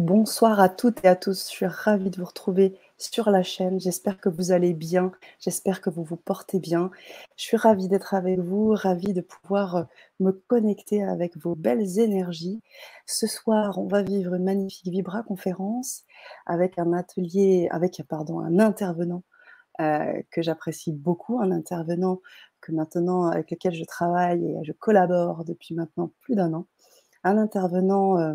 Bonsoir 0.00 0.60
à 0.60 0.70
toutes 0.70 1.04
et 1.04 1.08
à 1.08 1.14
tous. 1.14 1.50
Je 1.50 1.56
suis 1.56 1.66
ravie 1.66 2.08
de 2.08 2.16
vous 2.16 2.24
retrouver 2.24 2.74
sur 2.96 3.28
la 3.28 3.42
chaîne. 3.42 3.78
J'espère 3.78 4.18
que 4.18 4.30
vous 4.30 4.50
allez 4.50 4.72
bien. 4.72 5.12
J'espère 5.40 5.82
que 5.82 5.90
vous 5.90 6.04
vous 6.04 6.16
portez 6.16 6.58
bien. 6.58 6.90
Je 7.36 7.42
suis 7.42 7.58
ravie 7.58 7.86
d'être 7.86 8.14
avec 8.14 8.38
vous, 8.38 8.70
ravie 8.70 9.12
de 9.12 9.20
pouvoir 9.20 9.76
euh, 9.76 9.82
me 10.18 10.30
connecter 10.30 11.04
avec 11.04 11.36
vos 11.36 11.54
belles 11.54 11.98
énergies. 11.98 12.62
Ce 13.04 13.26
soir, 13.26 13.76
on 13.76 13.88
va 13.88 14.00
vivre 14.00 14.32
une 14.32 14.44
magnifique 14.44 14.90
Vibra 14.90 15.22
conférence 15.22 16.04
avec 16.46 16.78
un 16.78 16.94
atelier, 16.94 17.68
avec 17.70 18.02
pardon, 18.08 18.40
un 18.40 18.58
intervenant 18.58 19.22
euh, 19.82 20.22
que 20.30 20.40
j'apprécie 20.40 20.92
beaucoup, 20.92 21.40
un 21.42 21.52
intervenant 21.52 22.22
que 22.62 22.72
maintenant 22.72 23.26
avec 23.26 23.50
lequel 23.50 23.74
je 23.74 23.84
travaille 23.84 24.46
et 24.46 24.64
je 24.64 24.72
collabore 24.72 25.44
depuis 25.44 25.74
maintenant 25.74 26.10
plus 26.22 26.36
d'un 26.36 26.54
an, 26.54 26.64
un 27.22 27.36
intervenant 27.36 28.18
euh, 28.18 28.34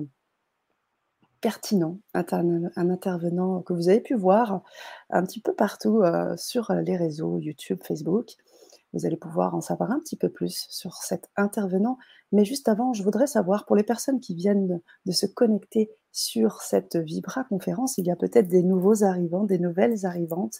pertinent, 1.45 1.99
un 2.15 2.89
intervenant 2.89 3.61
que 3.61 3.73
vous 3.73 3.87
avez 3.87 4.01
pu 4.01 4.15
voir 4.15 4.63
un 5.11 5.23
petit 5.23 5.39
peu 5.39 5.53
partout 5.53 6.01
euh, 6.01 6.35
sur 6.37 6.73
les 6.73 6.97
réseaux 6.97 7.37
YouTube, 7.37 7.77
Facebook. 7.83 8.31
Vous 8.93 9.05
allez 9.05 9.15
pouvoir 9.15 9.53
en 9.53 9.61
savoir 9.61 9.91
un 9.91 9.99
petit 9.99 10.15
peu 10.15 10.29
plus 10.29 10.65
sur 10.71 10.95
cet 10.95 11.29
intervenant. 11.37 11.99
Mais 12.31 12.45
juste 12.45 12.67
avant, 12.67 12.93
je 12.93 13.03
voudrais 13.03 13.27
savoir, 13.27 13.67
pour 13.67 13.75
les 13.75 13.83
personnes 13.83 14.19
qui 14.19 14.33
viennent 14.33 14.81
de 15.05 15.11
se 15.11 15.27
connecter 15.27 15.91
sur 16.11 16.63
cette 16.63 16.95
Vibra 16.95 17.43
conférence, 17.43 17.99
il 17.99 18.07
y 18.07 18.11
a 18.11 18.15
peut-être 18.15 18.47
des 18.47 18.63
nouveaux 18.63 19.03
arrivants, 19.03 19.43
des 19.43 19.59
nouvelles 19.59 20.03
arrivantes. 20.07 20.55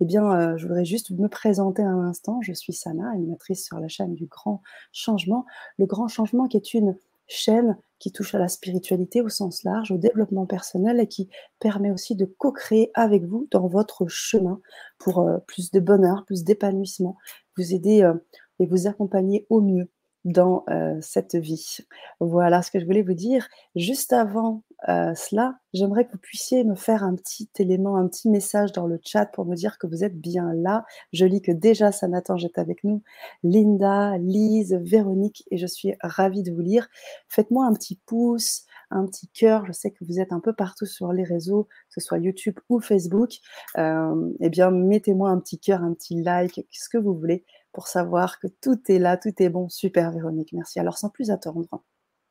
Eh 0.00 0.04
bien, 0.04 0.30
euh, 0.30 0.58
je 0.58 0.66
voudrais 0.66 0.84
juste 0.84 1.12
me 1.12 1.28
présenter 1.28 1.82
un 1.82 2.00
instant. 2.00 2.42
Je 2.42 2.52
suis 2.52 2.74
Sana, 2.74 3.10
animatrice 3.10 3.64
sur 3.64 3.80
la 3.80 3.88
chaîne 3.88 4.14
du 4.14 4.26
Grand 4.26 4.60
Changement. 4.92 5.46
Le 5.78 5.86
Grand 5.86 6.08
Changement 6.08 6.46
qui 6.46 6.58
est 6.58 6.74
une 6.74 6.98
chaîne 7.26 7.78
qui 7.98 8.12
touche 8.12 8.34
à 8.34 8.38
la 8.38 8.48
spiritualité 8.48 9.20
au 9.20 9.28
sens 9.28 9.64
large, 9.64 9.90
au 9.90 9.98
développement 9.98 10.46
personnel 10.46 11.00
et 11.00 11.06
qui 11.06 11.28
permet 11.60 11.90
aussi 11.90 12.14
de 12.14 12.24
co-créer 12.24 12.90
avec 12.94 13.24
vous 13.24 13.48
dans 13.50 13.66
votre 13.66 14.06
chemin 14.08 14.60
pour 14.98 15.20
euh, 15.20 15.38
plus 15.46 15.70
de 15.70 15.80
bonheur, 15.80 16.24
plus 16.26 16.44
d'épanouissement, 16.44 17.16
vous 17.56 17.74
aider 17.74 18.02
euh, 18.02 18.14
et 18.58 18.66
vous 18.66 18.86
accompagner 18.86 19.46
au 19.50 19.60
mieux 19.60 19.88
dans 20.24 20.64
euh, 20.70 20.96
cette 21.00 21.36
vie. 21.36 21.78
Voilà 22.20 22.60
ce 22.62 22.70
que 22.70 22.80
je 22.80 22.84
voulais 22.84 23.02
vous 23.02 23.14
dire. 23.14 23.48
Juste 23.76 24.12
avant 24.12 24.62
cela, 24.84 25.58
j'aimerais 25.72 26.06
que 26.06 26.12
vous 26.12 26.18
puissiez 26.18 26.62
me 26.64 26.74
faire 26.74 27.02
un 27.02 27.14
petit 27.14 27.48
élément, 27.58 27.96
un 27.96 28.06
petit 28.08 28.28
message 28.28 28.72
dans 28.72 28.86
le 28.86 29.00
chat 29.02 29.26
pour 29.26 29.46
me 29.46 29.56
dire 29.56 29.78
que 29.78 29.86
vous 29.86 30.04
êtes 30.04 30.18
bien 30.18 30.52
là. 30.54 30.84
Je 31.12 31.24
lis 31.24 31.42
que 31.42 31.52
déjà 31.52 31.92
Sanatan 31.92 32.36
est 32.36 32.58
avec 32.58 32.84
nous, 32.84 33.02
Linda, 33.42 34.18
Lise, 34.18 34.74
Véronique, 34.74 35.44
et 35.50 35.58
je 35.58 35.66
suis 35.66 35.94
ravie 36.02 36.42
de 36.42 36.52
vous 36.52 36.60
lire. 36.60 36.88
Faites-moi 37.28 37.66
un 37.66 37.72
petit 37.72 38.00
pouce, 38.06 38.64
un 38.90 39.06
petit 39.06 39.28
cœur. 39.28 39.66
Je 39.66 39.72
sais 39.72 39.90
que 39.90 40.04
vous 40.04 40.20
êtes 40.20 40.32
un 40.32 40.40
peu 40.40 40.52
partout 40.52 40.86
sur 40.86 41.12
les 41.12 41.24
réseaux, 41.24 41.64
que 41.64 42.00
ce 42.00 42.00
soit 42.00 42.18
YouTube 42.18 42.58
ou 42.68 42.80
Facebook. 42.80 43.38
Euh, 43.78 44.32
eh 44.40 44.48
bien, 44.50 44.70
mettez-moi 44.70 45.30
un 45.30 45.38
petit 45.38 45.58
cœur, 45.58 45.82
un 45.82 45.94
petit 45.94 46.22
like, 46.22 46.66
ce 46.70 46.88
que 46.88 46.98
vous 46.98 47.14
voulez 47.14 47.44
pour 47.72 47.88
savoir 47.88 48.38
que 48.40 48.46
tout 48.62 48.80
est 48.88 48.98
là, 48.98 49.16
tout 49.16 49.34
est 49.38 49.50
bon. 49.50 49.68
Super, 49.68 50.10
Véronique, 50.12 50.52
merci. 50.52 50.80
Alors, 50.80 50.98
sans 50.98 51.10
plus 51.10 51.30
attendre, 51.30 51.66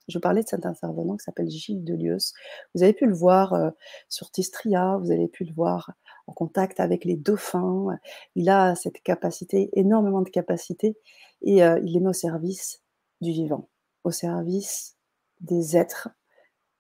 je 0.08 0.20
parlais 0.20 0.44
de 0.44 0.48
cet 0.48 0.66
intervenant 0.66 1.18
qui 1.18 1.24
s'appelle 1.24 1.50
Gilles 1.50 1.84
Delieus. 1.84 2.34
Vous 2.74 2.84
avez 2.84 2.94
pu 2.94 3.06
le 3.06 3.14
voir 3.14 3.54
euh, 3.54 3.72
sur 4.10 4.32
Tistria, 4.32 4.98
vous 4.98 5.12
avez 5.12 5.28
pu 5.28 5.44
le 5.46 5.54
voir 5.54 5.92
en 6.28 6.34
contact 6.34 6.80
avec 6.80 7.06
les 7.06 7.16
dauphins. 7.16 7.88
Il 8.36 8.50
a 8.50 8.76
cette 8.76 9.02
capacité, 9.02 9.70
énormément 9.74 10.22
de 10.22 10.30
capacité, 10.30 10.98
et 11.42 11.64
euh, 11.64 11.80
il 11.84 11.98
est 11.98 12.00
mis 12.00 12.08
au 12.08 12.14
service 12.14 12.82
du 13.22 13.32
vivant, 13.32 13.70
au 14.04 14.12
service 14.12 14.96
des 15.42 15.78
êtres. 15.78 16.10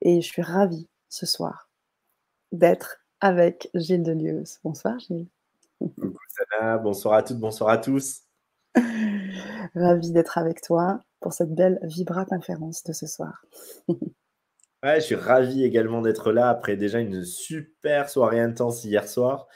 Et 0.02 0.22
je 0.22 0.28
suis 0.28 0.42
ravie 0.42 0.88
ce 1.10 1.26
soir 1.26 1.70
d'être 2.52 3.02
avec 3.22 3.70
Gilles 3.74 4.04
Delieus. 4.04 4.60
Bonsoir 4.64 5.00
Gilles. 5.00 5.28
Coucou 5.80 6.18
Sana, 6.30 6.78
bonsoir 6.78 7.16
à 7.16 7.24
toutes, 7.24 7.40
bonsoir 7.40 7.70
à 7.70 7.78
tous. 7.78 8.22
Ravi 9.76 10.12
d'être 10.12 10.38
avec 10.38 10.62
toi 10.62 11.00
pour 11.26 11.34
cette 11.34 11.56
belle 11.56 11.80
Vibra 11.82 12.24
conférence 12.24 12.84
de 12.84 12.94
ce 12.94 13.08
soir. 13.08 13.44
ouais, 13.88 14.98
je 14.98 15.00
suis 15.00 15.16
ravi 15.16 15.64
également 15.64 16.04
d'être 16.04 16.32
là 16.32 16.50
après 16.50 16.78
déjà 16.78 17.00
une 17.00 17.24
super 17.24 18.10
soirée 18.10 18.40
intense 18.40 18.84
hier 18.86 19.08
soir. 19.08 19.48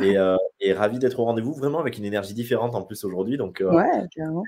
Et, 0.00 0.16
euh, 0.16 0.38
ravi 0.74 0.98
d'être 0.98 1.20
au 1.20 1.26
rendez-vous, 1.26 1.52
vraiment 1.52 1.80
avec 1.80 1.98
une 1.98 2.06
énergie 2.06 2.32
différente 2.32 2.74
en 2.74 2.80
plus 2.80 3.04
aujourd'hui. 3.04 3.36
Donc, 3.36 3.60
euh, 3.60 3.70
ouais, 3.70 4.06
carrément. 4.16 4.42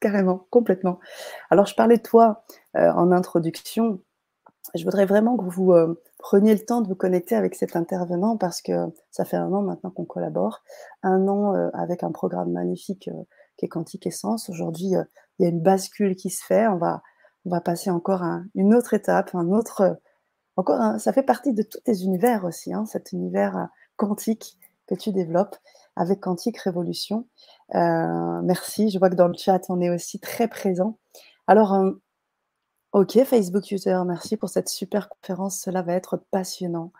Carrément, 0.00 0.48
complètement. 0.50 0.98
Alors, 1.48 1.66
je 1.66 1.76
parlais 1.76 1.98
de 1.98 2.02
toi 2.02 2.44
euh, 2.76 2.90
en 2.90 3.12
introduction. 3.12 4.00
Je 4.74 4.82
voudrais 4.82 5.06
vraiment 5.06 5.36
que 5.36 5.44
vous 5.44 5.72
prenez 6.18 6.52
le 6.52 6.64
temps 6.64 6.80
de 6.80 6.88
vous 6.88 6.94
connecter 6.94 7.36
avec 7.36 7.54
cet 7.54 7.76
intervenant 7.76 8.36
parce 8.36 8.62
que 8.62 8.72
ça 9.10 9.24
fait 9.24 9.36
un 9.36 9.52
an 9.52 9.62
maintenant 9.62 9.90
qu'on 9.90 10.04
collabore, 10.04 10.64
un 11.02 11.28
an 11.28 11.54
euh, 11.54 11.68
avec 11.72 12.02
un 12.02 12.10
programme 12.10 12.50
magnifique 12.50 13.08
euh, 13.08 13.22
qui 13.56 13.66
est 13.66 13.68
Quantique 13.68 14.06
Essence. 14.06 14.48
Aujourd'hui, 14.50 14.96
euh, 14.96 15.04
il 15.38 15.44
y 15.44 15.46
a 15.46 15.48
une 15.48 15.60
bascule 15.60 16.16
qui 16.16 16.30
se 16.30 16.44
fait. 16.44 16.66
On 16.68 16.76
va, 16.76 17.02
on 17.44 17.50
va 17.50 17.60
passer 17.60 17.90
encore 17.90 18.22
à 18.22 18.42
une 18.54 18.74
autre 18.74 18.94
étape, 18.94 19.34
un 19.34 19.50
autre, 19.50 19.98
encore, 20.56 20.98
ça 21.00 21.12
fait 21.12 21.22
partie 21.22 21.52
de 21.52 21.62
tous 21.62 21.80
tes 21.80 22.02
univers 22.02 22.44
aussi, 22.44 22.72
hein, 22.72 22.86
cet 22.86 23.12
univers 23.12 23.68
quantique 23.96 24.58
que 24.86 24.94
tu 24.94 25.12
développes 25.12 25.56
avec 25.96 26.20
Quantique 26.20 26.58
Révolution. 26.58 27.26
merci. 27.72 28.90
Je 28.90 28.98
vois 28.98 29.10
que 29.10 29.14
dans 29.14 29.28
le 29.28 29.36
chat, 29.36 29.60
on 29.68 29.80
est 29.80 29.90
aussi 29.90 30.20
très 30.20 30.48
présent. 30.48 30.98
Alors, 31.46 31.74
Ok, 32.96 33.22
Facebook 33.24 33.70
User, 33.70 33.98
merci 34.06 34.38
pour 34.38 34.48
cette 34.48 34.70
super 34.70 35.10
conférence. 35.10 35.60
Cela 35.60 35.82
va 35.82 35.92
être 35.92 36.16
passionnant, 36.30 36.92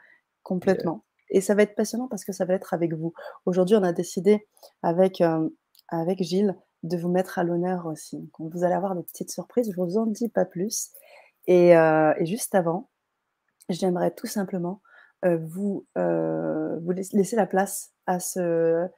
complètement. 0.42 1.04
Et 1.30 1.40
ça 1.40 1.54
va 1.54 1.62
être 1.62 1.74
passionnant 1.74 2.06
parce 2.06 2.22
que 2.22 2.32
ça 2.32 2.44
va 2.44 2.52
être 2.52 2.74
avec 2.74 2.92
vous. 2.92 3.14
Aujourd'hui, 3.46 3.76
on 3.76 3.82
a 3.82 3.94
décidé 3.94 4.46
avec, 4.82 5.22
euh, 5.22 5.48
avec 5.88 6.22
Gilles 6.22 6.54
de 6.86 6.96
vous 6.96 7.08
mettre 7.08 7.38
à 7.38 7.44
l'honneur 7.44 7.86
aussi. 7.86 8.30
Donc, 8.38 8.52
vous 8.54 8.64
allez 8.64 8.74
avoir 8.74 8.94
des 8.94 9.02
petites 9.02 9.30
surprises, 9.30 9.70
je 9.74 9.80
ne 9.80 9.86
vous 9.86 9.98
en 9.98 10.06
dis 10.06 10.28
pas 10.28 10.44
plus. 10.44 10.90
Et, 11.46 11.76
euh, 11.76 12.12
juste 12.24 12.54
avant, 12.54 12.88
j'aimerais 13.68 14.12
tout 14.12 14.26
simplement 14.26 14.80
euh, 15.24 15.38
vous, 15.40 15.86
vous 15.96 16.90
laisser 16.92 17.36
la 17.36 17.46
place 17.46 17.92
à 18.06 18.20
ce, 18.20 18.88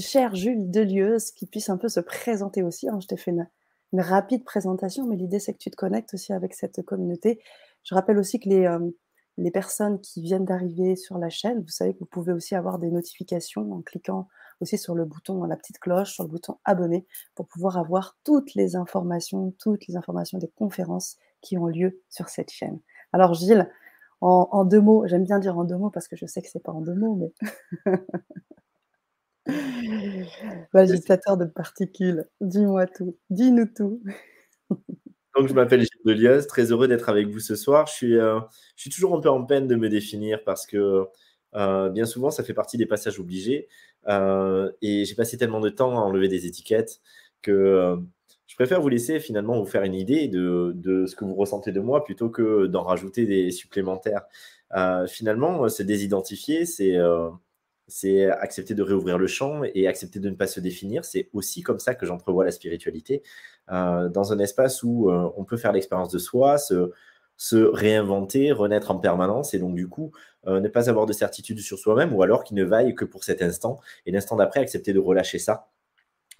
cher 0.00 0.34
Jules 0.34 0.70
Delieuse 0.70 1.30
qui 1.32 1.46
puisse 1.46 1.68
un 1.68 1.76
peu 1.76 1.88
se 1.88 2.00
présenter 2.00 2.62
aussi. 2.62 2.88
Hein. 2.88 2.98
Je 3.00 3.06
t'ai 3.06 3.16
fait 3.16 3.30
une, 3.30 3.48
une 3.92 4.00
rapide 4.00 4.44
présentation, 4.44 5.06
mais 5.06 5.16
l'idée 5.16 5.38
c'est 5.38 5.52
que 5.52 5.58
tu 5.58 5.70
te 5.70 5.76
connectes 5.76 6.14
aussi 6.14 6.32
avec 6.32 6.54
cette 6.54 6.82
communauté. 6.82 7.40
Je 7.84 7.94
rappelle 7.94 8.18
aussi 8.18 8.40
que 8.40 8.48
les, 8.48 8.66
euh, 8.66 8.78
les 9.38 9.50
personnes 9.50 10.00
qui 10.00 10.22
viennent 10.22 10.44
d'arriver 10.44 10.96
sur 10.96 11.18
la 11.18 11.28
chaîne, 11.30 11.60
vous 11.62 11.68
savez 11.68 11.94
que 11.94 12.00
vous 12.00 12.06
pouvez 12.06 12.32
aussi 12.32 12.54
avoir 12.54 12.78
des 12.78 12.90
notifications 12.90 13.72
en 13.72 13.82
cliquant 13.82 14.28
aussi 14.60 14.78
sur 14.78 14.94
le 14.94 15.04
bouton, 15.04 15.44
la 15.44 15.56
petite 15.56 15.78
cloche, 15.78 16.12
sur 16.14 16.24
le 16.24 16.30
bouton 16.30 16.56
abonner 16.64 17.06
pour 17.34 17.46
pouvoir 17.46 17.76
avoir 17.78 18.16
toutes 18.24 18.54
les 18.54 18.74
informations, 18.76 19.52
toutes 19.58 19.86
les 19.86 19.96
informations 19.96 20.38
des 20.38 20.48
conférences 20.48 21.16
qui 21.42 21.58
ont 21.58 21.66
lieu 21.66 22.00
sur 22.08 22.28
cette 22.30 22.50
chaîne. 22.50 22.80
Alors 23.12 23.34
Gilles, 23.34 23.68
en, 24.22 24.48
en 24.50 24.64
deux 24.64 24.80
mots, 24.80 25.06
j'aime 25.06 25.24
bien 25.24 25.38
dire 25.38 25.58
en 25.58 25.64
deux 25.64 25.76
mots 25.76 25.90
parce 25.90 26.08
que 26.08 26.16
je 26.16 26.24
sais 26.26 26.40
que 26.40 26.48
c'est 26.48 26.62
pas 26.62 26.72
en 26.72 26.80
deux 26.80 26.94
mots, 26.94 27.16
mais 27.16 27.32
Agitateur 30.74 31.36
de 31.36 31.44
particules, 31.46 32.24
dis-moi 32.40 32.86
tout, 32.86 33.16
dis-nous 33.30 33.66
tout. 33.66 34.00
Donc, 35.36 35.48
je 35.48 35.54
m'appelle 35.54 35.80
Gilles 35.80 36.00
Delieuse, 36.04 36.46
très 36.46 36.72
heureux 36.72 36.88
d'être 36.88 37.10
avec 37.10 37.28
vous 37.28 37.40
ce 37.40 37.56
soir. 37.56 37.86
Je 37.86 37.92
suis, 37.92 38.16
euh, 38.16 38.40
je 38.74 38.82
suis 38.82 38.90
toujours 38.90 39.14
un 39.14 39.20
peu 39.20 39.28
en 39.28 39.44
peine 39.44 39.66
de 39.66 39.76
me 39.76 39.88
définir 39.90 40.42
parce 40.44 40.66
que 40.66 41.04
euh, 41.54 41.90
bien 41.90 42.06
souvent, 42.06 42.30
ça 42.30 42.42
fait 42.42 42.54
partie 42.54 42.78
des 42.78 42.86
passages 42.86 43.20
obligés. 43.20 43.68
Euh, 44.08 44.72
et 44.80 45.04
j'ai 45.04 45.14
passé 45.14 45.36
tellement 45.36 45.60
de 45.60 45.68
temps 45.68 45.98
à 45.98 46.00
enlever 46.00 46.28
des 46.28 46.46
étiquettes 46.46 47.00
que 47.42 47.98
je 48.46 48.54
préfère 48.56 48.80
vous 48.80 48.88
laisser 48.88 49.20
finalement 49.20 49.58
vous 49.58 49.66
faire 49.66 49.82
une 49.82 49.94
idée 49.94 50.28
de, 50.28 51.04
ce 51.06 51.14
que 51.14 51.24
vous 51.24 51.34
ressentez 51.34 51.72
de 51.72 51.80
moi 51.80 52.04
plutôt 52.04 52.30
que 52.30 52.66
d'en 52.66 52.82
rajouter 52.84 53.26
des 53.26 53.50
supplémentaires. 53.50 54.22
finalement, 55.08 55.68
c'est 55.68 55.84
désidentifier, 55.84 56.64
c'est 56.64 56.96
c'est 57.88 58.26
accepter 58.26 58.74
de 58.74 58.82
réouvrir 58.82 59.18
le 59.18 59.26
champ 59.26 59.62
et 59.62 59.86
accepter 59.86 60.18
de 60.18 60.28
ne 60.30 60.34
pas 60.34 60.46
se 60.46 60.60
définir. 60.60 61.04
C'est 61.04 61.28
aussi 61.32 61.62
comme 61.62 61.78
ça 61.78 61.94
que 61.94 62.06
j'entrevois 62.06 62.44
la 62.44 62.50
spiritualité, 62.50 63.22
dans 63.68 64.32
un 64.32 64.38
espace 64.38 64.82
où 64.82 65.10
euh, 65.10 65.30
on 65.36 65.44
peut 65.44 65.56
faire 65.56 65.72
l'expérience 65.72 66.10
de 66.10 66.18
soi, 66.18 66.56
se, 66.58 66.92
réinventer, 67.52 68.52
renaître 68.52 68.90
en 68.90 68.98
permanence, 68.98 69.54
et 69.54 69.58
donc 69.58 69.74
du 69.74 69.88
coup, 69.88 70.12
euh, 70.46 70.60
ne 70.60 70.68
pas 70.68 70.88
avoir 70.88 71.06
de 71.06 71.12
certitude 71.12 71.58
sur 71.60 71.78
soi-même, 71.78 72.14
ou 72.14 72.22
alors 72.22 72.44
qu'il 72.44 72.56
ne 72.56 72.64
vaille 72.64 72.94
que 72.94 73.04
pour 73.04 73.24
cet 73.24 73.42
instant, 73.42 73.80
et 74.06 74.12
l'instant 74.12 74.36
d'après, 74.36 74.60
accepter 74.60 74.92
de 74.92 75.00
relâcher 75.00 75.38
ça 75.38 75.68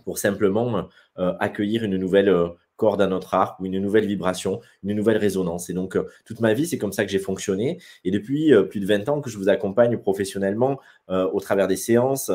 pour 0.04 0.18
simplement 0.18 0.88
accueillir 1.16 1.82
une 1.82 1.96
nouvelle 1.96 2.32
corde 2.76 3.02
à 3.02 3.06
notre 3.06 3.34
arc 3.34 3.58
ou 3.60 3.66
une 3.66 3.80
nouvelle 3.80 4.06
vibration, 4.06 4.60
une 4.84 4.94
nouvelle 4.94 5.16
résonance. 5.16 5.70
Et 5.70 5.72
donc, 5.72 5.96
euh, 5.96 6.08
toute 6.24 6.40
ma 6.40 6.54
vie, 6.54 6.66
c'est 6.66 6.78
comme 6.78 6.92
ça 6.92 7.04
que 7.04 7.10
j'ai 7.10 7.18
fonctionné. 7.18 7.80
Et 8.04 8.10
depuis 8.10 8.52
euh, 8.52 8.62
plus 8.62 8.80
de 8.80 8.86
20 8.86 9.08
ans 9.08 9.20
que 9.20 9.30
je 9.30 9.38
vous 9.38 9.48
accompagne 9.48 9.96
professionnellement 9.98 10.80
euh, 11.10 11.28
au 11.32 11.40
travers 11.40 11.68
des 11.68 11.76
séances 11.76 12.30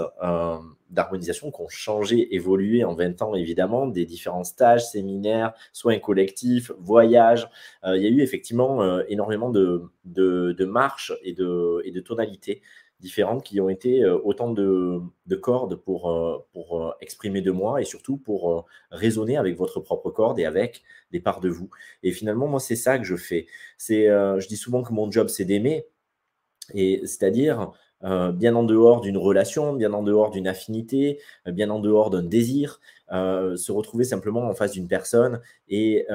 d'harmonisation 0.89 1.51
qui 1.51 1.61
ont 1.61 1.69
changé, 1.69 2.35
évolué 2.35 2.83
en 2.83 2.93
20 2.93 3.21
ans, 3.21 3.33
évidemment, 3.33 3.87
des 3.87 4.05
différents 4.05 4.43
stages, 4.43 4.85
séminaires, 4.89 5.53
soins 5.71 5.99
collectifs, 5.99 6.71
voyages. 6.79 7.47
il 7.85 8.01
y 8.01 8.05
a 8.05 8.09
eu 8.09 8.21
effectivement 8.21 8.99
énormément 9.07 9.49
de, 9.49 10.65
marches 10.65 11.13
et 11.23 11.31
de, 11.31 11.81
et 11.85 11.91
de 11.91 12.01
tonalités 12.01 12.61
différentes 13.01 13.43
qui 13.43 13.59
ont 13.59 13.69
été 13.69 14.03
euh, 14.03 14.17
autant 14.23 14.51
de, 14.53 15.01
cordes 15.41 15.75
pour, 15.75 16.09
euh, 16.09 16.37
pour 16.53 16.81
euh, 16.81 16.91
exprimer 17.01 17.41
de 17.41 17.51
moi 17.51 17.81
et 17.81 17.85
surtout 17.85 18.17
pour 18.17 18.65
raisonner 18.91 19.37
avec 19.37 19.57
votre 19.57 19.79
propre 19.79 20.11
corde 20.11 20.39
et 20.39 20.45
avec 20.45 20.83
des 21.11 21.19
parts 21.19 21.41
de 21.41 21.49
vous. 21.49 21.69
Et 22.03 22.11
finalement, 22.11 22.47
moi, 22.47 22.59
c'est 22.59 22.75
ça 22.75 22.97
que 22.97 23.03
je 23.03 23.15
fais. 23.15 23.47
C'est, 23.77 24.05
je 24.05 24.47
dis 24.47 24.57
souvent 24.57 24.83
que 24.83 24.93
mon 24.93 25.09
job, 25.11 25.27
c'est 25.27 25.45
d'aimer, 25.45 25.87
et 26.73 27.01
c'est-à-dire 27.05 27.71
bien 28.01 28.55
en 28.55 28.63
dehors 28.63 29.01
d'une 29.01 29.17
relation, 29.17 29.73
bien 29.73 29.93
en 29.93 30.03
dehors 30.03 30.31
d'une 30.31 30.47
affinité, 30.47 31.19
bien 31.45 31.69
en 31.69 31.79
dehors 31.79 32.09
d'un 32.09 32.23
désir, 32.23 32.79
se 33.09 33.71
retrouver 33.71 34.03
simplement 34.03 34.41
en 34.47 34.53
face 34.53 34.71
d'une 34.71 34.87
personne 34.87 35.41
et 35.67 36.05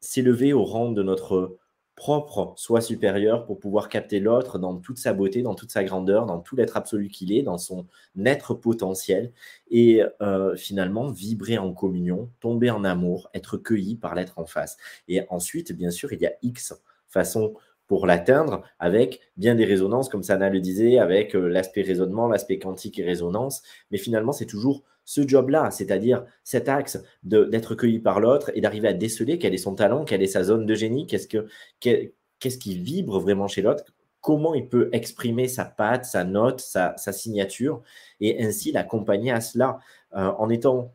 s'élever 0.00 0.52
au 0.52 0.64
rang 0.64 0.92
de 0.92 1.02
notre 1.02 1.58
propre 2.00 2.54
soit 2.56 2.80
supérieur 2.80 3.44
pour 3.44 3.60
pouvoir 3.60 3.90
capter 3.90 4.20
l'autre 4.20 4.58
dans 4.58 4.78
toute 4.78 4.96
sa 4.96 5.12
beauté, 5.12 5.42
dans 5.42 5.54
toute 5.54 5.70
sa 5.70 5.84
grandeur, 5.84 6.24
dans 6.24 6.40
tout 6.40 6.56
l'être 6.56 6.78
absolu 6.78 7.08
qu'il 7.08 7.30
est, 7.30 7.42
dans 7.42 7.58
son 7.58 7.86
être 8.24 8.54
potentiel, 8.54 9.32
et 9.70 10.02
euh, 10.22 10.56
finalement 10.56 11.10
vibrer 11.10 11.58
en 11.58 11.74
communion, 11.74 12.30
tomber 12.40 12.70
en 12.70 12.84
amour, 12.84 13.28
être 13.34 13.58
cueilli 13.58 13.96
par 13.96 14.14
l'être 14.14 14.38
en 14.38 14.46
face. 14.46 14.78
Et 15.08 15.20
ensuite, 15.28 15.72
bien 15.72 15.90
sûr, 15.90 16.10
il 16.14 16.22
y 16.22 16.26
a 16.26 16.32
X 16.40 16.72
façons 17.06 17.52
pour 17.86 18.06
l'atteindre 18.06 18.62
avec 18.78 19.20
bien 19.36 19.54
des 19.54 19.66
résonances, 19.66 20.08
comme 20.08 20.22
Sana 20.22 20.48
le 20.48 20.60
disait, 20.60 20.96
avec 20.96 21.36
euh, 21.36 21.48
l'aspect 21.48 21.82
raisonnement, 21.82 22.28
l'aspect 22.28 22.58
quantique 22.58 22.98
et 22.98 23.04
résonance. 23.04 23.60
Mais 23.90 23.98
finalement, 23.98 24.32
c'est 24.32 24.46
toujours 24.46 24.84
ce 25.10 25.26
job-là, 25.26 25.72
c'est-à-dire 25.72 26.24
cet 26.44 26.68
axe 26.68 27.02
d'être 27.24 27.74
cueilli 27.74 27.98
par 27.98 28.20
l'autre 28.20 28.52
et 28.54 28.60
d'arriver 28.60 28.86
à 28.86 28.92
déceler 28.92 29.40
quel 29.40 29.52
est 29.52 29.58
son 29.58 29.74
talent, 29.74 30.04
quelle 30.04 30.22
est 30.22 30.28
sa 30.28 30.44
zone 30.44 30.66
de 30.66 30.74
génie, 30.76 31.08
qu'est-ce, 31.08 31.26
que, 31.26 31.48
qu'est-ce 31.80 32.58
qui 32.58 32.78
vibre 32.78 33.18
vraiment 33.18 33.48
chez 33.48 33.60
l'autre, 33.60 33.82
comment 34.20 34.54
il 34.54 34.68
peut 34.68 34.88
exprimer 34.92 35.48
sa 35.48 35.64
patte, 35.64 36.04
sa 36.04 36.22
note, 36.22 36.60
sa, 36.60 36.94
signature, 36.96 37.82
et 38.20 38.40
ainsi 38.40 38.70
l'accompagner 38.70 39.32
à 39.32 39.40
cela. 39.40 39.80
Euh, 40.14 40.30
en 40.38 40.48
étant 40.48 40.94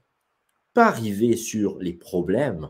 pas 0.73 0.85
arrivé 0.85 1.35
sur 1.35 1.77
les 1.79 1.93
problèmes, 1.93 2.69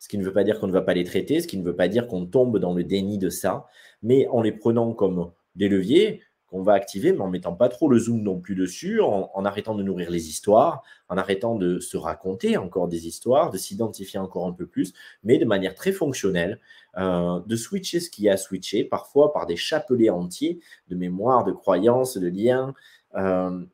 ce 0.00 0.08
qui 0.08 0.18
ne 0.18 0.24
veut 0.24 0.32
pas 0.32 0.42
dire 0.42 0.58
qu'on 0.58 0.66
ne 0.66 0.72
va 0.72 0.82
pas 0.82 0.94
les 0.94 1.04
traiter, 1.04 1.40
ce 1.40 1.46
qui 1.46 1.58
ne 1.58 1.64
veut 1.64 1.76
pas 1.76 1.86
dire 1.86 2.08
qu'on 2.08 2.26
tombe 2.26 2.58
dans 2.58 2.74
le 2.74 2.82
déni 2.82 3.18
de 3.18 3.30
ça, 3.30 3.66
mais 4.02 4.26
en 4.26 4.42
les 4.42 4.50
prenant 4.50 4.94
comme 4.94 5.30
des 5.54 5.68
leviers, 5.68 6.22
qu'on 6.52 6.62
va 6.62 6.74
activer, 6.74 7.12
mais 7.12 7.20
en 7.20 7.30
mettant 7.30 7.54
pas 7.54 7.70
trop 7.70 7.88
le 7.88 7.98
zoom 7.98 8.20
non 8.22 8.38
plus 8.38 8.54
dessus, 8.54 9.00
en, 9.00 9.44
arrêtant 9.46 9.74
de 9.74 9.82
nourrir 9.82 10.10
les 10.10 10.28
histoires, 10.28 10.82
en 11.08 11.16
arrêtant 11.16 11.56
de 11.56 11.78
se 11.80 11.96
raconter 11.96 12.58
encore 12.58 12.88
des 12.88 13.06
histoires, 13.06 13.50
de 13.50 13.56
s'identifier 13.56 14.20
encore 14.20 14.46
un 14.46 14.52
peu 14.52 14.66
plus, 14.66 14.92
mais 15.24 15.38
de 15.38 15.46
manière 15.46 15.74
très 15.74 15.92
fonctionnelle, 15.92 16.60
euh, 16.98 17.40
de 17.46 17.56
switcher 17.56 18.00
ce 18.00 18.10
qui 18.10 18.28
a 18.28 18.36
switché, 18.36 18.84
parfois 18.84 19.32
par 19.32 19.46
des 19.46 19.56
chapelets 19.56 20.10
entiers 20.10 20.60
de 20.88 20.94
mémoire, 20.94 21.42
de 21.44 21.52
croyances, 21.52 22.18
de 22.18 22.28
liens, 22.28 22.74
euh, 23.14 23.64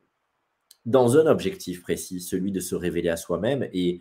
dans 0.85 1.17
un 1.17 1.25
objectif 1.25 1.81
précis, 1.81 2.21
celui 2.21 2.53
de 2.53 2.61
se 2.61 2.75
révéler 2.75 3.09
à 3.09 3.17
soi-même 3.17 3.67
et 3.73 3.99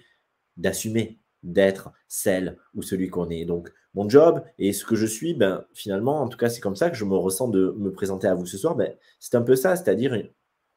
d'assumer 0.57 1.19
d'être 1.43 1.91
celle 2.07 2.59
ou 2.75 2.83
celui 2.83 3.09
qu'on 3.09 3.29
est. 3.29 3.45
Donc, 3.45 3.73
mon 3.99 4.09
job 4.09 4.45
et 4.59 4.73
ce 4.73 4.85
que 4.85 4.95
je 4.95 5.07
suis, 5.07 5.35
ben, 5.35 5.65
finalement, 5.75 6.23
en 6.23 6.29
tout 6.29 6.39
cas, 6.39 6.49
c'est 6.49 6.61
comme 6.61 6.77
ça 6.77 6.89
que 6.89 6.97
je 6.97 7.05
me 7.05 7.17
ressens 7.17 7.49
de 7.49 7.75
me 7.77 7.93
présenter 7.93 8.29
à 8.29 8.35
vous 8.35 8.47
ce 8.47 8.57
soir. 8.57 8.77
Ben, 8.77 8.95
c'est 9.19 9.35
un 9.35 9.43
peu 9.43 9.57
ça, 9.57 9.75
c'est-à-dire 9.75 10.15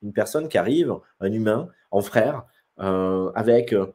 une, 0.01 0.13
personne 0.13 0.49
qui 0.49 0.57
arrive, 0.57 0.95
un 1.19 1.31
humain, 1.31 1.69
en 1.91 2.01
frère, 2.01 2.47
euh, 2.79 3.31
avec 3.35 3.73
euh, 3.73 3.85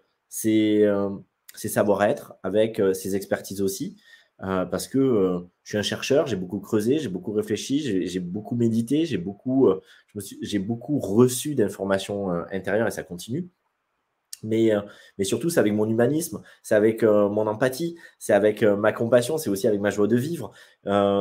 euh, 0.45 1.11
ses, 1.55 1.69
savoir-être, 1.69 2.35
avec 2.45 2.81
ses 2.95 3.17
expertises 3.17 3.63
aussi. 3.63 3.97
parce 4.39 4.87
que 4.87 5.41
je 5.65 5.71
suis 5.71 5.79
un 5.79 5.83
chercheur, 5.83 6.29
j'ai 6.29 6.37
beaucoup 6.37 6.61
creusé, 6.61 6.99
j'ai 6.99 7.09
beaucoup 7.09 7.33
réfléchi, 7.33 8.07
j'ai 8.07 8.21
beaucoup 8.21 8.55
médité, 8.55 9.07
j'ai 9.07 9.19
beaucoup, 9.19 9.69
j'ai 10.43 10.61
beaucoup 10.61 11.01
reçu 11.01 11.57
d'informations 11.57 12.31
intérieures 12.53 12.87
et 12.87 12.93
ça 12.93 13.03
continue. 13.03 13.49
Mais, 14.43 14.75
euh, 14.75 14.81
mais 15.19 15.25
surtout, 15.25 15.51
c'est 15.51 15.61
avec 15.61 15.73
mon 15.73 15.89
humanisme, 15.89 16.43
c'est 16.63 16.75
avec 16.75 17.03
euh, 17.03 17.29
mon 17.29 17.47
empathie, 17.47 17.97
c'est 18.19 18.33
avec 18.33 18.63
euh, 18.63 18.77
ma 18.77 18.93
compassion, 18.93 19.39
c'est 19.39 19.51
aussi 19.51 19.67
avec 19.67 19.81
ma 19.81 19.91
joie 19.91 20.07
de 20.07 20.17
vivre, 20.17 20.53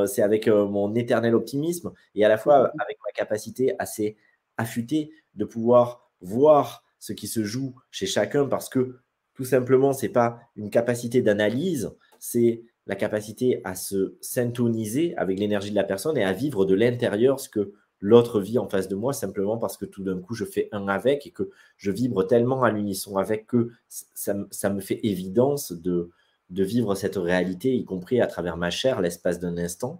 c'est 0.08 0.22
avec 0.22 0.48
mon 0.48 0.94
éternel 0.96 1.34
optimisme 1.36 1.92
et 2.14 2.24
à 2.24 2.30
la 2.30 2.38
fois 2.38 2.64
mmh. 2.64 2.82
avec 2.82 2.98
ma 3.04 3.12
capacité 3.12 3.76
assez 3.80 4.18
affûtée 4.58 5.12
de 5.34 5.46
pouvoir 5.46 6.12
voir 6.22 6.84
ce 7.00 7.14
qui 7.14 7.28
se 7.28 7.44
joue 7.44 7.76
chez 7.92 8.06
chacun 8.06 8.46
parce 8.46 8.70
que 8.70 9.00
tout 9.34 9.44
simplement, 9.44 9.92
ce 9.92 10.06
n'est 10.06 10.12
pas 10.12 10.40
une 10.56 10.70
capacité 10.70 11.22
d'analyse, 11.22 11.92
c'est 12.20 12.64
la 12.88 12.96
capacité 12.96 13.62
à 13.64 13.76
se 13.76 14.18
syntoniser 14.22 15.16
avec 15.18 15.40
l'énergie 15.40 15.72
de 15.72 15.76
la 15.76 15.84
personne 15.84 16.18
et 16.18 16.24
à 16.24 16.32
vivre 16.32 16.66
de 16.66 16.76
l'intérieur 16.76 17.40
ce 17.40 17.50
que 17.50 17.74
l'autre 18.00 18.40
vie 18.40 18.60
en 18.60 18.68
face 18.68 18.88
de 18.88 18.96
moi 18.96 19.14
simplement 19.14 19.58
parce 19.58 19.78
que 19.78 19.86
tout 19.86 20.04
d'un 20.04 20.20
coup 20.20 20.36
je 20.36 20.46
fais 20.46 20.70
un 20.72 20.88
avec 20.88 21.26
et 21.26 21.32
que 21.32 21.50
je 21.78 21.92
vibre 21.92 22.26
tellement 22.28 22.64
à 22.64 22.72
l'unisson 22.72 23.18
avec 23.18 23.48
que 23.48 23.72
ça, 23.88 24.34
me 24.34 24.82
fait 24.82 25.00
évidence 25.04 25.72
de, 25.72 26.12
de 26.50 26.64
vivre 26.64 26.96
cette 26.96 27.16
réalité, 27.16 27.76
y 27.76 27.86
compris 27.86 28.22
à 28.22 28.28
travers 28.28 28.58
ma 28.58 28.70
chair, 28.70 29.02
l'espace 29.02 29.40
d'un 29.40 29.58
instant. 29.58 30.00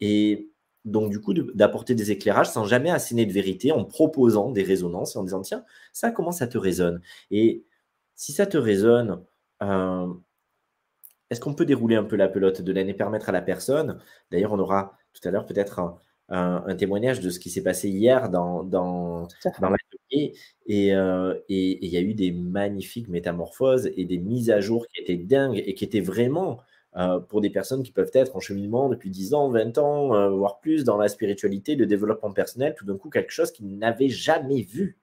Et 0.00 0.50
donc, 0.84 1.10
du 1.10 1.20
coup, 1.20 1.32
d'apporter 1.34 1.94
des 1.94 2.10
éclairages 2.10 2.50
sans 2.50 2.64
jamais 2.64 2.90
asséner 2.90 3.26
de 3.26 3.32
vérité, 3.32 3.72
en 3.72 3.84
proposant 3.84 4.50
des 4.50 4.62
résonances 4.62 5.14
et 5.14 5.18
en 5.18 5.24
disant, 5.24 5.42
tiens, 5.42 5.64
ça, 5.92 6.10
comment 6.10 6.32
ça 6.32 6.46
te 6.46 6.58
résonne? 6.58 7.00
Et 7.30 7.64
si 8.16 8.32
ça 8.32 8.46
te 8.46 8.56
résonne, 8.58 9.22
euh, 9.62 10.12
est-ce 11.30 11.40
qu'on 11.40 11.54
peut 11.54 11.64
dérouler 11.64 11.96
un 11.96 12.04
peu 12.04 12.16
la 12.16 12.28
pelote 12.28 12.62
de 12.62 12.72
laine 12.72 12.88
et 12.88 12.94
permettre 12.94 13.28
à 13.28 13.32
la 13.32 13.42
personne, 13.42 13.98
d'ailleurs, 14.30 14.52
on 14.52 14.58
aura 14.58 14.98
tout 15.14 15.26
à 15.26 15.30
l'heure 15.30 15.46
peut-être 15.46 15.78
un, 15.78 15.98
un, 16.32 16.74
témoignage 16.76 17.20
de 17.20 17.30
ce 17.30 17.38
qui 17.38 17.50
s'est 17.50 17.62
passé 17.62 17.88
hier 17.88 18.30
dans, 18.30 18.64
dans, 18.64 19.28
dans 19.60 19.68
l'atelier. 19.68 20.34
Euh, 20.70 21.38
et 21.48 21.84
il 21.84 21.90
y 21.90 21.96
a 21.96 22.00
eu 22.00 22.14
des 22.14 22.32
magnifiques 22.32 23.08
métamorphoses 23.08 23.90
et 23.96 24.04
des 24.04 24.18
mises 24.18 24.50
à 24.50 24.60
jour 24.60 24.86
qui 24.88 25.02
étaient 25.02 25.16
dingues 25.16 25.62
et 25.64 25.74
qui 25.74 25.84
étaient 25.84 26.00
vraiment 26.00 26.60
euh, 26.96 27.20
pour 27.20 27.40
des 27.40 27.50
personnes 27.50 27.82
qui 27.82 27.92
peuvent 27.92 28.10
être 28.14 28.36
en 28.36 28.40
cheminement 28.40 28.88
depuis 28.88 29.10
10 29.10 29.34
ans, 29.34 29.50
20 29.50 29.78
ans, 29.78 30.14
euh, 30.14 30.30
voire 30.30 30.60
plus 30.60 30.84
dans 30.84 30.96
la 30.96 31.08
spiritualité, 31.08 31.74
le 31.74 31.86
développement 31.86 32.32
personnel, 32.32 32.74
tout 32.76 32.86
d'un 32.86 32.96
coup 32.96 33.10
quelque 33.10 33.32
chose 33.32 33.52
qu'ils 33.52 33.78
n'avaient 33.78 34.10
jamais 34.10 34.62
vu, 34.62 34.98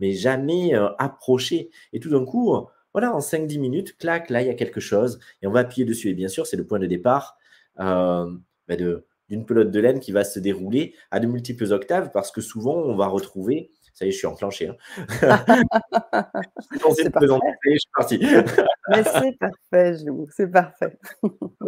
mais 0.00 0.12
jamais 0.12 0.74
approché. 0.98 1.70
Et 1.92 2.00
tout 2.00 2.10
d'un 2.10 2.24
coup, 2.24 2.54
voilà, 2.92 3.14
en 3.14 3.20
5-10 3.20 3.60
minutes, 3.60 3.96
clac, 3.98 4.30
là, 4.30 4.42
il 4.42 4.48
y 4.48 4.50
a 4.50 4.54
quelque 4.54 4.80
chose 4.80 5.20
et 5.42 5.46
on 5.46 5.52
va 5.52 5.60
appuyer 5.60 5.84
dessus. 5.86 6.10
Et 6.10 6.14
bien 6.14 6.28
sûr, 6.28 6.46
c'est 6.46 6.56
le 6.56 6.66
point 6.66 6.78
de 6.78 6.86
départ 6.86 7.38
bah, 7.76 8.76
de 8.76 9.06
d'une 9.28 9.44
pelote 9.44 9.70
de 9.70 9.80
laine 9.80 10.00
qui 10.00 10.12
va 10.12 10.24
se 10.24 10.38
dérouler 10.38 10.94
à 11.10 11.20
de 11.20 11.26
multiples 11.26 11.72
octaves 11.72 12.10
parce 12.12 12.30
que 12.30 12.40
souvent 12.40 12.76
on 12.76 12.94
va 12.94 13.06
retrouver 13.06 13.70
ça 13.96 14.04
y 14.04 14.08
est, 14.08 14.12
je 14.12 14.18
suis 14.18 14.26
enclenché. 14.26 14.68
Hein. 14.68 14.76
c'est 16.94 17.10
parfait. 17.10 17.26
je 17.64 17.78
suis 17.78 17.90
parti. 17.94 18.18
Mais 18.20 19.02
c'est 19.02 19.38
parfait, 19.38 19.96
c'est 20.36 20.50
parfait. 20.50 20.98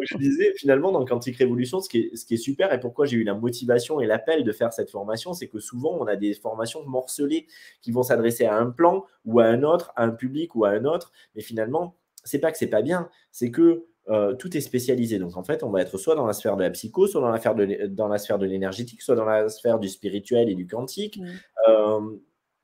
je 0.03 0.17
disais, 0.19 0.53
finalement, 0.59 0.93
dans 0.93 1.07
Quantique 1.07 1.39
Révolution, 1.39 1.81
ce 1.81 1.89
qui, 1.89 2.01
est, 2.01 2.17
ce 2.17 2.27
qui 2.27 2.35
est 2.35 2.37
super 2.37 2.71
et 2.75 2.81
pourquoi 2.81 3.07
j'ai 3.07 3.17
eu 3.17 3.25
la 3.25 3.33
motivation 3.33 3.99
et 4.03 4.07
l'appel 4.07 4.45
de 4.45 4.53
faire 4.53 4.75
cette 4.75 4.91
formation, 4.91 5.33
c'est 5.33 5.49
que 5.49 5.59
souvent, 5.59 5.97
on 5.99 6.07
a 6.07 6.17
des 6.17 6.35
formations 6.35 6.85
morcelées 6.85 7.47
qui 7.81 7.93
vont 7.93 8.03
s'adresser 8.03 8.45
à 8.45 8.57
un 8.57 8.69
plan 8.69 9.07
ou 9.25 9.41
à 9.41 9.47
un 9.47 9.63
autre, 9.63 9.95
à 9.97 10.05
un 10.05 10.11
public 10.11 10.55
ou 10.55 10.67
à 10.67 10.71
un 10.73 10.85
autre. 10.85 11.13
Mais 11.35 11.41
finalement, 11.41 11.97
c'est 12.25 12.41
pas 12.41 12.53
que 12.53 12.59
c'est 12.59 12.67
pas 12.67 12.83
bien, 12.83 13.09
c'est 13.33 13.51
que 13.51 13.87
euh, 14.11 14.35
tout 14.35 14.57
est 14.57 14.61
spécialisé. 14.61 15.19
Donc 15.19 15.37
en 15.37 15.45
fait, 15.45 15.63
on 15.63 15.71
va 15.71 15.83
être 15.83 15.99
soit 15.99 16.15
dans 16.15 16.27
la 16.27 16.33
sphère 16.33 16.57
de 16.57 16.63
la 16.63 16.71
psycho, 16.71 17.07
soit 17.07 17.21
dans 17.21 17.31
la, 17.31 17.39
sphère 17.39 17.55
de, 17.55 17.87
dans 17.87 18.09
la 18.09 18.19
sphère 18.19 18.39
de 18.39 18.47
l'énergétique, 18.47 19.03
soit 19.03 19.17
dans 19.17 19.25
la 19.25 19.49
sphère 19.49 19.79
du 19.79 19.89
spirituel 19.89 20.49
et 20.49 20.55
du 20.55 20.67
quantique. 20.67 21.19
Mm. 21.19 21.27
Euh, 21.69 22.01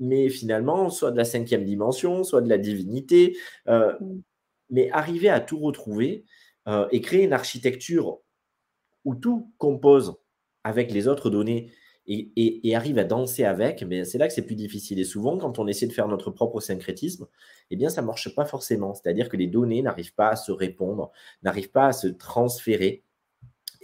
mais 0.01 0.29
finalement, 0.29 0.91
soit 0.91 1.11
de 1.11 1.17
la 1.17 1.25
cinquième 1.25 1.65
dimension, 1.65 2.25
soit 2.25 2.41
de 2.41 2.49
la 2.49 2.59
divinité. 2.59 3.37
Euh, 3.69 3.93
mm. 4.01 4.23
Mais 4.71 4.91
arriver 4.91 5.29
à 5.29 5.41
tout 5.41 5.59
retrouver 5.59 6.25
et 6.91 7.03
créer 7.03 7.25
une 7.25 7.35
architecture 7.35 8.21
où 9.05 9.15
tout 9.15 9.53
compose 9.59 10.17
avec 10.65 10.91
les 10.91 11.09
autres 11.09 11.29
données 11.29 11.71
et, 12.07 12.75
arrive 12.75 12.99
à 12.99 13.05
danser 13.05 13.45
avec, 13.45 13.83
mais 13.83 14.05
c'est 14.05 14.19
là 14.19 14.29
que 14.29 14.35
c'est 14.35 14.43
plus 14.43 14.57
difficile. 14.57 14.99
Et 14.99 15.05
souvent, 15.05 15.39
quand 15.39 15.59
on 15.59 15.67
essaie 15.67 15.87
de 15.87 15.93
faire 15.93 16.09
notre 16.09 16.31
propre 16.31 16.61
syncrétisme, 16.61 17.27
eh 17.71 17.77
bien, 17.77 17.89
ça 17.89 18.03
ne 18.03 18.07
marche 18.07 18.35
pas 18.35 18.45
forcément. 18.45 18.95
C'est-à-dire 18.95 19.29
que 19.29 19.37
les 19.37 19.47
données 19.47 19.83
n'arrivent 19.83 20.15
pas 20.15 20.29
à 20.31 20.37
se 20.37 20.53
répondre, 20.53 21.13
n'arrivent 21.43 21.71
pas 21.71 21.87
à 21.87 21.93
se 21.93 22.09
transférer. 22.09 23.05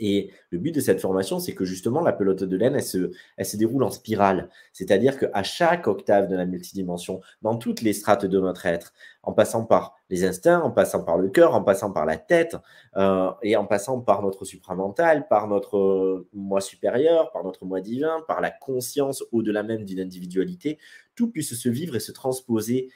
Et 0.00 0.30
le 0.48 0.58
but 0.58 0.74
de 0.74 0.80
cette 0.80 1.00
formation, 1.00 1.38
c'est 1.38 1.54
que 1.54 1.64
justement, 1.64 2.00
la 2.00 2.12
pelote 2.12 2.42
de 2.42 2.56
laine, 2.56 2.74
elle 2.74 3.46
se, 3.46 3.56
déroule 3.56 3.84
en 3.84 3.90
spirale. 3.90 4.48
C'est-à-dire 4.72 5.18
qu'à 5.18 5.42
chaque 5.42 5.86
octave 5.86 6.26
de 6.26 6.34
la 6.34 6.46
multidimension, 6.46 7.20
dans 7.42 7.56
toutes 7.56 7.82
les 7.82 7.92
strates 7.92 8.24
de 8.24 8.40
notre 8.40 8.64
être, 8.64 8.94
en 9.22 9.32
passant 9.32 9.66
par 9.66 9.94
les 10.08 10.24
instincts, 10.24 10.60
en 10.60 10.70
passant 10.70 11.04
par 11.04 11.18
le 11.18 11.28
cœur, 11.28 11.54
en 11.54 11.62
passant 11.62 11.92
par 11.92 12.06
la 12.06 12.16
tête, 12.16 12.56
euh, 12.96 13.30
et 13.42 13.56
en 13.56 13.66
passant 13.66 14.00
par 14.00 14.22
notre 14.22 14.46
supramental, 14.46 15.28
par 15.28 15.46
notre 15.46 15.76
euh, 15.76 16.28
moi 16.32 16.62
supérieur, 16.62 17.30
par 17.30 17.44
notre 17.44 17.66
moi 17.66 17.82
divin, 17.82 18.24
par 18.26 18.40
la 18.40 18.50
conscience 18.50 19.22
au-delà 19.32 19.62
même 19.62 19.84
d'une 19.84 20.00
individualité, 20.00 20.78
tout 21.14 21.30
puisse 21.30 21.54
se 21.54 21.68
vivre 21.68 21.94
et 21.94 22.00
se 22.00 22.12
transposer 22.12 22.88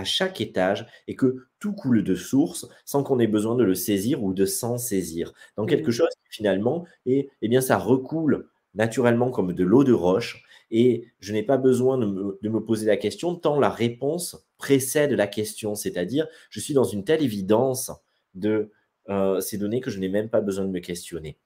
à 0.00 0.04
chaque 0.04 0.40
étage 0.40 0.86
et 1.06 1.14
que 1.14 1.46
tout 1.58 1.72
coule 1.72 2.02
de 2.02 2.14
source 2.14 2.66
sans 2.84 3.02
qu'on 3.02 3.20
ait 3.20 3.26
besoin 3.26 3.54
de 3.54 3.64
le 3.64 3.74
saisir 3.74 4.22
ou 4.22 4.32
de 4.32 4.46
s'en 4.46 4.78
saisir. 4.78 5.32
Dans 5.56 5.66
quelque 5.66 5.88
mmh. 5.88 5.92
chose 5.92 6.08
qui 6.08 6.36
finalement, 6.36 6.86
et, 7.04 7.30
eh 7.42 7.48
bien, 7.48 7.60
ça 7.60 7.76
recoule 7.76 8.48
naturellement 8.74 9.30
comme 9.30 9.52
de 9.52 9.64
l'eau 9.64 9.84
de 9.84 9.92
roche 9.92 10.44
et 10.70 11.08
je 11.18 11.32
n'ai 11.32 11.42
pas 11.42 11.58
besoin 11.58 11.98
de 11.98 12.48
me, 12.48 12.60
poser 12.60 12.86
la 12.86 12.96
question 12.96 13.34
tant 13.34 13.58
la 13.58 13.68
réponse 13.68 14.46
précède 14.56 15.12
la 15.12 15.26
question, 15.26 15.74
c'est-à-dire 15.74 16.28
je 16.48 16.60
suis 16.60 16.74
dans 16.74 16.84
une 16.84 17.04
telle 17.04 17.22
évidence 17.22 17.90
de 18.34 18.70
euh, 19.08 19.40
ces 19.40 19.58
données 19.58 19.80
que 19.80 19.90
je 19.90 19.98
n'ai 19.98 20.08
même 20.08 20.28
pas 20.28 20.40
besoin 20.40 20.64
de 20.64 20.70
me 20.70 20.78
questionner. 20.78 21.36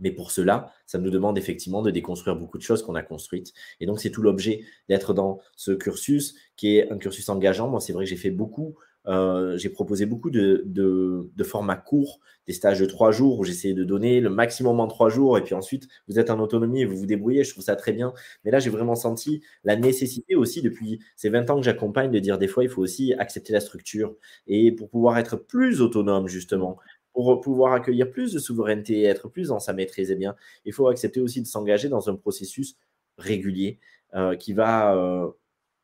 Mais 0.00 0.10
pour 0.10 0.30
cela, 0.30 0.72
ça 0.86 0.98
nous 0.98 1.10
demande 1.10 1.38
effectivement 1.38 1.82
de 1.82 1.90
déconstruire 1.90 2.36
beaucoup 2.36 2.58
de 2.58 2.62
choses 2.62 2.82
qu'on 2.82 2.94
a 2.94 3.02
construites. 3.02 3.52
Et 3.80 3.86
donc, 3.86 4.00
c'est 4.00 4.10
tout 4.10 4.22
l'objet 4.22 4.62
d'être 4.88 5.14
dans 5.14 5.40
ce 5.56 5.72
cursus 5.72 6.34
qui 6.56 6.76
est 6.76 6.90
un 6.90 6.98
cursus 6.98 7.28
engageant. 7.28 7.68
Moi, 7.68 7.80
c'est 7.80 7.92
vrai 7.92 8.04
que 8.04 8.10
j'ai 8.10 8.16
fait 8.16 8.30
beaucoup, 8.30 8.76
euh, 9.08 9.56
j'ai 9.56 9.68
proposé 9.68 10.06
beaucoup 10.06 10.30
de, 10.30 11.30
formats 11.44 11.76
courts, 11.76 12.20
des 12.46 12.52
stages 12.52 12.80
de 12.80 12.86
trois 12.86 13.12
jours 13.12 13.38
où 13.38 13.44
j'essayais 13.44 13.74
de 13.74 13.84
donner 13.84 14.20
le 14.20 14.30
maximum 14.30 14.80
en 14.80 14.86
trois 14.88 15.08
jours. 15.08 15.38
Et 15.38 15.42
puis 15.42 15.54
ensuite, 15.54 15.88
vous 16.08 16.18
êtes 16.18 16.30
en 16.30 16.38
autonomie 16.40 16.82
et 16.82 16.84
vous 16.84 16.96
vous 16.96 17.06
débrouillez. 17.06 17.44
Je 17.44 17.50
trouve 17.50 17.64
ça 17.64 17.76
très 17.76 17.92
bien. 17.92 18.12
Mais 18.44 18.50
là, 18.50 18.58
j'ai 18.58 18.70
vraiment 18.70 18.94
senti 18.94 19.42
la 19.64 19.76
nécessité 19.76 20.34
aussi, 20.34 20.62
depuis 20.62 21.00
ces 21.16 21.28
20 21.28 21.50
ans 21.50 21.56
que 21.56 21.64
j'accompagne, 21.64 22.10
de 22.10 22.18
dire 22.18 22.38
des 22.38 22.48
fois, 22.48 22.64
il 22.64 22.70
faut 22.70 22.82
aussi 22.82 23.14
accepter 23.14 23.52
la 23.52 23.60
structure. 23.60 24.14
Et 24.46 24.72
pour 24.72 24.88
pouvoir 24.88 25.18
être 25.18 25.36
plus 25.36 25.80
autonome, 25.80 26.28
justement, 26.28 26.78
pour 27.16 27.40
pouvoir 27.40 27.72
accueillir 27.72 28.10
plus 28.10 28.34
de 28.34 28.38
souveraineté 28.38 29.00
et 29.00 29.04
être 29.04 29.30
plus 29.30 29.48
dans 29.48 29.58
sa 29.58 29.72
maîtrise, 29.72 30.10
eh 30.10 30.16
bien, 30.16 30.36
il 30.66 30.74
faut 30.74 30.88
accepter 30.88 31.18
aussi 31.18 31.40
de 31.40 31.46
s'engager 31.46 31.88
dans 31.88 32.10
un 32.10 32.14
processus 32.14 32.76
régulier 33.16 33.80
euh, 34.14 34.36
qui 34.36 34.52
va 34.52 34.94
euh, 34.94 35.30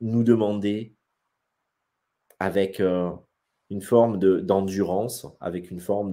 nous 0.02 0.24
demander, 0.24 0.94
avec 2.38 2.80
euh, 2.80 3.10
une 3.70 3.80
forme 3.80 4.18
d'endurance, 4.18 5.26
avec 5.40 5.70
une 5.70 5.80
forme 5.80 6.12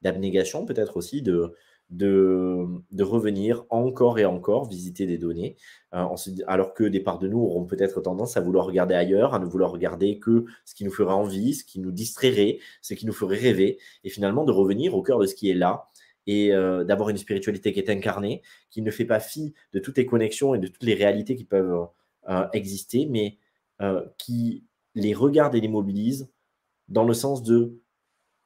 d'abnégation 0.00 0.64
peut-être 0.64 0.96
aussi, 0.96 1.20
de, 1.20 1.54
de, 1.90 3.02
revenir 3.02 3.64
encore 3.68 4.18
et 4.18 4.24
encore 4.24 4.68
visiter 4.68 5.06
des 5.06 5.18
données, 5.18 5.56
euh, 5.94 6.06
alors 6.46 6.74
que 6.74 6.84
des 6.84 7.00
parts 7.00 7.18
de 7.18 7.28
nous 7.28 7.40
auront 7.40 7.64
peut-être 7.64 8.00
tendance 8.00 8.36
à 8.36 8.40
vouloir 8.40 8.66
regarder 8.66 8.94
ailleurs, 8.94 9.34
à 9.34 9.38
ne 9.38 9.44
vouloir 9.44 9.70
regarder 9.70 10.18
que 10.18 10.44
ce 10.64 10.74
qui 10.74 10.84
nous 10.84 10.92
ferait 10.92 11.14
envie, 11.14 11.54
ce 11.54 11.64
qui 11.64 11.80
nous 11.80 11.90
distrairait, 11.90 12.58
ce 12.82 12.94
qui 12.94 13.06
nous 13.06 13.12
ferait 13.12 13.38
rêver, 13.38 13.78
et 14.04 14.10
finalement 14.10 14.44
de 14.44 14.52
revenir 14.52 14.94
au 14.94 15.02
cœur 15.02 15.18
de 15.18 15.26
ce 15.26 15.34
qui 15.34 15.50
est 15.50 15.54
là, 15.54 15.88
et 16.26 16.52
euh, 16.52 16.84
d'avoir 16.84 17.08
une 17.08 17.16
spiritualité 17.16 17.72
qui 17.72 17.80
est 17.80 17.90
incarnée, 17.90 18.42
qui 18.70 18.82
ne 18.82 18.90
fait 18.90 19.04
pas 19.04 19.20
fi 19.20 19.54
de 19.72 19.80
toutes 19.80 19.98
les 19.98 20.06
connexions 20.06 20.54
et 20.54 20.58
de 20.58 20.68
toutes 20.68 20.84
les 20.84 20.94
réalités 20.94 21.34
qui 21.34 21.44
peuvent 21.44 21.88
euh, 22.28 22.46
exister, 22.52 23.06
mais 23.06 23.38
qui 24.18 24.62
les 24.94 25.14
regarde 25.14 25.54
et 25.54 25.60
les 25.62 25.68
mobilise 25.68 26.28
dans 26.88 27.04
le 27.04 27.14
sens 27.14 27.42
de 27.42 27.80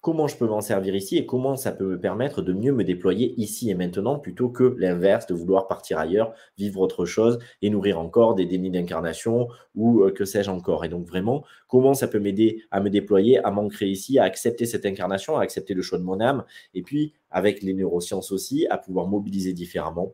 comment 0.05 0.29
je 0.29 0.37
peux 0.37 0.47
m'en 0.47 0.61
servir 0.61 0.95
ici 0.95 1.17
et 1.17 1.25
comment 1.25 1.57
ça 1.57 1.73
peut 1.73 1.87
me 1.87 1.99
permettre 1.99 2.43
de 2.43 2.53
mieux 2.53 2.73
me 2.73 2.85
déployer 2.85 3.33
ici 3.41 3.71
et 3.71 3.75
maintenant 3.75 4.19
plutôt 4.19 4.51
que 4.51 4.77
l'inverse, 4.79 5.27
de 5.27 5.33
vouloir 5.33 5.67
partir 5.67 5.99
ailleurs, 5.99 6.35
vivre 6.59 6.83
autre 6.83 7.07
chose 7.07 7.39
et 7.63 7.71
nourrir 7.71 7.99
encore 7.99 8.35
des 8.35 8.45
dénis 8.45 8.71
d'incarnation 8.71 9.49
ou 9.75 10.03
euh, 10.03 10.13
que 10.13 10.27
sais-je 10.27 10.51
encore. 10.51 10.85
Et 10.85 10.91
donc 10.91 11.07
vraiment, 11.07 11.43
comment 11.69 11.95
ça 11.95 12.07
peut 12.07 12.21
m'aider 12.21 12.65
à 12.71 12.81
me 12.81 12.91
déployer, 12.91 13.43
à 13.47 13.51
m'ancrer 13.51 13.87
ici, 13.87 14.19
à 14.19 14.25
accepter 14.25 14.67
cette 14.67 14.85
incarnation, 14.85 15.39
à 15.39 15.43
accepter 15.43 15.73
le 15.73 15.81
choix 15.81 15.97
de 15.99 16.05
mon 16.05 16.21
âme 16.21 16.45
et 16.75 16.83
puis 16.83 17.15
avec 17.31 17.63
les 17.63 17.73
neurosciences 17.73 18.31
aussi, 18.31 18.67
à 18.69 18.77
pouvoir 18.77 19.07
mobiliser 19.07 19.55
différemment 19.55 20.13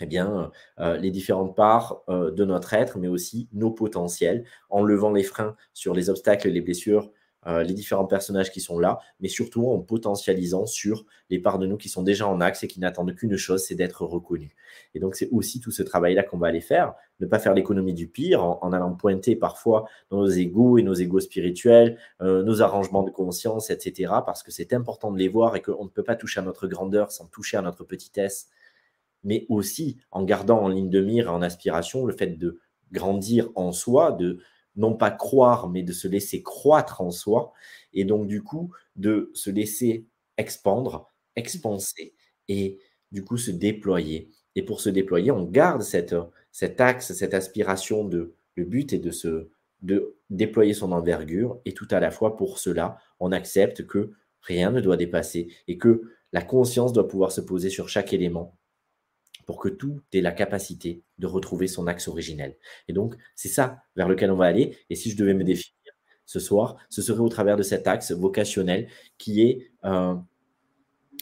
eh 0.00 0.06
bien, 0.06 0.50
euh, 0.80 0.96
les 0.96 1.12
différentes 1.12 1.54
parts 1.54 2.02
euh, 2.08 2.32
de 2.32 2.44
notre 2.44 2.74
être, 2.74 2.98
mais 2.98 3.06
aussi 3.06 3.48
nos 3.52 3.70
potentiels, 3.70 4.44
en 4.70 4.82
levant 4.82 5.12
les 5.12 5.22
freins 5.22 5.54
sur 5.72 5.94
les 5.94 6.10
obstacles 6.10 6.48
et 6.48 6.50
les 6.50 6.62
blessures 6.62 7.12
euh, 7.46 7.62
les 7.62 7.74
différents 7.74 8.06
personnages 8.06 8.50
qui 8.50 8.60
sont 8.60 8.78
là, 8.78 8.98
mais 9.20 9.28
surtout 9.28 9.68
en 9.68 9.80
potentialisant 9.80 10.66
sur 10.66 11.04
les 11.30 11.38
parts 11.38 11.58
de 11.58 11.66
nous 11.66 11.76
qui 11.76 11.88
sont 11.88 12.02
déjà 12.02 12.26
en 12.26 12.40
axe 12.40 12.64
et 12.64 12.68
qui 12.68 12.80
n'attendent 12.80 13.14
qu'une 13.14 13.36
chose, 13.36 13.64
c'est 13.64 13.74
d'être 13.74 14.04
reconnus. 14.04 14.52
Et 14.94 15.00
donc, 15.00 15.14
c'est 15.14 15.28
aussi 15.30 15.60
tout 15.60 15.70
ce 15.70 15.82
travail-là 15.82 16.22
qu'on 16.22 16.38
va 16.38 16.48
aller 16.48 16.60
faire, 16.60 16.94
ne 17.20 17.26
pas 17.26 17.38
faire 17.38 17.54
l'économie 17.54 17.94
du 17.94 18.08
pire 18.08 18.42
en, 18.44 18.72
allant 18.72 18.94
pointer 18.94 19.36
parfois 19.36 19.86
nos 20.10 20.26
égaux 20.26 20.78
et 20.78 20.82
nos 20.82 20.94
égaux 20.94 21.20
spirituels, 21.20 21.98
euh, 22.22 22.42
nos 22.42 22.62
arrangements 22.62 23.02
de 23.02 23.10
conscience, 23.10 23.70
etc., 23.70 24.12
parce 24.24 24.42
que 24.42 24.50
c'est 24.50 24.72
important 24.72 25.12
de 25.12 25.18
les 25.18 25.28
voir 25.28 25.56
et 25.56 25.62
qu'on 25.62 25.84
ne 25.84 25.90
peut 25.90 26.04
pas 26.04 26.16
toucher 26.16 26.40
à 26.40 26.42
notre 26.42 26.66
grandeur 26.66 27.12
sans 27.12 27.26
toucher 27.26 27.56
à 27.56 27.62
notre 27.62 27.84
petitesse, 27.84 28.48
mais 29.22 29.46
aussi 29.48 29.98
en 30.10 30.24
gardant 30.24 30.60
en 30.60 30.68
ligne 30.68 30.90
de 30.90 31.00
mire 31.00 31.26
et 31.26 31.30
en 31.30 31.42
aspiration 31.42 32.04
le 32.04 32.12
fait 32.12 32.38
de 32.38 32.58
grandir 32.92 33.50
en 33.54 33.72
soi, 33.72 34.12
de 34.12 34.40
non 34.76 34.94
pas 34.94 35.10
croire, 35.10 35.68
mais 35.68 35.82
de 35.82 35.92
se 35.92 36.08
laisser 36.08 36.42
croître 36.42 37.00
en 37.00 37.10
soi, 37.10 37.52
et 37.92 38.04
donc 38.04 38.26
du 38.26 38.42
coup 38.42 38.72
de 38.96 39.30
se 39.34 39.50
laisser 39.50 40.06
expandre, 40.36 41.12
expanser, 41.36 42.14
et 42.48 42.78
du 43.12 43.24
coup 43.24 43.36
se 43.36 43.50
déployer. 43.50 44.30
Et 44.56 44.62
pour 44.62 44.80
se 44.80 44.90
déployer, 44.90 45.30
on 45.30 45.44
garde 45.44 45.82
cette, 45.82 46.14
cet 46.52 46.80
axe, 46.80 47.12
cette 47.12 47.34
aspiration 47.34 48.04
de 48.04 48.34
le 48.56 48.64
but 48.64 48.92
est 48.92 48.98
de 48.98 49.10
se 49.10 49.48
de 49.82 50.16
déployer 50.30 50.72
son 50.72 50.92
envergure, 50.92 51.60
et 51.66 51.74
tout 51.74 51.88
à 51.90 52.00
la 52.00 52.10
fois 52.10 52.36
pour 52.36 52.58
cela, 52.58 52.98
on 53.20 53.32
accepte 53.32 53.86
que 53.86 54.12
rien 54.40 54.70
ne 54.70 54.80
doit 54.80 54.96
dépasser 54.96 55.48
et 55.68 55.76
que 55.78 56.02
la 56.32 56.42
conscience 56.42 56.92
doit 56.92 57.06
pouvoir 57.06 57.32
se 57.32 57.40
poser 57.42 57.68
sur 57.70 57.88
chaque 57.88 58.12
élément 58.12 58.56
pour 59.46 59.58
que 59.58 59.68
tout 59.68 60.00
ait 60.12 60.20
la 60.20 60.32
capacité 60.32 61.02
de 61.18 61.26
retrouver 61.26 61.66
son 61.66 61.86
axe 61.86 62.08
originel. 62.08 62.56
Et 62.88 62.92
donc, 62.92 63.16
c'est 63.34 63.48
ça 63.48 63.82
vers 63.96 64.08
lequel 64.08 64.30
on 64.30 64.36
va 64.36 64.46
aller. 64.46 64.76
Et 64.90 64.94
si 64.94 65.10
je 65.10 65.16
devais 65.16 65.34
me 65.34 65.44
définir 65.44 65.74
ce 66.26 66.40
soir, 66.40 66.76
ce 66.88 67.02
serait 67.02 67.20
au 67.20 67.28
travers 67.28 67.56
de 67.56 67.62
cet 67.62 67.86
axe 67.86 68.12
vocationnel 68.12 68.88
qui 69.18 69.42
est 69.42 69.70
euh, 69.84 70.14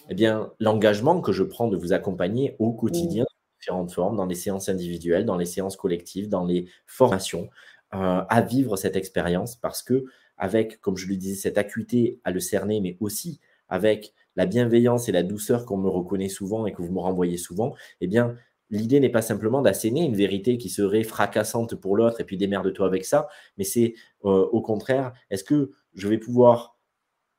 eh 0.08 0.14
bien, 0.14 0.52
l'engagement 0.58 1.20
que 1.20 1.32
je 1.32 1.42
prends 1.42 1.68
de 1.68 1.76
vous 1.76 1.92
accompagner 1.92 2.56
au 2.58 2.72
quotidien, 2.72 3.24
dans 3.24 3.58
différentes 3.60 3.92
formes, 3.92 4.16
dans 4.16 4.26
les 4.26 4.34
séances 4.34 4.68
individuelles, 4.68 5.24
dans 5.24 5.36
les 5.36 5.46
séances 5.46 5.76
collectives, 5.76 6.28
dans 6.28 6.44
les 6.44 6.68
formations, 6.86 7.48
euh, 7.94 8.22
à 8.28 8.40
vivre 8.40 8.76
cette 8.76 8.96
expérience 8.96 9.56
parce 9.56 9.82
que, 9.82 10.04
avec, 10.38 10.80
comme 10.80 10.96
je 10.96 11.06
le 11.06 11.16
disais, 11.16 11.36
cette 11.36 11.58
acuité 11.58 12.20
à 12.24 12.30
le 12.30 12.40
cerner, 12.40 12.80
mais 12.80 12.96
aussi 13.00 13.40
avec 13.68 14.12
la 14.36 14.46
bienveillance 14.46 15.08
et 15.08 15.12
la 15.12 15.22
douceur 15.22 15.66
qu'on 15.66 15.76
me 15.76 15.88
reconnaît 15.88 16.28
souvent 16.28 16.66
et 16.66 16.72
que 16.72 16.82
vous 16.82 16.92
me 16.92 17.00
renvoyez 17.00 17.36
souvent, 17.36 17.74
eh 18.00 18.06
bien, 18.06 18.36
l'idée 18.70 19.00
n'est 19.00 19.10
pas 19.10 19.22
simplement 19.22 19.62
d'asséner 19.62 20.02
une 20.02 20.16
vérité 20.16 20.58
qui 20.58 20.70
serait 20.70 21.04
fracassante 21.04 21.74
pour 21.74 21.96
l'autre 21.96 22.20
et 22.20 22.24
puis 22.24 22.36
démerde-toi 22.36 22.86
avec 22.86 23.04
ça, 23.04 23.28
mais 23.58 23.64
c'est 23.64 23.94
euh, 24.24 24.46
au 24.52 24.62
contraire, 24.62 25.12
est-ce 25.30 25.44
que 25.44 25.72
je 25.94 26.08
vais 26.08 26.18
pouvoir 26.18 26.78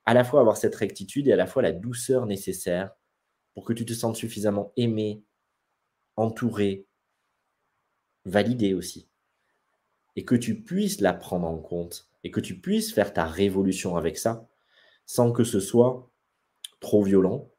à 0.06 0.14
la 0.14 0.24
fois 0.24 0.42
avoir 0.42 0.58
cette 0.58 0.76
rectitude 0.76 1.28
et 1.28 1.34
à 1.34 1.38
la 1.38 1.48
fois 1.48 1.62
la 1.62 1.72
douceur 1.72 2.26
nécessaire 2.26 2.92
pour 3.54 3.66
que 3.66 3.74
tu 3.74 3.86
te 3.86 3.94
sentes 3.94 4.16
suffisamment 4.16 4.72
aimé, 4.78 5.24
entouré, 6.16 6.86
validé 8.26 8.74
aussi, 8.74 9.10
et 10.16 10.26
que 10.26 10.36
tu 10.36 10.62
puisses 10.62 11.02
la 11.02 11.14
prendre 11.14 11.48
en 11.48 11.58
compte 11.58 12.10
et 12.24 12.32
que 12.32 12.40
tu 12.40 12.60
puisses 12.60 12.94
faire 12.94 13.14
ta 13.14 13.26
révolution 13.26 13.96
avec 13.96 14.18
ça 14.18 14.48
sans 15.06 15.32
que 15.32 15.44
ce 15.44 15.60
soit 15.60 16.10
trop 16.84 17.02
violent, 17.02 17.50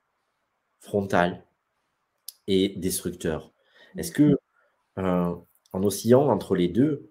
frontal 0.78 1.44
et 2.46 2.68
destructeur. 2.76 3.52
Est-ce 3.96 4.12
que 4.12 4.38
euh, 4.98 5.34
en 5.72 5.82
oscillant 5.82 6.28
entre 6.28 6.54
les 6.54 6.68
deux 6.68 7.10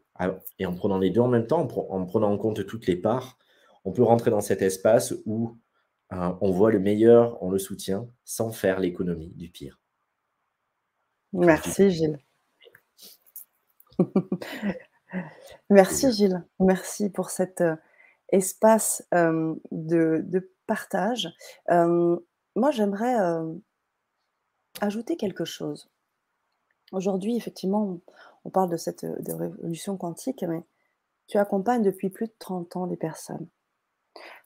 et 0.59 0.65
en 0.65 0.75
prenant 0.75 0.99
les 0.99 1.09
deux 1.09 1.19
en 1.21 1.27
même 1.27 1.47
temps, 1.47 1.59
en, 1.61 2.05
prenant 2.05 2.31
en 2.31 2.37
compte 2.37 2.65
toutes 2.65 2.87
les 2.87 2.95
parts, 2.95 3.37
on 3.83 3.91
peut 3.91 4.03
rentrer 4.03 4.31
dans 4.31 4.41
cet 4.41 4.61
espace 4.61 5.13
où 5.25 5.57
euh, 6.13 6.31
on 6.39 6.51
voit 6.51 6.71
le 6.71 6.79
meilleur, 6.79 7.41
on 7.43 7.49
le 7.49 7.57
soutient, 7.57 8.07
sans 8.23 8.51
faire 8.51 8.79
l'économie 8.79 9.33
du 9.35 9.49
pire. 9.49 9.81
Merci 11.33 11.89
Gilles. 11.89 12.19
Merci 15.69 16.11
Gilles. 16.13 16.45
Merci 16.59 17.09
pour 17.09 17.31
cet 17.31 17.61
euh, 17.61 17.75
espace 18.31 19.05
de, 19.11 20.21
de, 20.23 20.52
partage. 20.67 21.29
moi, 21.69 22.71
j'aimerais 22.71 23.15
ajouter 24.81 25.17
quelque 25.17 25.45
chose. 25.45 25.89
Aujourd'hui, 26.91 27.35
effectivement, 27.35 27.99
on 28.45 28.49
parle 28.49 28.69
de 28.69 28.77
cette 28.77 29.05
révolution 29.27 29.97
quantique, 29.97 30.43
mais 30.43 30.63
tu 31.27 31.37
accompagnes 31.37 31.81
depuis 31.81 32.09
plus 32.09 32.27
de 32.27 32.35
30 32.39 32.75
ans 32.75 32.87
des 32.87 32.97
personnes. 32.97 33.47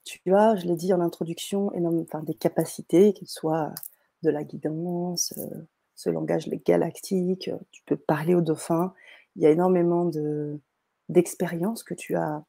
Tu 0.04 0.34
as, 0.34 0.56
je 0.56 0.66
l'ai 0.66 0.76
dit 0.76 0.94
en 0.94 1.02
introduction, 1.02 1.72
enfin, 1.76 2.24
des 2.24 2.34
capacités, 2.34 3.14
qu'elles 3.14 3.28
soient 3.28 3.74
de 4.24 4.30
la 4.30 4.44
guidance, 4.44 5.34
ce 5.96 6.10
langage 6.10 6.48
galactique, 6.50 7.50
tu 7.72 7.84
peux 7.86 7.98
parler 7.98 8.36
aux 8.36 8.42
dauphins. 8.42 8.94
Il 9.36 9.42
y 9.42 9.46
a 9.46 9.50
énormément 9.50 10.10
d'expériences 11.10 11.84
que 11.84 11.94
tu 11.94 12.16
as 12.16 12.46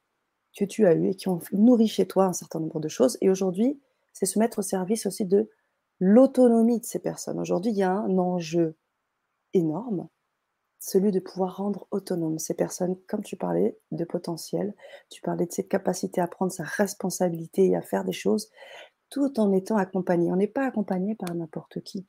que 0.59 0.65
tu 0.65 0.87
as 0.87 0.95
eues 0.95 1.11
et 1.11 1.15
qui 1.15 1.29
ont 1.29 1.39
nourri 1.53 1.87
chez 1.87 2.07
toi 2.07 2.25
un 2.25 2.33
certain 2.33 2.59
nombre 2.59 2.81
de 2.81 2.89
choses. 2.89 3.17
Et 3.21 3.31
aujourd'hui, 3.31 3.81
c'est 4.13 4.27
se 4.27 4.41
mettre 4.41 4.59
au 4.59 4.63
service 4.63 5.07
aussi 5.07 5.25
de 5.25 5.49
l'autonomie 6.01 6.81
de 6.81 6.85
ces 6.85 6.99
personnes. 6.99 7.39
Aujourd'hui, 7.39 7.71
il 7.71 7.79
y 7.79 7.85
a 7.85 7.93
un 7.93 8.19
enjeu 8.19 8.77
énorme, 9.55 10.09
celui 10.81 11.13
de 11.13 11.21
pouvoir 11.21 11.57
rendre 11.59 11.87
autonome 11.93 12.41
ces 12.41 12.55
personnes, 12.55 12.97
comme 13.07 13.23
tu 13.23 13.37
parlais 13.37 13.79
de 13.93 14.05
potentiel, 14.05 14.75
tu 15.11 15.23
parlais 15.23 15.47
de 15.47 15.53
cette 15.53 15.69
capacité 15.69 16.21
à 16.21 16.27
prendre 16.27 16.51
sa 16.51 16.65
responsabilité 16.65 17.69
et 17.69 17.77
à 17.77 17.83
faire 17.83 18.05
des 18.05 18.13
choses 18.13 18.51
tout 19.11 19.39
en 19.39 19.53
étant 19.53 19.77
accompagné. 19.77 20.31
On 20.33 20.37
n'est 20.37 20.49
pas 20.49 20.67
accompagné 20.67 21.15
par 21.15 21.33
n'importe 21.35 21.81
qui. 21.83 22.07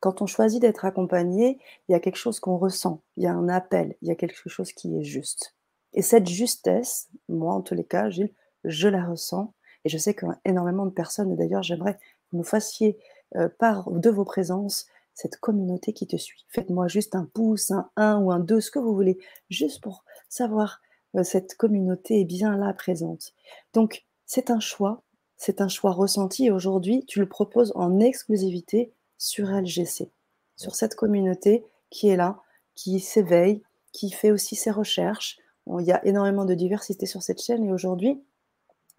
Quand 0.00 0.22
on 0.22 0.26
choisit 0.26 0.60
d'être 0.60 0.84
accompagné, 0.84 1.58
il 1.88 1.92
y 1.92 1.94
a 1.94 2.00
quelque 2.00 2.16
chose 2.16 2.40
qu'on 2.40 2.58
ressent, 2.58 3.02
il 3.16 3.24
y 3.24 3.26
a 3.26 3.32
un 3.32 3.48
appel, 3.48 3.96
il 4.02 4.08
y 4.08 4.10
a 4.10 4.16
quelque 4.16 4.48
chose 4.48 4.72
qui 4.72 4.98
est 4.98 5.04
juste. 5.04 5.55
Et 5.96 6.02
cette 6.02 6.28
justesse, 6.28 7.08
moi 7.28 7.54
en 7.54 7.62
tous 7.62 7.74
les 7.74 7.84
cas, 7.84 8.10
Gilles, 8.10 8.32
je 8.64 8.88
la 8.88 9.04
ressens 9.04 9.52
et 9.84 9.88
je 9.88 9.98
sais 9.98 10.14
qu'énormément 10.14 10.86
de 10.86 10.90
personnes, 10.90 11.34
d'ailleurs 11.36 11.62
j'aimerais 11.62 11.94
que 11.94 12.36
vous 12.36 12.44
fassiez 12.44 12.98
euh, 13.34 13.48
part 13.48 13.90
de 13.90 14.10
vos 14.10 14.24
présences, 14.24 14.86
cette 15.14 15.38
communauté 15.38 15.92
qui 15.94 16.06
te 16.06 16.16
suit. 16.16 16.44
Faites-moi 16.48 16.88
juste 16.88 17.14
un 17.14 17.24
pouce, 17.24 17.70
un 17.70 17.90
1 17.96 18.18
ou 18.18 18.30
un 18.30 18.38
2, 18.38 18.60
ce 18.60 18.70
que 18.70 18.78
vous 18.78 18.94
voulez, 18.94 19.18
juste 19.48 19.82
pour 19.82 20.04
savoir 20.28 20.82
euh, 21.16 21.24
cette 21.24 21.56
communauté 21.56 22.20
est 22.20 22.24
bien 22.24 22.56
là 22.56 22.72
présente. 22.74 23.32
Donc 23.72 24.04
c'est 24.26 24.50
un 24.50 24.60
choix, 24.60 25.02
c'est 25.36 25.60
un 25.60 25.68
choix 25.68 25.92
ressenti 25.92 26.46
et 26.46 26.50
aujourd'hui 26.50 27.04
tu 27.06 27.20
le 27.20 27.28
proposes 27.28 27.72
en 27.74 28.00
exclusivité 28.00 28.92
sur 29.18 29.48
LGC, 29.48 30.10
sur 30.56 30.74
cette 30.74 30.94
communauté 30.94 31.64
qui 31.88 32.08
est 32.08 32.16
là, 32.16 32.40
qui 32.74 33.00
s'éveille, 33.00 33.62
qui 33.92 34.10
fait 34.10 34.30
aussi 34.30 34.56
ses 34.56 34.70
recherches. 34.70 35.38
Il 35.66 35.86
y 35.86 35.92
a 35.92 36.04
énormément 36.06 36.44
de 36.44 36.54
diversité 36.54 37.06
sur 37.06 37.22
cette 37.22 37.42
chaîne 37.42 37.64
et 37.64 37.72
aujourd'hui, 37.72 38.22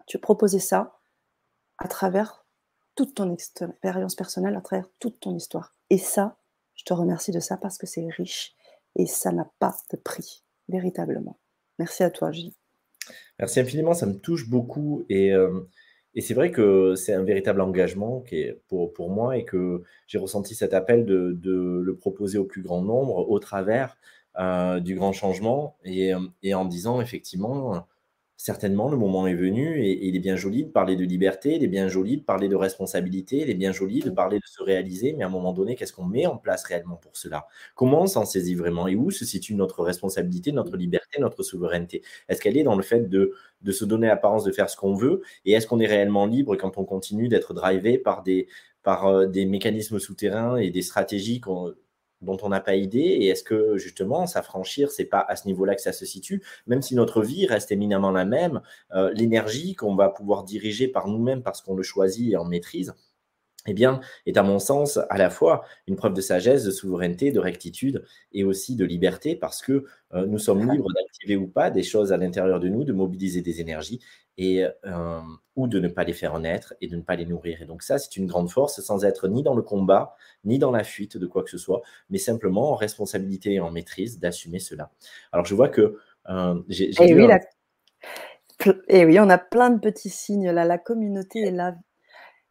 tu 0.06 0.18
proposais 0.18 0.58
ça 0.58 0.98
à 1.78 1.88
travers 1.88 2.46
toute 2.94 3.14
ton 3.14 3.32
expérience 3.32 4.14
personnelle, 4.14 4.56
à 4.56 4.60
travers 4.60 4.88
toute 4.98 5.20
ton 5.20 5.34
histoire. 5.34 5.74
Et 5.90 5.98
ça, 5.98 6.36
je 6.74 6.84
te 6.84 6.92
remercie 6.92 7.32
de 7.32 7.40
ça 7.40 7.56
parce 7.56 7.78
que 7.78 7.86
c'est 7.86 8.06
riche 8.08 8.54
et 8.96 9.06
ça 9.06 9.32
n'a 9.32 9.50
pas 9.58 9.74
de 9.92 9.96
prix, 9.96 10.44
véritablement. 10.68 11.38
Merci 11.78 12.02
à 12.02 12.10
toi, 12.10 12.32
Gilles. 12.32 12.54
Merci 13.38 13.60
infiniment, 13.60 13.94
ça 13.94 14.06
me 14.06 14.18
touche 14.18 14.48
beaucoup 14.48 15.04
et, 15.08 15.32
euh, 15.32 15.60
et 16.14 16.20
c'est 16.20 16.34
vrai 16.34 16.50
que 16.50 16.94
c'est 16.96 17.14
un 17.14 17.22
véritable 17.22 17.60
engagement 17.60 18.20
qui 18.20 18.40
est 18.40 18.60
pour, 18.66 18.92
pour 18.92 19.10
moi 19.10 19.36
et 19.36 19.44
que 19.44 19.84
j'ai 20.06 20.18
ressenti 20.18 20.54
cet 20.54 20.74
appel 20.74 21.06
de, 21.06 21.32
de, 21.32 21.80
le 21.84 21.96
proposer 21.96 22.38
au 22.38 22.44
plus 22.44 22.62
grand 22.62 22.82
nombre 22.82 23.30
au 23.30 23.38
travers 23.38 23.96
euh, 24.38 24.80
du 24.80 24.94
grand 24.94 25.12
changement. 25.12 25.76
Et, 25.84 26.12
et 26.42 26.54
en 26.54 26.64
disant 26.64 27.00
effectivement 27.00 27.86
certainement, 28.38 28.88
le 28.88 28.96
moment 28.96 29.26
est 29.26 29.34
venu 29.34 29.82
et, 29.82 30.06
il 30.06 30.16
est 30.16 30.20
bien 30.20 30.36
joli 30.36 30.64
de 30.64 30.70
parler 30.70 30.96
de 30.96 31.04
liberté, 31.04 31.56
il 31.56 31.64
est 31.64 31.68
bien 31.68 31.88
joli 31.88 32.18
de 32.18 32.22
parler 32.22 32.48
de 32.48 32.54
responsabilité, 32.54 33.38
il 33.38 33.50
est 33.50 33.54
bien 33.54 33.72
joli 33.72 34.00
de 34.00 34.10
parler 34.10 34.38
de 34.38 34.46
se 34.46 34.62
réaliser, 34.62 35.12
mais 35.12 35.24
à 35.24 35.26
un 35.26 35.30
moment 35.30 35.52
donné, 35.52 35.74
qu'est-ce 35.74 35.92
qu'on 35.92 36.04
met 36.04 36.24
en 36.26 36.36
place 36.36 36.64
réellement 36.64 36.96
pour 36.96 37.16
cela? 37.16 37.48
Comment 37.74 38.02
on 38.02 38.06
s'en 38.06 38.24
saisit 38.24 38.54
vraiment? 38.54 38.86
Et 38.86 38.94
où 38.94 39.10
se 39.10 39.24
situe 39.24 39.54
notre 39.54 39.82
responsabilité, 39.82 40.52
notre 40.52 40.76
liberté, 40.76 41.20
notre 41.20 41.42
souveraineté? 41.42 42.02
Est-ce 42.28 42.40
qu'elle 42.40 42.56
est 42.56 42.62
dans 42.62 42.76
le 42.76 42.82
fait 42.82 43.08
de, 43.08 43.34
de 43.62 43.72
se 43.72 43.84
donner 43.84 44.06
l'apparence 44.06 44.44
de 44.44 44.52
faire 44.52 44.70
ce 44.70 44.76
qu'on 44.76 44.94
veut? 44.94 45.22
Et 45.44 45.52
est-ce 45.52 45.66
qu'on 45.66 45.80
est 45.80 45.86
réellement 45.86 46.26
libre 46.26 46.54
quand 46.56 46.78
on 46.78 46.84
continue 46.84 47.28
d'être 47.28 47.54
drivé 47.54 47.98
par 47.98 48.22
des, 48.22 48.46
par 48.84 49.06
euh, 49.08 49.26
des 49.26 49.46
mécanismes 49.46 49.98
souterrains 49.98 50.56
et 50.56 50.70
des 50.70 50.82
stratégies 50.82 51.40
qu'on 51.40 51.74
dont 52.20 52.36
on 52.42 52.48
n'a 52.48 52.60
pas 52.60 52.74
idée 52.74 52.98
Et 52.98 53.28
est-ce 53.28 53.44
que 53.44 53.78
justement, 53.78 54.26
s'affranchir, 54.26 54.90
c'est 54.90 55.04
pas 55.04 55.24
à 55.28 55.36
ce 55.36 55.46
niveau-là 55.46 55.74
que 55.74 55.82
ça 55.82 55.92
se 55.92 56.04
situe 56.04 56.42
Même 56.66 56.82
si 56.82 56.94
notre 56.94 57.22
vie 57.22 57.46
reste 57.46 57.72
éminemment 57.72 58.10
la 58.10 58.24
même, 58.24 58.60
euh, 58.94 59.12
l'énergie 59.14 59.74
qu'on 59.74 59.94
va 59.94 60.08
pouvoir 60.08 60.44
diriger 60.44 60.88
par 60.88 61.08
nous-mêmes 61.08 61.42
parce 61.42 61.62
qu'on 61.62 61.74
le 61.74 61.82
choisit 61.82 62.32
et 62.32 62.36
en 62.36 62.44
maîtrise, 62.44 62.94
eh 63.68 63.74
bien, 63.74 64.00
est 64.26 64.36
à 64.36 64.42
mon 64.42 64.58
sens 64.58 64.98
à 65.10 65.18
la 65.18 65.30
fois 65.30 65.64
une 65.86 65.96
preuve 65.96 66.14
de 66.14 66.20
sagesse, 66.20 66.64
de 66.64 66.70
souveraineté, 66.70 67.30
de 67.30 67.38
rectitude 67.38 68.04
et 68.32 68.42
aussi 68.42 68.76
de 68.76 68.84
liberté 68.84 69.36
parce 69.36 69.60
que 69.60 69.84
euh, 70.14 70.26
nous 70.26 70.38
sommes 70.38 70.60
libres 70.70 70.88
d'activer 70.94 71.36
ou 71.36 71.46
pas 71.46 71.70
des 71.70 71.82
choses 71.82 72.12
à 72.12 72.16
l'intérieur 72.16 72.60
de 72.60 72.68
nous, 72.68 72.84
de 72.84 72.92
mobiliser 72.92 73.42
des 73.42 73.60
énergies 73.60 74.00
et, 74.38 74.64
euh, 74.86 75.20
ou 75.54 75.66
de 75.66 75.80
ne 75.80 75.88
pas 75.88 76.04
les 76.04 76.14
faire 76.14 76.38
naître 76.38 76.74
et 76.80 76.86
de 76.86 76.96
ne 76.96 77.02
pas 77.02 77.16
les 77.16 77.26
nourrir. 77.26 77.60
Et 77.60 77.66
donc 77.66 77.82
ça, 77.82 77.98
c'est 77.98 78.16
une 78.16 78.26
grande 78.26 78.50
force 78.50 78.80
sans 78.80 79.04
être 79.04 79.28
ni 79.28 79.42
dans 79.42 79.54
le 79.54 79.62
combat, 79.62 80.16
ni 80.44 80.58
dans 80.58 80.70
la 80.70 80.84
fuite 80.84 81.18
de 81.18 81.26
quoi 81.26 81.42
que 81.42 81.50
ce 81.50 81.58
soit, 81.58 81.82
mais 82.08 82.18
simplement 82.18 82.72
en 82.72 82.74
responsabilité 82.74 83.54
et 83.54 83.60
en 83.60 83.70
maîtrise 83.70 84.18
d'assumer 84.18 84.60
cela. 84.60 84.90
Alors 85.32 85.44
je 85.44 85.54
vois 85.54 85.68
que 85.68 85.98
euh, 86.30 86.62
j'ai... 86.68 86.90
Et, 87.02 87.14
oui, 87.14 87.28
et 88.88 89.04
oui, 89.04 89.20
on 89.20 89.28
a 89.28 89.38
plein 89.38 89.70
de 89.70 89.78
petits 89.78 90.10
signes 90.10 90.50
là, 90.50 90.64
la 90.64 90.78
communauté 90.78 91.40
est 91.42 91.50
là 91.50 91.76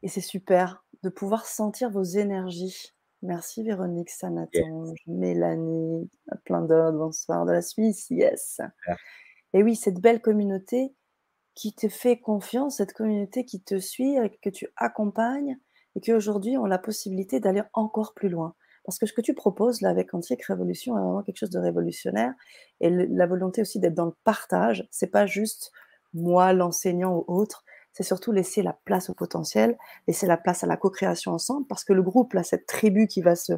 et 0.04 0.08
c'est 0.08 0.22
super 0.22 0.84
de 1.04 1.10
pouvoir 1.10 1.46
sentir 1.46 1.90
vos 1.90 2.04
énergies. 2.04 2.94
Merci 3.22 3.64
Véronique, 3.64 4.10
Sanatange, 4.10 5.00
Mélanie, 5.08 6.10
plein 6.46 6.62
d'autres, 6.62 6.98
bonsoir 6.98 7.46
de 7.46 7.52
la 7.52 7.62
Suisse, 7.62 8.10
yes. 8.10 8.62
Et 9.54 9.64
oui, 9.64 9.76
cette 9.76 10.00
belle 10.00 10.22
communauté 10.22 10.94
qui 11.56 11.74
te 11.74 11.88
fait 11.90 12.20
confiance, 12.20 12.78
cette 12.78 12.94
communauté 12.94 13.44
qui 13.44 13.62
te 13.62 13.80
suit, 13.80 14.18
que 14.44 14.50
tu 14.50 14.68
accompagnes, 14.76 15.58
et 15.96 16.02
qu'aujourd'hui 16.02 16.58
on 16.58 16.66
a 16.66 16.70
la 16.70 16.78
possibilité 16.78 17.40
d'aller 17.40 17.64
encore 17.74 18.14
plus 18.14 18.30
loin. 18.30 18.54
Parce 18.86 19.00
que 19.00 19.06
ce 19.06 19.14
que 19.14 19.22
tu 19.22 19.34
proposes 19.34 19.82
là 19.82 19.90
avec 19.90 20.14
Antique 20.14 20.44
Révolution 20.44 20.98
est 20.98 21.02
vraiment 21.02 21.22
quelque 21.22 21.40
chose 21.40 21.50
de 21.50 21.60
révolutionnaire. 21.60 22.34
Et 22.80 22.90
la 22.90 23.26
volonté 23.26 23.62
aussi 23.62 23.80
d'être 23.80 23.96
dans 23.96 24.06
le 24.06 24.16
partage, 24.24 24.88
c'est 24.92 25.12
pas 25.12 25.26
juste 25.26 25.72
moi, 26.14 26.54
l'enseignant 26.54 27.18
ou 27.18 27.26
autre, 27.28 27.66
c'est 27.98 28.04
surtout 28.04 28.32
laisser 28.32 28.62
la 28.62 28.74
place 28.74 29.10
au 29.10 29.16
potentiel, 29.16 29.76
laisser 30.08 30.28
la 30.28 30.38
place 30.38 30.64
à 30.64 30.68
la 30.68 30.78
co-création 30.78 31.32
ensemble, 31.32 31.66
parce 31.66 31.84
que 31.84 31.94
le 31.94 32.04
groupe, 32.04 32.34
là, 32.34 32.44
cette 32.44 32.68
tribu 32.68 33.08
qui 33.08 33.24
va 33.24 33.36
se, 33.36 33.54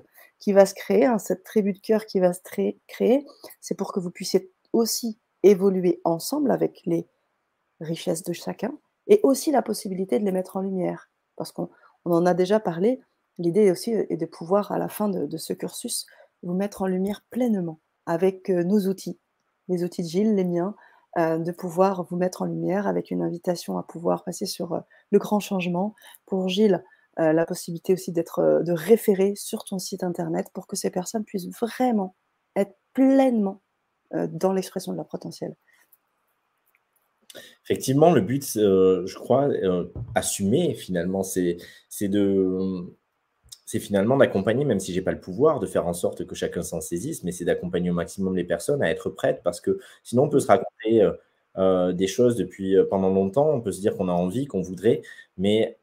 créer, 0.75 1.05
hein, 1.05 1.17
cette 1.17 1.43
tribu 1.43 1.73
de 1.73 1.79
cœur 1.79 2.05
qui 2.05 2.21
va 2.21 2.31
se 2.31 2.39
créer, 2.87 3.25
c'est 3.59 3.75
pour 3.75 3.91
que 3.91 3.99
vous 3.99 4.11
puissiez 4.11 4.49
aussi 4.71 5.19
évoluer 5.43 5.99
ensemble 6.05 6.51
avec 6.51 6.79
les 6.85 7.05
richesses 7.81 8.23
de 8.23 8.31
chacun, 8.31 8.71
et 9.07 9.19
aussi 9.23 9.51
la 9.51 9.61
possibilité 9.61 10.19
de 10.19 10.23
les 10.23 10.31
mettre 10.31 10.55
en 10.55 10.61
lumière, 10.61 11.09
parce 11.35 11.51
qu'on 11.51 11.67
en 12.05 12.25
a 12.25 12.33
déjà 12.33 12.61
parlé, 12.61 13.01
l'idée 13.39 13.71
aussi 13.71 13.91
est 13.91 14.15
de 14.15 14.25
pouvoir, 14.25 14.71
à 14.71 14.77
la 14.77 14.87
fin 14.87 15.09
de, 15.09 15.35
ce 15.35 15.51
cursus, 15.51 16.05
vous 16.43 16.53
mettre 16.53 16.81
en 16.81 16.87
lumière 16.87 17.25
pleinement 17.29 17.81
avec 18.05 18.49
euh, 18.49 18.63
nos 18.63 18.87
outils, 18.87 19.19
les 19.67 19.83
outils 19.83 20.03
de 20.03 20.07
Gilles, 20.07 20.35
les 20.35 20.45
miens, 20.45 20.77
de 21.17 21.51
pouvoir 21.51 22.05
vous 22.09 22.17
mettre 22.17 22.41
en 22.43 22.45
lumière 22.45 22.87
avec 22.87 23.11
une 23.11 23.21
invitation 23.21 23.77
à 23.77 23.83
pouvoir 23.83 24.23
passer 24.23 24.45
sur 24.45 24.73
euh, 24.73 24.79
le 25.11 25.19
grand 25.19 25.39
changement. 25.39 25.95
Pour 26.25 26.47
Gilles, 26.49 26.83
euh, 27.19 27.33
la 27.33 27.45
possibilité 27.45 27.93
aussi 27.93 28.11
d'être, 28.11 28.61
de 28.63 28.71
référer 28.71 29.33
sur 29.35 29.63
ton 29.63 29.79
site 29.79 30.03
internet 30.03 30.47
pour 30.53 30.67
que 30.67 30.75
ces 30.75 30.91
personnes 30.91 31.25
puissent 31.25 31.49
vraiment 31.59 32.15
être 32.55 32.75
pleinement 32.93 33.61
dans 34.11 34.53
l'expression 34.53 34.91
de 34.91 34.97
leur 34.97 35.07
potentiel. 35.07 35.55
Effectivement, 37.63 38.11
le 38.11 38.21
but, 38.21 38.43
je 38.55 39.15
crois, 39.15 39.47
assumer 40.15 40.73
finalement, 40.73 41.21
c'est 41.21 41.57
de 42.01 42.97
c'est 43.69 43.79
finalement 43.79 44.17
d'accompagner, 44.17 44.65
même 44.65 44.79
si 44.79 44.93
je 44.93 44.97
n'ai 44.97 45.03
pas 45.03 45.11
le 45.11 45.19
pouvoir, 45.19 45.59
de 45.59 45.67
faire 45.67 45.85
en 45.85 45.93
sorte 45.93 46.25
que 46.25 46.33
chacun 46.33 46.63
s'en 46.63 46.81
saisisse, 46.81 47.23
mais 47.23 47.31
c'est 47.31 47.45
d'accompagner 47.45 47.91
au 47.91 47.93
maximum 47.93 48.35
les 48.35 48.43
personnes 48.43 48.81
à 48.81 48.89
être 48.89 49.11
prêtes, 49.11 49.41
parce 49.43 49.61
que 49.61 49.79
sinon 50.01 50.23
on 50.23 50.29
peut 50.29 50.39
se 50.39 50.47
raconter 50.47 51.03
euh, 51.03 51.11
euh, 51.59 51.93
des 51.93 52.07
choses 52.07 52.35
depuis 52.35 52.75
euh, 52.75 52.83
pendant 52.89 53.11
longtemps, 53.13 53.47
on 53.47 53.61
peut 53.61 53.71
se 53.71 53.79
dire 53.79 53.95
qu'on 53.95 54.09
a 54.09 54.11
envie, 54.11 54.47
qu'on 54.47 54.61
voudrait, 54.61 55.03
mais 55.37 55.77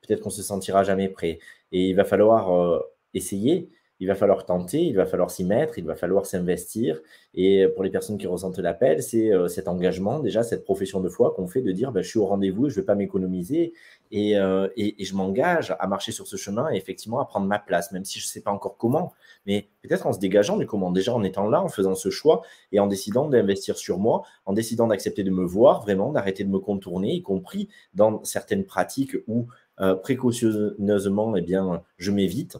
peut-être 0.00 0.22
qu'on 0.22 0.30
se 0.30 0.42
sentira 0.42 0.84
jamais 0.84 1.10
prêt. 1.10 1.38
Et 1.70 1.90
il 1.90 1.94
va 1.96 2.04
falloir 2.06 2.82
essayer, 3.12 3.68
il 4.00 4.06
va 4.06 4.14
falloir 4.14 4.44
tenter, 4.44 4.82
il 4.82 4.94
va 4.94 5.06
falloir 5.06 5.30
s'y 5.30 5.44
mettre, 5.44 5.78
il 5.78 5.84
va 5.84 5.96
falloir 5.96 6.26
s'investir. 6.26 7.00
Et 7.34 7.66
pour 7.74 7.82
les 7.82 7.90
personnes 7.90 8.18
qui 8.18 8.26
ressentent 8.26 8.58
l'appel, 8.58 9.02
c'est 9.02 9.32
euh, 9.32 9.48
cet 9.48 9.68
engagement, 9.68 10.20
déjà 10.20 10.42
cette 10.42 10.64
profession 10.64 11.00
de 11.00 11.08
foi 11.08 11.34
qu'on 11.34 11.46
fait 11.46 11.62
de 11.62 11.72
dire 11.72 11.92
ben, 11.92 12.02
je 12.02 12.08
suis 12.08 12.18
au 12.18 12.26
rendez-vous 12.26 12.68
je 12.68 12.76
ne 12.76 12.80
vais 12.80 12.86
pas 12.86 12.94
m'économiser. 12.94 13.72
Euh, 14.14 14.68
et, 14.76 15.02
et, 15.02 15.04
je 15.04 15.14
m'engage 15.14 15.76
à 15.78 15.86
marcher 15.86 16.12
sur 16.12 16.26
ce 16.26 16.36
chemin 16.36 16.72
et 16.72 16.76
effectivement 16.76 17.20
à 17.20 17.26
prendre 17.26 17.46
ma 17.46 17.58
place, 17.58 17.92
même 17.92 18.06
si 18.06 18.18
je 18.18 18.24
ne 18.24 18.28
sais 18.28 18.40
pas 18.40 18.50
encore 18.50 18.78
comment. 18.78 19.12
Mais 19.46 19.68
peut-être 19.82 20.06
en 20.06 20.12
se 20.12 20.18
dégageant 20.18 20.56
du 20.56 20.66
comment, 20.66 20.90
déjà 20.90 21.14
en 21.14 21.22
étant 21.22 21.46
là, 21.48 21.62
en 21.62 21.68
faisant 21.68 21.94
ce 21.94 22.08
choix 22.08 22.42
et 22.72 22.80
en 22.80 22.86
décidant 22.86 23.28
d'investir 23.28 23.76
sur 23.76 23.98
moi, 23.98 24.22
en 24.46 24.54
décidant 24.54 24.86
d'accepter 24.86 25.24
de 25.24 25.30
me 25.30 25.44
voir 25.44 25.82
vraiment, 25.82 26.12
d'arrêter 26.12 26.44
de 26.44 26.48
me 26.48 26.58
contourner, 26.58 27.12
y 27.12 27.22
compris 27.22 27.68
dans 27.92 28.24
certaines 28.24 28.64
pratiques 28.64 29.16
où 29.26 29.46
euh, 29.80 29.94
précautionneusement, 29.94 31.36
eh 31.36 31.42
bien, 31.42 31.82
je 31.98 32.10
m'évite 32.10 32.58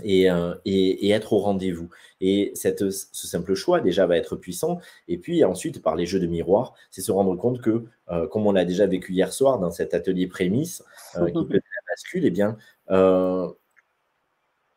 euh, 0.00 0.54
et, 0.64 1.06
et, 1.06 1.10
être 1.10 1.32
au 1.32 1.38
rendez-vous. 1.38 1.90
Et 2.20 2.52
cette, 2.54 2.90
ce 2.90 3.26
simple 3.26 3.54
choix, 3.54 3.80
déjà, 3.80 4.06
va 4.06 4.16
être 4.16 4.36
puissant. 4.36 4.80
Et 5.08 5.18
puis 5.18 5.44
ensuite, 5.44 5.82
par 5.82 5.96
les 5.96 6.06
jeux 6.06 6.20
de 6.20 6.26
miroir, 6.26 6.74
c'est 6.90 7.02
se 7.02 7.12
rendre 7.12 7.36
compte 7.36 7.60
que, 7.60 7.84
euh, 8.10 8.26
comme 8.26 8.46
on 8.46 8.52
l'a 8.52 8.64
déjà 8.64 8.86
vécu 8.86 9.12
hier 9.12 9.32
soir 9.32 9.58
dans 9.58 9.70
cet 9.70 9.94
atelier 9.94 10.26
prémisse, 10.26 10.82
euh, 11.16 11.26
qui 11.26 11.44
peut 11.44 11.56
être 11.56 11.64
la 11.64 11.92
bascule, 11.92 12.24
eh 12.24 12.30
bien, 12.30 12.56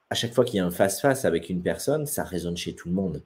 à 0.09 0.15
chaque 0.15 0.33
fois 0.33 0.45
qu'il 0.45 0.57
y 0.57 0.59
a 0.59 0.65
un 0.65 0.71
face-face 0.71 1.25
avec 1.25 1.49
une 1.49 1.61
personne, 1.61 2.05
ça 2.05 2.23
résonne 2.23 2.57
chez 2.57 2.75
tout 2.75 2.89
le 2.89 2.95
monde. 2.95 3.23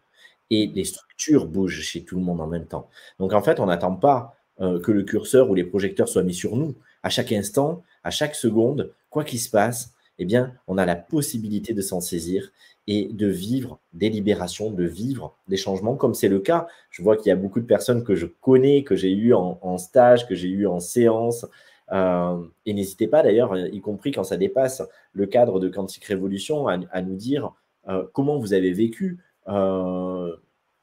Et 0.50 0.68
les 0.68 0.86
structures 0.86 1.46
bougent 1.46 1.82
chez 1.82 2.04
tout 2.04 2.16
le 2.16 2.24
monde 2.24 2.42
en 2.42 2.48
même 2.48 2.66
temps. 2.66 2.90
Donc 3.20 3.34
en 3.34 3.42
fait, 3.42 3.60
on 3.60 3.68
n'attend 3.68 3.96
pas 3.96 4.36
euh, 4.62 4.80
que 4.80 4.92
le 4.92 5.04
curseur 5.04 5.50
ou 5.50 5.56
les 5.56 5.64
projecteurs 5.64 6.10
soient 6.10 6.24
mis 6.24 6.34
sur 6.34 6.56
nous. 6.56 6.76
À 7.04 7.10
chaque 7.10 7.32
instant, 7.32 7.84
à 8.04 8.12
chaque 8.12 8.36
seconde, 8.36 8.92
quoi 9.10 9.24
qu'il 9.24 9.40
se 9.40 9.50
passe, 9.50 9.94
eh 10.20 10.26
bien, 10.26 10.54
on 10.68 10.78
a 10.78 10.86
la 10.86 10.98
possibilité 10.98 11.74
de 11.74 11.82
s'en 11.82 12.02
saisir 12.02 12.52
et 12.88 13.08
de 13.12 13.28
vivre 13.28 13.80
des 13.94 14.10
libérations, 14.10 14.70
de 14.70 14.84
vivre 14.84 15.38
des 15.48 15.56
changements, 15.56 15.96
comme 15.96 16.14
c'est 16.14 16.28
le 16.28 16.40
cas. 16.40 16.68
Je 16.90 17.02
vois 17.02 17.16
qu'il 17.16 17.28
y 17.28 17.32
a 17.32 17.38
beaucoup 17.38 17.62
de 17.62 17.66
personnes 17.66 18.04
que 18.04 18.16
je 18.16 18.26
connais, 18.26 18.84
que 18.84 18.96
j'ai 18.96 19.12
eues 19.12 19.34
en, 19.34 19.78
stage, 19.78 20.28
que 20.28 20.36
j'ai 20.36 20.50
eues 20.50 20.68
en 20.68 20.82
séance. 20.82 21.46
Euh, 21.94 22.38
et 22.66 22.74
n'hésitez 22.74 23.08
pas 23.08 23.24
d'ailleurs, 23.24 23.58
y 23.58 23.80
compris 23.80 24.12
quand 24.12 24.26
ça 24.26 24.36
dépasse 24.36 24.82
le 25.14 25.26
cadre 25.26 25.60
de 25.60 25.70
Quantique 25.70 26.04
Révolution, 26.04 26.68
à, 26.68 27.02
nous 27.02 27.16
dire 27.16 27.54
euh, 27.88 28.04
comment 28.12 28.38
vous 28.38 28.54
avez 28.54 28.74
vécu 28.74 29.20
euh, 29.48 30.36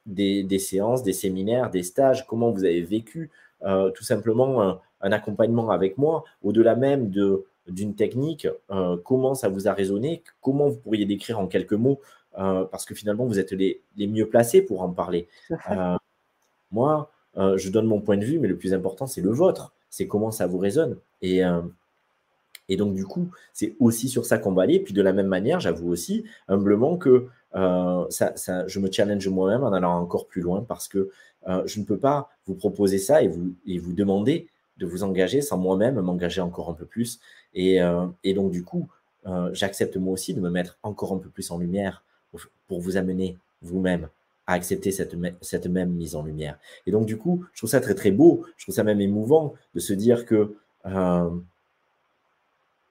des, 0.07 0.59
séances, 0.59 1.03
des 1.03 1.13
séminaires, 1.13 1.71
des 1.71 1.83
stages, 1.83 2.27
comment 2.27 2.51
vous 2.51 2.65
avez 2.65 2.83
vécu 2.83 3.31
tout 3.95 4.05
simplement 4.05 4.79
un 5.01 5.13
accompagnement 5.13 5.71
avec 5.71 5.99
moi, 5.99 6.25
au-delà 6.43 6.77
même 6.77 7.11
de 7.11 7.47
d'une 7.69 7.95
technique, 7.95 8.49
euh, 8.71 8.97
comment 9.05 9.35
ça 9.35 9.49
vous 9.49 9.69
a 9.69 9.73
résonné, 9.73 10.23
comment 10.41 10.69
vous 10.69 10.79
pourriez 10.79 11.07
décrire 11.07 11.39
en 11.39 11.47
quelques 11.47 11.73
mots, 11.73 12.01
euh, 12.39 12.65
parce 12.65 12.85
que 12.85 12.95
finalement, 12.95 13.27
vous 13.27 13.39
êtes 13.39 13.53
les, 13.53 13.81
mieux 13.97 14.29
placés 14.29 14.63
pour 14.63 14.83
en 14.83 14.91
parler. 14.91 15.29
Euh, 15.71 15.97
moi, 16.71 17.11
je 17.37 17.69
donne 17.69 17.87
mon 17.87 18.01
point 18.01 18.17
de 18.17 18.25
vue, 18.25 18.39
mais 18.39 18.49
le 18.49 18.57
plus 18.57 18.73
important, 18.73 19.07
c'est 19.07 19.21
le 19.21 19.31
vôtre, 19.31 19.73
c'est 19.91 20.07
comment 20.07 20.31
ça 20.31 20.47
vous 20.47 20.59
résonne. 20.59 20.97
Et, 21.21 21.43
et 22.69 22.77
donc, 22.77 22.95
du 22.95 23.05
coup, 23.05 23.29
c'est 23.53 23.77
aussi 23.79 24.09
sur 24.09 24.25
ça 24.25 24.39
qu'on 24.39 24.53
va 24.53 24.63
aller. 24.63 24.81
Puis 24.81 24.95
de 24.95 25.03
la 25.03 25.13
même 25.13 25.27
manière, 25.27 25.61
j'avoue 25.61 25.91
aussi 25.91 26.25
humblement 26.49 26.97
que 26.97 27.27
ça, 28.09 28.33
je 28.67 28.81
me 28.81 28.91
challenge 28.91 29.29
moi-même 29.29 29.65
en 29.65 29.73
allant 29.73 29.99
encore 30.01 30.27
plus 30.27 30.41
loin 30.41 30.65
parce 30.67 30.89
que 30.89 31.11
je 31.47 31.79
ne 31.79 31.85
peux 31.85 31.99
pas 31.99 32.31
vous 32.47 32.55
proposer 32.55 32.99
ça 32.99 33.23
et 33.23 33.29
vous, 33.29 33.53
et 33.67 33.79
vous 33.79 33.93
demander 33.93 34.49
de 34.79 34.87
vous 34.87 35.03
engager 35.03 35.41
sans 35.41 35.59
moi-même 35.59 36.01
m'engager 36.01 36.41
encore 36.41 36.71
un 36.71 36.75
peu 36.75 36.85
plus. 36.85 37.21
Et, 37.55 37.81
euh, 37.83 38.07
donc, 38.35 38.51
du 38.51 38.63
coup, 38.63 38.89
euh, 39.27 39.51
j'accepte 39.53 39.97
moi 39.97 40.13
aussi 40.13 40.35
de 40.35 40.41
me 40.41 40.51
mettre 40.51 40.79
encore 40.83 41.13
un 41.13 41.19
peu 41.19 41.29
plus 41.29 41.51
en 41.51 41.59
lumière 41.59 42.05
pour, 42.69 42.81
vous 42.81 42.97
amener 42.97 43.39
vous-même 43.63 44.09
à 44.47 44.53
accepter 44.53 44.91
cette, 44.91 45.17
cette 45.41 45.67
même 45.67 45.91
mise 45.91 46.15
en 46.15 46.23
lumière. 46.23 46.59
Et 46.87 46.91
donc, 46.91 47.07
du 47.07 47.17
coup, 47.17 47.45
je 47.53 47.61
trouve 47.61 47.71
ça 47.71 47.81
très, 47.81 47.95
très 47.95 48.11
beau. 48.11 48.45
Je 48.57 48.65
trouve 48.65 48.75
ça 48.75 48.85
même 48.85 49.01
émouvant 49.01 49.55
de 49.75 49.81
se 49.81 49.93
dire 49.93 50.27
que 50.27 50.57
euh, 50.85 51.31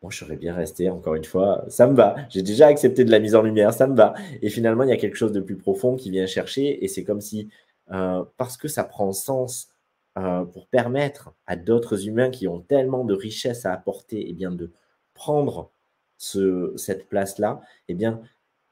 moi, 0.01 0.11
je 0.11 0.17
serais 0.17 0.35
bien 0.35 0.53
resté, 0.53 0.89
encore 0.89 1.15
une 1.15 1.23
fois, 1.23 1.65
ça 1.67 1.87
me 1.87 1.95
va. 1.95 2.15
J'ai 2.29 2.41
déjà 2.41 2.67
accepté 2.67 3.05
de 3.05 3.11
la 3.11 3.19
mise 3.19 3.35
en 3.35 3.41
lumière, 3.41 3.73
ça 3.73 3.87
me 3.87 3.95
va. 3.95 4.13
Et 4.41 4.49
finalement, 4.49 4.83
il 4.83 4.89
y 4.89 4.93
a 4.93 4.97
quelque 4.97 5.15
chose 5.15 5.31
de 5.31 5.39
plus 5.39 5.55
profond 5.55 5.95
qui 5.95 6.11
vient 6.11 6.25
chercher. 6.25 6.83
Et 6.83 6.87
c'est 6.87 7.03
comme 7.03 7.21
si, 7.21 7.49
parce 7.87 8.57
que 8.57 8.67
ça 8.67 8.83
prend 8.83 9.11
sens 9.13 9.69
euh, 10.17 10.45
pour 10.45 10.67
permettre 10.67 11.33
à 11.47 11.55
d'autres 11.55 12.07
humains 12.07 12.29
qui 12.29 12.47
ont 12.47 12.61
tellement 12.61 13.03
de 13.03 13.13
richesses 13.13 13.65
à 13.65 13.73
apporter, 13.73 14.19
et 14.19 14.29
eh 14.29 14.33
bien, 14.33 14.51
de 14.51 14.71
prendre 15.13 15.71
ce, 16.17 16.73
cette 16.77 17.09
place-là, 17.09 17.61
et 17.87 17.93
eh 17.93 17.95
bien, 17.95 18.21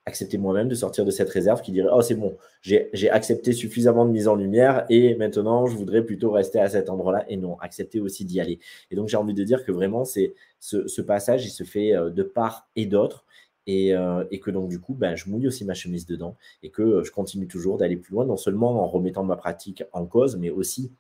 accepter 0.06 0.38
moi-même 0.38 0.68
de 0.68 0.76
sortir 0.76 1.06
de 1.06 1.12
cette 1.12 1.30
réserve 1.30 1.62
qui 1.62 1.72
dirait 1.72 1.90
Oh, 1.94 2.02
c'est 2.02 2.16
bon, 2.16 2.38
j'ai 2.62 3.10
accepté 3.10 3.54
suffisamment 3.54 4.06
de 4.06 4.12
mise 4.12 4.28
en 4.28 4.36
lumière 4.36 4.86
et 4.90 5.16
maintenant 5.16 5.66
je 5.66 5.76
voudrais 5.76 6.04
plutôt 6.04 6.32
rester 6.32 6.60
à 6.60 6.70
cet 6.70 6.90
endroit-là. 6.90 7.26
Et 7.30 7.38
non, 7.38 7.58
accepter 7.60 8.00
aussi 8.00 8.26
d'y 8.26 8.40
aller. 8.40 8.60
Et 8.92 8.96
donc, 8.96 9.08
j'ai 9.10 9.18
envie 9.18 9.34
de 9.34 9.44
dire 9.44 9.64
que 9.66 9.72
vraiment, 9.72 10.06
c'est 10.06 10.34
ce, 10.60 11.02
passage, 11.02 11.46
il 11.46 11.50
se 11.50 11.64
fait 11.64 11.96
euh, 11.96 12.10
de 12.10 12.24
part 12.24 12.68
et 12.76 12.86
d'autre. 12.86 13.26
Et, 13.66 13.96
euh, 13.96 14.26
et, 14.30 14.42
que 14.42 14.52
donc, 14.52 14.68
du 14.68 14.80
coup, 14.80 14.94
ben, 14.94 15.16
je 15.16 15.30
mouille 15.30 15.48
aussi 15.48 15.64
ma 15.64 15.74
chemise 15.74 16.06
dedans 16.06 16.36
et 16.64 16.70
que 16.70 17.02
je 17.04 17.12
continue 17.12 17.48
toujours 17.48 17.78
d'aller 17.78 17.96
plus 17.96 18.14
loin, 18.14 18.26
non 18.26 18.36
seulement 18.36 18.84
en 18.84 18.88
remettant 18.88 19.24
ma 19.24 19.38
pratique 19.38 19.86
en 19.94 20.06
cause, 20.06 20.36
mais 20.36 20.50
aussi 20.50 20.92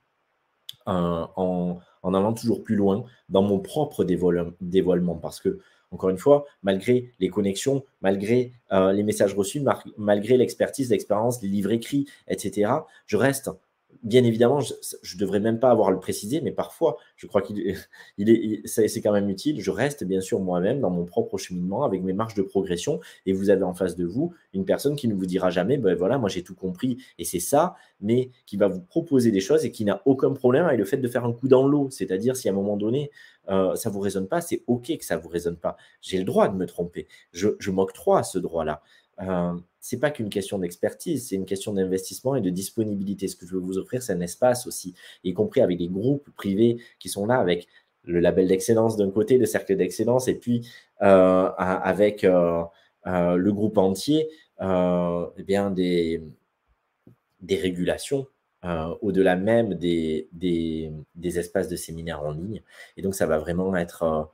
en, 0.85 1.79
allant 2.03 2.33
toujours 2.33 2.63
plus 2.63 2.75
loin 2.75 3.05
dans 3.29 3.41
mon 3.41 3.59
propre 3.59 4.03
dévoilement. 4.03 5.15
Parce 5.15 5.39
que, 5.39 5.59
encore 5.91 6.09
une 6.09 6.17
fois, 6.17 6.45
malgré 6.63 7.11
les 7.19 7.29
connexions, 7.29 7.83
malgré 8.01 8.51
euh, 8.71 8.91
les 8.91 9.03
messages 9.03 9.35
reçus, 9.35 9.61
malgré 9.97 10.37
l'expertise, 10.37 10.89
l'expérience, 10.89 11.41
les 11.41 11.49
livres 11.49 11.71
écrits, 11.71 12.07
etc., 12.27 12.71
je 13.05 13.17
reste 13.17 13.51
bien 14.01 14.23
évidemment, 14.23 14.59
je 14.59 14.73
ne 15.15 15.19
devrais 15.19 15.39
même 15.39 15.59
pas 15.59 15.69
avoir 15.69 15.89
à 15.89 15.91
le 15.91 15.99
préciser, 15.99 16.41
mais 16.41 16.51
parfois, 16.51 16.97
je 17.15 17.27
crois 17.27 17.41
qu'il 17.41 17.75
il 18.17 18.29
est, 18.29 18.65
c'est 18.65 19.01
quand 19.01 19.11
même 19.11 19.29
utile. 19.29 19.61
Je 19.61 19.71
reste 19.71 20.03
bien 20.03 20.21
sûr 20.21 20.39
moi-même 20.39 20.79
dans 20.79 20.89
mon 20.89 21.05
propre 21.05 21.37
cheminement 21.37 21.83
avec 21.83 22.01
mes 22.03 22.13
marches 22.13 22.35
de 22.35 22.41
progression 22.41 22.99
et 23.25 23.33
vous 23.33 23.49
avez 23.49 23.63
en 23.63 23.73
face 23.73 23.95
de 23.95 24.05
vous 24.05 24.33
une 24.53 24.65
personne 24.65 24.95
qui 24.95 25.07
ne 25.07 25.13
vous 25.13 25.25
dira 25.25 25.49
jamais, 25.49 25.77
ben 25.77 25.95
voilà, 25.95 26.17
moi 26.17 26.29
j'ai 26.29 26.43
tout 26.43 26.55
compris 26.55 26.97
et 27.17 27.25
c'est 27.25 27.39
ça, 27.39 27.75
mais 28.01 28.31
qui 28.45 28.57
va 28.57 28.67
vous 28.67 28.81
proposer 28.81 29.31
des 29.31 29.39
choses 29.39 29.65
et 29.65 29.71
qui 29.71 29.85
n'a 29.85 30.01
aucun 30.05 30.31
problème 30.33 30.65
avec 30.65 30.79
le 30.79 30.85
fait 30.85 30.97
de 30.97 31.07
faire 31.07 31.25
un 31.25 31.33
coup 31.33 31.47
dans 31.47 31.67
l'eau. 31.67 31.89
C'est-à-dire, 31.91 32.35
si 32.35 32.47
à 32.49 32.51
un 32.51 32.55
moment 32.55 32.77
donné, 32.77 33.11
euh, 33.49 33.75
ça 33.75 33.89
ne 33.89 33.93
vous 33.93 33.99
résonne 33.99 34.27
pas, 34.27 34.41
c'est 34.41 34.63
OK 34.67 34.95
que 34.97 35.05
ça 35.05 35.17
ne 35.17 35.21
vous 35.21 35.29
résonne 35.29 35.57
pas. 35.57 35.75
J'ai 36.01 36.17
le 36.17 36.23
droit 36.23 36.47
de 36.47 36.55
me 36.55 36.65
tromper. 36.65 37.07
Je, 37.31 37.49
je 37.59 37.71
m'octroie 37.71 38.23
ce 38.23 38.39
droit-là. 38.39 38.81
Euh, 39.21 39.53
c'est 39.79 39.99
pas 39.99 40.11
qu'une 40.11 40.29
question 40.29 40.59
d'expertise, 40.59 41.27
c'est 41.27 41.35
une 41.35 41.45
question 41.45 41.73
d'investissement 41.73 42.35
et 42.35 42.41
de 42.41 42.49
disponibilité. 42.49 43.27
Ce 43.27 43.35
que 43.35 43.45
je 43.45 43.53
veux 43.53 43.59
vous 43.59 43.77
offrir, 43.77 44.01
c'est 44.01 44.13
un 44.13 44.21
espace 44.21 44.65
aussi, 44.65 44.95
y 45.23 45.33
compris 45.33 45.61
avec 45.61 45.77
des 45.77 45.89
groupes 45.89 46.29
privés 46.35 46.77
qui 46.99 47.09
sont 47.09 47.25
là 47.25 47.35
avec 47.35 47.67
le 48.05 48.19
label 48.19 48.47
d'excellence 48.47 48.97
d'un 48.97 49.11
côté, 49.11 49.37
le 49.37 49.45
cercle 49.45 49.75
d'excellence, 49.75 50.27
et 50.27 50.35
puis 50.35 50.67
euh, 51.01 51.49
avec 51.57 52.23
euh, 52.23 52.63
euh, 53.07 53.35
le 53.35 53.53
groupe 53.53 53.77
entier, 53.77 54.29
eh 54.61 55.43
bien 55.43 55.71
des, 55.71 56.23
des 57.41 57.57
régulations 57.57 58.27
au-delà 59.01 59.35
même 59.35 59.73
des, 59.73 60.29
des, 60.31 60.93
espaces 61.37 61.67
de 61.67 61.75
séminaires 61.75 62.23
en 62.23 62.31
ligne. 62.31 62.61
Et 62.95 63.01
donc, 63.01 63.13
ça 63.13 63.25
va 63.25 63.37
vraiment 63.37 63.75
être 63.75 64.31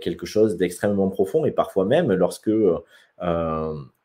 quelque 0.00 0.26
chose 0.26 0.56
d'extrêmement 0.56 1.08
profond, 1.08 1.44
et 1.44 1.50
parfois 1.50 1.84
même 1.84 2.12
lorsque 2.12 2.52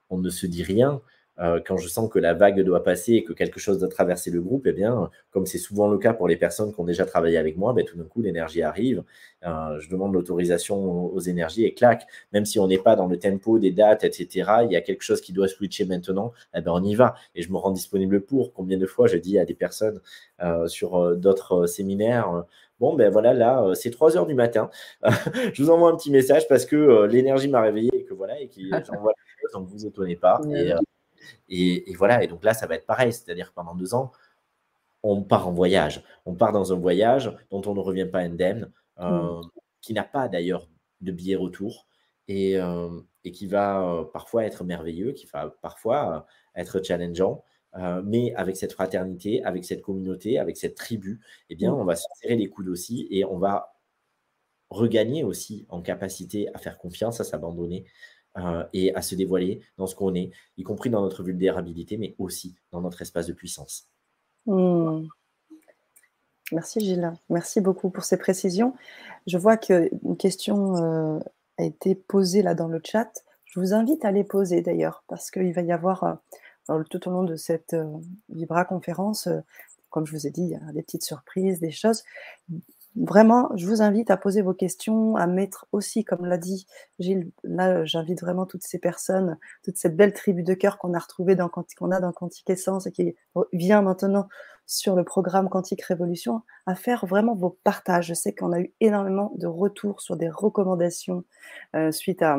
on 0.10 0.18
ne 0.18 0.30
se 0.30 0.46
dit 0.46 0.64
rien. 0.64 1.02
Euh, 1.40 1.62
quand 1.66 1.78
je 1.78 1.88
sens 1.88 2.10
que 2.10 2.20
la 2.20 2.34
vague 2.34 2.62
doit 2.62 2.84
passer 2.84 3.14
et 3.14 3.24
que 3.24 3.32
quelque 3.32 3.60
chose 3.60 3.80
doit 3.80 3.88
traverser 3.88 4.30
le 4.30 4.42
groupe, 4.42 4.68
eh 4.68 4.74
bien, 4.74 5.10
comme 5.32 5.46
c'est 5.46 5.58
souvent 5.58 5.88
le 5.88 5.98
cas 5.98 6.14
pour 6.14 6.28
les 6.28 6.36
personnes 6.36 6.74
qui 6.74 6.80
ont 6.82 6.86
déjà 6.86 7.06
travaillé 7.06 7.38
avec 7.38 7.58
moi, 7.58 7.72
ben, 7.74 7.86
tout 7.86 7.98
d'un 7.98 8.04
coup, 8.04 8.22
l'énergie 8.22 8.62
arrive. 8.62 9.04
Euh, 9.46 9.80
je 9.80 9.90
demande 9.90 10.14
l'autorisation 10.14 11.14
aux, 11.14 11.20
énergies 11.20 11.64
et 11.64 11.74
clac, 11.74 12.06
même 12.34 12.46
si 12.46 12.60
on 12.60 12.68
n'est 12.68 12.78
pas 12.78 12.96
dans 12.98 13.08
le 13.08 13.18
tempo 13.18 13.58
des 13.58 13.72
dates, 13.72 14.04
etc., 14.04 14.52
il 14.66 14.72
y 14.72 14.76
a 14.76 14.82
quelque 14.82 15.02
chose 15.04 15.22
qui 15.22 15.32
doit 15.32 15.48
switcher 15.48 15.86
maintenant, 15.86 16.34
eh 16.54 16.62
ben, 16.62 16.72
on 16.74 16.84
y 16.84 16.96
va. 16.96 17.16
Et 17.36 17.42
je 17.42 17.52
me 17.52 17.58
rends 17.58 17.72
disponible 17.72 18.22
pour. 18.22 18.54
Combien 18.54 18.78
de 18.78 18.86
fois 18.86 19.08
je 19.08 19.18
dis 19.18 19.40
à 19.40 19.46
des 19.46 19.54
personnes 19.54 20.02
euh, 20.44 20.68
sur 20.68 21.16
d'autres 21.16 21.68
séminaires, 21.68 22.46
Bon, 22.80 22.96
ben 22.96 23.12
voilà, 23.12 23.34
là, 23.34 23.74
c'est 23.74 23.92
3 23.92 24.16
heures 24.16 24.26
du 24.26 24.36
matin. 24.36 24.70
je 25.54 25.62
vous 25.62 25.70
envoie 25.70 25.92
un 25.92 25.98
petit 25.98 26.12
message 26.12 26.48
parce 26.48 26.66
que 26.66 27.04
l'énergie 27.08 27.50
m'a 27.50 27.60
réveillé 27.60 27.92
et 27.94 28.06
que 28.06 28.14
voilà, 28.14 28.40
et 28.40 28.48
qui 28.48 28.72
j'envoie 28.88 29.12
donc 29.54 29.68
vous 29.68 29.86
étonnez 29.86 30.16
pas. 30.16 30.42
Euh, 30.46 30.78
et, 31.50 31.94
voilà, 31.96 32.24
et 32.24 32.28
donc 32.28 32.44
là, 32.44 32.54
ça 32.54 32.68
va 32.68 32.76
être 32.76 32.86
pareil, 32.86 33.14
c'est-à-dire 33.14 33.50
que 33.50 33.56
pendant 33.56 33.76
deux 33.76 33.94
ans, 33.94 34.12
on 35.04 35.22
part 35.22 35.48
en 35.48 35.52
voyage. 35.52 36.04
On 36.26 36.36
part 36.36 36.52
dans 36.52 36.74
un 36.74 36.78
voyage 36.78 37.36
dont 37.52 37.62
on 37.66 37.74
ne 37.74 37.80
revient 37.80 38.06
pas 38.06 38.20
indemne, 38.20 38.72
euh, 39.00 39.40
mm. 39.40 39.50
qui 39.82 39.94
n'a 39.94 40.04
pas 40.04 40.28
d'ailleurs 40.28 40.68
de 41.02 41.12
billet 41.12 41.36
retour 41.36 41.88
et, 42.28 42.60
euh, 42.60 42.90
et 43.24 43.32
qui 43.32 43.48
va 43.48 44.06
parfois 44.14 44.46
être 44.46 44.64
merveilleux, 44.64 45.14
qui 45.14 45.26
va 45.28 45.56
parfois 45.62 46.28
être 46.56 46.84
challengeant. 46.84 47.44
mais 48.04 48.34
avec 48.36 48.58
cette 48.58 48.74
fraternité, 48.74 49.44
avec 49.44 49.66
cette 49.66 49.82
communauté, 49.82 50.40
avec 50.40 50.58
cette 50.58 50.76
tribu, 50.76 51.22
eh 51.50 51.56
bien, 51.56 51.72
mm. 51.72 51.80
on 51.80 51.86
va 51.86 51.96
se 51.96 52.06
serrer 52.22 52.36
les 52.36 52.50
coudes 52.50 52.70
aussi 52.70 53.08
et 53.12 53.26
on 53.26 53.38
va 53.38 53.74
regagner 54.70 55.24
aussi 55.24 55.66
en 55.70 55.82
capacité 55.82 56.54
à 56.54 56.58
faire 56.60 56.78
confiance, 56.78 57.20
à 57.20 57.24
s'abandonner, 57.24 57.86
euh, 58.38 58.64
et 58.74 58.94
à 58.94 59.02
se 59.02 59.16
dévoiler 59.16 59.62
dans 59.78 59.88
ce 59.88 59.96
qu'on 59.96 60.14
est, 60.14 60.32
y 60.58 60.64
compris 60.64 60.90
dans 60.90 61.02
notre 61.02 61.24
vulnérabilité, 61.24 61.98
mais 61.98 62.16
aussi 62.20 62.56
dans 62.72 62.82
notre 62.82 63.02
espace 63.02 63.28
de 63.28 63.34
puissance. 63.34 63.88
Hmm. 64.46 65.08
Merci 66.52 66.80
Gilles, 66.80 67.14
merci 67.30 67.60
beaucoup 67.60 67.90
pour 67.90 68.04
ces 68.04 68.18
précisions. 68.18 68.76
Je 69.28 69.38
vois 69.38 69.58
qu'une 69.58 70.18
question 70.18 70.76
euh, 70.78 71.20
a 71.58 71.64
été 71.64 71.96
posée 71.96 72.42
là 72.42 72.56
dans 72.56 72.68
le 72.68 72.82
chat. 72.84 73.12
Je 73.46 73.60
vous 73.60 73.74
invite 73.74 74.06
à 74.06 74.12
les 74.12 74.24
poser 74.24 74.62
d'ailleurs, 74.62 75.04
parce 75.08 75.32
qu'il 75.32 75.54
va 75.54 75.62
y 75.62 75.72
avoir 75.72 76.20
euh, 76.70 76.84
tout 76.90 77.08
au 77.08 77.12
long 77.12 77.24
de 77.24 77.36
cette 77.36 77.76
Vibra 78.30 78.64
conférence, 78.64 79.28
comme 79.90 80.06
je 80.06 80.12
vous 80.12 80.28
ai 80.28 80.32
dit, 80.32 80.54
des 80.74 80.84
petites 80.84 81.04
surprises, 81.04 81.60
des 81.60 81.72
choses 81.72 82.04
vraiment, 83.00 83.50
je 83.56 83.66
vous 83.66 83.82
invite 83.82 84.12
à 84.12 84.18
poser 84.18 84.42
vos 84.42 84.54
questions, 84.54 85.16
à 85.16 85.26
mettre 85.26 85.68
aussi, 85.72 86.04
comme 86.04 86.26
l'a 86.26 86.38
dit 86.38 86.68
Gilles, 87.00 87.32
là, 87.44 87.86
j'invite 87.86 88.22
vraiment 88.22 88.46
toutes 88.46 88.64
ces 88.64 88.78
personnes, 88.78 89.38
toute 89.64 89.78
cette 89.78 89.96
belle 89.96 90.14
tribu 90.14 90.44
de 90.44 90.54
cœur 90.54 90.78
qu'on 90.78 90.94
a 90.94 91.00
retrouvée 91.00 91.36
dans 91.36 91.50
qu'on 91.50 91.92
a 91.92 92.00
dans 92.00 92.12
Quantique 92.12 92.50
Essence 92.50 92.88
et 92.88 92.92
qui 92.92 93.16
vient 93.54 93.82
maintenant 93.82 94.28
sur 94.66 94.96
le 94.96 95.04
programme 95.04 95.50
Quantique 95.50 95.82
Révolution, 95.82 96.42
à 96.66 96.76
faire 96.76 97.06
vraiment 97.06 97.36
vos 97.36 97.58
partages. 97.64 98.08
Je 98.08 98.14
sais 98.14 98.36
qu'on 98.36 98.52
a 98.52 98.60
eu 98.60 98.74
énormément 98.82 99.32
de 99.36 99.48
retours 99.48 100.02
sur 100.02 100.16
des 100.16 100.30
recommandations 100.30 101.24
euh, 101.76 101.92
suite 101.92 102.22
à 102.22 102.38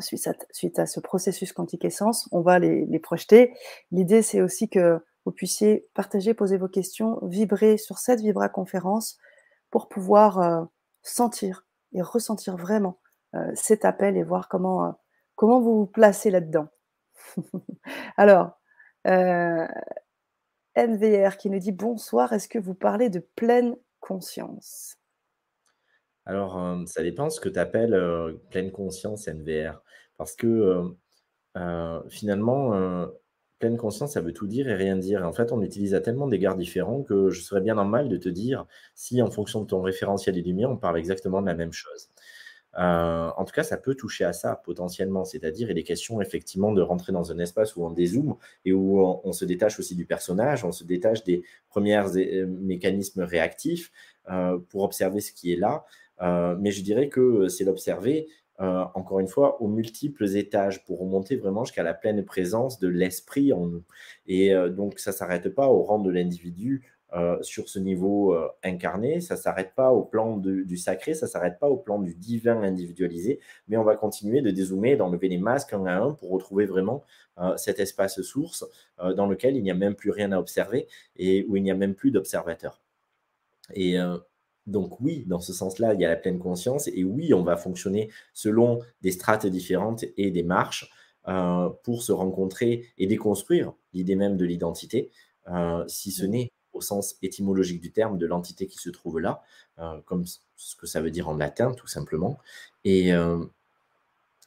suite 0.00 0.78
à, 0.80 0.86
ce 0.86 0.98
processus 0.98 1.52
quantique 1.52 1.84
essence, 1.84 2.28
on 2.32 2.40
va 2.40 2.58
les, 2.58 2.84
les 2.86 2.98
projeter. 2.98 3.54
L'idée, 3.92 4.22
c'est 4.22 4.40
aussi 4.40 4.68
que 4.68 4.98
vous 5.24 5.30
puissiez 5.30 5.86
partager, 5.94 6.34
poser 6.34 6.56
vos 6.56 6.66
questions, 6.66 7.20
vibrer 7.22 7.76
sur 7.76 7.98
cette 7.98 8.20
Vibra 8.20 8.48
conférence 8.48 9.18
pour 9.74 9.88
pouvoir 9.88 10.38
euh, 10.38 10.64
sentir 11.02 11.66
et 11.94 12.00
ressentir 12.00 12.56
vraiment 12.56 13.00
euh, 13.34 13.50
cet 13.56 13.84
appel 13.84 14.16
et 14.16 14.22
voir 14.22 14.48
comment, 14.48 14.86
euh, 14.86 14.92
comment 15.34 15.60
vous 15.60 15.80
vous 15.80 15.86
placez 15.86 16.30
là-dedans. 16.30 16.68
Alors, 18.16 18.56
NVR 19.04 19.66
qui 21.38 21.50
nous 21.50 21.58
dit 21.58 21.72
bonsoir, 21.72 22.32
est-ce 22.32 22.46
que 22.46 22.60
vous 22.60 22.76
parlez 22.76 23.10
de 23.10 23.18
pleine 23.34 23.74
conscience? 23.98 24.96
Alors, 26.24 26.78
ça 26.86 27.02
dépend 27.02 27.28
ce 27.28 27.40
que 27.40 27.48
tu 27.48 27.58
appelles 27.58 28.38
pleine 28.50 28.70
conscience 28.70 29.26
NVR. 29.26 29.82
Parce 30.16 30.36
que 30.36 30.94
finalement, 32.08 33.08
pleine 33.58 33.76
conscience, 33.76 34.12
ça 34.12 34.20
veut 34.20 34.32
tout 34.32 34.46
dire 34.46 34.68
et 34.68 34.74
rien 34.74 34.96
dire. 34.96 35.24
en 35.26 35.32
fait, 35.32 35.52
on 35.52 35.62
utilise 35.62 35.94
à 35.94 36.00
tellement 36.00 36.26
d'égards 36.26 36.56
différents 36.56 37.02
que 37.02 37.30
je 37.30 37.40
serais 37.40 37.60
bien 37.60 37.74
normal 37.74 38.08
de 38.08 38.16
te 38.16 38.28
dire 38.28 38.66
si, 38.94 39.22
en 39.22 39.30
fonction 39.30 39.62
de 39.62 39.66
ton 39.66 39.82
référentiel 39.82 40.36
et 40.38 40.42
lumière, 40.42 40.70
on 40.70 40.76
parle 40.76 40.98
exactement 40.98 41.40
de 41.40 41.46
la 41.46 41.54
même 41.54 41.72
chose. 41.72 42.10
Euh, 42.78 43.30
en 43.36 43.44
tout 43.44 43.52
cas, 43.52 43.62
ça 43.62 43.76
peut 43.76 43.94
toucher 43.94 44.24
à 44.24 44.32
ça 44.32 44.60
potentiellement, 44.64 45.24
c'est-à-dire 45.24 45.70
il 45.70 45.78
est 45.78 45.84
question 45.84 46.20
effectivement 46.20 46.72
de 46.72 46.82
rentrer 46.82 47.12
dans 47.12 47.30
un 47.30 47.38
espace 47.38 47.76
où 47.76 47.84
on 47.84 47.90
dézoome 47.90 48.36
et 48.64 48.72
où 48.72 49.00
on, 49.00 49.32
se 49.32 49.44
détache 49.44 49.78
aussi 49.78 49.94
du 49.94 50.06
personnage, 50.06 50.64
on 50.64 50.72
se 50.72 50.84
détache 50.84 51.22
des 51.22 51.44
premiers 51.68 51.96
euh, 51.96 52.46
mécanismes 52.46 53.22
réactifs 53.22 53.92
euh, 54.28 54.58
pour 54.70 54.82
observer 54.82 55.20
ce 55.20 55.32
qui 55.32 55.52
est 55.52 55.56
là. 55.56 55.84
mais 56.58 56.72
je 56.72 56.82
dirais 56.82 57.08
que 57.08 57.48
c'est 57.48 57.64
l'observer 57.64 58.28
euh, 58.60 58.84
encore 58.94 59.18
une 59.18 59.28
fois, 59.28 59.60
aux 59.60 59.68
multiples 59.68 60.36
étages 60.36 60.84
pour 60.84 61.00
remonter 61.00 61.36
vraiment 61.36 61.64
jusqu'à 61.64 61.82
la 61.82 61.94
pleine 61.94 62.24
présence 62.24 62.78
de 62.78 62.88
l'esprit 62.88 63.52
en 63.52 63.66
nous. 63.66 63.82
Et 64.26 64.54
euh, 64.54 64.68
donc, 64.68 64.98
ça 64.98 65.10
ne 65.10 65.16
s'arrête 65.16 65.48
pas 65.48 65.66
au 65.68 65.82
rang 65.82 65.98
de 65.98 66.10
l'individu 66.10 66.88
euh, 67.14 67.40
sur 67.42 67.68
ce 67.68 67.78
niveau 67.78 68.36
incarné, 68.64 69.20
ça 69.20 69.34
ne 69.34 69.40
s'arrête 69.40 69.74
pas 69.76 69.92
au 69.92 70.02
plan 70.02 70.36
du 70.36 70.76
sacré, 70.76 71.14
ça 71.14 71.26
ne 71.26 71.30
s'arrête 71.30 71.60
pas 71.60 71.68
au 71.68 71.76
plan 71.76 72.00
du 72.00 72.14
divin 72.14 72.60
individualisé, 72.60 73.38
mais 73.68 73.76
on 73.76 73.84
va 73.84 73.94
continuer 73.94 74.40
de 74.40 74.50
dézoomer, 74.50 74.96
d'enlever 74.96 75.28
les 75.28 75.38
masques 75.38 75.72
un 75.72 75.86
à 75.86 75.96
un 75.96 76.12
pour 76.12 76.30
retrouver 76.30 76.66
vraiment 76.66 77.04
cet 77.56 77.78
espace 77.78 78.20
source 78.22 78.64
dans 78.98 79.26
lequel 79.26 79.56
il 79.56 79.62
n'y 79.62 79.70
a 79.70 79.74
même 79.74 79.94
plus 79.94 80.10
rien 80.10 80.32
à 80.32 80.40
observer 80.40 80.88
et 81.16 81.46
où 81.48 81.56
il 81.56 81.62
n'y 81.62 81.70
a 81.70 81.76
même 81.76 81.94
plus 81.94 82.10
d'observateur. 82.10 82.80
Et 83.74 83.96
donc 84.66 85.00
oui, 85.00 85.24
dans 85.26 85.40
ce 85.40 85.52
sens-là, 85.52 85.94
il 85.94 86.00
y 86.00 86.04
a 86.04 86.08
la 86.08 86.16
pleine 86.16 86.38
conscience 86.38 86.88
et 86.88 87.04
oui, 87.04 87.34
on 87.34 87.42
va 87.42 87.56
fonctionner 87.56 88.10
selon 88.32 88.80
des 89.02 89.10
strates 89.10 89.46
différentes 89.46 90.04
et 90.16 90.30
des 90.30 90.42
marches 90.42 90.90
euh, 91.28 91.70
pour 91.82 92.02
se 92.02 92.12
rencontrer 92.12 92.86
et 92.98 93.06
déconstruire 93.06 93.72
l'idée 93.92 94.16
même 94.16 94.36
de 94.36 94.44
l'identité, 94.44 95.10
euh, 95.48 95.84
si 95.86 96.12
ce 96.12 96.24
n'est 96.24 96.50
au 96.72 96.80
sens 96.80 97.16
étymologique 97.22 97.80
du 97.80 97.92
terme 97.92 98.18
de 98.18 98.26
l'entité 98.26 98.66
qui 98.66 98.78
se 98.78 98.90
trouve 98.90 99.20
là, 99.20 99.42
euh, 99.78 100.00
comme 100.06 100.24
ce 100.26 100.76
que 100.76 100.86
ça 100.86 101.00
veut 101.00 101.10
dire 101.10 101.28
en 101.28 101.36
latin 101.36 101.72
tout 101.72 101.86
simplement. 101.86 102.38
Et, 102.84 103.12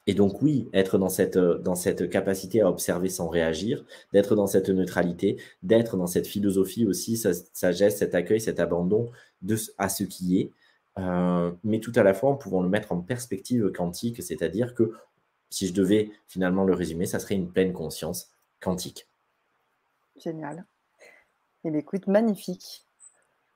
et 0.07 0.13
donc 0.13 0.41
oui, 0.41 0.69
être 0.73 0.97
dans 0.97 1.09
cette, 1.09 1.37
dans 1.37 1.75
cette 1.75 2.09
capacité 2.09 2.61
à 2.61 2.69
observer 2.69 3.09
sans 3.09 3.27
réagir, 3.27 3.85
d'être 4.13 4.35
dans 4.35 4.47
cette 4.47 4.69
neutralité, 4.69 5.39
d'être 5.63 5.97
dans 5.97 6.07
cette 6.07 6.27
philosophie 6.27 6.85
aussi, 6.87 7.17
cette 7.17 7.49
sagesse, 7.53 7.97
cet 7.97 8.15
accueil, 8.15 8.39
cet 8.39 8.61
abandon 8.61 9.11
de, 9.41 9.57
à 9.77 9.89
ce 9.89 10.05
qui 10.05 10.39
est, 10.39 10.51
euh, 10.97 11.51
mais 11.65 11.79
tout 11.79 11.91
à 11.95 12.03
la 12.03 12.13
fois 12.13 12.31
en 12.31 12.35
pouvant 12.35 12.63
le 12.63 12.69
mettre 12.69 12.93
en 12.93 13.01
perspective 13.01 13.69
quantique, 13.71 14.23
c'est-à-dire 14.23 14.73
que 14.73 14.93
si 15.49 15.67
je 15.67 15.73
devais 15.73 16.09
finalement 16.27 16.63
le 16.63 16.73
résumer, 16.73 17.05
ça 17.05 17.19
serait 17.19 17.35
une 17.35 17.51
pleine 17.51 17.73
conscience 17.73 18.31
quantique. 18.61 19.07
Génial. 20.15 20.65
Eh 21.65 21.69
bien, 21.69 21.79
écoute, 21.79 22.07
magnifique, 22.07 22.85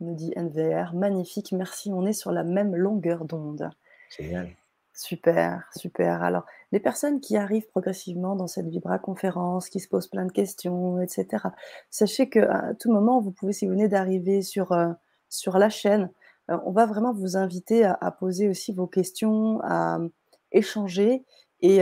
nous 0.02 0.16
dit 0.16 0.34
NVR, 0.36 0.94
magnifique, 0.94 1.54
merci, 1.54 1.92
on 1.94 2.06
est 2.06 2.14
sur 2.14 2.32
la 2.32 2.44
même 2.44 2.76
longueur 2.76 3.24
d'onde. 3.24 3.70
Génial. 4.18 4.50
Super, 4.94 5.70
super. 5.76 6.22
Alors, 6.22 6.46
les 6.72 6.80
personnes 6.80 7.22
qui 7.22 7.38
arrivent 7.38 7.68
progressivement 7.70 8.36
dans 8.36 8.48
cette 8.48 8.68
Vibra 8.68 9.00
conférence, 9.00 9.70
qui 9.70 9.80
se 9.80 9.88
posent 9.88 10.08
plein 10.08 10.26
de 10.26 10.32
questions, 10.32 11.00
etc., 11.02 11.46
sachez 11.90 12.30
qu'à 12.30 12.74
tout 12.80 12.92
moment, 12.92 13.22
vous 13.22 13.32
pouvez, 13.32 13.54
si 13.54 13.66
vous 13.66 13.72
venez 13.72 13.88
d'arriver 13.88 14.42
sur, 14.42 14.74
euh, 14.74 14.92
sur 15.30 15.58
la 15.58 15.70
chaîne, 15.70 16.12
euh, 16.50 16.58
on 16.66 16.72
va 16.72 16.86
vraiment 16.86 17.14
vous 17.14 17.38
inviter 17.38 17.86
à, 17.86 18.12
poser 18.12 18.50
aussi 18.50 18.74
vos 18.74 18.88
questions, 18.88 19.62
à 19.64 20.00
euh, 20.00 20.10
échanger 20.52 21.26
et 21.62 21.82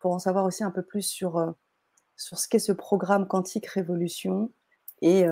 pour 0.00 0.12
en 0.12 0.18
savoir 0.18 0.44
aussi 0.46 0.64
un 0.64 0.70
peu 0.70 0.82
plus 0.82 1.02
sur, 1.02 1.54
sur 2.16 2.38
ce 2.38 2.48
qu'est 2.48 2.58
ce 2.58 2.72
programme 2.72 3.28
Quantique 3.28 3.66
Révolution. 3.66 4.50
Et 5.02 5.26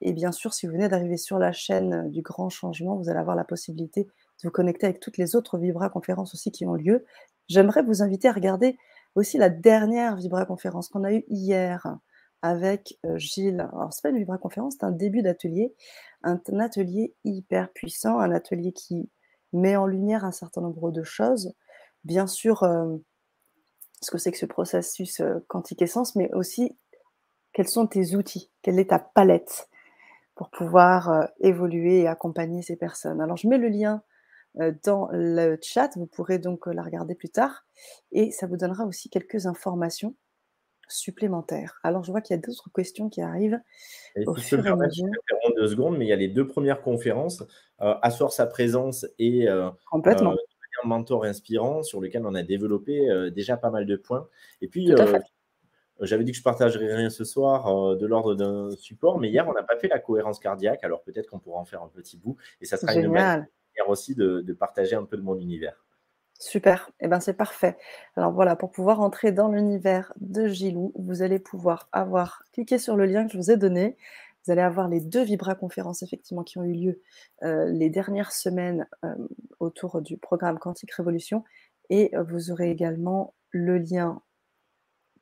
bien 0.00 0.32
sûr, 0.32 0.54
si 0.54 0.66
vous 0.66 0.72
venez 0.72 0.88
d'arriver 0.88 1.18
sur 1.18 1.38
la 1.38 1.52
chaîne 1.52 2.10
du 2.10 2.22
Grand 2.22 2.48
Changement, 2.48 2.96
vous 2.96 3.10
allez 3.10 3.18
avoir 3.18 3.36
la 3.36 3.44
possibilité 3.44 4.08
de 4.42 4.48
vous 4.48 4.52
connecter 4.52 4.86
avec 4.86 5.00
toutes 5.00 5.18
les 5.18 5.36
autres 5.36 5.58
Vibra 5.58 5.90
conférences 5.90 6.34
aussi 6.34 6.50
qui 6.50 6.66
ont 6.66 6.74
lieu. 6.74 7.04
J'aimerais 7.48 7.82
vous 7.82 8.02
inviter 8.02 8.28
à 8.28 8.32
regarder 8.32 8.78
aussi 9.14 9.38
la 9.38 9.48
dernière 9.48 10.16
Vibra 10.16 10.44
conférence 10.46 10.88
qu'on 10.88 11.04
a 11.04 11.12
eue 11.12 11.24
hier 11.28 11.98
avec 12.42 12.98
euh, 13.04 13.18
Gilles. 13.18 13.68
Alors, 13.72 13.92
c'est 13.92 14.02
pas 14.02 14.10
une 14.10 14.18
Vibra 14.18 14.38
conférence, 14.38 14.76
c'est 14.78 14.86
un 14.86 14.92
début 14.92 15.22
d'atelier, 15.22 15.74
un, 16.22 16.40
atelier 16.60 17.14
hyper 17.24 17.72
puissant, 17.72 18.18
un 18.18 18.30
atelier 18.32 18.72
qui 18.72 19.10
met 19.52 19.76
en 19.76 19.86
lumière 19.86 20.24
un 20.24 20.32
certain 20.32 20.60
nombre 20.60 20.90
de 20.90 21.02
choses. 21.02 21.54
Bien 22.04 22.26
sûr, 22.26 22.62
euh, 22.62 22.96
ce 24.02 24.10
que 24.10 24.18
c'est 24.18 24.30
que 24.30 24.38
ce 24.38 24.46
processus 24.46 25.20
euh, 25.20 25.44
quantique 25.48 25.82
essence, 25.82 26.14
mais 26.14 26.32
aussi 26.32 26.76
quels 27.52 27.68
sont 27.68 27.86
tes 27.86 28.14
outils, 28.14 28.52
quelle 28.62 28.78
est 28.78 28.90
ta 28.90 29.00
palette 29.00 29.68
pour 30.36 30.50
pouvoir 30.50 31.28
évoluer 31.40 32.02
et 32.02 32.06
accompagner 32.06 32.62
ces 32.62 32.76
personnes? 32.76 33.20
Alors, 33.20 33.36
je 33.36 33.48
mets 33.48 33.58
le 33.58 33.68
lien 33.68 34.02
dans 34.82 35.08
le 35.12 35.58
chat. 35.62 35.90
Vous 35.96 36.06
pourrez 36.06 36.38
donc 36.38 36.66
euh, 36.66 36.72
la 36.72 36.82
regarder 36.82 37.14
plus 37.14 37.28
tard. 37.28 37.66
Et 38.12 38.30
ça 38.30 38.46
vous 38.46 38.56
donnera 38.56 38.84
aussi 38.84 39.08
quelques 39.08 39.46
informations 39.46 40.14
supplémentaires. 40.88 41.78
Alors, 41.82 42.02
je 42.02 42.10
vois 42.10 42.20
qu'il 42.20 42.34
y 42.34 42.38
a 42.38 42.42
d'autres 42.42 42.70
questions 42.74 43.08
qui 43.10 43.20
arrivent. 43.20 43.60
au 44.26 44.34
fur 44.34 44.64
et 44.66 44.70
à 44.70 44.76
mesure. 44.76 45.06
deux 45.56 45.68
secondes, 45.68 45.98
mais 45.98 46.06
il 46.06 46.08
y 46.08 46.12
a 46.12 46.16
les 46.16 46.28
deux 46.28 46.46
premières 46.46 46.80
conférences, 46.80 47.42
euh, 47.80 47.94
Asseoir 48.02 48.32
sa 48.32 48.46
présence 48.46 49.06
et 49.18 49.48
euh, 49.48 49.70
Complètement. 49.90 50.34
un 50.84 50.88
mentor 50.88 51.24
inspirant, 51.24 51.82
sur 51.82 52.00
lequel 52.00 52.24
on 52.24 52.34
a 52.34 52.42
développé 52.42 53.30
déjà 53.34 53.56
pas 53.56 53.70
mal 53.70 53.84
de 53.84 53.96
points. 53.96 54.28
Et 54.60 54.68
puis, 54.68 54.90
j'avais 56.00 56.24
dit 56.24 56.30
que 56.30 56.38
je 56.38 56.42
partagerais 56.42 56.94
rien 56.94 57.10
ce 57.10 57.24
soir 57.24 57.96
de 57.96 58.06
l'ordre 58.06 58.34
d'un 58.34 58.70
support, 58.70 59.18
mais 59.18 59.28
hier, 59.28 59.46
on 59.48 59.52
n'a 59.52 59.64
pas 59.64 59.76
fait 59.76 59.88
la 59.88 59.98
cohérence 59.98 60.38
cardiaque, 60.38 60.84
alors 60.84 61.02
peut-être 61.02 61.28
qu'on 61.28 61.40
pourra 61.40 61.60
en 61.60 61.64
faire 61.64 61.82
un 61.82 61.88
petit 61.88 62.16
bout. 62.16 62.36
Et 62.60 62.64
ça 62.64 62.76
sera 62.76 62.92
Génial. 62.92 63.40
une 63.40 63.46
aussi 63.86 64.14
de, 64.14 64.44
partager 64.58 64.96
un 64.96 65.04
peu 65.04 65.16
de 65.16 65.22
mon 65.22 65.36
univers. 65.36 65.84
Super, 66.40 66.90
eh 67.00 67.08
ben 67.08 67.18
c'est 67.18 67.34
parfait. 67.34 67.76
Alors 68.16 68.32
voilà, 68.32 68.54
pour 68.54 68.70
pouvoir 68.70 69.00
entrer 69.00 69.32
dans 69.32 69.48
l'univers 69.48 70.12
de 70.20 70.46
Gilou, 70.46 70.92
vous 70.96 71.22
allez 71.22 71.40
pouvoir 71.40 71.88
avoir 71.90 72.44
cliqué 72.52 72.78
sur 72.78 72.96
le 72.96 73.06
lien 73.06 73.26
que 73.26 73.32
je 73.32 73.38
vous 73.38 73.50
ai 73.50 73.56
donné. 73.56 73.96
Vous 74.44 74.52
allez 74.52 74.62
avoir 74.62 74.88
les 74.88 75.00
deux 75.00 75.22
Vibra 75.22 75.54
conférences 75.54 76.02
effectivement 76.02 76.44
qui 76.44 76.58
ont 76.58 76.64
eu 76.64 76.72
lieu 76.72 77.02
euh, 77.42 77.66
les 77.70 77.90
dernières 77.90 78.32
semaines 78.32 78.86
euh, 79.04 79.14
autour 79.60 80.00
du 80.00 80.16
programme 80.16 80.58
Quantique 80.58 80.92
Révolution, 80.92 81.44
et 81.90 82.14
euh, 82.14 82.22
vous 82.22 82.50
aurez 82.50 82.70
également 82.70 83.34
le 83.50 83.78
lien 83.78 84.22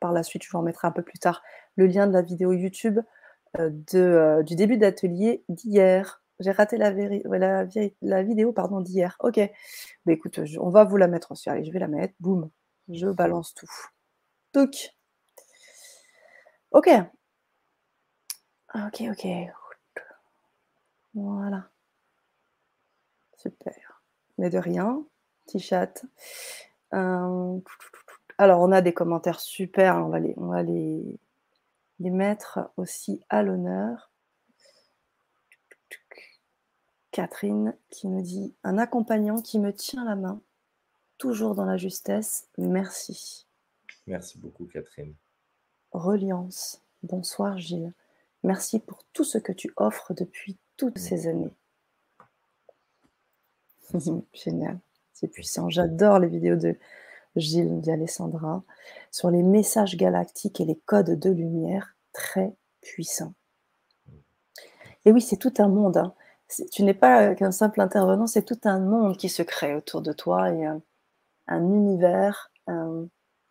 par 0.01 0.13
la 0.13 0.23
suite, 0.23 0.45
je 0.45 0.51
vous 0.51 0.59
en 0.59 0.63
mettrai 0.63 0.87
un 0.87 0.93
peu 0.93 1.03
plus 1.03 1.19
tard, 1.19 1.43
le 1.77 1.87
lien 1.87 2.07
de 2.07 2.13
la 2.13 2.23
vidéo 2.23 2.53
YouTube 2.53 3.01
du 3.59 4.55
début 4.55 4.77
d'atelier 4.77 5.43
d'hier 5.49 6.23
j'ai 6.39 6.51
raté 6.51 6.77
la, 6.77 6.91
vidéo 8.23 8.53
d'hier. 8.83 9.17
Ok. 9.21 9.41
Bah, 10.05 10.13
écoute, 10.13 10.39
on 10.61 10.71
va 10.71 10.85
vous 10.85 10.97
la 10.97 11.09
mettre 11.09 11.33
aussi. 11.33 11.49
Allez, 11.49 11.65
je 11.65 11.73
vais 11.73 11.79
la 11.79 11.89
mettre. 11.89 12.15
Boum. 12.21 12.51
Je 12.89 13.09
balance 13.09 13.55
tout. 13.55 13.71
Touc. 14.53 14.95
Ok. 16.73 16.89
Ok, 18.75 19.03
ok. 19.11 19.27
Voilà. 21.15 21.71
Super. 23.39 24.03
Mais 24.37 24.51
de 24.51 24.59
rien. 24.59 25.03
Petit 25.47 25.61
chat. 25.61 26.05
Euh, 26.93 27.59
alors, 28.37 28.61
on 28.61 28.73
a 28.73 28.83
des 28.83 28.93
commentaires 28.93 29.41
super. 29.41 29.97
On 29.97 30.09
va 30.11 30.63
les 30.63 32.11
mettre 32.11 32.71
aussi 32.77 33.23
à 33.31 33.43
l'honneur. 33.43 34.11
Catherine 37.17 37.75
qui 37.89 38.09
nous 38.09 38.21
dit 38.21 38.55
Un 38.63 38.77
accompagnant 38.77 39.41
qui 39.41 39.59
me 39.59 39.73
tient 39.73 40.05
la 40.05 40.17
main, 40.17 40.43
toujours 41.17 41.55
dans 41.55 41.65
la 41.65 41.79
justesse, 41.79 42.47
merci. 42.59 43.47
Merci 44.07 44.39
beaucoup, 44.39 44.67
Catherine. 44.67 45.15
Reliance. 45.93 46.83
Bonsoir, 47.03 47.57
Gilles. 47.57 47.95
Merci 48.43 48.81
pour 48.81 49.03
tout 49.15 49.25
ce 49.25 49.39
que 49.39 49.53
tu 49.53 49.73
offres 49.77 50.13
depuis 50.13 50.59
toutes 50.77 50.99
ces 50.99 51.27
années. 51.27 51.55
Génial. 54.35 54.79
C'est 55.15 55.29
puissant. 55.29 55.71
J'adore 55.71 56.19
les 56.19 56.29
vidéos 56.29 56.57
de, 56.57 56.77
Gilles 57.35 57.81
dit 57.81 57.91
Alessandra, 57.91 58.63
sur 59.11 59.31
les 59.31 59.43
messages 59.43 59.97
galactiques 59.97 60.61
et 60.61 60.67
les 60.67 60.77
codes 60.85 61.19
de 61.19 61.31
lumière 61.31 61.97
très 62.13 62.55
puissants. 62.83 63.33
Et 65.07 65.13
oui, 65.13 65.23
c'est 65.23 65.39
tout 65.39 65.55
un 65.57 65.69
monde. 65.69 65.97
Hein. 65.97 66.15
Tu 66.73 66.85
n'es 66.85 66.95
pas 66.95 67.35
qu'un 67.35 67.51
simple 67.51 67.81
intervenant, 67.81 68.27
c'est 68.27 68.45
tout 68.45 68.61
un 68.65 68.79
monde 68.79 69.17
qui 69.17 69.29
se 69.29 69.43
crée 69.43 69.75
autour 69.75 70.01
de 70.03 70.13
toi 70.13 70.51
et 70.51 70.65
un, 70.65 70.81
univers 71.49 72.53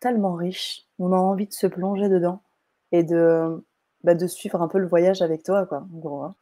tellement 0.00 0.34
riche. 0.34 0.86
On 0.98 1.12
a 1.12 1.16
envie 1.16 1.46
de 1.46 1.52
se 1.52 1.66
plonger 1.66 2.08
dedans 2.08 2.42
et 2.92 3.02
de, 3.02 3.64
bah, 4.02 4.14
de 4.14 4.26
suivre 4.26 4.62
un 4.62 4.68
peu 4.68 4.78
le 4.78 4.86
voyage 4.86 5.22
avec 5.22 5.42
toi, 5.42 5.66
quoi, 5.66 5.86
en 5.92 5.98
gros. 5.98 6.22
Hein. 6.22 6.36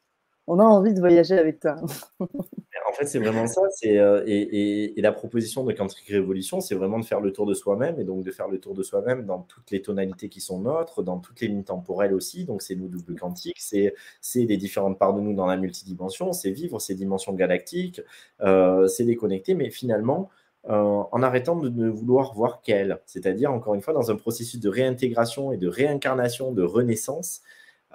On 0.47 0.59
a 0.61 0.65
envie 0.65 0.95
de 0.95 1.01
voyager 1.01 1.39
avec 1.39 1.61
toi. 1.61 1.77
en 2.95 2.99
fait, 2.99 3.07
c'est 3.07 3.19
vraiment 3.19 3.47
ça. 3.49 3.63
C'est, 3.73 3.99
euh, 3.99 4.23
et, 4.27 4.95
la 4.99 5.13
proposition 5.13 5.65
de 5.65 5.73
Quantique 5.73 6.07
Révolution, 6.09 6.61
c'est 6.61 6.77
vraiment 6.77 7.01
de 7.01 7.05
faire 7.05 7.21
le 7.21 7.33
tour 7.33 7.45
de 7.45 7.55
soi-même 7.55 7.99
et 7.99 8.05
donc 8.05 8.23
de 8.23 8.31
faire 8.31 8.49
le 8.49 8.61
tour 8.61 8.75
de 8.75 8.83
soi-même 8.83 9.27
dans 9.27 9.41
toutes 9.41 9.71
les 9.73 9.83
tonalités 9.83 10.29
qui 10.29 10.41
sont 10.41 10.61
nôtres, 10.61 11.03
dans 11.03 11.19
toutes 11.19 11.41
les 11.41 11.49
lignes 11.49 11.65
temporelles 11.65 12.15
aussi. 12.15 12.45
Donc, 12.45 12.63
c'est 12.63 12.77
nous 12.77 12.89
double 12.89 13.17
quantique, 13.19 13.59
c'est, 13.59 13.95
c'est 14.21 14.45
les 14.45 14.57
différentes 14.57 14.99
parts 14.99 15.13
de 15.13 15.21
nous 15.21 15.35
dans 15.35 15.47
la 15.47 15.57
multidimension, 15.57 16.33
c'est 16.33 16.53
vivre 16.53 16.81
ces 16.81 16.95
dimensions 16.95 17.33
galactiques, 17.33 18.01
euh, 18.43 18.87
c'est 18.87 19.05
les 19.05 19.17
connecter, 19.17 19.55
mais 19.55 19.71
finalement, 19.71 20.31
euh, 20.71 21.03
en 21.11 21.23
arrêtant 21.23 21.57
de 21.57 21.69
ne 21.69 21.91
vouloir 21.91 22.33
voir 22.33 22.63
qu'elle, 22.63 23.01
c'est-à-dire 23.07 23.53
encore 23.53 23.75
une 23.75 23.83
fois 23.83 23.93
dans 23.93 24.11
un 24.11 24.17
processus 24.17 24.61
de 24.61 24.69
réintégration 24.69 25.53
et 25.53 25.57
de 25.57 25.69
réincarnation, 25.69 26.53
de 26.53 26.63
renaissance, 26.63 27.43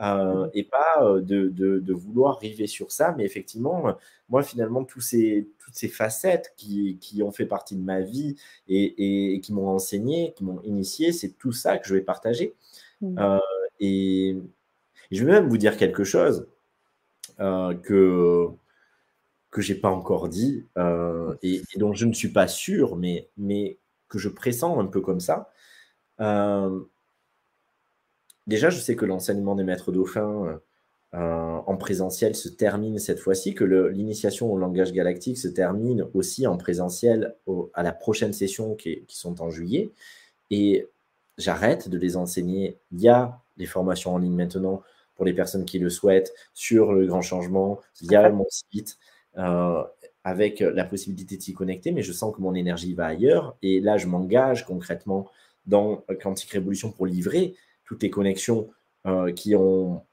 euh, 0.01 0.49
et 0.53 0.63
pas 0.63 1.01
euh, 1.01 1.21
de, 1.21 1.93
vouloir 1.93 2.39
river 2.39 2.67
sur 2.67 2.91
ça, 2.91 3.13
mais 3.17 3.25
effectivement, 3.25 3.95
moi 4.29 4.43
finalement, 4.43 4.83
tous 4.83 5.01
ces, 5.01 5.49
toutes 5.59 5.75
ces 5.75 5.89
facettes 5.89 6.53
qui, 6.57 7.21
ont 7.23 7.31
fait 7.31 7.45
partie 7.45 7.75
de 7.75 7.83
ma 7.83 8.01
vie 8.01 8.35
et, 8.67 9.39
qui 9.41 9.53
m'ont 9.53 9.69
enseigné, 9.69 10.33
qui 10.35 10.43
m'ont 10.43 10.61
initié, 10.63 11.11
c'est 11.11 11.37
tout 11.37 11.51
ça 11.51 11.77
que 11.77 11.87
je 11.87 11.95
vais 11.95 12.01
partager. 12.01 12.55
Mmh. 13.01 13.39
et, 13.79 14.37
je 15.11 15.25
vais 15.25 15.31
même 15.31 15.49
vous 15.49 15.57
dire 15.57 15.77
quelque 15.77 16.03
chose 16.03 16.47
que 17.37 18.51
que 19.51 19.61
j'ai 19.61 19.75
pas 19.75 19.89
encore 19.89 20.29
dit 20.29 20.65
euh, 20.77 21.35
et, 21.41 21.61
dont 21.77 21.93
je 21.93 22.05
ne 22.05 22.13
suis 22.13 22.29
pas 22.29 22.47
sûr, 22.47 22.95
mais, 22.95 23.29
mais 23.37 23.77
que 24.07 24.19
je 24.19 24.29
pressens 24.29 24.79
un 24.79 24.85
peu 24.85 25.01
comme 25.01 25.19
ça. 25.19 25.51
Euh, 28.47 28.47
déjà, 28.47 28.69
je 28.69 28.79
sais 28.79 28.95
que 28.95 29.05
l'enseignement 29.05 29.55
des 29.55 29.63
maîtres 29.63 29.91
dauphins 29.91 30.59
euh, 31.13 31.59
en 31.65 31.77
présentiel 31.77 32.35
se 32.35 32.49
termine 32.49 32.99
cette 32.99 33.19
fois-ci, 33.19 33.53
que 33.55 33.63
l'initiation 33.63 34.51
au 34.51 34.57
langage 34.57 34.93
galactique 34.93 35.37
se 35.37 35.47
termine 35.47 36.07
aussi 36.13 36.47
en 36.47 36.57
présentiel 36.57 37.35
à 37.73 37.83
la 37.83 37.91
prochaine 37.91 38.33
session 38.33 38.75
qui, 38.75 39.05
qui 39.07 39.17
sont 39.17 39.41
en 39.41 39.49
juillet. 39.49 39.89
Et 40.51 40.87
j'arrête 41.37 41.89
de 41.89 41.97
les 41.97 42.17
enseigner. 42.17 42.77
Il 42.91 43.01
y 43.01 43.09
a 43.09 43.39
des 43.57 43.65
formations 43.65 44.13
en 44.13 44.17
ligne 44.17 44.35
maintenant 44.35 44.81
pour 45.15 45.25
les 45.25 45.33
personnes 45.33 45.65
qui 45.65 45.79
le 45.79 45.89
souhaitent 45.89 46.33
sur 46.53 46.93
le 46.93 47.05
grand 47.05 47.21
changement. 47.21 47.79
Il 48.01 48.11
y 48.11 48.15
a 48.15 48.29
mon 48.29 48.47
site. 48.49 48.97
Euh, 49.37 49.83
avec 50.23 50.59
la 50.59 50.83
possibilité 50.83 51.37
de 51.37 51.41
s'y 51.41 51.53
connecter, 51.53 51.91
mais 51.91 52.01
je 52.01 52.11
sens 52.11 52.35
que 52.35 52.41
mon 52.41 52.53
énergie 52.53 52.93
va 52.93 53.05
ailleurs. 53.05 53.55
Et 53.61 53.79
là, 53.79 53.97
je 53.97 54.05
m'engage 54.05 54.65
concrètement 54.65 55.29
dans 55.65 56.03
Quantique 56.21 56.51
Révolution 56.51 56.91
pour 56.91 57.05
livrer 57.05 57.55
toutes 57.89 58.03
les 58.03 58.09
connexions 58.09 58.69
euh, 59.05 59.33
qui 59.33 59.55
ont 59.55 60.03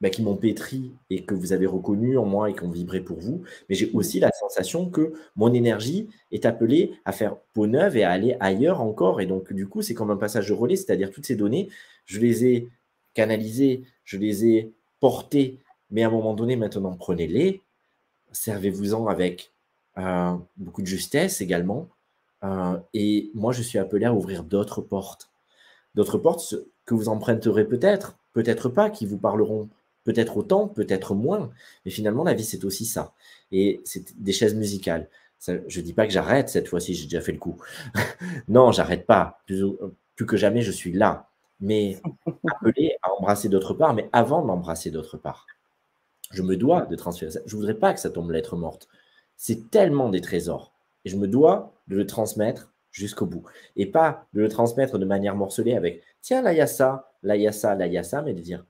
bah, 0.00 0.10
qui 0.10 0.22
m'ont 0.22 0.36
pétri 0.36 0.92
et 1.08 1.24
que 1.24 1.34
vous 1.34 1.54
avez 1.54 1.64
reconnu 1.64 2.18
en 2.18 2.26
moi 2.26 2.50
et 2.50 2.54
qui 2.54 2.62
ont 2.62 2.70
vibré 2.70 3.00
pour 3.00 3.20
vous. 3.20 3.42
Mais 3.68 3.74
j'ai 3.74 3.90
aussi 3.94 4.20
la 4.20 4.30
sensation 4.32 4.90
que 4.90 5.14
mon 5.34 5.54
énergie 5.54 6.10
est 6.30 6.44
appelée 6.44 6.92
à 7.06 7.12
faire 7.12 7.36
peau 7.54 7.66
neuve 7.66 7.96
et 7.96 8.04
à 8.04 8.10
aller 8.10 8.36
ailleurs 8.38 8.82
encore. 8.82 9.22
Et 9.22 9.26
donc, 9.26 9.52
du 9.54 9.66
coup, 9.66 9.80
c'est 9.80 9.94
comme 9.94 10.10
un 10.10 10.18
passage 10.18 10.48
de 10.48 10.52
relais, 10.52 10.76
c'est-à-dire 10.76 11.10
toutes 11.10 11.24
ces 11.24 11.36
données, 11.36 11.70
je 12.04 12.20
les 12.20 12.44
ai 12.44 12.68
canalisées, 13.14 13.84
je 14.04 14.18
les 14.18 14.44
ai 14.44 14.72
portées, 15.00 15.60
mais 15.90 16.02
à 16.02 16.08
un 16.08 16.10
moment 16.10 16.34
donné, 16.34 16.56
maintenant, 16.56 16.96
prenez-les, 16.96 17.62
servez-vous-en 18.30 19.06
avec 19.06 19.52
euh, 19.96 20.34
beaucoup 20.58 20.82
de 20.82 20.86
justesse 20.86 21.40
également. 21.40 21.88
Euh, 22.42 22.78
et 22.92 23.30
moi, 23.32 23.52
je 23.52 23.62
suis 23.62 23.78
appelé 23.78 24.04
à 24.04 24.12
ouvrir 24.12 24.44
d'autres 24.44 24.82
portes. 24.82 25.30
D'autres 25.94 26.18
portes 26.18 26.54
que 26.84 26.94
vous 26.94 27.08
emprunterez 27.08 27.66
peut-être, 27.66 28.16
peut-être 28.32 28.68
pas, 28.68 28.90
qui 28.90 29.06
vous 29.06 29.18
parleront 29.18 29.68
peut-être 30.04 30.36
autant, 30.36 30.68
peut-être 30.68 31.14
moins. 31.14 31.50
Mais 31.84 31.90
finalement, 31.90 32.24
la 32.24 32.34
vie, 32.34 32.44
c'est 32.44 32.64
aussi 32.64 32.84
ça. 32.84 33.12
Et 33.50 33.80
c'est 33.84 34.20
des 34.22 34.32
chaises 34.32 34.54
musicales. 34.54 35.08
je 35.46 35.52
ne 35.52 35.84
dis 35.84 35.92
pas 35.92 36.06
que 36.06 36.12
j'arrête 36.12 36.48
cette 36.48 36.68
fois-ci, 36.68 36.94
j'ai 36.94 37.04
déjà 37.04 37.20
fait 37.20 37.32
le 37.32 37.38
coup. 37.38 37.56
non, 38.48 38.70
j'arrête 38.70 39.06
pas. 39.06 39.40
Plus, 39.46 39.64
que 40.26 40.36
jamais, 40.36 40.62
je 40.62 40.70
suis 40.70 40.92
là. 40.92 41.28
Mais 41.60 42.00
appelé 42.50 42.96
à 43.02 43.12
embrasser 43.12 43.48
d'autres 43.48 43.74
parts, 43.74 43.94
mais 43.94 44.08
avant 44.12 44.44
d'embrasser 44.44 44.90
d'autres 44.90 45.16
parts. 45.16 45.46
Je 46.30 46.42
me 46.42 46.56
dois 46.56 46.82
de 46.82 46.96
transférer 46.96 47.30
ça. 47.30 47.40
Je 47.46 47.54
ne 47.54 47.60
voudrais 47.60 47.74
pas 47.74 47.94
que 47.94 48.00
ça 48.00 48.10
tombe 48.10 48.30
lettre 48.30 48.56
morte. 48.56 48.88
C'est 49.36 49.70
tellement 49.70 50.10
des 50.10 50.20
trésors. 50.20 50.72
Et 51.04 51.10
je 51.10 51.16
me 51.16 51.28
dois 51.28 51.72
de 51.88 51.96
le 51.96 52.06
transmettre 52.06 52.72
jusqu'au 52.94 53.26
bout. 53.26 53.44
Et 53.76 53.86
pas 53.86 54.26
de 54.32 54.40
le 54.40 54.48
transmettre 54.48 54.98
de 54.98 55.04
manière 55.04 55.36
morcelée 55.36 55.74
avec 55.74 56.02
tiens, 56.22 56.40
là, 56.40 56.52
il 56.52 56.56
y 56.56 56.62
a 56.62 56.66
ça, 56.66 57.12
là, 57.22 57.36
il 57.36 57.42
y 57.42 57.48
a 57.48 57.52
ça, 57.52 57.74
là, 57.74 57.86
il 57.86 57.92
y 57.92 57.98
a 57.98 58.02
ça, 58.02 58.22
mais 58.22 58.32
de 58.32 58.40
dire 58.40 58.64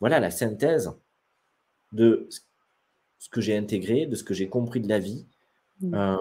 voilà 0.00 0.20
la 0.20 0.30
synthèse 0.30 0.92
de 1.92 2.28
ce 3.18 3.28
que 3.30 3.40
j'ai 3.40 3.56
intégré, 3.56 4.06
de 4.06 4.14
ce 4.14 4.24
que 4.24 4.34
j'ai 4.34 4.48
compris 4.48 4.80
de 4.80 4.88
la 4.88 4.98
vie, 4.98 5.26
mmh. 5.80 5.94
euh, 5.94 6.16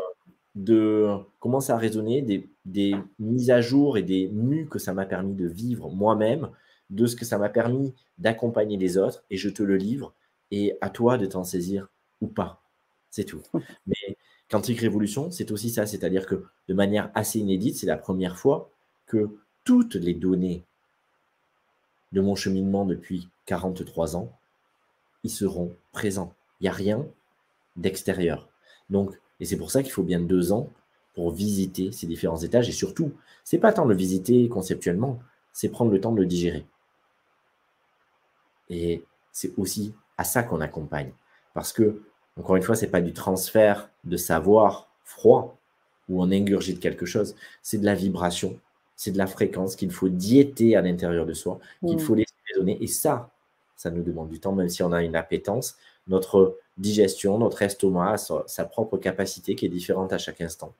de 0.56 1.10
comment 1.40 1.60
ça 1.60 1.76
a 1.76 1.78
résonné, 1.78 2.22
des, 2.22 2.50
des, 2.66 2.96
mises 3.20 3.52
à 3.52 3.62
jour 3.62 3.98
et 3.98 4.04
des 4.04 4.30
mues 4.30 4.68
que 4.68 4.80
ça 4.80 4.94
m'a 4.94 5.06
permis 5.06 5.34
de 5.36 5.48
vivre 5.48 5.90
moi-même, 5.90 6.50
de 6.90 7.06
ce 7.06 7.16
que 7.16 7.26
ça 7.26 7.38
m'a 7.38 7.50
permis 7.50 7.94
d'accompagner 8.18 8.78
les 8.78 8.98
autres, 8.98 9.24
et 9.30 9.38
je 9.38 9.50
te 9.50 9.64
le 9.64 9.78
livre 9.78 10.14
et 10.52 10.78
à 10.82 10.90
toi 10.90 11.18
de 11.18 11.26
t'en 11.26 11.44
saisir 11.44 11.90
ou 12.22 12.28
pas. 12.28 12.64
C'est 13.10 13.26
tout. 13.26 13.42
Mais 13.88 14.17
Quantique 14.50 14.80
Révolution, 14.80 15.30
c'est 15.30 15.52
aussi 15.52 15.70
ça, 15.70 15.86
c'est-à-dire 15.86 16.26
que 16.26 16.46
de 16.68 16.74
manière 16.74 17.12
assez 17.16 17.40
inédite, 17.40 17.76
c'est 17.78 17.86
la 17.86 17.98
première 17.98 18.38
fois 18.38 18.70
que 19.06 19.30
toutes 19.64 19.96
les 19.96 20.14
données 20.14 20.64
de 22.14 22.22
mon 22.22 22.36
cheminement 22.36 22.86
depuis 22.86 23.28
43 23.46 24.16
ans, 24.16 24.32
ils 25.24 25.30
seront 25.30 25.76
présents. 25.92 26.34
Il 26.60 26.64
n'y 26.64 26.70
a 26.70 26.74
rien 26.74 27.06
d'extérieur. 27.76 28.48
Donc, 28.90 29.20
et 29.40 29.46
c'est 29.46 29.58
pour 29.58 29.72
ça 29.72 29.84
qu'il 29.84 29.92
faut 29.92 30.04
bien 30.04 30.20
deux 30.20 30.52
ans 30.52 30.70
pour 31.14 31.32
visiter 31.32 31.92
ces 31.92 32.08
différents 32.08 32.38
étages. 32.38 32.70
Et 32.70 32.74
surtout, 32.74 33.12
c'est 33.44 33.58
pas 33.58 33.74
tant 33.74 33.86
le 33.86 33.96
visiter 33.96 34.48
conceptuellement, 34.50 35.20
c'est 35.52 35.70
prendre 35.70 35.92
le 35.92 36.00
temps 36.00 36.12
de 36.12 36.20
le 36.20 36.26
digérer. 36.26 36.66
Et 38.70 39.04
c'est 39.32 39.54
aussi 39.58 39.94
à 40.18 40.24
ça 40.24 40.44
qu'on 40.44 40.62
accompagne. 40.62 41.12
Parce 41.54 41.74
que, 41.74 42.04
encore 42.40 42.56
une 42.56 42.64
fois, 42.64 42.76
ce 42.76 42.86
n'est 42.86 42.92
pas 42.92 43.02
du 43.02 43.14
transfert 43.14 43.90
de 44.04 44.18
savoir 44.18 44.90
froid 45.04 45.58
où 46.10 46.22
on 46.22 46.32
ingurgite 46.32 46.80
quelque 46.80 47.06
chose, 47.06 47.36
c'est 47.62 47.78
de 47.78 47.86
la 47.86 47.96
vibration, 47.96 48.60
c'est 48.96 49.12
de 49.12 49.18
la 49.18 49.28
fréquence 49.28 49.76
qu'il 49.76 49.92
faut 49.92 50.10
diéter 50.10 50.76
à 50.76 50.82
l'intérieur 50.82 51.26
de 51.26 51.34
soi, 51.34 51.60
qu'il 51.86 51.98
mm. 51.98 52.00
faut 52.00 52.16
laisser 52.16 52.34
résonner. 52.54 52.78
Et 52.82 52.88
ça, 52.88 53.30
ça 53.76 53.92
nous 53.92 54.04
demande 54.04 54.30
du 54.30 54.40
temps, 54.40 54.54
même 54.54 54.70
si 54.70 54.84
on 54.84 54.92
a 54.92 55.04
une 55.04 55.16
appétence. 55.16 55.78
Notre 56.08 56.58
digestion, 56.78 57.38
notre 57.38 57.62
estomac 57.62 58.14
a 58.14 58.18
sa, 58.18 58.66
propre 58.66 58.98
capacité 58.98 59.56
qui 59.56 59.66
est 59.66 59.70
différente 59.70 60.14
à 60.14 60.18
chaque 60.18 60.42
instant. 60.42 60.74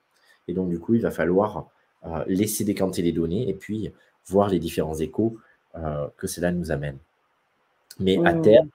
Et 0.46 0.54
donc, 0.54 0.70
du 0.70 0.78
coup, 0.78 0.94
il 0.94 1.02
va 1.02 1.10
falloir 1.10 1.68
euh, 2.06 2.24
laisser 2.26 2.64
décanter 2.64 3.02
les 3.02 3.12
données 3.12 3.48
et 3.48 3.54
puis 3.54 3.92
voir 4.26 4.48
les 4.48 4.58
différents 4.58 4.98
échos 4.98 5.36
euh, 5.76 6.06
que 6.16 6.26
cela 6.26 6.52
nous 6.52 6.70
amène. 6.70 6.96
Mais 8.00 8.16
à 8.24 8.32
mm. 8.32 8.42
terme, 8.42 8.68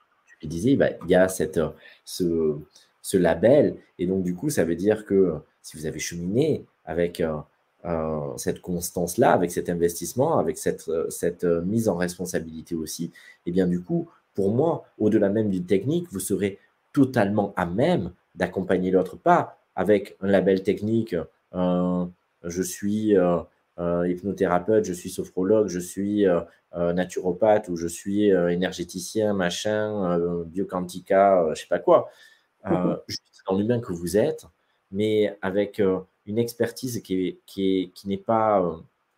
il 0.44 0.48
disait, 0.48 0.76
bah, 0.76 0.90
il 1.04 1.10
y 1.10 1.14
a 1.14 1.28
cette, 1.28 1.58
euh, 1.58 2.54
ce, 3.02 3.16
label. 3.16 3.76
Et 3.98 4.06
donc, 4.06 4.22
du 4.22 4.34
coup, 4.34 4.50
ça 4.50 4.64
veut 4.64 4.76
dire 4.76 5.04
que 5.04 5.34
si 5.62 5.76
vous 5.76 5.86
avez 5.86 5.98
cheminé 5.98 6.64
avec 6.84 7.20
euh, 7.20 7.36
euh, 7.84 8.36
cette 8.36 8.60
constance-là, 8.60 9.32
avec 9.32 9.50
cet 9.50 9.68
investissement, 9.68 10.38
avec 10.38 10.58
cette, 10.58 10.90
cette 11.10 11.44
mise 11.44 11.88
en 11.88 11.96
responsabilité 11.96 12.74
aussi, 12.74 13.04
et 13.04 13.10
eh 13.46 13.50
bien, 13.52 13.66
du 13.66 13.80
coup, 13.80 14.08
pour 14.34 14.52
moi, 14.52 14.84
au-delà 14.98 15.28
même 15.28 15.50
d'une 15.50 15.66
technique, 15.66 16.08
vous 16.10 16.20
serez 16.20 16.58
totalement 16.92 17.52
à 17.56 17.66
même 17.66 18.12
d'accompagner 18.34 18.90
l'autre, 18.90 19.16
pas 19.16 19.58
avec 19.76 20.16
un 20.20 20.28
label 20.28 20.62
technique. 20.62 21.16
je 21.52 22.62
suis 22.62 23.16
euh, 23.16 23.38
hypnothérapeute, 23.78 24.84
je 24.84 24.92
suis 24.92 25.10
sophrologue, 25.10 25.68
je 25.68 25.80
suis 25.80 26.26
euh, 26.26 26.40
euh, 26.74 26.92
naturopathe 26.92 27.68
ou 27.68 27.76
je 27.76 27.86
suis 27.86 28.28
énergéticien, 28.28 29.32
machin, 29.32 30.18
bioquantica, 30.46 31.48
je 31.54 31.60
sais 31.60 31.68
pas 31.68 31.78
quoi. 31.78 32.08
Mhm. 32.64 32.98
Juste 33.08 33.42
dans 33.48 33.58
l'humain 33.58 33.80
que 33.80 33.92
vous 33.92 34.16
êtes, 34.16 34.46
mais 34.90 35.36
avec 35.42 35.82
une 36.26 36.38
expertise 36.38 37.02
qui, 37.02 37.38
qui, 37.46 37.92
qui 37.94 38.08
n'est 38.08 38.16
pas 38.16 38.64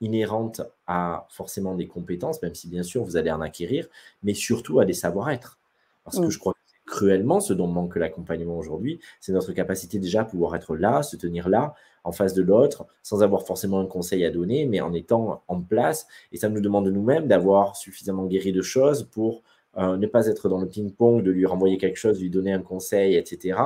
inhérente 0.00 0.62
à 0.86 1.26
forcément 1.30 1.74
des 1.74 1.86
compétences, 1.86 2.42
même 2.42 2.54
si 2.54 2.68
bien 2.68 2.82
sûr 2.82 3.04
vous 3.04 3.16
allez 3.16 3.30
en 3.30 3.40
acquérir, 3.40 3.86
mais 4.22 4.34
surtout 4.34 4.80
à 4.80 4.84
des 4.84 4.92
savoir-être. 4.92 5.58
Parce 6.04 6.20
que 6.20 6.30
je 6.30 6.38
crois 6.38 6.55
cruellement 6.96 7.40
ce 7.40 7.52
dont 7.52 7.66
manque 7.66 7.96
l'accompagnement 7.96 8.56
aujourd'hui, 8.56 9.00
c'est 9.20 9.32
notre 9.32 9.52
capacité 9.52 9.98
déjà 9.98 10.22
à 10.22 10.24
pouvoir 10.24 10.56
être 10.56 10.76
là, 10.76 11.02
se 11.02 11.14
tenir 11.16 11.50
là, 11.50 11.74
en 12.04 12.12
face 12.12 12.32
de 12.32 12.42
l'autre, 12.42 12.86
sans 13.02 13.22
avoir 13.22 13.42
forcément 13.42 13.80
un 13.80 13.86
conseil 13.86 14.24
à 14.24 14.30
donner, 14.30 14.64
mais 14.64 14.80
en 14.80 14.94
étant 14.94 15.42
en 15.46 15.60
place. 15.60 16.06
Et 16.32 16.38
ça 16.38 16.48
nous 16.48 16.62
demande 16.62 16.88
nous-mêmes 16.88 17.26
d'avoir 17.26 17.76
suffisamment 17.76 18.24
guéri 18.24 18.50
de 18.50 18.62
choses 18.62 19.02
pour 19.02 19.42
euh, 19.78 19.96
ne 19.96 20.06
pas 20.06 20.26
être 20.26 20.48
dans 20.48 20.60
le 20.60 20.68
ping-pong, 20.68 21.22
de 21.22 21.30
lui 21.30 21.46
renvoyer 21.46 21.78
quelque 21.78 21.96
chose, 21.96 22.20
lui 22.20 22.30
donner 22.30 22.52
un 22.52 22.62
conseil, 22.62 23.16
etc. 23.16 23.58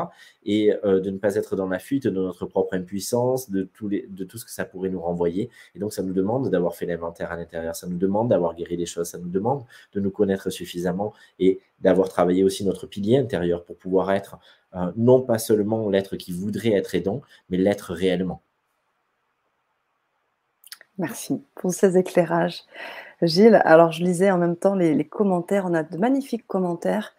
Et 0.45 0.75
euh, 0.85 1.01
de 1.01 1.11
ne 1.11 1.19
pas 1.19 1.37
être 1.37 1.57
dans 1.57 1.69
la 1.69 1.79
fuite 1.79 2.05
de 2.07 2.11
notre 2.11 2.47
propre 2.47 2.75
impuissance, 2.75 3.51
de, 3.51 3.63
tout 3.63 4.39
ce 4.39 4.45
que 4.45 4.51
ça 4.51 4.65
pourrait 4.65 4.91
nous 4.91 5.01
renvoyer. 5.01 5.51
Et 5.75 5.79
donc, 5.79 5.93
ça 5.93 6.03
nous 6.03 6.13
demande 6.13 6.51
d'avoir 6.51 6.75
fait 6.75 6.87
l'inventaire 6.87 7.31
à 7.31 7.37
l'intérieur, 7.37 7.77
ça 7.77 7.87
nous 7.87 7.99
demande 7.99 8.29
d'avoir 8.29 8.55
guéri 8.55 8.77
des 8.77 8.87
choses, 8.87 9.09
ça 9.09 9.19
nous 9.19 9.29
demande 9.29 9.65
de 9.93 10.01
nous 10.01 10.11
connaître 10.11 10.51
suffisamment 10.51 11.13
et 11.39 11.61
d'avoir 11.81 12.09
travaillé 12.09 12.45
aussi 12.45 12.65
notre 12.65 12.87
pilier 12.87 13.17
intérieur 13.19 13.65
pour 13.65 13.77
pouvoir 13.77 14.11
être 14.13 14.39
euh, 14.75 14.93
non 14.97 15.21
pas 15.23 15.39
seulement 15.39 15.89
l'être 15.89 16.17
qui 16.17 16.33
voudrait 16.33 16.73
être 16.73 16.95
aidant, 16.95 17.23
mais 17.49 17.57
l'être 17.57 17.93
réellement. 17.93 18.43
Merci 21.01 21.43
pour 21.55 21.73
ces 21.73 21.97
éclairages. 21.97 22.63
Gilles, 23.23 23.63
alors 23.65 23.91
je 23.91 24.05
lisais 24.05 24.31
en 24.31 24.37
même 24.37 24.55
temps 24.55 24.75
les, 24.75 25.09
commentaires, 25.09 25.65
on 25.67 25.73
a 25.73 25.83
de 25.83 25.97
magnifiques 25.97 26.47
commentaires 26.47 27.15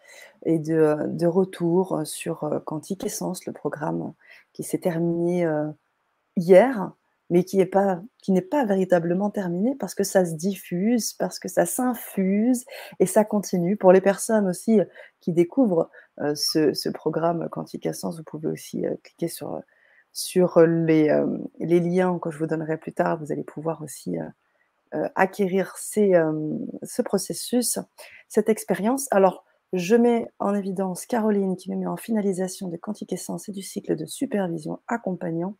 et 0.46 0.60
de, 0.60 1.26
retours 1.26 2.02
sur 2.04 2.44
euh, 2.44 2.60
Quantique 2.60 3.04
Essence, 3.04 3.44
le 3.44 3.52
programme 3.52 4.12
qui 4.52 4.62
s'est 4.62 4.78
terminé 4.78 5.44
euh, 5.44 5.66
hier, 6.36 6.92
mais 7.28 7.42
qui 7.42 7.56
n'est 7.56 7.66
pas, 7.66 8.04
véritablement 8.64 9.30
terminé 9.30 9.74
parce 9.74 9.96
que 9.96 10.04
ça 10.04 10.24
se 10.24 10.34
diffuse, 10.34 11.12
parce 11.14 11.40
que 11.40 11.48
ça 11.48 11.66
s'infuse 11.66 12.64
et 13.00 13.06
ça 13.06 13.24
continue. 13.24 13.76
Pour 13.76 13.90
les 13.90 14.00
personnes 14.00 14.46
aussi 14.46 14.78
qui 15.18 15.32
découvrent 15.32 15.90
euh, 16.20 16.36
ce, 16.36 16.88
programme 16.90 17.48
Quantique 17.48 17.86
Essence, 17.86 18.18
vous 18.18 18.24
pouvez 18.24 18.46
aussi 18.46 18.84
cliquer 19.02 19.26
sur, 19.26 19.60
sur 20.12 20.60
les, 20.60 21.10
les, 21.58 21.80
liens 21.80 22.18
que 22.18 22.30
je 22.30 22.38
vous 22.38 22.46
donnerai 22.46 22.76
plus 22.76 22.92
tard. 22.92 23.18
Vous 23.18 23.32
allez 23.32 23.44
pouvoir 23.44 23.82
aussi 23.82 24.18
euh, 24.94 25.08
acquérir 25.14 25.74
euh, 25.96 26.58
ce 26.82 27.00
processus, 27.00 27.78
cette 28.28 28.50
expérience. 28.50 29.08
Alors, 29.10 29.46
je 29.72 29.96
mets 29.96 30.28
en 30.38 30.54
évidence 30.54 31.06
Caroline 31.06 31.56
qui 31.56 31.70
me 31.70 31.76
met 31.76 31.86
en 31.86 31.96
finalisation 31.96 32.68
de 32.68 32.76
Quantique 32.76 33.14
Essence 33.14 33.48
et 33.48 33.52
du 33.52 33.62
cycle 33.62 33.96
de 33.96 34.04
supervision 34.04 34.80
accompagnant. 34.88 35.56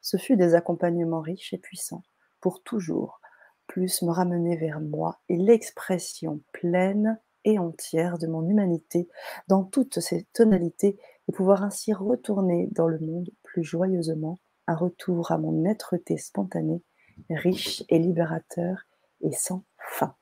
Ce 0.00 0.16
fut 0.16 0.36
des 0.36 0.56
accompagnements 0.56 1.20
riches 1.20 1.54
et 1.54 1.58
puissants 1.58 2.02
pour 2.40 2.64
toujours 2.64 3.20
plus 3.68 4.02
me 4.02 4.10
ramener 4.10 4.56
vers 4.56 4.80
moi 4.80 5.20
et 5.28 5.36
l'expression 5.36 6.40
pleine 6.50 7.20
et 7.44 7.60
entière 7.60 8.18
de 8.18 8.26
mon 8.26 8.48
humanité 8.48 9.08
dans 9.46 9.62
toutes 9.62 10.00
ses 10.00 10.24
tonalités 10.32 10.98
et 11.28 11.32
pouvoir 11.32 11.62
ainsi 11.62 11.92
retourner 11.92 12.68
dans 12.72 12.88
le 12.88 12.98
monde 12.98 13.30
plus 13.52 13.64
joyeusement, 13.64 14.38
un 14.66 14.74
retour 14.74 15.30
à 15.30 15.38
mon 15.38 15.64
êtreté 15.66 16.16
spontanée 16.16 16.82
riche 17.30 17.84
et 17.88 17.98
libérateur 17.98 18.86
et 19.20 19.32
sans 19.32 19.64
fin. 19.78 20.14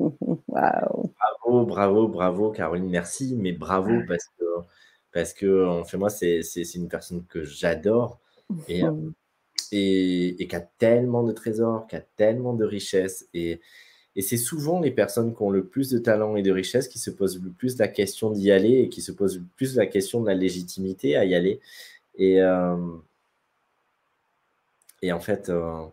Bravo, 0.48 1.66
bravo, 1.66 2.08
bravo, 2.08 2.50
Caroline, 2.50 2.88
merci, 2.88 3.36
mais 3.36 3.52
bravo 3.52 3.90
parce 4.08 4.24
que, 4.38 4.44
parce 5.12 5.32
que 5.32 5.66
en 5.66 5.84
fait, 5.84 5.96
moi, 5.96 6.10
c'est 6.10 6.40
une 6.74 6.88
personne 6.88 7.24
que 7.26 7.44
j'adore 7.44 8.18
et, 8.68 8.82
et, 9.70 10.46
qui 10.48 10.56
a 10.56 10.60
tellement 10.60 11.22
de 11.22 11.32
trésors, 11.32 11.86
qui 11.86 11.96
a 11.96 12.00
tellement 12.00 12.54
de 12.54 12.64
richesses. 12.64 13.28
Et, 13.32 13.60
et 14.16 14.22
c'est 14.22 14.36
souvent 14.36 14.80
les 14.80 14.90
personnes 14.90 15.34
qui 15.34 15.42
ont 15.42 15.50
le 15.50 15.66
plus 15.66 15.90
de 15.90 15.98
talent 15.98 16.36
et 16.36 16.42
de 16.42 16.50
richesse 16.50 16.88
qui 16.88 16.98
se 16.98 17.10
posent 17.10 17.40
le 17.40 17.50
plus 17.50 17.78
la 17.78 17.88
question 17.88 18.30
d'y 18.30 18.50
aller 18.50 18.80
et 18.80 18.88
qui 18.88 19.02
se 19.02 19.12
posent 19.12 19.38
le 19.38 19.44
plus 19.56 19.76
la 19.76 19.86
question 19.86 20.20
de 20.20 20.26
la 20.26 20.34
légitimité 20.34 21.16
à 21.16 21.24
y 21.24 21.34
aller. 21.34 21.60
Et, 22.16 22.40
euh, 22.40 22.76
et 25.02 25.12
en 25.12 25.20
fait, 25.20 25.48
euh, 25.48 25.86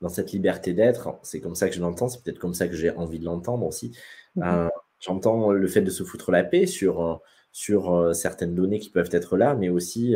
dans 0.00 0.08
cette 0.08 0.32
liberté 0.32 0.72
d'être, 0.72 1.14
c'est 1.22 1.40
comme 1.40 1.54
ça 1.54 1.68
que 1.68 1.74
je 1.74 1.80
l'entends, 1.80 2.08
c'est 2.08 2.22
peut-être 2.22 2.38
comme 2.38 2.54
ça 2.54 2.68
que 2.68 2.74
j'ai 2.74 2.90
envie 2.90 3.18
de 3.18 3.24
l'entendre 3.24 3.66
aussi. 3.66 3.96
Mhm. 4.36 4.42
Euh, 4.44 4.68
j'entends 5.00 5.50
le 5.50 5.68
fait 5.68 5.82
de 5.82 5.90
se 5.90 6.04
foutre 6.04 6.30
la 6.30 6.44
paix 6.44 6.66
sur, 6.66 7.20
sur 7.52 8.14
certaines 8.14 8.54
données 8.54 8.78
qui 8.78 8.90
peuvent 8.90 9.10
être 9.12 9.36
là, 9.36 9.54
mais 9.54 9.68
aussi 9.68 10.14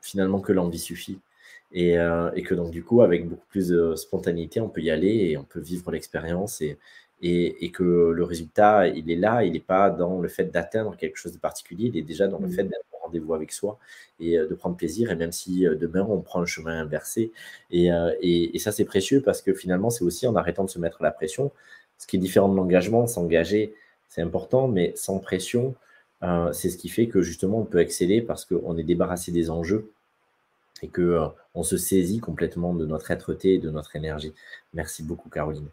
finalement 0.00 0.40
que 0.40 0.52
l'envie 0.52 0.78
suffit. 0.78 1.20
Et, 1.72 1.96
et, 2.34 2.42
que 2.42 2.54
donc 2.54 2.70
du 2.70 2.82
coup, 2.82 3.02
avec 3.02 3.28
beaucoup 3.28 3.46
plus 3.48 3.68
de 3.68 3.94
spontanéité, 3.94 4.60
on 4.60 4.68
peut 4.68 4.80
y 4.80 4.90
aller 4.90 5.30
et 5.30 5.36
on 5.36 5.44
peut 5.44 5.60
vivre 5.60 5.90
l'expérience 5.92 6.60
et, 6.62 6.78
et, 7.20 7.64
et, 7.64 7.70
que 7.70 7.82
le 8.10 8.24
résultat, 8.24 8.88
il 8.88 9.10
est 9.10 9.16
là, 9.16 9.44
il 9.44 9.52
n'est 9.52 9.60
pas 9.60 9.90
dans 9.90 10.20
le 10.20 10.28
fait 10.28 10.46
d'atteindre 10.46 10.96
quelque 10.96 11.16
chose 11.16 11.32
de 11.32 11.38
particulier, 11.38 11.88
il 11.88 11.96
est 11.96 12.02
déjà 12.02 12.26
dans 12.28 12.38
le 12.38 12.46
mhm. 12.46 12.52
fait 12.54 12.64
d'être 12.64 12.86
rendez-vous 13.08 13.34
avec 13.34 13.52
soi 13.52 13.78
et 14.20 14.38
euh, 14.38 14.46
de 14.46 14.54
prendre 14.54 14.76
plaisir. 14.76 15.10
Et 15.10 15.16
même 15.16 15.32
si 15.32 15.66
euh, 15.66 15.74
demain, 15.74 16.06
on 16.08 16.20
prend 16.20 16.40
le 16.40 16.46
chemin 16.46 16.80
inversé. 16.80 17.32
Euh, 17.74 18.14
et, 18.20 18.54
et, 18.54 18.58
ça, 18.58 18.72
c'est 18.72 18.84
précieux 18.84 19.22
parce 19.22 19.42
que 19.42 19.54
finalement, 19.54 19.90
c'est 19.90 20.04
aussi 20.04 20.26
en 20.26 20.36
arrêtant 20.36 20.64
de 20.64 20.70
se 20.70 20.78
mettre 20.78 21.02
la 21.02 21.10
pression. 21.10 21.50
Ce 21.98 22.06
qui 22.06 22.16
est 22.16 22.20
différent 22.20 22.48
de 22.48 22.56
l'engagement, 22.56 23.06
s'engager, 23.06 23.74
c'est 24.08 24.22
important, 24.22 24.68
mais 24.68 24.92
sans 24.94 25.18
pression, 25.18 25.74
c'est 26.52 26.70
ce 26.70 26.76
qui 26.76 26.88
fait 26.88 27.08
que 27.08 27.22
justement, 27.22 27.60
on 27.60 27.64
peut 27.64 27.80
exceller 27.80 28.22
parce 28.22 28.44
qu'on 28.44 28.76
est 28.78 28.84
débarrassé 28.84 29.32
des 29.32 29.50
enjeux 29.50 29.90
et 30.82 30.88
que 30.88 31.20
on 31.54 31.64
se 31.64 31.76
saisit 31.76 32.20
complètement 32.20 32.72
de 32.72 32.86
notre 32.86 33.10
être-té 33.10 33.54
et 33.54 33.58
de 33.58 33.70
notre 33.70 33.96
énergie. 33.96 34.32
Merci 34.74 35.02
beaucoup, 35.02 35.28
Caroline. 35.28 35.68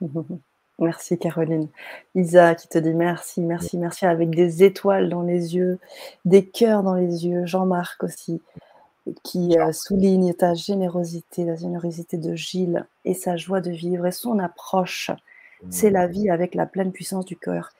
Merci 0.78 1.18
Caroline. 1.18 1.68
Isa 2.14 2.54
qui 2.54 2.68
te 2.68 2.78
dit 2.78 2.94
merci, 2.94 3.40
merci, 3.40 3.78
merci 3.78 4.06
avec 4.06 4.30
des 4.30 4.64
étoiles 4.64 5.08
dans 5.08 5.22
les 5.22 5.54
yeux, 5.54 5.78
des 6.24 6.46
cœurs 6.46 6.82
dans 6.82 6.94
les 6.94 7.26
yeux. 7.26 7.46
Jean-Marc 7.46 8.02
aussi 8.02 8.42
qui 9.22 9.58
euh, 9.58 9.72
souligne 9.72 10.32
ta 10.34 10.54
générosité, 10.54 11.44
la 11.44 11.56
générosité 11.56 12.16
de 12.16 12.34
Gilles 12.34 12.86
et 13.04 13.14
sa 13.14 13.36
joie 13.36 13.60
de 13.60 13.70
vivre 13.70 14.06
et 14.06 14.12
son 14.12 14.38
approche. 14.38 15.10
C'est 15.70 15.90
la 15.90 16.06
vie 16.06 16.28
avec 16.28 16.54
la 16.54 16.66
pleine 16.66 16.92
puissance 16.92 17.24
du 17.24 17.36
cœur. 17.36 17.70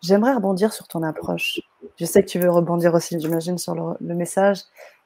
J'aimerais 0.00 0.34
rebondir 0.34 0.72
sur 0.72 0.86
ton 0.86 1.02
approche. 1.02 1.60
Je 1.96 2.04
sais 2.04 2.22
que 2.22 2.28
tu 2.28 2.38
veux 2.38 2.50
rebondir 2.50 2.94
aussi, 2.94 3.18
j'imagine, 3.18 3.58
sur 3.58 3.74
le, 3.74 3.96
le 4.00 4.14
message, 4.14 4.60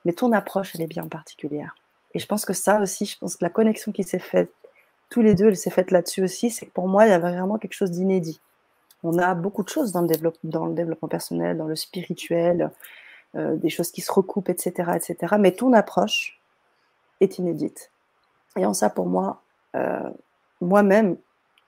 mais 0.04 0.12
ton 0.12 0.32
approche, 0.32 0.74
elle 0.74 0.82
est 0.82 0.86
bien 0.86 1.06
particulière. 1.06 1.76
Et 2.12 2.18
je 2.18 2.26
pense 2.26 2.44
que 2.44 2.52
ça 2.52 2.80
aussi, 2.80 3.06
je 3.06 3.16
pense 3.18 3.36
que 3.36 3.44
la 3.44 3.50
connexion 3.50 3.90
qui 3.90 4.04
s'est 4.04 4.18
faite 4.18 4.50
tous 5.08 5.22
les 5.22 5.34
deux, 5.34 5.48
elle 5.48 5.56
s'est 5.56 5.70
faite 5.70 5.90
là-dessus 5.90 6.22
aussi, 6.22 6.50
c'est 6.50 6.66
que 6.66 6.72
pour 6.72 6.88
moi, 6.88 7.06
il 7.06 7.10
y 7.10 7.12
avait 7.12 7.30
vraiment 7.30 7.58
quelque 7.58 7.74
chose 7.74 7.90
d'inédit. 7.90 8.40
On 9.02 9.18
a 9.18 9.34
beaucoup 9.34 9.62
de 9.62 9.68
choses 9.68 9.92
dans 9.92 10.02
le, 10.02 10.08
développement, 10.08 11.08
personnel, 11.08 11.56
dans 11.56 11.66
le 11.66 11.76
spirituel, 11.76 12.70
euh, 13.36 13.56
des 13.56 13.68
choses 13.68 13.90
qui 13.92 14.00
se 14.00 14.10
recoupent, 14.10 14.48
etc., 14.48 14.92
etc. 14.96 15.36
Mais 15.38 15.52
ton 15.52 15.72
approche 15.72 16.40
est 17.20 17.38
inédite. 17.38 17.90
Et 18.56 18.66
en 18.66 18.74
ça, 18.74 18.90
pour 18.90 19.06
moi, 19.06 19.42
euh, 19.74 20.10
moi-même, 20.60 21.16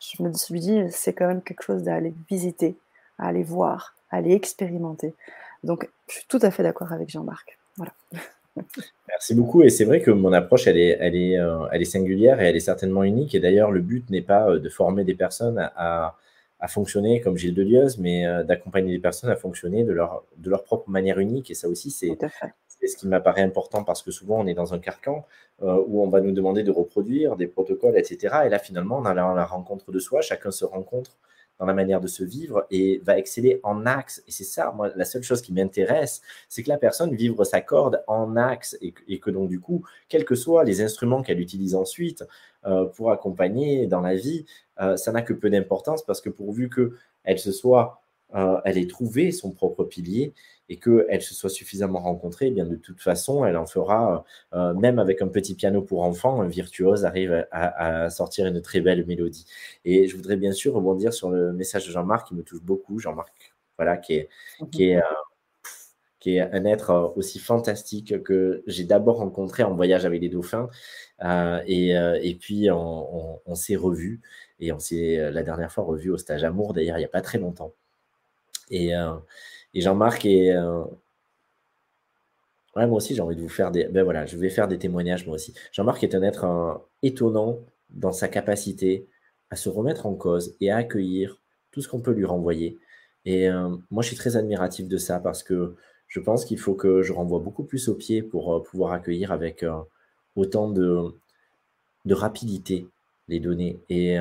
je 0.01 0.23
me 0.23 0.33
suis 0.33 0.61
dit, 0.61 0.83
c'est 0.91 1.13
quand 1.13 1.27
même 1.27 1.43
quelque 1.43 1.63
chose 1.63 1.83
d'aller 1.83 2.15
visiter, 2.29 2.77
à 3.19 3.29
aller 3.29 3.43
voir, 3.43 3.95
à 4.11 4.17
aller 4.17 4.33
expérimenter. 4.33 5.15
Donc, 5.65 5.89
je 6.09 6.15
suis 6.15 6.27
tout 6.29 6.39
à 6.43 6.51
fait 6.51 6.63
d'accord 6.63 6.93
avec 6.93 7.09
Jean-Marc. 7.09 7.59
Voilà. 7.77 7.93
Merci 9.09 9.35
beaucoup. 9.35 9.63
Et 9.63 9.71
c'est 9.71 9.85
vrai 9.85 10.01
que 10.01 10.11
mon 10.11 10.33
approche, 10.33 10.67
elle 10.67 10.79
est, 10.79 10.97
elle, 11.01 11.17
est, 11.17 11.39
euh, 11.39 11.67
elle 11.73 11.83
est 11.83 11.87
singulière 11.87 12.41
et 12.41 12.47
elle 12.47 12.57
est 12.57 12.61
certainement 12.61 13.03
unique. 13.03 13.35
Et 13.35 13.41
d'ailleurs, 13.41 13.71
le 13.71 13.81
but 13.81 14.09
n'est 14.11 14.23
pas 14.23 14.49
euh, 14.49 14.59
de 14.59 14.69
former 14.69 15.05
des 15.05 15.15
personnes 15.15 15.59
à, 15.77 16.17
à 16.61 16.69
fonctionner 16.69 17.21
comme 17.21 17.37
Gilles 17.37 17.55
Delieuse, 17.55 17.99
mais 17.99 18.27
euh, 18.27 18.45
d'accompagner 18.45 18.93
des 18.93 18.99
personnes 18.99 19.31
à 19.31 19.37
fonctionner 19.37 19.85
de 19.85 19.93
leur, 19.93 20.25
de 20.37 20.51
leur 20.51 20.65
propre 20.65 20.89
manière 20.91 21.19
unique. 21.19 21.51
Et 21.51 21.55
ça 21.55 21.69
aussi, 21.69 21.91
c'est 21.91 22.17
ce 22.87 22.97
qui 22.97 23.09
m'apparaît 23.09 23.43
important 23.43 23.83
parce 23.83 24.03
que 24.03 24.11
souvent, 24.11 24.41
on 24.41 24.47
est 24.47 24.55
dans 24.55 24.73
un 24.73 24.79
carcan 24.79 25.27
où 25.61 26.05
on 26.05 26.09
va 26.09 26.21
nous 26.21 26.31
demander 26.31 26.63
de 26.63 26.71
reproduire 26.71 27.35
des 27.35 27.49
protocoles, 27.49 27.99
etc. 27.99 28.37
Et 28.47 28.49
là, 28.49 28.61
finalement, 28.61 28.99
on 28.99 29.05
a 29.05 29.15
la 29.15 29.45
rencontre 29.45 29.91
de 29.91 29.99
soi, 29.99 30.21
chacun 30.21 30.53
se 30.53 30.65
rencontre 30.65 31.19
dans 31.59 31.67
la 31.67 31.75
manière 31.75 32.01
de 32.01 32.07
se 32.07 32.25
vivre 32.25 32.67
et 32.71 33.01
va 33.05 33.19
exceller 33.19 33.61
en 33.63 33.87
axe. 33.87 34.23
Et 34.27 34.31
c'est 34.31 34.45
ça, 34.45 34.73
moi, 34.75 34.91
la 34.95 35.05
seule 35.05 35.23
chose 35.23 35.43
qui 35.43 35.53
m'intéresse, 35.53 36.23
c'est 36.49 36.63
que 36.63 36.69
la 36.69 36.79
personne 36.79 37.15
vibre 37.15 37.45
sa 37.45 37.61
corde 37.61 38.03
en 38.07 38.37
axe 38.37 38.77
et, 38.81 39.19
que 39.19 39.31
donc, 39.31 39.49
du 39.49 39.61
coup, 39.61 39.85
quels 40.09 40.25
que 40.25 40.35
soient 40.35 40.65
les 40.65 40.81
instruments 40.81 41.23
qu'elle 41.23 41.41
utilise 41.41 41.75
ensuite 41.75 42.25
euh, 42.67 42.87
pour 42.87 43.11
accompagner 43.11 43.87
dans 43.87 44.01
la 44.01 44.15
vie, 44.15 44.47
euh, 44.81 44.97
ça 44.97 45.13
n'a 45.13 45.23
que 45.23 45.33
peu 45.33 45.51
d'importance 45.51 46.05
parce 46.05 46.21
que 46.21 46.31
pourvu 46.31 46.71
qu'elle 46.71 47.39
se 47.39 47.53
soit, 47.53 48.03
euh, 48.35 48.61
elle 48.65 48.79
ait 48.79 48.87
trouvé 48.87 49.33
son 49.33 49.53
propre 49.53 49.85
pilier 49.85 50.35
et 50.69 50.79
qu'elle 50.79 51.23
se 51.23 51.35
soit 51.35 51.51
suffisamment 51.51 52.01
rencontrée, 52.01 52.49
eh 52.49 52.51
bien 52.51 52.67
de 52.67 52.77
toute 52.77 53.01
façon, 53.01 53.45
elle 53.45 53.57
en 53.57 53.67
fera, 53.67 54.25
euh, 54.55 54.75
même 54.75 54.99
avec 54.99 55.23
un 55.23 55.29
petit 55.29 55.55
piano 55.55 55.83
pour 55.83 56.03
enfants, 56.03 56.43
un 56.43 56.49
virtuose 56.49 57.05
arrive 57.05 57.47
à, 57.51 58.11
sortir 58.11 58.47
une 58.47 58.61
très 58.61 58.81
belle 58.81 59.07
mélodie. 59.07 59.47
Et 59.85 60.09
je 60.09 60.17
voudrais 60.17 60.37
bien 60.37 60.53
sûr 60.53 60.75
rebondir 60.75 61.13
sur 61.15 61.31
le 61.31 61.53
message 61.53 61.87
de 61.87 61.93
Jean-Marc 61.93 62.29
qui 62.29 62.35
me 62.35 62.43
touche 62.43 62.63
beaucoup. 62.63 62.99
Jean-Marc, 62.99 63.55
voilà, 63.79 63.97
qui 63.97 64.15
est, 64.15 64.29
mhm. 64.61 64.71
qui 64.71 64.91
est, 64.91 64.99
euh, 64.99 65.03
qui 66.21 66.37
est 66.37 66.41
un 66.41 66.65
être 66.67 66.91
euh, 66.91 67.09
aussi 67.17 67.39
fantastique 67.39 68.23
que 68.23 68.63
j'ai 68.67 68.85
d'abord 68.85 69.19
rencontré 69.19 69.63
en 69.63 69.75
voyage 69.75 70.05
avec 70.05 70.21
les 70.21 70.29
dauphins. 70.29 70.69
et, 71.67 71.91
et, 72.23 72.35
puis, 72.35 72.71
on, 72.71 73.41
on 73.47 73.55
s'est 73.55 73.77
revus. 73.77 74.21
Et 74.61 74.73
on 74.73 74.79
s'est 74.81 75.31
la 75.31 75.43
dernière 75.43 75.73
fois 75.73 75.85
revu 75.85 76.11
au 76.11 76.19
stage 76.19 76.45
Amour, 76.45 76.75
d'ailleurs, 76.75 76.97
il 76.99 77.01
n'y 77.01 77.05
a 77.07 77.09
pas 77.09 77.23
très 77.23 77.39
longtemps. 77.39 77.73
Et, 78.71 78.93
et 79.75 79.81
Jean-Marc 79.81 80.27
est. 80.27 80.55
Ouais, 82.77 82.87
moi 82.87 82.99
aussi, 82.99 83.15
j'ai 83.15 83.21
envie 83.23 83.37
de 83.37 83.41
vous 83.41 83.49
faire 83.49 83.71
des. 83.71 83.85
Ben 83.85 84.05
voilà, 84.05 84.27
je 84.27 84.37
vais 84.37 84.51
faire 84.51 84.69
des 84.69 84.79
témoignages 84.79 85.27
moi 85.27 85.35
aussi. 85.35 85.55
Jean-Marc 85.73 86.05
est 86.05 86.15
un 86.15 86.23
être 86.23 86.81
étonnant 87.03 87.59
dans 87.91 88.13
sa 88.13 88.29
capacité 88.29 89.07
à 89.51 89.57
se 89.57 89.69
remettre 89.69 90.07
en 90.07 90.15
cause 90.15 90.55
et 90.61 90.71
à 90.71 90.77
accueillir 90.77 91.41
tout 91.73 91.81
ce 91.81 91.89
qu'on 91.89 92.01
peut 92.01 92.13
lui 92.13 92.25
renvoyer. 92.25 92.79
Et 93.25 93.49
moi, 93.91 94.03
je 94.03 94.09
suis 94.09 94.17
très 94.17 94.37
admiratif 94.37 94.89
de 94.89 94.97
ça 94.97 95.21
parce 95.21 95.43
que 95.43 95.75
je 96.07 96.21
pense 96.21 96.45
qu'il 96.45 96.59
faut 96.59 96.75
que 96.75 97.03
je 97.03 97.13
renvoie 97.13 97.41
beaucoup 97.41 97.65
plus 97.65 97.89
au 97.89 97.95
pied 97.95 98.23
pour 98.23 98.63
pouvoir 98.63 98.93
accueillir 98.93 99.33
avec 99.33 99.65
autant 100.37 100.71
de, 100.71 101.13
rapidité 102.09 102.87
les 103.29 103.41
données. 103.41 103.81
Et, 103.91 104.17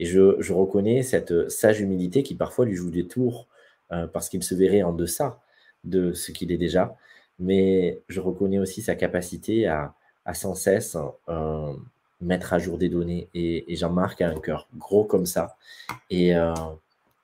je, 0.00 0.52
reconnais 0.52 1.02
cette 1.02 1.50
sage 1.50 1.80
humilité 1.80 2.22
qui 2.22 2.34
parfois 2.34 2.64
lui 2.64 2.74
joue 2.74 2.90
des 2.90 3.06
tours 3.06 3.46
euh, 3.92 4.06
parce 4.06 4.28
qu'il 4.28 4.42
se 4.42 4.54
verrait 4.54 4.82
en 4.82 4.92
deçà 4.92 5.40
de 5.84 6.12
ce 6.12 6.32
qu'il 6.32 6.52
est 6.52 6.58
déjà. 6.58 6.96
Mais 7.38 8.02
je 8.08 8.20
reconnais 8.20 8.58
aussi 8.58 8.82
sa 8.82 8.94
capacité 8.94 9.66
à, 9.66 9.94
à 10.24 10.34
sans 10.34 10.54
cesse 10.54 10.96
euh, 11.28 11.72
mettre 12.20 12.52
à 12.52 12.58
jour 12.58 12.78
des 12.78 12.88
données. 12.88 13.28
Et, 13.34 13.74
Jean-Marc 13.76 14.20
a 14.20 14.28
un 14.28 14.38
cœur 14.40 14.68
gros 14.76 15.04
comme 15.04 15.26
ça. 15.26 15.56
Et, 16.10 16.36
euh, 16.36 16.54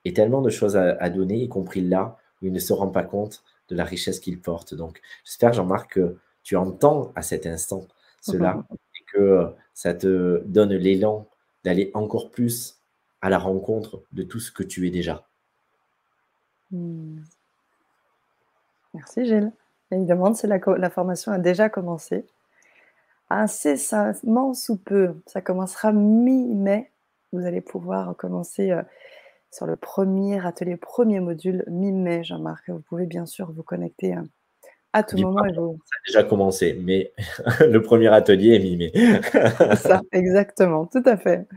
et 0.05 0.13
tellement 0.13 0.41
de 0.41 0.49
choses 0.49 0.75
à, 0.75 0.97
à, 0.99 1.09
donner, 1.09 1.37
y 1.37 1.49
compris 1.49 1.81
là 1.81 2.17
où 2.41 2.47
il 2.47 2.53
ne 2.53 2.59
se 2.59 2.73
rend 2.73 2.87
pas 2.87 3.03
compte 3.03 3.43
de 3.69 3.75
la 3.75 3.83
richesse 3.83 4.19
qu'il 4.19 4.39
porte. 4.39 4.73
Donc, 4.73 5.01
j'espère, 5.23 5.53
Jean-Marc, 5.53 5.93
que 5.93 6.17
tu 6.43 6.55
entends 6.55 7.11
à 7.15 7.21
cet 7.21 7.45
instant 7.45 7.87
cela 8.21 8.65
et 8.95 9.03
que 9.11 9.47
ça 9.73 9.93
te 9.93 10.41
donne 10.45 10.73
l'élan 10.73 11.27
d'aller 11.63 11.91
encore 11.93 12.31
plus 12.31 12.77
à 13.21 13.29
la 13.29 13.37
rencontre 13.37 14.01
de 14.13 14.23
tout 14.23 14.39
ce 14.39 14.51
que 14.51 14.63
tu 14.63 14.87
es 14.87 14.89
déjà. 14.89 15.26
Hmm. 16.71 17.19
Merci 18.93 19.25
Gilles. 19.25 19.51
Il 19.91 20.05
demande 20.05 20.35
si 20.35 20.47
la, 20.47 20.59
la, 20.77 20.89
formation 20.89 21.31
a 21.31 21.39
déjà 21.39 21.69
commencé. 21.69 22.25
Incessamment 23.29 24.53
sous 24.53 24.77
peu, 24.77 25.15
ça 25.25 25.41
commencera 25.41 25.91
mi-mai. 25.91 26.91
Vous 27.31 27.45
allez 27.45 27.61
pouvoir 27.61 28.15
commencer 28.15 28.71
euh, 28.71 28.81
sur 29.51 29.65
le 29.65 29.75
premier 29.75 30.45
atelier, 30.45 30.77
premier 30.77 31.19
module 31.19 31.63
mi-mai, 31.67 32.23
Jean-Marc. 32.23 32.69
Vous 32.69 32.81
pouvez 32.81 33.05
bien 33.05 33.25
sûr 33.25 33.51
vous 33.51 33.63
connecter 33.63 34.15
euh, 34.15 34.21
à 34.93 35.03
tout 35.03 35.17
moment. 35.17 35.43
Ça 35.43 35.49
a 35.49 36.07
déjà 36.07 36.23
commencé, 36.23 36.77
mais 36.81 37.13
le 37.61 37.81
premier 37.81 38.07
atelier 38.07 38.55
est 38.55 38.59
mi-mai. 38.59 38.91
ça, 39.75 40.01
exactement, 40.11 40.85
tout 40.85 41.03
à 41.05 41.17
fait. 41.17 41.47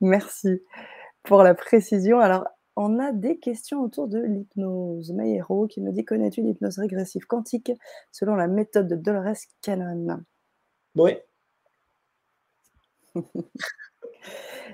Merci 0.00 0.62
pour 1.22 1.42
la 1.42 1.54
précision. 1.54 2.20
Alors, 2.20 2.46
on 2.76 2.98
a 2.98 3.12
des 3.12 3.38
questions 3.38 3.82
autour 3.82 4.08
de 4.08 4.18
l'hypnose. 4.18 5.12
Mayero 5.12 5.66
qui 5.66 5.80
nous 5.80 5.92
dit 5.92 6.04
Connais-tu 6.04 6.42
l'hypnose 6.42 6.78
régressive 6.78 7.26
quantique 7.26 7.72
selon 8.10 8.34
la 8.34 8.48
méthode 8.48 8.88
de 8.88 8.96
Dolores 8.96 9.36
Cannon? 9.60 10.22
Oui. 10.94 11.16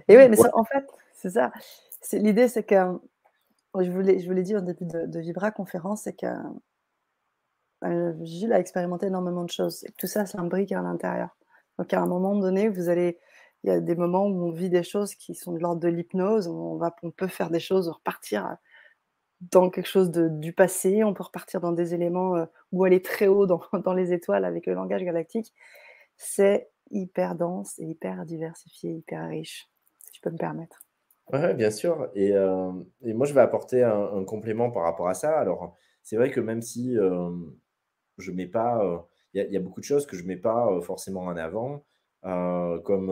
Et 0.09 0.17
oui, 0.17 0.29
mais 0.29 0.37
en 0.53 0.65
fait, 0.65 0.87
c'est 1.15 1.31
ça. 1.31 1.53
L'idée, 2.13 2.49
c'est 2.49 2.63
que 2.63 2.99
je 3.79 3.91
vous 3.91 4.01
l'ai 4.01 4.43
dit 4.43 4.57
au 4.57 4.61
début 4.61 4.87
de, 4.87 5.07
de 5.07 5.21
Vibra 5.21 5.51
conférence, 5.51 6.03
c'est 6.03 6.15
que 6.15 6.27
euh, 7.85 8.13
Gilles 8.23 8.53
a 8.53 8.59
expérimenté 8.59 9.07
énormément 9.07 9.45
de 9.45 9.51
choses. 9.51 9.85
Et 9.85 9.93
tout 9.99 10.07
ça 10.07 10.27
s'imbrique 10.27 10.73
à 10.73 10.83
l'intérieur. 10.83 11.37
Donc 11.79 11.93
à 11.93 12.01
un 12.01 12.07
moment 12.07 12.35
donné, 12.37 12.69
vous 12.69 12.89
allez 12.89 13.19
il 13.65 13.69
y 13.69 13.73
a 13.73 13.81
des 13.81 13.97
moments 13.97 14.27
où 14.27 14.47
on 14.47 14.53
vit 14.53 14.71
des 14.71 14.83
choses 14.83 15.15
qui 15.15 15.35
sont 15.35 15.53
de 15.53 15.59
l'ordre 15.59 15.81
de 15.81 15.89
l'hypnose. 15.89 16.47
On, 16.47 16.81
on 17.03 17.11
peut 17.11 17.27
faire 17.27 17.51
des 17.51 17.61
choses, 17.61 17.89
repartir 17.89 18.57
dans 19.41 19.71
quelque 19.71 19.89
chose 19.89 20.11
de, 20.11 20.29
du 20.29 20.53
passé. 20.53 21.03
On 21.05 21.15
peut 21.15 21.23
repartir 21.25 21.61
dans 21.61 21.73
des 21.73 21.95
éléments 21.95 22.37
euh, 22.37 22.47
ou 22.73 22.85
aller 22.85 23.03
très 23.03 23.27
haut 23.27 23.47
dans, 23.47 23.61
dans, 23.85 23.95
les 23.95 24.13
étoiles 24.13 24.45
avec 24.45 24.67
le 24.67 24.75
langage 24.75 25.03
galactique. 25.03 25.53
C'est 26.17 26.71
hyper 26.91 27.35
dense 27.35 27.79
et 27.79 27.85
hyper 27.85 28.25
diversifié, 28.25 28.93
hyper 28.93 29.29
riche, 29.29 29.69
si 30.05 30.17
je 30.17 30.21
peux 30.21 30.31
me 30.31 30.39
permettre. 30.39 30.81
Oui, 31.33 31.55
bien 31.55 31.71
sûr. 31.71 32.09
Et, 32.15 32.33
euh, 32.33 32.73
et, 33.03 33.13
moi, 33.13 33.27
je 33.27 33.35
vais 33.35 33.43
apporter 33.43 33.83
un, 33.83 34.25
complément 34.25 34.71
par 34.71 34.85
rapport 34.85 35.09
à 35.09 35.15
ça. 35.15 35.39
Alors, 35.39 35.77
c'est 36.03 36.17
vrai 36.17 36.31
que 36.31 36.41
même 36.41 36.63
si 36.63 36.97
euh, 36.97 37.31
je 38.17 38.33
mets 38.33 38.47
pas, 38.47 38.83
il 39.35 39.45
y, 39.45 39.53
y, 39.53 39.57
a 39.57 39.61
beaucoup 39.61 39.81
de 39.81 39.85
choses 39.85 40.07
que 40.07 40.17
je 40.17 40.25
mets 40.25 40.39
pas 40.39 40.81
forcément 40.81 41.25
en 41.25 41.37
avant. 41.37 41.85
Euh, 42.25 42.81
comme 42.81 43.11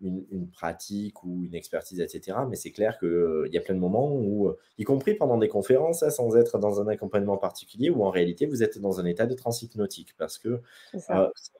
une, 0.00 0.50
pratique 0.50 1.22
ou 1.22 1.44
une 1.44 1.54
expertise, 1.54 2.00
etc. 2.00 2.38
Mais 2.48 2.56
c'est 2.56 2.72
clair 2.72 2.98
qu'il 2.98 3.06
euh, 3.06 3.48
y 3.52 3.56
a 3.56 3.60
plein 3.60 3.76
de 3.76 3.80
moments 3.80 4.12
où, 4.12 4.48
euh, 4.48 4.58
y 4.76 4.82
compris 4.82 5.14
pendant 5.14 5.38
des 5.38 5.46
conférences, 5.46 6.02
hein, 6.02 6.10
sans 6.10 6.36
être 6.36 6.58
dans 6.58 6.80
un 6.80 6.88
accompagnement 6.88 7.36
particulier, 7.36 7.90
où 7.90 8.04
en 8.04 8.10
réalité 8.10 8.46
vous 8.46 8.64
êtes 8.64 8.78
dans 8.80 8.98
un 8.98 9.04
état 9.04 9.26
de 9.26 9.34
transhypnotique. 9.34 10.16
Parce 10.18 10.38
que 10.38 10.60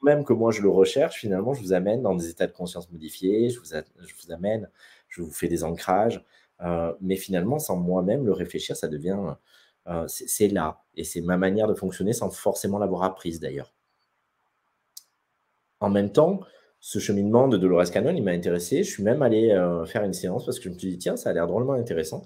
même 0.02 0.24
que 0.24 0.32
moi 0.32 0.50
je 0.50 0.62
le 0.62 0.68
recherche, 0.68 1.20
finalement, 1.20 1.54
je 1.54 1.62
vous 1.62 1.72
amène 1.74 2.02
dans 2.02 2.16
des 2.16 2.28
états 2.28 2.48
de 2.48 2.52
conscience 2.52 2.90
modifiés, 2.90 3.50
je 3.50 3.60
vous, 3.60 3.66
je 3.66 4.14
vous 4.14 4.32
amène, 4.32 4.68
je 5.08 5.22
vous 5.22 5.30
fais 5.30 5.46
des 5.46 5.62
ancrages. 5.62 6.24
mais 7.00 7.16
finalement, 7.16 7.60
sans 7.60 7.76
moi-même 7.76 8.26
le 8.26 8.32
réfléchir, 8.32 8.76
ça 8.76 8.88
devient. 8.88 9.36
c'est 10.08 10.48
là. 10.48 10.82
Et 10.96 11.04
c'est 11.04 11.20
ma 11.20 11.36
manière 11.36 11.68
de 11.68 11.74
fonctionner 11.74 12.12
sans 12.12 12.30
forcément 12.30 12.78
l'avoir 12.78 13.04
apprise 13.04 13.38
d'ailleurs. 13.38 13.72
En 15.80 15.90
même 15.90 16.10
temps, 16.10 16.40
ce 16.86 16.98
cheminement 16.98 17.48
de 17.48 17.56
Dolores 17.56 17.90
Cannon, 17.90 18.14
il 18.14 18.22
m'a 18.22 18.32
intéressé. 18.32 18.84
Je 18.84 18.90
suis 18.90 19.02
même 19.02 19.22
allé 19.22 19.52
euh, 19.52 19.86
faire 19.86 20.04
une 20.04 20.12
séance 20.12 20.44
parce 20.44 20.58
que 20.58 20.64
je 20.64 20.68
me 20.68 20.78
suis 20.78 20.90
dit, 20.90 20.98
tiens, 20.98 21.16
ça 21.16 21.30
a 21.30 21.32
l'air 21.32 21.46
drôlement 21.46 21.72
intéressant. 21.72 22.24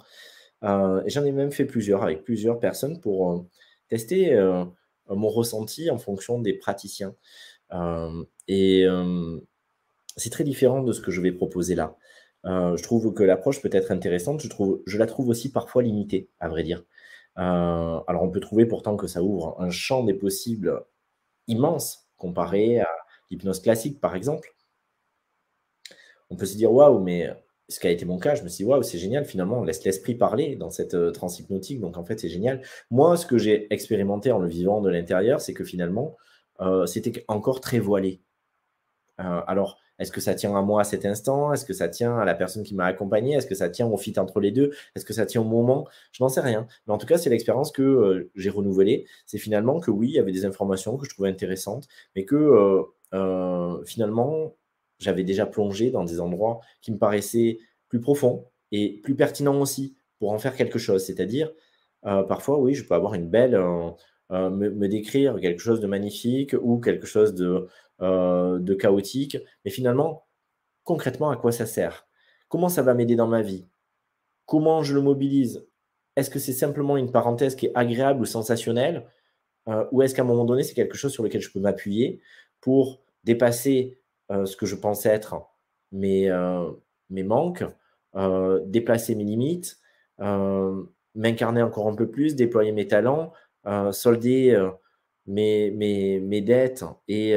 Euh, 0.64 1.00
et 1.06 1.11
j'en 1.11 1.24
ai 1.24 1.30
même 1.30 1.52
fait 1.52 1.64
plusieurs 1.64 2.02
avec 2.02 2.24
plusieurs 2.24 2.59
personnes 2.59 3.00
pour 3.00 3.30
euh, 3.30 3.46
tester 3.86 4.36
mon 5.09 5.28
ressenti 5.28 5.90
en 5.90 5.98
fonction 5.98 6.40
des 6.40 6.54
praticiens. 6.54 7.14
et 8.48 8.86
c'est 10.16 10.30
très 10.30 10.42
différent 10.42 10.82
de 10.82 10.92
ce 10.92 11.00
que 11.00 11.12
je 11.12 11.20
vais 11.20 11.30
proposer 11.30 11.76
là. 11.76 11.96
je 12.44 12.82
trouve 12.82 13.14
que 13.14 13.22
l'approche 13.22 13.62
peut 13.62 13.70
être 13.72 13.92
intéressante. 13.92 14.42
Je, 14.42 14.48
trouve, 14.48 14.82
je 14.86 14.98
la 14.98 15.06
trouve 15.06 15.28
aussi 15.28 15.52
parfois 15.52 15.84
limitée, 15.84 16.30
à 16.40 16.48
vrai 16.48 16.64
dire. 16.64 16.84
alors 17.36 18.22
on 18.22 18.30
peut 18.30 18.40
trouver 18.40 18.66
pourtant 18.66 18.96
que 18.96 19.06
ça 19.06 19.22
ouvre 19.22 19.54
un 19.61 19.70
champ 19.70 20.02
des 20.02 20.14
possibles 20.14 20.84
immense 21.46 22.09
comparé 22.16 22.80
à 22.80 22.88
l'hypnose 23.31 23.61
classique, 23.61 24.01
par 24.01 24.14
exemple, 24.14 24.55
on 26.31 26.37
peut 26.37 26.47
se 26.47 26.57
dire 26.57 26.72
waouh, 26.72 26.99
mais 27.01 27.31
ce 27.68 27.81
qui 27.81 27.87
a 27.87 27.91
été 27.91 28.05
mon 28.05 28.18
cas, 28.18 28.35
je 28.35 28.43
me 28.43 28.49
suis 28.49 28.64
dit 28.64 28.70
waouh, 28.70 28.83
c'est 28.83 28.99
génial, 28.99 29.24
finalement, 29.24 29.61
on 29.61 29.64
laisse 29.64 29.85
l'esprit 29.85 30.14
parler 30.14 30.57
dans 30.57 30.70
cette 30.70 30.95
euh, 30.95 31.11
transhypnotique, 31.11 31.81
donc 31.81 31.97
en 31.97 32.05
fait, 32.05 32.18
c'est 32.18 32.29
génial. 32.29 32.62
Moi, 32.91 33.16
ce 33.16 33.26
que 33.26 33.39
j'ai 33.39 33.72
expérimenté 33.72 34.33
en 34.33 34.39
le 34.39 34.49
vivant 34.49 34.81
de 34.81 34.89
l'intérieur, 34.89 35.41
c'est 35.41 35.55
que 35.55 35.64
finalement, 35.64 36.16
euh, 36.61 36.87
c'était 36.87 37.24
encore 37.29 37.61
très 37.61 37.79
voilé. 37.79 38.20
Euh, 39.20 39.43
alors, 39.47 39.79
est-ce 39.99 40.12
que 40.12 40.20
ça 40.20 40.35
tient 40.35 40.57
à 40.57 40.62
moi 40.62 40.83
à 40.83 40.85
cet 40.85 41.05
instant? 41.05 41.53
Est-ce 41.53 41.64
que 41.64 41.72
ça 41.72 41.89
tient 41.89 42.16
à 42.18 42.24
la 42.24 42.35
personne 42.35 42.62
qui 42.62 42.74
m'a 42.74 42.87
accompagné? 42.87 43.35
Est-ce 43.35 43.49
que 43.49 43.57
ça 43.57 43.68
tient 43.68 43.87
au 43.87 43.97
fit 43.97 44.14
entre 44.18 44.39
les 44.41 44.53
deux? 44.53 44.72
Est-ce 44.95 45.05
que 45.05 45.12
ça 45.12 45.26
tient 45.26 45.41
au 45.41 45.45
moment? 45.45 45.89
Je 46.12 46.22
n'en 46.22 46.29
sais 46.29 46.41
rien. 46.41 46.68
Mais 46.87 46.95
en 46.95 46.99
tout 46.99 47.07
cas, 47.07 47.18
c'est 47.18 47.29
l'expérience 47.31 47.72
que 47.72 48.31
j'ai 48.37 48.51
renouvelée. 48.51 49.07
C'est 49.26 49.39
finalement 49.39 49.81
que 49.81 49.91
oui, 49.91 50.09
il 50.11 50.14
y 50.14 50.18
avait 50.20 50.31
des 50.31 50.45
informations 50.45 50.97
que 50.97 51.05
je 51.05 51.11
trouvais 51.11 51.29
intéressantes, 51.29 51.89
mais 52.14 52.24
que 52.24 52.85
euh, 53.14 53.82
finalement, 53.84 54.56
j'avais 54.98 55.24
déjà 55.24 55.46
plongé 55.46 55.90
dans 55.90 56.04
des 56.04 56.20
endroits 56.20 56.61
qui 56.80 56.92
me 56.92 56.98
paraissaient 56.98 57.59
plus 57.88 58.00
profonds 58.00 58.46
et 58.72 59.00
plus 59.02 59.14
pertinents 59.14 59.61
aussi 59.61 59.96
pour 60.18 60.32
en 60.32 60.38
faire 60.38 60.56
quelque 60.56 60.78
chose. 60.78 61.04
C'est-à-dire, 61.04 61.52
euh, 62.06 62.22
parfois, 62.22 62.59
oui, 62.59 62.74
je 62.74 62.84
peux 62.84 62.94
avoir 62.94 63.14
une 63.14 63.28
belle, 63.28 63.54
euh, 63.54 64.50
me, 64.50 64.88
décrire 64.88 65.40
quelque 65.40 65.61
chose 65.61 65.80
de 65.80 65.86
magnifique 65.86 66.54
ou 66.61 66.78
quelque 66.80 67.06
chose 67.06 67.34
de 67.34 68.74
chaotique, 68.74 69.38
mais 69.64 69.70
finalement, 69.70 70.26
concrètement, 70.84 71.30
à 71.30 71.36
quoi 71.36 71.52
ça 71.52 71.66
sert? 71.66 72.06
Comment 72.48 72.68
ça 72.68 72.82
va 72.82 72.94
m'aider 72.94 73.16
dans 73.16 73.26
ma 73.26 73.42
vie? 73.42 73.66
Comment 74.46 74.82
je 74.82 74.94
le 74.94 75.02
mobilise? 75.02 75.66
Est-ce 76.16 76.30
que 76.30 76.38
c'est 76.38 76.52
simplement 76.52 76.96
une 76.96 77.12
parenthèse 77.12 77.54
qui 77.54 77.66
est 77.66 77.72
agréable 77.74 78.22
ou 78.22 78.24
sensationnelle? 78.24 79.06
Ou 79.92 80.00
est-ce 80.00 80.14
qu'à 80.14 80.22
un 80.22 80.24
moment 80.24 80.46
donné, 80.46 80.62
c'est 80.62 80.74
quelque 80.74 80.96
chose 80.96 81.12
sur 81.12 81.22
lequel 81.22 81.42
je 81.42 81.50
peux 81.50 81.61
m'appuyer? 81.61 82.22
Pour 82.61 83.00
dépasser 83.24 83.98
euh, 84.30 84.46
ce 84.46 84.56
que 84.56 84.66
je 84.66 84.74
pense 84.74 85.06
être 85.06 85.36
mes, 85.92 86.30
euh, 86.30 86.70
mes 87.11 87.22
manques, 87.22 87.64
euh, 88.14 88.61
déplacer 88.66 89.14
mes 89.14 89.24
limites, 89.24 89.78
m'incarner 91.14 91.62
encore 91.62 91.88
un 91.88 91.94
peu 91.94 92.11
plus, 92.11 92.34
déployer 92.34 92.72
mes 92.72 92.88
talents, 92.88 93.32
solder 93.92 94.68
mes, 95.26 95.70
mes, 95.70 96.18
mes, 96.18 96.40
dettes 96.40 96.84
et, 97.06 97.34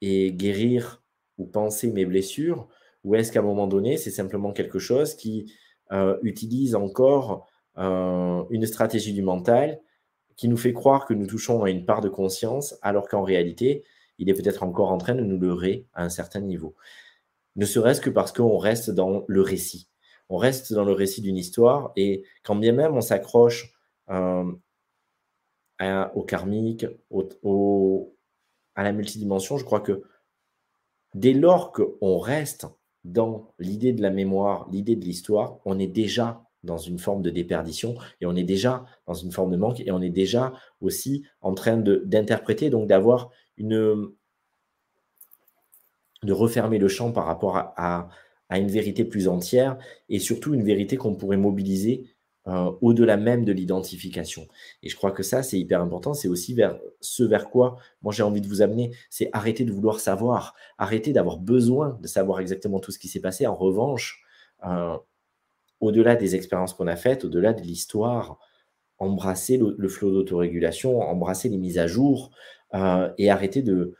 et 0.00 0.32
guérir 0.32 1.04
ou 1.38 1.46
penser 1.46 1.92
mes 1.92 2.04
blessures. 2.04 2.68
Ou 3.04 3.14
est-ce 3.14 3.30
qu'à 3.30 3.40
un 3.40 3.44
moment 3.44 3.68
donné, 3.68 3.96
c'est 3.96 4.10
simplement 4.10 4.52
quelque 4.52 4.80
chose 4.80 5.14
qui 5.14 5.54
utilise 6.22 6.74
encore 6.74 7.46
une 7.76 8.66
stratégie 8.66 9.12
du 9.12 9.22
mental 9.22 9.80
qui 10.36 10.48
nous 10.48 10.56
fait 10.56 10.72
croire 10.72 11.06
que 11.06 11.14
nous 11.14 11.26
touchons 11.26 11.62
à 11.62 11.70
une 11.70 11.84
part 11.84 12.00
de 12.00 12.08
conscience, 12.08 12.76
alors 12.82 13.08
qu'en 13.08 13.22
réalité, 13.22 13.84
il 14.18 14.28
est 14.28 14.34
peut-être 14.34 14.62
encore 14.62 14.90
en 14.90 14.98
train 14.98 15.14
de 15.14 15.22
nous 15.22 15.38
leurrer 15.38 15.86
à 15.94 16.04
un 16.04 16.08
certain 16.08 16.40
niveau. 16.40 16.74
Ne 17.56 17.66
serait-ce 17.66 18.00
que 18.00 18.10
parce 18.10 18.32
qu'on 18.32 18.58
reste 18.58 18.90
dans 18.90 19.24
le 19.28 19.40
récit. 19.40 19.88
on 20.28 20.36
reste 20.36 20.72
dans 20.72 20.84
le 20.84 20.92
récit 20.92 21.20
d'une 21.20 21.36
histoire 21.36 21.92
et 21.96 22.24
quand 22.42 22.56
bien 22.56 22.72
même 22.72 22.94
on 22.94 23.00
s'accroche 23.00 23.72
euh, 24.10 24.50
au 26.14 26.22
karmique, 26.22 26.86
à 28.74 28.82
la 28.82 28.92
multidimension, 28.92 29.58
je 29.58 29.64
crois 29.64 29.80
que 29.80 30.02
dès 31.14 31.32
lors 31.32 31.72
qu'on 31.72 32.18
reste 32.18 32.66
dans 33.04 33.54
l'idée 33.58 33.92
de 33.92 34.02
la 34.02 34.10
mémoire, 34.10 34.68
l'idée 34.70 34.96
de 34.96 35.04
l'histoire, 35.04 35.58
on 35.64 35.78
est 35.78 35.86
déjà 35.86 36.43
dans 36.64 36.78
une 36.78 36.98
forme 36.98 37.22
de 37.22 37.30
déperdition 37.30 37.94
et 38.20 38.26
on 38.26 38.34
est 38.34 38.44
déjà 38.44 38.84
dans 39.06 39.14
une 39.14 39.32
forme 39.32 39.52
de 39.52 39.56
manque 39.56 39.80
et 39.80 39.90
on 39.92 40.00
est 40.00 40.10
déjà 40.10 40.52
aussi 40.80 41.24
en 41.40 41.54
train 41.54 41.76
d'interpréter, 41.76 42.70
donc 42.70 42.88
d'avoir 42.88 43.30
une. 43.56 44.10
de 46.22 46.32
refermer 46.32 46.78
le 46.78 46.88
champ 46.88 47.12
par 47.12 47.26
rapport 47.26 47.56
à, 47.56 48.08
à, 48.48 48.58
une 48.58 48.70
vérité 48.70 49.04
plus 49.04 49.28
entière 49.28 49.78
et 50.08 50.18
surtout 50.18 50.54
une 50.54 50.64
vérité 50.64 50.96
qu'on 50.96 51.14
pourrait 51.14 51.36
mobiliser 51.36 52.14
euh, 52.46 52.70
au-delà 52.82 53.16
même 53.16 53.46
de 53.46 53.52
l'identification. 53.52 54.46
Et 54.82 54.90
je 54.90 54.96
crois 54.96 55.12
que 55.12 55.22
ça, 55.22 55.42
c'est 55.42 55.58
hyper 55.58 55.80
important. 55.80 56.12
C'est 56.12 56.28
aussi 56.28 56.52
vers 56.52 56.78
ce 57.00 57.24
vers 57.24 57.48
quoi 57.48 57.78
moi 58.02 58.12
j'ai 58.12 58.22
envie 58.22 58.42
de 58.42 58.46
vous 58.48 58.60
amener. 58.60 58.92
C'est 59.08 59.30
arrêter 59.32 59.64
de 59.64 59.72
vouloir 59.72 59.98
savoir, 59.98 60.54
arrêter 60.76 61.14
d'avoir 61.14 61.38
besoin 61.38 61.98
de 62.02 62.06
savoir 62.06 62.40
exactement 62.40 62.80
tout 62.80 62.92
ce 62.92 62.98
qui 62.98 63.08
s'est 63.08 63.20
passé. 63.20 63.46
En 63.46 63.54
revanche, 63.54 64.22
euh, 64.66 64.98
au-delà 65.80 66.16
des 66.16 66.34
expériences 66.34 66.74
qu'on 66.74 66.86
a 66.86 66.96
faites, 66.96 67.24
au-delà 67.24 67.52
de 67.52 67.62
l'histoire, 67.62 68.38
embrasser 68.98 69.58
le, 69.58 69.88
flot 69.88 70.10
d'autorégulation, 70.10 71.00
embrasser 71.00 71.48
les 71.48 71.58
mises 71.58 71.78
à 71.78 71.86
jour 71.86 72.30
euh, 72.74 73.12
et 73.18 73.30
arrêter 73.30 73.62
de, 73.62 73.94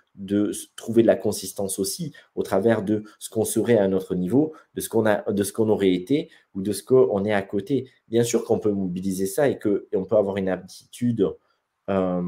trouver 0.76 1.02
de 1.02 1.06
la 1.06 1.16
consistance 1.16 1.78
aussi 1.78 2.12
au 2.34 2.42
travers 2.42 2.82
de 2.82 3.04
ce 3.18 3.28
qu'on 3.28 3.44
serait 3.44 3.78
à 3.78 3.88
notre 3.88 4.14
niveau, 4.14 4.54
de 4.74 4.80
ce 4.80 4.88
qu'on 4.88 5.06
a, 5.06 5.30
de 5.30 5.42
ce 5.42 5.52
qu'on 5.52 5.68
aurait 5.68 5.92
été 5.92 6.30
ou 6.54 6.62
de 6.62 6.72
ce 6.72 6.82
qu'on 6.82 7.24
est 7.24 7.32
à 7.32 7.42
côté. 7.42 7.90
Bien 8.08 8.22
sûr 8.22 8.44
qu'on 8.44 8.60
peut 8.60 8.72
mobiliser 8.72 9.26
ça 9.26 9.48
et 9.48 9.58
qu'on 9.58 10.04
peut 10.04 10.16
avoir 10.16 10.36
une 10.36 10.48
aptitude 10.48 11.28
euh, 11.90 12.22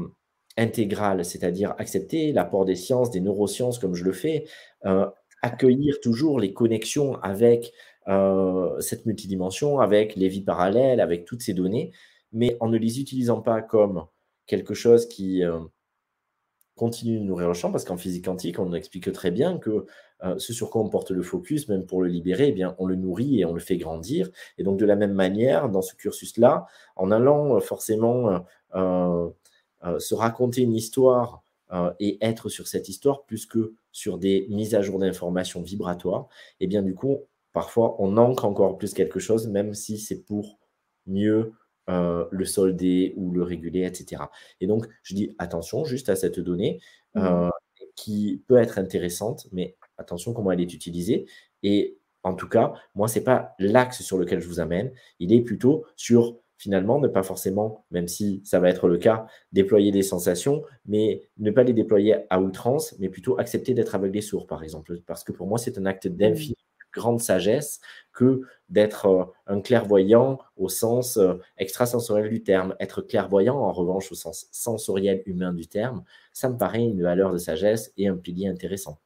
intégrale, 0.57 1.23
c'est-à-dire 1.23 1.75
accepter 1.77 2.31
l'apport 2.33 2.65
des 2.65 2.75
sciences, 2.75 3.11
des 3.11 3.21
neurosciences 3.21 3.79
comme 3.79 3.93
je 3.93 4.03
le 4.03 4.11
fais, 4.11 4.45
euh, 4.85 5.05
accueillir 5.41 5.99
toujours 6.01 6.39
les 6.39 6.53
connexions 6.53 7.15
avec 7.21 7.71
euh, 8.07 8.79
cette 8.79 9.05
multidimension, 9.05 9.79
avec 9.79 10.15
les 10.15 10.29
vies 10.29 10.43
parallèles, 10.43 10.99
avec 10.99 11.25
toutes 11.25 11.41
ces 11.41 11.53
données, 11.53 11.91
mais 12.31 12.57
en 12.59 12.69
ne 12.69 12.77
les 12.77 12.99
utilisant 12.99 13.41
pas 13.41 13.61
comme 13.61 14.05
quelque 14.45 14.73
chose 14.73 15.07
qui 15.07 15.43
continue 16.77 17.19
de 17.19 17.23
nourrir 17.23 17.49
le 17.49 17.53
champ, 17.53 17.71
parce 17.71 17.83
qu'en 17.83 17.97
physique 17.97 18.25
quantique, 18.25 18.59
on 18.59 18.71
explique 18.73 19.11
très 19.11 19.31
bien 19.31 19.57
que 19.57 19.85
euh, 20.23 20.39
ce 20.39 20.53
sur 20.53 20.69
quoi 20.69 20.81
on 20.81 20.89
porte 20.89 21.11
le 21.11 21.21
focus, 21.21 21.67
même 21.67 21.85
pour 21.85 22.01
le 22.01 22.07
libérer, 22.07 22.47
eh 22.49 22.51
bien, 22.53 22.75
on 22.79 22.85
le 22.85 22.95
nourrit 22.95 23.41
et 23.41 23.45
on 23.45 23.53
le 23.53 23.59
fait 23.59 23.77
grandir. 23.77 24.29
Et 24.57 24.63
donc, 24.63 24.79
de 24.79 24.85
la 24.85 24.95
même 24.95 25.13
manière, 25.13 25.69
dans 25.69 25.81
ce 25.81 25.95
cursus-là, 25.95 26.65
en 26.95 27.11
allant 27.11 27.57
euh, 27.57 27.59
forcément 27.59 28.45
euh, 28.75 29.29
se 29.99 30.15
raconter 30.15 30.61
une 30.61 30.73
histoire 30.73 31.43
et 31.99 32.17
être 32.21 32.47
sur 32.47 32.65
cette 32.65 32.87
histoire 32.87 33.23
plus 33.23 33.45
que 33.45 33.73
sur 33.91 34.17
des 34.17 34.47
mises 34.49 34.73
à 34.73 34.81
jour 34.81 34.99
d'informations 34.99 35.61
vibratoires, 35.61 36.27
eh 36.61 36.67
bien, 36.67 36.81
du 36.81 36.95
coup, 36.95 37.19
parfois, 37.57 37.95
on 37.97 38.17
ancre 38.17 38.45
encore 38.45 38.77
plus 38.77 38.93
quelque 38.93 39.17
chose, 39.17 39.47
même 39.47 39.73
si 39.73 39.97
c'est 39.97 40.23
pour 40.23 40.59
mieux 41.07 41.53
euh, 41.89 42.25
le 42.29 42.45
solder 42.45 43.15
ou 43.17 43.31
le 43.31 43.41
réguler, 43.41 43.83
etc. 43.83 44.25
Et 44.61 44.67
donc, 44.67 44.85
je 45.01 45.15
dis 45.15 45.35
attention 45.39 45.83
juste 45.83 46.07
à 46.09 46.15
cette 46.15 46.39
donnée 46.39 46.79
mmh. 47.15 47.25
euh, 47.25 47.49
qui 47.95 48.43
peut 48.47 48.57
être 48.57 48.77
intéressante, 48.77 49.47
mais 49.51 49.75
attention 49.97 50.33
comment 50.33 50.51
elle 50.51 50.61
est 50.61 50.71
utilisée. 50.71 51.25
Et 51.63 51.97
en 52.21 52.35
tout 52.35 52.47
cas, 52.47 52.73
moi, 52.93 53.07
ce 53.07 53.17
n'est 53.17 53.25
pas 53.25 53.55
l'axe 53.57 54.03
sur 54.03 54.19
lequel 54.19 54.39
je 54.39 54.47
vous 54.47 54.59
amène. 54.59 54.91
Il 55.17 55.33
est 55.33 55.41
plutôt 55.41 55.83
sur 55.95 56.37
finalement 56.59 56.99
ne 56.99 57.07
pas 57.07 57.23
forcément, 57.23 57.85
même 57.89 58.07
si 58.07 58.43
ça 58.45 58.59
va 58.59 58.69
être 58.69 58.87
le 58.87 58.99
cas, 58.99 59.25
déployer 59.51 59.91
des 59.91 60.03
sensations, 60.03 60.61
mais 60.85 61.23
ne 61.39 61.49
pas 61.49 61.63
les 61.63 61.73
déployer 61.73 62.17
à 62.29 62.39
outrance, 62.39 62.93
mais 62.99 63.09
plutôt 63.09 63.39
accepter 63.39 63.73
d'être 63.73 63.95
aveuglé 63.95 64.21
sourd, 64.21 64.45
par 64.45 64.61
exemple. 64.63 64.99
Parce 65.07 65.23
que 65.23 65.31
pour 65.31 65.47
moi, 65.47 65.57
c'est 65.57 65.79
un 65.79 65.87
acte 65.87 66.05
mmh. 66.05 66.15
d'infini 66.17 66.66
grande 66.97 67.21
sagesse 67.21 67.79
que 68.11 68.41
d'être 68.69 69.05
euh, 69.05 69.23
un 69.45 69.61
clairvoyant 69.61 70.39
au 70.57 70.67
sens 70.69 71.17
euh, 71.17 71.35
extrasensoriel 71.57 72.29
du 72.29 72.43
terme. 72.43 72.75
Être 72.79 73.01
clairvoyant, 73.01 73.55
en 73.55 73.71
revanche, 73.71 74.11
au 74.11 74.15
sens 74.15 74.47
sensoriel 74.51 75.23
humain 75.25 75.53
du 75.53 75.67
terme, 75.67 76.03
ça 76.33 76.49
me 76.49 76.57
paraît 76.57 76.83
une 76.83 77.01
valeur 77.01 77.31
de 77.31 77.37
sagesse 77.37 77.93
et 77.97 78.07
un 78.07 78.17
pilier 78.17 78.47
intéressant. 78.47 78.99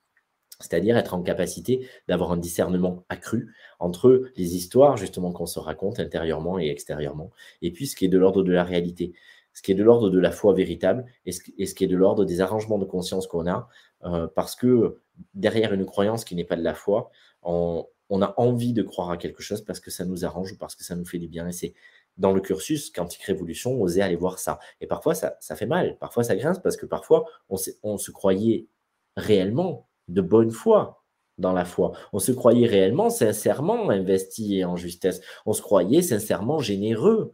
C'est-à-dire 0.60 0.98
être 0.98 1.14
en 1.14 1.24
capacité 1.24 1.88
d'avoir 2.08 2.32
un 2.32 2.38
discernement 2.38 3.04
accru 3.10 3.54
entre 3.80 4.30
les 4.36 4.56
histoires 4.56 4.98
justement 4.98 5.32
qu'on 5.32 5.48
se 5.48 5.60
raconte 5.60 6.00
intérieurement 6.00 6.60
et 6.60 6.70
extérieurement, 6.70 7.32
et 7.62 7.72
puis 7.72 7.88
ce 7.88 7.96
qui 7.96 8.06
est 8.06 8.10
de 8.10 8.18
l'ordre 8.20 8.44
de 8.44 8.52
la 8.52 8.64
réalité, 8.64 9.14
ce 9.54 9.62
qui 9.62 9.72
est 9.72 9.76
de 9.76 9.84
l'ordre 9.84 10.10
de 10.10 10.20
la 10.20 10.32
foi 10.32 10.54
véritable, 10.54 11.06
et 11.26 11.32
ce, 11.32 11.42
qui 11.42 11.84
est 11.84 11.88
de 11.88 11.98
l'ordre 11.98 12.26
des 12.26 12.42
arrangements 12.42 12.78
de 12.78 12.86
conscience 12.86 13.28
qu'on 13.28 13.48
a, 13.48 13.68
euh, 14.06 14.28
parce 14.34 14.56
que 14.56 15.00
derrière 15.34 15.74
une 15.74 15.86
croyance 15.86 16.24
qui 16.24 16.36
n'est 16.36 16.46
pas 16.46 16.56
de 16.56 16.64
la 16.64 16.74
foi, 16.74 17.12
on, 17.44 17.86
a 18.22 18.34
envie 18.38 18.74
de 18.74 18.84
croire 18.84 19.10
à 19.10 19.18
quelque 19.18 19.42
chose 19.42 19.62
parce 19.64 19.80
que 19.80 19.92
ça 19.92 20.06
nous 20.06 20.26
arrange 20.26 20.52
ou 20.52 20.58
parce 20.58 20.76
que 20.76 20.84
ça 20.84 20.96
nous 20.96 21.06
fait 21.06 21.18
du 21.18 21.28
bien. 21.28 21.48
Et 21.48 21.52
c'est 21.52 21.74
dans 22.18 22.34
le 22.34 22.42
cursus 22.42 22.90
Quantique 22.90 23.24
Révolution, 23.24 23.82
oser 23.82 24.02
aller 24.02 24.16
voir 24.16 24.40
ça. 24.40 24.60
Et 24.82 24.88
parfois, 24.88 25.16
ça, 25.16 25.38
fait 25.56 25.66
mal, 25.66 25.98
parfois, 25.98 26.24
ça 26.24 26.36
grince 26.36 26.60
parce 26.60 26.78
que 26.78 26.86
parfois, 26.86 27.26
on, 27.50 27.58
se 27.98 28.12
croyait 28.12 28.68
réellement 29.16 29.88
de 30.08 30.22
bonne 30.22 30.52
foi 30.52 31.04
dans 31.38 31.54
la 31.54 31.66
foi. 31.66 31.94
On 32.14 32.20
se 32.20 32.32
croyait 32.32 32.68
réellement, 32.68 33.10
sincèrement 33.10 33.90
investi 33.90 34.64
en 34.66 34.76
justesse. 34.76 35.22
On 35.46 35.54
se 35.54 35.62
croyait 35.62 36.02
sincèrement 36.02 36.60
généreux, 36.60 37.34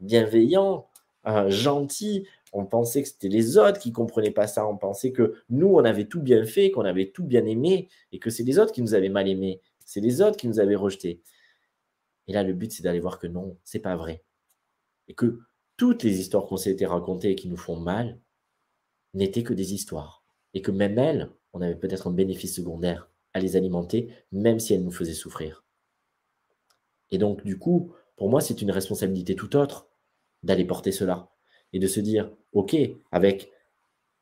bienveillant, 0.00 0.88
euh, 1.26 1.50
gentil. 1.50 2.26
On 2.56 2.66
pensait 2.66 3.02
que 3.02 3.08
c'était 3.08 3.28
les 3.28 3.58
autres 3.58 3.80
qui 3.80 3.90
comprenaient 3.90 4.30
pas 4.30 4.46
ça. 4.46 4.66
On 4.68 4.76
pensait 4.76 5.10
que 5.10 5.34
nous, 5.50 5.66
on 5.66 5.84
avait 5.84 6.06
tout 6.06 6.22
bien 6.22 6.44
fait, 6.44 6.70
qu'on 6.70 6.84
avait 6.84 7.10
tout 7.10 7.24
bien 7.24 7.44
aimé, 7.46 7.88
et 8.12 8.20
que 8.20 8.30
c'est 8.30 8.44
les 8.44 8.60
autres 8.60 8.72
qui 8.72 8.80
nous 8.80 8.94
avaient 8.94 9.08
mal 9.08 9.28
aimés. 9.28 9.60
C'est 9.84 10.00
les 10.00 10.22
autres 10.22 10.36
qui 10.36 10.46
nous 10.46 10.60
avaient 10.60 10.76
rejetés. 10.76 11.20
Et 12.28 12.32
là, 12.32 12.44
le 12.44 12.52
but, 12.52 12.70
c'est 12.70 12.84
d'aller 12.84 13.00
voir 13.00 13.18
que 13.18 13.26
non, 13.26 13.58
c'est 13.64 13.80
pas 13.80 13.96
vrai. 13.96 14.22
Et 15.08 15.14
que 15.14 15.40
toutes 15.76 16.04
les 16.04 16.20
histoires 16.20 16.46
qu'on 16.46 16.56
s'est 16.56 16.70
été 16.70 16.86
racontées 16.86 17.32
et 17.32 17.34
qui 17.34 17.48
nous 17.48 17.56
font 17.56 17.76
mal 17.76 18.20
n'étaient 19.14 19.42
que 19.42 19.52
des 19.52 19.74
histoires. 19.74 20.24
Et 20.54 20.62
que 20.62 20.70
même 20.70 20.96
elles, 20.96 21.32
on 21.54 21.60
avait 21.60 21.74
peut-être 21.74 22.06
un 22.06 22.12
bénéfice 22.12 22.54
secondaire 22.54 23.10
à 23.32 23.40
les 23.40 23.56
alimenter, 23.56 24.10
même 24.30 24.60
si 24.60 24.74
elles 24.74 24.84
nous 24.84 24.92
faisaient 24.92 25.12
souffrir. 25.12 25.64
Et 27.10 27.18
donc, 27.18 27.42
du 27.44 27.58
coup, 27.58 27.92
pour 28.14 28.30
moi, 28.30 28.40
c'est 28.40 28.62
une 28.62 28.70
responsabilité 28.70 29.34
tout 29.34 29.56
autre 29.56 29.88
d'aller 30.44 30.64
porter 30.64 30.92
cela 30.92 31.33
et 31.74 31.78
de 31.78 31.86
se 31.86 32.00
dire, 32.00 32.30
OK, 32.52 32.74
avec 33.12 33.50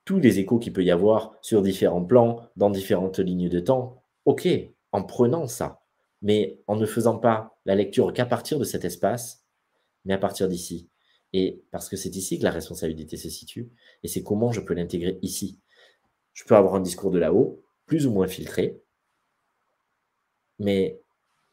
tous 0.05 0.19
les 0.19 0.41
échos 0.41 0.59
qu'il 0.59 0.73
peut 0.73 0.83
y 0.83 0.91
avoir 0.91 1.37
sur 1.43 1.63
différents 1.63 2.05
plans, 2.05 2.49
dans 2.57 2.71
différentes 2.71 3.21
lignes 3.21 3.49
de 3.49 3.61
temps, 3.61 4.03
OK, 4.25 4.49
en 4.91 5.03
prenant 5.05 5.47
ça, 5.47 5.83
mais 6.23 6.59
en 6.67 6.77
ne 6.77 6.87
faisant 6.87 7.19
pas 7.19 7.57
la 7.67 7.77
lecture 7.77 8.13
qu'à 8.13 8.27
partir 8.27 8.59
de 8.59 8.65
cet 8.65 8.85
espace, 8.85 9.45
mais 10.05 10.15
à 10.15 10.19
partir 10.19 10.49
d'ici. 10.49 10.89
Et 11.33 11.63
parce 11.71 11.89
que 11.89 11.97
c'est 11.97 12.17
ici 12.17 12.39
que 12.39 12.45
la 12.45 12.51
responsabilité 12.51 13.17
se 13.17 13.29
situe, 13.29 13.71
et 14.03 14.09
c'est 14.09 14.23
comment 14.23 14.51
je 14.51 14.61
peux 14.61 14.75
l'intégrer 14.75 15.19
ici. 15.23 15.61
Je 16.33 16.45
peux 16.45 16.57
avoir 16.57 16.75
un 16.75 16.81
discours 16.81 17.11
de 17.11 17.19
là-haut, 17.19 17.63
plus 17.87 18.07
ou 18.07 18.11
moins 18.11 18.27
filtré, 18.27 18.81
mais 20.59 21.01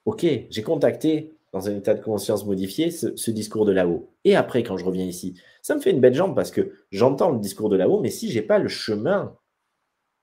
OK, 0.06 0.26
j'ai 0.50 0.64
contacté 0.64 1.34
dans 1.52 1.68
un 1.68 1.76
état 1.76 1.94
de 1.94 2.02
conscience 2.02 2.46
modifié, 2.46 2.92
ce, 2.92 3.32
discours 3.32 3.66
de 3.66 3.72
là-haut. 3.72 4.14
Et 4.24 4.36
après, 4.36 4.64
quand 4.64 4.78
je 4.78 4.86
reviens 4.86 5.06
ici, 5.06 5.40
ça 5.62 5.76
me 5.76 5.82
fait 5.82 5.92
une 5.92 6.00
belle 6.00 6.14
jambe 6.14 6.36
parce 6.36 6.52
que 6.52 6.74
j'entends 6.92 7.32
le 7.32 7.40
discours 7.40 7.70
de 7.70 7.76
là-haut, 7.76 8.02
mais 8.02 8.12
si 8.12 8.30
je 8.30 8.40
n'ai 8.40 8.46
pas 8.46 8.60
le 8.60 8.68
chemin 8.68 9.36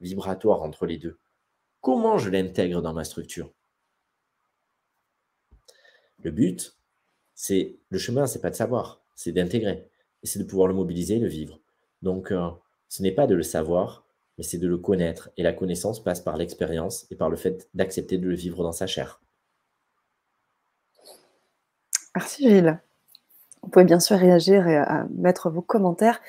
vibratoire 0.01 0.62
entre 0.62 0.87
les 0.87 0.99
deux, 0.99 1.18
comment 1.81 2.18
je 2.18 2.31
l'intègre 2.31 2.81
dans 2.81 2.93
ma 2.93 3.05
structure? 3.05 3.53
Le 6.22 6.31
but, 6.31 6.77
c'est 7.35 7.77
le 7.91 7.99
chemin, 7.99 8.27
c'est 8.27 8.41
pas 8.41 8.51
de 8.51 8.57
savoir, 8.57 9.05
c'est 9.14 9.33
d'intégrer. 9.33 9.89
Et 10.22 10.27
c'est 10.27 10.39
de 10.39 10.45
pouvoir 10.45 10.68
le 10.68 10.74
mobiliser, 10.74 11.18
le 11.18 11.29
vivre. 11.29 11.61
Donc, 12.03 12.33
euh, 12.33 12.51
ce 12.89 13.03
n'est 13.03 13.12
pas 13.12 13.27
de 13.27 13.35
le 13.35 13.43
savoir, 13.43 14.07
mais 14.39 14.45
c'est 14.45 14.59
de 14.59 14.68
le 14.68 14.79
connaître. 14.79 15.31
Et 15.37 15.43
la 15.43 15.53
connaissance 15.53 16.03
passe 16.03 16.20
par 16.20 16.37
l'expérience 16.37 17.07
et 17.11 17.16
par 17.16 17.31
le 17.31 17.37
fait 17.37 17.68
d'accepter 17.74 18.18
de 18.18 18.27
le 18.27 18.35
vivre 18.35 18.62
dans 18.62 18.72
sa 18.72 18.87
chair. 18.87 19.20
Merci 22.17 22.49
Gilles. 22.49 22.81
Vous 23.62 23.69
pouvez 23.69 23.85
bien 23.85 24.01
sûr 24.01 24.17
réagir 24.17 24.67
et 24.69 24.79
à 24.79 25.07
mettre 25.14 25.51
vos 25.51 25.61
commentaires. 25.61 26.23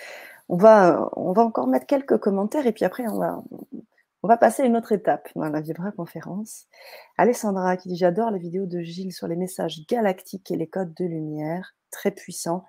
On 0.50 0.58
va, 0.58 1.10
on 1.16 1.32
va 1.32 1.44
encore 1.44 1.68
mettre 1.68 1.86
quelques 1.86 2.18
commentaires 2.18 2.68
et 2.68 2.74
puis 2.74 2.84
après 2.84 3.08
on 3.08 3.18
va, 3.18 3.42
on 4.22 4.28
va 4.28 4.36
passer 4.36 4.64
à 4.64 4.66
une 4.66 4.76
autre 4.76 4.92
étape 4.92 5.30
dans 5.38 5.48
la 5.48 5.62
Vibra 5.62 5.94
conférence. 5.94 6.66
Alessandra 7.18 7.78
qui 7.78 7.88
dit 7.88 7.96
J'adore 7.96 8.32
les 8.32 8.40
vidéos 8.40 8.66
de 8.66 8.82
Gilles 8.82 9.14
sur 9.14 9.30
les 9.30 9.38
messages 9.38 9.88
galactiques 9.88 10.52
et 10.52 10.58
les 10.58 10.68
codes 10.68 10.94
de 10.94 11.06
lumière, 11.06 11.74
très 11.90 12.12
puissants. 12.12 12.66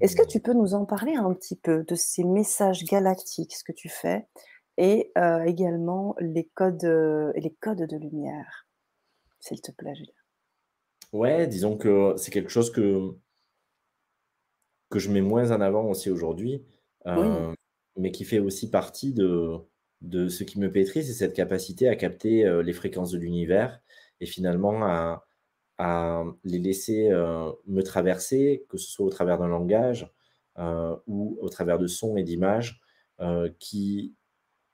Est-ce 0.00 0.14
que 0.14 0.24
tu 0.24 0.38
peux 0.38 0.54
nous 0.54 0.74
en 0.74 0.84
parler 0.84 1.16
un 1.16 1.34
petit 1.34 1.56
peu 1.56 1.82
de 1.82 1.96
ces 1.96 2.22
messages 2.22 2.84
galactiques, 2.84 3.56
ce 3.56 3.64
que 3.64 3.72
tu 3.72 3.88
fais, 3.88 4.28
et 4.76 5.10
euh, 5.18 5.42
également 5.42 6.14
les 6.20 6.48
codes, 6.54 6.84
euh, 6.84 7.32
les 7.34 7.54
codes 7.60 7.88
de 7.88 7.96
lumière, 7.96 8.68
s'il 9.40 9.60
te 9.60 9.72
plaît, 9.72 9.96
Gilles 9.96 10.21
Ouais, 11.12 11.46
disons 11.46 11.76
que 11.78 12.14
c'est 12.18 12.30
quelque 12.30 12.48
chose 12.50 12.70
que 12.72 13.14
que 14.90 14.98
je 14.98 15.10
mets 15.10 15.20
moins 15.22 15.50
en 15.52 15.60
avant 15.60 15.86
aussi 15.88 16.10
aujourd'hui, 16.10 16.64
Oui. 17.12 17.42
heu, 17.46 17.54
mais 17.96 18.12
qui 18.12 18.24
fait 18.24 18.38
aussi 18.38 18.70
partie 18.70 19.12
de 19.14 19.58
de 20.02 20.26
ce 20.28 20.42
qui 20.44 20.58
me 20.58 20.70
pétrit, 20.72 21.04
c'est 21.04 21.12
cette 21.12 21.32
capacité 21.34 21.88
à 21.88 21.94
capter, 21.96 22.44
heu, 22.44 22.60
les 22.60 22.72
fréquences 22.72 23.12
de 23.12 23.18
l'univers 23.18 23.80
et 24.20 24.26
finalement 24.26 24.84
à 24.84 25.24
à 25.78 26.24
les 26.44 26.58
laisser, 26.60 27.10
heu, 27.10 27.52
me 27.66 27.82
traverser, 27.82 28.66
que 28.68 28.78
ce 28.78 28.90
soit 28.90 29.06
au 29.06 29.10
travers 29.10 29.38
d'un 29.38 29.48
langage, 29.48 30.12
ou 31.06 31.38
au 31.40 31.48
travers 31.48 31.78
de 31.78 31.86
sons 31.88 32.16
et 32.16 32.22
d'images, 32.24 32.80
qui 33.58 34.14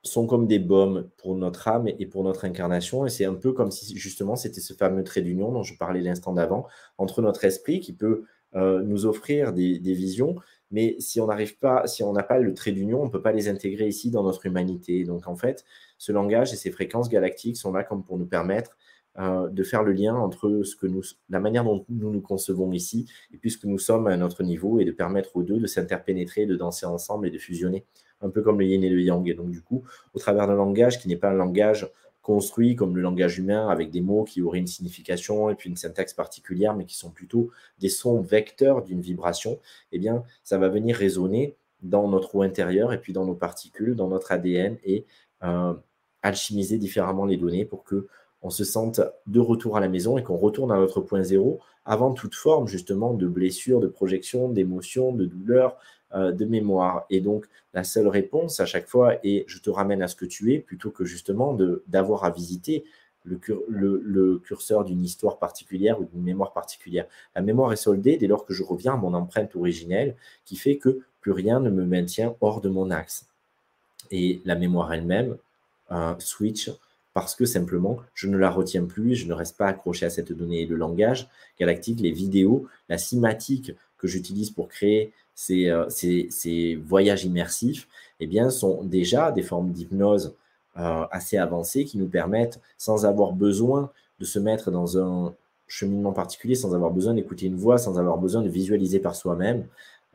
sont 0.03 0.27
comme 0.27 0.47
des 0.47 0.59
baumes 0.59 1.09
pour 1.17 1.35
notre 1.35 1.67
âme 1.67 1.87
et 1.87 2.05
pour 2.05 2.23
notre 2.23 2.45
incarnation. 2.45 3.05
Et 3.05 3.09
c'est 3.09 3.25
un 3.25 3.33
peu 3.33 3.51
comme 3.53 3.71
si 3.71 3.97
justement 3.97 4.35
c'était 4.35 4.61
ce 4.61 4.73
fameux 4.73 5.03
trait 5.03 5.21
d'union 5.21 5.51
dont 5.51 5.63
je 5.63 5.77
parlais 5.77 6.01
l'instant 6.01 6.33
d'avant, 6.33 6.67
entre 6.97 7.21
notre 7.21 7.43
esprit 7.45 7.79
qui 7.79 7.93
peut, 7.93 8.23
heu, 8.55 8.81
nous 8.83 9.05
offrir 9.05 9.53
des 9.53 9.93
visions, 9.93 10.35
mais 10.71 10.95
si 10.99 11.19
on 11.19 11.27
n'arrive 11.27 11.57
pas 11.57 11.87
si 11.87 12.03
on 12.03 12.13
n'a 12.13 12.23
pas 12.23 12.39
le 12.39 12.53
trait 12.53 12.71
d'union, 12.71 13.01
on 13.01 13.05
ne 13.05 13.09
peut 13.11 13.21
pas 13.21 13.31
les 13.31 13.47
intégrer 13.49 13.87
ici 13.87 14.11
dans 14.11 14.23
notre 14.23 14.45
humanité. 14.45 15.03
Donc 15.03 15.27
en 15.27 15.35
fait, 15.35 15.65
ce 15.97 16.11
langage 16.11 16.53
et 16.53 16.55
ces 16.55 16.71
fréquences 16.71 17.09
galactiques 17.09 17.57
sont 17.57 17.71
là 17.71 17.83
comme 17.83 18.03
pour 18.03 18.17
nous 18.17 18.25
permettre, 18.27 18.77
heu, 19.19 19.49
de 19.51 19.63
faire 19.63 19.83
le 19.83 19.93
lien 19.93 20.15
entre 20.15 20.61
ce 20.63 20.75
que 20.75 20.87
nous 20.87 21.01
la 21.29 21.39
manière 21.39 21.63
dont 21.63 21.85
nous 21.89 22.11
nous 22.11 22.21
concevons 22.21 22.71
ici 22.71 23.07
et 23.33 23.37
puis 23.37 23.51
ce 23.51 23.57
que 23.57 23.67
nous 23.67 23.79
sommes 23.79 24.07
à 24.07 24.17
notre 24.17 24.43
niveau 24.43 24.79
et 24.79 24.85
de 24.85 24.91
permettre 24.91 25.35
aux 25.35 25.43
2 25.43 25.59
de 25.59 25.67
s'interpénétrer, 25.67 26.45
de 26.45 26.55
danser 26.55 26.85
ensemble 26.85 27.27
et 27.27 27.31
de 27.31 27.37
fusionner 27.39 27.85
un 28.21 28.29
peu 28.29 28.41
comme 28.41 28.59
le 28.59 28.65
yin 28.65 28.83
et 28.83 28.89
le 28.89 29.01
yang. 29.01 29.27
Et 29.27 29.33
donc, 29.33 29.49
du 29.49 29.61
coup, 29.61 29.83
au 30.13 30.19
travers 30.19 30.47
d'un 30.47 30.55
langage 30.55 30.99
qui 30.99 31.07
n'est 31.07 31.15
pas 31.15 31.29
un 31.29 31.35
langage 31.35 31.89
construit 32.21 32.75
comme 32.75 32.95
le 32.95 33.01
langage 33.01 33.39
humain 33.39 33.69
avec 33.69 33.89
des 33.89 34.01
mots 34.01 34.23
qui 34.23 34.41
auraient 34.41 34.59
une 34.59 34.67
signification 34.67 35.49
et 35.49 35.55
puis 35.55 35.69
une 35.69 35.77
syntaxe 35.77 36.13
particulière, 36.13 36.75
mais 36.75 36.85
qui 36.85 36.95
sont 36.95 37.09
plutôt 37.09 37.49
des 37.79 37.89
sons 37.89 38.21
vecteurs 38.21 38.83
d'une 38.83 39.01
vibration, 39.01 39.59
eh 39.91 39.99
bien, 39.99 40.23
ça 40.43 40.57
va 40.57 40.69
venir 40.69 40.95
résonner 40.95 41.55
dans 41.81 42.07
notre 42.07 42.35
eau 42.35 42.41
intérieure 42.41 42.93
et 42.93 42.99
puis 42.99 43.13
dans 43.13 43.25
nos 43.25 43.35
particules, 43.35 43.95
dans 43.95 44.09
notre 44.09 44.31
ADN 44.31 44.77
et 44.83 45.05
euh, 45.43 45.73
alchimiser 46.21 46.77
différemment 46.77 47.25
les 47.25 47.37
données 47.37 47.65
pour 47.65 47.83
que 47.83 48.07
on 48.41 48.49
se 48.49 48.63
sente 48.63 49.01
de 49.27 49.39
retour 49.39 49.75
à 49.75 49.79
la 49.79 49.89
maison 49.89 50.17
et 50.17 50.23
qu'on 50.23 50.37
retourne 50.37 50.71
à 50.71 50.77
notre 50.77 51.01
point 51.01 51.23
zéro 51.23 51.59
avant 51.83 52.13
toute 52.13 52.35
forme 52.35 52.67
justement 52.67 53.13
de 53.13 53.27
blessure, 53.27 53.79
de 53.79 53.87
projection, 53.87 54.49
d'émotion, 54.49 55.11
de 55.13 55.25
douleur, 55.25 55.77
euh, 56.15 56.31
de 56.31 56.45
mémoire. 56.45 57.05
Et 57.09 57.21
donc, 57.21 57.45
la 57.73 57.83
seule 57.83 58.07
réponse 58.07 58.59
à 58.59 58.65
chaque 58.65 58.87
fois 58.87 59.15
est 59.23 59.45
je 59.47 59.59
te 59.59 59.69
ramène 59.69 60.01
à 60.01 60.07
ce 60.07 60.15
que 60.15 60.25
tu 60.25 60.53
es, 60.53 60.59
plutôt 60.59 60.91
que 60.91 61.05
justement 61.05 61.57
d'avoir 61.87 62.23
à 62.23 62.31
visiter 62.31 62.83
le, 63.25 64.39
curseur 64.39 64.85
d'une 64.85 65.03
histoire 65.03 65.37
particulière 65.37 65.99
ou 65.99 66.05
d'une 66.05 66.23
mémoire 66.23 66.53
particulière. 66.53 67.05
La 67.35 67.41
mémoire 67.41 67.71
est 67.73 67.75
soldée 67.75 68.17
dès 68.17 68.27
lors 68.27 68.45
que 68.45 68.53
je 68.53 68.63
reviens 68.63 68.93
à 68.93 68.97
mon 68.97 69.13
empreinte 69.13 69.55
originelle, 69.55 70.15
qui 70.45 70.55
fait 70.55 70.77
que 70.77 71.01
plus 71.21 71.31
rien 71.31 71.59
ne 71.59 71.69
me 71.69 71.85
maintient 71.85 72.35
hors 72.41 72.61
de 72.61 72.69
mon 72.69 72.89
axe. 72.89 73.27
Et 74.09 74.41
la 74.45 74.55
mémoire 74.55 74.91
elle-même 74.93 75.37
switch 76.17 76.71
parce 77.13 77.35
que 77.35 77.45
simplement, 77.45 77.99
je 78.13 78.27
ne 78.27 78.37
la 78.37 78.49
retiens 78.49 78.85
plus, 78.85 79.15
je 79.15 79.27
ne 79.27 79.33
reste 79.33 79.57
pas 79.57 79.67
accroché 79.67 80.05
à 80.05 80.09
cette 80.09 80.31
donnée. 80.31 80.65
Le 80.65 80.75
langage 80.75 81.27
galactique, 81.59 81.99
les 81.99 82.11
vidéos, 82.11 82.67
la 82.87 82.97
cinématique 82.97 83.73
que 83.99 84.07
j'utilise 84.07 84.49
pour 84.49 84.67
créer 84.67 85.13
euh, 85.51 85.85
ces, 85.89 86.75
voyages 86.75 87.23
immersifs, 87.23 87.87
eh 88.19 88.27
bien, 88.27 88.49
sont 88.49 88.83
déjà 88.83 89.31
des 89.31 89.43
formes 89.43 89.71
d'hypnose 89.71 90.35
euh, 90.77 91.05
assez 91.11 91.37
avancées 91.37 91.85
qui 91.85 91.97
nous 91.97 92.07
permettent, 92.07 92.59
sans 92.77 93.05
avoir 93.05 93.33
besoin 93.33 93.91
de 94.19 94.25
se 94.25 94.39
mettre 94.39 94.71
dans 94.71 94.97
un 94.97 95.33
cheminement 95.67 96.11
particulier, 96.13 96.55
sans 96.55 96.73
avoir 96.73 96.91
besoin 96.91 97.13
d'écouter 97.13 97.45
une 97.45 97.55
voix, 97.55 97.77
sans 97.77 97.99
avoir 97.99 98.17
besoin 98.17 98.41
de 98.41 98.49
visualiser 98.49 98.99
par 98.99 99.15
soi-même, 99.15 99.65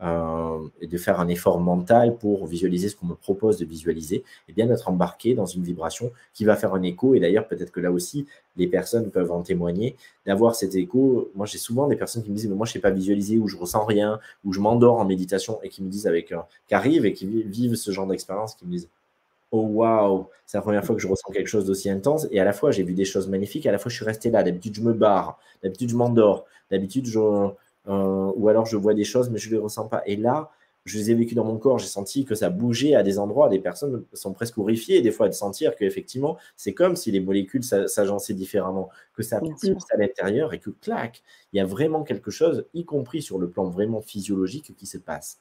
euh, 0.02 0.58
et 0.80 0.86
de 0.86 0.98
faire 0.98 1.20
un 1.20 1.28
effort 1.28 1.60
mental 1.60 2.16
pour 2.16 2.46
visualiser 2.46 2.88
ce 2.88 2.96
qu'on 2.96 3.06
me 3.06 3.14
propose 3.14 3.58
de 3.58 3.64
visualiser, 3.64 4.24
et 4.48 4.52
bien 4.52 4.66
d'être 4.66 4.88
embarqué 4.88 5.34
dans 5.34 5.46
une 5.46 5.62
vibration 5.62 6.10
qui 6.32 6.44
va 6.44 6.56
faire 6.56 6.74
un 6.74 6.82
écho. 6.82 7.14
Et 7.14 7.20
d'ailleurs, 7.20 7.46
peut-être 7.46 7.70
que 7.70 7.80
là 7.80 7.92
aussi, 7.92 8.26
les 8.56 8.66
personnes 8.66 9.10
peuvent 9.10 9.30
en 9.32 9.42
témoigner, 9.42 9.96
d'avoir 10.26 10.54
cet 10.54 10.74
écho. 10.74 11.30
Moi, 11.34 11.46
j'ai 11.46 11.58
souvent 11.58 11.86
des 11.86 11.96
personnes 11.96 12.22
qui 12.22 12.30
me 12.30 12.36
disent, 12.36 12.48
mais 12.48 12.56
moi, 12.56 12.66
je 12.66 12.70
ne 12.70 12.74
sais 12.74 12.80
pas 12.80 12.90
visualiser, 12.90 13.38
ou 13.38 13.48
je 13.48 13.56
ressens 13.56 13.84
rien, 13.84 14.18
ou 14.44 14.52
je 14.52 14.60
m'endors 14.60 14.98
en 14.98 15.04
méditation, 15.04 15.60
et 15.62 15.68
qui 15.68 15.82
me 15.82 15.88
disent 15.88 16.06
avec, 16.06 16.34
qui 16.68 16.74
arrivent 16.74 17.06
et 17.06 17.12
qui 17.12 17.26
vivent 17.26 17.76
ce 17.76 17.90
genre 17.90 18.06
d'expérience, 18.06 18.54
qui 18.56 18.66
me 18.66 18.72
disent, 18.72 18.88
oh 19.52 19.62
waouh, 19.62 20.26
c'est 20.46 20.58
la 20.58 20.62
première 20.62 20.84
fois 20.84 20.96
que 20.96 21.00
je 21.00 21.06
ressens 21.06 21.30
quelque 21.32 21.46
chose 21.46 21.66
d'aussi 21.66 21.88
intense. 21.88 22.26
Et 22.30 22.40
à 22.40 22.44
la 22.44 22.52
fois, 22.52 22.72
j'ai 22.72 22.82
vu 22.82 22.94
des 22.94 23.04
choses 23.04 23.28
magnifiques, 23.28 23.66
à 23.66 23.72
la 23.72 23.78
fois, 23.78 23.90
je 23.90 23.96
suis 23.96 24.04
resté 24.04 24.30
là. 24.30 24.42
D'habitude, 24.42 24.74
je 24.74 24.80
me 24.82 24.92
barre, 24.92 25.38
d'habitude, 25.62 25.90
je 25.90 25.96
m'endors, 25.96 26.44
d'habitude, 26.70 27.06
je 27.06 27.20
euh, 27.88 28.32
ou 28.36 28.48
alors 28.48 28.66
je 28.66 28.76
vois 28.76 28.94
des 28.94 29.04
choses, 29.04 29.30
mais 29.30 29.38
je 29.38 29.48
ne 29.48 29.54
les 29.54 29.60
ressens 29.60 29.88
pas. 29.88 30.02
Et 30.06 30.16
là, 30.16 30.50
je 30.84 30.98
les 30.98 31.10
ai 31.10 31.14
vécues 31.14 31.34
dans 31.34 31.44
mon 31.44 31.56
corps, 31.56 31.78
j'ai 31.78 31.86
senti 31.86 32.24
que 32.24 32.34
ça 32.34 32.50
bougeait 32.50 32.94
à 32.94 33.02
des 33.02 33.18
endroits, 33.18 33.48
des 33.48 33.58
personnes 33.58 34.04
sont 34.12 34.32
presque 34.32 34.58
horrifiées 34.58 35.00
des 35.00 35.10
fois 35.10 35.28
de 35.28 35.34
sentir 35.34 35.76
qu'effectivement, 35.76 36.36
c'est 36.56 36.74
comme 36.74 36.94
si 36.94 37.10
les 37.10 37.20
molécules 37.20 37.64
s'agençaient 37.64 38.34
différemment, 38.34 38.90
que 39.14 39.22
ça 39.22 39.40
pulse 39.40 39.86
à 39.90 39.96
l'intérieur 39.96 40.52
et 40.52 40.58
que 40.58 40.70
clac, 40.70 41.22
il 41.52 41.56
y 41.56 41.60
a 41.60 41.64
vraiment 41.64 42.02
quelque 42.02 42.30
chose, 42.30 42.66
y 42.74 42.84
compris 42.84 43.22
sur 43.22 43.38
le 43.38 43.48
plan 43.48 43.64
vraiment 43.64 44.02
physiologique, 44.02 44.74
qui 44.76 44.86
se 44.86 44.98
passe. 44.98 45.38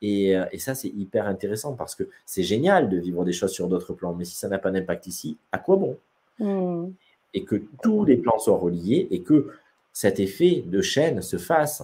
Et, 0.00 0.36
euh, 0.36 0.46
et 0.52 0.58
ça, 0.58 0.74
c'est 0.74 0.88
hyper 0.88 1.26
intéressant 1.26 1.74
parce 1.74 1.94
que 1.94 2.04
c'est 2.24 2.42
génial 2.42 2.88
de 2.88 2.98
vivre 2.98 3.24
des 3.24 3.32
choses 3.32 3.52
sur 3.52 3.68
d'autres 3.68 3.92
plans, 3.92 4.14
mais 4.14 4.24
si 4.24 4.34
ça 4.34 4.48
n'a 4.48 4.58
pas 4.58 4.70
d'impact 4.70 5.06
ici, 5.06 5.36
à 5.52 5.58
quoi 5.58 5.76
bon? 5.76 5.98
Mmh. 6.38 6.92
Et 7.34 7.44
que 7.44 7.56
tous 7.82 8.04
les 8.04 8.16
plans 8.16 8.38
soient 8.38 8.56
reliés 8.56 9.08
et 9.10 9.20
que 9.20 9.50
cet 9.96 10.20
effet 10.20 10.62
de 10.66 10.82
chaîne 10.82 11.22
se 11.22 11.38
fasse 11.38 11.82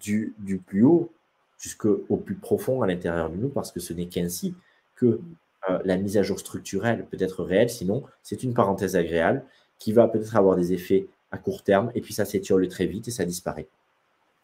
du, 0.00 0.36
du 0.38 0.58
plus 0.58 0.84
haut 0.84 1.10
jusqu'au 1.58 2.16
plus 2.16 2.36
profond 2.36 2.80
à 2.82 2.86
l'intérieur 2.86 3.28
de 3.28 3.34
nous, 3.34 3.48
parce 3.48 3.72
que 3.72 3.80
ce 3.80 3.92
n'est 3.92 4.06
qu'ainsi 4.06 4.54
que 4.94 5.20
euh, 5.68 5.80
la 5.84 5.96
mise 5.96 6.16
à 6.16 6.22
jour 6.22 6.38
structurelle 6.38 7.06
peut 7.10 7.16
être 7.18 7.42
réelle, 7.42 7.70
sinon 7.70 8.04
c'est 8.22 8.44
une 8.44 8.54
parenthèse 8.54 8.94
agréable 8.94 9.42
qui 9.80 9.92
va 9.92 10.06
peut-être 10.06 10.36
avoir 10.36 10.54
des 10.54 10.72
effets 10.72 11.08
à 11.32 11.38
court 11.38 11.64
terme, 11.64 11.90
et 11.96 12.02
puis 12.02 12.14
ça 12.14 12.24
s'étiole 12.24 12.68
très 12.68 12.86
vite 12.86 13.08
et 13.08 13.10
ça 13.10 13.24
disparaît. 13.24 13.66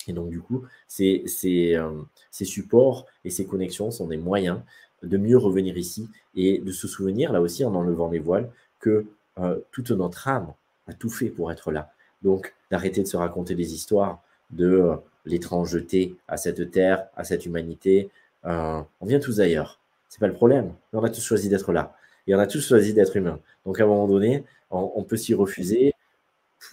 Et 0.09 0.13
donc 0.13 0.31
du 0.31 0.41
coup, 0.41 0.65
ces, 0.89 1.23
ces, 1.29 1.77
euh, 1.77 2.03
supports 2.33 3.07
et 3.25 3.31
ces 3.31 3.47
connexions 3.47 3.93
sont 3.93 4.09
des 4.09 4.17
moyens 4.17 4.59
de 5.05 5.17
mieux 5.17 5.39
revenir 5.39 5.79
ici 5.79 6.09
et 6.35 6.59
de 6.59 6.73
se 6.73 6.89
souvenir, 6.89 7.33
là 7.33 7.41
aussi, 7.41 7.65
en 7.65 7.73
enlevant 7.77 8.11
les 8.11 8.19
voiles, 8.19 8.51
que 8.81 9.07
euh, 9.39 9.61
toute 9.71 9.93
notre 9.93 10.27
âme 10.27 10.53
a 10.89 10.93
tout 10.93 11.09
fait 11.09 11.29
pour 11.29 11.53
être 11.53 11.71
là. 11.71 11.93
Donc, 12.25 12.55
d'arrêter 12.75 13.03
de 13.03 13.07
se 13.07 13.17
raconter 13.17 13.55
des 13.55 13.73
histoires 13.73 14.21
de 14.51 14.67
euh, 14.67 14.97
l'étrangeté 15.25 16.17
à 16.27 16.37
cette 16.37 16.73
terre, 16.73 17.07
à 17.15 17.23
cette 17.23 17.47
humanité. 17.47 18.11
Euh, 18.47 18.81
on 19.01 19.07
vient 19.07 19.21
tous 19.21 19.37
d'ailleurs. 19.37 19.79
C'est 20.09 20.19
pas 20.19 20.27
le 20.27 20.33
problème. 20.33 20.75
On 20.93 21.05
a 21.05 21.09
tous 21.09 21.23
choisi 21.23 21.49
d'être 21.49 21.73
là. 21.73 21.95
Et 22.27 22.35
on 22.35 22.39
a 22.41 22.49
tous 22.49 22.67
choisi 22.67 22.93
d'être 22.93 23.17
humain. 23.17 23.39
Donc, 23.65 23.79
à 23.79 23.85
un 23.85 23.87
moment 23.87 24.09
donné, 24.09 24.45
on, 24.73 25.05
peut 25.05 25.17
s'y 25.17 25.35
refuser. 25.35 25.93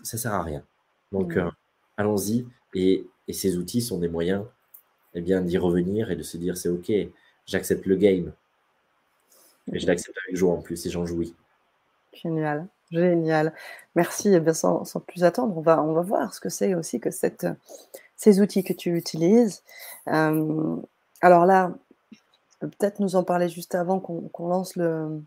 Ça 0.01 0.17
sert 0.17 0.33
à 0.33 0.41
rien. 0.41 0.63
Donc, 1.11 1.37
euh, 1.37 1.51
allons-y. 1.97 2.47
Et, 2.73 3.05
ces 3.31 3.57
outils 3.57 3.81
sont 3.81 3.99
des 3.99 4.09
moyens 4.09 4.43
eh 5.13 5.21
bien, 5.21 5.41
d'y 5.41 5.57
revenir 5.57 6.11
et 6.11 6.17
de 6.17 6.23
se 6.23 6.35
dire 6.35 6.57
c'est 6.57 6.67
OK, 6.67 6.91
j'accepte 7.45 7.85
le 7.85 7.95
game. 7.95 8.33
Et 9.71 9.79
je 9.79 9.87
l'accepte 9.87 10.17
avec 10.25 10.35
joie 10.35 10.51
en 10.51 10.61
plus 10.61 10.83
et 10.85 10.89
j'en 10.89 11.05
jouis. 11.05 11.33
Génial. 12.11 12.67
Génial. 12.91 13.53
Merci. 13.95 14.29
Et 14.29 14.33
eh 14.33 14.39
bien, 14.39 14.53
sans, 14.53 14.83
plus 15.07 15.23
attendre, 15.23 15.57
on 15.57 15.61
va, 15.61 15.81
on 15.81 15.93
va 15.93 16.01
voir 16.01 16.33
ce 16.33 16.39
que 16.39 16.49
c'est 16.49 16.75
aussi 16.75 16.99
que 16.99 17.11
cette, 17.11 17.47
ces 18.15 18.41
outils 18.41 18.63
que 18.63 18.73
tu 18.73 18.95
utilises. 18.95 19.63
Euh, 20.07 20.75
alors 21.21 21.45
là, 21.45 21.73
peut-être 22.59 22.99
nous 22.99 23.15
en 23.15 23.23
parler 23.23 23.49
juste 23.49 23.75
avant 23.75 23.99
qu'on 23.99 24.47
lance 24.47 24.75
le. 24.75 25.21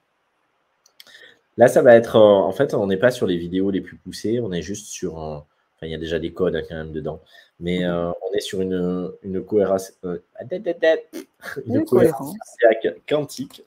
Là, 1.56 1.68
ça 1.68 1.82
va 1.82 1.94
être. 1.94 2.16
en 2.16 2.52
fait, 2.52 2.74
on 2.74 2.86
n'est 2.86 2.96
pas 2.96 3.10
sur 3.10 3.26
les 3.26 3.36
vidéos 3.36 3.70
les 3.70 3.80
plus 3.80 3.96
poussées, 3.96 4.40
on 4.40 4.52
est 4.52 4.62
juste 4.62 4.86
sur. 4.86 5.18
enfin, 5.18 5.44
il 5.82 5.90
y 5.90 5.94
a 5.94 5.98
déjà 5.98 6.18
des 6.18 6.32
codes 6.32 6.56
hein, 6.56 6.62
quand 6.68 6.76
même 6.76 6.92
dedans. 6.92 7.20
Mais 7.60 7.84
euh, 7.84 8.10
on 8.10 8.34
est 8.34 8.40
sur 8.40 8.60
une, 8.60 9.12
une 9.22 9.44
cohérence. 9.44 9.92
Euh, 10.04 10.18
une 11.66 11.84
cohérence 11.84 12.34
quantique. 13.08 13.64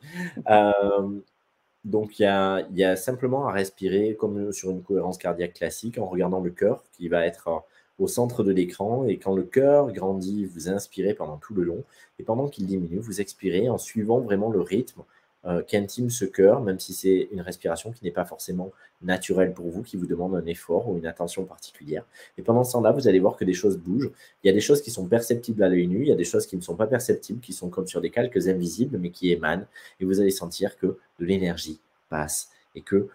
Donc, 1.87 2.19
il 2.19 2.23
y 2.23 2.83
a, 2.83 2.95
simplement 2.97 3.47
à 3.47 3.53
respirer 3.53 4.17
comme 4.19 4.51
sur 4.51 4.71
une 4.71 4.83
cohérence 4.83 5.17
cardiaque 5.17 5.53
classique 5.53 5.97
en 5.97 6.05
regardant 6.05 6.41
le 6.41 6.49
cœur 6.49 6.83
qui 6.91 7.07
va 7.07 7.25
être 7.25 7.47
euh, 7.47 7.59
au 7.97 8.07
centre 8.07 8.43
de 8.43 8.51
l'écran. 8.51 9.05
Et 9.05 9.17
quand 9.17 9.33
le 9.33 9.43
cœur 9.43 9.93
grandit, 9.93 10.45
vous 10.45 10.67
inspirez 10.67 11.13
pendant 11.13 11.37
tout 11.37 11.53
le 11.53 11.63
long. 11.63 11.85
Et 12.19 12.23
pendant 12.23 12.49
qu'il 12.49 12.65
diminue, 12.65 12.99
vous 12.99 13.21
expirez 13.21 13.69
en 13.69 13.77
suivant 13.77 14.19
vraiment 14.19 14.51
le 14.51 14.59
rythme 14.59 15.01
euh, 15.45 15.61
qu'intime 15.61 16.09
ce 16.09 16.25
cœur, 16.25 16.61
même 16.61 16.79
si 16.79 16.93
c'est 16.93 17.29
une 17.31 17.41
respiration 17.41 17.91
qui 17.91 18.03
n'est 18.03 18.11
pas 18.11 18.25
forcément 18.25 18.71
naturelle 19.01 19.53
pour 19.53 19.69
vous, 19.69 19.83
qui 19.83 19.95
vous 19.95 20.07
demande 20.07 20.35
un 20.35 20.45
effort 20.45 20.89
ou 20.89 20.97
une 20.97 21.05
attention 21.05 21.45
particulière. 21.45 22.03
Et 22.37 22.41
pendant 22.41 22.63
ce 22.63 22.73
temps-là, 22.73 22.91
vous 22.91 23.07
allez 23.07 23.19
voir 23.19 23.37
que 23.37 23.45
des 23.45 23.53
choses 23.53 23.77
bougent. 23.77 24.11
Il 24.43 24.47
y 24.47 24.49
a 24.49 24.53
des 24.53 24.61
choses 24.61 24.81
qui 24.81 24.91
sont 24.91 25.05
perceptibles 25.05 25.61
à 25.63 25.69
l'œil 25.69 25.87
nu, 25.87 26.01
il 26.01 26.07
y 26.07 26.11
a 26.11 26.15
des 26.15 26.23
choses 26.23 26.47
qui 26.47 26.57
ne 26.57 26.61
sont 26.61 26.75
pas 26.75 26.87
perceptibles, 26.87 27.39
qui 27.39 27.53
sont 27.53 27.69
comme 27.69 27.87
sur 27.87 28.01
des 28.01 28.09
calques 28.09 28.47
invisibles, 28.47 28.97
mais 28.97 29.11
qui 29.11 29.31
émanent. 29.31 29.65
Et 29.99 30.05
vous 30.05 30.19
allez 30.19 30.31
sentir 30.31 30.77
que 30.77 30.97
de 31.19 31.25
l'énergie 31.25 31.79
passe 32.09 32.49
et 32.75 32.81
que 32.81 33.07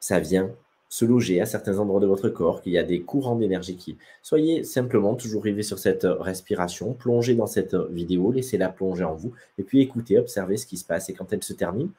ça 0.00 0.20
vient 0.20 0.50
se 0.94 1.04
loger 1.04 1.40
à 1.40 1.46
certains 1.46 1.80
endroits 1.80 1.98
de 1.98 2.06
votre 2.06 2.28
corps, 2.28 2.62
qu'il 2.62 2.70
y 2.70 2.78
a 2.78 2.84
des 2.84 3.02
courants 3.02 3.34
d'énergie 3.34 3.76
qui... 3.76 3.98
Soyez 4.22 4.62
simplement 4.62 5.16
toujours 5.16 5.42
arrivé 5.42 5.64
sur 5.64 5.80
cette 5.80 6.06
respiration, 6.08 6.94
plongez 6.94 7.34
dans 7.34 7.48
cette 7.48 7.74
vidéo, 7.74 8.30
laissez-la 8.30 8.68
plonger 8.68 9.02
en 9.02 9.16
vous, 9.16 9.32
et 9.58 9.64
puis 9.64 9.80
écoutez, 9.80 10.20
observez 10.20 10.56
ce 10.56 10.68
qui 10.68 10.76
se 10.76 10.84
passe. 10.84 11.08
Et 11.08 11.12
quand 11.12 11.32
elle 11.32 11.42
se 11.42 11.52
termine, 11.52 11.90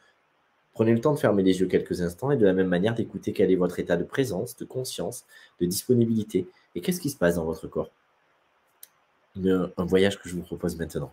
prenez 0.74 0.94
le 0.94 1.02
temps 1.02 1.14
de 1.14 1.20
fermer 1.20 1.44
les 1.44 1.60
yeux 1.60 1.68
quelques 1.68 2.02
instants 2.02 2.32
et 2.32 2.38
de 2.38 2.46
la 2.46 2.54
même 2.54 2.70
manière 2.70 2.96
d'écouter 2.96 3.34
quel 3.34 3.52
est 3.52 3.58
votre 3.58 3.80
état 3.80 3.98
de 3.98 4.06
présence, 4.06 4.56
de 4.56 4.64
conscience, 4.64 5.26
de 5.60 5.66
disponibilité, 5.66 6.48
et 6.74 6.80
qu'est-ce 6.80 7.02
qui 7.02 7.10
se 7.10 7.18
passe 7.18 7.36
dans 7.36 7.44
votre 7.44 7.68
corps. 7.68 7.92
un 9.36 9.86
voyage 9.86 10.22
que 10.22 10.30
je 10.30 10.36
vous 10.36 10.44
propose 10.44 10.78
maintenant. 10.78 11.12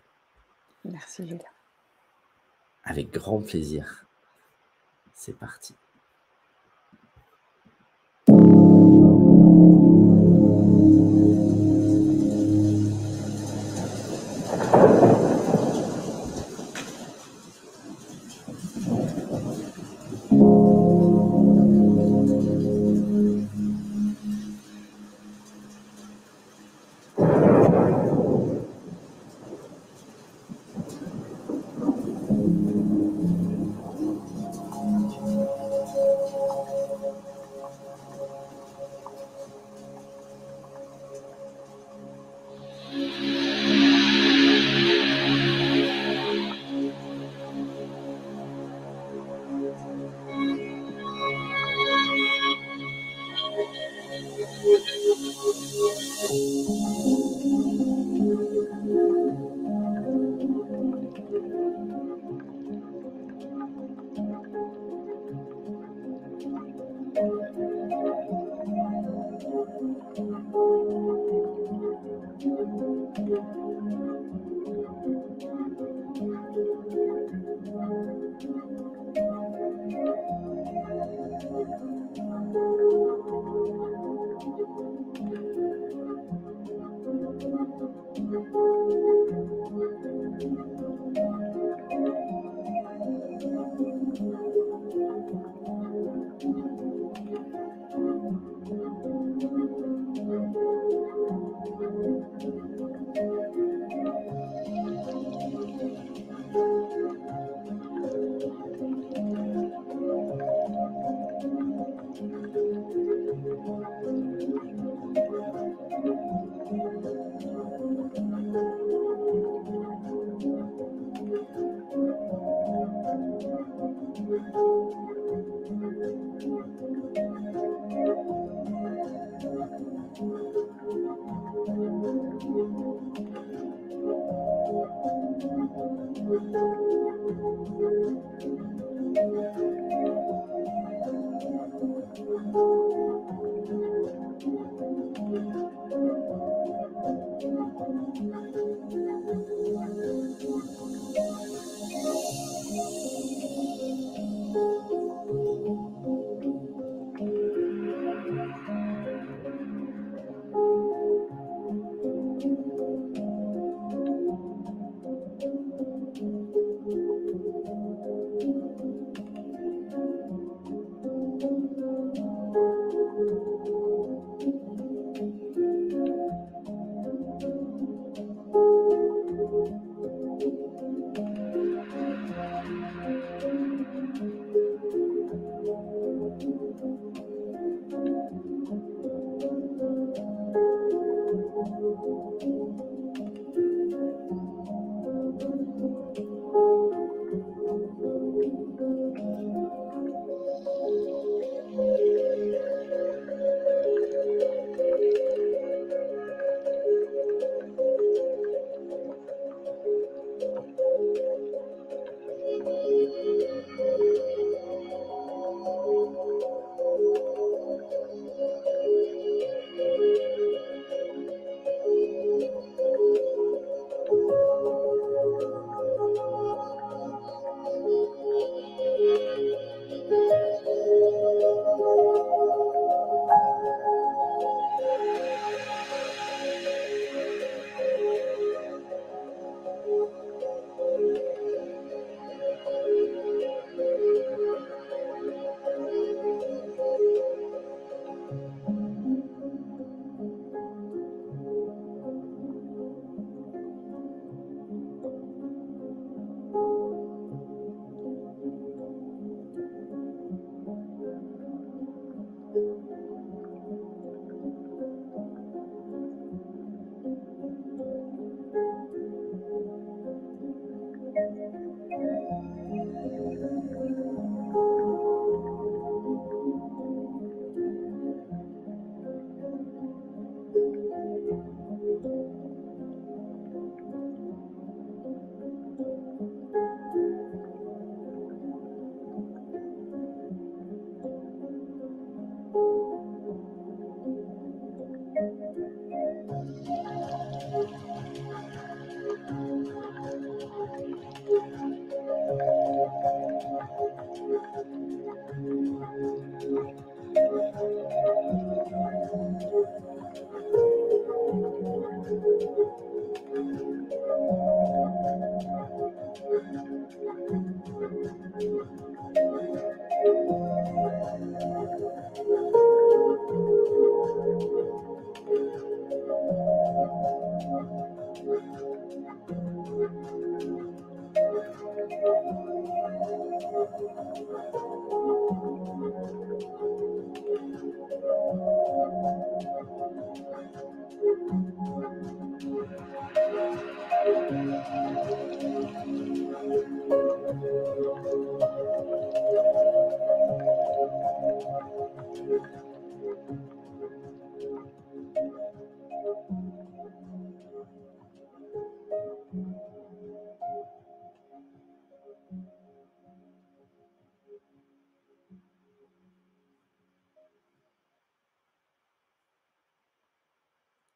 Merci 0.85 1.26
Julien. 1.26 1.51
Avec 2.85 3.11
grand 3.11 3.41
plaisir. 3.41 4.07
C'est 5.16 5.37
parti. 5.37 5.74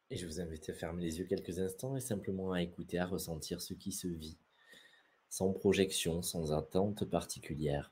Et 0.09 0.15
je 0.15 0.25
vous 0.25 0.39
invite 0.39 0.69
à 0.69 0.73
fermer 0.73 1.03
les 1.03 1.19
yeux 1.19 1.25
quelques 1.25 1.59
instants 1.59 1.97
et 1.97 2.01
simplement 2.01 2.53
à 2.53 2.61
écouter, 2.61 2.97
à 2.97 3.05
ressentir 3.05 3.61
ce 3.61 3.73
qui 3.73 3.91
se 3.91 4.07
vit, 4.07 4.37
sans 5.29 5.51
projection, 5.51 6.21
sans 6.21 6.53
attente 6.53 7.03
particulière. 7.03 7.91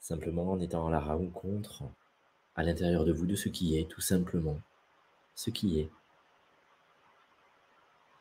Simplement 0.00 0.50
en 0.52 0.60
étant 0.60 0.86
à 0.88 0.90
la 0.90 1.00
rencontre 1.00 1.84
à 2.56 2.62
l'intérieur 2.62 3.04
de 3.04 3.12
vous 3.12 3.26
de 3.26 3.36
ce 3.36 3.50
qui 3.50 3.76
est, 3.76 3.88
tout 3.88 4.00
simplement, 4.00 4.58
ce 5.34 5.50
qui 5.50 5.80
est, 5.80 5.90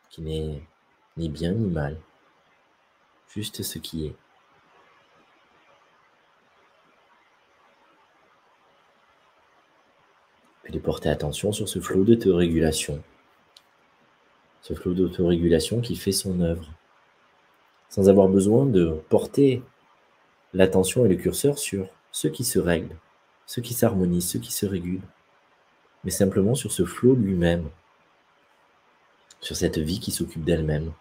qui 0.10 0.22
n'est 0.22 0.62
ni 1.16 1.30
bien 1.30 1.54
ni 1.54 1.70
mal, 1.70 1.98
juste 3.30 3.64
ce 3.64 3.80
qui 3.80 4.08
est. 4.08 4.16
Puis 10.64 10.74
porter 10.94 11.10
attention 11.10 11.52
sur 11.52 11.68
ce 11.68 11.80
flot 11.80 12.04
d'autorégulation, 12.04 13.02
ce 14.62 14.76
flot 14.76 14.94
d'autorégulation 14.94 15.82
qui 15.82 15.96
fait 15.96 16.12
son 16.12 16.40
œuvre, 16.40 16.70
sans 17.90 18.10
avoir 18.10 18.28
besoin 18.28 18.68
de 18.68 19.02
porter 19.10 19.64
l'attention 20.54 21.04
et 21.04 21.10
le 21.10 21.16
curseur 21.16 21.58
sur 21.58 21.88
ce 22.12 22.28
qui 22.28 22.44
se 22.44 22.60
règle, 22.60 22.96
ce 23.48 23.60
qui 23.60 23.74
s'harmonise, 23.74 24.30
ce 24.30 24.38
qui 24.38 24.54
se 24.54 24.68
régule, 24.68 25.02
mais 26.04 26.12
simplement 26.12 26.54
sur 26.54 26.72
ce 26.72 26.86
flot 26.86 27.16
lui-même, 27.16 27.68
sur 29.42 29.56
cette 29.56 29.80
vie 29.80 30.00
qui 30.00 30.12
s'occupe 30.12 30.44
d'elle-même, 30.44 30.94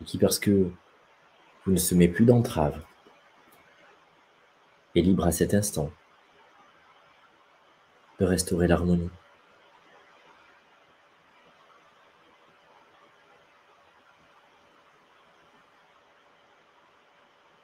et 0.00 0.04
qui, 0.06 0.16
parce 0.16 0.38
que 0.38 0.70
vous 1.66 1.72
ne 1.72 1.76
semez 1.76 2.08
plus 2.08 2.24
d'entrave, 2.24 2.82
est 4.94 5.02
libre 5.02 5.26
à 5.26 5.30
cet 5.30 5.52
instant 5.52 5.90
restaurer 8.24 8.66
l'harmonie. 8.66 9.10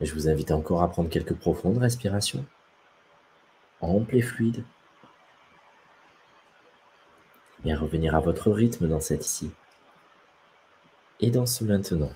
je 0.06 0.14
vous 0.14 0.28
invite 0.28 0.52
encore 0.52 0.82
à 0.82 0.88
prendre 0.88 1.08
quelques 1.08 1.34
profondes 1.34 1.78
respirations, 1.78 2.44
amples 3.80 4.16
et 4.16 4.22
fluides, 4.22 4.64
et 7.64 7.72
à 7.72 7.76
revenir 7.76 8.14
à 8.14 8.20
votre 8.20 8.50
rythme 8.50 8.88
dans 8.88 9.00
cette 9.00 9.26
ici 9.26 9.50
et 11.20 11.30
dans 11.30 11.46
ce 11.46 11.64
maintenant. 11.64 12.12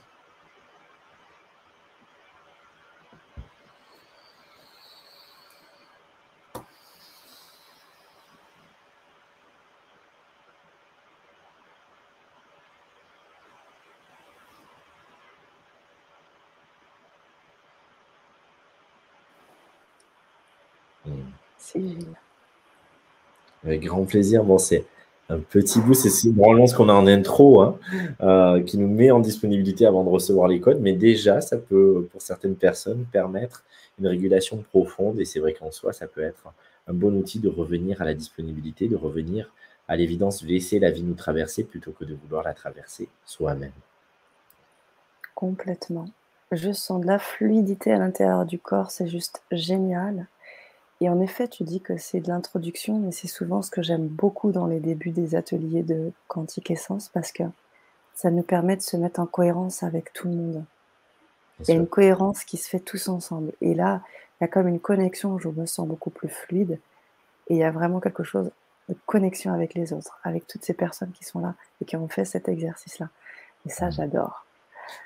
Grand 23.79 24.05
plaisir. 24.05 24.45
Bon, 24.45 24.59
c'est 24.59 24.85
un 25.31 25.39
petit 25.39 25.81
bout, 25.81 25.95
c'est 25.95 26.29
normalement 26.31 26.67
ce 26.67 26.75
qu'on 26.75 26.89
a 26.89 26.93
en 26.93 27.07
intro, 27.07 27.61
hein, 27.61 27.79
euh, 28.21 28.63
qui 28.63 28.79
nous 28.79 28.89
met 28.89 29.11
en 29.11 29.21
disponibilité 29.21 29.87
avant 29.87 30.03
de 30.03 30.09
recevoir 30.09 30.49
les 30.49 30.61
codes, 30.61 30.81
mais 30.81 30.93
déjà, 30.93 31.41
ça 31.41 31.57
peut, 31.57 32.09
pour 32.11 32.21
certaines 32.21 32.57
personnes, 32.57 33.07
permettre 33.13 33.65
une 34.01 34.09
régulation 34.09 34.57
profonde, 34.71 35.21
et 35.21 35.25
c'est 35.25 35.39
vrai 35.39 35.55
qu'en 35.55 35.71
soi, 35.71 35.93
ça 35.93 36.09
peut 36.09 36.23
être 36.23 36.53
un 36.89 36.95
bon 36.95 37.15
outil 37.15 37.39
de 37.39 37.49
revenir 37.49 38.03
à 38.03 38.05
la 38.05 38.15
disponibilité, 38.15 38.89
de 38.89 38.97
revenir 38.97 39.53
à 39.87 39.97
l'évidence, 39.97 40.43
laisser 40.43 40.79
la 40.79 40.91
vie 40.91 41.03
nous 41.03 41.15
traverser 41.15 41.65
plutôt 41.65 41.93
que 41.93 42.05
de 42.05 42.15
vouloir 42.15 42.45
la 42.45 42.55
traverser 42.55 43.09
soi-même. 43.25 43.73
Complètement. 45.35 46.07
Je 46.53 46.73
sens 46.73 47.01
de 47.01 47.07
la 47.07 47.21
fluidité 47.21 47.93
à 47.93 47.99
l'intérieur 47.99 48.45
du 48.45 48.59
corps, 48.59 48.91
c'est 48.91 49.07
juste 49.07 49.43
génial. 49.53 50.27
Et 51.01 51.09
en 51.09 51.21
effet, 51.21 51.49
tu 51.49 51.65
dis 51.65 51.81
que 51.81 51.97
c'est 51.97 52.21
de 52.21 52.29
l'introduction, 52.29 52.99
mais 52.99 53.11
c'est 53.11 53.29
souvent 53.29 53.63
ce 53.63 53.71
que 53.71 53.83
j'aime 53.83 54.07
beaucoup 54.07 54.53
dans 54.53 54.67
les 54.67 54.81
débuts 54.81 55.11
des 55.11 55.35
ateliers 55.35 55.83
de 55.83 56.13
Quantique 56.29 56.71
Essence 56.71 57.09
parce 57.09 57.33
que 57.33 57.45
ça 58.15 58.31
nous 58.31 58.43
permet 58.43 58.77
de 58.77 58.83
se 58.83 58.99
mettre 58.99 59.21
en 59.21 59.27
cohérence 59.27 59.83
avec 59.83 60.13
tout 60.13 60.29
le 60.29 60.35
monde. 60.35 60.65
il 61.61 61.69
y 61.69 61.73
a 61.73 61.75
une 61.75 61.87
cohérence 61.87 62.45
qui 62.45 62.59
se 62.59 62.69
fait 62.69 62.81
tous 62.81 63.09
ensemble. 63.09 63.53
Et 63.63 63.75
là, 63.75 64.03
il 64.41 64.45
y 64.45 64.47
a 64.47 64.49
comme 64.49 64.69
une 64.69 64.81
connexion, 64.81 65.39
je 65.39 65.49
me 65.49 65.65
sens 65.65 65.89
beaucoup 65.89 66.11
plus 66.11 66.29
fluide. 66.29 66.79
Et 67.49 67.55
il 67.55 67.59
y 67.59 67.65
a 67.65 67.71
vraiment 67.71 68.01
quelque 68.01 68.23
chose 68.23 68.51
de 68.91 68.97
connexion 69.07 69.55
avec 69.55 69.73
les 69.73 69.95
autres, 69.95 70.19
avec 70.23 70.47
toutes 70.47 70.65
ces 70.65 70.75
personnes 70.75 71.13
qui 71.13 71.25
sont 71.25 71.41
là 71.41 71.55
et 71.81 71.87
qui 71.87 71.97
ont 71.97 72.09
fait 72.09 72.27
cet 72.27 72.49
exercice-là. 72.49 73.09
Et 73.67 73.71
ça, 73.71 73.87
mmh. 73.87 73.93
j'adore. 73.93 74.45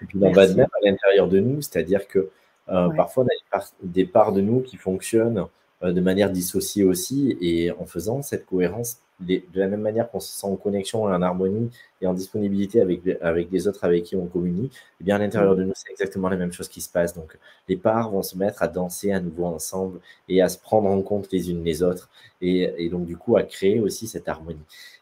Et 0.03 0.07
puis, 0.07 0.19
on 0.21 0.33
va 0.33 0.49
même 0.49 0.67
à 0.67 0.87
l'intérieur 0.87 1.29
de 1.29 1.39
nous, 1.39 1.63
c'est-à-dire 1.63 2.09
que 2.09 2.31
euh, 2.69 2.89
parfois, 2.91 3.25
on 3.25 3.57
a 3.57 3.61
des 3.83 4.07
parts 4.07 4.33
de 4.33 4.41
nous 4.41 4.61
qui 4.61 4.77
fonctionnent 4.77 5.47
de 5.93 6.01
manière 6.01 6.31
dissociée 6.31 6.85
aussi. 6.85 7.37
Et 7.41 7.71
en 7.73 7.87
faisant 7.87 8.23
cette 8.23 8.47
cohérence, 8.47 8.99
de 9.21 9.43
la 9.55 9.69
même 9.69 9.81
manière 9.81 10.11
qu'on 10.11 10.21
se 10.21 10.33
sent 10.33 10.47
en 10.47 10.57
connexion 10.57 11.09
et 11.09 11.13
en 11.13 11.23
harmonie 11.23 11.71
et 12.01 12.07
en 12.07 12.15
disponibilité 12.15 12.81
avec, 12.81 13.03
avec 13.21 13.51
les 13.51 13.69
autres 13.69 13.85
avec 13.85 14.05
qui 14.05 14.17
on 14.17 14.27
communie, 14.27 14.71
eh 15.01 15.05
bien 15.05 15.17
à 15.17 15.19
l'intérieur 15.19 15.55
de 15.55 15.63
nous, 15.63 15.73
c'est 15.75 15.91
exactement 15.91 16.29
la 16.29 16.37
même 16.37 16.53
chose 16.53 16.69
qui 16.69 16.81
se 16.81 16.91
passe. 16.91 17.15
Donc 17.15 17.39
les 17.69 17.77
parts 17.77 18.11
vont 18.11 18.23
se 18.23 18.37
mettre 18.37 18.63
à 18.63 18.69
danser 18.69 19.13
à 19.13 19.21
nouveau 19.21 19.47
ensemble 19.47 20.01
et 20.29 20.43
à 20.43 20.49
se 20.49 20.59
prendre 20.59 20.89
en 20.89 21.01
compte 21.03 21.31
les 21.33 21.51
unes 21.51 21.65
les 21.65 21.83
autres 21.83 22.09
et, 22.41 22.89
donc 22.91 23.07
du 23.07 23.17
coup 23.17 23.37
à 23.37 23.43
créer 23.45 23.81
aussi 23.81 24.07
cette 24.07 24.29
harmonie 24.29 24.59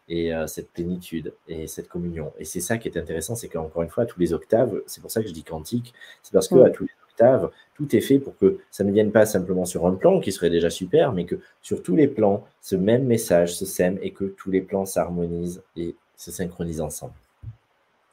et 0.07 0.33
euh, 0.33 0.47
cette 0.47 0.69
plénitude 0.71 1.33
et 1.47 1.67
cette 1.67 1.89
communion. 1.89 2.31
Et 2.37 2.45
c'est 2.45 2.61
ça 2.61 2.77
qui 2.77 2.87
est 2.87 2.97
intéressant, 2.97 3.35
c'est 3.35 3.47
qu'encore 3.47 3.81
une 3.81 3.89
fois, 3.89 4.03
à 4.03 4.05
tous 4.05 4.19
les 4.19 4.33
octaves, 4.33 4.81
c'est 4.85 5.01
pour 5.01 5.11
ça 5.11 5.21
que 5.21 5.27
je 5.27 5.33
dis 5.33 5.43
quantique, 5.43 5.93
c'est 6.21 6.33
parce 6.33 6.47
que 6.47 6.55
à 6.55 6.69
tous 6.69 6.83
les 6.83 6.91
tout 7.75 7.95
est 7.95 8.01
fait 8.01 8.19
pour 8.19 8.37
que 8.37 8.59
ça 8.71 8.83
ne 8.83 8.91
vienne 8.91 9.11
pas 9.11 9.25
simplement 9.25 9.65
sur 9.65 9.85
un 9.85 9.93
plan, 9.93 10.19
qui 10.19 10.31
serait 10.31 10.49
déjà 10.49 10.69
super, 10.69 11.13
mais 11.13 11.25
que 11.25 11.35
sur 11.61 11.81
tous 11.81 11.95
les 11.95 12.07
plans, 12.07 12.45
ce 12.61 12.75
même 12.75 13.05
message 13.05 13.55
se 13.55 13.65
sème 13.65 13.97
et 14.01 14.11
que 14.11 14.25
tous 14.25 14.51
les 14.51 14.61
plans 14.61 14.85
s'harmonisent 14.85 15.63
et 15.75 15.95
se 16.17 16.31
synchronisent 16.31 16.81
ensemble. 16.81 17.13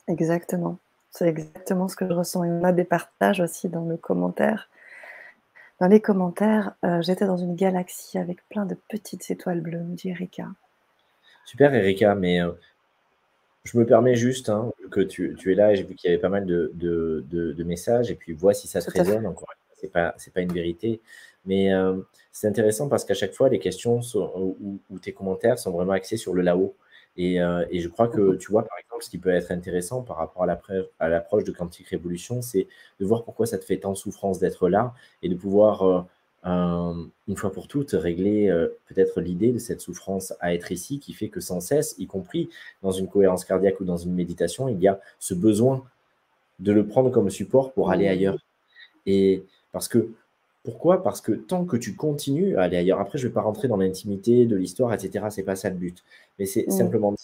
Exactement. 0.08 0.78
C'est 1.10 1.28
exactement 1.28 1.88
ce 1.88 1.96
que 1.96 2.06
je 2.06 2.12
ressens. 2.12 2.44
Et 2.44 2.48
on 2.48 2.64
a 2.64 2.72
des 2.72 2.84
partages 2.84 3.40
aussi 3.40 3.68
dans 3.68 3.84
le 3.84 3.96
commentaire. 3.96 4.68
Dans 5.80 5.88
les 5.88 6.00
commentaires, 6.00 6.74
euh, 6.84 7.00
j'étais 7.02 7.26
dans 7.26 7.36
une 7.36 7.56
galaxie 7.56 8.18
avec 8.18 8.46
plein 8.48 8.66
de 8.66 8.76
petites 8.88 9.30
étoiles 9.30 9.60
bleues, 9.60 9.78
me 9.78 9.96
dit 9.96 10.10
Erika. 10.10 10.46
Super, 11.46 11.74
Erika, 11.74 12.14
mais 12.14 12.42
euh, 12.42 12.52
je 13.64 13.78
me 13.78 13.84
permets 13.84 14.14
juste 14.14 14.48
hein, 14.48 14.72
que 14.90 15.00
tu, 15.00 15.36
es 15.46 15.54
là 15.54 15.72
et 15.72 15.76
j'ai 15.76 15.84
vu 15.84 15.94
qu'il 15.94 16.10
y 16.10 16.12
avait 16.12 16.20
pas 16.20 16.28
mal 16.28 16.46
de, 16.46 17.64
messages 17.64 18.10
et 18.10 18.14
puis 18.14 18.32
vois 18.32 18.54
si 18.54 18.68
ça 18.68 18.80
te 18.80 18.90
résonne. 18.90 19.26
Encore 19.26 19.48
c'est 19.80 19.90
pas 19.90 20.14
pas 20.34 20.40
une 20.42 20.52
vérité, 20.52 21.00
mais 21.46 21.72
euh, 21.72 21.96
c'est 22.32 22.46
intéressant 22.46 22.88
parce 22.88 23.04
qu'à 23.04 23.14
chaque 23.14 23.32
fois 23.32 23.48
les 23.48 23.58
questions 23.58 24.00
ou, 24.14 24.78
tes 25.00 25.12
commentaires 25.12 25.58
sont 25.58 25.70
vraiment 25.70 25.92
axés 25.92 26.16
sur 26.16 26.34
le 26.34 26.42
là-haut. 26.42 26.76
Euh, 27.18 27.66
et, 27.70 27.80
je 27.80 27.88
crois 27.88 28.08
que 28.08 28.36
tu 28.36 28.50
vois 28.50 28.62
par 28.66 28.78
exemple 28.78 29.04
ce 29.04 29.10
qui 29.10 29.18
peut 29.18 29.30
être 29.30 29.50
intéressant 29.50 30.02
par 30.02 30.16
rapport 30.16 30.44
à 30.98 31.08
l'approche 31.08 31.44
de 31.44 31.52
Quantique 31.52 31.88
Révolution, 31.88 32.40
c'est 32.40 32.66
de 32.98 33.04
voir 33.04 33.24
pourquoi 33.24 33.46
ça 33.46 33.58
te 33.58 33.64
fait 33.64 33.78
tant 33.78 33.94
souffrance 33.94 34.38
d'être 34.38 34.68
là 34.68 34.94
et 35.22 35.28
de 35.28 35.34
pouvoir 35.34 35.82
euh, 35.82 36.02
une 36.44 37.36
fois 37.36 37.52
pour 37.52 37.68
toutes, 37.68 37.90
régler 37.92 38.48
euh, 38.48 38.68
peut-être 38.86 39.20
l'idée 39.20 39.52
de 39.52 39.58
cette 39.58 39.80
souffrance 39.80 40.32
à 40.40 40.54
être 40.54 40.72
ici 40.72 40.98
qui 40.98 41.12
fait 41.12 41.28
que 41.28 41.40
sans 41.40 41.60
cesse, 41.60 41.94
y 41.98 42.06
compris 42.06 42.48
dans 42.82 42.92
une 42.92 43.08
cohérence 43.08 43.44
cardiaque 43.44 43.80
ou 43.80 43.84
dans 43.84 43.98
une 43.98 44.14
méditation, 44.14 44.68
il 44.68 44.80
y 44.80 44.88
a 44.88 45.00
ce 45.18 45.34
besoin 45.34 45.84
de 46.58 46.72
le 46.72 46.86
prendre 46.86 47.10
comme 47.10 47.30
support 47.30 47.72
pour 47.72 47.90
aller 47.90 48.06
mmh. 48.06 48.12
ailleurs. 48.12 48.38
Et 49.06 49.44
parce 49.72 49.88
que, 49.88 50.10
pourquoi? 50.64 51.02
Parce 51.02 51.20
que 51.20 51.32
tant 51.32 51.64
que 51.64 51.76
tu 51.76 51.94
continues 51.94 52.56
à 52.56 52.62
aller 52.62 52.76
ailleurs, 52.76 53.00
après 53.00 53.18
je 53.18 53.24
ne 53.24 53.28
vais 53.30 53.34
pas 53.34 53.42
rentrer 53.42 53.68
dans 53.68 53.76
l'intimité 53.76 54.46
de 54.46 54.56
l'histoire, 54.56 54.92
etc., 54.92 55.26
c'est 55.30 55.42
pas 55.42 55.56
ça 55.56 55.70
le 55.70 55.76
but, 55.76 56.02
mais 56.38 56.46
c'est 56.46 56.66
mmh. 56.66 56.70
simplement, 56.70 57.14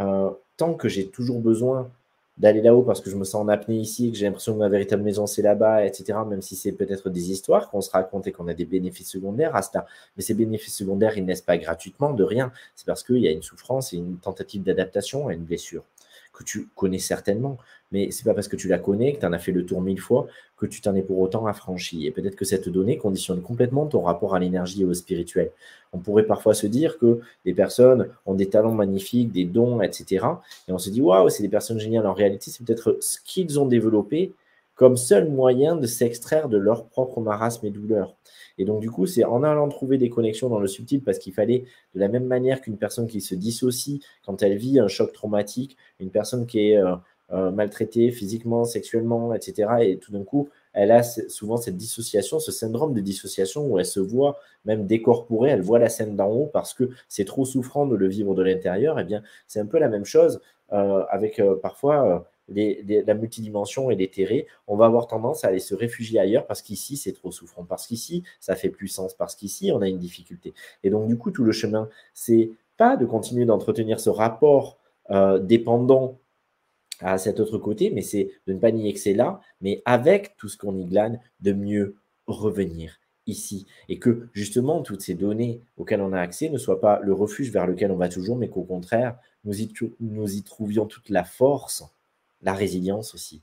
euh, 0.00 0.30
tant 0.56 0.74
que 0.74 0.88
j'ai 0.88 1.08
toujours 1.08 1.40
besoin 1.40 1.90
d'aller 2.38 2.62
là-haut 2.62 2.82
parce 2.82 3.00
que 3.00 3.10
je 3.10 3.16
me 3.16 3.24
sens 3.24 3.42
en 3.42 3.48
apnée 3.48 3.76
ici, 3.76 4.10
que 4.12 4.16
j'ai 4.18 4.26
l'impression 4.26 4.54
que 4.54 4.58
ma 4.58 4.68
véritable 4.68 5.02
maison 5.02 5.26
c'est 5.26 5.42
là-bas, 5.42 5.84
etc. 5.84 6.18
Même 6.26 6.42
si 6.42 6.56
c'est 6.56 6.72
peut-être 6.72 7.10
des 7.10 7.30
histoires 7.30 7.70
qu'on 7.70 7.80
se 7.80 7.90
raconte 7.90 8.26
et 8.26 8.32
qu'on 8.32 8.48
a 8.48 8.54
des 8.54 8.64
bénéfices 8.64 9.10
secondaires 9.10 9.56
à 9.56 9.62
cela. 9.62 9.86
Mais 10.16 10.22
ces 10.22 10.34
bénéfices 10.34 10.76
secondaires, 10.76 11.16
ils 11.16 11.24
naissent 11.24 11.42
pas 11.42 11.58
gratuitement 11.58 12.12
de 12.12 12.24
rien. 12.24 12.52
C'est 12.74 12.86
parce 12.86 13.02
qu'il 13.02 13.18
y 13.18 13.28
a 13.28 13.32
une 13.32 13.42
souffrance 13.42 13.92
et 13.92 13.96
une 13.96 14.18
tentative 14.18 14.62
d'adaptation 14.62 15.28
à 15.28 15.34
une 15.34 15.44
blessure 15.44 15.84
que 16.32 16.44
tu 16.44 16.68
connais 16.74 16.98
certainement, 16.98 17.58
mais 17.92 18.10
c'est 18.10 18.24
pas 18.24 18.34
parce 18.34 18.48
que 18.48 18.56
tu 18.56 18.68
la 18.68 18.78
connais, 18.78 19.14
que 19.14 19.20
tu 19.20 19.26
en 19.26 19.32
as 19.32 19.38
fait 19.38 19.52
le 19.52 19.64
tour 19.64 19.80
mille 19.80 20.00
fois, 20.00 20.26
que 20.56 20.66
tu 20.66 20.80
t'en 20.80 20.94
es 20.94 21.02
pour 21.02 21.18
autant 21.20 21.46
affranchi. 21.46 22.06
Et 22.06 22.10
peut-être 22.10 22.36
que 22.36 22.44
cette 22.44 22.68
donnée 22.68 22.98
conditionne 22.98 23.40
complètement 23.40 23.86
ton 23.86 24.02
rapport 24.02 24.34
à 24.34 24.38
l'énergie 24.38 24.82
et 24.82 24.84
au 24.84 24.94
spirituel. 24.94 25.50
On 25.92 25.98
pourrait 25.98 26.26
parfois 26.26 26.54
se 26.54 26.66
dire 26.66 26.98
que 26.98 27.20
des 27.44 27.54
personnes 27.54 28.08
ont 28.26 28.34
des 28.34 28.48
talents 28.48 28.74
magnifiques, 28.74 29.32
des 29.32 29.44
dons, 29.44 29.80
etc. 29.80 30.26
Et 30.68 30.72
on 30.72 30.78
se 30.78 30.90
dit, 30.90 31.00
waouh, 31.00 31.28
c'est 31.28 31.42
des 31.42 31.48
personnes 31.48 31.78
géniales. 31.78 32.06
En 32.06 32.14
réalité, 32.14 32.50
c'est 32.50 32.64
peut-être 32.64 32.98
ce 33.00 33.18
qu'ils 33.24 33.58
ont 33.58 33.66
développé 33.66 34.34
comme 34.78 34.96
seul 34.96 35.28
moyen 35.28 35.74
de 35.74 35.86
s'extraire 35.86 36.48
de 36.48 36.56
leur 36.56 36.86
propre 36.86 37.20
marasme 37.20 37.66
et 37.66 37.70
douleur. 37.70 38.14
Et 38.58 38.64
donc, 38.64 38.80
du 38.80 38.88
coup, 38.88 39.06
c'est 39.06 39.24
en 39.24 39.42
allant 39.42 39.68
trouver 39.68 39.98
des 39.98 40.08
connexions 40.08 40.48
dans 40.48 40.60
le 40.60 40.68
subtil, 40.68 41.02
parce 41.02 41.18
qu'il 41.18 41.34
fallait, 41.34 41.64
de 41.96 42.00
la 42.00 42.06
même 42.06 42.26
manière 42.26 42.60
qu'une 42.60 42.78
personne 42.78 43.08
qui 43.08 43.20
se 43.20 43.34
dissocie 43.34 44.00
quand 44.24 44.40
elle 44.40 44.56
vit 44.56 44.78
un 44.78 44.86
choc 44.86 45.12
traumatique, 45.12 45.76
une 45.98 46.10
personne 46.10 46.46
qui 46.46 46.70
est 46.70 46.76
euh, 46.76 46.94
euh, 47.32 47.50
maltraitée 47.50 48.12
physiquement, 48.12 48.64
sexuellement, 48.64 49.34
etc., 49.34 49.68
et 49.80 49.98
tout 49.98 50.12
d'un 50.12 50.22
coup, 50.22 50.48
elle 50.72 50.92
a 50.92 51.02
souvent 51.02 51.56
cette 51.56 51.76
dissociation, 51.76 52.38
ce 52.38 52.52
syndrome 52.52 52.94
de 52.94 53.00
dissociation 53.00 53.66
où 53.66 53.80
elle 53.80 53.86
se 53.86 53.98
voit 53.98 54.38
même 54.64 54.86
décorporée, 54.86 55.50
elle 55.50 55.62
voit 55.62 55.80
la 55.80 55.88
scène 55.88 56.14
d'en 56.14 56.28
haut 56.28 56.50
parce 56.52 56.72
que 56.72 56.90
c'est 57.08 57.24
trop 57.24 57.44
souffrant 57.44 57.84
de 57.86 57.96
le 57.96 58.06
vivre 58.06 58.32
de 58.36 58.44
l'intérieur. 58.44 59.00
Eh 59.00 59.04
bien, 59.04 59.24
c'est 59.48 59.58
un 59.58 59.66
peu 59.66 59.80
la 59.80 59.88
même 59.88 60.04
chose 60.04 60.40
euh, 60.72 61.02
avec 61.10 61.42
parfois 61.62 62.28
la 62.48 63.14
multidimension 63.14 63.90
et 63.90 63.96
les 63.96 64.08
terrés, 64.10 64.46
on 64.66 64.76
va 64.76 64.86
avoir 64.86 65.06
tendance 65.06 65.44
à 65.44 65.48
aller 65.48 65.58
se 65.58 65.74
réfugier 65.74 66.18
ailleurs 66.18 66.46
parce 66.46 66.62
qu'ici, 66.62 66.96
c'est 66.96 67.12
trop 67.12 67.30
souffrant, 67.30 67.64
parce 67.64 67.86
qu'ici, 67.86 68.22
ça 68.40 68.56
fait 68.56 68.70
puissance, 68.70 69.14
parce 69.14 69.34
qu'ici, 69.34 69.70
on 69.72 69.82
a 69.82 69.88
une 69.88 69.98
difficulté. 69.98 70.54
Et 70.82 70.90
donc, 70.90 71.08
du 71.08 71.16
coup, 71.16 71.30
tout 71.30 71.44
le 71.44 71.52
chemin, 71.52 71.88
c'est 72.14 72.50
pas 72.76 72.96
de 72.96 73.04
continuer 73.04 73.44
d'entretenir 73.44 74.00
ce 74.00 74.10
rapport 74.10 74.78
euh, 75.10 75.38
dépendant 75.38 76.18
à 77.00 77.18
cet 77.18 77.40
autre 77.40 77.58
côté, 77.58 77.90
mais 77.90 78.02
c'est 78.02 78.30
de 78.46 78.52
ne 78.52 78.58
pas 78.58 78.70
nier 78.72 78.92
que 78.92 78.98
c'est 78.98 79.14
là, 79.14 79.40
mais 79.60 79.82
avec 79.84 80.36
tout 80.36 80.48
ce 80.48 80.56
qu'on 80.56 80.76
y 80.76 80.84
glane, 80.84 81.20
de 81.40 81.52
mieux 81.52 81.96
revenir 82.26 82.98
ici. 83.26 83.66
Et 83.88 83.98
que 83.98 84.28
justement, 84.32 84.82
toutes 84.82 85.02
ces 85.02 85.14
données 85.14 85.60
auxquelles 85.76 86.00
on 86.00 86.12
a 86.12 86.20
accès 86.20 86.48
ne 86.48 86.58
soient 86.58 86.80
pas 86.80 87.00
le 87.00 87.12
refuge 87.12 87.52
vers 87.52 87.66
lequel 87.66 87.92
on 87.92 87.96
va 87.96 88.08
toujours, 88.08 88.36
mais 88.36 88.48
qu'au 88.48 88.64
contraire, 88.64 89.16
nous 89.44 89.60
y 89.60 90.42
trouvions 90.42 90.86
toute 90.86 91.10
la 91.10 91.24
force 91.24 91.84
la 92.42 92.54
résilience 92.54 93.14
aussi, 93.14 93.42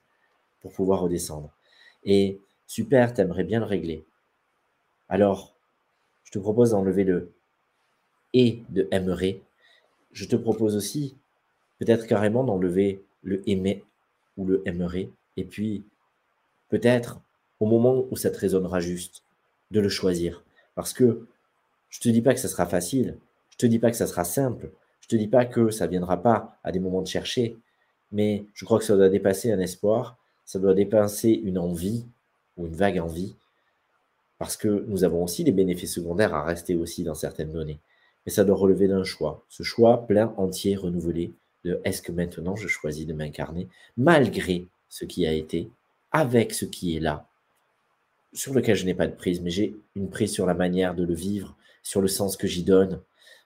pour 0.61 0.73
pouvoir 0.73 1.01
redescendre. 1.01 1.51
Et 2.03 2.39
super, 2.67 3.13
tu 3.13 3.21
aimerais 3.21 3.43
bien 3.43 3.59
le 3.59 3.65
régler. 3.65 4.05
Alors, 5.09 5.55
je 6.23 6.31
te 6.31 6.39
propose 6.39 6.71
d'enlever 6.71 7.03
le 7.03 7.31
et 8.33 8.63
de 8.69 8.87
aimerait. 8.91 9.41
Je 10.11 10.25
te 10.25 10.35
propose 10.35 10.75
aussi 10.75 11.15
peut-être 11.79 12.07
carrément 12.07 12.43
d'enlever 12.43 13.03
le 13.21 13.47
aimer 13.49 13.83
ou 14.37 14.45
le 14.45 14.61
aimerait. 14.65 15.09
Et 15.37 15.45
puis, 15.45 15.83
peut-être, 16.69 17.19
au 17.59 17.65
moment 17.65 18.05
où 18.09 18.15
ça 18.15 18.29
te 18.29 18.37
résonnera 18.37 18.79
juste, 18.79 19.23
de 19.71 19.79
le 19.79 19.89
choisir. 19.89 20.43
Parce 20.75 20.93
que 20.93 21.27
je 21.89 21.99
te 21.99 22.09
dis 22.09 22.21
pas 22.21 22.33
que 22.33 22.39
ça 22.39 22.47
sera 22.47 22.65
facile, 22.65 23.17
je 23.49 23.57
te 23.57 23.65
dis 23.65 23.79
pas 23.79 23.89
que 23.89 23.97
ça 23.97 24.07
sera 24.07 24.23
simple, 24.23 24.71
je 25.01 25.07
te 25.07 25.15
dis 25.15 25.27
pas 25.27 25.45
que 25.45 25.69
ça 25.69 25.87
viendra 25.87 26.21
pas 26.21 26.57
à 26.63 26.71
des 26.71 26.79
moments 26.79 27.01
de 27.01 27.07
chercher, 27.07 27.57
mais 28.15 28.45
je 28.53 28.63
crois 28.63 28.79
que 28.79 28.85
ça 28.85 28.95
doit 28.95 29.09
dépasser 29.09 29.51
un 29.51 29.59
espoir, 29.59 30.17
ça 30.45 30.57
doit 30.57 30.73
dépasser 30.73 31.31
une 31.31 31.57
envie 31.57 32.05
ou 32.55 32.65
une 32.65 32.73
vague 32.73 32.97
envie, 32.97 33.35
parce 34.39 34.55
que 34.55 34.85
nous 34.87 35.03
avons 35.03 35.21
aussi 35.21 35.43
des 35.43 35.51
bénéfices 35.51 35.95
secondaires 35.95 36.33
à 36.33 36.45
rester 36.45 36.75
aussi 36.75 37.03
dans 37.03 37.13
certaines 37.13 37.51
données. 37.51 37.77
Mais 38.25 38.31
ça 38.31 38.45
doit 38.45 38.55
relever 38.55 38.87
d'un 38.87 39.03
choix, 39.03 39.43
ce 39.49 39.63
choix 39.63 40.07
plein, 40.07 40.33
entier, 40.37 40.77
renouvelé, 40.77 41.33
de 41.65 41.81
est-ce 41.83 42.01
que 42.01 42.13
maintenant 42.13 42.55
je 42.55 42.69
choisis 42.69 43.05
de 43.05 43.11
m'incarner, 43.11 43.67
malgré 43.97 44.65
ce 44.87 45.03
qui 45.03 45.27
a 45.27 45.33
été, 45.33 45.69
avec 46.13 46.53
ce 46.53 46.63
qui 46.63 46.95
est 46.95 47.01
là, 47.01 47.27
sur 48.31 48.53
lequel 48.53 48.77
je 48.77 48.85
n'ai 48.85 48.93
pas 48.93 49.07
de 49.07 49.15
prise, 49.15 49.41
mais 49.41 49.49
j'ai 49.49 49.75
une 49.97 50.09
prise 50.09 50.31
sur 50.31 50.45
la 50.45 50.53
manière 50.53 50.95
de 50.95 51.03
le 51.03 51.13
vivre, 51.13 51.57
sur 51.83 51.99
le 51.99 52.07
sens 52.07 52.37
que 52.37 52.47
j'y 52.47 52.63
donne. 52.63 53.01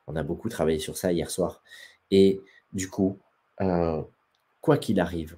On 0.05 0.15
a 0.15 0.22
beaucoup 0.22 0.47
travaillé 0.47 0.78
sur 0.78 0.95
ça 0.95 1.11
hier 1.11 1.32
soir. 1.32 1.63
Et 2.11 2.39
du 2.72 2.88
coup, 2.88 3.17
euh, 3.61 4.03
quoi 4.62 4.78
qu'il 4.78 4.99
arrive, 4.99 5.38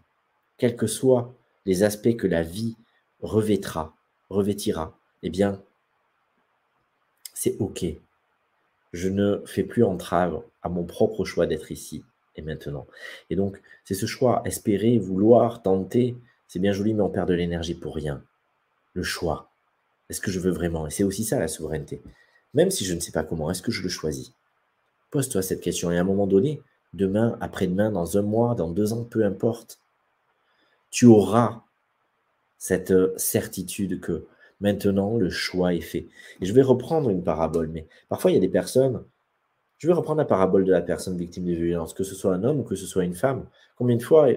quels 0.57 0.75
que 0.75 0.87
soient 0.87 1.33
les 1.65 1.83
aspects 1.83 2.15
que 2.15 2.27
la 2.27 2.41
vie 2.41 2.75
revêtra, 3.21 3.95
revêtira, 4.29 4.97
eh 5.23 5.29
bien, 5.29 5.61
c'est 7.33 7.55
OK. 7.59 7.85
Je 8.93 9.09
ne 9.09 9.41
fais 9.45 9.63
plus 9.63 9.83
entrave 9.83 10.43
à 10.63 10.69
mon 10.69 10.83
propre 10.83 11.25
choix 11.25 11.47
d'être 11.47 11.71
ici 11.71 12.03
et 12.35 12.41
maintenant. 12.41 12.87
Et 13.29 13.35
donc, 13.35 13.61
c'est 13.83 13.93
ce 13.93 14.05
choix, 14.05 14.41
espérer, 14.45 14.97
vouloir, 14.97 15.61
tenter, 15.61 16.15
c'est 16.47 16.59
bien 16.59 16.73
joli, 16.73 16.93
mais 16.93 17.01
on 17.01 17.09
perd 17.09 17.29
de 17.29 17.33
l'énergie 17.33 17.75
pour 17.75 17.95
rien. 17.95 18.23
Le 18.93 19.03
choix. 19.03 19.49
Est-ce 20.09 20.19
que 20.19 20.31
je 20.31 20.39
veux 20.39 20.51
vraiment? 20.51 20.87
Et 20.87 20.89
c'est 20.89 21.03
aussi 21.03 21.23
ça 21.23 21.39
la 21.39 21.47
souveraineté. 21.47 22.01
Même 22.53 22.71
si 22.71 22.83
je 22.83 22.93
ne 22.93 22.99
sais 22.99 23.13
pas 23.13 23.23
comment, 23.23 23.49
est-ce 23.49 23.61
que 23.61 23.71
je 23.71 23.81
le 23.81 23.89
choisis? 23.89 24.33
Pose-toi 25.09 25.41
cette 25.41 25.61
question 25.61 25.91
et 25.91 25.97
à 25.97 26.01
un 26.01 26.05
moment 26.05 26.27
donné, 26.27 26.61
demain, 26.93 27.37
après-demain, 27.41 27.91
dans 27.91 28.17
un 28.17 28.21
mois, 28.21 28.55
dans 28.55 28.69
deux 28.69 28.93
ans, 28.93 29.03
peu 29.03 29.25
importe. 29.25 29.79
Tu 30.89 31.05
auras 31.05 31.63
cette 32.57 32.91
euh, 32.91 33.13
certitude 33.17 33.99
que 34.01 34.25
maintenant 34.59 35.17
le 35.17 35.29
choix 35.29 35.73
est 35.73 35.81
fait. 35.81 36.07
Et 36.41 36.45
je 36.45 36.53
vais 36.53 36.61
reprendre 36.61 37.09
une 37.09 37.23
parabole, 37.23 37.69
mais 37.69 37.87
parfois 38.09 38.31
il 38.31 38.35
y 38.35 38.37
a 38.37 38.41
des 38.41 38.49
personnes, 38.49 39.03
je 39.79 39.87
vais 39.87 39.93
reprendre 39.93 40.19
la 40.19 40.25
parabole 40.25 40.63
de 40.63 40.71
la 40.71 40.81
personne 40.81 41.17
victime 41.17 41.45
de 41.45 41.53
violence, 41.53 41.93
que 41.95 42.03
ce 42.03 42.13
soit 42.13 42.35
un 42.35 42.43
homme 42.43 42.59
ou 42.59 42.63
que 42.63 42.75
ce 42.75 42.85
soit 42.85 43.03
une 43.03 43.15
femme. 43.15 43.47
Combien 43.75 43.95
de 43.95 44.03
fois 44.03 44.29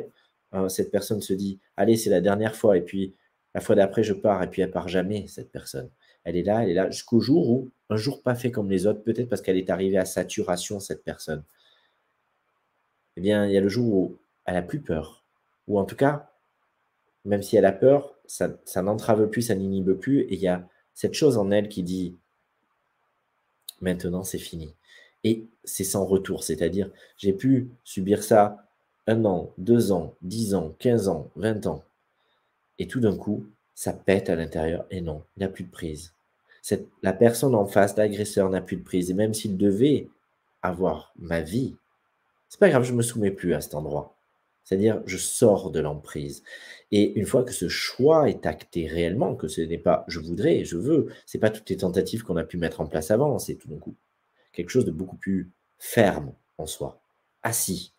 euh, 0.54 0.68
cette 0.68 0.90
personne 0.90 1.20
se 1.20 1.34
dit, 1.34 1.58
allez, 1.76 1.96
c'est 1.96 2.10
la 2.10 2.22
dernière 2.22 2.56
fois, 2.56 2.78
et 2.78 2.80
puis 2.80 3.14
la 3.54 3.60
fois 3.60 3.74
d'après, 3.74 4.02
je 4.02 4.14
pars, 4.14 4.42
et 4.42 4.48
puis 4.48 4.62
elle 4.62 4.70
part 4.70 4.88
jamais, 4.88 5.26
cette 5.26 5.52
personne. 5.52 5.90
Elle 6.24 6.36
est 6.36 6.42
là, 6.42 6.62
elle 6.62 6.70
est 6.70 6.74
là, 6.74 6.90
jusqu'au 6.90 7.20
jour 7.20 7.50
où, 7.50 7.70
un 7.90 7.96
jour 7.96 8.22
pas 8.22 8.34
fait 8.34 8.50
comme 8.50 8.70
les 8.70 8.86
autres, 8.86 9.02
peut-être 9.02 9.28
parce 9.28 9.42
qu'elle 9.42 9.58
est 9.58 9.68
arrivée 9.68 9.98
à 9.98 10.06
saturation, 10.06 10.80
cette 10.80 11.04
personne 11.04 11.42
eh 13.16 13.20
bien, 13.20 13.46
il 13.46 13.52
y 13.52 13.56
a 13.56 13.60
le 13.60 13.68
jour 13.68 13.94
où 13.94 14.16
elle 14.44 14.54
n'a 14.54 14.62
plus 14.62 14.80
peur. 14.80 15.24
Ou 15.68 15.78
en 15.78 15.84
tout 15.84 15.96
cas, 15.96 16.30
même 17.24 17.42
si 17.42 17.56
elle 17.56 17.64
a 17.64 17.72
peur, 17.72 18.14
ça, 18.26 18.82
n'entrave 18.82 19.28
plus, 19.28 19.42
ça 19.42 19.54
n'inhibe 19.54 19.92
plus. 19.92 20.20
Et 20.22 20.34
il 20.34 20.40
y 20.40 20.48
a 20.48 20.68
cette 20.94 21.14
chose 21.14 21.38
en 21.38 21.50
elle 21.50 21.68
qui 21.68 21.82
dit 21.82 22.16
maintenant 23.80 24.24
c'est 24.24 24.38
fini. 24.38 24.74
Et 25.24 25.46
c'est 25.64 25.84
sans 25.84 26.04
retour, 26.04 26.44
c'est-à-dire 26.44 26.90
j'ai 27.16 27.32
pu 27.32 27.70
subir 27.82 28.22
ça 28.22 28.68
un 29.06 29.24
an, 29.24 29.52
deux 29.58 29.92
ans, 29.92 30.14
dix 30.22 30.54
ans, 30.54 30.74
quinze 30.78 31.08
ans, 31.08 31.30
vingt 31.36 31.66
ans. 31.66 31.82
Et 32.78 32.86
tout 32.86 33.00
d'un 33.00 33.16
coup, 33.16 33.46
ça 33.74 33.92
pète 33.92 34.28
à 34.28 34.36
l'intérieur. 34.36 34.86
Et 34.90 35.00
non, 35.00 35.22
il 35.36 35.40
n'y 35.40 35.44
a 35.44 35.48
plus 35.48 35.64
de 35.64 35.70
prise. 35.70 36.12
la 37.02 37.12
personne 37.12 37.54
en 37.54 37.66
face, 37.66 37.96
l'agresseur, 37.96 38.48
n'a 38.50 38.60
plus 38.60 38.76
de 38.76 38.82
prise. 38.82 39.10
Et 39.10 39.14
même 39.14 39.34
s'il 39.34 39.56
devait 39.56 40.08
avoir 40.62 41.12
ma 41.18 41.40
vie, 41.40 41.76
c'est 42.54 42.60
pas 42.60 42.68
grave, 42.68 42.84
je 42.84 42.92
me 42.92 43.02
soumets 43.02 43.32
plus 43.32 43.52
à 43.52 43.60
cet 43.60 43.74
endroit. 43.74 44.16
C'est-à-dire, 44.62 45.02
je 45.06 45.16
sors 45.16 45.72
de 45.72 45.80
l'emprise. 45.80 46.44
Et 46.92 47.18
une 47.18 47.26
fois 47.26 47.42
que 47.42 47.52
ce 47.52 47.68
choix 47.68 48.30
est 48.30 48.46
acté 48.46 48.86
réellement, 48.86 49.34
que 49.34 49.48
ce 49.48 49.60
n'est 49.60 49.76
pas 49.76 50.04
je 50.06 50.20
voudrais, 50.20 50.64
je 50.64 50.76
veux, 50.76 51.08
c'est 51.26 51.40
pas 51.40 51.50
toutes 51.50 51.68
les 51.68 51.78
tentatives 51.78 52.22
qu'on 52.22 52.36
a 52.36 52.44
pu 52.44 52.56
mettre 52.56 52.80
en 52.80 52.86
place 52.86 53.10
avant, 53.10 53.40
c'est 53.40 53.56
tout 53.56 53.66
d'un 53.66 53.78
coup 53.78 53.96
quelque 54.52 54.70
chose 54.70 54.84
de 54.84 54.92
beaucoup 54.92 55.16
plus 55.16 55.50
ferme 55.78 56.32
en 56.56 56.66
soi, 56.66 57.02
assis, 57.42 57.92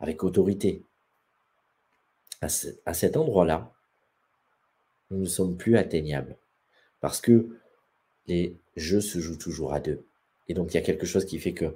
avec 0.00 0.22
autorité. 0.22 0.82
À, 2.42 2.48
à 2.84 2.92
cet 2.92 3.16
endroit-là, 3.16 3.72
nous 5.10 5.20
ne 5.20 5.24
sommes 5.24 5.56
plus 5.56 5.78
atteignables. 5.78 6.36
Parce 7.00 7.22
que 7.22 7.56
les 8.26 8.58
jeux 8.76 9.00
se 9.00 9.18
jouent 9.18 9.38
toujours 9.38 9.72
à 9.72 9.80
deux. 9.80 10.04
Et 10.46 10.52
donc, 10.52 10.74
il 10.74 10.76
y 10.76 10.80
a 10.80 10.82
quelque 10.82 11.06
chose 11.06 11.24
qui 11.24 11.38
fait 11.38 11.54
que 11.54 11.74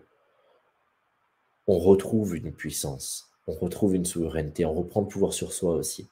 on 1.66 1.78
retrouve 1.78 2.36
une 2.36 2.52
puissance, 2.52 3.30
on 3.46 3.52
retrouve 3.52 3.94
une 3.94 4.04
souveraineté, 4.04 4.64
on 4.64 4.74
reprend 4.74 5.02
le 5.02 5.08
pouvoir 5.08 5.32
sur 5.32 5.52
soi 5.52 5.74
aussi 5.74 6.08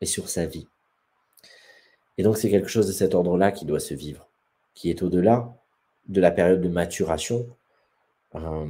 et 0.00 0.06
sur 0.06 0.28
sa 0.28 0.46
vie. 0.46 0.66
Et 2.16 2.22
donc 2.22 2.36
c'est 2.36 2.50
quelque 2.50 2.68
chose 2.68 2.86
de 2.86 2.92
cet 2.92 3.14
ordre-là 3.14 3.52
qui 3.52 3.64
doit 3.64 3.80
se 3.80 3.94
vivre, 3.94 4.28
qui 4.74 4.90
est 4.90 5.02
au-delà 5.02 5.56
de 6.08 6.20
la 6.20 6.30
période 6.30 6.60
de 6.60 6.68
maturation 6.68 7.46
euh, 8.34 8.66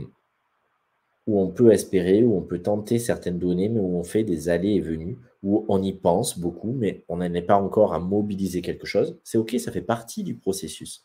où 1.27 1.41
on 1.41 1.49
peut 1.49 1.73
espérer, 1.73 2.25
où 2.25 2.37
on 2.37 2.43
peut 2.43 2.61
tenter 2.61 2.99
certaines 2.99 3.39
données, 3.39 3.69
mais 3.69 3.81
où 3.81 3.99
on 3.99 4.05
fait 4.05 4.25
des 4.25 4.49
allées 4.49 4.75
et 4.75 4.81
venues, 4.81 5.19
où 5.43 5.65
on 5.69 5.83
y 5.83 5.93
pense 5.93 6.39
beaucoup, 6.39 6.73
mais 6.73 7.05
on 7.09 7.19
n'en 7.19 7.33
est 7.35 7.43
pas 7.43 7.57
encore 7.57 7.95
à 7.95 7.99
mobiliser 7.99 8.63
quelque 8.63 8.87
chose. 8.87 9.17
C'est 9.25 9.39
OK, 9.39 9.55
ça 9.59 9.71
fait 9.71 9.83
partie 9.83 10.25
du 10.25 10.35
processus. 10.35 11.05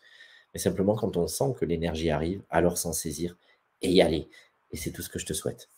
Mais 0.53 0.59
simplement 0.59 0.95
quand 0.95 1.17
on 1.17 1.27
sent 1.27 1.53
que 1.59 1.65
l'énergie 1.65 2.09
arrive, 2.09 2.41
alors 2.49 2.77
s'en 2.77 2.93
saisir 2.93 3.37
et 3.81 3.91
y 3.91 4.01
aller. 4.01 4.29
Et 4.73 4.77
c'est 4.77 4.91
tout 4.91 5.01
ce 5.01 5.09
que 5.09 5.19
je 5.19 5.25
te 5.25 5.33
souhaite. 5.33 5.69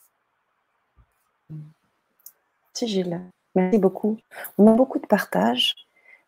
Merci 1.50 2.88
Gilles. 2.88 3.22
Merci 3.54 3.78
beaucoup. 3.78 4.18
On 4.58 4.68
a 4.68 4.76
beaucoup 4.76 5.00
de 5.00 5.06
partage, 5.06 5.76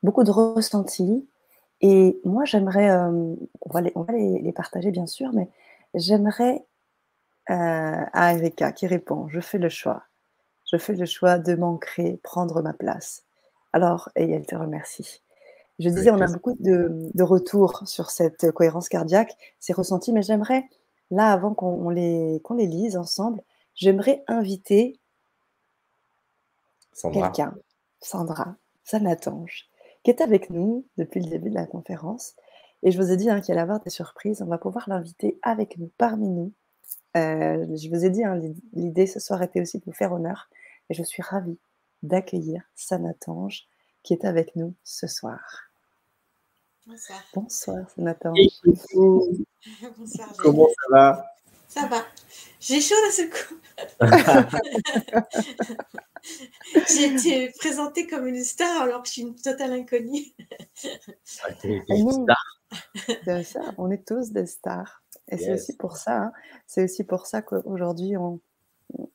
beaucoup 0.03 0.23
de 0.23 0.31
ressentis. 0.31 1.27
Et 1.81 2.19
moi, 2.23 2.45
j'aimerais, 2.45 2.89
euh, 2.89 3.35
on 3.61 3.69
va, 3.69 3.81
les, 3.81 4.53
partager 4.53 4.91
bien 4.91 5.07
sûr, 5.07 5.31
mais 5.33 5.49
j'aimerais 5.93 6.65
euh, 7.49 8.03
à 8.13 8.33
Erika 8.33 8.71
qui 8.71 8.87
répond, 8.87 9.27
je 9.29 9.39
fais 9.39 9.57
le 9.57 9.69
choix. 9.69 10.03
Je 10.71 10.77
fais 10.77 10.93
le 10.93 11.05
choix 11.05 11.37
de 11.37 11.55
m'ancrer, 11.55 12.19
prendre 12.23 12.61
ma 12.61 12.73
place. 12.73 13.23
Alors, 13.73 14.09
et 14.15 14.29
elle 14.29 14.45
te 14.45 14.55
remercie. 14.55 15.21
Je 15.79 15.89
disais, 15.89 16.09
on 16.09 16.19
a 16.19 16.27
beaucoup 16.27 16.55
de, 16.59 17.09
de 17.13 17.23
retours 17.23 17.83
sur 17.85 18.09
cette 18.09 18.51
cohérence 18.51 18.89
cardiaque, 18.89 19.37
ces 19.59 19.73
ressentis, 19.73 20.11
mais 20.11 20.23
j'aimerais 20.23 20.67
là, 21.11 21.31
avant 21.31 21.53
qu'on 21.53 21.89
les, 21.89 22.41
les 22.55 22.67
lise 22.67 22.97
ensemble, 22.97 23.41
j'aimerais 23.75 24.23
inviter 24.27 24.99
quelqu'un, 27.13 27.55
Sandra, 28.01 28.55
Sanatange, 28.83 29.69
qui 30.03 30.11
est 30.11 30.21
avec 30.21 30.49
nous 30.49 30.85
depuis 30.97 31.21
le 31.21 31.29
début 31.29 31.49
de 31.49 31.55
la 31.55 31.65
conférence. 31.67 32.33
Et 32.83 32.91
je 32.91 33.01
vous 33.01 33.11
ai 33.11 33.17
dit 33.17 33.29
hein, 33.29 33.41
qu'il 33.41 33.53
allait 33.53 33.61
avoir 33.61 33.79
des 33.79 33.89
surprises. 33.89 34.41
On 34.41 34.45
va 34.47 34.57
pouvoir 34.57 34.87
l'inviter 34.87 35.39
avec 35.41 35.77
nous, 35.77 35.91
parmi 35.97 36.29
nous. 36.29 36.53
Euh, 37.15 37.65
je 37.75 37.89
vous 37.89 38.05
ai 38.05 38.09
dit, 38.09 38.23
hein, 38.23 38.39
l'idée 38.73 39.07
ce 39.07 39.19
soir 39.19 39.41
était 39.41 39.61
aussi 39.61 39.79
de 39.79 39.85
vous 39.85 39.93
faire 39.93 40.11
honneur. 40.11 40.49
Et 40.89 40.93
je 40.93 41.03
suis 41.03 41.23
ravie 41.23 41.57
d'accueillir 42.03 42.63
Sanatange 42.75 43.67
qui 44.03 44.13
est 44.13 44.25
avec 44.25 44.55
nous 44.55 44.73
ce 44.83 45.07
soir. 45.07 45.66
Bonsoir. 46.87 47.19
Bonsoir, 47.33 47.89
Sanatange. 47.89 48.37
Bonsoir. 49.97 50.33
Comment 50.37 50.67
ça 50.67 50.87
va? 50.89 51.25
Ça 51.67 51.85
va. 51.87 52.05
J'ai 52.61 52.79
chaud 52.79 52.95
à 53.05 53.11
ce 53.11 53.23
coup. 53.23 53.55
J'ai 56.87 57.13
été 57.13 57.51
présentée 57.59 58.07
comme 58.07 58.25
une 58.25 58.41
star 58.41 58.83
alors 58.83 59.01
que 59.01 59.09
je 59.09 59.13
suis 59.13 59.23
une 59.23 59.35
totale 59.35 59.73
inconnue. 59.73 60.27
Ah, 61.43 61.49
une 61.89 62.09
star. 62.09 62.61
C'est 63.25 63.43
ça, 63.43 63.73
on 63.77 63.91
est 63.91 64.07
tous 64.07 64.31
des 64.31 64.45
stars. 64.45 65.03
Et 65.27 65.37
c'est 65.37 65.55
aussi 65.55 65.75
pour 65.75 65.97
ça, 65.97 66.17
hein, 66.17 66.31
c'est 66.67 66.85
aussi 66.85 67.03
pour 67.03 67.25
ça 67.25 67.41
qu'aujourd'hui, 67.41 68.15
on, 68.15 68.39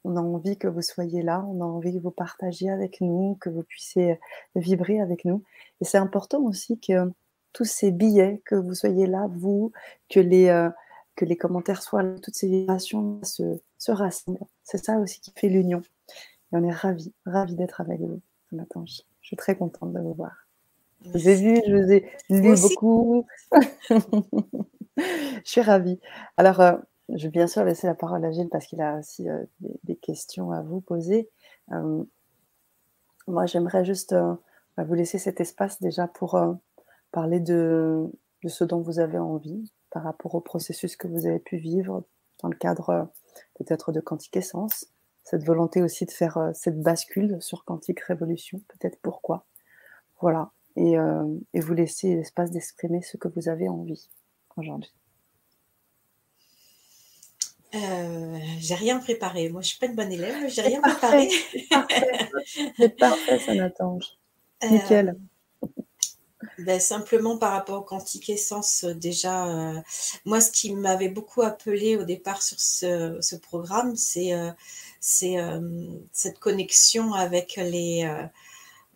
on, 0.05 0.16
a 0.16 0.20
envie 0.20 0.59
que 0.59 0.69
vous 0.69 0.82
soyez 0.82 1.23
là, 1.23 1.43
on 1.49 1.62
a 1.62 1.65
envie 1.65 1.94
que 1.94 2.03
vous 2.03 2.11
partagiez 2.11 2.70
avec 2.70 3.01
nous, 3.01 3.39
que 3.40 3.49
vous 3.49 3.62
puissiez 3.62 4.20
vibrer 4.55 5.01
avec 5.01 5.24
nous. 5.24 5.43
Et 5.81 5.86
c'est 5.86 5.97
important 5.97 6.43
aussi 6.43 6.78
que 6.78 7.11
tous 7.53 7.65
ces 7.65 7.91
billets, 7.91 8.43
que 8.45 8.55
vous 8.55 8.74
soyez 8.74 9.07
là, 9.07 9.29
vous, 9.31 9.73
que 10.09 10.20
les, 10.20 10.49
euh, 10.49 10.70
que 11.16 11.24
les 11.24 11.37
commentaires 11.37 11.83
soient 11.83 12.03
là, 12.03 12.19
toutes 12.19 12.35
ces 12.35 12.49
vibrations 12.49 13.20
se, 13.23 13.61
se 13.79 13.93
rassemblent. 13.93 14.41
C'est 14.62 14.83
ça 14.83 14.99
aussi 14.99 15.20
qui 15.20 15.33
fait 15.37 15.49
l'union. 15.49 15.83
Et 16.53 16.57
on 16.57 16.65
est 16.65 16.73
ravis, 16.73 17.12
ravis 17.27 17.55
d'être 17.57 17.81
avec 17.81 18.01
vous 18.01 18.20
ce 18.51 18.57
matin. 18.57 18.85
Je 18.87 19.03
suis 19.20 19.37
très 19.37 19.57
contente 19.57 19.93
de 19.93 20.01
vous 20.01 20.15
voir. 20.15 20.47
Je 21.05 21.11
vous 21.11 21.29
ai 21.29 21.35
vu, 21.35 21.61
je 21.66 21.77
vous 21.77 21.93
ai 21.93 22.11
lu 22.31 22.55
beaucoup. 22.61 23.27
je 24.97 25.41
suis 25.45 25.61
ravie. 25.61 25.99
Alors, 26.37 26.61
euh, 26.61 26.77
je 27.09 27.24
vais 27.24 27.31
bien 27.31 27.47
sûr 27.47 27.65
laisser 27.65 27.87
la 27.87 27.95
parole 27.95 28.24
à 28.24 28.31
Gilles 28.31 28.49
parce 28.51 28.66
qu'il 28.66 28.81
a 28.81 28.99
aussi 28.99 29.29
euh, 29.29 29.43
des, 29.83 29.97
questions 29.97 30.53
à 30.53 30.62
vous 30.62 30.81
poser. 30.81 31.29
Moi, 33.29 33.47
j'aimerais 33.47 33.85
juste 33.85 34.15
bah, 34.77 34.85
vous 34.85 34.95
laisser 34.95 35.19
cet 35.19 35.41
espace 35.41 35.81
déjà 35.81 36.07
pour 36.09 36.37
parler 37.12 37.40
de, 37.40 38.10
de, 38.43 38.48
ce 38.48 38.64
dont 38.64 38.80
vous 38.80 38.98
avez 38.98 39.18
envie 39.18 39.72
par 39.90 40.02
rapport 40.02 40.34
au 40.34 40.40
processus 40.40 40.97
que 40.97 41.06
vous 41.06 41.26
avez 41.26 41.39
pu 41.39 41.59
vivre 41.59 42.05
dans 42.43 42.48
le 42.48 42.56
cadre 42.56 43.09
peut-être 43.55 43.93
de 43.93 44.01
Quantique 44.01 44.36
Essence, 44.36 44.86
cette 45.22 45.44
volonté 45.44 45.82
aussi 45.82 46.06
de 46.06 46.10
faire 46.10 46.51
cette 46.55 46.82
bascule 46.82 47.36
sur 47.40 47.64
Quantique 47.64 48.01
Révolution, 48.01 48.60
peut-être 48.68 48.98
pourquoi. 49.01 49.47
Voilà, 50.20 50.51
et, 50.76 50.98
euh, 50.98 51.24
et 51.55 51.60
vous 51.60 51.74
laisser 51.74 52.16
l'espace 52.16 52.51
d'exprimer 52.51 53.02
ce 53.02 53.16
que 53.16 53.28
vous 53.28 53.48
avez 53.48 53.68
envie 53.68 54.09
aujourd'hui. 54.56 54.93
Euh, 57.74 58.39
j'ai 58.59 58.74
rien 58.74 58.98
préparé. 58.98 59.48
Moi, 59.48 59.62
je 59.62 59.68
suis 59.68 59.78
pas 59.78 59.86
une 59.86 59.94
bonne 59.94 60.12
élève. 60.12 60.48
J'ai 60.48 60.60
rien 60.60 60.80
préparé. 60.80 61.28
C'est 62.76 62.97
parfait, 62.98 63.39
ça 63.39 63.55
n'attend. 63.55 63.98
Euh, 64.64 64.68
Nickel. 64.68 65.16
Ben, 66.59 66.81
simplement 66.81 67.39
par 67.39 67.52
rapport 67.52 67.81
au 67.81 67.85
quantique 67.85 68.28
essence, 68.31 68.85
déjà, 68.85 69.47
euh, 69.47 69.81
moi, 70.24 70.40
ce 70.40 70.51
qui 70.51 70.74
m'avait 70.74 71.09
beaucoup 71.09 71.43
appelé 71.43 71.97
au 71.97 72.05
départ 72.05 72.43
sur 72.43 72.60
ce, 72.60 73.19
ce 73.20 73.36
programme, 73.36 73.97
c'est 73.97 74.32
c'est 75.01 75.36
cette 76.12 76.39
connexion 76.39 77.12
avec 77.12 77.56
les, 77.56 78.09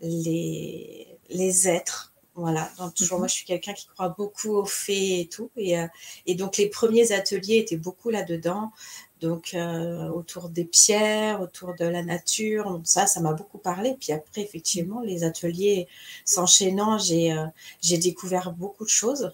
les, 0.00 1.18
les 1.30 1.68
êtres. 1.68 2.12
Voilà, 2.36 2.70
donc 2.76 2.94
toujours 2.94 3.16
mhm. 3.16 3.22
moi 3.22 3.28
je 3.28 3.32
suis 3.32 3.46
quelqu'un 3.46 3.72
qui 3.72 3.86
croit 3.86 4.10
beaucoup 4.10 4.50
aux 4.50 4.66
fées 4.66 5.20
et 5.20 5.26
tout. 5.26 5.50
Et, 5.56 5.78
euh, 5.78 5.86
et 6.26 6.34
donc 6.34 6.58
les 6.58 6.68
premiers 6.68 7.12
ateliers 7.12 7.56
étaient 7.56 7.78
beaucoup 7.78 8.10
là-dedans, 8.10 8.72
donc 9.20 9.54
euh, 9.54 10.08
autour 10.08 10.48
des 10.48 10.64
pierres, 10.64 11.40
autour 11.40 11.74
de 11.74 11.84
la 11.84 12.02
nature. 12.02 12.70
Donc 12.70 12.82
ça, 12.86 13.06
ça 13.06 13.20
m'a 13.20 13.32
beaucoup 13.32 13.58
parlé. 13.58 13.96
Puis 14.00 14.12
après, 14.12 14.42
effectivement, 14.42 15.00
les 15.00 15.24
ateliers 15.24 15.88
s'enchaînant, 16.24 16.98
j'ai 16.98 17.32
euh, 17.32 17.46
découvert 17.82 18.52
beaucoup 18.52 18.84
de 18.84 18.90
choses. 18.90 19.32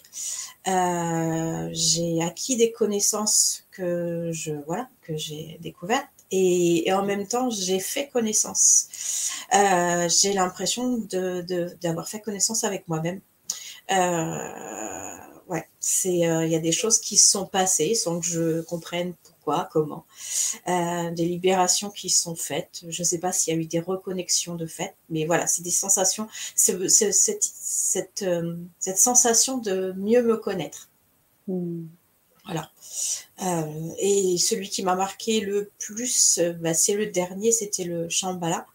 j'ai 0.64 2.22
acquis 2.22 2.56
des 2.56 2.72
connaissances 2.72 3.64
que 3.70 4.30
je 4.32 4.52
voilà 4.66 4.88
que 5.02 5.16
j'ai 5.16 5.58
découvertes 5.60 6.08
et, 6.32 6.90
en 6.92 7.04
même 7.04 7.26
temps, 7.26 7.50
j'ai 7.50 7.78
fait 7.78 8.08
connaissance. 8.08 8.88
Euh, 9.54 10.08
j'ai 10.08 10.32
l'impression 10.32 10.96
d'avoir 10.96 11.44
de, 11.44 11.76
d'avoir 11.82 12.08
fait 12.08 12.20
connaissance 12.20 12.64
avec 12.64 12.88
moi-même. 12.88 13.20
Euh, 13.90 15.16
ouais, 15.48 15.68
c'est 15.78 16.26
euh, 16.26 16.46
il 16.46 16.50
y 16.52 16.56
a 16.56 16.58
des 16.58 16.72
choses 16.72 16.98
qui 16.98 17.18
sont 17.18 17.46
passées 17.46 17.94
sans 17.94 18.20
que 18.20 18.26
je 18.26 18.62
comprenne 18.62 19.14
pourquoi, 19.42 19.68
comment. 19.72 20.06
Euh, 20.68 21.10
des 21.10 21.24
libérations 21.24 21.90
qui 21.90 22.10
sont 22.10 22.36
faites. 22.36 22.84
Je 22.88 23.02
ne 23.02 23.04
sais 23.04 23.18
pas 23.18 23.32
s'il 23.32 23.54
y 23.54 23.56
a 23.56 23.60
eu 23.60 23.66
des 23.66 23.80
reconnexions 23.80 24.54
de 24.54 24.66
fait, 24.66 24.94
mais 25.10 25.26
voilà, 25.26 25.46
c'est 25.46 25.62
des 25.62 25.70
sensations. 25.70 26.28
C'est 26.54 26.88
cette, 26.88 27.42
cette, 27.42 28.22
euh, 28.22 28.56
cette, 28.78 28.98
sensation 28.98 29.58
de 29.58 29.92
mieux 29.96 30.22
me 30.22 30.36
connaître. 30.36 30.90
Hmm. 31.48 31.86
Voilà. 32.44 32.70
Euh, 33.42 33.90
et 33.98 34.38
celui 34.38 34.68
qui 34.68 34.82
m'a 34.82 34.94
marqué 34.94 35.40
le 35.40 35.70
plus, 35.78 36.40
bah, 36.60 36.74
c'est 36.74 36.94
le 36.94 37.06
dernier, 37.06 37.52
c'était 37.52 37.84
le 37.84 38.08
Shambhala, 38.08 38.66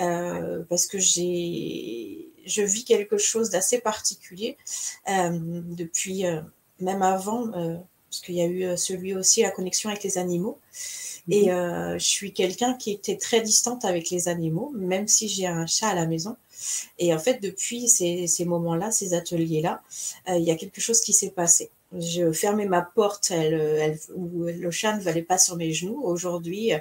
euh, 0.00 0.64
parce 0.68 0.86
que 0.86 0.98
j'ai, 0.98 2.28
je 2.44 2.62
vis 2.62 2.84
quelque 2.84 3.18
chose 3.18 3.50
d'assez 3.50 3.80
particulier 3.80 4.56
depuis, 5.06 6.24
même 6.80 7.02
avant, 7.02 7.52
parce 8.14 8.26
qu'il 8.26 8.36
y 8.36 8.42
a 8.42 8.46
eu 8.46 8.76
celui 8.76 9.14
aussi, 9.14 9.42
la 9.42 9.50
connexion 9.50 9.90
avec 9.90 10.02
les 10.04 10.18
animaux. 10.18 10.58
Et 11.30 11.50
mhm. 11.50 11.98
je 11.98 12.04
suis 12.04 12.32
quelqu'un 12.32 12.74
qui 12.74 12.92
était 12.92 13.16
très 13.16 13.40
distante 13.40 13.84
avec 13.84 14.10
les 14.10 14.28
animaux, 14.28 14.72
même 14.74 15.08
si 15.08 15.26
j'ai 15.28 15.46
un 15.46 15.66
chat 15.66 15.88
à 15.88 15.94
la 15.94 16.06
maison. 16.06 16.36
Et 16.98 17.14
en 17.14 17.18
fait, 17.18 17.42
depuis 17.42 17.88
ces, 17.88 18.26
ces 18.26 18.44
moments-là, 18.44 18.90
ces 18.90 19.14
ateliers-là, 19.14 19.82
il 20.28 20.42
y 20.42 20.50
a 20.50 20.56
quelque 20.56 20.80
chose 20.80 21.00
qui 21.00 21.12
s'est 21.12 21.30
passé 21.30 21.70
je 21.98 22.32
fermais 22.32 22.66
ma 22.66 22.82
porte 22.82 23.30
elle, 23.30 23.98
où 24.14 24.44
le 24.44 24.70
chat 24.70 24.96
ne 24.96 25.02
valait 25.02 25.22
pas 25.22 25.38
sur 25.38 25.56
mes 25.56 25.72
genoux. 25.72 26.00
Aujourd'hui, 26.02 26.72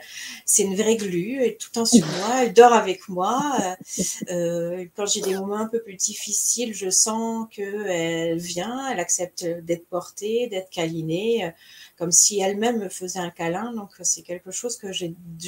c'est 0.46 0.64
une 0.64 0.76
vraie 0.76 0.96
glu, 0.96 1.38
elle 1.40 1.52
est 1.52 1.60
tout 1.60 1.70
le 1.72 1.74
temps 1.74 1.86
sur 1.86 2.06
moi, 2.06 2.44
elle 2.44 2.54
dort 2.54 2.74
avec 2.74 3.08
moi. 3.10 3.42
Euh, 4.30 4.86
quand 4.96 5.06
j'ai 5.06 5.22
des 5.22 5.36
moments 5.36 5.58
un 5.58 5.68
peu 5.68 5.82
plus 5.82 5.96
difficiles, 5.96 6.74
je 6.74 6.90
sens 6.90 7.48
qu'elle 7.52 8.38
vient, 8.38 8.90
elle 8.90 9.00
accepte 9.00 9.46
d'être 9.46 9.88
portée, 9.88 10.48
d'être 10.48 10.70
câlinée, 10.70 11.52
comme 11.98 12.12
si 12.12 12.40
elle-même 12.40 12.80
me 12.80 12.90
faisait 12.90 13.20
un 13.20 13.30
câlin. 13.30 13.74
Donc, 13.74 13.90
c'est 14.02 14.22
quelque 14.22 14.52
chose 14.52 14.78
que 14.78 14.92
je, 14.92 15.08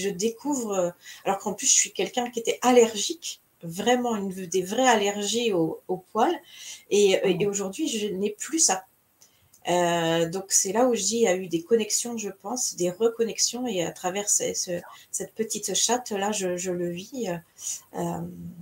découvre, 0.10 0.94
alors 1.24 1.40
qu'en 1.40 1.54
plus, 1.54 1.68
je 1.68 1.74
suis 1.74 1.92
quelqu'un 1.92 2.30
qui 2.30 2.40
était 2.40 2.60
allergique 2.62 3.42
vraiment 3.64 4.16
une, 4.16 4.30
des 4.30 4.62
vraies 4.62 4.88
allergies 4.88 5.54
aux 5.54 5.82
au 5.88 5.98
poils. 5.98 6.36
Et, 6.90 7.20
et 7.24 7.48
aujourd'hui, 7.48 7.88
je 7.88 8.08
n'ai 8.08 8.32
plus 8.32 8.60
ça. 8.60 8.86
Euh, 9.68 10.30
donc 10.30 10.46
c'est 10.50 10.72
là 10.72 10.86
où 10.88 10.94
je 10.94 11.02
dis 11.02 11.16
il 11.18 11.22
y 11.22 11.28
a 11.28 11.36
eu 11.36 11.48
des 11.48 11.64
connexions, 11.64 12.18
je 12.18 12.30
pense, 12.30 12.76
des 12.76 12.92
reconnexions 12.92 13.66
et 13.66 13.84
à 13.84 13.92
travers 13.92 14.30
cette 14.30 15.34
petite 15.36 15.74
chatte 15.74 16.12
là, 16.12 16.32
je, 16.32 16.72
le 16.72 16.90
vis. 16.90 17.30
Euh, 17.98 18.02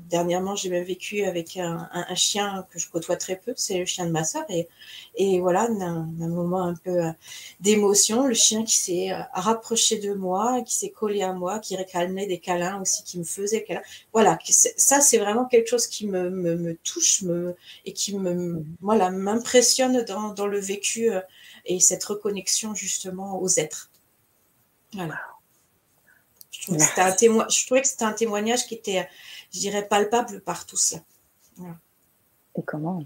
dernièrement, 0.09 0.55
j'ai 0.55 0.69
même 0.69 0.83
vécu 0.83 1.23
avec 1.23 1.57
un, 1.57 1.89
chien 2.15 2.65
que 2.71 2.79
je 2.79 2.89
côtoie 2.89 3.17
très 3.17 3.35
peu, 3.35 3.53
c'est 3.55 3.79
le 3.79 3.85
chien 3.85 4.05
de 4.05 4.11
ma 4.11 4.23
soeur 4.23 4.45
et, 4.49 5.39
voilà 5.39 5.63
un, 5.63 6.05
moment 6.27 6.63
un 6.63 6.75
peu 6.75 7.05
euh, 7.05 7.11
d'émotion, 7.59 8.27
le 8.27 8.33
chien 8.33 8.63
qui 8.63 8.77
s'est 8.77 9.11
rapproché 9.33 9.97
de 9.97 10.13
moi, 10.13 10.61
qui 10.61 10.75
s'est 10.75 10.89
collé 10.89 11.21
à 11.21 11.33
moi, 11.33 11.59
qui 11.59 11.75
réclamait 11.75 12.27
des 12.27 12.37
câlins 12.37 12.81
aussi, 12.81 13.03
qui 13.03 13.19
me 13.19 13.23
faisait 13.23 13.59
des 13.59 13.63
câlins. 13.65 13.81
Voilà, 14.13 14.37
ça 14.47 15.01
c'est 15.01 15.17
vraiment 15.17 15.45
quelque 15.45 15.69
chose 15.69 15.87
qui 15.87 16.07
me, 16.07 16.77
touche 16.83 17.23
et 17.85 17.93
qui 17.93 18.17
me 18.17 18.63
voilà 18.81 19.09
m'impressionne 19.09 20.03
dans 20.03 20.47
le 20.47 20.59
vécu 20.59 20.92
euh, 21.01 21.21
et 21.65 21.79
cette 21.79 22.03
reconnexion 22.03 22.73
justement 22.73 23.41
aux 23.41 23.49
êtres. 23.49 23.91
Voilà. 24.93 25.19
Je 26.51 26.61
trouvais, 27.65 27.81
que 27.81 27.87
c'était 27.87 28.05
un 28.05 28.13
témoignage 28.13 28.67
qui 28.67 28.75
était, 28.75 29.07
je 29.51 29.59
dirais, 29.59 29.87
palpable 29.87 30.41
par 30.41 30.65
tous. 30.65 30.95
Et 31.59 32.61
comment? 32.65 33.03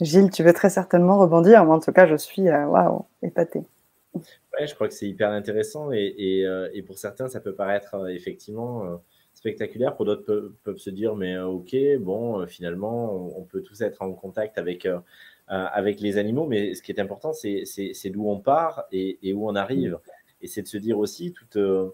Gilles, 0.00 0.30
tu 0.30 0.42
veux 0.42 0.52
très 0.52 0.68
certainement 0.68 1.18
rebondir. 1.18 1.64
Moi, 1.64 1.76
en 1.76 1.80
tout 1.80 1.92
cas, 1.92 2.06
je 2.06 2.16
suis 2.16 2.48
euh, 2.48 2.66
waouh, 2.66 3.06
épatée. 3.22 3.62
Ouais, 4.14 4.66
je 4.66 4.74
crois 4.74 4.88
que 4.88 4.94
c'est 4.94 5.08
hyper 5.08 5.30
intéressant 5.30 5.92
et, 5.92 6.14
et, 6.18 6.46
euh, 6.46 6.68
et, 6.74 6.82
pour 6.82 6.98
certains, 6.98 7.28
ça 7.28 7.40
peut 7.40 7.54
paraître 7.54 8.10
effectivement 8.10 9.00
spectaculaire. 9.34 9.96
Pour 9.96 10.04
d'autres, 10.04 10.52
peuvent, 10.62 10.78
se 10.78 10.90
dire, 10.90 11.16
mais 11.16 11.38
ok, 11.38 11.74
bon, 11.98 12.46
finalement, 12.46 13.36
on, 13.36 13.42
peut 13.42 13.62
tous 13.62 13.80
être 13.80 14.02
en 14.02 14.12
contact 14.12 14.58
avec 14.58 14.86
euh, 14.86 14.98
avec 15.52 16.00
les 16.00 16.16
animaux, 16.16 16.46
mais 16.46 16.74
ce 16.74 16.82
qui 16.82 16.92
est 16.92 17.00
important, 17.00 17.32
c'est 17.34 18.10
d'où 18.10 18.28
on 18.28 18.38
part 18.38 18.84
et, 18.90 19.32
où 19.34 19.48
on 19.48 19.54
arrive. 19.54 19.98
Et 20.40 20.46
c'est 20.46 20.62
de 20.62 20.66
se 20.66 20.78
dire 20.78 20.98
aussi, 20.98 21.32
tout, 21.32 21.58
euh, 21.58 21.90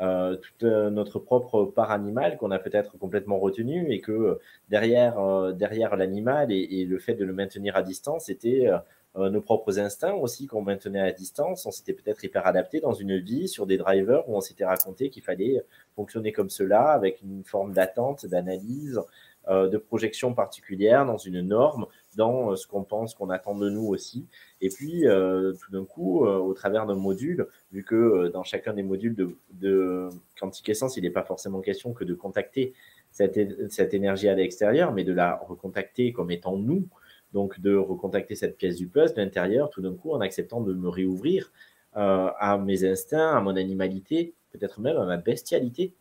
euh, 0.00 0.36
toute 0.36 0.62
notre 0.62 1.18
propre 1.18 1.64
part 1.64 1.90
animale 1.90 2.36
qu'on 2.38 2.52
a 2.52 2.58
peut-être 2.60 2.98
complètement 2.98 3.38
retenue 3.38 3.92
et 3.92 4.00
que 4.00 4.38
derrière 4.68 5.16
l'animal 5.96 6.52
et, 6.52 6.84
le 6.84 6.98
fait 7.00 7.14
de 7.14 7.24
le 7.24 7.32
maintenir 7.32 7.76
à 7.76 7.82
distance, 7.82 8.26
c'était 8.26 8.68
nos 9.16 9.40
propres 9.40 9.80
instincts 9.80 10.14
aussi 10.14 10.46
qu'on 10.46 10.62
maintenait 10.62 11.00
à 11.00 11.10
distance. 11.10 11.66
On 11.66 11.72
s'était 11.72 11.94
peut-être 11.94 12.24
hyper 12.24 12.46
adapté 12.46 12.78
dans 12.78 12.94
une 12.94 13.18
vie 13.18 13.48
sur 13.48 13.66
des 13.66 13.76
drivers 13.76 14.28
où 14.28 14.36
on 14.36 14.40
s'était 14.40 14.64
raconté 14.64 15.10
qu'il 15.10 15.24
fallait 15.24 15.64
fonctionner 15.96 16.30
comme 16.30 16.48
cela 16.48 16.92
avec 16.92 17.20
une 17.22 17.42
forme 17.42 17.72
d'attente, 17.72 18.24
d'analyse, 18.24 19.00
de 19.50 19.76
projection 19.76 20.32
particulière 20.32 21.04
dans 21.04 21.16
une 21.16 21.40
norme 21.40 21.86
dans 22.16 22.52
euh, 22.52 22.56
ce 22.56 22.66
qu'on 22.66 22.82
pense, 22.82 23.14
qu'on 23.14 23.30
attend 23.30 23.54
de 23.54 23.68
nous 23.70 23.86
aussi. 23.86 24.26
Et 24.60 24.68
puis, 24.68 25.06
euh, 25.06 25.52
tout 25.52 25.70
d'un 25.70 25.84
coup, 25.84 26.26
euh, 26.26 26.38
au 26.38 26.54
travers 26.54 26.86
d'un 26.86 26.94
module, 26.94 27.46
vu 27.72 27.84
que 27.84 28.28
dans 28.28 28.42
chacun 28.42 28.72
des 28.72 28.82
modules 28.82 29.14
de, 29.14 29.36
de 29.52 30.08
Quantique 30.38 30.68
Essence, 30.68 30.96
il 30.96 31.02
n'est 31.02 31.10
pas 31.10 31.22
forcément 31.22 31.60
question 31.60 31.92
que 31.92 32.04
de 32.04 32.14
contacter 32.14 32.74
cette, 33.10 33.70
cette 33.70 33.94
énergie 33.94 34.28
à 34.28 34.34
l'extérieur, 34.34 34.92
mais 34.92 35.04
de 35.04 35.12
la 35.12 35.36
recontacter 35.36 36.12
comme 36.12 36.30
étant 36.30 36.56
nous. 36.56 36.86
Donc, 37.32 37.60
de 37.60 37.76
recontacter 37.76 38.34
cette 38.34 38.56
pièce 38.56 38.76
du 38.76 38.88
puzzle 38.88 39.14
de 39.14 39.20
l'intérieur, 39.20 39.70
tout 39.70 39.82
d'un 39.82 39.94
coup, 39.94 40.12
en 40.12 40.20
acceptant 40.20 40.60
de 40.60 40.72
me 40.72 40.88
réouvrir 40.88 41.52
à 41.92 42.58
mes 42.58 42.84
instincts, 42.84 43.36
à 43.36 43.40
mon 43.40 43.56
animalité, 43.56 44.32
peut-être 44.52 44.80
même 44.80 44.96
à 44.96 45.04
ma 45.04 45.16
bestialité. 45.16 45.92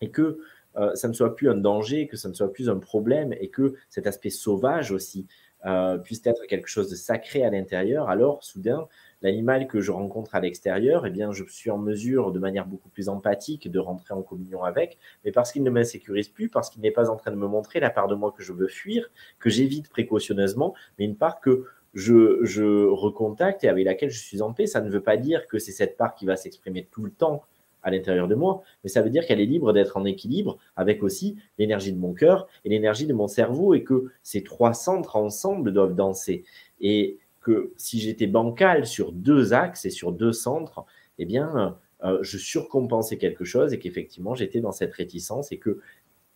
Et 0.00 0.10
que 0.10 0.40
euh, 0.78 0.94
ça 0.94 1.08
ne 1.08 1.12
soit 1.12 1.34
plus 1.34 1.48
un 1.50 1.56
danger, 1.56 2.06
que 2.06 2.16
ça 2.16 2.28
ne 2.28 2.34
soit 2.34 2.52
plus 2.52 2.68
un 2.68 2.78
problème 2.78 3.34
et 3.40 3.48
que 3.48 3.74
cet 3.88 4.06
aspect 4.06 4.30
sauvage 4.30 4.92
aussi 4.92 5.26
euh, 5.66 5.98
puisse 5.98 6.24
être 6.24 6.46
quelque 6.46 6.68
chose 6.68 6.88
de 6.88 6.94
sacré 6.94 7.42
à 7.42 7.50
l'intérieur, 7.50 8.08
alors 8.08 8.44
soudain, 8.44 8.86
l'animal 9.22 9.66
que 9.66 9.80
je 9.80 9.90
rencontre 9.90 10.36
à 10.36 10.40
l'extérieur, 10.40 11.04
eh 11.04 11.10
bien, 11.10 11.32
je 11.32 11.44
suis 11.48 11.70
en 11.70 11.78
mesure, 11.78 12.30
de 12.30 12.38
manière 12.38 12.66
beaucoup 12.66 12.88
plus 12.88 13.08
empathique, 13.08 13.68
de 13.68 13.78
rentrer 13.80 14.14
en 14.14 14.22
communion 14.22 14.62
avec, 14.62 14.98
mais 15.24 15.32
parce 15.32 15.50
qu'il 15.50 15.64
ne 15.64 15.70
m'insécurise 15.70 16.28
plus, 16.28 16.48
parce 16.48 16.70
qu'il 16.70 16.80
n'est 16.82 16.92
pas 16.92 17.10
en 17.10 17.16
train 17.16 17.32
de 17.32 17.36
me 17.36 17.48
montrer 17.48 17.80
la 17.80 17.90
part 17.90 18.06
de 18.06 18.14
moi 18.14 18.32
que 18.36 18.44
je 18.44 18.52
veux 18.52 18.68
fuir, 18.68 19.10
que 19.40 19.50
j'évite 19.50 19.88
précautionneusement, 19.88 20.74
mais 20.98 21.04
une 21.04 21.16
part 21.16 21.40
que 21.40 21.64
je, 21.94 22.38
je 22.44 22.86
recontacte 22.86 23.64
et 23.64 23.68
avec 23.68 23.84
laquelle 23.84 24.10
je 24.10 24.20
suis 24.20 24.42
en 24.42 24.52
paix. 24.52 24.66
Ça 24.66 24.80
ne 24.80 24.90
veut 24.90 25.02
pas 25.02 25.16
dire 25.16 25.46
que 25.48 25.58
c'est 25.58 25.72
cette 25.72 25.96
part 25.96 26.14
qui 26.14 26.26
va 26.26 26.36
s'exprimer 26.36 26.86
tout 26.90 27.02
le 27.02 27.10
temps 27.10 27.42
à 27.82 27.90
l'intérieur 27.90 28.28
de 28.28 28.34
moi, 28.34 28.62
mais 28.82 28.90
ça 28.90 29.02
veut 29.02 29.10
dire 29.10 29.26
qu'elle 29.26 29.40
est 29.40 29.46
libre 29.46 29.72
d'être 29.72 29.96
en 29.96 30.04
équilibre 30.04 30.58
avec 30.76 31.02
aussi 31.02 31.36
l'énergie 31.58 31.92
de 31.92 31.98
mon 31.98 32.12
cœur 32.12 32.48
et 32.64 32.68
l'énergie 32.68 33.06
de 33.06 33.14
mon 33.14 33.28
cerveau 33.28 33.74
et 33.74 33.84
que 33.84 34.12
ces 34.22 34.42
trois 34.42 34.74
centres 34.74 35.16
ensemble 35.16 35.72
doivent 35.72 35.94
danser. 35.94 36.44
Et 36.80 37.18
que 37.40 37.72
si 37.76 38.00
j'étais 38.00 38.26
bancal 38.26 38.86
sur 38.86 39.12
deux 39.12 39.52
axes 39.52 39.84
et 39.84 39.90
sur 39.90 40.12
deux 40.12 40.32
centres, 40.32 40.84
eh 41.18 41.24
bien, 41.24 41.76
euh, 42.04 42.18
je 42.22 42.38
surcompensais 42.38 43.18
quelque 43.18 43.44
chose 43.44 43.72
et 43.72 43.78
qu'effectivement, 43.78 44.34
j'étais 44.34 44.60
dans 44.60 44.72
cette 44.72 44.94
réticence 44.94 45.50
et 45.50 45.58
que 45.58 45.80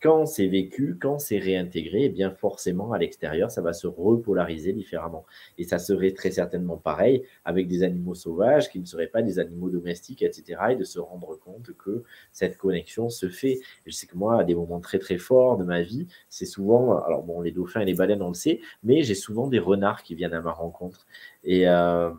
quand 0.03 0.25
c'est 0.25 0.47
vécu, 0.47 0.97
quand 1.01 1.17
c'est 1.17 1.39
réintégré, 1.39 2.03
eh 2.03 2.09
bien 2.09 2.29
forcément 2.29 2.91
à 2.91 2.97
l'extérieur, 2.97 3.49
ça 3.49 3.61
va 3.61 3.71
se 3.71 3.87
repolariser 3.87 4.73
différemment. 4.73 5.25
Et 5.57 5.63
ça 5.63 5.79
serait 5.79 6.11
très 6.11 6.31
certainement 6.31 6.75
pareil 6.75 7.23
avec 7.45 7.69
des 7.69 7.83
animaux 7.83 8.13
sauvages 8.13 8.69
qui 8.69 8.81
ne 8.81 8.85
seraient 8.85 9.07
pas 9.07 9.21
des 9.21 9.39
animaux 9.39 9.69
domestiques, 9.69 10.21
etc. 10.21 10.61
Et 10.71 10.75
de 10.75 10.83
se 10.83 10.99
rendre 10.99 11.39
compte 11.39 11.71
que 11.77 12.03
cette 12.33 12.57
connexion 12.57 13.07
se 13.07 13.29
fait. 13.29 13.61
je 13.85 13.93
sais 13.93 14.05
que 14.05 14.17
moi, 14.17 14.41
à 14.41 14.43
des 14.43 14.55
moments 14.55 14.81
très 14.81 14.99
très 14.99 15.17
forts 15.17 15.57
de 15.57 15.63
ma 15.63 15.81
vie, 15.81 16.07
c'est 16.27 16.45
souvent, 16.45 17.01
alors 17.03 17.23
bon, 17.23 17.39
les 17.39 17.51
dauphins 17.51 17.79
et 17.79 17.85
les 17.85 17.93
baleines, 17.93 18.21
on 18.21 18.27
le 18.27 18.33
sait, 18.33 18.59
mais 18.83 19.03
j'ai 19.03 19.15
souvent 19.15 19.47
des 19.47 19.59
renards 19.59 20.03
qui 20.03 20.15
viennent 20.15 20.33
à 20.33 20.41
ma 20.41 20.51
rencontre. 20.51 21.07
Et 21.45 21.69
euh, 21.69 22.11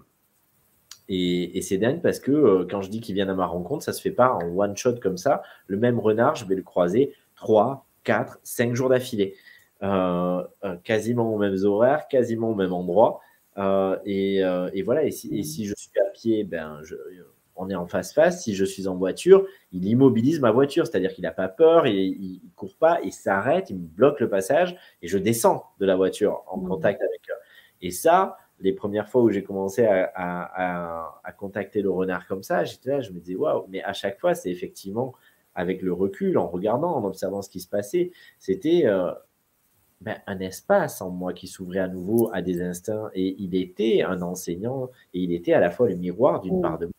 et, 1.09 1.61
c'est 1.61 1.77
dingue 1.77 2.01
parce 2.01 2.19
que 2.19 2.31
euh, 2.33 2.67
quand 2.69 2.81
je 2.81 2.89
dis 2.89 3.01
qu'ils 3.01 3.15
viennent 3.15 3.29
à 3.29 3.35
ma 3.35 3.47
rencontre, 3.47 3.85
ça 3.85 3.93
se 3.93 4.01
fait 4.01 4.11
pas 4.11 4.33
en 4.33 4.57
one 4.57 4.77
shot 4.77 4.97
comme 5.03 5.19
ça. 5.19 5.43
Le 5.67 5.77
même 5.77 5.99
renard, 5.99 6.35
je 6.37 6.47
vais 6.47 6.55
le 6.55 6.63
croiser 6.63 7.13
3, 7.45 7.87
4, 8.05 8.39
5 8.43 8.75
jours 8.75 8.89
d'affilée. 8.89 9.35
Euh, 9.83 10.43
euh, 10.65 10.77
quasiment 10.83 11.35
aux 11.35 11.37
mêmes 11.37 11.63
horaires, 11.65 12.09
quasiment 12.09 12.51
au 12.51 12.55
même 12.55 12.73
endroit. 12.73 13.21
Euh, 13.59 13.99
et, 14.07 14.83
voilà, 14.83 15.05
et 15.05 15.11
si, 15.11 15.67
je 15.67 15.75
suis 15.77 16.01
à 16.01 16.11
pied, 16.11 16.45
ben, 16.45 16.81
on 17.57 17.69
est 17.69 17.75
en 17.75 17.87
face-face. 17.87 18.43
Si 18.43 18.55
je 18.55 18.65
suis 18.65 18.89
en 18.89 18.97
voiture, 18.97 19.47
il 19.73 19.87
immobilise 19.87 20.41
ma 20.41 20.53
voiture, 20.53 20.87
c'est-à-dire 20.87 21.13
qu'il 21.13 21.23
n'a 21.23 21.33
pas 21.33 21.49
peur, 21.49 21.87
il 21.87 22.41
ne 22.43 22.51
court 22.57 22.77
pas, 22.79 22.99
il 23.05 23.13
s'arrête, 23.13 23.69
il 23.69 23.77
me 23.77 23.87
bloque 23.87 24.21
le 24.21 24.31
passage 24.31 24.75
et 25.03 25.09
je 25.09 25.19
descends 25.19 25.65
de 25.81 25.85
la 25.85 25.97
voiture 25.97 26.45
en 26.47 26.57
mmh. 26.57 26.69
contact 26.69 27.03
avec 27.03 27.21
eux. 27.29 27.41
Et 27.83 27.91
ça, 27.91 28.39
les 28.61 28.73
premières 28.73 29.11
fois 29.11 29.23
où 29.23 29.31
j'ai 29.31 29.43
commencé 29.43 29.85
à, 29.85 30.11
à, 31.23 31.33
contacter 31.33 31.83
le 31.83 31.91
renard 31.91 32.27
comme 32.27 32.43
ça, 32.43 32.65
j'étais 32.65 32.89
là, 32.89 33.01
je 33.03 33.11
me 33.11 33.19
disais, 33.19 33.37
waouh, 33.37 33.67
mais 33.69 33.83
à 33.83 33.93
chaque 33.93 34.19
fois, 34.19 34.35
c'est 34.35 34.51
effectivement 34.51 35.15
avec 35.55 35.83
le 35.83 35.93
recul, 35.93 36.39
en 36.39 36.49
regardant, 36.49 36.95
en 36.95 37.05
observant 37.05 37.43
ce 37.43 37.51
qui 37.51 37.61
se 37.61 37.69
passait, 37.69 38.13
c'était 38.39 38.83
euh, 38.87 39.13
ben, 40.01 40.19
un 40.27 40.39
espace 40.41 41.01
en 41.01 41.11
moi 41.11 41.33
qui 41.33 41.47
s'ouvrait 41.47 41.79
à 41.79 41.89
nouveau 41.89 42.31
à 42.33 42.43
des 42.43 42.63
instincts. 42.63 43.11
Et 43.15 43.37
il 43.39 43.55
était 43.55 44.03
un 44.03 44.23
enseignant 44.23 44.91
et 45.15 45.21
il 45.21 45.33
était 45.33 45.53
à 45.53 45.61
la 45.61 45.71
fois 45.71 45.89
le 45.89 45.97
miroir 45.97 46.41
d'une 46.41 46.61
part 46.61 46.79
de 46.79 46.87
moi. 46.87 46.93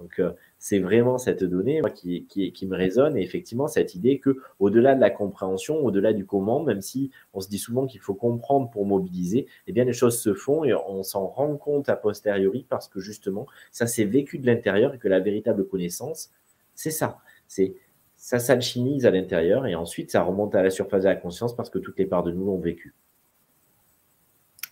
Donc, 0.00 0.18
euh, 0.18 0.32
c'est 0.58 0.78
vraiment 0.78 1.18
cette 1.18 1.44
donnée 1.44 1.82
qui, 1.94 2.26
qui, 2.26 2.66
me 2.66 2.74
résonne 2.74 3.18
et 3.18 3.22
effectivement 3.22 3.66
cette 3.66 3.94
idée 3.94 4.18
que 4.18 4.38
au-delà 4.58 4.94
de 4.94 5.00
la 5.00 5.10
compréhension, 5.10 5.76
au-delà 5.76 6.14
du 6.14 6.24
comment, 6.24 6.62
même 6.62 6.80
si 6.80 7.10
on 7.34 7.40
se 7.40 7.50
dit 7.50 7.58
souvent 7.58 7.86
qu'il 7.86 8.00
faut 8.00 8.14
comprendre 8.14 8.70
pour 8.70 8.86
mobiliser, 8.86 9.46
eh 9.66 9.72
bien 9.72 9.84
les 9.84 9.92
choses 9.92 10.18
se 10.18 10.32
font 10.32 10.64
et 10.64 10.72
on 10.72 11.02
s'en 11.02 11.26
rend 11.26 11.54
compte 11.56 11.90
a 11.90 11.96
posteriori 11.96 12.64
parce 12.66 12.88
que 12.88 12.98
justement 12.98 13.46
ça 13.72 13.86
s'est 13.86 14.04
vécu 14.04 14.38
de 14.38 14.46
l'intérieur 14.46 14.94
et 14.94 14.98
que 14.98 15.08
la 15.08 15.20
véritable 15.20 15.68
connaissance, 15.68 16.30
c'est 16.74 16.90
ça. 16.90 17.18
C'est 17.46 17.74
ça 18.20 18.38
s'alchimise 18.38 19.06
à 19.06 19.10
l'intérieur 19.10 19.66
et 19.66 19.74
ensuite 19.74 20.12
ça 20.12 20.22
remonte 20.22 20.54
à 20.54 20.62
la 20.62 20.68
surface 20.68 21.04
de 21.04 21.08
la 21.08 21.16
conscience 21.16 21.56
parce 21.56 21.70
que 21.70 21.78
toutes 21.78 21.98
les 21.98 22.04
parts 22.04 22.22
de 22.22 22.30
nous 22.30 22.44
l'ont 22.44 22.58
vécu. 22.58 22.94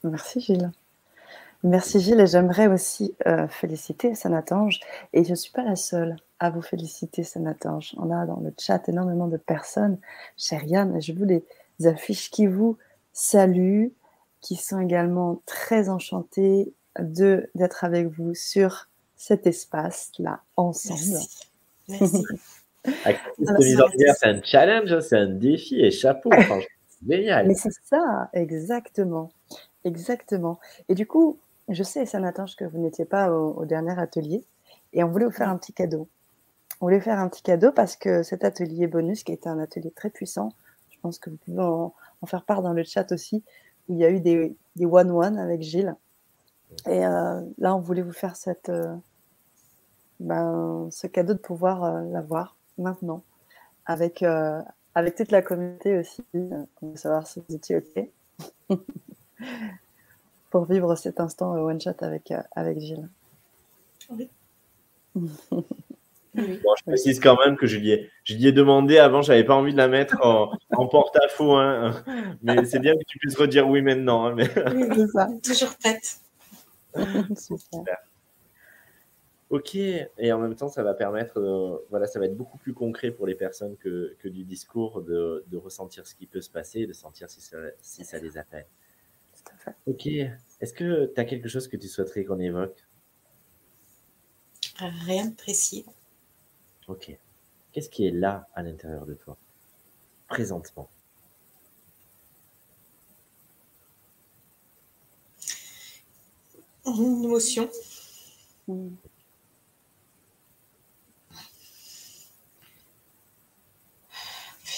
Merci 0.04 0.40
Gilles. 0.40 0.70
Merci 1.64 1.98
Gilles 1.98 2.20
et 2.20 2.26
j'aimerais 2.26 2.66
aussi 2.66 3.16
euh, 3.26 3.48
féliciter 3.48 4.14
Sanatange 4.14 4.80
et 5.14 5.24
je 5.24 5.30
ne 5.30 5.34
suis 5.34 5.50
pas 5.50 5.64
la 5.64 5.76
seule 5.76 6.16
à 6.38 6.50
vous 6.50 6.60
féliciter 6.60 7.24
Sanatange. 7.24 7.94
On 7.96 8.10
a 8.10 8.26
dans 8.26 8.38
le 8.38 8.52
chat 8.56 8.86
énormément 8.86 9.28
de 9.28 9.38
personnes, 9.38 9.98
chère 10.36 10.64
Yann, 10.64 10.94
et 10.94 11.00
je 11.00 11.14
vous 11.14 11.24
les 11.24 11.42
affiche 11.86 12.30
qui 12.30 12.46
vous 12.46 12.76
saluent, 13.14 13.92
qui 14.42 14.56
sont 14.56 14.78
également 14.78 15.40
très 15.46 15.88
enchantées 15.88 16.74
de 17.00 17.50
d'être 17.54 17.82
avec 17.82 18.08
vous 18.08 18.34
sur 18.34 18.88
cet 19.16 19.46
espace-là 19.46 20.42
ensemble. 20.56 21.00
Merci. 21.88 22.24
c'est 22.84 24.26
un 24.26 24.42
challenge, 24.42 25.00
c'est 25.00 25.16
un 25.16 25.28
défi 25.28 25.80
et 25.80 25.90
chapeau. 25.90 26.30
génial. 27.06 27.46
Mais 27.46 27.54
c'est 27.54 27.72
ça, 27.84 28.30
exactement. 28.32 29.30
Exactement. 29.84 30.58
Et 30.88 30.94
du 30.94 31.06
coup, 31.06 31.38
je 31.68 31.82
sais, 31.82 32.06
Sanatange, 32.06 32.56
que 32.56 32.64
vous 32.64 32.78
n'étiez 32.78 33.04
pas 33.04 33.30
au, 33.30 33.64
dernier 33.64 33.98
atelier 33.98 34.44
et 34.92 35.04
on 35.04 35.08
voulait 35.08 35.26
vous 35.26 35.32
faire 35.32 35.48
un 35.48 35.56
petit 35.56 35.72
cadeau. 35.72 36.08
On 36.80 36.86
voulait 36.86 37.00
faire 37.00 37.18
un 37.18 37.28
petit 37.28 37.42
cadeau 37.42 37.72
parce 37.72 37.96
que 37.96 38.22
cet 38.22 38.44
atelier 38.44 38.86
bonus, 38.86 39.24
qui 39.24 39.32
était 39.32 39.48
un 39.48 39.58
atelier 39.58 39.90
très 39.90 40.10
puissant, 40.10 40.50
je 40.90 40.98
pense 41.00 41.18
que 41.18 41.30
vous 41.30 41.36
pouvez 41.36 41.62
en, 41.62 41.92
faire 42.26 42.44
part 42.44 42.62
dans 42.62 42.72
le 42.72 42.84
chat 42.84 43.10
aussi, 43.12 43.42
où 43.88 43.94
il 43.94 43.98
y 43.98 44.04
a 44.04 44.10
eu 44.10 44.20
des 44.20 44.56
one-one 44.86 45.38
avec 45.38 45.62
Gilles. 45.62 45.94
Et 46.86 47.06
euh, 47.06 47.40
là, 47.58 47.74
on 47.74 47.80
voulait 47.80 48.02
vous 48.02 48.12
faire 48.12 48.36
cette, 48.36 48.68
euh, 48.68 48.94
ben, 50.20 50.88
ce 50.90 51.06
cadeau 51.06 51.34
de 51.34 51.38
pouvoir 51.38 51.84
euh, 51.84 52.02
l'avoir 52.10 52.56
maintenant, 52.78 53.22
avec, 53.86 54.22
euh, 54.22 54.60
avec 54.94 55.16
toute 55.16 55.30
la 55.30 55.42
communauté 55.42 55.98
aussi, 55.98 56.22
euh, 56.34 56.64
pour 56.76 56.98
savoir 56.98 57.26
si 57.26 57.42
vous 57.48 57.54
étiez 57.54 57.76
OK, 57.76 58.08
pour 60.50 60.64
vivre 60.64 60.94
cet 60.96 61.20
instant 61.20 61.54
euh, 61.54 61.60
one 61.60 61.80
shot 61.80 61.92
avec, 62.00 62.32
avec 62.54 62.80
Gilles. 62.80 63.08
Oui. 64.10 64.28
je 66.34 66.84
précise 66.86 67.20
quand 67.20 67.36
même 67.44 67.56
que 67.56 67.66
je 67.66 67.78
lui 67.78 67.90
ai, 67.90 68.10
je 68.24 68.34
lui 68.34 68.46
ai 68.46 68.52
demandé 68.52 68.98
avant, 68.98 69.22
j'avais 69.22 69.44
pas 69.44 69.54
envie 69.54 69.72
de 69.72 69.78
la 69.78 69.88
mettre 69.88 70.16
en, 70.24 70.52
en 70.70 70.86
porte-à-faux, 70.86 71.56
hein, 71.56 72.02
mais 72.42 72.64
c'est 72.64 72.78
bien 72.78 72.94
que 72.94 73.04
tu 73.06 73.18
puisses 73.18 73.36
redire 73.36 73.68
oui 73.68 73.82
maintenant. 73.82 74.26
Hein, 74.26 74.34
mais... 74.36 74.48
oui, 74.74 75.06
ça. 75.12 75.28
Toujours 75.42 75.74
prête. 75.76 76.20
Super. 77.36 78.07
Ok, 79.50 79.76
et 79.76 80.32
en 80.32 80.38
même 80.38 80.54
temps, 80.54 80.68
ça 80.68 80.82
va 80.82 80.92
permettre, 80.92 81.38
euh, 81.38 81.78
voilà, 81.88 82.06
ça 82.06 82.18
va 82.18 82.26
être 82.26 82.36
beaucoup 82.36 82.58
plus 82.58 82.74
concret 82.74 83.10
pour 83.10 83.26
les 83.26 83.34
personnes 83.34 83.78
que, 83.78 84.14
que 84.18 84.28
du 84.28 84.44
discours 84.44 85.00
de, 85.00 85.42
de, 85.46 85.56
ressentir 85.56 86.06
ce 86.06 86.14
qui 86.14 86.26
peut 86.26 86.42
se 86.42 86.50
passer, 86.50 86.86
de 86.86 86.92
sentir 86.92 87.30
si 87.30 87.40
ça, 87.40 87.56
si 87.80 88.04
ça 88.04 88.18
les 88.18 88.36
appelle. 88.36 88.66
Ok, 89.86 90.06
est-ce 90.06 90.74
que 90.74 91.06
tu 91.06 91.20
as 91.20 91.24
quelque 91.24 91.48
chose 91.48 91.66
que 91.66 91.78
tu 91.78 91.88
souhaiterais 91.88 92.24
qu'on 92.24 92.40
évoque? 92.40 92.86
Rien 94.78 95.26
de 95.26 95.34
précis. 95.34 95.86
Ok. 96.86 97.16
Qu'est-ce 97.72 97.88
qui 97.88 98.06
est 98.06 98.10
là 98.10 98.48
à 98.54 98.62
l'intérieur 98.62 99.06
de 99.06 99.14
toi, 99.14 99.38
présentement 100.28 100.90
Une 106.84 107.24
émotion. 107.24 107.70
Hmm. 108.66 108.88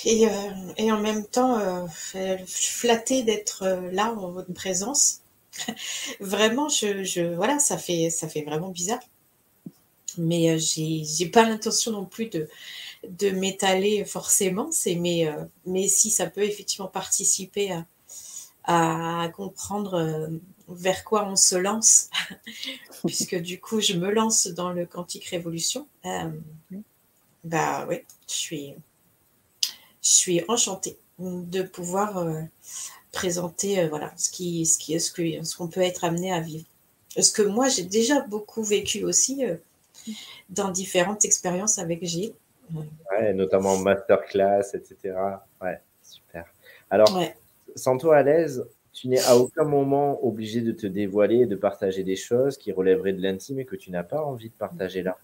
Et, 0.04 0.26
et, 0.76 0.92
en 0.92 1.00
même 1.00 1.26
temps, 1.26 1.86
flattée 2.46 3.22
d'être 3.22 3.66
là 3.92 4.12
en 4.12 4.30
votre 4.30 4.52
présence. 4.52 5.20
vraiment, 6.20 6.68
je, 6.68 7.04
je, 7.04 7.34
voilà, 7.34 7.58
ça 7.58 7.76
fait, 7.76 8.10
ça 8.10 8.28
fait 8.28 8.42
vraiment 8.42 8.70
bizarre. 8.70 9.00
Mais 10.18 10.58
j'ai, 10.58 11.04
j'ai 11.04 11.26
pas 11.26 11.48
l'intention 11.48 11.92
non 11.92 12.04
plus 12.04 12.26
de, 12.26 12.48
de 13.08 13.30
m'étaler 13.30 14.04
forcément. 14.04 14.68
C'est, 14.72 14.96
mais, 14.96 15.28
mais 15.66 15.88
si 15.88 16.10
ça 16.10 16.26
peut 16.26 16.42
effectivement 16.42 16.88
participer 16.88 17.72
à, 17.72 17.84
à 18.64 19.28
comprendre 19.30 19.94
euh, 19.94 20.28
vers 20.68 21.04
quoi 21.04 21.26
on 21.26 21.36
se 21.36 21.56
lance, 21.56 22.10
puisque 23.04 23.36
du 23.36 23.60
coup, 23.60 23.80
je 23.80 23.94
me 23.94 24.10
lance 24.10 24.46
dans 24.46 24.70
le 24.72 24.86
Quantique 24.86 25.26
Révolution. 25.26 25.86
Euh, 26.04 26.30
bah 27.44 27.86
oui, 27.88 27.96
je 28.28 28.34
suis, 28.34 28.74
je 30.02 30.10
suis 30.10 30.42
enchantée 30.48 30.96
de 31.18 31.62
pouvoir 31.62 32.18
euh, 32.18 32.40
présenter 33.12 33.86
voilà, 33.88 34.12
ce 34.16 34.30
qui, 34.30 34.64
ce 34.66 34.78
qui, 34.78 34.98
ce 34.98 35.12
que, 35.12 35.44
ce 35.44 35.56
qu'on 35.56 35.68
peut 35.68 35.82
être 35.82 36.04
amené 36.04 36.32
à 36.32 36.40
vivre. 36.40 36.64
Ce 37.18 37.32
que 37.32 37.42
moi, 37.42 37.68
j'ai 37.68 37.82
déjà 37.82 38.20
beaucoup 38.20 38.62
vécu 38.62 39.04
aussi 39.04 39.44
dans 40.48 40.70
différentes 40.70 41.24
expériences 41.24 41.78
avec 41.78 42.04
Gilles. 42.04 42.34
Ouais, 43.10 43.32
notamment 43.34 43.76
masterclass, 43.78 44.74
etc. 44.74 45.14
Ouais, 45.60 45.80
super. 46.02 46.46
Alors, 46.88 47.20
sens-toi 47.76 48.16
à 48.16 48.22
l'aise. 48.22 48.64
Tu 48.92 49.08
n'es 49.08 49.20
à 49.20 49.36
aucun 49.36 49.64
moment 49.64 50.24
obligé 50.24 50.60
de 50.60 50.72
te 50.72 50.86
dévoiler 50.86 51.42
et 51.42 51.46
de 51.46 51.56
partager 51.56 52.02
des 52.02 52.16
choses 52.16 52.58
qui 52.58 52.72
relèveraient 52.72 53.12
de 53.12 53.22
l'intime 53.22 53.60
et 53.60 53.64
que 53.64 53.76
tu 53.76 53.90
n'as 53.90 54.02
pas 54.02 54.22
envie 54.22 54.48
de 54.48 54.54
partager 54.54 55.02
là. 55.02 55.16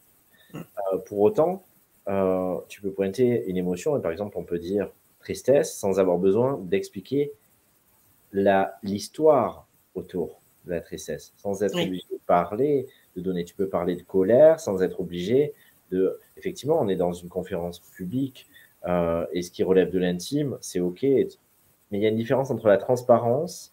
Mm. 0.52 0.58
Euh, 0.58 0.98
pour 0.98 1.20
autant, 1.20 1.64
euh, 2.08 2.56
tu 2.68 2.80
peux 2.80 2.90
pointer 2.90 3.48
une 3.48 3.56
émotion 3.56 3.96
et 3.96 4.02
par 4.02 4.12
exemple, 4.12 4.36
on 4.38 4.44
peut 4.44 4.58
dire 4.58 4.90
tristesse 5.20 5.76
sans 5.76 5.98
avoir 5.98 6.18
besoin 6.18 6.58
d'expliquer 6.62 7.32
l'histoire 8.82 9.66
autour 9.94 10.40
de 10.66 10.72
la 10.72 10.80
tristesse, 10.80 11.32
sans 11.36 11.62
être 11.62 11.74
obligé 11.74 12.04
de 12.12 12.18
parler, 12.26 12.86
de 13.16 13.20
donner. 13.20 13.44
Tu 13.44 13.54
peux 13.54 13.68
parler 13.68 13.96
de 13.96 14.02
colère 14.02 14.60
sans 14.60 14.82
être 14.82 15.00
obligé 15.00 15.54
de. 15.90 16.18
Effectivement, 16.36 16.78
on 16.80 16.88
est 16.88 16.96
dans 16.96 17.12
une 17.12 17.28
conférence 17.28 17.80
publique 17.80 18.46
euh, 18.86 19.26
et 19.32 19.42
ce 19.42 19.50
qui 19.50 19.62
relève 19.62 19.90
de 19.90 19.98
l'intime, 19.98 20.58
c'est 20.60 20.80
OK 20.80 21.04
mais 21.90 21.98
il 21.98 22.02
y 22.02 22.06
a 22.06 22.08
une 22.08 22.16
différence 22.16 22.50
entre 22.50 22.68
la 22.68 22.78
transparence 22.78 23.72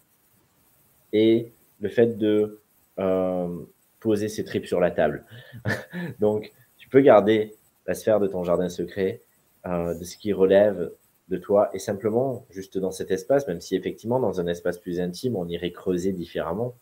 et 1.11 1.51
le 1.79 1.89
fait 1.89 2.17
de 2.17 2.59
euh, 2.99 3.59
poser 3.99 4.29
ses 4.29 4.43
tripes 4.43 4.65
sur 4.65 4.79
la 4.79 4.91
table. 4.91 5.25
Donc, 6.19 6.51
tu 6.77 6.87
peux 6.89 7.01
garder 7.01 7.55
la 7.85 7.93
sphère 7.93 8.19
de 8.19 8.27
ton 8.27 8.43
jardin 8.43 8.69
secret, 8.69 9.21
euh, 9.65 9.93
de 9.93 10.03
ce 10.03 10.17
qui 10.17 10.33
relève 10.33 10.91
de 11.29 11.37
toi, 11.37 11.69
et 11.73 11.79
simplement, 11.79 12.45
juste 12.49 12.77
dans 12.77 12.91
cet 12.91 13.11
espace, 13.11 13.47
même 13.47 13.61
si 13.61 13.75
effectivement, 13.75 14.19
dans 14.19 14.39
un 14.39 14.47
espace 14.47 14.77
plus 14.77 14.99
intime, 14.99 15.35
on 15.35 15.47
irait 15.47 15.71
creuser 15.71 16.11
différemment. 16.11 16.75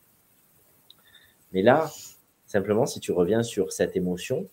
Mais 1.54 1.62
là, 1.62 1.92
simplement, 2.48 2.86
si 2.86 3.00
tu 3.00 3.12
reviens 3.12 3.44
sur 3.44 3.72
cette 3.72 3.96
émotion, 3.96 4.48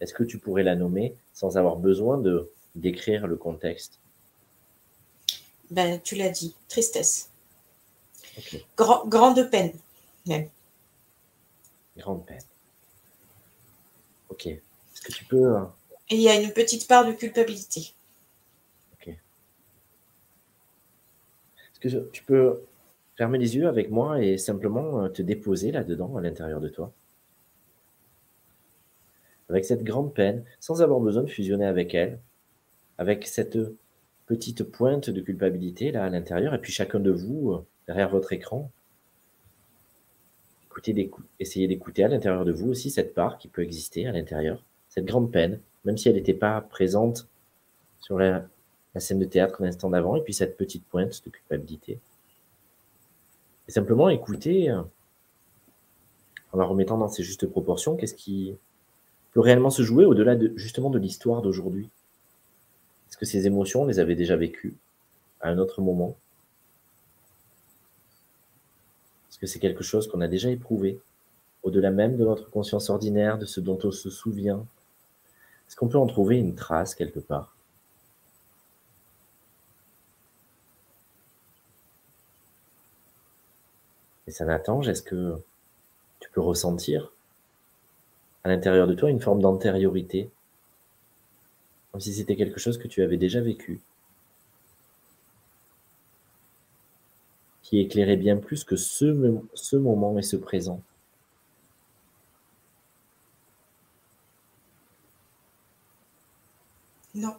est-ce 0.00 0.14
que 0.14 0.24
tu 0.24 0.38
pourrais 0.38 0.62
la 0.62 0.74
nommer 0.74 1.14
sans 1.32 1.56
avoir 1.56 1.76
besoin 1.76 2.18
de 2.18 2.50
décrire 2.74 3.26
le 3.26 3.36
contexte? 3.36 4.00
Ben, 5.70 6.00
tu 6.02 6.16
l'as 6.16 6.30
dit, 6.30 6.54
tristesse. 6.68 7.30
grande 8.76 9.48
peine, 9.50 9.72
même. 10.26 10.48
Grande 11.96 12.26
peine. 12.26 12.42
Ok. 14.28 14.48
Est-ce 15.04 15.16
que 15.16 15.18
tu 15.18 15.24
peux. 15.26 15.56
Euh, 15.56 15.64
Et 16.10 16.16
il 16.16 16.22
y 16.22 16.28
a 16.28 16.40
une 16.40 16.52
petite 16.52 16.88
part 16.88 17.06
de 17.06 17.12
culpabilité. 17.12 17.94
Ok. 18.94 19.08
Est-ce 19.08 21.80
que 21.80 22.10
tu 22.10 22.24
peux 22.24 22.62
fermer 23.16 23.38
les 23.38 23.56
yeux 23.56 23.68
avec 23.68 23.90
moi 23.90 24.22
et 24.22 24.38
simplement 24.38 25.02
euh, 25.02 25.08
te 25.08 25.22
déposer 25.22 25.72
là-dedans, 25.72 26.16
à 26.16 26.20
l'intérieur 26.20 26.60
de 26.60 26.68
toi? 26.68 26.92
Avec 29.50 29.66
cette 29.66 29.84
grande 29.84 30.14
peine, 30.14 30.42
sans 30.58 30.80
avoir 30.80 31.00
besoin 31.00 31.22
de 31.22 31.30
fusionner 31.30 31.66
avec 31.66 31.94
elle, 31.94 32.18
avec 32.96 33.26
cette 33.26 33.58
petite 34.26 34.64
pointe 34.64 35.10
de 35.10 35.20
culpabilité 35.20 35.92
là 35.92 36.04
à 36.04 36.08
l'intérieur, 36.08 36.54
et 36.54 36.60
puis 36.60 36.72
chacun 36.72 36.98
de 36.98 37.10
vous, 37.10 37.52
euh, 37.52 37.66
derrière 37.86 38.08
votre 38.08 38.32
écran, 38.32 38.70
écoutez, 40.66 41.10
essayez 41.38 41.68
d'écouter 41.68 42.04
à 42.04 42.08
l'intérieur 42.08 42.46
de 42.46 42.52
vous 42.52 42.70
aussi 42.70 42.90
cette 42.90 43.14
part 43.14 43.36
qui 43.36 43.48
peut 43.48 43.62
exister 43.62 44.06
à 44.06 44.12
l'intérieur, 44.12 44.64
cette 44.94 45.06
grande 45.06 45.32
peine, 45.32 45.58
même 45.84 45.98
si 45.98 46.08
elle 46.08 46.14
n'était 46.14 46.34
pas 46.34 46.60
présente 46.60 47.26
sur 48.00 48.16
la, 48.16 48.46
scène 48.98 49.18
de 49.18 49.24
théâtre 49.24 49.60
l'instant 49.60 49.90
d'avant, 49.90 50.14
et 50.14 50.20
puis 50.20 50.32
cette 50.32 50.56
petite 50.56 50.84
pointe 50.84 51.20
de 51.24 51.30
culpabilité. 51.30 51.98
Et 53.66 53.72
simplement 53.72 54.08
écouter, 54.08 54.70
euh, 54.70 54.82
en 56.52 56.58
la 56.58 56.64
remettant 56.64 56.96
dans 56.96 57.08
ses 57.08 57.24
justes 57.24 57.48
proportions, 57.48 57.96
qu'est-ce 57.96 58.14
qui 58.14 58.54
peut 59.32 59.40
réellement 59.40 59.70
se 59.70 59.82
jouer 59.82 60.04
au-delà 60.04 60.36
de, 60.36 60.52
justement 60.54 60.90
de 60.90 60.98
l'histoire 61.00 61.42
d'aujourd'hui? 61.42 61.90
Est-ce 63.08 63.16
que 63.16 63.26
ces 63.26 63.48
émotions, 63.48 63.82
on 63.82 63.86
les 63.86 63.98
avait 63.98 64.14
déjà 64.14 64.36
vécues 64.36 64.76
à 65.40 65.48
un 65.48 65.58
autre 65.58 65.80
moment? 65.80 66.16
Est-ce 69.28 69.40
que 69.40 69.48
c'est 69.48 69.58
quelque 69.58 69.82
chose 69.82 70.06
qu'on 70.06 70.20
a 70.20 70.28
déjà 70.28 70.50
éprouvé, 70.50 71.00
au-delà 71.64 71.90
même 71.90 72.16
de 72.16 72.24
notre 72.24 72.48
conscience 72.48 72.90
ordinaire, 72.90 73.38
de 73.38 73.44
ce 73.44 73.60
dont 73.60 73.78
on 73.82 73.90
se 73.90 74.08
souvient? 74.08 74.64
Est-ce 75.74 75.80
qu'on 75.80 75.88
peut 75.88 75.98
en 75.98 76.06
trouver 76.06 76.38
une 76.38 76.54
trace 76.54 76.94
quelque 76.94 77.18
part? 77.18 77.56
Et 84.28 84.30
ça 84.30 84.44
Nathan, 84.44 84.82
est-ce 84.82 85.02
que 85.02 85.34
tu 86.20 86.30
peux 86.30 86.40
ressentir 86.40 87.10
à 88.44 88.50
l'intérieur 88.50 88.86
de 88.86 88.94
toi 88.94 89.10
une 89.10 89.20
forme 89.20 89.42
d'antériorité? 89.42 90.30
Comme 91.90 92.00
si 92.00 92.14
c'était 92.14 92.36
quelque 92.36 92.60
chose 92.60 92.78
que 92.78 92.86
tu 92.86 93.02
avais 93.02 93.16
déjà 93.16 93.40
vécu, 93.40 93.80
qui 97.62 97.80
éclairait 97.80 98.16
bien 98.16 98.36
plus 98.36 98.62
que 98.62 98.76
ce 98.76 99.74
moment 99.74 100.18
et 100.20 100.22
ce 100.22 100.36
présent. 100.36 100.80
Non. 107.14 107.36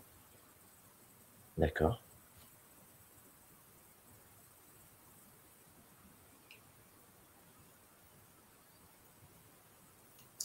D'accord. 1.57 2.01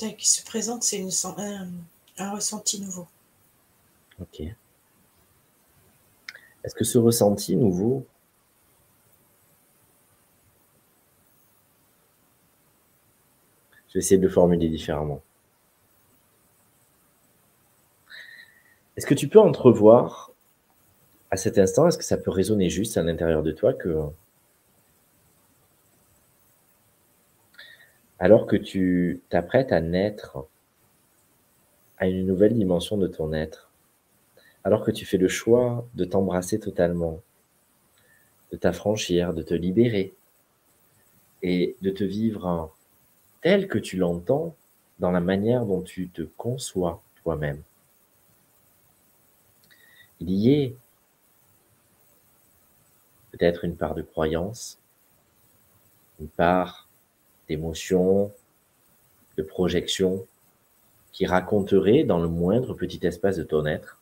qui 0.09 0.29
se 0.29 0.45
présente, 0.45 0.83
c'est 0.83 0.99
un 2.19 2.31
ressenti 2.33 2.81
nouveau. 2.81 3.07
Ok. 4.21 4.41
Est-ce 6.65 6.75
que 6.75 6.85
ce 6.85 6.99
ressenti 6.99 7.57
nouveau 7.57 8.07
Je 13.89 13.95
vais 13.95 14.01
essayer 14.01 14.19
de 14.19 14.23
le 14.23 14.33
formuler 14.33 14.69
différemment. 14.69 15.21
Est-ce 18.97 19.07
que 19.07 19.15
tu 19.15 19.29
peux 19.29 19.41
entrevoir 19.41 20.30
à 21.31 21.37
cet 21.37 21.59
instant, 21.59 21.87
est-ce 21.87 21.99
que 21.99 22.05
ça 22.05 22.17
peut 22.17 22.31
résonner 22.31 22.71
juste 22.71 22.97
à 22.97 23.03
l'intérieur 23.03 23.43
de 23.43 23.53
toi 23.53 23.73
que 23.73 23.97
alors 28.19 28.47
que 28.47 28.57
tu 28.57 29.23
t'apprêtes 29.31 29.73
à 29.73 29.81
naître 29.81 30.47
à 31.99 32.07
une 32.07 32.27
nouvelle 32.27 32.55
dimension 32.55 32.99
de 32.99 33.07
ton 33.07 33.33
être, 33.33 33.71
alors 34.65 34.85
que 34.85 34.91
tu 34.91 35.07
fais 35.07 35.17
le 35.17 35.29
choix 35.29 35.87
de 35.95 36.05
t'embrasser 36.05 36.59
totalement, 36.59 37.21
de 38.53 38.57
t'affranchir, 38.57 39.33
de 39.33 39.43
te 39.43 39.55
libérer 39.55 40.15
et 41.43 41.77
de 41.81 41.91
te 41.91 42.05
vivre 42.05 42.75
tel 43.41 43.69
que 43.69 43.79
tu 43.79 43.97
l'entends 43.97 44.55
dans 44.99 45.11
la 45.11 45.21
manière 45.21 45.65
dont 45.65 45.81
tu 45.81 46.09
te 46.09 46.23
conçois 46.23 47.03
toi-même? 47.23 47.63
Il 50.21 50.31
y 50.31 50.53
est 50.53 50.77
peut-être 53.41 53.65
une 53.65 53.77
part 53.77 53.95
de 53.95 54.03
croyance, 54.03 54.79
une 56.21 56.29
part 56.29 56.89
d'émotion, 57.49 58.31
de 59.39 59.43
projection 59.43 60.27
qui 61.13 61.25
raconterait 61.25 62.05
dans 62.05 62.21
le 62.21 62.29
moindre 62.29 62.75
petit 62.75 63.05
espace 63.07 63.37
de 63.37 63.43
ton 63.43 63.65
être 63.65 63.99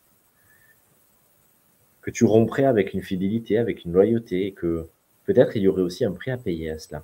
que 2.01 2.11
tu 2.11 2.25
romprais 2.25 2.65
avec 2.65 2.93
une 2.93 3.01
fidélité, 3.01 3.57
avec 3.57 3.85
une 3.85 3.93
loyauté, 3.93 4.47
et 4.47 4.51
que 4.51 4.87
peut-être 5.25 5.55
il 5.55 5.63
y 5.63 5.67
aurait 5.67 5.81
aussi 5.83 6.03
un 6.03 6.11
prix 6.11 6.31
à 6.31 6.37
payer 6.37 6.71
à 6.71 6.79
cela. 6.79 7.03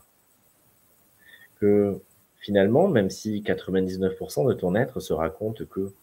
Que 1.60 2.02
finalement, 2.40 2.90
même 2.90 3.10
si 3.10 3.42
99% 3.42 4.48
de 4.48 4.54
ton 4.54 4.76
être 4.76 5.00
se 5.00 5.14
raconte 5.14 5.66
que 5.70 5.94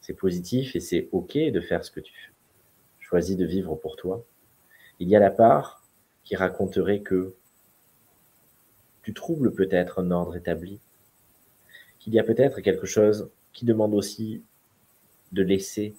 C'est 0.00 0.14
positif 0.14 0.76
et 0.76 0.80
c'est 0.80 1.08
OK 1.12 1.36
de 1.36 1.60
faire 1.60 1.84
ce 1.84 1.90
que 1.90 2.00
tu 2.00 2.32
choisis 3.00 3.36
de 3.36 3.44
vivre 3.44 3.74
pour 3.74 3.96
toi. 3.96 4.24
Il 5.00 5.08
y 5.08 5.16
a 5.16 5.20
la 5.20 5.30
part 5.30 5.82
qui 6.22 6.36
raconterait 6.36 7.00
que 7.00 7.34
tu 9.02 9.12
troubles 9.12 9.52
peut-être 9.52 10.00
un 10.00 10.10
ordre 10.10 10.36
établi, 10.36 10.80
qu'il 11.98 12.14
y 12.14 12.18
a 12.18 12.24
peut-être 12.24 12.60
quelque 12.60 12.86
chose 12.86 13.28
qui 13.52 13.64
demande 13.64 13.94
aussi 13.94 14.42
de 15.32 15.42
laisser, 15.42 15.94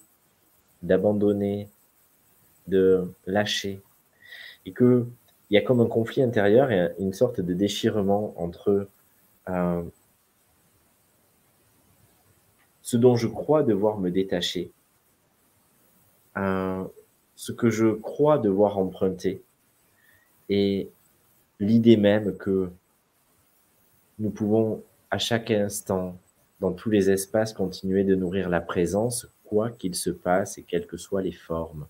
d'abandonner, 0.82 1.68
de 2.66 3.12
lâcher, 3.26 3.82
et 4.64 4.72
que 4.72 5.06
il 5.50 5.54
y 5.54 5.58
a 5.58 5.62
comme 5.62 5.80
un 5.80 5.86
conflit 5.86 6.22
intérieur 6.22 6.72
et 6.72 6.92
une 6.98 7.12
sorte 7.12 7.40
de 7.40 7.54
déchirement 7.54 8.34
entre 8.36 8.88
euh, 9.48 9.82
ce 12.82 12.96
dont 12.96 13.14
je 13.14 13.28
crois 13.28 13.62
devoir 13.62 13.98
me 13.98 14.10
détacher, 14.10 14.72
ce 17.36 17.52
que 17.52 17.70
je 17.70 17.88
crois 17.88 18.38
devoir 18.38 18.78
emprunter, 18.78 19.42
et 20.48 20.88
l'idée 21.60 21.96
même 21.96 22.36
que 22.36 22.70
nous 24.18 24.30
pouvons 24.30 24.82
à 25.10 25.18
chaque 25.18 25.50
instant, 25.50 26.18
dans 26.60 26.72
tous 26.72 26.90
les 26.90 27.10
espaces, 27.10 27.52
continuer 27.52 28.02
de 28.04 28.14
nourrir 28.14 28.48
la 28.48 28.60
présence, 28.60 29.28
quoi 29.44 29.70
qu'il 29.70 29.94
se 29.94 30.10
passe 30.10 30.58
et 30.58 30.62
quelles 30.62 30.86
que 30.86 30.96
soient 30.96 31.22
les 31.22 31.32
formes. 31.32 31.86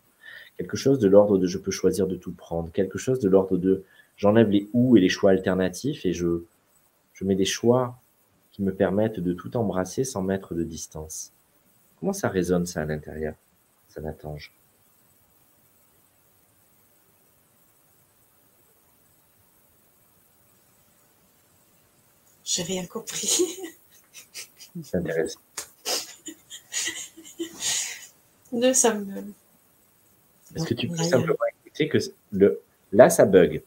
Quelque 0.56 0.76
chose 0.76 0.98
de 0.98 1.08
l'ordre 1.08 1.38
de 1.38 1.46
je 1.46 1.58
peux 1.58 1.70
choisir 1.70 2.06
de 2.06 2.16
tout 2.16 2.32
prendre, 2.32 2.70
quelque 2.72 2.98
chose 2.98 3.20
de 3.20 3.28
l'ordre 3.28 3.56
de 3.56 3.84
j'enlève 4.16 4.50
les 4.50 4.68
ou 4.72 4.96
et 4.96 5.00
les 5.00 5.08
choix 5.08 5.30
alternatifs 5.30 6.04
et 6.04 6.12
je, 6.12 6.42
je 7.12 7.24
mets 7.24 7.36
des 7.36 7.44
choix 7.44 7.98
qui 8.52 8.62
me 8.62 8.74
permettent 8.74 9.20
de 9.20 9.32
tout 9.34 9.56
embrasser 9.56 10.02
sans 10.02 10.22
mettre 10.22 10.54
de 10.54 10.64
distance. 10.64 11.32
Comment 12.00 12.12
ça 12.12 12.28
résonne 12.28 12.66
ça 12.66 12.82
à 12.82 12.84
l'intérieur, 12.86 13.34
ça 13.88 14.00
Natange 14.00 14.52
J'ai 22.56 22.62
rien 22.62 22.86
compris. 22.86 23.58
C'est 24.82 24.96
intéressant. 24.96 25.40
De 28.50 28.72
ça 28.72 28.94
me. 28.94 29.34
Est-ce 30.54 30.64
que 30.64 30.72
tu 30.72 30.88
peux 30.88 30.96
simplement 30.96 31.36
écouter 31.66 31.88
que 31.90 31.98
le... 32.32 32.62
là, 32.92 33.10
ça 33.10 33.26
bug 33.26 33.62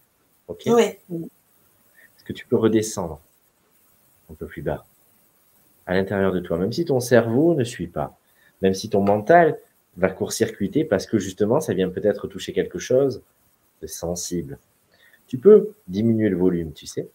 Ok? 0.47 0.63
Oui. 0.65 0.97
Est-ce 1.11 2.23
que 2.25 2.33
tu 2.33 2.47
peux 2.47 2.55
redescendre 2.55 3.21
un 4.31 4.33
peu 4.33 4.47
plus 4.47 4.63
bas 4.63 4.83
à 5.85 5.93
l'intérieur 5.93 6.31
de 6.31 6.39
toi, 6.39 6.57
même 6.57 6.73
si 6.73 6.85
ton 6.85 6.99
cerveau 6.99 7.53
ne 7.53 7.63
suit 7.63 7.87
pas, 7.87 8.17
même 8.63 8.73
si 8.73 8.89
ton 8.89 9.01
mental 9.01 9.59
va 9.97 10.09
court-circuiter 10.09 10.83
parce 10.83 11.05
que 11.05 11.19
justement, 11.19 11.59
ça 11.59 11.75
vient 11.75 11.89
peut-être 11.89 12.27
toucher 12.27 12.53
quelque 12.53 12.79
chose 12.79 13.21
de 13.83 13.87
sensible? 13.87 14.57
Tu 15.27 15.37
peux 15.37 15.73
diminuer 15.87 16.29
le 16.29 16.37
volume, 16.37 16.73
tu 16.73 16.87
sais. 16.87 17.07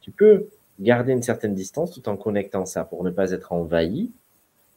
Tu 0.00 0.10
peux 0.10 0.48
garder 0.78 1.12
une 1.12 1.22
certaine 1.22 1.54
distance 1.54 1.92
tout 1.92 2.08
en 2.08 2.16
connectant 2.16 2.66
ça 2.66 2.84
pour 2.84 3.04
ne 3.04 3.10
pas 3.10 3.32
être 3.32 3.52
envahi 3.52 4.10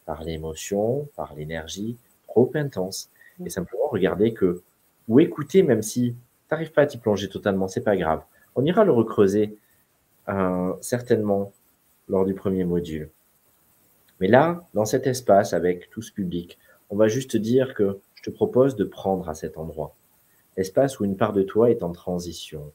par 0.05 0.23
l'émotion, 0.23 1.07
par 1.15 1.35
l'énergie 1.35 1.97
trop 2.27 2.51
intense. 2.55 3.09
Et 3.45 3.49
simplement 3.49 3.87
regarder 3.87 4.33
que, 4.33 4.61
ou 5.07 5.19
écouter, 5.19 5.63
même 5.63 5.81
si 5.81 6.13
tu 6.13 6.15
n'arrives 6.51 6.71
pas 6.71 6.83
à 6.83 6.85
t'y 6.85 6.97
plonger 6.97 7.29
totalement, 7.29 7.67
c'est 7.67 7.81
pas 7.81 7.95
grave. 7.95 8.21
On 8.55 8.65
ira 8.65 8.83
le 8.83 8.91
recreuser 8.91 9.57
euh, 10.29 10.73
certainement 10.81 11.51
lors 12.07 12.25
du 12.25 12.33
premier 12.33 12.65
module. 12.65 13.09
Mais 14.19 14.27
là, 14.27 14.63
dans 14.73 14.85
cet 14.85 15.07
espace 15.07 15.53
avec 15.53 15.89
tout 15.89 16.01
ce 16.01 16.11
public, 16.11 16.59
on 16.89 16.95
va 16.95 17.07
juste 17.07 17.37
dire 17.37 17.73
que 17.73 17.99
je 18.15 18.23
te 18.23 18.29
propose 18.29 18.75
de 18.75 18.83
prendre 18.83 19.29
à 19.29 19.33
cet 19.33 19.57
endroit. 19.57 19.95
Espace 20.57 20.99
où 20.99 21.05
une 21.05 21.17
part 21.17 21.33
de 21.33 21.41
toi 21.41 21.71
est 21.71 21.81
en 21.81 21.91
transition, 21.91 22.71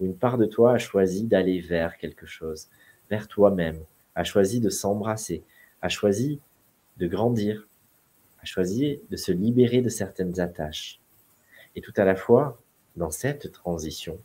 une 0.00 0.16
part 0.16 0.38
de 0.38 0.46
toi 0.46 0.74
a 0.74 0.78
choisi 0.78 1.24
d'aller 1.24 1.60
vers 1.60 1.96
quelque 1.96 2.26
chose, 2.26 2.68
vers 3.10 3.28
toi-même, 3.28 3.82
a 4.14 4.24
choisi 4.24 4.60
de 4.60 4.70
s'embrasser, 4.70 5.42
a 5.82 5.88
choisi 5.88 6.40
de 6.98 7.06
grandir, 7.06 7.68
a 8.40 8.44
choisi 8.44 9.00
de 9.10 9.16
se 9.16 9.32
libérer 9.32 9.80
de 9.80 9.88
certaines 9.88 10.40
attaches. 10.40 11.00
Et 11.74 11.80
tout 11.80 11.94
à 11.96 12.04
la 12.04 12.16
fois, 12.16 12.60
dans 12.96 13.10
cette 13.10 13.52
transition, 13.52 14.18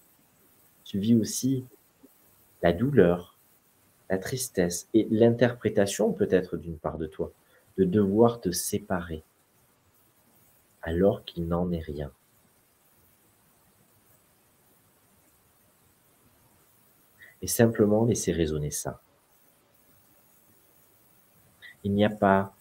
tu 0.84 1.00
vis 1.00 1.16
aussi 1.16 1.66
la 2.62 2.74
douleur, 2.74 3.38
la 4.10 4.18
tristesse 4.18 4.90
et 4.94 5.08
l'interprétation 5.10 6.12
peut-être 6.12 6.58
d'une 6.58 6.78
part 6.78 6.98
de 6.98 7.08
toi, 7.08 7.32
de 7.78 7.84
devoir 7.84 8.42
te 8.42 8.52
séparer, 8.52 9.24
alors 10.82 11.24
qu'il 11.24 11.48
n'en 11.48 11.72
est 11.72 11.80
rien. 11.80 12.12
Et 17.42 17.48
simplement 17.48 18.06
laisser 18.06 18.32
résonner 18.32 18.72
ça. 18.72 19.02
Il 21.84 21.94
n'y 21.94 22.06
a 22.06 22.10
pas 22.10 22.54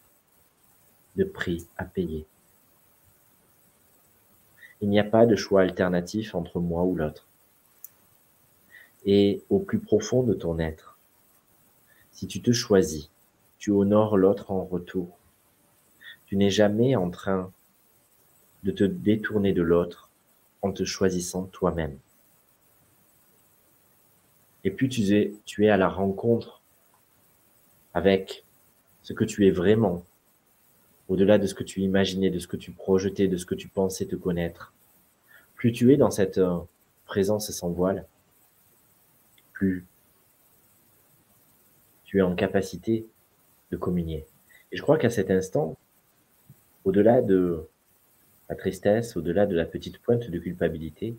de 1.17 1.25
prix 1.25 1.67
à 1.77 1.85
payer. 1.85 2.27
Il 4.81 4.89
n'y 4.89 4.99
a 4.99 5.05
pas 5.05 5.27
de 5.27 5.37
choix 5.37 5.61
alternatif 5.61 6.35
entre 6.35 6.59
moi 6.59 6.85
ou 6.85 6.95
l'autre. 6.95 7.27
Et 9.05 9.43
au 9.51 9.59
plus 9.59 9.79
profond 9.79 10.23
de 10.23 10.35
ton 10.35 10.59
être, 10.59 10.99
si 12.13 12.27
tu 12.27 12.41
te 12.41 12.53
choisis, 12.53 13.11
tu 13.59 13.71
honores 13.71 14.17
l'autre 14.17 14.51
en 14.51 14.65
retour. 14.65 15.19
Tu 16.27 16.37
n'es 16.37 16.51
jamais 16.51 16.97
en 16.97 17.11
train 17.11 17.53
de 18.63 18.71
te 18.71 18.85
détourner 18.85 19.53
de 19.53 19.63
l'autre 19.63 20.11
en 20.63 20.73
te 20.73 20.85
choisissant 20.85 21.45
toi-même. 21.45 21.99
Et 24.65 24.71
puis 24.71 24.89
tu 24.89 25.03
es, 25.15 25.33
tu 25.45 25.65
es 25.65 25.71
à 25.71 25.77
la 25.77 25.89
rencontre 25.89 26.61
avec 27.95 28.45
ce 29.03 29.13
que 29.13 29.25
tu 29.25 29.47
es 29.47 29.51
vraiment, 29.51 30.05
au-delà 31.09 31.39
de 31.39 31.47
ce 31.47 31.55
que 31.55 31.65
tu 31.65 31.81
imaginais, 31.81 32.31
de 32.31 32.39
ce 32.39 32.47
que 32.47 32.57
tu 32.57 32.71
projetais, 32.71 33.29
de 33.29 33.37
ce 33.37 33.47
que 33.47 33.55
tu 33.55 33.69
pensais 33.69 34.07
te 34.07 34.17
connaître. 34.17 34.73
Plus 35.55 35.73
tu 35.73 35.93
es 35.93 35.97
dans 35.97 36.11
cette 36.11 36.39
euh, 36.39 36.59
présence 37.07 37.51
sans 37.51 37.71
voile, 37.71 38.07
plus 39.53 39.87
tu 42.05 42.19
es 42.19 42.23
en 42.23 42.35
capacité 42.35 43.07
de 43.71 43.77
communier. 43.77 44.27
Et 44.73 44.77
je 44.77 44.83
crois 44.83 44.99
qu'à 44.99 45.11
cet 45.11 45.31
instant, 45.31 45.77
au-delà 46.85 47.23
de 47.23 47.69
la 48.49 48.57
tristesse, 48.57 49.17
au-delà 49.17 49.47
de 49.47 49.55
la 49.55 49.65
petite 49.65 49.99
pointe 49.99 50.29
de 50.29 50.39
culpabilité, 50.39 51.17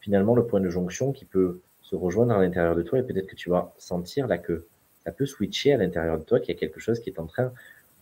finalement 0.00 0.34
le 0.34 0.46
point 0.46 0.60
de 0.60 0.70
jonction 0.70 1.12
qui 1.12 1.24
peut 1.24 1.60
se 1.88 1.96
rejoindre 1.96 2.34
à 2.34 2.42
l'intérieur 2.42 2.76
de 2.76 2.82
toi 2.82 2.98
et 2.98 3.02
peut-être 3.02 3.26
que 3.26 3.34
tu 3.34 3.48
vas 3.48 3.72
sentir 3.78 4.26
là 4.26 4.36
que 4.36 4.66
ça 5.04 5.10
peut 5.10 5.24
switcher 5.24 5.72
à 5.72 5.78
l'intérieur 5.78 6.18
de 6.18 6.22
toi, 6.22 6.38
qu'il 6.38 6.54
y 6.54 6.56
a 6.56 6.60
quelque 6.60 6.80
chose 6.80 7.00
qui 7.00 7.08
est 7.08 7.18
en 7.18 7.26
train, 7.26 7.50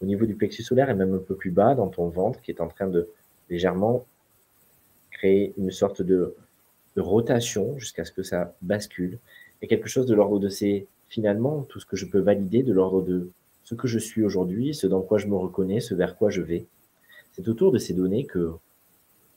au 0.02 0.06
niveau 0.06 0.26
du 0.26 0.34
plexus 0.34 0.64
solaire 0.64 0.90
et 0.90 0.94
même 0.94 1.14
un 1.14 1.18
peu 1.18 1.36
plus 1.36 1.52
bas 1.52 1.76
dans 1.76 1.86
ton 1.86 2.08
ventre, 2.08 2.40
qui 2.40 2.50
est 2.50 2.60
en 2.60 2.66
train 2.66 2.88
de 2.88 3.08
légèrement 3.48 4.04
créer 5.12 5.54
une 5.56 5.70
sorte 5.70 6.02
de, 6.02 6.34
de 6.96 7.00
rotation 7.00 7.78
jusqu'à 7.78 8.04
ce 8.04 8.10
que 8.10 8.24
ça 8.24 8.56
bascule. 8.60 9.20
Et 9.62 9.68
quelque 9.68 9.88
chose 9.88 10.06
de 10.06 10.14
l'ordre 10.16 10.40
de 10.40 10.48
ces, 10.48 10.88
finalement, 11.08 11.62
tout 11.62 11.78
ce 11.78 11.86
que 11.86 11.96
je 11.96 12.06
peux 12.06 12.18
valider, 12.18 12.64
de 12.64 12.72
l'ordre 12.72 13.02
de 13.02 13.30
ce 13.62 13.76
que 13.76 13.86
je 13.86 14.00
suis 14.00 14.24
aujourd'hui, 14.24 14.74
ce 14.74 14.88
dans 14.88 15.00
quoi 15.00 15.18
je 15.18 15.28
me 15.28 15.36
reconnais, 15.36 15.78
ce 15.78 15.94
vers 15.94 16.16
quoi 16.16 16.30
je 16.30 16.42
vais. 16.42 16.66
C'est 17.32 17.48
autour 17.48 17.70
de 17.70 17.78
ces 17.78 17.94
données 17.94 18.26
que 18.26 18.50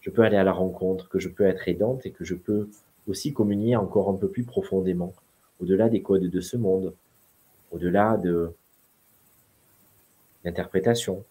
je 0.02 0.10
peux 0.10 0.24
aller 0.24 0.38
à 0.38 0.44
la 0.44 0.54
rencontre, 0.54 1.08
que 1.08 1.20
je 1.20 1.30
peux 1.30 1.46
être 1.46 1.68
aidante 1.68 2.08
et 2.08 2.12
que 2.12 2.24
je 2.26 2.34
peux 2.34 2.68
aussi 3.10 3.34
communier 3.34 3.76
encore 3.76 4.10
un 4.10 4.16
peu 4.16 4.30
plus 4.30 4.44
profondément, 4.44 5.14
au-delà 5.60 5.90
des 5.90 6.02
codes 6.02 6.30
de 6.30 6.42
ce 6.42 6.58
monde, 6.58 6.94
au-delà 7.72 8.18
de 8.18 8.54
l'interprétation 10.44 11.24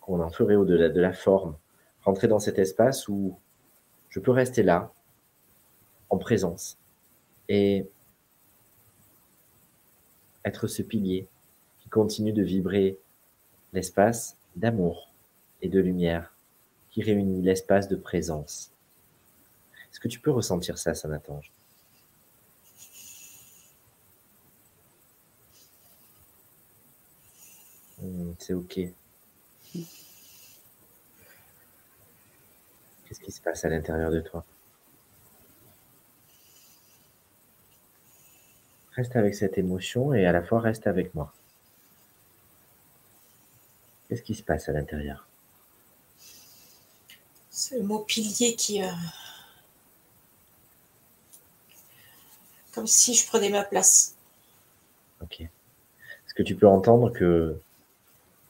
qu'on 0.00 0.20
en 0.20 0.30
ferait 0.30 0.56
au-delà 0.56 0.88
de 0.88 1.00
la 1.00 1.12
forme, 1.12 1.56
rentrer 2.04 2.28
dans 2.28 2.40
cet 2.40 2.58
espace 2.58 3.08
où 3.08 3.38
je 4.10 4.20
peux 4.20 4.32
rester 4.32 4.62
là, 4.62 4.92
en 6.10 6.18
présence, 6.18 6.76
et 7.48 7.86
être 10.44 10.66
ce 10.66 10.82
pilier 10.82 11.28
qui 11.78 11.88
continue 11.88 12.32
de 12.32 12.42
vibrer 12.42 12.98
l'espace 13.72 14.36
d'amour 14.56 15.12
et 15.62 15.68
de 15.68 15.80
lumière 15.80 16.34
qui 16.90 17.02
réunit 17.02 17.40
l'espace 17.40 17.88
de 17.88 17.96
présence. 17.96 18.71
Que 20.02 20.08
tu 20.08 20.18
peux 20.18 20.32
ressentir 20.32 20.78
ça, 20.78 20.96
Sanatange? 20.96 21.52
Hmm, 27.98 28.32
C'est 28.36 28.52
OK. 28.52 28.80
Qu'est-ce 33.04 33.20
qui 33.20 33.30
se 33.30 33.40
passe 33.40 33.64
à 33.64 33.68
l'intérieur 33.68 34.10
de 34.10 34.20
toi? 34.20 34.44
Reste 38.96 39.14
avec 39.14 39.36
cette 39.36 39.56
émotion 39.56 40.12
et 40.14 40.26
à 40.26 40.32
la 40.32 40.42
fois 40.42 40.58
reste 40.58 40.88
avec 40.88 41.14
moi. 41.14 41.32
Qu'est-ce 44.08 44.22
qui 44.22 44.34
se 44.34 44.42
passe 44.42 44.68
à 44.68 44.72
l'intérieur? 44.72 45.28
C'est 47.50 47.78
le 47.78 47.84
mot 47.84 48.00
pilier 48.00 48.56
qui... 48.56 48.82
Euh, 48.82 48.90
comme 52.74 52.86
si 52.86 53.14
je 53.14 53.26
prenais 53.26 53.50
ma 53.50 53.64
place. 53.64 54.16
Ok. 55.22 55.40
Est-ce 55.40 56.34
que 56.34 56.42
tu 56.42 56.54
peux 56.54 56.66
entendre 56.66 57.10
que, 57.10 57.56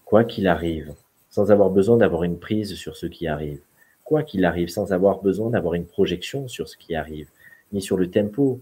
quoi 0.04 0.24
qu'il 0.24 0.46
arrive, 0.46 0.94
sans 1.30 1.50
avoir 1.50 1.70
besoin 1.70 1.96
d'avoir 1.96 2.22
une 2.24 2.38
prise 2.38 2.74
sur 2.74 2.96
ce 2.96 3.06
qui 3.06 3.26
arrive, 3.26 3.60
quoi 4.04 4.22
qu'il 4.22 4.44
arrive, 4.44 4.68
sans 4.68 4.92
avoir 4.92 5.20
besoin 5.20 5.50
d'avoir 5.50 5.74
une 5.74 5.86
projection 5.86 6.48
sur 6.48 6.68
ce 6.68 6.76
qui 6.76 6.94
arrive, 6.94 7.28
ni 7.72 7.82
sur 7.82 7.96
le 7.96 8.10
tempo 8.10 8.60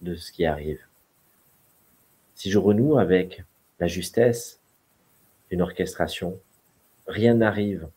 de 0.00 0.16
ce 0.16 0.32
qui 0.32 0.44
arrive, 0.44 0.80
si 2.38 2.52
je 2.52 2.58
renoue 2.58 2.98
avec 2.98 3.42
la 3.80 3.88
justesse 3.88 4.60
d'une 5.50 5.60
orchestration, 5.60 6.38
rien 7.08 7.34
n'arrive. 7.34 7.88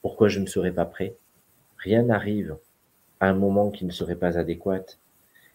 Pourquoi 0.00 0.28
je 0.28 0.38
ne 0.38 0.46
serais 0.46 0.70
pas 0.70 0.84
prêt? 0.84 1.16
Rien 1.78 2.04
n'arrive 2.04 2.56
à 3.20 3.28
un 3.28 3.34
moment 3.34 3.70
qui 3.70 3.84
ne 3.84 3.90
serait 3.90 4.16
pas 4.16 4.38
adéquat. 4.38 4.84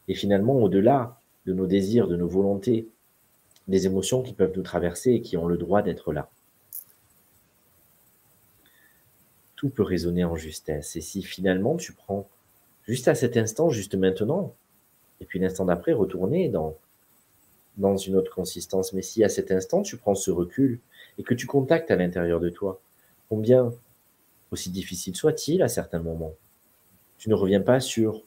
Et 0.07 0.13
finalement, 0.13 0.55
au-delà 0.55 1.19
de 1.45 1.53
nos 1.53 1.67
désirs, 1.67 2.07
de 2.07 2.15
nos 2.15 2.27
volontés, 2.27 2.87
des 3.67 3.85
émotions 3.87 4.21
qui 4.21 4.33
peuvent 4.33 4.53
nous 4.55 4.63
traverser 4.63 5.11
et 5.13 5.21
qui 5.21 5.37
ont 5.37 5.47
le 5.47 5.57
droit 5.57 5.81
d'être 5.81 6.13
là. 6.13 6.29
Tout 9.55 9.69
peut 9.69 9.83
résonner 9.83 10.23
en 10.23 10.35
justesse. 10.35 10.95
Et 10.95 11.01
si 11.01 11.23
finalement 11.23 11.75
tu 11.75 11.93
prends 11.93 12.27
juste 12.83 13.07
à 13.07 13.15
cet 13.15 13.37
instant, 13.37 13.69
juste 13.69 13.95
maintenant, 13.95 14.53
et 15.19 15.25
puis 15.25 15.39
l'instant 15.39 15.65
d'après, 15.65 15.93
retourner 15.93 16.49
dans, 16.49 16.77
dans 17.77 17.97
une 17.97 18.15
autre 18.15 18.33
consistance. 18.33 18.93
Mais 18.93 19.01
si 19.01 19.23
à 19.23 19.29
cet 19.29 19.51
instant, 19.51 19.81
tu 19.81 19.97
prends 19.97 20.15
ce 20.15 20.29
recul 20.29 20.79
et 21.17 21.23
que 21.23 21.33
tu 21.33 21.47
contactes 21.47 21.89
à 21.89 21.95
l'intérieur 21.95 22.39
de 22.39 22.49
toi, 22.49 22.79
combien, 23.29 23.73
aussi 24.51 24.69
difficile 24.69 25.15
soit-il 25.15 25.63
à 25.63 25.67
certains 25.67 25.99
moments, 25.99 26.35
tu 27.17 27.29
ne 27.29 27.35
reviens 27.35 27.61
pas 27.61 27.79
sur 27.79 28.23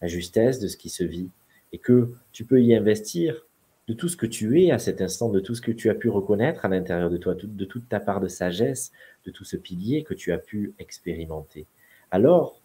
la 0.00 0.08
justesse 0.08 0.60
de 0.60 0.68
ce 0.68 0.76
qui 0.76 0.88
se 0.88 1.04
vit 1.04 1.30
et 1.72 1.78
que 1.78 2.12
tu 2.32 2.44
peux 2.44 2.62
y 2.62 2.74
investir 2.74 3.46
de 3.88 3.94
tout 3.94 4.08
ce 4.08 4.16
que 4.16 4.26
tu 4.26 4.62
es 4.62 4.70
à 4.70 4.78
cet 4.78 5.00
instant, 5.00 5.30
de 5.30 5.40
tout 5.40 5.54
ce 5.54 5.62
que 5.62 5.72
tu 5.72 5.88
as 5.88 5.94
pu 5.94 6.10
reconnaître 6.10 6.64
à 6.64 6.68
l'intérieur 6.68 7.10
de 7.10 7.16
toi, 7.16 7.34
de 7.34 7.64
toute 7.64 7.88
ta 7.88 8.00
part 8.00 8.20
de 8.20 8.28
sagesse, 8.28 8.92
de 9.24 9.30
tout 9.30 9.44
ce 9.44 9.56
pilier 9.56 10.04
que 10.04 10.14
tu 10.14 10.30
as 10.32 10.38
pu 10.38 10.74
expérimenter. 10.78 11.66
Alors, 12.10 12.60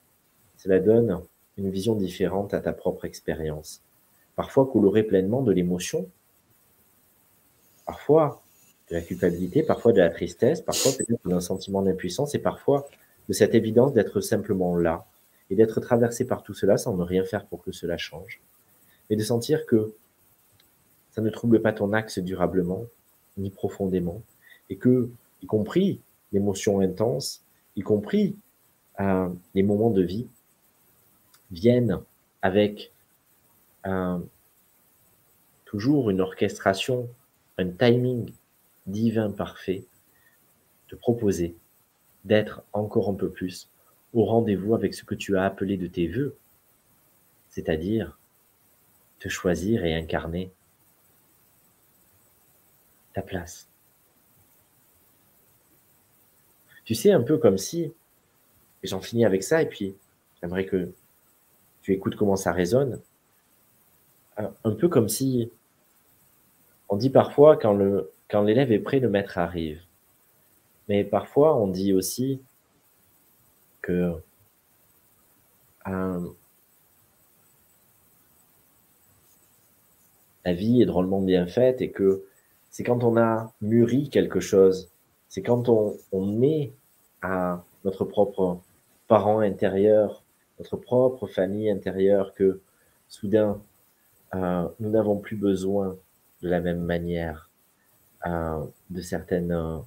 cela 0.57 0.79
donne 0.79 1.21
une 1.57 1.69
vision 1.69 1.95
différente 1.95 2.53
à 2.53 2.59
ta 2.59 2.73
propre 2.73 3.05
expérience. 3.05 3.81
Parfois 4.35 4.69
colorée 4.69 5.03
pleinement 5.03 5.41
de 5.41 5.51
l'émotion, 5.51 6.09
parfois 7.85 8.43
de 8.89 8.95
la 8.95 9.01
culpabilité, 9.01 9.63
parfois 9.63 9.93
de 9.93 9.99
la 9.99 10.09
tristesse, 10.09 10.61
parfois 10.61 10.91
peut-être 10.97 11.27
d'un 11.27 11.39
sentiment 11.39 11.81
d'impuissance 11.81 12.35
et 12.35 12.39
parfois 12.39 12.87
de 13.29 13.33
cette 13.33 13.55
évidence 13.55 13.93
d'être 13.93 14.19
simplement 14.19 14.75
là 14.75 15.05
et 15.49 15.55
d'être 15.55 15.79
traversé 15.79 16.25
par 16.25 16.43
tout 16.43 16.53
cela 16.53 16.77
sans 16.77 16.95
ne 16.95 17.03
rien 17.03 17.25
faire 17.25 17.45
pour 17.45 17.61
que 17.61 17.71
cela 17.71 17.97
change. 17.97 18.41
Mais 19.09 19.15
de 19.15 19.23
sentir 19.23 19.65
que 19.65 19.93
ça 21.11 21.21
ne 21.21 21.29
trouble 21.29 21.61
pas 21.61 21.73
ton 21.73 21.93
axe 21.93 22.19
durablement, 22.19 22.85
ni 23.37 23.49
profondément, 23.49 24.21
et 24.69 24.77
que, 24.77 25.09
y 25.41 25.45
compris 25.45 26.01
l'émotion 26.31 26.79
intense, 26.79 27.43
y 27.75 27.81
compris 27.81 28.35
euh, 28.99 29.29
les 29.53 29.63
moments 29.63 29.91
de 29.91 30.01
vie, 30.01 30.27
viennent 31.51 31.99
avec 32.41 32.91
toujours 35.65 36.09
une 36.09 36.21
orchestration, 36.21 37.09
un 37.57 37.67
timing 37.67 38.31
divin 38.87 39.29
parfait, 39.31 39.83
te 40.87 40.95
proposer 40.95 41.55
d'être 42.25 42.63
encore 42.71 43.09
un 43.09 43.13
peu 43.13 43.29
plus 43.29 43.67
au 44.13 44.25
rendez-vous 44.25 44.75
avec 44.75 44.93
ce 44.93 45.03
que 45.03 45.15
tu 45.15 45.37
as 45.37 45.43
appelé 45.43 45.77
de 45.77 45.87
tes 45.87 46.07
voeux, 46.07 46.35
c'est-à-dire 47.49 48.17
te 49.19 49.29
choisir 49.29 49.85
et 49.85 49.95
incarner 49.95 50.51
ta 53.13 53.21
place. 53.21 53.67
Tu 56.85 56.95
sais, 56.95 57.11
un 57.11 57.21
peu 57.21 57.37
comme 57.37 57.57
si, 57.57 57.93
et 58.83 58.87
j'en 58.87 59.01
finis 59.01 59.25
avec 59.25 59.43
ça, 59.43 59.61
et 59.61 59.67
puis 59.67 59.95
j'aimerais 60.41 60.65
que 60.65 60.91
tu 61.81 61.93
écoutes 61.93 62.15
comment 62.15 62.35
ça 62.35 62.51
résonne. 62.51 62.99
Un 64.37 64.71
peu 64.71 64.89
comme 64.89 65.09
si 65.09 65.51
on 66.89 66.95
dit 66.95 67.11
parfois 67.11 67.55
quand 67.55 67.73
le 67.73 68.11
quand 68.29 68.41
l'élève 68.41 68.71
est 68.71 68.79
prêt, 68.79 68.99
le 68.99 69.09
maître 69.09 69.37
arrive. 69.37 69.83
Mais 70.89 71.03
parfois 71.03 71.55
on 71.55 71.67
dit 71.67 71.93
aussi 71.93 72.41
que 73.83 74.15
la 80.45 80.53
vie 80.53 80.81
est 80.81 80.85
drôlement 80.85 81.21
bien 81.21 81.45
faite 81.45 81.81
et 81.81 81.91
que 81.91 82.23
c'est 82.71 82.83
quand 82.83 83.03
on 83.03 83.17
a 83.17 83.53
mûri 83.61 84.09
quelque 84.09 84.39
chose, 84.39 84.89
c'est 85.29 85.43
quand 85.43 85.69
on, 85.69 85.95
on 86.11 86.41
à 87.21 87.63
notre 87.85 88.05
propre 88.05 88.59
parent 89.07 89.39
intérieur 89.39 90.23
notre 90.59 90.77
propre 90.77 91.27
famille 91.27 91.69
intérieure 91.69 92.33
que 92.33 92.61
soudain, 93.07 93.61
euh, 94.35 94.67
nous 94.79 94.89
n'avons 94.89 95.17
plus 95.17 95.35
besoin 95.35 95.97
de 96.41 96.49
la 96.49 96.59
même 96.59 96.81
manière 96.81 97.49
euh, 98.25 98.63
de 98.89 99.01
certaines 99.01 99.51
euh, 99.51 99.77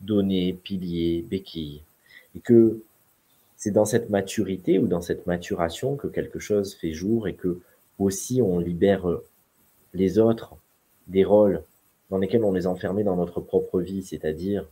données, 0.00 0.52
piliers, 0.52 1.22
béquilles. 1.22 1.82
Et 2.36 2.40
que 2.40 2.82
c'est 3.60 3.70
dans 3.70 3.84
cette 3.84 4.08
maturité 4.08 4.78
ou 4.78 4.86
dans 4.86 5.02
cette 5.02 5.26
maturation 5.26 5.94
que 5.94 6.06
quelque 6.06 6.38
chose 6.38 6.74
fait 6.74 6.92
jour 6.92 7.28
et 7.28 7.34
que 7.34 7.60
aussi 7.98 8.40
on 8.40 8.58
libère 8.58 9.06
les 9.92 10.18
autres 10.18 10.56
des 11.08 11.24
rôles 11.24 11.62
dans 12.08 12.16
lesquels 12.16 12.42
on 12.42 12.52
les 12.52 12.66
enfermait 12.66 13.04
dans 13.04 13.16
notre 13.16 13.42
propre 13.42 13.80
vie, 13.80 14.02
c'est-à-dire 14.02 14.66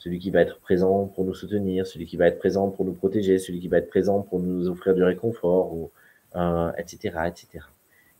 celui 0.00 0.18
qui 0.18 0.30
va 0.30 0.40
être 0.40 0.58
présent 0.58 1.06
pour 1.06 1.24
nous 1.24 1.34
soutenir, 1.34 1.86
celui 1.86 2.06
qui 2.06 2.16
va 2.16 2.26
être 2.26 2.38
présent 2.38 2.70
pour 2.70 2.84
nous 2.84 2.94
protéger, 2.94 3.38
celui 3.38 3.60
qui 3.60 3.68
va 3.68 3.78
être 3.78 3.88
présent 3.88 4.22
pour 4.22 4.40
nous 4.40 4.68
offrir 4.68 4.94
du 4.94 5.04
réconfort, 5.04 5.72
ou, 5.72 5.90
euh, 6.36 6.72
etc., 6.78 7.18
etc. 7.28 7.64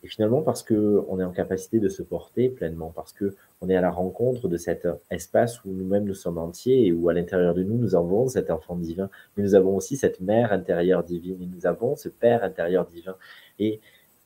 Et 0.03 0.09
finalement, 0.09 0.43
parce 0.43 0.63
que 0.63 1.03
on 1.09 1.21
est 1.21 1.25
en 1.25 1.31
capacité 1.31 1.79
de 1.79 1.89
se 1.89 2.03
porter 2.03 2.49
pleinement, 2.49 2.93
parce 2.95 3.13
que 3.13 3.35
on 3.61 3.69
est 3.69 3.77
à 3.77 3.81
la 3.81 3.91
rencontre 3.91 4.49
de 4.49 4.57
cet 4.57 4.89
espace 5.11 5.63
où 5.65 5.71
nous-mêmes 5.71 6.05
nous 6.05 6.15
sommes 6.15 6.39
entiers 6.39 6.87
et 6.87 6.93
où 6.93 7.09
à 7.11 7.15
l'intérieur 7.15 7.55
de 7.55 7.63
nous 7.63 7.77
nous 7.77 7.95
avons 7.95 8.27
cet 8.29 8.51
enfant 8.51 8.77
divin, 8.77 9.11
mais 9.37 9.43
nous 9.43 9.55
avons 9.55 9.77
aussi 9.77 9.97
cette 9.97 10.21
mère 10.21 10.53
intérieure 10.53 11.05
divine 11.05 11.43
et 11.43 11.47
nous 11.47 11.67
avons 11.67 11.97
ce 11.97 12.09
père 12.09 12.45
intérieur 12.45 12.87
divin. 12.87 13.17
Et 13.59 13.81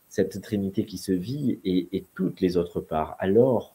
cette 0.08 0.40
trinité 0.40 0.84
qui 0.84 0.96
se 0.96 1.10
vit 1.10 1.58
et, 1.64 1.88
et 1.92 2.04
toutes 2.14 2.40
les 2.40 2.56
autres 2.56 2.80
parts. 2.80 3.16
Alors, 3.18 3.74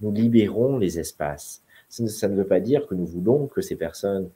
nous 0.00 0.12
libérons 0.12 0.76
les 0.78 0.98
espaces. 0.98 1.62
Ça 1.88 2.28
ne 2.28 2.36
veut 2.36 2.46
pas 2.46 2.60
dire 2.60 2.86
que 2.86 2.94
nous 2.94 3.06
voulons 3.06 3.46
que 3.46 3.62
ces 3.62 3.76
personnes, 3.76 4.28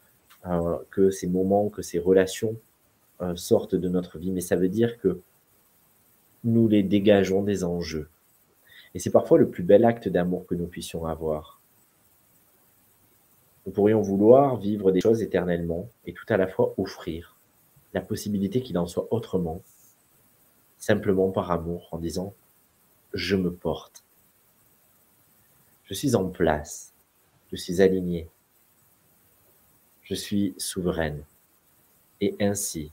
euh, 0.46 0.76
que 0.90 1.10
ces 1.10 1.26
moments, 1.26 1.68
que 1.68 1.82
ces 1.82 1.98
relations 1.98 2.56
euh, 3.20 3.36
sortent 3.36 3.74
de 3.74 3.88
notre 3.88 4.18
vie, 4.18 4.30
mais 4.30 4.40
ça 4.40 4.56
veut 4.56 4.68
dire 4.68 4.98
que 4.98 5.20
nous 6.44 6.68
les 6.68 6.82
dégageons 6.82 7.42
des 7.42 7.64
enjeux. 7.64 8.08
Et 8.94 8.98
c'est 8.98 9.10
parfois 9.10 9.38
le 9.38 9.48
plus 9.48 9.62
bel 9.62 9.84
acte 9.84 10.08
d'amour 10.08 10.46
que 10.46 10.54
nous 10.54 10.66
puissions 10.66 11.06
avoir. 11.06 11.60
Nous 13.66 13.72
pourrions 13.72 14.00
vouloir 14.00 14.56
vivre 14.56 14.90
des 14.90 15.00
choses 15.00 15.22
éternellement 15.22 15.88
et 16.06 16.12
tout 16.12 16.26
à 16.28 16.36
la 16.36 16.48
fois 16.48 16.74
offrir 16.78 17.36
la 17.94 18.00
possibilité 18.00 18.60
qu'il 18.60 18.78
en 18.78 18.86
soit 18.86 19.06
autrement, 19.10 19.62
simplement 20.78 21.30
par 21.30 21.50
amour, 21.50 21.88
en 21.92 21.98
disant 21.98 22.34
je 23.14 23.36
me 23.36 23.52
porte. 23.52 24.04
Je 25.84 25.94
suis 25.94 26.14
en 26.14 26.28
place 26.28 26.92
je 27.52 27.56
suis 27.56 27.82
aligné, 27.82 28.30
je 30.02 30.14
suis 30.14 30.54
souveraine. 30.56 31.22
Et 32.22 32.34
ainsi, 32.40 32.90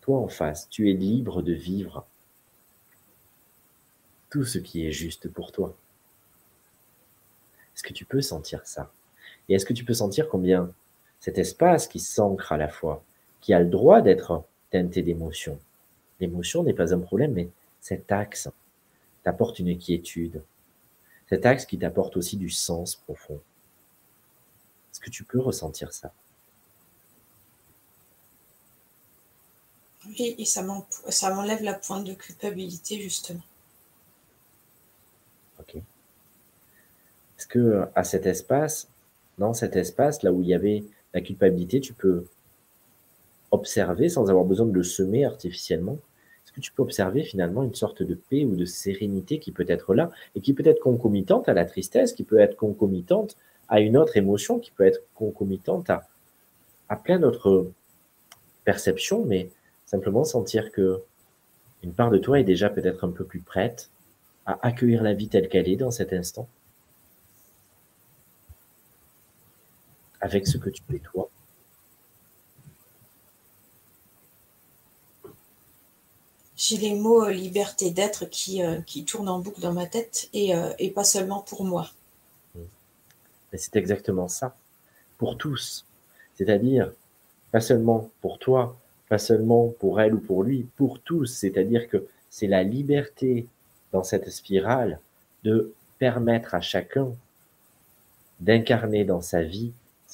toi 0.00 0.18
en 0.18 0.26
face, 0.26 0.68
tu 0.68 0.90
es 0.90 0.94
libre 0.94 1.42
de 1.42 1.52
vivre 1.52 2.04
tout 4.32 4.44
ce 4.44 4.56
qui 4.56 4.86
est 4.86 4.92
juste 4.92 5.28
pour 5.28 5.52
toi. 5.52 5.76
Est-ce 7.76 7.82
que 7.82 7.92
tu 7.92 8.06
peux 8.06 8.22
sentir 8.22 8.66
ça? 8.66 8.90
Et 9.46 9.54
est-ce 9.54 9.66
que 9.66 9.74
tu 9.74 9.84
peux 9.84 9.92
sentir 9.92 10.30
combien 10.30 10.72
cet 11.20 11.36
espace 11.36 11.86
qui 11.86 12.00
s'ancre 12.00 12.50
à 12.50 12.56
la 12.56 12.68
fois, 12.68 13.04
qui 13.42 13.52
a 13.52 13.60
le 13.60 13.68
droit 13.68 14.00
d'être 14.00 14.42
teinté 14.70 15.02
d'émotion, 15.02 15.58
l'émotion 16.18 16.62
n'est 16.62 16.72
pas 16.72 16.94
un 16.94 17.00
problème, 17.00 17.34
mais 17.34 17.50
cet 17.78 18.10
axe 18.10 18.48
t'apporte 19.22 19.58
une 19.58 19.76
quiétude, 19.78 20.42
cet 21.28 21.44
axe 21.44 21.66
qui 21.66 21.78
t'apporte 21.78 22.16
aussi 22.16 22.38
du 22.38 22.48
sens 22.48 22.96
profond. 22.96 23.38
Est-ce 24.90 25.00
que 25.00 25.10
tu 25.10 25.24
peux 25.24 25.40
ressentir 25.40 25.92
ça? 25.92 26.10
Oui, 30.06 30.36
et 30.38 30.46
ça 30.46 30.62
m'enlève 30.62 31.62
la 31.62 31.74
pointe 31.74 32.04
de 32.04 32.14
culpabilité, 32.14 32.98
justement. 32.98 33.42
Ok. 35.60 35.76
Est-ce 37.42 37.48
que 37.48 37.86
à 37.96 38.04
cet 38.04 38.26
espace, 38.26 38.88
dans 39.36 39.52
cet 39.52 39.74
espace, 39.74 40.22
là 40.22 40.32
où 40.32 40.42
il 40.42 40.46
y 40.46 40.54
avait 40.54 40.84
la 41.12 41.20
culpabilité, 41.20 41.80
tu 41.80 41.92
peux 41.92 42.26
observer 43.50 44.08
sans 44.08 44.30
avoir 44.30 44.44
besoin 44.44 44.66
de 44.66 44.72
le 44.72 44.84
semer 44.84 45.24
artificiellement? 45.24 45.98
Est-ce 46.44 46.52
que 46.52 46.60
tu 46.60 46.70
peux 46.70 46.84
observer 46.84 47.24
finalement 47.24 47.64
une 47.64 47.74
sorte 47.74 48.04
de 48.04 48.14
paix 48.14 48.44
ou 48.44 48.54
de 48.54 48.64
sérénité 48.64 49.40
qui 49.40 49.50
peut 49.50 49.64
être 49.66 49.92
là 49.92 50.12
et 50.36 50.40
qui 50.40 50.54
peut 50.54 50.64
être 50.64 50.78
concomitante 50.78 51.48
à 51.48 51.52
la 51.52 51.64
tristesse, 51.64 52.12
qui 52.12 52.22
peut 52.22 52.38
être 52.38 52.54
concomitante 52.54 53.36
à 53.68 53.80
une 53.80 53.96
autre 53.96 54.16
émotion, 54.16 54.60
qui 54.60 54.70
peut 54.70 54.86
être 54.86 55.02
concomitante 55.16 55.90
à, 55.90 56.06
à 56.88 56.94
plein 56.94 57.18
d'autres 57.18 57.72
perceptions, 58.62 59.24
mais 59.24 59.50
simplement 59.84 60.22
sentir 60.22 60.70
que 60.70 61.02
une 61.82 61.92
part 61.92 62.12
de 62.12 62.18
toi 62.18 62.38
est 62.38 62.44
déjà 62.44 62.70
peut-être 62.70 63.02
un 63.02 63.10
peu 63.10 63.24
plus 63.24 63.40
prête 63.40 63.90
à 64.46 64.64
accueillir 64.64 65.02
la 65.02 65.12
vie 65.12 65.26
telle 65.26 65.48
qu'elle 65.48 65.68
est 65.68 65.74
dans 65.74 65.90
cet 65.90 66.12
instant, 66.12 66.46
avec 70.22 70.46
ce 70.46 70.56
que 70.56 70.70
tu 70.70 70.82
es 70.94 71.00
toi. 71.00 71.28
J'ai 76.56 76.76
les 76.76 76.94
mots 76.94 77.24
euh, 77.24 77.32
liberté 77.32 77.90
d'être 77.90 78.24
qui, 78.26 78.62
euh, 78.62 78.80
qui 78.82 79.04
tournent 79.04 79.28
en 79.28 79.40
boucle 79.40 79.60
dans 79.60 79.72
ma 79.72 79.86
tête 79.86 80.30
et, 80.32 80.54
euh, 80.54 80.72
et 80.78 80.90
pas 80.92 81.02
seulement 81.02 81.40
pour 81.40 81.64
moi. 81.64 81.90
c'est 83.52 83.74
exactement 83.74 84.28
ça, 84.28 84.54
pour 85.18 85.36
tous. 85.36 85.84
C'est-à-dire, 86.36 86.92
pas 87.50 87.60
seulement 87.60 88.10
pour 88.20 88.38
toi, 88.38 88.76
pas 89.08 89.18
seulement 89.18 89.68
pour 89.80 90.00
elle 90.00 90.14
ou 90.14 90.20
pour 90.20 90.44
lui, 90.44 90.68
pour 90.76 91.00
tous. 91.00 91.26
C'est-à-dire 91.26 91.88
que 91.88 92.06
c'est 92.30 92.46
la 92.46 92.62
liberté 92.62 93.48
dans 93.92 94.04
cette 94.04 94.30
spirale 94.30 95.00
de 95.42 95.74
permettre 95.98 96.54
à 96.54 96.60
chacun 96.60 97.12
d'incarner 98.38 99.04
dans 99.04 99.20
sa 99.20 99.42
vie 99.42 99.72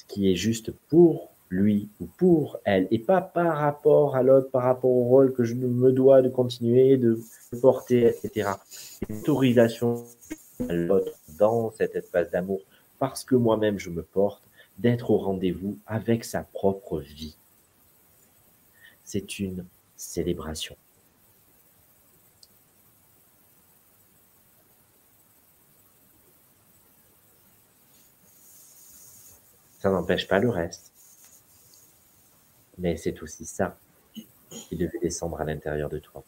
qui 0.09 0.33
est 0.33 0.37
juste 0.37 0.73
pour 0.89 1.31
lui 1.51 1.89
ou 2.01 2.07
pour 2.07 2.59
elle, 2.65 2.89
et 2.91 2.99
pas 2.99 3.21
par 3.21 3.59
rapport 3.59 4.17
à 4.17 4.23
l'autre, 4.23 4.51
par 4.51 4.65
rapport 4.65 4.91
au 4.91 5.05
rôle 5.05 5.33
que 5.33 5.45
je 5.45 5.55
me 5.55 5.93
dois 5.93 6.21
de 6.21 6.29
continuer, 6.29 6.97
de 6.97 7.21
porter, 7.63 8.07
etc. 8.07 8.51
L'autorisation 9.09 10.05
à 10.69 10.75
l'autre 10.75 11.13
dans 11.39 11.71
cet 11.71 11.95
espace 11.95 12.31
d'amour, 12.31 12.61
parce 12.99 13.25
que 13.25 13.35
moi-même 13.35 13.79
je 13.79 13.91
me 13.91 14.03
porte, 14.03 14.43
d'être 14.79 15.11
au 15.11 15.19
rendez-vous 15.19 15.79
avec 15.87 16.25
sa 16.25 16.43
propre 16.43 17.01
vie. 17.01 17.37
C'est 19.05 19.39
une 19.39 19.65
célébration. 19.97 20.77
Ça 29.79 29.91
n'empêche 29.91 30.27
pas 30.27 30.39
le 30.39 30.51
reste. 30.51 30.91
Mais 32.79 32.97
c'est 32.97 33.21
aussi 33.23 33.45
ça 33.47 33.77
qui 34.51 34.77
devait 34.77 34.99
descendre 35.01 35.41
à 35.41 35.45
l'intérieur 35.45 35.89
de 35.89 35.99
toi. 35.99 36.23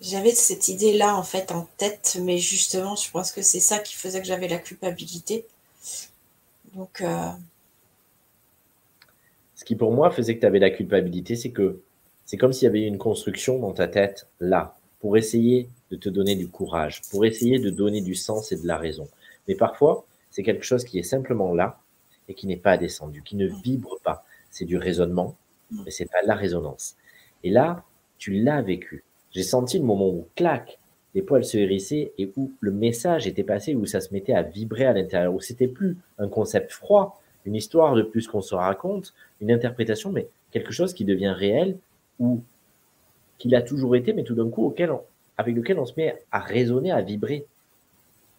J'avais 0.00 0.32
cette 0.32 0.68
idée-là 0.68 1.16
en 1.16 1.22
fait 1.22 1.50
en 1.52 1.68
tête, 1.78 2.18
mais 2.22 2.38
justement, 2.38 2.96
je 2.96 3.10
pense 3.10 3.32
que 3.32 3.42
c'est 3.42 3.60
ça 3.60 3.78
qui 3.78 3.94
faisait 3.94 4.20
que 4.20 4.26
j'avais 4.26 4.48
la 4.48 4.58
culpabilité. 4.58 5.46
Donc. 6.74 7.00
Euh, 7.00 7.30
Ce 9.54 9.64
qui 9.64 9.74
pour 9.74 9.92
moi 9.92 10.10
faisait 10.10 10.34
que 10.34 10.40
tu 10.40 10.46
avais 10.46 10.58
la 10.58 10.70
culpabilité, 10.70 11.34
c'est 11.34 11.50
que 11.50 11.80
c'est 12.26 12.36
comme 12.36 12.52
s'il 12.52 12.66
y 12.66 12.68
avait 12.68 12.82
une 12.82 12.98
construction 12.98 13.58
dans 13.58 13.72
ta 13.72 13.88
tête 13.88 14.26
là, 14.40 14.76
pour 15.00 15.16
essayer 15.16 15.68
de 15.90 15.96
te 15.96 16.08
donner 16.08 16.34
du 16.36 16.48
courage, 16.48 17.00
pour 17.10 17.24
essayer 17.24 17.58
de 17.58 17.70
donner 17.70 18.00
du 18.00 18.14
sens 18.14 18.52
et 18.52 18.56
de 18.56 18.66
la 18.66 18.76
raison. 18.76 19.08
Mais 19.48 19.54
parfois, 19.54 20.04
c'est 20.36 20.42
quelque 20.42 20.66
chose 20.66 20.84
qui 20.84 20.98
est 20.98 21.02
simplement 21.02 21.54
là 21.54 21.78
et 22.28 22.34
qui 22.34 22.46
n'est 22.46 22.58
pas 22.58 22.76
descendu, 22.76 23.22
qui 23.22 23.36
ne 23.36 23.46
vibre 23.46 23.98
pas. 24.04 24.22
C'est 24.50 24.66
du 24.66 24.76
raisonnement, 24.76 25.34
mais 25.70 25.90
c'est 25.90 26.04
pas 26.04 26.20
la 26.26 26.34
résonance. 26.34 26.94
Et 27.42 27.48
là, 27.48 27.84
tu 28.18 28.32
l'as 28.32 28.60
vécu. 28.60 29.02
J'ai 29.30 29.42
senti 29.42 29.78
le 29.78 29.86
moment 29.86 30.10
où, 30.10 30.28
clac, 30.34 30.78
les 31.14 31.22
poils 31.22 31.46
se 31.46 31.56
hérissaient 31.56 32.12
et 32.18 32.30
où 32.36 32.52
le 32.60 32.70
message 32.70 33.26
était 33.26 33.44
passé, 33.44 33.74
où 33.74 33.86
ça 33.86 34.02
se 34.02 34.12
mettait 34.12 34.34
à 34.34 34.42
vibrer 34.42 34.84
à 34.84 34.92
l'intérieur, 34.92 35.32
où 35.32 35.40
c'était 35.40 35.68
plus 35.68 35.96
un 36.18 36.28
concept 36.28 36.70
froid, 36.70 37.18
une 37.46 37.54
histoire 37.54 37.94
de 37.94 38.02
plus 38.02 38.28
qu'on 38.28 38.42
se 38.42 38.54
raconte, 38.54 39.14
une 39.40 39.50
interprétation, 39.50 40.12
mais 40.12 40.28
quelque 40.50 40.72
chose 40.72 40.92
qui 40.92 41.06
devient 41.06 41.34
réel 41.34 41.78
ou 42.18 42.42
qu'il 43.38 43.54
a 43.54 43.62
toujours 43.62 43.96
été, 43.96 44.12
mais 44.12 44.22
tout 44.22 44.34
d'un 44.34 44.50
coup 44.50 44.66
auquel 44.66 44.92
avec 45.38 45.56
lequel 45.56 45.78
on 45.78 45.86
se 45.86 45.94
met 45.96 46.14
à 46.30 46.40
raisonner, 46.40 46.90
à 46.90 47.00
vibrer. 47.00 47.46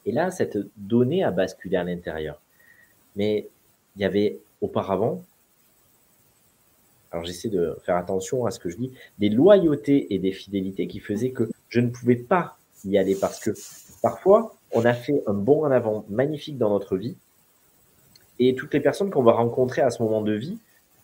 Et 0.08 0.14
là, 0.14 0.32
cette 0.32 0.58
donnée 0.78 1.24
a 1.26 1.32
basculé 1.32 1.76
à 1.76 1.84
l'intérieur. 1.84 2.42
Mais 3.18 3.50
il 3.96 4.02
y 4.02 4.06
avait 4.06 4.40
auparavant, 4.62 5.22
alors 7.12 7.26
j'essaie 7.26 7.50
de 7.50 7.78
faire 7.84 7.98
attention 7.98 8.46
à 8.46 8.52
ce 8.52 8.60
que 8.60 8.70
je 8.70 8.78
dis, 8.78 8.94
des 9.20 9.28
loyautés 9.28 10.14
et 10.14 10.18
des 10.18 10.32
fidélités 10.32 10.88
qui 10.88 11.00
faisaient 11.00 11.32
que 11.32 11.50
je 11.68 11.82
ne 11.82 11.90
pouvais 11.90 12.16
pas 12.16 12.58
y 12.86 12.98
aller 12.98 13.16
parce 13.16 13.40
que 13.42 13.52
parfois, 14.02 14.56
on 14.72 14.86
a 14.86 14.94
fait 14.94 15.24
un 15.28 15.34
bond 15.34 15.66
en 15.66 15.72
avant 15.72 16.06
magnifique 16.10 16.58
dans 16.58 16.70
notre 16.70 16.96
vie 16.96 17.18
et 18.40 18.56
toutes 18.56 18.74
les 18.74 18.80
personnes 18.80 19.10
qu'on 19.12 19.24
va 19.24 19.34
rencontrer 19.34 19.82
à 19.82 19.90
ce 19.90 20.02
moment 20.02 20.22
de 20.22 20.34
vie, 20.34 20.58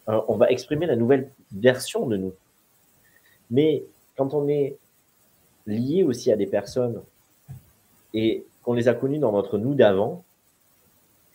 euh, 0.08 0.22
on 0.30 0.38
va 0.38 0.50
exprimer 0.50 0.86
la 0.86 0.96
nouvelle 0.96 1.30
version 1.52 2.08
de 2.08 2.16
nous. 2.16 2.34
Mais 3.52 3.84
quand 4.16 4.34
on 4.34 4.48
est 4.48 4.78
lié 5.68 6.04
aussi 6.04 6.32
à 6.32 6.38
des 6.38 6.48
personnes 6.48 7.02
et 8.14 8.46
qu'on 8.64 8.74
les 8.74 8.88
a 8.88 8.94
connues 8.94 9.20
dans 9.20 9.32
notre 9.32 9.58
nous 9.58 9.76
d'avant, 9.76 10.24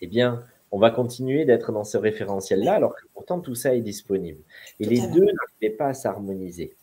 eh 0.00 0.06
bien, 0.06 0.42
on 0.70 0.78
va 0.78 0.90
continuer 0.90 1.44
d'être 1.44 1.72
dans 1.72 1.84
ce 1.84 1.96
référentiel-là, 1.96 2.74
alors 2.74 2.94
que 2.94 3.04
pourtant 3.14 3.40
tout 3.40 3.54
ça 3.54 3.74
est 3.74 3.80
disponible. 3.80 4.40
Et 4.80 4.84
les 4.84 5.00
deux 5.00 5.24
n'arrivaient 5.24 5.76
pas 5.76 5.88
à 5.88 5.94
s'harmoniser. 5.94 6.74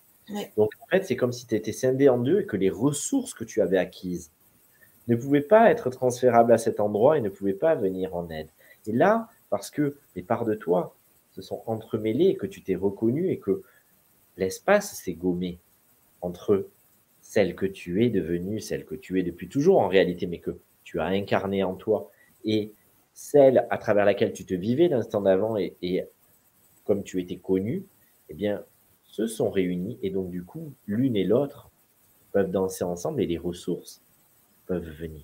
Donc 0.57 0.72
en 0.81 0.88
fait, 0.88 1.05
c'est 1.05 1.15
comme 1.15 1.31
si 1.31 1.45
tu 1.45 1.55
étais 1.55 1.72
scindé 1.72 2.09
en 2.09 2.17
deux 2.17 2.41
et 2.41 2.45
que 2.45 2.57
les 2.57 2.72
ressources 2.72 3.34
que 3.34 3.43
tu 3.43 3.61
avais 3.61 3.77
acquises 3.77 4.31
ne 5.07 5.15
pouvaient 5.15 5.41
pas 5.41 5.69
être 5.69 5.89
transférables 5.91 6.51
à 6.51 6.57
cet 6.57 6.80
endroit 6.80 7.17
et 7.17 7.22
ne 7.22 7.30
pouvaient 7.30 7.53
pas 7.53 7.76
venir 7.76 8.15
en 8.15 8.30
aide. 8.30 8.49
Et 8.88 8.91
là, 8.91 9.30
parce 9.51 9.69
que 9.69 9.97
les 10.15 10.23
parts 10.23 10.45
de 10.45 10.55
toi 10.55 10.95
se 11.31 11.43
sont 11.43 11.61
entremêlées 11.67 12.30
et 12.30 12.35
que 12.35 12.47
tu 12.47 12.63
t'es 12.63 12.76
reconnu 12.76 13.30
et 13.30 13.38
que 13.38 13.61
l'espace 14.38 14.95
s'est 14.95 15.13
gommé 15.13 15.59
entre 16.22 16.67
celle 17.26 17.56
que 17.56 17.65
tu 17.65 18.06
es 18.06 18.10
devenue, 18.10 18.61
celle 18.61 18.85
que 18.85 18.93
tu 18.93 19.19
es 19.19 19.23
depuis 19.23 19.49
toujours 19.49 19.80
en 19.80 19.88
réalité, 19.88 20.27
mais 20.27 20.38
que 20.38 20.60
tu 20.84 20.99
as 20.99 21.07
incarné 21.07 21.64
en 21.64 21.73
toi, 21.73 22.11
et 22.45 22.72
celle 23.15 23.65
à 23.72 23.80
travers 23.80 24.06
laquelle 24.06 24.31
tu 24.31 24.45
te 24.45 24.53
vivais 24.53 24.88
l'instant 24.88 25.22
d'avant 25.22 25.57
et, 25.57 26.06
comme 26.85 27.03
tu 27.03 27.19
étais 27.19 27.38
connu, 27.38 27.84
eh 28.30 28.35
bien, 28.35 28.64
se 29.06 29.26
sont 29.26 29.49
réunis 29.49 29.97
et 30.03 30.11
donc 30.11 30.30
du 30.30 30.43
coup, 30.43 30.72
l'une 30.85 31.15
et 31.15 31.23
l'autre 31.23 31.72
peuvent 32.31 32.52
danser 32.52 32.84
ensemble 32.84 33.22
et 33.23 33.26
les 33.26 33.39
ressources 33.39 34.02
peuvent 34.68 34.88
venir. 34.88 35.23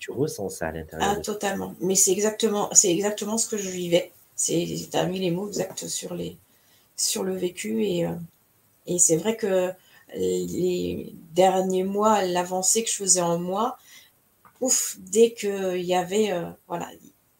Tu 0.00 0.10
ressens 0.10 0.48
ça 0.48 0.66
à 0.66 0.72
l'intérieur. 0.72 1.14
Ah, 1.16 1.20
totalement. 1.20 1.76
Mais 1.80 1.94
c'est 1.94 2.12
exactement, 2.12 2.70
c'est 2.72 2.90
exactement 2.90 3.38
ce 3.38 3.48
que 3.48 3.56
je 3.56 3.70
vivais. 3.70 4.10
C'est, 4.34 4.66
tu 4.90 4.96
as 4.96 5.06
mis 5.06 5.20
les 5.20 5.30
mots 5.30 5.46
exacts 5.46 5.86
sur, 5.86 6.14
les, 6.14 6.36
sur 6.96 7.22
le 7.22 7.36
vécu 7.36 7.84
et, 7.84 8.04
euh, 8.04 8.14
et 8.86 8.98
c'est 8.98 9.16
vrai 9.16 9.36
que 9.36 9.70
les 10.14 11.14
derniers 11.34 11.84
mois, 11.84 12.22
l'avancée 12.22 12.84
que 12.84 12.90
je 12.90 12.96
faisais 12.96 13.20
en 13.20 13.38
moi, 13.38 13.78
ouf, 14.60 14.96
dès 15.00 15.32
qu'il 15.32 15.82
y 15.82 15.94
avait, 15.94 16.32
euh, 16.32 16.50
voilà, 16.66 16.88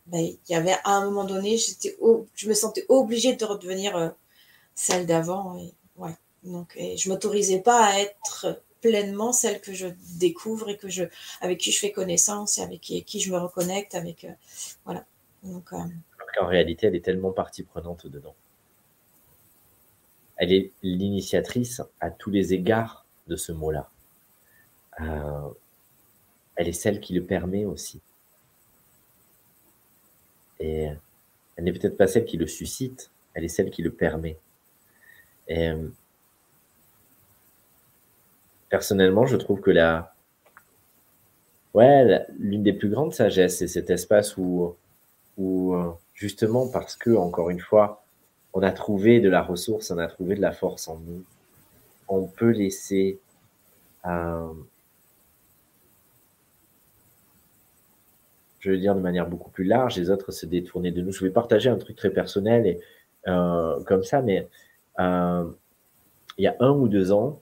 ben, 0.07 0.21
il 0.21 0.39
y 0.49 0.55
avait 0.55 0.77
à 0.85 0.93
un 0.93 1.05
moment 1.05 1.25
donné, 1.25 1.57
je 1.59 2.49
me 2.49 2.55
sentais 2.55 2.85
obligée 2.89 3.35
de 3.35 3.45
redevenir 3.45 3.97
euh, 3.97 4.09
celle 4.75 5.07
d'avant. 5.07 5.59
Et, 5.59 5.73
ouais, 5.97 6.15
donc, 6.45 6.79
je 6.79 7.09
m'autorisais 7.09 7.61
pas 7.61 7.85
à 7.85 8.01
être 8.01 8.63
pleinement 8.81 9.33
celle 9.33 9.61
que 9.61 9.73
je 9.73 9.89
découvre 10.19 10.69
et 10.71 10.77
que 10.77 10.89
je, 10.89 11.05
avec 11.41 11.59
qui 11.59 11.73
je 11.73 11.79
fais 11.79 11.93
connaissance 11.93 12.59
et 12.59 12.63
avec 12.63 12.81
qui, 12.81 13.21
je 13.21 13.33
me 13.33 13.39
reconnecte, 13.39 13.95
avec, 13.95 14.25
euh, 14.25 14.33
voilà. 14.85 15.05
Donc, 15.43 15.73
en 15.73 16.47
réalité, 16.47 16.87
elle 16.87 16.97
est 16.97 17.05
tellement 17.05 17.33
partie 17.33 17.63
prenante 17.63 18.07
dedans. 18.07 18.35
Elle 20.39 20.53
est 20.53 20.73
l'initiatrice 20.83 21.83
à 22.01 22.11
tous 22.11 22.31
les 22.31 22.55
égards 22.55 23.05
de 23.27 23.37
ce 23.37 23.53
mot-là. 23.53 23.91
Euh, 25.01 25.49
elle 26.57 26.69
est 26.69 26.73
celle 26.73 27.01
qui 27.01 27.13
le 27.13 27.25
permet 27.25 27.65
aussi. 27.65 28.01
Et 30.61 30.89
elle 31.57 31.65
n'est 31.65 31.73
peut-être 31.73 31.97
pas 31.97 32.07
celle 32.07 32.25
qui 32.25 32.37
le 32.37 32.47
suscite, 32.47 33.11
elle 33.35 33.45
est 33.45 33.49
celle 33.49 33.71
qui 33.71 33.83
le 33.83 33.93
permet. 33.93 34.39
Et 35.47 35.73
personnellement, 38.69 39.27
je 39.27 39.37
trouve 39.37 39.61
que 39.61 39.71
la, 39.71 40.15
ouais, 41.75 42.27
l'une 42.39 42.63
des 42.63 42.73
plus 42.73 42.91
grandes 42.91 43.15
sagesses, 43.15 43.59
c'est 43.59 43.69
cet 43.69 43.91
espace 43.91 44.37
où, 44.37 44.75
où, 45.37 45.75
justement, 46.15 46.69
parce 46.69 46.97
que, 46.97 47.11
encore 47.11 47.51
une 47.51 47.61
fois, 47.61 48.05
on 48.59 48.63
a 48.63 48.73
trouvé 48.73 49.21
de 49.21 49.29
la 49.29 49.41
ressource, 49.41 49.93
on 49.93 49.99
a 49.99 50.09
trouvé 50.09 50.35
de 50.35 50.41
la 50.41 50.51
force 50.51 50.89
en 50.89 50.99
nous, 50.99 51.23
on 52.09 52.27
peut 52.27 52.51
laisser 52.51 53.21
euh, 54.05 54.49
je 58.59 58.73
veux 58.73 58.79
dire 58.79 58.97
de 58.97 59.01
manière 59.01 59.29
beaucoup 59.29 59.51
plus 59.51 59.63
large, 59.63 59.97
les 59.97 60.11
autres 60.11 60.33
se 60.33 60.45
détournaient 60.45 60.91
de 60.91 61.01
nous. 61.03 61.13
Je 61.13 61.25
vais 61.25 61.31
partager 61.31 61.71
un 61.71 61.77
truc 61.77 61.95
très 61.95 62.11
personnel 62.11 62.67
et 62.67 62.81
euh, 63.29 63.81
comme 63.85 64.03
ça, 64.03 64.23
mais 64.23 64.49
euh, 64.99 65.45
il 66.37 66.43
y 66.43 66.49
a 66.49 66.57
un 66.59 66.73
ou 66.73 66.89
deux 66.89 67.13
ans, 67.13 67.41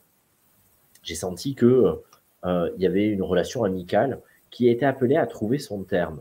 j'ai 1.03 1.15
senti 1.15 1.55
que 1.55 2.03
il 2.45 2.81
y 2.81 2.87
avait 2.87 3.09
une 3.09 3.23
relation 3.23 3.65
amicale 3.65 4.21
qui 4.51 4.69
était 4.69 4.87
appelée 4.87 5.17
à 5.17 5.27
trouver 5.27 5.59
son 5.59 5.83
terme. 5.83 6.21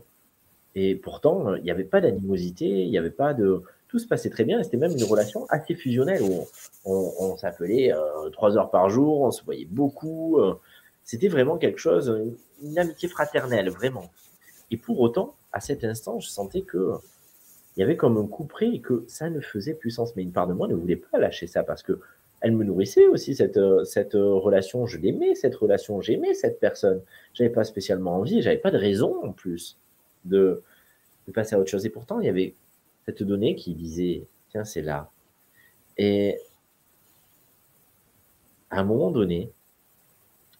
Et 0.74 0.96
pourtant, 0.96 1.54
il 1.54 1.62
n'y 1.62 1.70
avait 1.70 1.84
pas 1.84 2.00
d'animosité, 2.00 2.66
il 2.66 2.90
n'y 2.90 2.98
avait 2.98 3.10
pas 3.10 3.32
de, 3.32 3.62
tout 3.96 4.02
se 4.02 4.06
passait 4.06 4.28
très 4.28 4.44
bien. 4.44 4.62
C'était 4.62 4.76
même 4.76 4.92
une 4.92 5.04
relation 5.04 5.46
assez 5.48 5.74
fusionnelle 5.74 6.20
où 6.22 6.46
on, 6.84 7.36
s'appelait 7.38 7.92
trois 8.32 8.58
heures 8.58 8.70
par 8.70 8.90
jour, 8.90 9.22
on 9.22 9.30
se 9.30 9.42
voyait 9.42 9.64
beaucoup. 9.64 10.38
C'était 11.02 11.28
vraiment 11.28 11.56
quelque 11.56 11.78
chose, 11.78 12.14
une 12.62 12.78
amitié 12.78 13.08
fraternelle, 13.08 13.70
vraiment. 13.70 14.10
Et 14.70 14.76
pour 14.76 15.00
autant, 15.00 15.34
à 15.52 15.60
cet 15.60 15.82
instant, 15.84 16.20
je 16.20 16.28
sentais 16.28 16.60
que 16.60 16.92
il 17.76 17.80
y 17.80 17.82
avait 17.82 17.96
comme 17.96 18.18
un 18.18 18.26
coup 18.26 18.44
près 18.44 18.68
et 18.68 18.80
que 18.80 19.04
ça 19.06 19.30
ne 19.30 19.40
faisait 19.40 19.74
plus 19.74 19.90
sens. 19.90 20.14
Mais 20.14 20.22
une 20.22 20.32
part 20.32 20.46
de 20.46 20.52
moi 20.52 20.68
ne 20.68 20.74
voulait 20.74 20.96
pas 20.96 21.18
lâcher 21.18 21.46
ça 21.46 21.62
parce 21.62 21.82
que 21.82 22.00
elle 22.42 22.52
me 22.52 22.64
nourrissait 22.64 23.06
aussi 23.06 23.34
cette, 23.34 23.58
cette 23.84 24.12
relation. 24.14 24.86
Je 24.86 24.98
l'aimais 24.98 25.34
cette 25.34 25.54
relation, 25.54 26.02
j'aimais 26.02 26.34
cette 26.34 26.60
personne. 26.60 27.00
J'avais 27.32 27.50
pas 27.50 27.64
spécialement 27.64 28.16
envie, 28.16 28.42
j'avais 28.42 28.58
pas 28.58 28.70
de 28.70 28.78
raison 28.78 29.24
en 29.24 29.32
plus 29.32 29.78
de 30.26 30.62
passer 31.32 31.54
à 31.54 31.58
autre 31.58 31.70
chose. 31.70 31.86
Et 31.86 31.90
pourtant, 31.90 32.20
il 32.20 32.26
y 32.26 32.28
avait 32.28 32.54
cette 33.06 33.22
donnée 33.22 33.54
qui 33.54 33.74
disait 33.74 34.26
tiens, 34.50 34.64
c'est 34.64 34.82
là. 34.82 35.10
Et 35.96 36.38
à 38.70 38.80
un 38.80 38.84
moment 38.84 39.10
donné, 39.10 39.50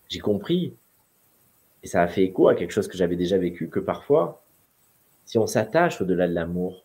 j'ai 0.08 0.20
compris 0.20 0.74
et 1.82 1.88
ça 1.88 2.02
a 2.02 2.08
fait 2.08 2.24
écho 2.24 2.48
à 2.48 2.54
quelque 2.54 2.72
chose 2.72 2.88
que 2.88 2.96
j'avais 2.96 3.16
déjà 3.16 3.38
vécu, 3.38 3.68
que 3.68 3.80
parfois, 3.80 4.42
si 5.24 5.38
on 5.38 5.46
s'attache 5.46 6.00
au-delà 6.00 6.26
de 6.26 6.32
l'amour, 6.32 6.84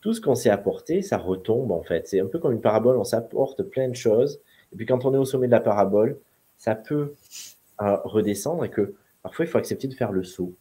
tout 0.00 0.12
ce 0.12 0.20
qu'on 0.20 0.34
s'est 0.34 0.50
apporté, 0.50 1.02
ça 1.02 1.18
retombe 1.18 1.72
en 1.72 1.82
fait. 1.82 2.06
C'est 2.06 2.20
un 2.20 2.26
peu 2.26 2.38
comme 2.38 2.52
une 2.52 2.60
parabole, 2.60 2.96
on 2.96 3.04
s'apporte 3.04 3.62
plein 3.64 3.88
de 3.88 3.94
choses, 3.94 4.40
et 4.72 4.76
puis 4.76 4.86
quand 4.86 5.04
on 5.04 5.14
est 5.14 5.18
au 5.18 5.24
sommet 5.24 5.46
de 5.46 5.52
la 5.52 5.60
parabole, 5.60 6.18
ça 6.58 6.74
peut 6.74 7.14
euh, 7.80 7.96
redescendre 8.04 8.64
et 8.64 8.70
que 8.70 8.94
parfois 9.22 9.44
il 9.44 9.48
faut 9.48 9.58
accepter 9.58 9.88
de 9.88 9.94
faire 9.94 10.12
le 10.12 10.22
saut. 10.22 10.54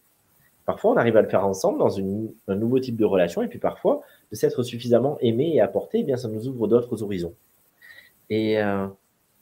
Parfois 0.66 0.92
on 0.92 0.98
arrive 0.98 1.18
à 1.18 1.22
le 1.22 1.30
faire 1.30 1.46
ensemble 1.46 1.80
dans 1.80 2.00
un 2.00 2.56
nouveau 2.56 2.80
type 2.80 2.96
de 2.96 3.06
relation, 3.06 3.42
et 3.42 3.48
puis 3.48 3.60
parfois 3.60 4.02
de 4.32 4.36
s'être 4.36 4.64
suffisamment 4.64 5.18
aimé 5.20 5.52
et 5.54 5.62
apporté, 5.62 6.00
eh 6.00 6.04
bien 6.04 6.18
ça 6.18 6.28
nous 6.28 6.48
ouvre 6.48 6.68
d'autres 6.68 7.04
horizons. 7.04 7.36
Et, 8.30 8.62
euh, 8.62 8.88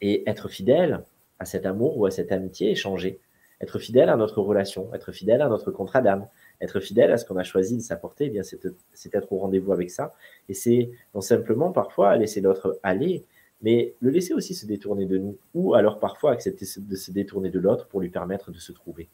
et 0.02 0.30
être 0.30 0.50
fidèle 0.50 1.04
à 1.40 1.46
cet 1.46 1.66
amour 1.66 1.98
ou 1.98 2.06
à 2.06 2.12
cette 2.12 2.32
amitié 2.32 2.72
et 2.72 2.76
changer 2.76 3.20
être 3.64 3.80
fidèle 3.80 4.10
à 4.10 4.18
notre 4.18 4.42
relation, 4.42 4.94
être 4.94 5.12
fidèle 5.12 5.42
à 5.42 5.48
notre 5.48 5.72
contrat 5.72 6.02
d'âme, 6.02 6.28
être 6.62 6.80
fidèle 6.80 7.12
à 7.12 7.18
ce 7.18 7.26
qu'on 7.26 7.38
a 7.38 7.44
choisi 7.44 7.78
de 7.78 7.82
s'apporter, 7.82 8.26
eh 8.26 8.30
bien 8.30 8.44
c'est 8.44 9.16
être 9.16 9.32
au 9.32 9.38
rendez-vous 9.38 9.72
avec 9.72 9.90
ça. 9.90 10.14
Et 10.50 10.54
c'est 10.54 10.92
non 11.16 11.22
simplement 11.22 11.72
parfois 11.72 12.16
laisser 12.18 12.42
l'autre 12.42 12.80
aller, 12.84 13.24
mais 13.62 13.94
le 14.02 14.10
laisser 14.10 14.34
aussi 14.34 14.54
se 14.54 14.66
détourner 14.66 15.06
de 15.06 15.18
nous, 15.18 15.38
ou 15.54 15.74
alors 15.74 16.00
parfois 16.00 16.32
accepter 16.32 16.66
de 16.78 16.96
se 16.96 17.12
détourner 17.12 17.50
de 17.50 17.60
l'autre 17.60 17.88
pour 17.88 18.02
lui 18.02 18.10
permettre 18.10 18.52
de 18.52 18.60
se 18.60 18.74
trouver. 18.74 19.08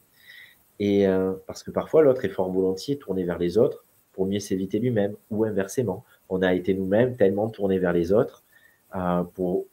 Et 0.80 1.08
euh, 1.08 1.34
parce 1.46 1.64
que 1.64 1.72
parfois 1.72 2.04
l'autre 2.04 2.24
est 2.26 2.30
fort 2.30 2.50
volontiers 2.52 2.98
tourné 2.98 3.24
vers 3.24 3.38
les 3.38 3.58
autres 3.58 3.84
pour 4.14 4.26
mieux 4.26 4.40
s'éviter 4.40 4.80
lui-même, 4.80 5.16
ou 5.30 5.46
inversement, 5.46 6.04
on 6.30 6.42
a 6.42 6.54
été 6.54 6.74
nous-mêmes 6.74 7.16
tellement 7.16 7.50
tournés 7.50 7.80
vers 7.80 7.94
les 7.94 8.12
autres 8.12 8.44
euh, 8.96 9.24
pour 9.24 9.66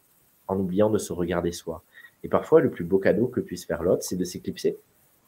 en 0.49 0.59
oubliant 0.59 0.91
de 0.91 0.99
se 0.99 1.13
regarder 1.13 1.53
soi. 1.53 1.83
Et 2.23 2.29
parfois, 2.29 2.61
le 2.61 2.71
plus 2.71 2.85
beau 2.85 2.99
cadeau 2.99 3.27
que 3.27 3.41
puisse 3.41 3.65
faire 3.65 3.83
l'autre, 3.83 4.03
c'est 4.03 4.17
de 4.17 4.25
s'éclipser. 4.25 4.79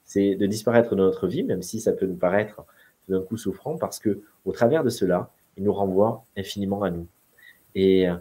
C'est 0.04 0.36
de 0.36 0.46
disparaître 0.46 0.90
de 0.90 1.02
notre 1.02 1.26
vie, 1.26 1.42
même 1.42 1.62
si 1.62 1.80
ça 1.80 1.92
peut 1.92 2.06
nous 2.06 2.16
paraître 2.16 2.64
d'un 3.08 3.20
coup 3.22 3.36
souffrant, 3.36 3.76
parce 3.76 3.98
que 3.98 4.20
au 4.44 4.52
travers 4.52 4.84
de 4.84 4.90
cela, 4.90 5.30
il 5.56 5.64
nous 5.64 5.72
renvoie 5.72 6.24
infiniment 6.36 6.82
à 6.82 6.90
nous. 6.90 7.06
Et 7.74 8.08
euh, 8.08 8.14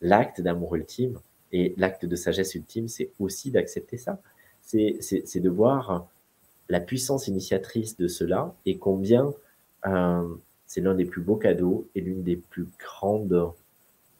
l'acte 0.00 0.40
d'amour 0.40 0.74
ultime 0.76 1.18
et 1.52 1.74
l'acte 1.76 2.04
de 2.04 2.16
sagesse 2.16 2.54
ultime, 2.54 2.88
c'est 2.88 3.10
aussi 3.18 3.50
d'accepter 3.50 3.96
ça. 3.96 4.18
C'est 4.60 5.40
de 5.40 5.50
voir 5.50 6.06
la 6.68 6.80
puissance 6.80 7.28
initiatrice 7.28 7.96
de 7.96 8.08
cela 8.08 8.54
et 8.66 8.78
combien 8.78 9.32
euh, 9.86 10.34
c'est 10.66 10.80
l'un 10.80 10.94
des 10.94 11.04
plus 11.04 11.22
beaux 11.22 11.36
cadeaux 11.36 11.86
et 11.94 12.00
l'une 12.00 12.22
des 12.22 12.36
plus 12.36 12.66
grandes 12.78 13.52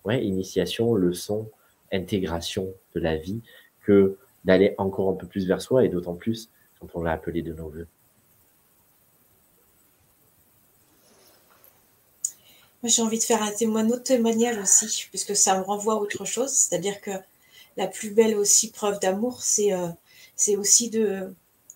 ouais, 0.04 0.24
initiations, 0.24 0.94
leçons, 0.94 1.48
intégration 1.92 2.72
de 2.94 3.00
la 3.00 3.16
vie 3.16 3.40
que 3.82 4.16
d'aller 4.44 4.74
encore 4.78 5.10
un 5.10 5.14
peu 5.14 5.26
plus 5.26 5.46
vers 5.46 5.62
soi 5.62 5.84
et 5.84 5.88
d'autant 5.88 6.14
plus 6.14 6.50
quand 6.80 6.88
on 6.94 7.02
l'a 7.02 7.12
appelé 7.12 7.42
de 7.42 7.52
nos 7.52 7.68
voeux. 7.68 7.86
J'ai 12.82 13.00
envie 13.00 13.18
de 13.18 13.24
faire 13.24 13.42
un, 13.42 13.50
témoignage, 13.50 13.92
autre 13.92 14.02
témoignage 14.02 14.58
aussi, 14.58 15.06
puisque 15.08 15.34
ça 15.34 15.58
me 15.58 15.64
renvoie 15.64 15.94
à 15.94 15.96
autre 15.96 16.26
chose. 16.26 16.50
C'est-à-dire 16.50 17.00
que 17.00 17.12
la 17.78 17.86
plus 17.86 18.10
belle 18.10 18.36
aussi 18.36 18.70
preuve 18.70 19.00
d'amour, 19.00 19.42
c'est 19.42 19.72
euh, 19.72 19.88
c'est 20.36 20.56
aussi 20.56 20.90
de 20.90 21.34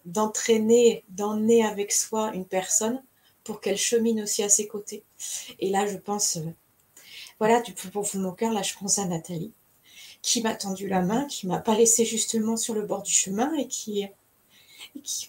d'entraîner, 0.08 1.04
d'emmener 1.10 1.64
avec 1.64 1.92
soi 1.92 2.32
une 2.34 2.46
personne 2.46 3.02
pour 3.44 3.60
qu'elle 3.60 3.76
chemine 3.76 4.22
aussi 4.22 4.42
à 4.42 4.48
ses 4.48 4.66
côtés. 4.66 5.04
Et 5.60 5.70
là, 5.70 5.86
je 5.86 5.96
pense, 5.96 6.36
euh, 6.36 6.50
voilà, 7.38 7.60
du 7.60 7.72
fond 7.72 8.02
de 8.02 8.18
mon 8.18 8.32
cœur, 8.32 8.52
là, 8.52 8.62
je 8.62 8.74
pense 8.74 8.98
à 8.98 9.04
Nathalie 9.04 9.52
qui 10.22 10.42
m'a 10.42 10.54
tendu 10.54 10.88
la 10.88 11.00
main, 11.00 11.26
qui 11.26 11.46
m'a 11.46 11.58
pas 11.58 11.76
laissé 11.76 12.04
justement 12.04 12.56
sur 12.56 12.74
le 12.74 12.82
bord 12.82 13.02
du 13.02 13.12
chemin 13.12 13.54
et 13.54 13.68
qui, 13.68 14.04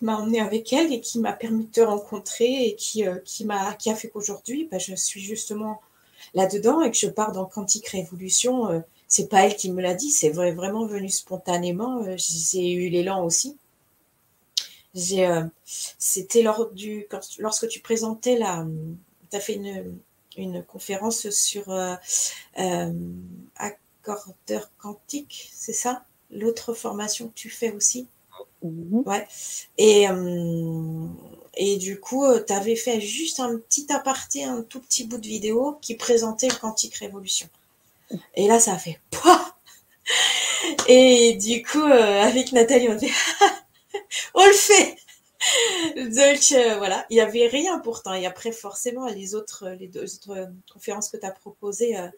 m'a 0.02 0.18
emmené 0.18 0.40
avec 0.40 0.74
elle 0.74 0.92
et 0.92 1.00
qui 1.00 1.20
m'a 1.20 1.34
permis 1.34 1.66
de 1.66 1.72
te 1.72 1.82
rencontrer 1.82 2.66
et 2.66 2.76
qui, 2.76 3.06
euh, 3.08 3.20
a 3.50 3.96
fait 3.96 4.10
qu'aujourd'hui, 4.10 4.68
bah, 4.72 4.80
je 4.80 4.96
suis 4.96 5.22
justement 5.22 5.80
là-dedans 6.34 6.82
et 6.82 6.90
que 6.90 6.98
je 6.98 7.08
pars 7.08 7.32
dans 7.32 7.46
Quantique 7.46 7.88
Révolution. 7.90 8.70
Euh, 8.70 8.80
c'est 9.08 9.28
pas 9.30 9.46
elle 9.46 9.56
qui 9.56 9.72
me 9.72 9.82
l'a 9.82 9.94
dit, 9.94 10.10
c'est 10.10 10.30
vraiment 10.30 10.86
venu 10.86 11.10
spontanément. 11.10 12.04
J'ai 12.18 12.72
eu 12.72 12.90
l'élan 12.90 13.24
aussi. 13.24 13.58
J'ai, 14.96 15.30
c'était 15.66 16.42
lors 16.42 16.72
du, 16.72 17.08
lorsque 17.38 17.68
tu 17.68 17.80
présentais 17.80 18.38
la, 18.38 18.66
tu 19.30 19.38
as 19.38 19.40
fait 19.40 19.54
une, 19.54 20.00
une 20.36 20.64
conférence 20.64 21.30
sur 21.30 21.72
accordeur 23.56 24.72
quantique, 24.78 25.50
c'est 25.54 25.74
ça? 25.74 26.04
L'autre 26.32 26.74
formation 26.74 27.28
que 27.28 27.34
tu 27.34 27.50
fais 27.50 27.72
aussi? 27.72 28.08
Mhm. 28.64 29.04
Ouais. 29.06 29.28
Et, 29.78 30.10
euh, 30.10 31.08
et 31.56 31.78
du 31.78 32.00
coup, 32.00 32.26
euh, 32.26 32.44
tu 32.46 32.54
avais 32.54 32.76
fait 32.76 33.02
juste 33.02 33.40
un 33.40 33.58
petit 33.58 33.92
aparté, 33.92 34.44
un 34.44 34.62
tout 34.62 34.80
petit 34.80 35.06
bout 35.06 35.18
de 35.18 35.28
vidéo 35.28 35.78
qui 35.82 35.96
présentait 35.96 36.48
le 36.48 36.56
Quantique 36.56 36.96
Révolution. 36.96 37.48
Et 38.36 38.48
là, 38.48 38.60
ça 38.60 38.74
a 38.74 38.78
fait 38.80 39.00
Pouah 39.12 39.56
Et 40.88 41.36
du 41.36 41.64
coup, 41.64 41.82
euh, 41.82 42.22
avec 42.22 42.52
Nathalie, 42.52 42.90
on 42.90 42.96
dit 42.96 43.12
On 44.34 44.46
le 44.46 44.54
fait 44.54 44.98
donc 45.96 46.52
euh, 46.52 46.78
voilà, 46.78 47.06
il 47.10 47.16
n'y 47.16 47.22
avait 47.22 47.48
rien 47.48 47.80
pourtant. 47.80 48.14
Et 48.14 48.26
après, 48.26 48.52
forcément, 48.52 49.08
les 49.08 49.36
autres, 49.36 49.70
les 49.80 49.88
deux 49.88 50.04
autres 50.16 50.38
euh, 50.38 50.46
conférences 50.72 51.10
que 51.10 51.18
tu 51.18 51.26
as 51.26 51.32
proposées, 51.32 51.98
euh, 51.98 52.10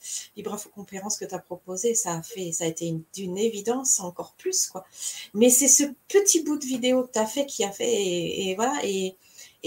conférences 0.73 1.17
que 1.17 1.25
tu 1.25 1.35
as 1.35 1.39
proposées, 1.39 1.93
ça 1.93 2.15
a 2.15 2.21
fait, 2.23 2.51
ça 2.51 2.63
a 2.65 2.67
été 2.67 2.93
d'une 3.13 3.37
évidence 3.37 3.99
encore 3.99 4.33
plus, 4.37 4.67
quoi. 4.67 4.85
Mais 5.33 5.49
c'est 5.49 5.67
ce 5.67 5.83
petit 6.07 6.43
bout 6.43 6.57
de 6.57 6.65
vidéo 6.65 7.03
que 7.03 7.11
tu 7.11 7.19
as 7.19 7.27
fait 7.27 7.45
qui 7.45 7.63
a 7.63 7.71
fait, 7.71 7.91
et, 7.91 8.55
voilà, 8.55 8.79
et, 8.83 9.15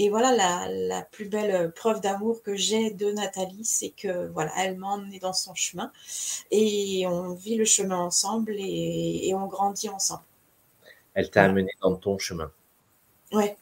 voilà 0.09 0.33
la, 0.67 1.01
plus 1.03 1.25
belle 1.25 1.71
preuve 1.73 2.01
d'amour 2.01 2.43
que 2.43 2.55
j'ai 2.55 2.91
de 2.91 3.11
Nathalie, 3.11 3.63
c'est 3.63 3.91
que 3.91 4.27
voilà, 4.33 4.51
elle 4.57 4.77
m'a 4.77 4.87
emmenée 4.87 5.19
dans 5.19 5.33
son 5.33 5.55
chemin 5.55 5.91
et 6.51 7.05
on 7.07 7.33
vit 7.33 7.55
le 7.55 7.65
chemin 7.65 7.97
ensemble 7.97 8.55
et 8.57 9.33
on 9.35 9.47
grandit 9.47 9.89
ensemble. 9.89 10.23
Elle 11.15 11.29
t'a 11.29 11.43
amené 11.43 11.71
dans 11.81 11.95
ton 11.95 12.17
chemin. 12.17 12.51
Ouais. 13.31 13.57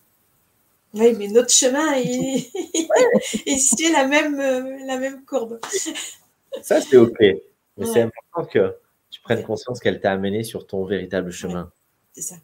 Oui, 0.93 1.15
mais 1.17 1.27
notre 1.27 1.49
chemin 1.49 1.93
est, 1.93 2.51
est 3.47 3.91
la 3.91 4.07
même, 4.07 4.39
euh, 4.39 4.85
la 4.85 4.97
même 4.97 5.23
courbe. 5.25 5.59
Ça, 6.61 6.81
c'est 6.81 6.97
OK. 6.97 7.17
Mais 7.19 7.85
c'est 7.85 8.01
important 8.01 8.45
que 8.45 8.75
tu 9.09 9.21
prennes 9.21 9.43
conscience 9.43 9.79
qu'elle 9.79 9.99
t'a 9.99 10.11
amené 10.11 10.43
sur 10.43 10.67
ton 10.67 10.85
véritable 10.85 11.31
chemin. 11.31 11.71
c'est 12.13 12.21
ça. 12.21 12.35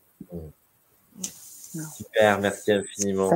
Super, 1.96 2.40
merci 2.40 2.72
infiniment. 2.72 3.30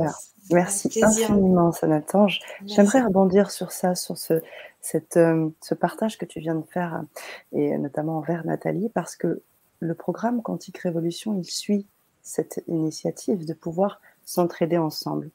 Merci 0.50 0.90
infiniment, 1.02 1.70
Sanatange. 1.70 2.40
J'aimerais 2.66 3.02
rebondir 3.02 3.52
sur 3.52 3.70
ça, 3.70 3.94
sur 3.94 4.18
ce, 4.18 4.42
cette, 4.80 5.16
euh, 5.16 5.48
ce 5.60 5.74
partage 5.74 6.18
que 6.18 6.24
tu 6.24 6.40
viens 6.40 6.56
de 6.56 6.64
faire, 6.66 7.04
et 7.52 7.78
notamment 7.78 8.18
envers 8.18 8.44
Nathalie, 8.44 8.88
parce 8.92 9.14
que 9.14 9.40
le 9.84 9.94
programme 9.94 10.42
Quantique 10.42 10.78
Révolution, 10.78 11.34
il 11.38 11.44
suit 11.44 11.86
cette 12.22 12.64
initiative 12.68 13.44
de 13.44 13.52
pouvoir 13.52 14.00
s'entraider 14.24 14.78
ensemble. 14.78 15.30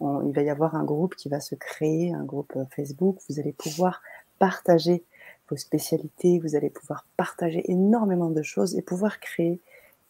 il 0.00 0.32
va 0.32 0.42
y 0.42 0.50
avoir 0.50 0.74
un 0.74 0.82
groupe 0.82 1.14
qui 1.14 1.28
va 1.28 1.40
se 1.40 1.54
créer, 1.54 2.12
un 2.12 2.24
groupe 2.24 2.54
euh, 2.56 2.64
Facebook. 2.74 3.18
Vous 3.28 3.38
allez 3.38 3.52
pouvoir 3.52 4.02
partager 4.38 5.04
vos 5.48 5.56
spécialités, 5.56 6.40
vous 6.40 6.56
allez 6.56 6.70
pouvoir 6.70 7.06
partager 7.16 7.70
énormément 7.70 8.30
de 8.30 8.42
choses 8.42 8.74
et 8.76 8.82
pouvoir 8.82 9.20
créer 9.20 9.60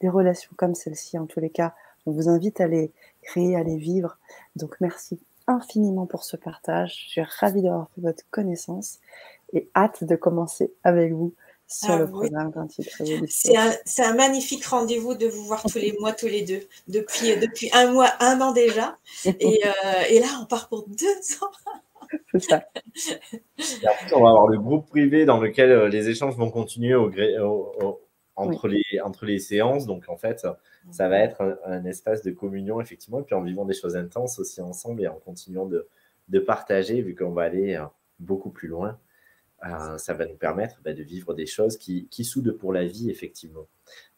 des 0.01 0.09
relations 0.09 0.53
comme 0.57 0.75
celle-ci. 0.75 1.19
En 1.19 1.27
tous 1.27 1.41
les 1.41 1.51
cas, 1.51 1.75
On 2.07 2.13
vous 2.13 2.29
invite 2.29 2.61
à 2.61 2.67
les 2.67 2.91
créer, 3.23 3.55
à 3.57 3.63
les 3.63 3.77
vivre. 3.77 4.19
Donc 4.57 4.77
merci 4.81 5.21
infiniment 5.47 6.07
pour 6.07 6.25
ce 6.25 6.37
partage. 6.37 7.05
Je 7.05 7.11
suis 7.11 7.23
ravie 7.41 7.63
d'avoir 7.63 7.89
fait 7.91 8.01
votre 8.01 8.25
connaissance 8.31 9.01
et 9.53 9.69
hâte 9.75 10.05
de 10.05 10.17
commencer 10.17 10.73
avec 10.85 11.13
vous 11.13 11.33
sur 11.73 11.91
ah 11.91 11.99
le 11.99 12.07
programme 12.07 12.51
Gratuit 12.51 12.87
C'est 13.29 13.57
un, 13.57 13.73
un, 13.99 14.15
magnifique 14.15 14.65
rendez-vous 14.67 15.15
de 15.15 15.27
vous 15.27 15.45
voir 15.45 15.63
tous 15.63 15.79
les 15.79 15.97
mois, 15.99 16.13
tous 16.13 16.27
les 16.27 16.43
deux, 16.43 16.61
depuis, 16.89 17.37
depuis 17.37 17.71
un 17.73 17.93
mois, 17.93 18.11
un 18.21 18.41
an 18.41 18.53
déjà. 18.53 18.99
Et, 19.25 19.61
euh, 19.65 20.03
et 20.11 20.21
là, 20.21 20.27
on 20.41 20.47
part 20.47 20.69
pour 20.69 20.87
deux 20.89 21.07
ans. 21.41 21.51
C'est 22.33 22.41
ça. 22.41 22.63
on 24.15 24.23
va 24.23 24.29
avoir 24.29 24.49
le 24.49 24.59
groupe 24.59 24.89
privé 24.89 25.25
dans 25.25 25.41
lequel 25.41 25.71
euh, 25.71 25.89
les 25.89 26.09
échanges 26.09 26.37
vont 26.37 26.51
continuer 26.51 26.95
au, 26.95 27.11
entre, 28.37 28.69
les, 28.69 28.83
entre 29.03 29.25
les 29.25 29.39
séances. 29.39 29.87
Donc, 29.87 30.05
en 30.09 30.17
fait, 30.17 30.47
ça 30.91 31.09
va 31.09 31.19
être 31.19 31.59
un, 31.65 31.85
espace 31.85 32.23
de 32.23 32.31
communion, 32.31 32.81
effectivement, 32.81 33.21
et 33.21 33.23
puis 33.23 33.35
en 33.35 33.43
vivant 33.43 33.65
des 33.65 33.75
choses 33.75 33.97
intenses 33.97 34.39
aussi 34.39 34.61
ensemble 34.61 35.03
et 35.03 35.09
en 35.09 35.19
continuant 35.19 35.67
de, 35.67 35.89
de 36.29 36.39
partager, 36.39 37.01
vu 37.03 37.15
qu'on 37.15 37.31
va 37.31 37.43
aller 37.45 37.77
euh, 37.77 37.85
beaucoup 38.19 38.51
plus 38.51 38.69
loin. 38.69 38.99
Euh, 39.65 39.97
ça 39.99 40.15
va 40.15 40.27
nous 40.27 40.37
permettre 40.37 40.81
bah, 40.85 40.93
de 40.93 41.03
vivre 41.03 41.35
des 41.35 41.47
choses 41.47 41.77
qui, 41.77 42.09
qui, 42.11 42.25
soudent 42.25 42.53
pour 42.53 42.73
la 42.73 42.85
vie, 42.85 43.11
effectivement. 43.11 43.67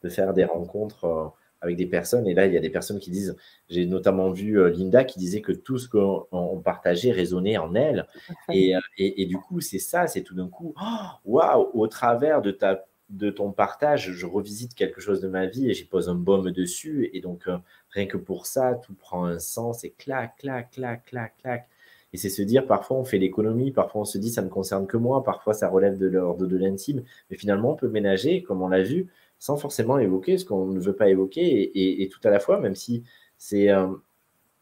De 0.03 0.09
faire 0.09 0.33
des 0.33 0.45
rencontres 0.45 1.33
avec 1.65 1.75
des 1.77 1.85
personnes. 1.85 2.27
Et 2.27 2.33
là, 2.33 2.45
il 2.45 2.53
y 2.53 2.57
a 2.57 2.61
des 2.61 2.69
personnes 2.69 2.99
qui 2.99 3.11
disent, 3.11 3.35
j'ai 3.69 3.85
notamment 3.85 4.31
vu 4.31 4.59
euh, 4.59 4.69
Linda 4.69 5.03
qui 5.03 5.19
disait 5.19 5.41
que 5.41 5.51
tout 5.51 5.77
ce 5.77 5.89
qu'on 5.89 6.61
partageait 6.63 7.11
résonnait 7.11 7.57
en 7.57 7.75
elle. 7.75 8.07
Et, 8.51 8.75
euh, 8.75 8.79
et, 8.97 9.21
et, 9.21 9.25
du 9.25 9.37
coup, 9.37 9.61
c'est 9.61 9.79
ça, 9.79 10.07
c'est 10.07 10.21
tout 10.21 10.35
d'un 10.35 10.47
coup, 10.47 10.73
oh, 10.79 11.07
waouh, 11.25 11.69
au 11.73 11.87
travers 11.87 12.41
de, 12.41 12.51
ta, 12.51 12.85
de 13.09 13.29
ton 13.29 13.51
partage, 13.51 14.11
je 14.11 14.25
revisite 14.25 14.75
quelque 14.75 15.01
chose 15.01 15.21
de 15.21 15.27
ma 15.27 15.45
vie 15.45 15.69
et 15.69 15.73
j'y 15.73 15.85
pose 15.85 16.09
un 16.09 16.15
baume 16.15 16.51
dessus. 16.51 17.09
Et 17.13 17.21
donc, 17.21 17.47
euh, 17.47 17.57
rien 17.89 18.05
que 18.05 18.17
pour 18.17 18.45
ça, 18.45 18.75
tout 18.75 18.93
prend 18.93 19.25
un 19.25 19.39
sens 19.39 19.83
et 19.83 19.91
clac, 19.91 20.37
clac, 20.37 20.71
clac, 20.71 21.05
clac, 21.05 21.37
clac. 21.37 21.69
Et 22.15 22.17
c'est 22.17 22.29
se 22.29 22.41
dire, 22.41 22.65
parfois 22.65 22.95
on 22.95 23.03
fait 23.03 23.17
l'économie, 23.17 23.71
parfois 23.71 24.03
on 24.03 24.05
se 24.05 24.17
dit 24.17 24.29
ça 24.29 24.41
ne 24.41 24.47
concerne 24.47 24.87
que 24.87 24.95
moi, 24.95 25.21
parfois 25.21 25.53
ça 25.53 25.67
relève 25.67 25.97
de 25.97 26.07
l'ordre 26.07 26.47
de 26.47 26.55
l'intime, 26.55 27.03
mais 27.29 27.35
finalement 27.35 27.71
on 27.73 27.75
peut 27.75 27.89
ménager, 27.89 28.41
comme 28.41 28.61
on 28.61 28.69
l'a 28.69 28.83
vu, 28.83 29.11
sans 29.37 29.57
forcément 29.57 29.97
évoquer 29.97 30.37
ce 30.37 30.45
qu'on 30.45 30.67
ne 30.67 30.79
veut 30.79 30.95
pas 30.95 31.09
évoquer 31.09 32.01
et, 32.01 32.07
tout 32.07 32.21
à 32.23 32.29
la 32.29 32.39
fois, 32.39 32.61
même 32.61 32.73
si 32.73 33.03
c'est 33.37 33.69
euh, 33.69 33.87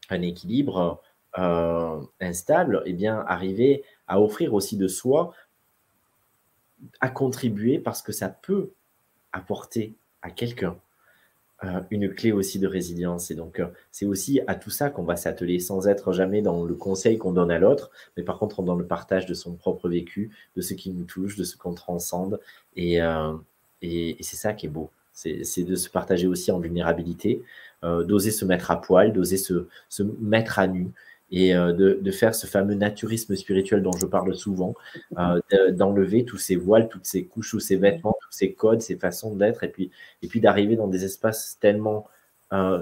un 0.09 0.21
équilibre 0.23 0.99
euh, 1.37 2.01
instable, 2.19 2.81
et 2.87 2.89
eh 2.89 2.93
bien 2.93 3.23
arriver 3.27 3.83
à 4.07 4.19
offrir 4.19 4.55
aussi 4.55 4.75
de 4.75 4.87
soi, 4.87 5.31
à 7.01 7.09
contribuer 7.09 7.77
parce 7.77 8.01
que 8.01 8.11
ça 8.11 8.29
peut 8.29 8.71
apporter 9.31 9.93
à 10.23 10.31
quelqu'un 10.31 10.75
une 11.91 12.13
clé 12.13 12.31
aussi 12.31 12.59
de 12.59 12.67
résilience. 12.67 13.31
Et 13.31 13.35
donc, 13.35 13.61
c'est 13.91 14.05
aussi 14.05 14.41
à 14.47 14.55
tout 14.55 14.69
ça 14.69 14.89
qu'on 14.89 15.03
va 15.03 15.15
s'atteler 15.15 15.59
sans 15.59 15.87
être 15.87 16.11
jamais 16.13 16.41
dans 16.41 16.65
le 16.65 16.75
conseil 16.75 17.17
qu'on 17.17 17.31
donne 17.31 17.51
à 17.51 17.59
l'autre, 17.59 17.91
mais 18.17 18.23
par 18.23 18.39
contre 18.39 18.63
dans 18.63 18.75
le 18.75 18.85
partage 18.85 19.25
de 19.25 19.33
son 19.33 19.53
propre 19.53 19.89
vécu, 19.89 20.31
de 20.55 20.61
ce 20.61 20.73
qui 20.73 20.91
nous 20.91 21.05
touche, 21.05 21.35
de 21.35 21.43
ce 21.43 21.57
qu'on 21.57 21.73
transcende. 21.73 22.39
Et, 22.75 22.99
et, 23.81 24.17
c'est 24.21 24.35
ça 24.35 24.53
qui 24.53 24.65
est 24.65 24.69
beau. 24.69 24.89
C'est 25.13 25.63
de 25.63 25.75
se 25.75 25.89
partager 25.89 26.27
aussi 26.27 26.51
en 26.51 26.59
vulnérabilité, 26.59 27.43
euh, 27.83 28.03
d'oser 28.03 28.31
se 28.31 28.45
mettre 28.45 28.71
à 28.71 28.79
poil, 28.79 29.11
d'oser 29.11 29.37
se, 29.37 29.67
se, 29.89 30.03
mettre 30.21 30.57
à 30.57 30.67
nu 30.67 30.89
et 31.33 31.55
euh, 31.55 31.73
de, 31.73 31.99
de, 31.99 32.11
faire 32.11 32.35
ce 32.35 32.45
fameux 32.47 32.75
naturisme 32.75 33.35
spirituel 33.35 33.81
dont 33.81 33.91
je 33.99 34.05
parle 34.05 34.35
souvent, 34.35 34.75
euh, 35.17 35.71
d'enlever 35.71 36.25
tous 36.25 36.37
ces 36.37 36.55
voiles, 36.55 36.87
toutes 36.87 37.07
ces 37.07 37.25
couches, 37.25 37.49
tous 37.49 37.59
ces 37.59 37.75
vêtements, 37.75 38.15
tous 38.21 38.31
ces 38.31 38.53
codes, 38.53 38.81
ces 38.81 38.95
façons 38.95 39.35
d'être, 39.35 39.63
et 39.63 39.69
puis, 39.69 39.91
et 40.21 40.27
puis 40.27 40.39
d'arriver 40.39 40.75
dans 40.75 40.87
des 40.87 41.03
espaces 41.03 41.57
tellement 41.59 42.07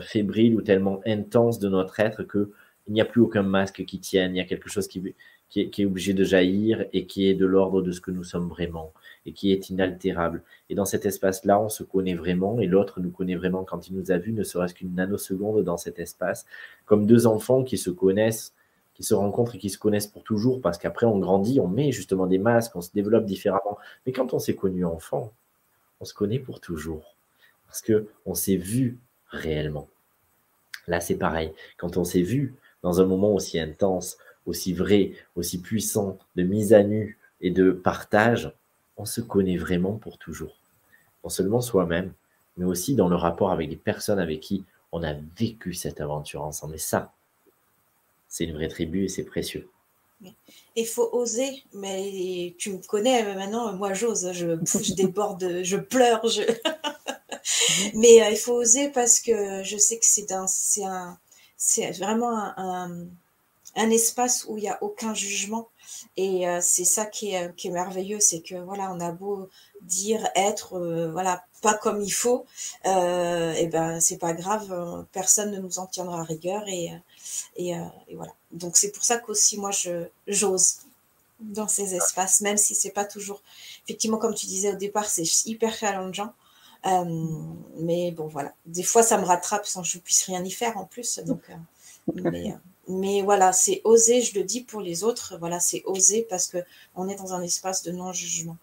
fébriles 0.02 0.54
ou 0.56 0.62
tellement 0.62 1.00
intenses 1.06 1.58
de 1.58 1.70
notre 1.70 2.02
être 2.02 2.24
que 2.24 2.52
il 2.92 2.96
n'y 2.96 3.02
a 3.02 3.06
plus 3.06 3.22
aucun 3.22 3.42
masque 3.42 3.86
qui 3.86 4.00
tienne, 4.00 4.36
il 4.36 4.38
y 4.38 4.42
a 4.42 4.46
quelque 4.46 4.68
chose 4.68 4.90
qui, 4.90 5.16
est 5.56 5.86
obligé 5.86 6.14
de 6.14 6.26
jaillir 6.26 6.86
et 6.92 7.06
qui 7.06 7.30
est 7.30 7.36
de 7.36 7.46
l'ordre 7.46 7.82
de 7.82 7.94
ce 7.94 8.02
que 8.02 8.12
nous 8.12 8.26
sommes 8.26 8.50
vraiment 8.50 8.92
et 9.26 9.32
qui 9.32 9.54
est 9.54 9.70
inaltérable. 9.70 10.44
Et 10.70 10.76
dans 10.76 10.84
cet 10.84 11.06
espace-là, 11.06 11.58
on 11.62 11.70
se 11.70 11.84
connaît 11.84 12.16
vraiment 12.16 12.60
et 12.60 12.68
l'autre 12.68 13.00
nous 13.00 13.10
connaît 13.10 13.38
vraiment 13.38 13.64
quand 13.64 13.88
il 13.88 13.96
nous 13.96 14.12
a 14.12 14.18
vus, 14.18 14.34
ne 14.34 14.44
serait-ce 14.44 14.74
qu'une 14.74 14.94
nanoseconde 14.94 15.64
dans 15.64 15.78
cet 15.78 16.00
espace, 16.00 16.46
comme 16.86 17.06
deux 17.06 17.28
enfants 17.28 17.64
qui 17.64 17.78
se 17.78 17.90
connaissent, 17.90 18.54
qui 18.94 19.04
se 19.04 19.14
rencontrent 19.14 19.56
et 19.56 19.58
qui 19.58 19.70
se 19.70 19.78
connaissent 19.78 20.08
pour 20.08 20.24
toujours, 20.24 20.60
parce 20.60 20.78
qu'après 20.78 21.06
on 21.06 21.18
grandit, 21.18 21.62
on 21.62 21.70
met 21.70 21.94
justement 21.94 22.28
des 22.28 22.40
masques, 22.40 22.76
on 22.76 22.82
se 22.82 22.92
développe 22.94 23.24
différemment. 23.24 23.78
Mais 24.06 24.12
quand 24.12 24.34
on 24.34 24.40
s'est 24.40 24.56
connu 24.56 24.84
enfant, 24.84 25.32
on 26.02 26.06
se 26.06 26.14
connaît 26.14 26.40
pour 26.40 26.60
toujours, 26.60 27.16
parce 27.68 27.82
que 27.82 28.10
on 28.26 28.34
s'est 28.34 28.58
vu 28.58 29.00
réellement. 29.28 29.88
Là, 30.88 31.00
c'est 31.00 31.16
pareil. 31.16 31.54
Quand 31.78 31.96
on 31.96 32.04
s'est 32.04 32.22
vu 32.22 32.54
dans 32.84 33.02
un 33.02 33.06
moment 33.06 33.34
aussi 33.34 33.60
intense, 33.60 34.18
aussi 34.46 34.74
vrai, 34.74 35.14
aussi 35.36 35.62
puissant 35.62 36.18
de 36.36 36.44
mise 36.44 36.74
à 36.74 36.84
nu 36.84 37.18
et 37.42 37.52
de 37.52 37.72
partage, 37.72 38.52
on 38.98 39.06
se 39.06 39.22
connaît 39.22 39.58
vraiment 39.58 39.94
pour 39.94 40.18
toujours. 40.18 40.56
Non 41.24 41.30
seulement 41.30 41.62
soi-même, 41.62 42.14
mais 42.58 42.66
aussi 42.66 42.96
dans 42.96 43.10
le 43.10 43.16
rapport 43.16 43.52
avec 43.52 43.70
les 43.70 43.76
personnes 43.76 44.20
avec 44.20 44.40
qui 44.40 44.64
on 44.92 45.04
a 45.04 45.14
vécu 45.38 45.74
cette 45.74 46.02
aventure 46.02 46.44
ensemble. 46.44 46.76
Et 46.76 46.80
ça, 46.80 47.14
c'est 48.28 48.46
une 48.46 48.54
vraie 48.54 48.68
tribu 48.68 49.06
et 49.06 49.08
c'est 49.08 49.24
précieux. 49.24 49.70
Il 50.76 50.86
faut 50.86 51.10
oser, 51.14 51.64
mais 51.74 52.54
tu 52.60 52.74
me 52.74 52.88
connais 52.88 53.24
maintenant, 53.36 53.74
moi 53.74 53.94
j'ose, 53.94 54.32
je, 54.34 54.56
je 54.64 54.94
déborde, 54.94 55.64
je 55.64 55.78
pleure, 55.78 56.28
je... 56.28 56.44
mais 57.96 58.22
euh, 58.22 58.30
il 58.30 58.38
faut 58.38 58.54
oser 58.54 58.90
parce 58.90 59.20
que 59.20 59.64
je 59.64 59.78
sais 59.78 59.98
que 59.98 60.06
c'est 60.06 60.32
un, 60.32 60.48
c'est 60.48 60.84
vraiment 61.98 62.36
un, 62.58 63.06
un 63.76 63.90
espace 63.90 64.46
où 64.48 64.58
il 64.58 64.62
n'y 64.62 64.70
a 64.70 64.82
aucun 64.82 65.14
jugement. 65.14 65.70
Et 66.18 66.48
euh, 66.48 66.60
c'est 66.62 66.86
ça 66.86 67.06
qui 67.06 67.34
est, 67.34 67.56
qui 67.56 67.68
est 67.68 67.72
merveilleux, 67.72 68.20
c'est 68.20 68.42
que 68.42 68.56
voilà, 68.56 68.92
on 68.92 69.00
a 69.00 69.12
beau 69.12 69.50
dire 69.82 70.28
être 70.36 70.78
euh, 70.78 71.12
voilà 71.12 71.44
pas 71.62 71.74
comme 71.76 72.02
il 72.02 72.12
faut, 72.12 72.46
euh, 72.86 73.54
et 73.54 73.68
ben 73.68 74.00
c'est 74.00 74.18
pas 74.18 74.34
grave, 74.34 75.06
personne 75.12 75.52
ne 75.52 75.60
nous 75.60 75.78
en 75.78 75.86
tiendra 75.86 76.24
rigueur 76.24 76.68
et, 76.68 76.92
et, 77.56 77.72
et 78.08 78.16
voilà. 78.16 78.34
Donc 78.52 78.78
c'est 78.78 78.92
pour 78.92 79.04
ça 79.04 79.18
qu'aussi 79.20 79.58
moi 79.58 79.70
je 79.72 80.08
j'ose 80.28 80.78
dans 81.40 81.68
ces 81.68 81.94
espaces, 81.94 82.42
même 82.42 82.58
si 82.58 82.74
c'est 82.74 82.90
pas 82.92 83.06
toujours 83.06 83.42
effectivement 83.86 84.18
comme 84.18 84.34
tu 84.34 84.48
disais 84.48 84.74
au 84.74 84.78
départ, 84.78 85.08
c'est 85.08 85.26
hyper 85.46 85.74
challengeant. 85.76 86.34
Mais 86.84 88.12
bon 88.12 88.28
voilà, 88.28 88.54
des 88.66 88.84
fois 88.84 89.04
ça 89.04 89.18
me 89.18 89.26
rattrape 89.26 89.66
sans 89.66 89.82
que 89.82 89.88
je 89.88 90.00
puisse 90.00 90.24
rien 90.26 90.44
y 90.44 90.52
faire 90.52 90.78
en 90.78 90.86
plus. 90.86 91.20
Donc 91.20 91.42
mais, 92.16 92.54
mais 92.88 93.22
voilà, 93.22 93.52
c'est 93.54 93.82
oser, 93.84 94.22
je 94.22 94.38
le 94.38 94.44
dis 94.44 94.62
pour 94.62 94.82
les 94.82 95.04
autres, 95.04 95.38
voilà, 95.40 95.60
c'est 95.60 95.84
oser 95.86 96.26
parce 96.30 96.48
que 96.48 96.58
on 96.96 97.08
est 97.08 97.16
dans 97.16 97.34
un 97.34 97.42
espace 97.42 97.84
de 97.84 97.92
non-jugement. 97.92 98.58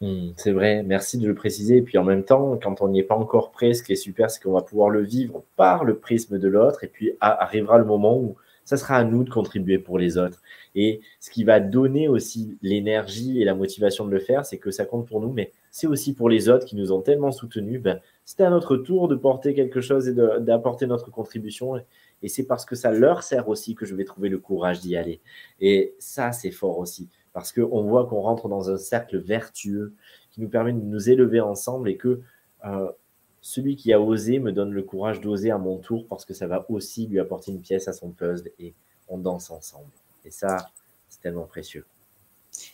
Hmm, 0.00 0.32
c'est 0.36 0.50
vrai, 0.50 0.82
merci 0.82 1.18
de 1.18 1.26
le 1.26 1.34
préciser. 1.34 1.78
Et 1.78 1.82
puis 1.82 1.98
en 1.98 2.04
même 2.04 2.24
temps, 2.24 2.58
quand 2.62 2.82
on 2.82 2.88
n'y 2.88 3.00
est 3.00 3.04
pas 3.04 3.14
encore 3.14 3.52
prêt, 3.52 3.74
ce 3.74 3.82
qui 3.82 3.92
est 3.92 3.96
super, 3.96 4.30
c'est 4.30 4.42
qu'on 4.42 4.52
va 4.52 4.62
pouvoir 4.62 4.90
le 4.90 5.02
vivre 5.02 5.42
par 5.56 5.84
le 5.84 5.96
prisme 5.96 6.38
de 6.38 6.48
l'autre. 6.48 6.84
Et 6.84 6.88
puis 6.88 7.12
arrivera 7.20 7.78
le 7.78 7.84
moment 7.84 8.16
où 8.18 8.36
ça 8.64 8.76
sera 8.76 8.96
à 8.96 9.04
nous 9.04 9.24
de 9.24 9.30
contribuer 9.30 9.78
pour 9.78 9.98
les 9.98 10.18
autres. 10.18 10.42
Et 10.74 11.00
ce 11.20 11.30
qui 11.30 11.44
va 11.44 11.60
donner 11.60 12.08
aussi 12.08 12.58
l'énergie 12.60 13.40
et 13.40 13.44
la 13.44 13.54
motivation 13.54 14.04
de 14.04 14.10
le 14.10 14.20
faire, 14.20 14.44
c'est 14.44 14.58
que 14.58 14.70
ça 14.70 14.84
compte 14.84 15.06
pour 15.06 15.20
nous, 15.20 15.32
mais 15.32 15.52
c'est 15.74 15.88
aussi 15.88 16.14
pour 16.14 16.28
les 16.28 16.48
autres 16.48 16.66
qui 16.66 16.76
nous 16.76 16.92
ont 16.92 17.02
tellement 17.02 17.32
soutenus. 17.32 17.82
Ben, 17.82 18.00
c'était 18.24 18.44
à 18.44 18.50
notre 18.50 18.76
tour 18.76 19.08
de 19.08 19.16
porter 19.16 19.54
quelque 19.54 19.80
chose 19.80 20.06
et 20.06 20.14
d'apporter 20.14 20.86
notre 20.86 21.10
contribution. 21.10 21.74
Et 22.22 22.28
c'est 22.28 22.44
parce 22.44 22.64
que 22.64 22.76
ça 22.76 22.92
leur 22.92 23.24
sert 23.24 23.48
aussi 23.48 23.74
que 23.74 23.84
je 23.84 23.96
vais 23.96 24.04
trouver 24.04 24.28
le 24.28 24.38
courage 24.38 24.78
d'y 24.78 24.96
aller. 24.96 25.20
Et 25.60 25.96
ça, 25.98 26.30
c'est 26.30 26.52
fort 26.52 26.78
aussi. 26.78 27.08
Parce 27.32 27.50
qu'on 27.50 27.82
voit 27.82 28.06
qu'on 28.06 28.20
rentre 28.20 28.48
dans 28.48 28.70
un 28.70 28.76
cercle 28.76 29.18
vertueux 29.18 29.94
qui 30.30 30.40
nous 30.40 30.48
permet 30.48 30.72
de 30.72 30.78
nous 30.78 31.10
élever 31.10 31.40
ensemble 31.40 31.88
et 31.88 31.96
que 31.96 32.20
euh, 32.64 32.92
celui 33.40 33.74
qui 33.74 33.92
a 33.92 34.00
osé 34.00 34.38
me 34.38 34.52
donne 34.52 34.70
le 34.70 34.82
courage 34.84 35.20
d'oser 35.20 35.50
à 35.50 35.58
mon 35.58 35.78
tour 35.78 36.06
parce 36.06 36.24
que 36.24 36.34
ça 36.34 36.46
va 36.46 36.64
aussi 36.68 37.08
lui 37.08 37.18
apporter 37.18 37.50
une 37.50 37.60
pièce 37.60 37.88
à 37.88 37.92
son 37.92 38.10
puzzle 38.10 38.52
et 38.60 38.74
on 39.08 39.18
danse 39.18 39.50
ensemble. 39.50 39.90
Et 40.24 40.30
ça, 40.30 40.68
c'est 41.08 41.20
tellement 41.20 41.46
précieux. 41.46 41.84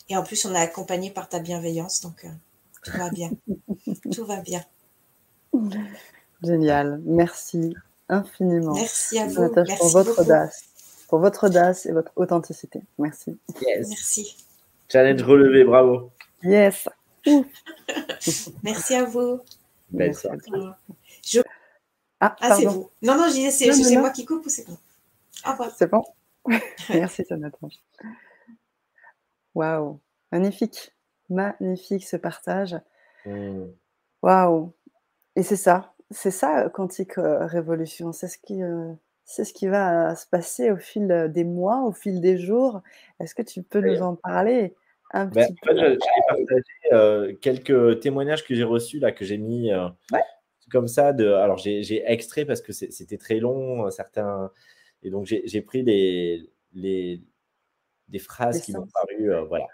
Et 0.07 0.15
en 0.15 0.21
plus, 0.21 0.45
on 0.45 0.53
est 0.53 0.59
accompagné 0.59 1.09
par 1.09 1.29
ta 1.29 1.39
bienveillance, 1.39 2.01
donc 2.01 2.25
euh, 2.25 2.29
tout 2.83 2.97
va 2.97 3.09
bien. 3.09 3.31
tout 4.11 4.25
va 4.25 4.41
bien. 4.41 4.63
Génial. 6.43 7.01
Merci 7.05 7.75
infiniment. 8.09 8.73
Merci 8.73 9.19
à 9.19 9.27
vous. 9.27 9.49
pour 9.77 9.87
votre 9.89 10.21
audace, 10.21 10.63
pour 11.07 11.19
votre 11.19 11.47
audace 11.47 11.85
et 11.85 11.91
votre 11.91 12.11
authenticité. 12.15 12.81
Merci. 12.97 13.37
Merci. 13.61 14.37
Challenge 14.89 15.21
relevé, 15.23 15.63
bravo. 15.63 16.11
Yes. 16.43 16.89
Merci 18.63 18.95
à 18.95 19.05
vous. 19.05 19.39
Belle 19.89 20.15
soirée. 20.15 20.37
Ah, 22.19 22.35
ah 22.39 22.55
c'est 22.55 22.65
vous. 22.65 22.91
Non, 23.01 23.15
non, 23.15 23.29
c'est 23.29 23.97
moi 23.97 24.11
qui 24.11 24.25
coupe 24.25 24.45
ou 24.45 24.49
c'est 24.49 24.67
bon 24.67 24.77
Au 25.45 25.51
revoir. 25.51 25.71
C'est 25.77 25.89
bon? 25.89 26.03
Merci, 26.89 27.23
Jonathan. 27.27 27.69
Waouh, 29.55 29.99
magnifique. 30.31 30.93
Magnifique 31.31 32.05
ce 32.05 32.17
partage. 32.17 32.75
Hmm. 33.25 33.65
Waouh. 34.21 34.73
Et 35.35 35.43
c'est 35.43 35.55
ça, 35.55 35.93
c'est 36.11 36.31
ça, 36.31 36.69
Quantique 36.69 37.13
Révolution. 37.15 38.11
C'est 38.11 38.27
ce 38.27 38.37
qui, 38.37 38.61
c'est 39.23 39.45
ce 39.45 39.53
qui 39.53 39.67
va 39.67 40.15
se 40.15 40.27
passer 40.27 40.71
au 40.71 40.77
fil 40.77 41.29
des 41.33 41.45
mois, 41.45 41.83
au 41.83 41.93
fil 41.93 42.19
des 42.19 42.37
jours. 42.37 42.81
Est-ce 43.19 43.33
que 43.33 43.41
tu 43.41 43.63
peux 43.63 43.79
nous 43.79 44.01
en 44.01 44.15
parler 44.15 44.75
un 45.13 45.25
ben, 45.25 45.47
petit 45.47 45.55
peu? 45.61 45.75
J'ai 45.75 45.97
partagé 46.27 47.37
quelques 47.39 48.01
témoignages 48.01 48.45
que 48.45 48.53
j'ai 48.53 48.65
reçus, 48.65 48.99
là, 48.99 49.13
que 49.13 49.23
j'ai 49.23 49.37
mis 49.37 49.71
comme 50.69 50.89
ça. 50.89 51.13
De, 51.13 51.27
alors, 51.27 51.57
j'ai 51.57 52.03
extrait 52.05 52.43
parce 52.43 52.61
que 52.61 52.73
c'était 52.73 53.17
très 53.17 53.39
long, 53.39 53.89
certains. 53.89 54.51
Et 55.03 55.09
donc, 55.09 55.25
j'ai 55.25 55.61
pris 55.61 55.81
les, 55.81 56.49
les, 56.73 57.21
des 58.11 58.19
phrases 58.19 58.61
qui 58.61 58.73
m'ont 58.73 58.87
paru, 58.87 59.31
voilà, 59.47 59.67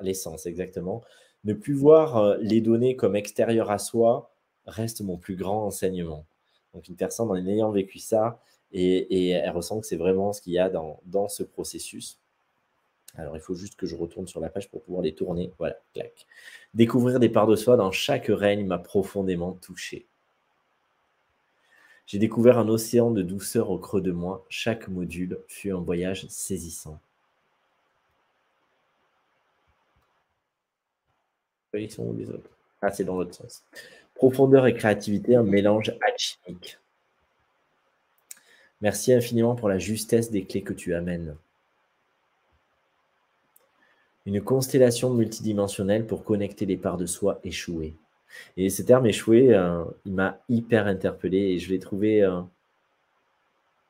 l'essence, 0.00 0.46
exactement. 0.46 1.02
Ne 1.44 1.52
plus 1.52 1.74
voir 1.74 2.36
les 2.38 2.60
données 2.60 2.96
comme 2.96 3.14
extérieures 3.14 3.70
à 3.70 3.78
soi 3.78 4.32
reste 4.66 5.02
mon 5.02 5.18
plus 5.18 5.36
grand 5.36 5.66
enseignement. 5.66 6.24
Donc, 6.72 6.88
une 6.88 6.96
personne, 6.96 7.30
en 7.30 7.36
ayant 7.36 7.70
vécu 7.70 7.98
ça, 7.98 8.40
et, 8.72 9.30
elle 9.30 9.50
ressent 9.50 9.80
que 9.80 9.86
c'est 9.86 9.96
vraiment 9.96 10.32
ce 10.32 10.42
qu'il 10.42 10.52
y 10.52 10.58
a 10.58 10.68
dans, 10.68 11.00
dans, 11.06 11.28
ce 11.28 11.44
processus. 11.44 12.18
Alors, 13.16 13.36
il 13.36 13.40
faut 13.40 13.54
juste 13.54 13.76
que 13.76 13.86
je 13.86 13.94
retourne 13.94 14.26
sur 14.26 14.40
la 14.40 14.48
page 14.48 14.68
pour 14.68 14.82
pouvoir 14.82 15.02
les 15.02 15.14
tourner. 15.14 15.52
Voilà, 15.58 15.76
clac. 15.94 16.26
Découvrir 16.74 17.20
des 17.20 17.28
parts 17.28 17.46
de 17.46 17.54
soi 17.54 17.76
dans 17.76 17.92
chaque 17.92 18.26
règne 18.26 18.66
m'a 18.66 18.78
profondément 18.78 19.52
touché. 19.52 20.08
J'ai 22.06 22.18
découvert 22.18 22.58
un 22.58 22.68
océan 22.68 23.12
de 23.12 23.22
douceur 23.22 23.70
au 23.70 23.78
creux 23.78 24.02
de 24.02 24.10
moi. 24.10 24.44
Chaque 24.48 24.88
module 24.88 25.38
fut 25.46 25.70
un 25.70 25.80
voyage 25.80 26.26
saisissant. 26.28 27.00
Sont 31.90 32.12
les 32.12 32.28
autres 32.30 32.50
Ah, 32.82 32.90
c'est 32.90 33.04
dans 33.04 33.16
l'autre 33.16 33.34
sens. 33.34 33.64
Profondeur 34.14 34.66
et 34.66 34.74
créativité, 34.74 35.36
un 35.36 35.42
mélange 35.42 35.92
alchimique. 36.00 36.78
Merci 38.80 39.12
infiniment 39.12 39.54
pour 39.54 39.68
la 39.68 39.78
justesse 39.78 40.30
des 40.30 40.44
clés 40.44 40.62
que 40.62 40.72
tu 40.72 40.94
amènes. 40.94 41.36
Une 44.26 44.40
constellation 44.40 45.10
multidimensionnelle 45.10 46.06
pour 46.06 46.24
connecter 46.24 46.64
les 46.66 46.76
parts 46.76 46.96
de 46.96 47.06
soi 47.06 47.40
échouées. 47.44 47.94
Et 48.56 48.70
ce 48.70 48.82
terme 48.82 49.06
échoué, 49.06 49.54
euh, 49.54 49.84
il 50.04 50.12
m'a 50.12 50.38
hyper 50.48 50.86
interpellé 50.86 51.38
et 51.38 51.58
je 51.58 51.70
l'ai 51.70 51.78
trouvé, 51.78 52.22
euh, 52.22 52.40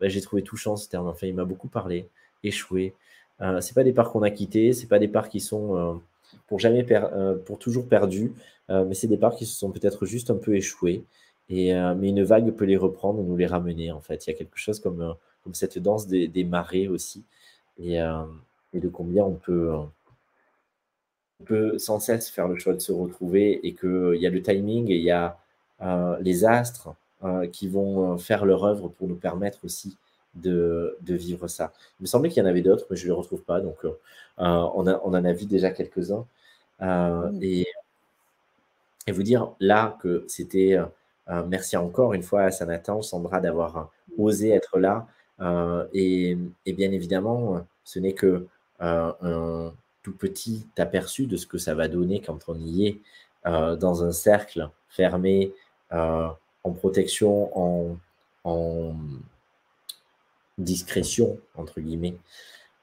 bah, 0.00 0.08
j'ai 0.08 0.20
trouvé 0.20 0.42
touchant 0.42 0.76
ce 0.76 0.88
terme. 0.88 1.06
Enfin, 1.06 1.26
il 1.26 1.34
m'a 1.34 1.44
beaucoup 1.44 1.68
parlé. 1.68 2.08
Échoué. 2.42 2.94
Euh, 3.40 3.60
c'est 3.60 3.74
pas 3.74 3.84
des 3.84 3.92
parts 3.92 4.10
qu'on 4.10 4.22
a 4.22 4.30
quittées, 4.30 4.72
c'est 4.72 4.86
pas 4.86 4.98
des 4.98 5.08
parts 5.08 5.28
qui 5.28 5.40
sont 5.40 5.76
euh, 5.76 5.94
pour 6.46 6.58
jamais 6.60 6.86
pour 7.44 7.58
toujours 7.58 7.88
perdues, 7.88 8.32
mais 8.68 8.94
c'est 8.94 9.06
des 9.06 9.16
parts 9.16 9.36
qui 9.36 9.46
se 9.46 9.58
sont 9.58 9.70
peut-être 9.70 10.06
juste 10.06 10.30
un 10.30 10.36
peu 10.36 10.54
échouées. 10.56 11.04
Et, 11.50 11.74
mais 11.96 12.08
une 12.08 12.22
vague 12.22 12.50
peut 12.52 12.64
les 12.64 12.76
reprendre 12.76 13.20
et 13.20 13.22
nous 13.22 13.36
les 13.36 13.46
ramener. 13.46 13.92
En 13.92 14.00
fait, 14.00 14.26
il 14.26 14.30
y 14.30 14.34
a 14.34 14.36
quelque 14.36 14.56
chose 14.56 14.80
comme, 14.80 15.14
comme 15.42 15.54
cette 15.54 15.78
danse 15.78 16.06
des, 16.06 16.28
des 16.28 16.44
marées 16.44 16.88
aussi, 16.88 17.24
et, 17.78 17.96
et, 17.96 18.80
de 18.80 18.88
combien 18.88 19.24
on 19.24 19.34
peut 19.34 19.70
peut 21.44 21.78
sans 21.78 22.00
cesse 22.00 22.30
faire 22.30 22.48
le 22.48 22.56
choix 22.56 22.74
de 22.74 22.80
se 22.80 22.92
retrouver 22.92 23.66
et 23.66 23.74
qu'il 23.74 24.16
y 24.16 24.26
a 24.26 24.30
le 24.30 24.42
timing 24.42 24.90
et 24.90 24.96
il 24.96 25.02
y 25.02 25.10
a 25.10 25.38
euh, 25.82 26.16
les 26.20 26.44
astres 26.44 26.94
euh, 27.24 27.46
qui 27.46 27.68
vont 27.68 28.14
euh, 28.14 28.16
faire 28.16 28.44
leur 28.44 28.64
œuvre 28.64 28.88
pour 28.88 29.08
nous 29.08 29.16
permettre 29.16 29.64
aussi 29.64 29.96
de, 30.36 30.96
de 31.02 31.14
vivre 31.14 31.48
ça. 31.48 31.72
Il 32.00 32.04
me 32.04 32.06
semblait 32.06 32.30
qu'il 32.30 32.42
y 32.42 32.46
en 32.46 32.48
avait 32.48 32.62
d'autres, 32.62 32.86
mais 32.90 32.96
je 32.96 33.04
ne 33.04 33.08
les 33.08 33.16
retrouve 33.16 33.42
pas. 33.42 33.60
Donc, 33.60 33.78
on, 34.38 34.86
a, 34.86 35.00
on, 35.04 35.14
en 35.14 35.24
a 35.24 35.32
vu 35.32 35.46
déjà 35.46 35.70
quelques-uns. 35.70 36.26
Et, 37.40 37.66
et, 39.06 39.12
vous 39.12 39.22
dire 39.22 39.52
là 39.60 39.96
que 40.02 40.24
c'était 40.28 40.78
merci 41.46 41.76
encore 41.76 42.14
une 42.14 42.22
fois 42.22 42.42
à 42.42 42.50
Sanatan, 42.50 43.02
Sandra, 43.02 43.40
d'avoir 43.40 43.90
osé 44.18 44.50
être 44.50 44.78
là. 44.78 45.06
Et, 45.92 46.36
et, 46.66 46.72
bien 46.72 46.92
évidemment, 46.92 47.64
ce 47.84 47.98
n'est 48.00 48.14
que 48.14 48.46
un 48.80 49.72
tout 50.04 50.12
petit 50.12 50.66
aperçu 50.78 51.26
de 51.26 51.36
ce 51.36 51.46
que 51.46 51.58
ça 51.58 51.74
va 51.74 51.88
donner 51.88 52.20
quand 52.20 52.38
on 52.48 52.56
y 52.56 52.86
est 52.86 53.00
euh, 53.46 53.74
dans 53.74 54.04
un 54.04 54.12
cercle 54.12 54.70
fermé, 54.88 55.52
euh, 55.92 56.28
en 56.62 56.72
protection, 56.72 57.96
en, 58.44 58.94
discrétion, 60.58 61.38
entre 61.54 61.80
guillemets, 61.80 62.16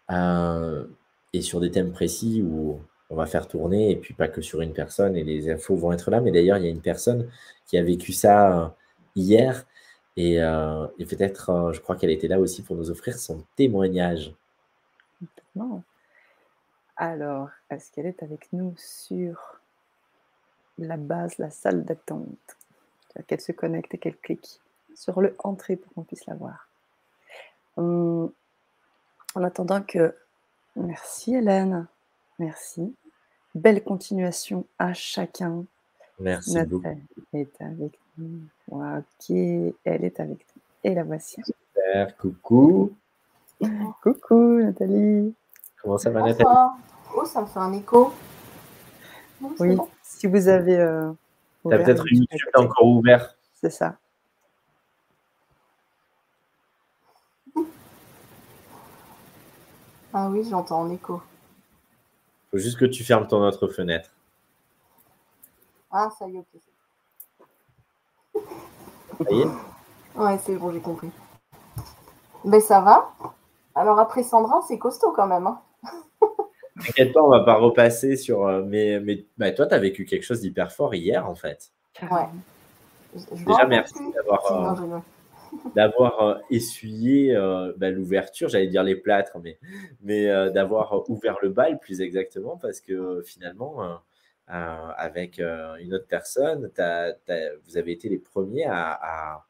euh, 0.10 0.86
et 1.34 1.42
sur 1.42 1.60
des 1.60 1.72
thèmes 1.72 1.92
précis 1.92 2.42
où 2.42 2.80
on 3.10 3.16
va 3.16 3.26
faire 3.26 3.48
tourner, 3.48 3.92
et 3.92 3.96
puis 3.96 4.14
pas 4.14 4.28
que 4.28 4.42
sur 4.42 4.62
une 4.62 4.74
personne, 4.74 5.16
et 5.16 5.24
les 5.24 5.50
infos 5.50 5.76
vont 5.76 5.92
être 5.92 6.12
là. 6.12 6.22
Mais 6.22 6.32
d'ailleurs, 6.32 6.58
il 6.58 6.64
y 6.64 6.68
a 6.68 6.72
une 6.72 6.82
personne 6.82 7.30
qui 7.66 7.78
a 7.78 7.84
vécu 7.84 8.14
ça 8.14 8.76
hier, 9.16 9.66
et, 10.18 10.36
et 10.36 11.06
peut-être, 11.06 11.72
je 11.74 11.80
crois 11.82 11.96
qu'elle 11.96 12.12
était 12.12 12.28
là 12.28 12.40
aussi 12.40 12.62
pour 12.62 12.76
nous 12.76 12.90
offrir 12.90 13.18
son 13.18 13.44
témoignage. 13.56 14.34
Alors, 16.96 17.50
est-ce 17.70 17.92
qu'elle 17.92 18.06
est 18.06 18.24
avec 18.24 18.48
nous 18.54 18.74
sur 18.78 19.60
la 20.78 20.98
base, 20.98 21.38
la 21.38 21.50
salle 21.50 21.84
d'attente? 21.84 22.58
Qu'elle 23.28 23.42
se 23.42 23.52
connecte 23.52 23.94
et 23.94 23.98
qu'elle 23.98 24.18
clique 24.18 24.62
sur 24.96 25.20
le 25.20 25.36
entrée 25.40 25.76
pour 25.76 25.94
qu'on 25.94 26.04
puisse 26.04 26.26
la 26.28 26.36
voir. 26.36 26.70
Hum, 27.78 28.32
en 29.36 29.44
attendant 29.44 29.82
que... 29.82 30.16
Merci 30.76 31.36
Hélène, 31.36 31.86
merci. 32.40 32.96
Belle 33.54 33.84
continuation 33.84 34.66
à 34.80 34.94
chacun. 34.94 35.66
Merci 36.20 36.58
beaucoup. 36.66 36.88
est 37.34 37.62
avec 37.62 38.00
nous. 38.18 38.42
Ok, 38.70 39.30
elle 39.30 40.06
est 40.06 40.20
avec 40.20 40.46
nous. 40.56 40.62
Et 40.84 40.96
la 40.96 41.04
voici. 41.04 41.42
Super, 41.44 42.16
coucou. 42.18 42.94
Coucou 44.02 44.62
Nathalie. 44.62 45.34
Comment 45.82 45.98
ça 45.98 46.10
va 46.10 46.22
Nathalie? 46.22 46.50
Oh, 47.14 47.26
ça 47.26 47.42
me 47.42 47.48
fait 47.48 47.60
un 47.60 47.74
écho. 47.74 48.14
oui, 49.60 49.78
si 50.04 50.28
vous 50.28 50.48
avez. 50.48 50.78
Euh, 50.78 51.12
tu 51.68 51.74
as 51.74 51.80
peut-être 51.80 52.06
une 52.08 52.20
YouTube 52.20 52.50
encore 52.56 52.88
ouvert. 52.88 53.36
C'est 53.60 53.70
ça. 53.70 53.98
Ah 60.14 60.30
oui, 60.30 60.46
j'entends 60.50 60.86
un 60.86 60.92
écho. 60.92 61.22
Il 62.48 62.52
faut 62.52 62.64
juste 62.64 62.78
que 62.78 62.86
tu 62.86 63.04
fermes 63.04 63.28
ton 63.28 63.44
autre 63.44 63.68
fenêtre. 63.68 64.10
Ah, 65.92 66.10
ça 66.18 66.28
y 66.28 66.36
est, 66.36 66.40
ok. 66.40 66.62
Ça 69.18 69.32
y 69.32 69.42
est? 69.42 69.48
Ouais, 70.16 70.38
c'est 70.40 70.56
bon, 70.56 70.72
j'ai 70.72 70.80
compris. 70.80 71.12
Mais 72.44 72.52
ben, 72.52 72.62
ça 72.62 72.82
va. 72.82 73.12
Alors 73.76 74.00
après 74.00 74.24
Sandra, 74.24 74.62
c'est 74.68 74.78
costaud 74.78 75.14
quand 75.16 75.28
même. 75.28 75.48
Hein. 75.48 75.62
T'inquiète 76.86 77.14
pas, 77.14 77.22
on 77.22 77.30
va 77.30 77.42
pas 77.42 77.56
repasser 77.56 78.16
sur. 78.16 78.46
Euh, 78.46 78.64
mais, 78.66 79.00
mais 79.00 79.26
bah, 79.38 79.52
toi, 79.52 79.68
tu 79.68 79.74
as 79.74 79.80
vécu 79.80 80.06
quelque 80.06 80.24
chose 80.24 80.42
d'hyper 80.42 80.72
fort 80.72 80.96
hier, 80.96 81.30
en 81.30 81.36
fait. 81.36 81.72
Ouais. 82.02 82.28
Déjà, 83.14 83.66
merci 83.66 83.94
d'avoir 84.14 84.82
euh, 84.82 85.00
essuyé 86.50 87.36
euh, 87.36 87.74
bah, 87.78 87.90
l'ouverture, 87.90 88.50
j'allais 88.50 88.68
dire 88.68 88.84
les 88.84 88.96
plâtres, 88.96 89.38
mais, 89.44 89.58
mais 90.02 90.26
d'avoir 90.52 91.10
ouvert 91.10 91.38
le 91.42 91.50
bal 91.50 91.80
plus 91.80 92.02
exactement, 92.02 92.58
parce 92.58 92.82
que 92.82 93.22
finalement, 93.26 94.02
avec 94.48 95.40
une 95.40 95.94
autre 95.94 96.08
personne, 96.08 96.70
vous 97.68 97.78
avez 97.78 97.92
été 97.92 98.10
les 98.10 98.18
premiers 98.18 98.66
à, 98.66 99.44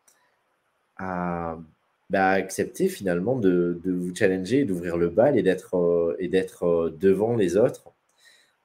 bah, 2.11 2.31
accepter 2.31 2.89
finalement 2.89 3.37
de, 3.37 3.79
vous 3.85 4.13
challenger, 4.13 4.65
d'ouvrir 4.65 4.97
le 4.97 5.07
bal 5.09 5.37
et 5.37 5.43
d'être 5.43 5.75
euh, 5.77 6.17
euh, 6.63 6.89
devant 6.89 7.37
les 7.37 7.55
autres. 7.55 7.93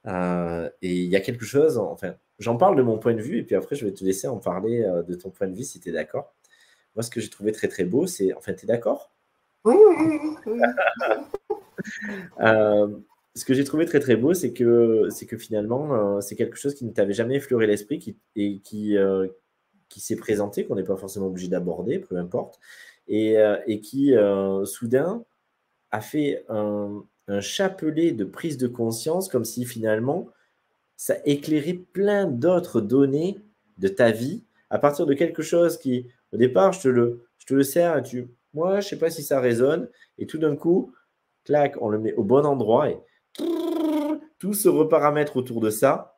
Euh, 0.05 0.69
et 0.81 0.93
il 0.93 1.09
y 1.09 1.15
a 1.15 1.21
quelque 1.21 1.45
chose, 1.45 1.77
enfin, 1.77 2.15
j'en 2.39 2.57
parle 2.57 2.75
de 2.75 2.81
mon 2.81 2.97
point 2.97 3.13
de 3.13 3.21
vue 3.21 3.39
et 3.39 3.43
puis 3.43 3.55
après 3.55 3.75
je 3.75 3.85
vais 3.85 3.93
te 3.93 4.03
laisser 4.03 4.27
en 4.27 4.37
parler 4.37 4.85
de 5.07 5.15
ton 5.15 5.29
point 5.29 5.47
de 5.47 5.55
vue 5.55 5.63
si 5.63 5.79
tu 5.79 5.89
es 5.89 5.91
d'accord. 5.93 6.33
Moi, 6.97 7.03
ce 7.03 7.09
que 7.09 7.21
j'ai 7.21 7.29
trouvé 7.29 7.53
très 7.53 7.69
très 7.69 7.85
beau, 7.85 8.07
c'est, 8.07 8.33
enfin, 8.33 8.53
tu 8.53 8.65
es 8.65 8.67
d'accord? 8.67 9.13
Oui, 9.63 9.75
oui, 9.75 10.19
oui. 10.45 10.59
ce 13.35 13.45
que 13.45 13.53
j'ai 13.53 13.63
trouvé 13.63 13.85
très 13.85 13.99
très 13.99 14.15
beau, 14.17 14.33
c'est 14.33 14.51
que, 14.51 15.07
c'est 15.09 15.27
que 15.27 15.37
finalement, 15.37 16.19
c'est 16.19 16.35
quelque 16.35 16.57
chose 16.57 16.73
qui 16.73 16.83
ne 16.83 16.91
t'avait 16.91 17.13
jamais 17.13 17.35
effleuré 17.35 17.67
l'esprit 17.67 17.99
qui, 17.99 18.17
et 18.35 18.59
qui, 18.59 18.97
qui 19.89 19.99
s'est 19.99 20.15
présenté, 20.15 20.65
qu'on 20.65 20.75
n'est 20.75 20.83
pas 20.83 20.97
forcément 20.97 21.27
obligé 21.27 21.47
d'aborder, 21.47 21.99
peu 21.99 22.17
importe, 22.17 22.59
euh, 23.09 23.57
et, 23.67 23.79
qui, 23.79 24.15
euh, 24.15 24.65
soudain, 24.65 25.23
a 25.91 26.01
fait 26.01 26.45
un, 26.49 27.03
chapelet 27.41 28.13
de 28.13 28.23
prise 28.23 28.57
de 28.57 28.67
conscience, 28.67 29.27
comme 29.27 29.43
si 29.43 29.65
finalement, 29.65 30.29
ça 30.95 31.15
éclairait 31.25 31.73
plein 31.73 32.25
d'autres 32.25 32.79
données 32.79 33.37
de 33.77 33.89
ta 33.89 34.11
vie 34.11 34.43
à 34.69 34.79
partir 34.79 35.05
de 35.05 35.13
quelque 35.13 35.43
chose 35.43 35.77
qui, 35.77 36.07
au 36.33 36.37
départ, 36.37 36.73
je 36.73 36.81
te 36.81 36.87
le, 36.87 37.27
je 37.45 37.61
sers 37.61 37.97
et 37.97 38.03
tu, 38.03 38.27
moi, 38.53 38.79
je 38.79 38.87
sais 38.87 38.99
pas 38.99 39.09
si 39.09 39.23
ça 39.23 39.39
résonne, 39.39 39.89
et 40.17 40.25
tout 40.25 40.37
d'un 40.37 40.55
coup, 40.55 40.93
clac, 41.45 41.75
on 41.81 41.89
le 41.89 41.99
met 41.99 42.13
au 42.13 42.23
bon 42.23 42.45
endroit 42.45 42.89
et 42.89 42.97
tout 44.39 44.53
se 44.53 44.67
reparamètre 44.67 45.37
autour 45.37 45.61
de 45.61 45.69
ça. 45.69 46.17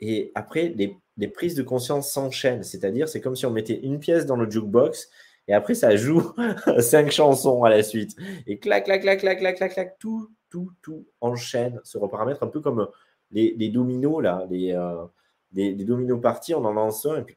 Et 0.00 0.32
après, 0.34 0.74
les, 0.76 1.28
prises 1.28 1.54
de 1.54 1.62
conscience 1.62 2.10
s'enchaînent. 2.10 2.62
C'est-à-dire, 2.62 3.08
c'est 3.08 3.20
comme 3.20 3.36
si 3.36 3.44
on 3.44 3.50
mettait 3.50 3.78
une 3.82 3.98
pièce 3.98 4.24
dans 4.24 4.36
le 4.36 4.50
jukebox 4.50 5.08
et 5.48 5.52
après, 5.52 5.74
ça 5.74 5.96
joue 5.96 6.22
cinq 6.78 7.10
chansons 7.10 7.64
à 7.64 7.70
la 7.70 7.82
suite. 7.82 8.16
Et 8.46 8.58
clac, 8.58 8.84
clac, 8.84 9.02
clac, 9.02 9.20
clac, 9.20 9.38
clac, 9.38 9.56
clac, 9.56 9.72
clac, 9.72 9.98
tout, 9.98 10.30
tout, 10.48 10.70
tout 10.82 11.06
enchaîne, 11.20 11.80
se 11.84 11.98
reparamètre 11.98 12.42
un 12.42 12.46
peu 12.46 12.60
comme 12.60 12.88
les, 13.32 13.68
dominos, 13.68 14.22
là, 14.22 14.46
les, 14.50 14.72
euh, 14.72 15.04
des, 15.52 15.74
dominos 15.74 16.20
partis, 16.20 16.54
on 16.54 16.64
en 16.64 16.72
lance 16.72 17.06
un, 17.06 17.18
et 17.18 17.22
puis 17.22 17.36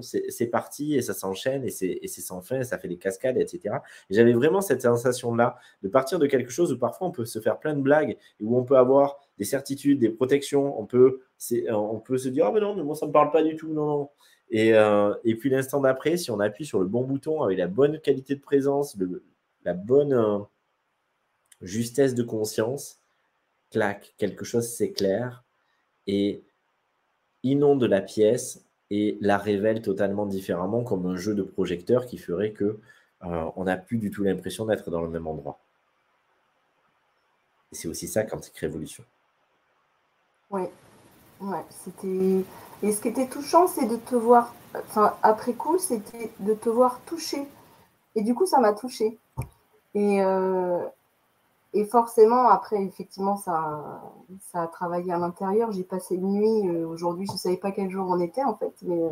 c'est 0.00 0.46
parti, 0.46 0.94
et 0.94 1.02
ça 1.02 1.12
s'enchaîne, 1.12 1.64
et 1.64 1.70
c'est 1.70 2.20
sans 2.20 2.40
fin, 2.40 2.62
ça 2.62 2.78
fait 2.78 2.88
des 2.88 2.96
cascades, 2.96 3.36
etc. 3.36 3.76
J'avais 4.08 4.32
vraiment 4.32 4.60
cette 4.60 4.82
sensation-là 4.82 5.58
de 5.82 5.88
partir 5.88 6.18
de 6.18 6.26
quelque 6.26 6.50
chose 6.50 6.72
où 6.72 6.78
parfois 6.78 7.08
on 7.08 7.10
peut 7.10 7.26
se 7.26 7.40
faire 7.40 7.58
plein 7.58 7.74
de 7.74 7.82
blagues, 7.82 8.16
et 8.40 8.44
où 8.44 8.56
on 8.56 8.64
peut 8.64 8.78
avoir 8.78 9.18
des 9.38 9.44
certitudes, 9.44 9.98
des 9.98 10.08
protections, 10.08 10.78
on 10.80 10.86
peut, 10.86 11.20
on 11.70 12.00
peut 12.00 12.18
se 12.18 12.28
dire, 12.28 12.46
ah 12.46 12.52
mais 12.52 12.60
non, 12.60 12.74
mais 12.74 12.82
moi 12.82 12.94
ça 12.94 13.04
ne 13.06 13.08
me 13.08 13.12
parle 13.12 13.30
pas 13.30 13.42
du 13.42 13.56
tout, 13.56 13.72
non, 13.72 13.86
non. 13.86 14.10
Et, 14.50 14.74
euh, 14.74 15.14
et 15.24 15.34
puis 15.34 15.50
l'instant 15.50 15.80
d'après, 15.80 16.16
si 16.16 16.30
on 16.30 16.38
appuie 16.38 16.66
sur 16.66 16.78
le 16.78 16.86
bon 16.86 17.02
bouton 17.02 17.42
avec 17.42 17.58
la 17.58 17.66
bonne 17.66 17.98
qualité 17.98 18.34
de 18.34 18.40
présence, 18.40 18.96
la 19.64 19.72
bonne 19.72 20.12
euh, 20.12 20.38
justesse 21.60 22.14
de 22.14 22.22
conscience, 22.22 23.00
clac, 23.70 24.14
quelque 24.18 24.44
chose 24.44 24.68
s'éclaire, 24.68 25.44
et 26.06 26.44
inonde 27.44 27.84
la 27.84 28.00
pièce 28.00 28.64
et 28.90 29.16
la 29.20 29.38
révèle 29.38 29.82
totalement 29.82 30.26
différemment 30.26 30.82
comme 30.82 31.06
un 31.06 31.16
jeu 31.16 31.34
de 31.34 31.42
projecteur 31.42 32.06
qui 32.06 32.18
ferait 32.18 32.52
que 32.52 32.80
euh, 33.24 33.50
on 33.56 33.64
n'a 33.64 33.76
plus 33.76 33.98
du 33.98 34.10
tout 34.10 34.24
l'impression 34.24 34.66
d'être 34.66 34.90
dans 34.90 35.00
le 35.00 35.08
même 35.08 35.26
endroit. 35.26 35.58
C'est 37.72 37.88
aussi 37.88 38.08
ça 38.08 38.24
Quantique 38.24 38.56
Révolution. 38.58 39.04
Oui, 40.50 40.62
ouais, 41.40 41.64
c'était. 41.70 42.44
Et 42.82 42.92
ce 42.92 43.00
qui 43.00 43.08
était 43.08 43.28
touchant, 43.28 43.66
c'est 43.66 43.86
de 43.86 43.96
te 43.96 44.14
voir. 44.14 44.54
Enfin, 44.74 45.16
après 45.22 45.54
coup, 45.54 45.78
c'était 45.78 46.30
de 46.40 46.54
te 46.54 46.68
voir 46.68 47.00
toucher. 47.06 47.48
Et 48.14 48.22
du 48.22 48.34
coup, 48.34 48.46
ça 48.46 48.60
m'a 48.60 48.72
touché. 48.72 49.18
Et, 49.94 50.22
euh, 50.22 50.78
et 51.74 51.84
forcément, 51.84 52.48
après, 52.48 52.82
effectivement, 52.84 53.36
ça, 53.36 54.00
ça 54.52 54.62
a 54.62 54.66
travaillé 54.68 55.12
à 55.12 55.18
l'intérieur. 55.18 55.72
J'ai 55.72 55.82
passé 55.82 56.14
une 56.14 56.32
nuit, 56.34 56.68
euh, 56.68 56.86
aujourd'hui, 56.86 57.26
je 57.26 57.32
ne 57.32 57.36
savais 57.36 57.56
pas 57.56 57.72
quel 57.72 57.90
jour 57.90 58.06
on 58.08 58.20
était, 58.20 58.44
en 58.44 58.54
fait, 58.54 58.72
mais 58.82 59.02
euh, 59.02 59.10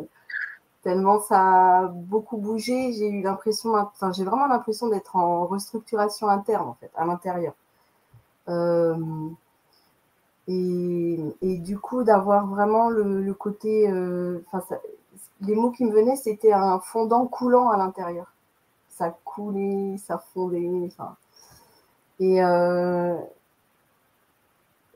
tellement 0.83 1.19
ça 1.19 1.79
a 1.79 1.87
beaucoup 1.87 2.37
bougé, 2.37 2.93
j'ai 2.93 3.09
eu 3.09 3.21
l'impression, 3.21 3.75
enfin, 3.75 4.13
j'ai 4.13 4.23
vraiment 4.23 4.47
l'impression 4.47 4.87
d'être 4.87 5.17
en 5.17 5.45
restructuration 5.45 6.29
interne, 6.29 6.69
en 6.69 6.75
fait, 6.75 6.91
à 6.95 7.05
l'intérieur. 7.05 7.53
Euh, 8.49 8.95
et, 10.47 11.57
du 11.59 11.77
coup, 11.79 12.03
d'avoir 12.03 12.47
vraiment 12.47 12.89
le, 12.89 13.33
côté, 13.33 13.87
enfin, 14.51 14.77
les 15.41 15.55
mots 15.55 15.71
qui 15.71 15.85
me 15.85 15.91
venaient, 15.91 16.15
c'était 16.15 16.53
un 16.53 16.79
fondant 16.79 17.25
coulant 17.27 17.69
à 17.69 17.77
l'intérieur. 17.77 18.33
Ça 18.89 19.17
coulait, 19.25 19.97
ça 19.97 20.17
fondait, 20.33 20.69
enfin 20.87 21.17
euh, 22.41 23.15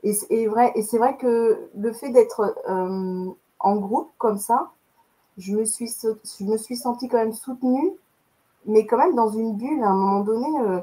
et, 0.03 0.47
vrai, 0.47 0.71
et 0.75 0.81
c'est 0.83 0.97
vrai 0.97 1.17
que 1.17 1.69
le 1.75 1.93
fait 1.93 2.09
d'être 2.09 2.55
euh, 2.69 3.25
en 3.59 3.75
groupe 3.77 4.11
comme 4.17 4.37
ça, 4.37 4.71
je 5.37 5.55
me, 5.55 5.65
suis, 5.65 5.91
je 6.39 6.43
me 6.45 6.57
suis 6.57 6.77
sentie 6.77 7.07
quand 7.07 7.17
même 7.17 7.33
soutenue, 7.33 7.91
mais 8.65 8.85
quand 8.85 8.97
même 8.97 9.15
dans 9.15 9.29
une 9.29 9.55
bulle. 9.55 9.83
À 9.83 9.89
un 9.89 9.95
moment 9.95 10.21
donné, 10.21 10.47
euh, 10.61 10.79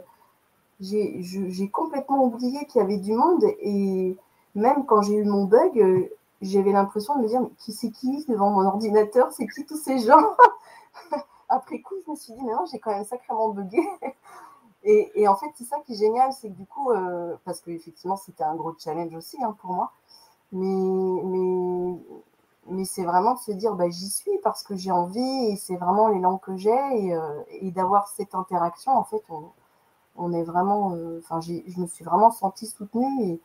j'ai 0.80 1.68
complètement 1.72 2.24
oublié 2.24 2.64
qu'il 2.66 2.80
y 2.80 2.84
avait 2.84 2.98
du 2.98 3.14
monde. 3.14 3.44
Et 3.60 4.16
même 4.54 4.84
quand 4.86 5.02
j'ai 5.02 5.14
eu 5.14 5.24
mon 5.24 5.44
bug, 5.44 6.10
j'avais 6.42 6.72
l'impression 6.72 7.16
de 7.16 7.22
me 7.22 7.28
dire 7.28 7.40
mais 7.40 7.50
qui 7.58 7.72
c'est 7.72 7.90
qui 7.90 8.24
devant 8.28 8.50
mon 8.50 8.66
ordinateur? 8.66 9.32
C'est 9.32 9.46
qui 9.48 9.64
tous 9.66 9.76
ces 9.78 9.98
gens? 10.00 10.22
Après 11.48 11.80
coup, 11.80 11.94
je 12.06 12.10
me 12.10 12.16
suis 12.16 12.32
dit 12.32 12.42
mais 12.44 12.52
non, 12.52 12.64
j'ai 12.70 12.78
quand 12.78 12.92
même 12.92 13.04
sacrément 13.04 13.50
bugué. 13.50 13.82
Et, 14.84 15.26
en 15.26 15.36
fait, 15.36 15.46
c'est 15.56 15.64
ça 15.64 15.78
qui 15.86 15.94
est 15.94 15.96
génial, 15.96 16.30
c'est 16.32 16.48
que 16.48 16.54
du 16.54 16.66
coup, 16.66 16.90
euh, 16.90 17.34
parce 17.44 17.60
qu'effectivement, 17.60 18.16
c'était 18.16 18.44
un 18.44 18.54
gros 18.54 18.74
challenge 18.78 19.14
aussi 19.14 19.42
hein, 19.42 19.56
pour 19.60 19.72
moi, 19.72 19.92
mais, 20.52 21.96
mais, 22.68 22.84
c'est 22.84 23.04
vraiment 23.04 23.34
de 23.34 23.38
se 23.38 23.52
dire, 23.52 23.74
bah, 23.74 23.88
j'y 23.88 24.08
suis 24.10 24.38
parce 24.42 24.62
que 24.62 24.76
j'ai 24.76 24.90
envie 24.90 25.52
et 25.52 25.56
c'est 25.56 25.76
vraiment 25.76 26.08
l'élan 26.08 26.36
que 26.36 26.56
j'ai 26.56 26.70
et, 26.70 27.14
euh, 27.14 27.42
et 27.50 27.70
d'avoir 27.70 28.08
cette 28.08 28.34
interaction, 28.34 28.92
en 28.92 29.04
fait, 29.04 29.22
on, 30.16 30.32
est 30.34 30.42
vraiment, 30.44 30.94
euh, 30.94 31.20
enfin, 31.20 31.40
je 31.40 31.80
me 31.80 31.86
suis 31.86 32.04
vraiment 32.04 32.30
sentie 32.30 32.66
soutenue 32.66 33.40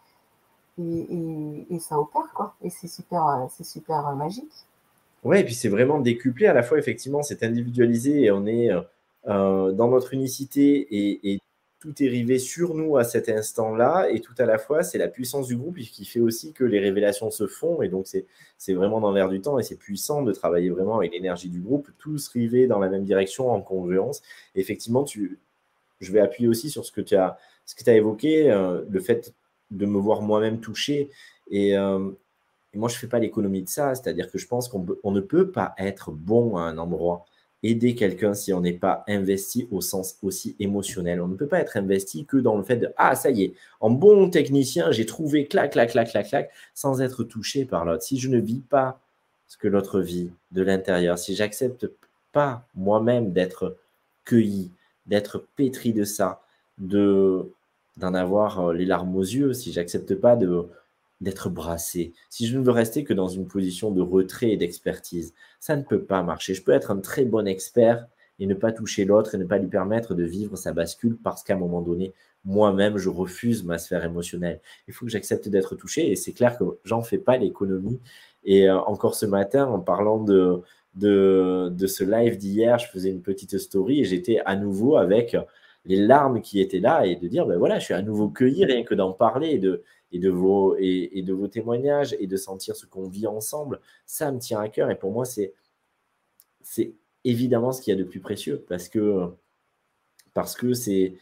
et, 0.78 1.68
et, 1.70 1.80
ça 1.80 2.00
opère, 2.00 2.34
quoi. 2.34 2.56
Et 2.62 2.70
c'est 2.70 2.88
super, 2.88 3.48
c'est 3.50 3.64
super 3.64 4.14
magique. 4.16 4.66
Ouais, 5.24 5.42
et 5.42 5.46
puis 5.46 5.56
c'est 5.56 5.70
vraiment 5.70 6.00
décuplé 6.00 6.48
à 6.48 6.54
la 6.54 6.64
fois, 6.64 6.78
effectivement, 6.78 7.24
c'est 7.24 7.44
individualisé 7.44 8.24
et 8.24 8.32
on 8.32 8.46
est 8.46 8.70
euh, 9.28 9.72
dans 9.74 9.90
notre 9.90 10.14
unicité 10.14 10.88
et, 11.26 11.40
tout 11.82 12.04
est 12.04 12.10
rivé 12.10 12.40
sur 12.40 12.76
nous 12.76 12.98
à 12.98 13.06
cet 13.06 13.30
instant-là 13.30 14.10
et 14.10 14.20
tout 14.20 14.34
à 14.38 14.46
la 14.46 14.58
fois 14.58 14.84
c'est 14.84 14.98
la 14.98 15.08
puissance 15.08 15.48
du 15.48 15.56
groupe 15.56 15.78
qui 15.78 16.04
fait 16.04 16.20
aussi 16.20 16.52
que 16.52 16.66
les 16.66 16.78
révélations 16.78 17.32
se 17.32 17.48
font 17.48 17.82
et 17.82 17.88
donc 17.88 18.06
c'est 18.58 18.74
vraiment 18.74 19.00
dans 19.00 19.14
l'air 19.14 19.30
du 19.30 19.40
temps 19.40 19.58
et 19.60 19.64
c'est 19.64 19.78
puissant 19.78 20.22
de 20.22 20.34
travailler 20.34 20.70
vraiment 20.70 20.98
avec 20.98 21.14
l'énergie 21.14 21.48
du 21.48 21.62
groupe, 21.62 21.90
tous 21.98 22.28
rivés 22.28 22.68
dans 22.68 22.80
la 22.80 22.90
même 22.90 23.06
direction 23.06 23.50
en 23.50 23.62
congruence. 23.62 24.22
effectivement, 24.56 25.06
je 25.06 26.12
vais 26.12 26.20
appuyer 26.20 26.50
aussi 26.50 26.70
sur 26.70 26.84
ce 26.84 26.92
que 26.92 27.00
tu 27.00 27.16
as, 27.16 27.38
évoqué, 27.88 28.52
euh, 28.52 28.84
le 28.90 29.00
fait 29.00 29.34
de 29.72 29.86
me 29.86 30.00
voir 30.00 30.22
moi-même 30.22 30.60
touché 30.60 31.10
et, 31.50 31.78
euh, 31.78 32.12
et, 32.74 32.78
moi 32.78 32.90
je 32.90 32.96
ne 32.96 33.00
fais 33.00 33.08
pas 33.08 33.20
l'économie 33.20 33.64
de 33.64 33.70
ça, 33.70 33.96
c'est-à-dire 33.96 34.30
que 34.30 34.38
je 34.38 34.48
pense 34.48 34.68
qu'on 34.68 35.12
ne 35.12 35.22
peut 35.22 35.50
pas 35.50 35.76
être 35.78 36.12
bon 36.12 36.58
à 36.58 36.64
un 36.64 36.78
endroit 36.78 37.26
aider 37.64 37.96
quelqu'un 37.96 38.34
si 38.34 38.54
on 38.54 38.62
n'est 38.62 38.74
pas 38.74 39.04
investi 39.08 39.68
au 39.72 39.82
sens 39.82 40.18
aussi 40.24 40.56
émotionnel. 40.60 41.22
On 41.22 41.28
ne 41.28 41.36
peut 41.36 41.48
pas 41.48 41.60
être 41.60 41.78
investi 41.78 42.26
que 42.26 42.38
dans 42.38 42.58
le 42.58 42.64
fait 42.64 42.78
de 42.78 42.94
Ah, 42.98 43.16
ça 43.16 43.32
y 43.32 43.44
est, 43.44 43.54
en 43.80 43.90
bon 43.90 44.30
technicien, 44.30 44.92
j'ai 44.92 45.06
trouvé 45.06 45.46
clac, 45.46 45.74
clac, 45.74 45.92
clac, 45.92 46.10
clac, 46.10 46.28
clac, 46.28 46.52
sans 46.74 47.02
être 47.02 47.24
touché 47.24 47.66
par 47.66 47.86
l'autre. 47.86 48.04
Si 48.04 48.20
je 48.20 48.30
ne 48.30 48.40
vis 48.40 48.62
pas 48.62 49.00
ce 49.48 49.58
que 49.58 49.68
l'autre 49.68 50.00
vit 50.00 50.32
de 50.52 50.62
l'intérieur, 50.62 51.18
si 51.18 51.36
j'accepte 51.36 51.90
pas 52.32 52.66
moi-même 52.76 53.34
d'être 53.34 53.78
cueilli, 54.24 54.72
d'être 55.08 55.44
pétri 55.56 55.94
de 55.94 56.04
ça, 56.04 56.42
de 56.78 57.52
d'en 57.98 58.14
avoir 58.14 58.70
euh, 58.70 58.74
les 58.74 58.86
larmes 58.86 59.14
aux 59.18 59.24
yeux, 59.24 59.52
si 59.52 59.74
j'accepte 59.74 60.16
pas 60.16 60.38
de 60.38 60.66
d'être 61.22 61.50
brassé, 61.50 62.14
si 62.30 62.48
je 62.48 62.58
ne 62.58 62.64
veux 62.64 62.72
rester 62.72 63.04
que 63.04 63.14
dans 63.14 63.28
une 63.28 63.48
position 63.48 63.92
de 63.92 64.02
retrait 64.02 64.52
et 64.52 64.58
d'expertise, 64.58 65.34
ça 65.60 65.76
ne 65.76 65.84
peut 65.84 66.04
pas 66.04 66.24
marcher. 66.24 66.54
Je 66.54 66.64
peux 66.64 66.72
être 66.72 66.92
un 66.92 67.00
très 67.00 67.26
bon 67.26 67.46
expert 67.48 68.08
et 68.40 68.48
ne 68.48 68.54
pas 68.54 68.72
toucher 68.72 69.04
l'autre 69.06 69.36
et 69.36 69.38
ne 69.38 69.44
pas 69.44 69.58
lui 69.58 69.68
permettre 69.68 70.16
de 70.16 70.24
vivre 70.24 70.56
sa 70.56 70.72
bascule 70.72 71.18
parce 71.22 71.44
qu'à 71.44 71.56
un 71.56 71.58
moment 71.58 71.82
donné, 71.82 72.14
moi-même, 72.46 72.98
je 72.98 73.10
refuse 73.10 73.66
ma 73.66 73.78
sphère 73.78 74.06
émotionnelle. 74.06 74.62
Il 74.88 74.94
faut 74.94 75.06
que 75.06 75.12
j'accepte 75.12 75.50
d'être 75.50 75.76
touché 75.76 76.10
et 76.10 76.16
c'est 76.16 76.32
clair 76.32 76.58
que 76.58 76.64
j'en 76.86 77.02
fais 77.02 77.18
pas 77.18 77.36
l'économie. 77.36 78.00
Et 78.46 78.70
euh, 78.70 78.80
encore 78.80 79.16
ce 79.16 79.26
matin, 79.26 79.68
en 79.68 79.80
parlant 79.80 80.24
de, 80.24 80.62
de, 80.96 81.70
de 81.70 81.88
ce 81.88 82.06
live 82.06 82.38
d'hier, 82.38 82.80
je 82.80 82.88
faisais 82.88 83.10
une 83.10 83.22
petite 83.22 83.58
story 83.58 84.00
et 84.00 84.06
j'étais 84.06 84.40
à 84.46 84.56
nouveau 84.56 84.96
avec 84.96 85.36
les 85.86 85.98
larmes 85.98 86.42
qui 86.42 86.62
étaient 86.62 86.80
là 86.80 87.06
et 87.06 87.18
de 87.18 87.28
dire, 87.28 87.46
ben 87.46 87.58
voilà, 87.58 87.80
je 87.80 87.86
suis 87.86 87.94
à 87.94 88.02
nouveau 88.02 88.30
cueilli 88.30 88.64
rien 88.64 88.84
que 88.84 88.96
d'en 88.96 89.12
parler 89.12 89.50
et 89.50 89.58
de, 89.58 89.84
et 90.12 90.20
de 90.20 90.30
vos, 90.30 90.76
et, 90.78 91.22
de 91.22 91.34
vos 91.34 91.48
témoignages 91.48 92.16
et 92.20 92.28
de 92.28 92.38
sentir 92.38 92.76
ce 92.76 92.86
qu'on 92.86 93.08
vit 93.08 93.28
ensemble, 93.28 93.80
ça 94.06 94.32
me 94.32 94.40
tient 94.40 94.60
à 94.60 94.70
cœur. 94.70 94.90
Et 94.90 94.98
pour 94.98 95.12
moi, 95.12 95.26
c'est, 95.26 95.54
c'est 96.62 96.94
évidemment 97.24 97.72
ce 97.72 97.82
qu'il 97.82 97.94
y 97.94 97.98
a 97.98 98.00
de 98.00 98.08
plus 98.08 98.20
précieux 98.20 98.66
parce 98.68 98.90
que, 98.90 99.28
parce 100.34 100.56
que 100.56 100.74
c'est. 100.74 101.14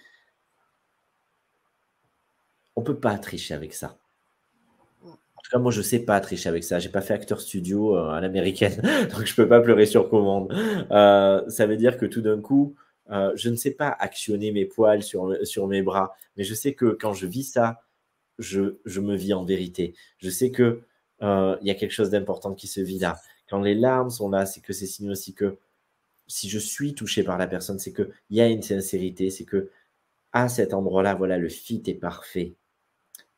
On 2.76 2.84
peut 2.84 3.00
pas 3.00 3.18
tricher 3.18 3.54
avec 3.56 3.74
ça. 3.74 3.98
En 5.04 5.42
tout 5.44 5.52
cas, 5.52 5.58
moi, 5.60 5.72
je 5.72 5.82
sais 5.82 6.00
pas 6.00 6.20
tricher 6.20 6.50
avec 6.50 6.64
ça. 6.64 6.80
Je 6.80 6.88
n'ai 6.88 6.92
pas 6.92 7.02
fait 7.02 7.14
acteur 7.14 7.42
studio 7.42 7.96
euh, 7.98 8.10
à 8.10 8.22
l'américaine, 8.22 8.82
donc 9.12 9.26
je 9.26 9.36
peux 9.36 9.48
pas 9.48 9.62
pleurer 9.62 9.86
sur 9.86 10.10
commande. 10.10 10.54
Euh, 10.92 11.48
ça 11.50 11.66
veut 11.66 11.78
dire 11.78 11.98
que 11.98 12.06
tout 12.06 12.22
d'un 12.22 12.40
coup, 12.40 12.76
euh, 13.10 13.32
je 13.36 13.50
ne 13.50 13.56
sais 13.56 13.72
pas 13.72 13.90
actionner 13.90 14.52
mes 14.52 14.66
poils 14.66 15.02
sur, 15.02 15.36
sur 15.44 15.68
mes 15.68 15.82
bras, 15.82 16.16
mais 16.36 16.44
je 16.44 16.54
sais 16.54 16.74
que 16.74 16.98
quand 17.00 17.14
je 17.14 17.26
vis 17.26 17.44
ça, 17.44 17.82
je, 18.40 19.00
me 19.00 19.16
vis 19.16 19.34
en 19.34 19.44
vérité. 19.44 19.96
Je 20.18 20.30
sais 20.30 20.52
que 20.52 20.82
euh, 21.22 21.58
il 21.62 21.68
y 21.68 21.72
a 21.72 21.76
quelque 21.76 21.92
chose 21.92 22.10
d'important 22.10 22.54
qui 22.54 22.68
se 22.68 22.82
vit 22.82 23.00
là. 23.00 23.20
Quand 23.50 23.62
les 23.62 23.76
larmes 23.76 24.10
sont 24.10 24.30
là, 24.30 24.46
c'est 24.46 24.62
que 24.62 24.74
c'est 24.74 24.86
signe 24.86 25.10
aussi 25.10 25.34
que 25.34 25.58
si 26.28 26.50
je 26.50 26.60
suis 26.60 26.94
touché 26.94 27.24
par 27.24 27.38
la 27.38 27.48
personne, 27.48 27.80
c'est 27.80 27.94
qu'il 27.94 28.12
y 28.32 28.42
a 28.42 28.48
une 28.48 28.62
sincérité, 28.62 29.30
c'est 29.30 29.46
que 29.46 29.70
à 30.34 30.50
cet 30.50 30.74
endroit-là, 30.74 31.16
voilà, 31.16 31.38
le 31.38 31.50
fit 31.50 31.82
est 31.88 31.96
parfait. 31.96 32.56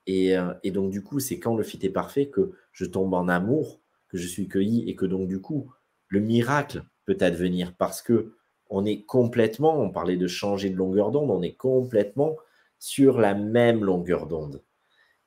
Et, 0.07 0.35
euh, 0.35 0.53
et 0.63 0.71
donc, 0.71 0.91
du 0.91 1.03
coup, 1.03 1.19
c'est 1.19 1.39
quand 1.39 1.55
le 1.55 1.63
fit 1.63 1.80
est 1.84 1.91
parfait 1.91 2.27
que 2.30 2.51
je 2.71 2.85
tombe 2.85 3.13
en 3.13 3.27
amour, 3.27 3.80
que 4.07 4.17
je 4.17 4.27
suis 4.27 4.47
cueilli 4.47 4.89
et 4.89 4.95
que 4.95 5.05
donc, 5.05 5.27
du 5.27 5.39
coup, 5.39 5.71
le 6.07 6.19
miracle 6.19 6.84
peut 7.05 7.17
advenir 7.21 7.76
parce 7.76 8.01
que 8.01 8.34
on 8.71 8.85
est 8.85 9.03
complètement, 9.03 9.80
on 9.80 9.91
parlait 9.91 10.17
de 10.17 10.27
changer 10.27 10.69
de 10.69 10.76
longueur 10.76 11.11
d'onde, 11.11 11.31
on 11.31 11.41
est 11.41 11.55
complètement 11.55 12.38
sur 12.80 13.19
la 13.19 13.34
même 13.34 13.84
longueur 13.84 14.27
d'onde 14.27 14.61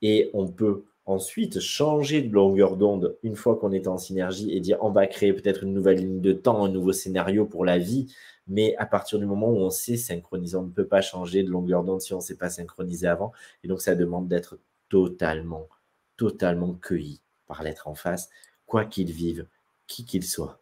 et 0.02 0.30
on 0.34 0.48
peut 0.48 0.84
ensuite 1.06 1.58
changer 1.60 2.22
de 2.22 2.32
longueur 2.32 2.76
d'onde 2.76 3.16
une 3.22 3.34
fois 3.34 3.56
qu'on 3.56 3.72
est 3.72 3.88
en 3.88 3.98
synergie 3.98 4.52
et 4.52 4.60
dire 4.60 4.78
on 4.82 4.90
va 4.90 5.06
créer 5.06 5.32
peut-être 5.32 5.64
une 5.64 5.72
nouvelle 5.72 5.98
ligne 5.98 6.20
de 6.20 6.32
temps, 6.32 6.64
un 6.64 6.68
nouveau 6.68 6.92
scénario 6.92 7.44
pour 7.44 7.64
la 7.64 7.78
vie, 7.78 8.14
mais 8.46 8.74
à 8.76 8.86
partir 8.86 9.18
du 9.18 9.26
moment 9.26 9.48
où 9.48 9.56
on 9.56 9.70
sait 9.70 9.96
synchroniser, 9.96 10.56
on 10.56 10.64
ne 10.64 10.70
peut 10.70 10.86
pas 10.86 11.00
changer 11.00 11.42
de 11.42 11.50
longueur 11.50 11.84
d'onde 11.84 12.00
si 12.00 12.12
on 12.12 12.18
ne 12.18 12.22
s'est 12.22 12.36
pas 12.36 12.50
synchronisé 12.50 13.06
avant. 13.06 13.32
Et 13.62 13.68
donc, 13.68 13.80
ça 13.80 13.94
demande 13.94 14.28
d'être 14.28 14.58
totalement, 14.88 15.68
totalement 16.16 16.74
cueilli 16.74 17.20
par 17.46 17.62
l'être 17.62 17.88
en 17.88 17.94
face, 17.94 18.30
quoi 18.66 18.84
qu'il 18.84 19.12
vive, 19.12 19.46
qui 19.86 20.04
qu'il 20.04 20.24
soit. 20.24 20.60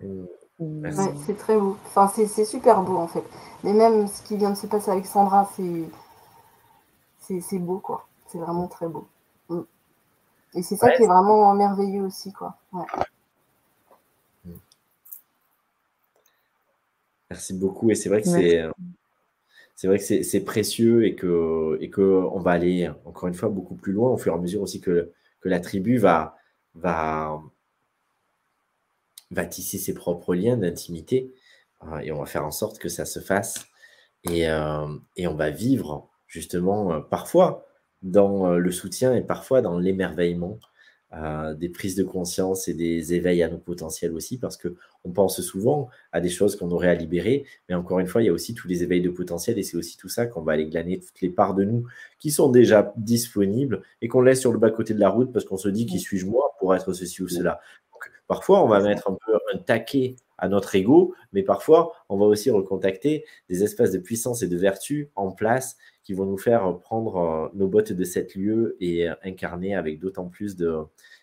c'est 0.58 1.36
très 1.36 1.58
beau. 1.58 1.76
Enfin, 1.86 2.10
c'est 2.14 2.44
super 2.44 2.82
beau 2.82 2.96
en 2.96 3.08
fait. 3.08 3.24
Mais 3.62 3.72
même 3.72 4.08
ce 4.08 4.22
qui 4.22 4.36
vient 4.36 4.50
de 4.50 4.56
se 4.56 4.66
passer 4.66 4.90
avec 4.90 5.06
Sandra, 5.06 5.50
c'est 7.28 7.58
beau 7.58 7.78
quoi. 7.78 8.06
C'est 8.28 8.38
vraiment 8.38 8.68
très 8.68 8.88
beau. 8.88 9.06
Mm. 9.48 9.60
Et 10.54 10.62
c'est 10.62 10.76
ça 10.76 10.90
qui 10.92 11.02
est 11.02 11.06
vraiment 11.06 11.54
merveilleux 11.54 12.04
aussi 12.04 12.32
quoi. 12.32 12.56
Merci 17.30 17.54
beaucoup. 17.54 17.90
Et 17.90 17.94
c'est 17.94 18.08
vrai 18.08 18.22
que 18.22 18.28
c'est 18.28 18.64
c'est 19.74 19.88
vrai 19.88 19.98
que 19.98 20.22
c'est 20.22 20.40
précieux 20.40 21.04
et 21.04 21.14
que 21.14 21.76
et 21.82 21.90
que 21.90 22.00
on 22.00 22.40
va 22.40 22.52
aller 22.52 22.90
encore 23.04 23.28
une 23.28 23.34
fois 23.34 23.50
beaucoup 23.50 23.74
plus 23.74 23.92
loin 23.92 24.10
au 24.10 24.16
fur 24.16 24.32
et 24.32 24.36
à 24.36 24.38
mesure 24.38 24.62
aussi 24.62 24.80
que, 24.80 25.12
que 25.40 25.48
la 25.50 25.60
tribu 25.60 25.98
va 25.98 26.38
va 26.74 27.42
va 29.30 29.44
tisser 29.44 29.78
ses 29.78 29.94
propres 29.94 30.34
liens 30.34 30.56
d'intimité 30.56 31.34
euh, 31.84 31.98
et 31.98 32.12
on 32.12 32.20
va 32.20 32.26
faire 32.26 32.44
en 32.44 32.50
sorte 32.50 32.78
que 32.78 32.88
ça 32.88 33.04
se 33.04 33.20
fasse. 33.20 33.66
Et, 34.24 34.48
euh, 34.48 34.86
et 35.16 35.26
on 35.26 35.34
va 35.34 35.50
vivre 35.50 36.08
justement 36.26 36.92
euh, 36.92 37.00
parfois 37.00 37.66
dans 38.02 38.50
le 38.56 38.70
soutien 38.70 39.14
et 39.14 39.22
parfois 39.22 39.62
dans 39.62 39.78
l'émerveillement 39.78 40.58
des 41.56 41.70
prises 41.70 41.94
de 41.94 42.04
conscience 42.04 42.68
et 42.68 42.74
des 42.74 43.14
éveils 43.14 43.42
à 43.42 43.48
nos 43.48 43.58
potentiels 43.58 44.12
aussi, 44.12 44.38
parce 44.38 44.58
que 44.58 44.76
on 45.02 45.12
pense 45.12 45.40
souvent 45.40 45.88
à 46.12 46.20
des 46.20 46.28
choses 46.28 46.56
qu'on 46.56 46.70
aurait 46.72 46.90
à 46.90 46.94
libérer, 46.94 47.46
mais 47.68 47.74
encore 47.74 48.00
une 48.00 48.06
fois, 48.06 48.22
il 48.22 48.26
y 48.26 48.28
a 48.28 48.32
aussi 48.32 48.54
tous 48.54 48.68
les 48.68 48.82
éveils 48.82 49.00
de 49.00 49.08
potentiel 49.08 49.58
et 49.58 49.62
c'est 49.62 49.78
aussi 49.78 49.96
tout 49.96 50.10
ça 50.10 50.26
qu'on 50.26 50.42
va 50.42 50.52
aller 50.52 50.66
glaner 50.66 51.00
toutes 51.00 51.20
les 51.22 51.30
parts 51.30 51.54
de 51.54 51.64
nous 51.64 51.86
qui 52.18 52.30
sont 52.30 52.50
déjà 52.50 52.92
disponibles 52.98 53.82
et 54.02 54.08
qu'on 54.08 54.20
laisse 54.20 54.40
sur 54.40 54.52
le 54.52 54.58
bas-côté 54.58 54.92
de 54.92 55.00
la 55.00 55.08
route 55.08 55.32
parce 55.32 55.46
qu'on 55.46 55.56
se 55.56 55.68
dit 55.68 55.86
qui 55.86 56.00
suis-je 56.00 56.26
moi 56.26 56.54
pour 56.58 56.74
être 56.74 56.92
ceci 56.92 57.22
ou 57.22 57.28
cela? 57.28 57.60
Parfois, 58.26 58.62
on 58.64 58.68
va 58.68 58.80
mettre 58.80 59.10
un 59.10 59.16
peu 59.26 59.38
un 59.54 59.58
taquet 59.58 60.16
à 60.38 60.48
notre 60.48 60.74
ego, 60.74 61.14
mais 61.32 61.42
parfois, 61.42 61.92
on 62.08 62.18
va 62.18 62.26
aussi 62.26 62.50
recontacter 62.50 63.24
des 63.48 63.62
espaces 63.62 63.90
de 63.90 63.98
puissance 63.98 64.42
et 64.42 64.48
de 64.48 64.56
vertu 64.56 65.10
en 65.14 65.30
place 65.30 65.76
qui 66.02 66.12
vont 66.12 66.26
nous 66.26 66.38
faire 66.38 66.78
prendre 66.78 67.16
euh, 67.16 67.48
nos 67.54 67.68
bottes 67.68 67.92
de 67.92 68.04
cet 68.04 68.34
lieu 68.34 68.76
et 68.80 69.08
incarner 69.24 69.74
avec 69.74 69.98
d'autant 69.98 70.26
plus 70.26 70.56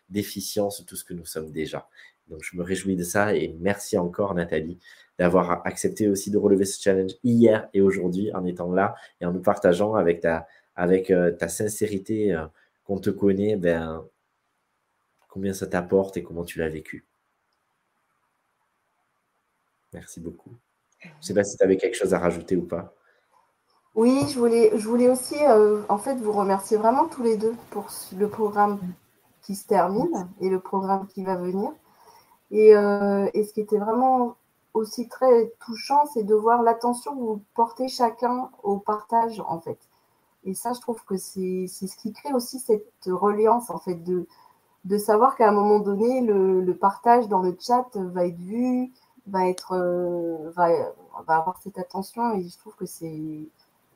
d'efficience 0.09 0.83
tout 0.85 0.95
ce 0.95 1.03
que 1.03 1.13
nous 1.13 1.25
sommes 1.25 1.51
déjà. 1.51 1.87
Donc, 2.27 2.41
je 2.43 2.57
me 2.57 2.63
réjouis 2.63 2.95
de 2.95 3.03
ça 3.03 3.35
et 3.35 3.55
merci 3.59 3.97
encore, 3.97 4.33
Nathalie, 4.33 4.79
d'avoir 5.19 5.65
accepté 5.65 6.07
aussi 6.07 6.31
de 6.31 6.37
relever 6.37 6.65
ce 6.65 6.81
challenge 6.81 7.11
hier 7.23 7.69
et 7.73 7.81
aujourd'hui 7.81 8.33
en 8.33 8.45
étant 8.45 8.71
là 8.71 8.95
et 9.21 9.25
en 9.25 9.33
nous 9.33 9.41
partageant 9.41 9.95
avec 9.95 10.21
ta, 10.21 10.47
avec, 10.75 11.11
euh, 11.11 11.31
ta 11.31 11.47
sincérité 11.47 12.33
euh, 12.33 12.45
qu'on 12.83 12.99
te 12.99 13.09
connaît, 13.09 13.55
ben, 13.55 14.05
combien 15.33 15.53
ça 15.53 15.65
t'apporte 15.65 16.15
et 16.15 16.23
comment 16.23 16.43
tu 16.43 16.59
l'as 16.59 16.69
vécu. 16.69 17.07
Merci 19.91 20.19
beaucoup. 20.19 20.51
Je 21.01 21.07
ne 21.07 21.21
sais 21.21 21.33
pas 21.33 21.43
si 21.43 21.57
tu 21.57 21.63
avais 21.63 21.77
quelque 21.77 21.95
chose 21.95 22.13
à 22.13 22.19
rajouter 22.19 22.55
ou 22.55 22.61
pas. 22.61 22.93
Oui, 23.95 24.25
je 24.29 24.37
voulais, 24.37 24.71
je 24.77 24.87
voulais 24.87 25.09
aussi 25.09 25.35
euh, 25.43 25.81
en 25.89 25.97
fait 25.97 26.15
vous 26.15 26.31
remercier 26.31 26.77
vraiment 26.77 27.07
tous 27.07 27.23
les 27.23 27.37
deux 27.37 27.55
pour 27.71 27.87
le 28.15 28.29
programme 28.29 28.79
qui 29.41 29.55
se 29.55 29.65
termine 29.65 30.29
et 30.39 30.49
le 30.49 30.59
programme 30.59 31.07
qui 31.07 31.23
va 31.23 31.35
venir. 31.35 31.71
Et, 32.51 32.75
euh, 32.75 33.27
et 33.33 33.43
ce 33.43 33.53
qui 33.53 33.61
était 33.61 33.79
vraiment 33.79 34.37
aussi 34.75 35.07
très 35.07 35.51
touchant, 35.65 36.05
c'est 36.13 36.23
de 36.23 36.35
voir 36.35 36.61
l'attention 36.61 37.15
que 37.15 37.19
vous 37.19 37.41
portez 37.55 37.87
chacun 37.87 38.51
au 38.61 38.77
partage 38.77 39.41
en 39.47 39.59
fait. 39.59 39.79
Et 40.43 40.53
ça, 40.53 40.73
je 40.73 40.81
trouve 40.81 41.03
que 41.05 41.17
c'est 41.17 41.67
ce 41.67 41.97
qui 41.97 42.13
crée 42.13 42.33
aussi 42.33 42.59
cette 42.59 42.91
reliance 43.07 43.71
en 43.71 43.79
fait 43.79 43.95
de, 43.95 44.27
de 44.85 44.97
savoir 44.97 45.35
qu'à 45.35 45.49
un 45.49 45.53
moment 45.53 45.79
donné, 45.79 46.21
le, 46.21 46.73
partage 46.73 47.27
dans 47.27 47.41
le 47.41 47.55
chat 47.59 47.87
va 47.95 48.27
être 48.27 48.39
vu, 48.39 48.91
va 49.27 49.47
être, 49.47 49.73
euh, 49.73 50.51
va, 50.51 50.93
avoir 51.27 51.59
cette 51.63 51.77
attention 51.77 52.35
et 52.35 52.43
je 52.43 52.57
trouve 52.57 52.75
que 52.75 52.85
c'est, 52.85 53.21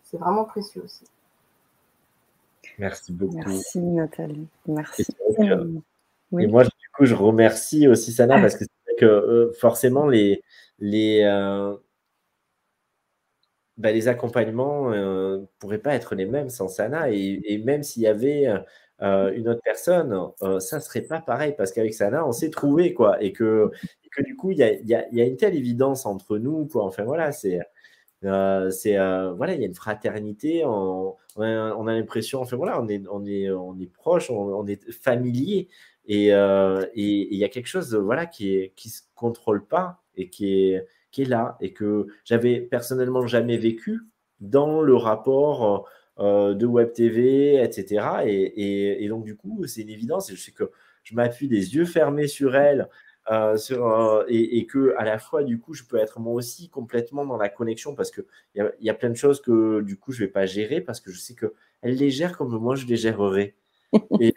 c'est 0.04 0.18
vraiment 0.18 0.46
précieux 0.46 0.84
aussi. 0.84 1.06
Merci 2.78 3.12
beaucoup. 3.12 3.36
Merci 3.36 3.80
Nathalie. 3.80 4.48
Merci. 4.68 5.06
Et 6.40 6.48
moi, 6.48 6.64
du 6.64 6.90
coup, 6.96 7.06
je 7.06 7.16
remercie 7.16 7.88
aussi 7.88 8.12
Sana 8.14 8.40
parce 8.40 8.56
que 8.56 8.66
c'est 8.66 8.96
que 8.96 9.06
euh, 9.06 9.54
forcément 9.60 10.08
les 10.08 10.44
les 10.80 11.22
euh, 11.24 11.76
bah, 13.78 13.92
les 13.92 14.08
accompagnements 14.08 14.90
ne 14.90 15.46
pourraient 15.60 15.78
pas 15.80 15.96
être 15.96 16.16
les 16.16 16.26
mêmes 16.26 16.50
sans 16.50 16.68
Sana 16.68 17.12
et, 17.12 17.42
et 17.46 17.58
même 17.60 17.84
s'il 17.84 18.04
y 18.04 18.08
avait 18.08 18.48
euh, 19.04 19.32
une 19.36 19.48
autre 19.48 19.62
personne, 19.64 20.18
euh, 20.42 20.60
ça 20.60 20.80
serait 20.80 21.02
pas 21.02 21.22
pareil 21.22 21.54
parce 21.56 21.72
qu'avec 21.72 21.94
Sana, 21.94 22.28
on 22.28 22.32
s'est 22.32 22.50
trouvé 22.50 22.94
quoi, 22.94 23.22
et 23.22 23.32
que, 23.32 23.72
que 24.12 24.24
du 24.24 24.36
coup, 24.36 24.52
il 24.52 24.58
y 24.58 24.64
a, 24.64 24.74
y, 24.74 24.96
a, 24.96 25.08
y 25.12 25.22
a, 25.22 25.26
une 25.26 25.38
telle 25.38 25.56
évidence 25.56 26.06
entre 26.08 26.38
nous, 26.40 26.66
quoi. 26.66 26.84
Enfin 26.84 27.04
voilà, 27.04 27.32
c'est, 27.32 27.60
euh, 28.26 28.72
c'est, 28.72 28.98
euh, 28.98 29.34
voilà, 29.34 29.54
il 29.54 29.62
y 29.62 29.64
a 29.64 29.68
une 29.68 29.76
fraternité, 29.76 30.66
on, 30.66 31.16
on 31.36 31.88
a, 31.88 31.94
l'impression, 31.94 32.42
enfin 32.42 32.58
voilà, 32.58 32.82
on 32.82 32.88
est, 32.88 33.04
on 33.10 33.24
est, 33.26 33.52
on 33.52 33.80
est 33.80 33.92
proche, 33.92 34.32
on, 34.32 34.66
est 34.66 34.92
familier, 34.92 35.70
et 36.08 36.30
il 36.30 37.38
y 37.38 37.44
a 37.44 37.50
quelque 37.50 37.68
chose, 37.68 37.94
voilà, 37.96 38.26
qui 38.26 38.56
est, 38.56 38.74
qui 38.76 38.90
se 38.90 39.04
contrôle 39.14 39.66
pas 39.68 40.02
et 40.16 40.30
qui 40.30 40.72
est, 40.72 40.88
qui 41.12 41.22
est 41.22 41.26
là, 41.26 41.58
et 41.62 41.72
que 41.74 42.08
j'avais 42.26 42.62
personnellement 42.62 43.28
jamais 43.28 43.58
vécu 43.58 44.02
dans 44.40 44.82
le 44.82 44.96
rapport 44.96 45.88
euh, 46.20 46.54
de 46.54 46.66
Web 46.66 46.94
TV, 46.94 47.62
etc. 47.64 48.24
Et, 48.26 49.08
donc, 49.08 49.24
du 49.24 49.36
coup, 49.36 49.66
c'est 49.68 49.82
une 49.82 49.90
évidence. 49.90 50.32
je 50.32 50.36
sais 50.36 50.52
que 50.52 50.72
je 51.04 51.16
m'appuie 51.16 51.48
des 51.48 51.76
yeux 51.76 51.86
fermés 51.86 52.28
sur 52.28 52.56
elle. 52.56 52.90
Euh, 53.30 53.58
sur, 53.58 53.86
euh, 53.86 54.24
et, 54.30 54.66
que 54.68 54.96
à 54.98 55.04
la 55.04 55.20
fois 55.20 55.44
du 55.44 55.60
coup 55.60 55.74
je 55.74 55.84
peux 55.84 55.98
être 55.98 56.18
moi 56.22 56.32
aussi 56.32 56.70
complètement 56.70 57.26
dans 57.26 57.36
la 57.36 57.50
connexion 57.50 57.94
parce 57.94 58.10
que 58.10 58.22
il 58.56 58.72
y, 58.80 58.90
a 58.90 58.94
plein 58.94 59.10
de 59.10 59.16
choses 59.16 59.42
que 59.42 59.82
du 59.82 60.00
coup 60.00 60.14
je 60.14 60.20
vais 60.20 60.30
pas 60.30 60.46
gérer 60.46 60.80
parce 60.80 61.02
que 61.02 61.12
je 61.12 61.20
sais 61.20 61.34
que 61.34 61.54
elle 61.82 61.96
les 61.96 62.10
gère 62.10 62.38
comme 62.38 62.58
moi 62.58 62.76
je 62.76 62.86
les 62.86 62.96
gérerai 62.96 63.58
et, 64.22 64.34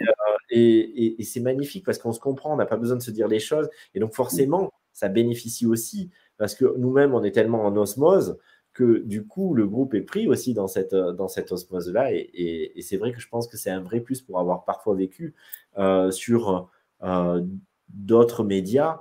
et 0.51 1.23
c'est 1.23 1.39
magnifique 1.39 1.86
parce 1.86 1.98
qu'on 1.98 2.12
se 2.12 2.19
comprend 2.19 2.52
on 2.52 2.57
n'a 2.57 2.66
pas 2.66 2.77
besoin 2.77 2.97
de 2.97 3.02
se 3.02 3.12
dire 3.12 3.28
les 3.28 3.39
choses 3.39 3.70
et 3.94 4.01
donc 4.01 4.12
forcément 4.12 4.73
ça 4.93 5.09
bénéficie 5.09 5.66
aussi 5.66 6.11
parce 6.36 6.57
que 6.57 6.77
nous-mêmes 6.77 7.15
on 7.15 7.23
est 7.23 7.31
tellement 7.31 7.65
en 7.65 7.77
osmose 7.77 8.39
que 8.81 8.98
du 9.01 9.27
coup, 9.27 9.55
le 9.55 9.66
groupe 9.66 9.94
est 9.94 10.01
pris 10.01 10.27
aussi 10.27 10.55
dans 10.55 10.66
cette, 10.66 10.94
euh, 10.94 11.12
dans 11.12 11.28
cette 11.28 11.52
osmose-là. 11.52 12.12
Et, 12.12 12.73
c'est 12.81 12.97
vrai 12.97 13.12
que 13.12 13.20
je 13.20 13.28
pense 13.28 13.47
que 13.47 13.57
c'est 13.57 13.70
un 13.70 13.82
vrai 13.82 14.01
plus 14.01 14.23
pour 14.23 14.40
avoir 14.40 14.65
parfois 14.65 14.94
vécu 14.94 15.35
euh, 15.78 16.11
sur 16.11 16.70
euh, 17.02 17.43
d'autres 17.89 18.44
médias 18.44 19.01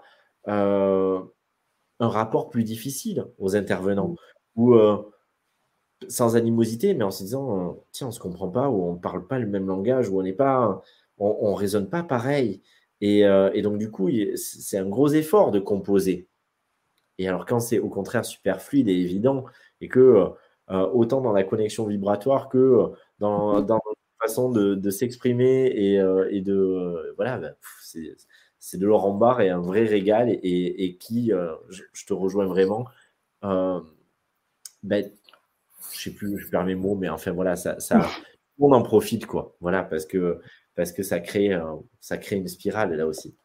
un 2.01 2.07
rapport 2.07 2.49
plus 2.49 2.63
difficile 2.63 3.25
aux 3.37 3.55
intervenants. 3.55 4.15
Ou 4.55 4.75
sans 6.07 6.35
animosité, 6.35 6.93
mais 6.93 7.03
en 7.03 7.11
se 7.11 7.23
disant, 7.23 7.77
tiens, 7.91 8.07
on 8.07 8.09
ne 8.09 8.13
se 8.15 8.19
comprend 8.19 8.49
pas, 8.49 8.69
ou 8.69 8.83
on 8.83 8.93
ne 8.93 8.99
parle 8.99 9.27
pas 9.27 9.37
le 9.37 9.47
même 9.47 9.67
langage, 9.67 10.09
ou 10.09 10.19
on 10.19 10.23
n'est 10.23 10.33
pas, 10.33 10.81
on, 11.19 11.53
raisonne 11.53 11.89
pas 11.89 12.03
pareil. 12.03 12.61
Et, 13.01 13.19
et 13.19 13.61
donc, 13.61 13.77
du 13.77 13.91
coup, 13.91 14.09
c'est 14.35 14.77
un 14.77 14.89
gros 14.89 15.09
effort 15.09 15.51
de 15.51 15.59
composer. 15.59 16.28
Et 17.19 17.27
alors 17.27 17.45
quand 17.45 17.59
c'est 17.59 17.79
au 17.79 17.89
contraire 17.89 18.25
super 18.25 18.61
fluide 18.61 18.87
et 18.87 18.93
évident, 18.93 19.45
et 19.81 19.89
que 19.89 19.99
euh, 19.99 20.29
euh, 20.71 20.87
autant 20.93 21.21
dans 21.21 21.33
la 21.33 21.43
connexion 21.43 21.85
vibratoire 21.85 22.49
que 22.49 22.57
euh, 22.57 22.87
dans, 23.19 23.61
dans 23.61 23.75
la 23.75 24.27
façon 24.27 24.49
de, 24.49 24.89
s'exprimer 24.89 25.65
et, 25.67 25.95
et, 26.29 26.41
de 26.41 27.13
voilà, 27.17 27.37
ben, 27.37 27.55
c'est 28.59 28.77
de 28.77 28.85
l'or 28.85 29.05
en 29.05 29.13
barre 29.13 29.41
et 29.41 29.49
un 29.49 29.59
vrai 29.59 29.83
régal 29.85 30.29
et, 30.29 30.97
qui, 30.99 31.31
je, 31.69 32.05
te 32.05 32.13
rejoins 32.13 32.45
vraiment, 32.45 32.85
ben, 33.41 35.11
je 35.93 35.99
sais 35.99 36.11
plus, 36.11 36.37
je 36.37 36.49
perds 36.49 36.65
mes 36.65 36.75
mots, 36.75 36.95
mais 36.95 37.09
enfin 37.09 37.31
voilà, 37.31 37.55
ça, 37.55 37.79
ça 37.79 38.05
on 38.59 38.71
en 38.73 38.81
profite 38.81 39.25
quoi, 39.25 39.55
voilà, 39.61 39.83
parce 39.83 40.05
que 40.05 40.41
parce 40.75 40.91
que 40.91 41.03
ça 41.03 41.19
crée, 41.19 41.57
ça 41.99 42.17
crée 42.17 42.35
une 42.35 42.47
spirale 42.47 42.93
là 42.93 43.07
aussi. 43.07 43.35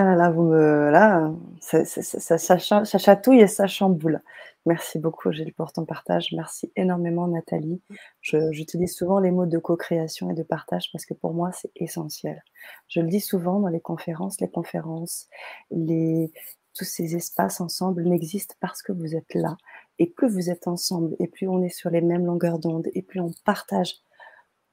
Ah. 0.00 0.14
Là, 0.14 0.30
vous 0.30 0.44
me, 0.44 0.90
là 0.90 1.32
ça, 1.60 1.84
ça, 1.84 2.98
chatouille 2.98 3.40
et 3.40 3.48
ça 3.48 3.66
chamboule. 3.66 4.22
Merci 4.64 5.00
beaucoup, 5.00 5.32
Gilles, 5.32 5.52
pour 5.52 5.72
ton 5.72 5.84
partage. 5.84 6.28
Merci 6.36 6.70
énormément, 6.76 7.26
Nathalie. 7.26 7.82
J'utilise 8.20 8.94
souvent 8.94 9.18
les 9.18 9.32
mots 9.32 9.46
de 9.46 9.58
co-création 9.58 10.30
et 10.30 10.34
de 10.34 10.44
partage 10.44 10.92
parce 10.92 11.04
que 11.04 11.14
pour 11.14 11.34
moi, 11.34 11.50
c'est 11.52 11.72
essentiel. 11.74 12.44
Je 12.86 13.00
le 13.00 13.08
dis 13.08 13.20
souvent 13.20 13.58
dans 13.58 13.68
les 13.68 13.80
conférences, 13.80 14.40
les 14.40 14.48
conférences, 14.48 15.26
les, 15.72 16.30
tous 16.74 16.84
ces 16.84 17.16
espaces 17.16 17.60
ensemble 17.60 18.04
n'existent 18.04 18.54
parce 18.60 18.82
que 18.82 18.92
vous 18.92 19.16
êtes 19.16 19.34
là 19.34 19.56
Et 19.98 20.06
plus 20.06 20.28
vous 20.28 20.48
êtes 20.48 20.68
ensemble, 20.68 21.16
et 21.18 21.26
plus 21.26 21.48
on 21.48 21.60
est 21.60 21.70
sur 21.70 21.90
les 21.90 22.02
mêmes 22.02 22.24
longueurs 22.24 22.60
d'onde, 22.60 22.86
et 22.94 23.02
plus 23.02 23.18
on 23.18 23.32
partage, 23.44 23.96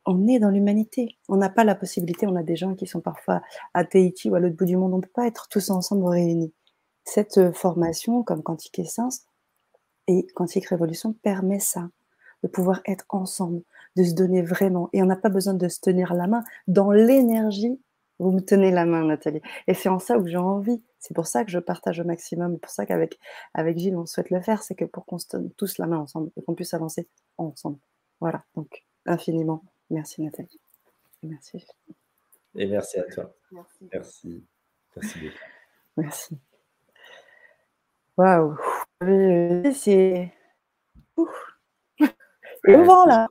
on 0.06 0.28
est 0.28 0.40
dans 0.40 0.50
l'humanité. 0.50 1.18
On 1.30 1.38
n'a 1.38 1.50
pas 1.50 1.64
la 1.64 1.76
possibilité, 1.76 2.28
on 2.28 2.36
a 2.36 2.44
des 2.44 2.56
gens 2.56 2.76
qui 2.76 2.88
sont 2.88 3.02
parfois 3.02 3.42
à 3.74 3.84
Tahiti 3.86 4.30
ou 4.30 4.36
à 4.36 4.40
l'autre 4.40 4.56
bout 4.56 4.66
du 4.66 4.78
monde, 4.78 4.94
on 4.94 4.98
ne 4.98 5.02
peut 5.02 5.10
pas 5.14 5.28
être 5.28 5.48
tous 5.50 5.70
ensemble 5.70 6.06
réunis. 6.08 6.54
Cette 7.04 7.54
formation, 7.54 8.24
comme 8.24 8.44
Quantique 8.44 8.80
Essence 8.80 9.22
et 10.08 10.28
Quantique 10.36 10.68
Révolution, 10.68 11.14
permet 11.14 11.60
ça, 11.60 11.90
de 12.44 12.48
pouvoir 12.48 12.82
être 12.86 13.06
ensemble, 13.10 13.62
de 13.96 14.04
se 14.04 14.14
donner 14.14 14.42
vraiment. 14.42 14.90
Et 14.94 15.02
on 15.04 15.06
n'a 15.06 15.16
pas 15.16 15.30
besoin 15.30 15.54
de 15.54 15.68
se 15.68 15.80
tenir 15.80 16.14
la 16.14 16.28
main. 16.28 16.44
Dans 16.68 16.92
l'énergie, 16.92 17.80
vous 18.20 18.32
me 18.32 18.40
tenez 18.40 18.72
la 18.72 18.86
main, 18.86 19.06
Nathalie. 19.06 19.42
Et 19.68 19.74
c'est 19.74 19.90
en 19.90 20.00
ça 20.00 20.18
où 20.18 20.26
j'ai 20.26 20.38
envie. 20.38 20.82
C'est 21.00 21.14
pour 21.14 21.28
ça 21.28 21.44
que 21.44 21.52
je 21.52 21.60
partage 21.60 22.00
au 22.00 22.04
maximum. 22.04 22.60
Pour 22.60 22.72
ça 22.72 22.86
qu'avec 22.86 23.20
avec 23.54 23.78
Gilles, 23.78 23.98
on 23.98 24.06
souhaite 24.06 24.30
le 24.30 24.42
faire. 24.42 24.64
C'est 24.64 24.76
que 24.76 24.86
pour 24.86 25.06
qu'on 25.06 25.18
se 25.18 25.28
tenir 25.28 25.52
tous 25.58 25.78
la 25.78 25.88
main 25.88 25.98
ensemble 25.98 26.32
et 26.38 26.42
qu'on 26.42 26.56
puisse 26.56 26.74
avancer 26.74 27.08
ensemble. 27.38 27.78
Voilà. 28.22 28.44
Donc, 28.56 28.86
infiniment. 29.06 29.64
Merci, 29.90 30.24
Nathalie. 30.24 30.60
merci. 31.24 31.66
Et 32.56 32.68
merci 32.68 33.00
à 33.00 33.04
toi. 33.04 33.34
Merci. 33.52 33.90
Merci. 33.92 34.44
Merci 34.96 35.20
beaucoup. 35.20 35.36
Merci. 35.98 36.38
Waouh. 38.18 38.58
C'est. 39.74 40.34
Et 42.68 42.76
vent 42.76 43.06
là. 43.06 43.28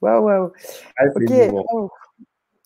Waouh, 0.00 0.24
waouh. 0.24 0.52
Ah, 0.96 1.04
ok. 1.14 1.90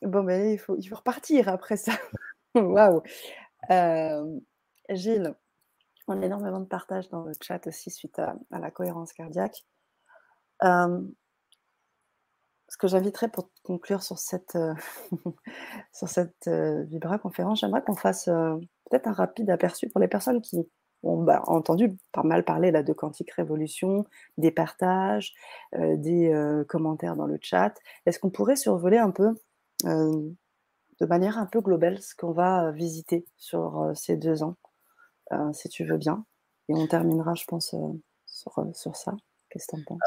Bon, 0.02 0.22
ben, 0.22 0.52
il 0.52 0.58
faut, 0.58 0.76
il 0.76 0.86
faut 0.86 0.96
repartir 0.96 1.48
après 1.48 1.76
ça. 1.76 1.92
Waouh. 2.54 3.02
Euh, 3.70 4.40
Gilles, 4.90 5.34
on 6.06 6.22
a 6.22 6.26
énormément 6.26 6.60
de 6.60 6.66
partage 6.66 7.08
dans 7.08 7.24
le 7.24 7.32
chat 7.40 7.66
aussi 7.66 7.90
suite 7.90 8.18
à, 8.18 8.36
la 8.50 8.70
cohérence 8.70 9.12
cardiaque. 9.12 9.64
Euh, 10.62 11.00
ce 12.68 12.76
que 12.76 12.86
j'inviterais 12.86 13.28
pour 13.28 13.50
conclure 13.62 14.02
sur 14.02 14.18
cette, 14.18 14.56
euh, 14.56 14.74
sur 15.92 16.08
cette 16.08 16.48
Vibra 16.48 17.18
conférence, 17.18 17.60
j'aimerais 17.60 17.82
qu'on 17.82 17.96
fasse 17.96 18.26
peut-être 18.26 19.08
un 19.08 19.12
rapide 19.12 19.50
aperçu 19.50 19.88
pour 19.88 20.00
les 20.00 20.08
personnes 20.08 20.40
qui 20.40 20.68
ont 21.02 21.22
bah, 21.22 21.42
entendu 21.46 21.96
pas 22.12 22.22
mal 22.22 22.44
parler 22.44 22.70
là, 22.70 22.82
de 22.82 22.92
Quantique 22.92 23.30
Révolution, 23.32 24.04
des 24.36 24.50
partages, 24.50 25.32
des 25.72 26.32
commentaires 26.68 27.16
dans 27.16 27.26
le 27.26 27.38
chat. 27.40 27.74
Est-ce 28.04 28.18
qu'on 28.18 28.30
pourrait 28.30 28.56
survoler 28.56 28.98
un 28.98 29.10
peu 29.10 29.34
de 29.84 31.06
manière 31.06 31.38
un 31.38 31.46
peu 31.46 31.60
globale 31.60 32.00
ce 32.02 32.16
qu'on 32.16 32.32
va 32.32 32.72
visiter 32.72 33.24
sur 33.36 33.92
ces 33.94 34.16
deux 34.16 34.42
ans, 34.42 34.56
si 35.52 35.68
tu 35.68 35.84
veux 35.84 35.98
bien? 35.98 36.24
Et 36.68 36.74
on 36.74 36.86
terminera, 36.86 37.34
je 37.34 37.44
pense, 37.44 37.74
sur, 38.26 38.66
sur 38.74 38.96
ça. 38.96 39.14
Qu'est-ce 39.50 39.68
que 39.68 39.76
tu 39.76 39.82
en 39.82 39.84
penses? 39.86 40.00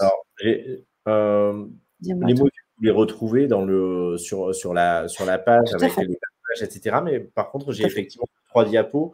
Alors, 1.06 1.68
les 2.02 2.14
mots, 2.14 2.50
vous 2.78 2.84
les 2.84 2.92
retrouvez 2.92 3.48
dans 3.48 3.64
le, 3.64 4.18
sur, 4.18 4.54
sur, 4.56 4.74
la, 4.74 5.08
sur 5.08 5.26
la 5.26 5.38
page 5.38 5.74
avec 5.74 5.96
les 5.98 6.18
pages, 6.18 6.64
etc. 6.64 6.98
Mais 7.04 7.20
par 7.20 7.52
contre, 7.52 7.72
j'ai 7.72 7.86
effectivement 7.86 8.28
trois 8.50 8.66
diapos 8.66 9.14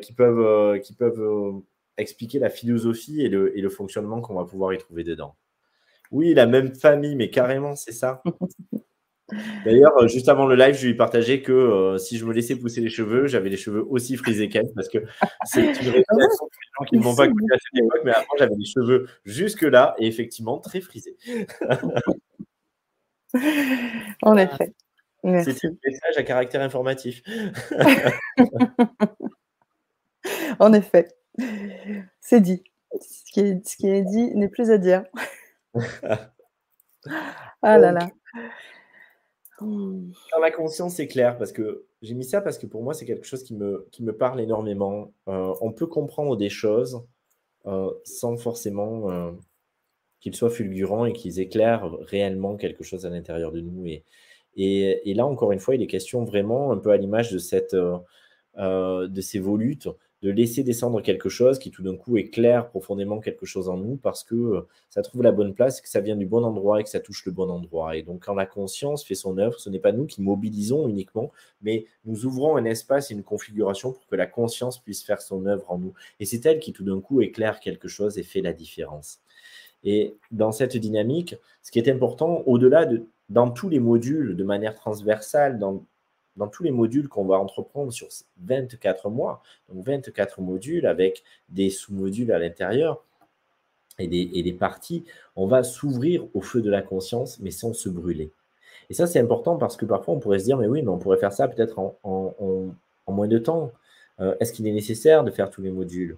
qui 0.00 0.12
peuvent, 0.12 0.80
qui 0.80 0.92
peuvent 0.92 1.62
expliquer 1.98 2.38
la 2.38 2.50
philosophie 2.50 3.22
et 3.22 3.28
le, 3.28 3.56
et 3.56 3.60
le 3.60 3.68
fonctionnement 3.68 4.20
qu'on 4.20 4.34
va 4.34 4.44
pouvoir 4.44 4.72
y 4.72 4.78
trouver 4.78 5.04
dedans. 5.04 5.34
Oui, 6.10 6.34
la 6.34 6.46
même 6.46 6.74
famille, 6.74 7.16
mais 7.16 7.30
carrément, 7.30 7.74
c'est 7.74 7.92
ça. 7.92 8.22
D'ailleurs, 9.64 9.96
euh, 9.98 10.08
juste 10.08 10.28
avant 10.28 10.46
le 10.46 10.54
live, 10.54 10.74
je 10.74 10.86
lui 10.86 10.92
ai 10.92 10.96
partagé 10.96 11.42
que 11.42 11.52
euh, 11.52 11.98
si 11.98 12.18
je 12.18 12.24
me 12.24 12.32
laissais 12.32 12.56
pousser 12.56 12.80
les 12.80 12.90
cheveux, 12.90 13.26
j'avais 13.26 13.48
les 13.48 13.56
cheveux 13.56 13.84
aussi 13.88 14.16
frisés 14.16 14.48
qu'elle, 14.48 14.72
parce 14.74 14.88
que 14.88 14.98
c'est 15.44 15.62
une 15.62 15.70
révélation 15.70 16.46
que 16.46 16.56
les 16.60 16.68
gens 16.78 16.84
qui 16.88 16.96
ne 16.96 17.02
m'ont 17.02 17.14
pas 17.14 17.28
connu 17.28 17.52
à 17.52 17.58
cette 17.58 17.84
époque, 17.84 18.00
mais 18.04 18.12
avant, 18.12 18.26
j'avais 18.38 18.56
les 18.56 18.64
cheveux 18.64 19.06
jusque-là 19.24 19.94
et 19.98 20.06
effectivement 20.06 20.58
très 20.58 20.80
frisés. 20.80 21.16
en 24.22 24.36
effet. 24.36 24.72
C'est 25.24 25.64
un 25.64 25.70
message 25.84 26.16
à 26.16 26.24
caractère 26.24 26.62
informatif. 26.62 27.22
en 30.58 30.72
effet. 30.72 31.06
C'est 32.20 32.40
dit. 32.40 32.64
Ce 33.00 33.32
qui 33.32 33.40
est, 33.40 33.66
ce 33.66 33.76
qui 33.76 33.88
est 33.88 34.02
dit 34.02 34.34
n'est 34.34 34.48
plus 34.48 34.70
à 34.70 34.78
dire. 34.78 35.04
ah 37.62 37.78
là 37.78 37.92
là. 37.92 38.08
Dans 39.62 40.40
la 40.40 40.50
conscience, 40.50 40.94
c'est 40.94 41.08
clair, 41.08 41.38
parce 41.38 41.52
que 41.52 41.84
j'ai 42.02 42.14
mis 42.14 42.24
ça 42.24 42.40
parce 42.40 42.58
que 42.58 42.66
pour 42.66 42.82
moi, 42.82 42.94
c'est 42.94 43.06
quelque 43.06 43.26
chose 43.26 43.42
qui 43.42 43.54
me, 43.54 43.86
qui 43.90 44.02
me 44.02 44.16
parle 44.16 44.40
énormément. 44.40 45.12
Euh, 45.28 45.54
on 45.60 45.72
peut 45.72 45.86
comprendre 45.86 46.36
des 46.36 46.48
choses 46.48 47.02
euh, 47.66 47.90
sans 48.04 48.36
forcément 48.36 49.10
euh, 49.10 49.30
qu'ils 50.20 50.34
soient 50.34 50.50
fulgurants 50.50 51.04
et 51.04 51.12
qu'ils 51.12 51.40
éclairent 51.40 51.96
réellement 52.00 52.56
quelque 52.56 52.84
chose 52.84 53.06
à 53.06 53.10
l'intérieur 53.10 53.52
de 53.52 53.60
nous. 53.60 53.86
Et, 53.86 54.04
et, 54.56 55.10
et, 55.10 55.14
là, 55.14 55.26
encore 55.26 55.52
une 55.52 55.60
fois, 55.60 55.74
il 55.74 55.82
est 55.82 55.86
question 55.86 56.24
vraiment, 56.24 56.72
un 56.72 56.78
peu 56.78 56.90
à 56.90 56.96
l'image 56.96 57.30
de, 57.30 59.06
de 59.06 59.20
ces 59.20 59.38
volutes, 59.38 59.88
de 60.22 60.30
laisser 60.30 60.62
descendre 60.62 61.02
quelque 61.02 61.28
chose 61.28 61.58
qui 61.58 61.70
tout 61.70 61.82
d'un 61.82 61.96
coup 61.96 62.16
éclaire 62.16 62.68
profondément 62.68 63.18
quelque 63.18 63.44
chose 63.44 63.68
en 63.68 63.76
nous 63.76 63.96
parce 63.96 64.22
que 64.22 64.34
euh, 64.34 64.60
ça 64.88 65.02
trouve 65.02 65.22
la 65.22 65.32
bonne 65.32 65.52
place, 65.52 65.80
que 65.80 65.88
ça 65.88 66.00
vient 66.00 66.16
du 66.16 66.26
bon 66.26 66.44
endroit 66.44 66.80
et 66.80 66.84
que 66.84 66.90
ça 66.90 67.00
touche 67.00 67.26
le 67.26 67.32
bon 67.32 67.50
endroit. 67.50 67.96
Et 67.96 68.02
donc 68.02 68.24
quand 68.24 68.34
la 68.34 68.46
conscience 68.46 69.04
fait 69.04 69.16
son 69.16 69.38
œuvre, 69.38 69.58
ce 69.58 69.68
n'est 69.68 69.80
pas 69.80 69.92
nous 69.92 70.06
qui 70.06 70.22
mobilisons 70.22 70.88
uniquement, 70.88 71.32
mais 71.60 71.86
nous 72.04 72.24
ouvrons 72.24 72.56
un 72.56 72.64
espace 72.64 73.10
et 73.10 73.14
une 73.14 73.24
configuration 73.24 73.92
pour 73.92 74.06
que 74.06 74.16
la 74.16 74.26
conscience 74.26 74.78
puisse 74.78 75.02
faire 75.02 75.20
son 75.20 75.46
œuvre 75.46 75.70
en 75.70 75.78
nous. 75.78 75.94
Et 76.20 76.24
c'est 76.24 76.46
elle 76.46 76.60
qui 76.60 76.72
tout 76.72 76.84
d'un 76.84 77.00
coup 77.00 77.20
éclaire 77.20 77.58
quelque 77.58 77.88
chose 77.88 78.16
et 78.18 78.22
fait 78.22 78.42
la 78.42 78.52
différence. 78.52 79.20
Et 79.84 80.14
dans 80.30 80.52
cette 80.52 80.76
dynamique, 80.76 81.34
ce 81.62 81.72
qui 81.72 81.80
est 81.80 81.88
important, 81.90 82.42
au-delà 82.46 82.86
de, 82.86 83.06
dans 83.28 83.50
tous 83.50 83.68
les 83.68 83.80
modules, 83.80 84.36
de 84.36 84.44
manière 84.44 84.74
transversale, 84.74 85.58
dans 85.58 85.84
dans 86.36 86.48
tous 86.48 86.62
les 86.62 86.70
modules 86.70 87.08
qu'on 87.08 87.24
va 87.24 87.36
entreprendre 87.36 87.92
sur 87.92 88.08
24 88.42 89.10
mois, 89.10 89.42
donc 89.68 89.84
24 89.84 90.40
modules 90.40 90.86
avec 90.86 91.22
des 91.48 91.70
sous-modules 91.70 92.32
à 92.32 92.38
l'intérieur 92.38 93.04
et 93.98 94.08
des, 94.08 94.52
parties, 94.52 95.04
on 95.36 95.46
va 95.46 95.62
s'ouvrir 95.62 96.26
au 96.34 96.40
feu 96.40 96.62
de 96.62 96.70
la 96.70 96.82
conscience, 96.82 97.38
mais 97.40 97.50
sans 97.50 97.74
se 97.74 97.88
brûler. 97.88 98.30
Et 98.90 98.94
ça, 98.94 99.06
c'est 99.06 99.20
important 99.20 99.56
parce 99.56 99.76
que 99.76 99.84
parfois, 99.84 100.14
on 100.14 100.18
pourrait 100.18 100.38
se 100.38 100.44
dire, 100.44 100.56
mais 100.56 100.66
oui, 100.66 100.82
mais 100.82 100.88
on 100.88 100.98
pourrait 100.98 101.18
faire 101.18 101.32
ça 101.32 101.46
peut-être 101.46 101.78
en, 101.78 102.74
moins 103.08 103.28
de 103.28 103.38
temps. 103.38 103.70
Euh, 104.20 104.34
est-ce 104.40 104.52
qu'il 104.52 104.66
est 104.66 104.72
nécessaire 104.72 105.24
de 105.24 105.30
faire 105.30 105.50
tous 105.50 105.62
les 105.62 105.70
modules? 105.70 106.16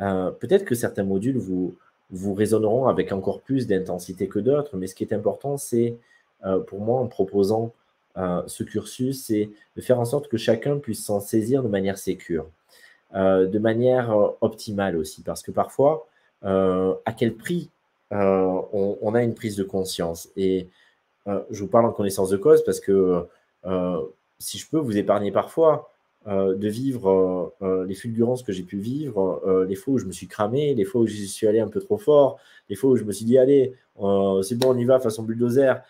Euh, 0.00 0.30
Peut-être 0.32 0.64
que 0.64 0.74
certains 0.74 1.04
modules 1.04 1.38
vous, 1.38 1.76
vous 2.10 2.34
résonneront 2.34 2.88
avec 2.88 3.12
encore 3.12 3.40
plus 3.40 3.66
d'intensité 3.66 4.28
que 4.28 4.38
d'autres, 4.38 4.76
mais 4.76 4.86
ce 4.86 4.94
qui 4.94 5.04
est 5.04 5.12
important, 5.12 5.56
c'est, 5.56 5.96
euh, 6.44 6.58
pour 6.58 6.80
moi, 6.80 7.00
en 7.00 7.06
proposant 7.06 7.72
ce 8.16 8.62
cursus, 8.62 9.24
c'est 9.24 9.50
de 9.76 9.80
faire 9.80 9.98
en 9.98 10.04
sorte 10.04 10.28
que 10.28 10.36
chacun 10.36 10.78
puisse 10.78 11.04
s'en 11.04 11.20
saisir 11.20 11.62
de 11.62 11.68
manière 11.68 11.98
sécure, 11.98 12.46
euh, 13.14 13.46
de 13.46 13.58
manière 13.60 14.10
euh, 14.10 14.30
optimale 14.40 14.96
aussi, 14.96 15.22
parce 15.22 15.42
que 15.42 15.52
parfois, 15.52 16.08
euh, 16.44 16.94
à 17.04 17.12
quel 17.12 17.34
prix 17.34 17.70
on, 18.10 19.14
a 19.14 19.22
une 19.22 19.34
prise 19.34 19.56
de 19.56 19.64
conscience? 19.64 20.28
Et 20.36 20.68
je 21.26 21.60
vous 21.60 21.66
parle 21.66 21.86
en 21.86 21.92
connaissance 21.92 22.30
de 22.30 22.36
cause 22.36 22.62
parce 22.64 22.78
que 22.78 23.26
si 24.38 24.58
je 24.58 24.68
peux 24.68 24.78
vous 24.78 24.96
épargner 24.96 25.32
parfois, 25.32 25.93
de 26.26 26.68
vivre 26.68 27.54
les 27.86 27.94
fulgurances 27.94 28.42
que 28.42 28.52
j'ai 28.52 28.62
pu 28.62 28.78
vivre, 28.78 29.42
les 29.68 29.74
fois 29.74 29.94
où 29.94 29.98
je 29.98 30.06
me 30.06 30.12
suis 30.12 30.26
cramé, 30.26 30.74
les 30.74 30.84
fois 30.84 31.02
où 31.02 31.06
j'y 31.06 31.28
suis 31.28 31.46
allé 31.46 31.60
un 31.60 31.68
peu 31.68 31.80
trop 31.80 31.98
fort, 31.98 32.38
les 32.68 32.76
fois 32.76 32.90
où 32.90 32.96
je 32.96 33.04
me 33.04 33.12
suis 33.12 33.26
dit, 33.26 33.36
allez, 33.36 33.74
c'est 34.42 34.58
bon, 34.58 34.70
on 34.70 34.78
y 34.78 34.84
va, 34.84 35.00
façon 35.00 35.22
bulldozer, 35.22 35.82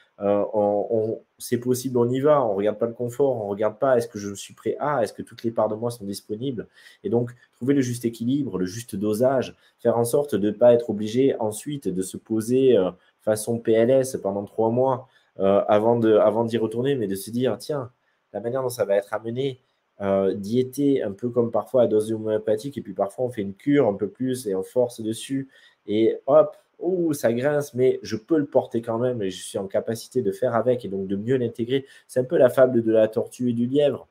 c'est 1.38 1.58
possible, 1.58 1.98
on 1.98 2.08
y 2.08 2.20
va, 2.20 2.44
on 2.44 2.52
ne 2.52 2.56
regarde 2.56 2.78
pas 2.78 2.86
le 2.86 2.92
confort, 2.92 3.44
on 3.44 3.48
regarde 3.48 3.78
pas 3.78 3.98
est-ce 3.98 4.08
que 4.08 4.18
je 4.18 4.34
suis 4.34 4.54
prêt 4.54 4.76
à, 4.78 5.02
est-ce 5.02 5.12
que 5.12 5.22
toutes 5.22 5.42
les 5.42 5.50
parts 5.50 5.68
de 5.68 5.74
moi 5.74 5.90
sont 5.90 6.04
disponibles? 6.04 6.68
Et 7.02 7.10
donc, 7.10 7.32
trouver 7.52 7.74
le 7.74 7.82
juste 7.82 8.04
équilibre, 8.04 8.58
le 8.58 8.66
juste 8.66 8.96
dosage, 8.96 9.54
faire 9.78 9.98
en 9.98 10.04
sorte 10.04 10.34
de 10.34 10.48
ne 10.48 10.52
pas 10.52 10.72
être 10.72 10.90
obligé 10.90 11.36
ensuite 11.38 11.88
de 11.88 12.02
se 12.02 12.16
poser 12.16 12.78
euh, 12.78 12.90
façon 13.20 13.58
PLS 13.58 14.16
pendant 14.22 14.44
trois 14.44 14.70
mois 14.70 15.08
euh, 15.40 15.62
avant, 15.68 15.98
de, 15.98 16.14
avant 16.14 16.44
d'y 16.44 16.56
retourner, 16.56 16.94
mais 16.94 17.08
de 17.08 17.14
se 17.14 17.30
dire, 17.30 17.58
tiens, 17.58 17.90
la 18.32 18.40
manière 18.40 18.62
dont 18.62 18.68
ça 18.68 18.84
va 18.84 18.96
être 18.96 19.12
amené, 19.12 19.60
euh, 20.00 20.34
diéter 20.34 21.02
un 21.02 21.12
peu 21.12 21.30
comme 21.30 21.50
parfois 21.50 21.82
à 21.82 21.86
dose 21.86 22.12
homéopathique, 22.12 22.78
et 22.78 22.82
puis 22.82 22.94
parfois 22.94 23.26
on 23.26 23.30
fait 23.30 23.42
une 23.42 23.54
cure 23.54 23.86
un 23.88 23.94
peu 23.94 24.08
plus 24.08 24.46
et 24.46 24.54
on 24.54 24.62
force 24.62 25.00
dessus, 25.00 25.48
et 25.86 26.16
hop, 26.26 26.56
oh, 26.78 27.12
ça 27.12 27.32
grince, 27.32 27.74
mais 27.74 28.00
je 28.02 28.16
peux 28.16 28.38
le 28.38 28.46
porter 28.46 28.82
quand 28.82 28.98
même 28.98 29.22
et 29.22 29.30
je 29.30 29.42
suis 29.42 29.58
en 29.58 29.66
capacité 29.66 30.22
de 30.22 30.32
faire 30.32 30.54
avec 30.54 30.84
et 30.84 30.88
donc 30.88 31.06
de 31.06 31.16
mieux 31.16 31.36
l'intégrer. 31.36 31.86
C'est 32.06 32.20
un 32.20 32.24
peu 32.24 32.36
la 32.36 32.50
fable 32.50 32.82
de 32.82 32.92
la 32.92 33.08
tortue 33.08 33.50
et 33.50 33.52
du 33.52 33.66
lièvre. 33.66 34.08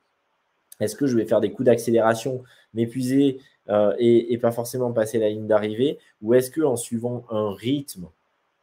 Est-ce 0.79 0.95
que 0.95 1.05
je 1.05 1.15
vais 1.15 1.25
faire 1.25 1.39
des 1.39 1.51
coups 1.51 1.67
d'accélération, 1.67 2.43
m'épuiser 2.73 3.39
euh, 3.69 3.93
et, 3.99 4.37
pas 4.39 4.51
forcément 4.51 4.91
passer 4.91 5.19
la 5.19 5.29
ligne 5.29 5.47
d'arrivée 5.47 5.99
Ou 6.21 6.33
est-ce 6.33 6.51
que 6.51 6.61
en 6.61 6.75
suivant 6.75 7.25
un 7.29 7.53
rythme 7.53 8.07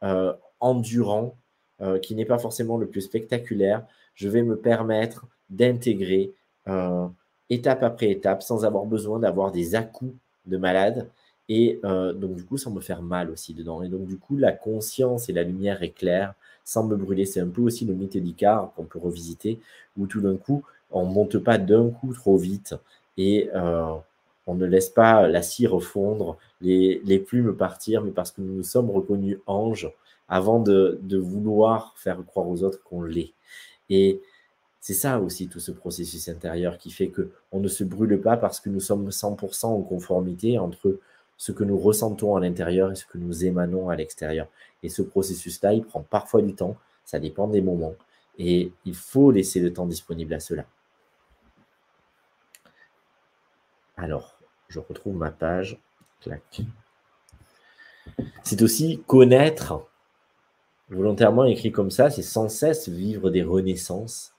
euh, 0.03 0.33
endurant, 0.59 1.35
euh, 1.81 1.97
qui 1.97 2.13
n'est 2.13 2.25
pas 2.25 2.37
forcément 2.37 2.77
le 2.77 2.87
plus 2.87 3.01
spectaculaire, 3.01 3.85
je 4.13 4.29
vais 4.29 4.43
me 4.43 4.55
permettre 4.55 5.25
d'intégrer 5.49 6.33
étape 7.51 7.83
après 7.83 8.09
étape 8.09 8.41
sans 8.43 8.65
avoir 8.65 8.85
besoin 8.85 9.19
d'avoir 9.19 9.51
des 9.51 9.75
à-coups 9.75 10.13
de 10.47 10.57
malade 10.57 11.09
Et 11.49 11.79
euh, 11.83 12.13
donc, 12.13 12.35
du 12.35 12.45
coup, 12.45 12.57
sans 12.57 12.71
me 12.71 12.79
faire 12.79 13.01
mal 13.01 13.29
aussi 13.29 13.53
dedans. 13.53 13.83
Et 13.83 13.89
donc, 13.89 14.05
du 14.05 14.17
coup, 14.17 14.37
la 14.37 14.53
conscience 14.53 15.29
et 15.29 15.33
la 15.33 15.43
lumière 15.43 15.83
éclairent 15.83 16.33
sans 16.63 16.85
me 16.85 16.95
brûler. 16.95 17.25
C'est 17.25 17.41
un 17.41 17.49
peu 17.49 17.61
aussi 17.61 17.85
le 17.85 17.93
mythe 17.93 18.17
d'Icare 18.17 18.71
qu'on 18.75 18.85
peut 18.85 18.99
revisiter, 18.99 19.59
où 19.97 20.07
tout 20.07 20.21
d'un 20.21 20.37
coup, 20.37 20.63
on 20.91 21.05
ne 21.05 21.13
monte 21.13 21.37
pas 21.39 21.57
d'un 21.57 21.89
coup 21.89 22.13
trop 22.13 22.37
vite 22.37 22.75
et 23.17 23.49
euh, 23.53 23.93
on 24.47 24.55
ne 24.55 24.65
laisse 24.65 24.89
pas 24.89 25.27
la 25.27 25.41
cire 25.41 25.81
fondre, 25.81 26.37
les, 26.61 27.01
les, 27.03 27.19
plumes 27.19 27.55
partir, 27.55 28.01
mais 28.01 28.11
parce 28.11 28.31
que 28.31 28.41
nous 28.41 28.53
nous 28.55 28.63
sommes 28.63 28.89
reconnus 28.89 29.37
anges 29.47 29.91
avant 30.29 30.59
de, 30.59 30.99
de 31.01 31.17
vouloir 31.17 31.93
faire 31.97 32.23
croire 32.25 32.47
aux 32.47 32.63
autres 32.63 32.81
qu'on 32.83 33.03
l'est. 33.03 33.33
Et 33.89 34.21
c'est 34.81 34.95
ça 34.95 35.19
aussi 35.19 35.47
tout 35.47 35.59
ce 35.59 35.71
processus 35.71 36.27
intérieur 36.27 36.79
qui 36.79 36.89
fait 36.89 37.09
que 37.09 37.31
on 37.51 37.59
ne 37.59 37.67
se 37.67 37.83
brûle 37.83 38.19
pas 38.19 38.35
parce 38.35 38.59
que 38.59 38.69
nous 38.69 38.79
sommes 38.79 39.09
100% 39.09 39.67
en 39.67 39.81
conformité 39.83 40.57
entre 40.57 40.99
ce 41.37 41.51
que 41.51 41.63
nous 41.63 41.77
ressentons 41.77 42.35
à 42.35 42.39
l'intérieur 42.39 42.91
et 42.91 42.95
ce 42.95 43.05
que 43.05 43.19
nous 43.19 43.45
émanons 43.45 43.89
à 43.89 43.95
l'extérieur. 43.95 44.47
Et 44.81 44.89
ce 44.89 45.03
processus-là, 45.03 45.73
il 45.73 45.83
prend 45.83 46.01
parfois 46.01 46.41
du 46.41 46.55
temps, 46.55 46.77
ça 47.05 47.19
dépend 47.19 47.47
des 47.47 47.61
moments, 47.61 47.93
et 48.39 48.71
il 48.85 48.95
faut 48.95 49.31
laisser 49.31 49.59
le 49.59 49.71
temps 49.71 49.85
disponible 49.85 50.33
à 50.33 50.39
cela. 50.39 50.65
Alors, 53.97 54.39
je 54.67 54.79
retrouve 54.79 55.15
ma 55.15 55.31
page. 55.31 55.79
C'est 58.43 58.61
aussi 58.63 59.03
connaître, 59.05 59.85
volontairement 60.89 61.45
écrit 61.45 61.71
comme 61.71 61.91
ça, 61.91 62.09
c'est 62.09 62.23
sans 62.23 62.49
cesse 62.49 62.89
vivre 62.89 63.29
des 63.29 63.43
renaissances 63.43 64.33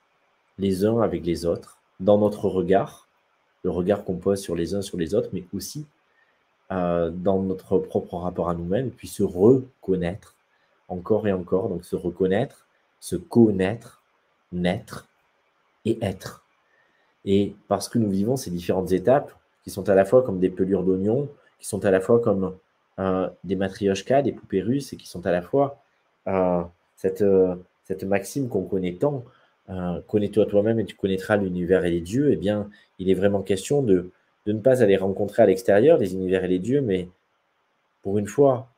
les 0.63 0.85
uns 0.85 1.01
avec 1.01 1.27
les 1.27 1.45
autres, 1.45 1.79
dans 1.99 2.19
notre 2.19 2.47
regard, 2.49 3.09
le 3.65 3.71
regard 3.71 4.05
qu'on 4.05 4.17
pose 4.17 4.41
sur 4.41 4.55
les 4.55 4.75
uns 4.75 4.83
sur 4.83 4.97
les 4.97 5.13
autres, 5.15 5.31
mais 5.33 5.45
aussi 5.53 5.87
euh, 6.71 7.11
dans 7.11 7.43
notre 7.43 7.79
propre 7.79 8.15
rapport 8.17 8.49
à 8.49 8.55
nous-mêmes, 8.55 8.91
puis 8.91 9.09
se 9.09 9.25
reconnaître 9.25 10.37
encore 10.89 11.27
et 11.27 11.33
encore, 11.33 11.69
donc 11.69 11.85
se 11.85 11.97
reconnaître, 11.97 12.69
se 13.01 13.17
connaître, 13.17 14.05
naître 14.53 15.09
et 15.85 15.99
être. 16.01 16.45
Et 17.25 17.57
parce 17.67 17.89
que 17.89 17.99
nous 17.99 18.11
vivons 18.11 18.37
ces 18.37 18.53
différentes 18.53 18.93
étapes, 18.93 19.33
qui 19.65 19.71
sont 19.71 19.89
à 19.89 19.97
la 19.97 20.05
fois 20.05 20.23
comme 20.23 20.39
des 20.39 20.51
pelures 20.51 20.85
d'oignons, 20.85 21.29
qui 21.59 21.67
sont 21.67 21.85
à 21.85 21.91
la 21.91 22.01
fois 22.01 22.21
comme 22.21 22.57
euh, 23.01 23.29
des 23.43 23.57
matrioshkas, 23.57 24.23
des 24.23 24.33
poupées 24.33 24.63
russes, 24.63 24.93
et 24.93 24.97
qui 24.97 25.09
sont 25.09 25.27
à 25.27 25.33
la 25.33 25.43
fois 25.43 25.83
euh, 26.29 26.63
cette, 26.95 27.25
cette 27.83 28.05
maxime 28.05 28.49
qu'on 28.49 28.65
connaît 28.65 28.95
tant, 28.95 29.25
connais-toi 30.07 30.47
toi-même 30.47 30.81
et 30.81 30.85
tu 30.85 30.97
connaîtras 30.97 31.37
l'univers 31.37 31.85
et 31.85 31.91
les 31.91 32.01
dieux, 32.01 32.33
eh 32.33 32.37
bien, 32.37 32.69
il 32.99 33.09
est 33.11 33.15
vraiment 33.15 33.43
question 33.43 33.83
de, 33.83 34.11
de 34.47 34.53
ne 34.53 34.61
pas 34.61 34.83
aller 34.83 34.97
rencontrer 34.97 35.43
à 35.43 35.47
l'extérieur 35.47 35.99
les 35.99 36.15
univers 36.15 36.45
et 36.45 36.49
les 36.49 36.59
dieux, 36.59 36.81
mais 36.81 37.09
pour 38.03 38.19
une 38.19 38.27
fois, 38.27 38.69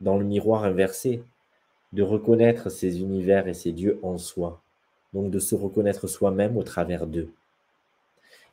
dans 0.00 0.16
le 0.16 0.24
miroir 0.24 0.64
inversé, 0.64 1.22
de 1.92 2.02
reconnaître 2.02 2.70
ces 2.70 3.00
univers 3.00 3.48
et 3.48 3.54
ces 3.54 3.72
dieux 3.72 3.98
en 4.02 4.16
soi, 4.18 4.60
donc 5.12 5.30
de 5.30 5.38
se 5.38 5.54
reconnaître 5.54 6.06
soi-même 6.06 6.56
au 6.56 6.62
travers 6.62 7.06
d'eux. 7.06 7.30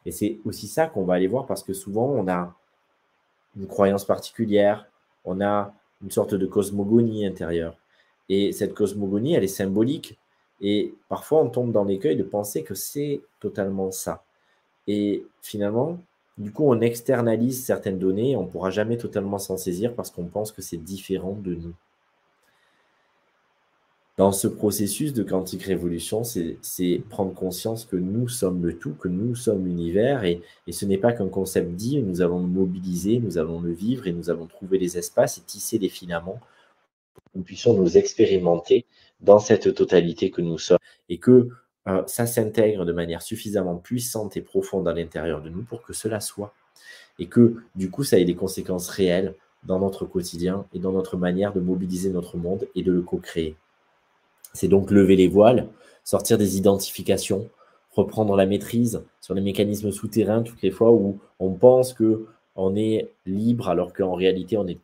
Et 0.05 0.11
c'est 0.11 0.39
aussi 0.45 0.67
ça 0.67 0.87
qu'on 0.87 1.05
va 1.05 1.13
aller 1.13 1.27
voir 1.27 1.45
parce 1.45 1.63
que 1.63 1.73
souvent 1.73 2.07
on 2.07 2.27
a 2.27 2.53
une 3.55 3.67
croyance 3.67 4.05
particulière, 4.05 4.87
on 5.25 5.41
a 5.41 5.73
une 6.01 6.11
sorte 6.11 6.35
de 6.35 6.45
cosmogonie 6.45 7.25
intérieure. 7.25 7.77
Et 8.29 8.51
cette 8.51 8.73
cosmogonie, 8.73 9.33
elle 9.33 9.43
est 9.43 9.47
symbolique. 9.47 10.18
Et 10.61 10.93
parfois 11.07 11.41
on 11.41 11.49
tombe 11.49 11.71
dans 11.71 11.83
l'écueil 11.83 12.15
de 12.15 12.23
penser 12.23 12.63
que 12.63 12.75
c'est 12.75 13.21
totalement 13.39 13.91
ça. 13.91 14.23
Et 14.87 15.25
finalement, 15.41 15.99
du 16.39 16.51
coup, 16.53 16.63
on 16.65 16.79
externalise 16.79 17.63
certaines 17.63 17.99
données, 17.99 18.37
on 18.37 18.43
ne 18.43 18.47
pourra 18.47 18.71
jamais 18.71 18.97
totalement 18.97 19.39
s'en 19.39 19.57
saisir 19.57 19.93
parce 19.93 20.09
qu'on 20.09 20.25
pense 20.25 20.53
que 20.53 20.61
c'est 20.61 20.77
différent 20.77 21.37
de 21.43 21.53
nous. 21.53 21.73
Dans 24.15 24.31
ce 24.31 24.47
processus 24.47 25.13
de 25.13 25.23
quantique 25.23 25.63
révolution, 25.63 26.23
c'est 26.23 27.01
prendre 27.09 27.33
conscience 27.33 27.85
que 27.85 27.95
nous 27.95 28.27
sommes 28.27 28.65
le 28.65 28.77
tout, 28.77 28.93
que 28.93 29.07
nous 29.07 29.35
sommes 29.35 29.65
l'univers, 29.65 30.25
et, 30.25 30.41
et, 30.67 30.73
ce 30.73 30.85
n'est 30.85 30.97
pas 30.97 31.13
qu'un 31.13 31.29
concept 31.29 31.71
dit, 31.71 32.01
nous 32.01 32.21
allons 32.21 32.41
le 32.41 32.47
mobiliser, 32.47 33.19
nous 33.19 33.37
allons 33.37 33.61
le 33.61 33.71
vivre, 33.71 34.07
et 34.07 34.11
nous 34.11 34.29
allons 34.29 34.45
trouver 34.45 34.77
les 34.77 34.97
espaces 34.97 35.37
et 35.37 35.41
tisser 35.41 35.77
les 35.77 35.87
filaments 35.87 36.39
pour 37.13 37.23
que 37.23 37.37
nous 37.37 37.43
puissions 37.43 37.73
nous 37.73 37.97
expérimenter 37.97 38.85
dans 39.21 39.39
cette 39.39 39.73
totalité 39.73 40.31
que 40.31 40.41
nous 40.41 40.57
sommes, 40.57 40.79
et 41.09 41.17
que 41.17 41.49
euh, 41.87 42.03
ça 42.07 42.25
s'intègre 42.25 42.85
de 42.85 42.93
manière 42.93 43.21
suffisamment 43.21 43.75
puissante 43.75 44.37
et 44.37 44.41
profonde 44.41 44.87
à 44.87 44.93
l'intérieur 44.93 45.41
de 45.41 45.49
nous 45.49 45.63
pour 45.63 45.81
que 45.81 45.93
cela 45.93 46.19
soit. 46.19 46.53
Et 47.17 47.27
que 47.27 47.55
du 47.75 47.89
coup, 47.89 48.03
ça 48.03 48.17
ait 48.17 48.25
des 48.25 48.35
conséquences 48.35 48.89
réelles 48.89 49.35
dans 49.63 49.79
notre 49.79 50.05
quotidien 50.05 50.65
et 50.73 50.79
dans 50.79 50.91
notre 50.91 51.17
manière 51.17 51.53
de 51.53 51.59
mobiliser 51.59 52.09
notre 52.11 52.37
monde 52.37 52.67
et 52.75 52.83
de 52.83 52.91
le 52.91 53.01
co-créer. 53.01 53.55
C'est 54.53 54.67
donc 54.67 54.91
lever 54.91 55.15
les 55.15 55.27
voiles, 55.27 55.67
sortir 56.03 56.37
des 56.37 56.57
identifications, 56.57 57.49
reprendre 57.91 58.35
la 58.35 58.45
maîtrise 58.45 59.03
sur 59.19 59.33
les 59.33 59.41
mécanismes 59.41 59.91
souterrains 59.91 60.43
toutes 60.43 60.61
les 60.61 60.71
fois 60.71 60.91
où 60.91 61.19
on 61.39 61.51
pense 61.51 61.93
que 61.93 62.25
on 62.61 62.75
est 62.75 63.09
libre 63.25 63.69
alors 63.69 63.93
qu'en 63.93 64.13
réalité 64.13 64.57
on 64.57 64.67
est 64.67 64.79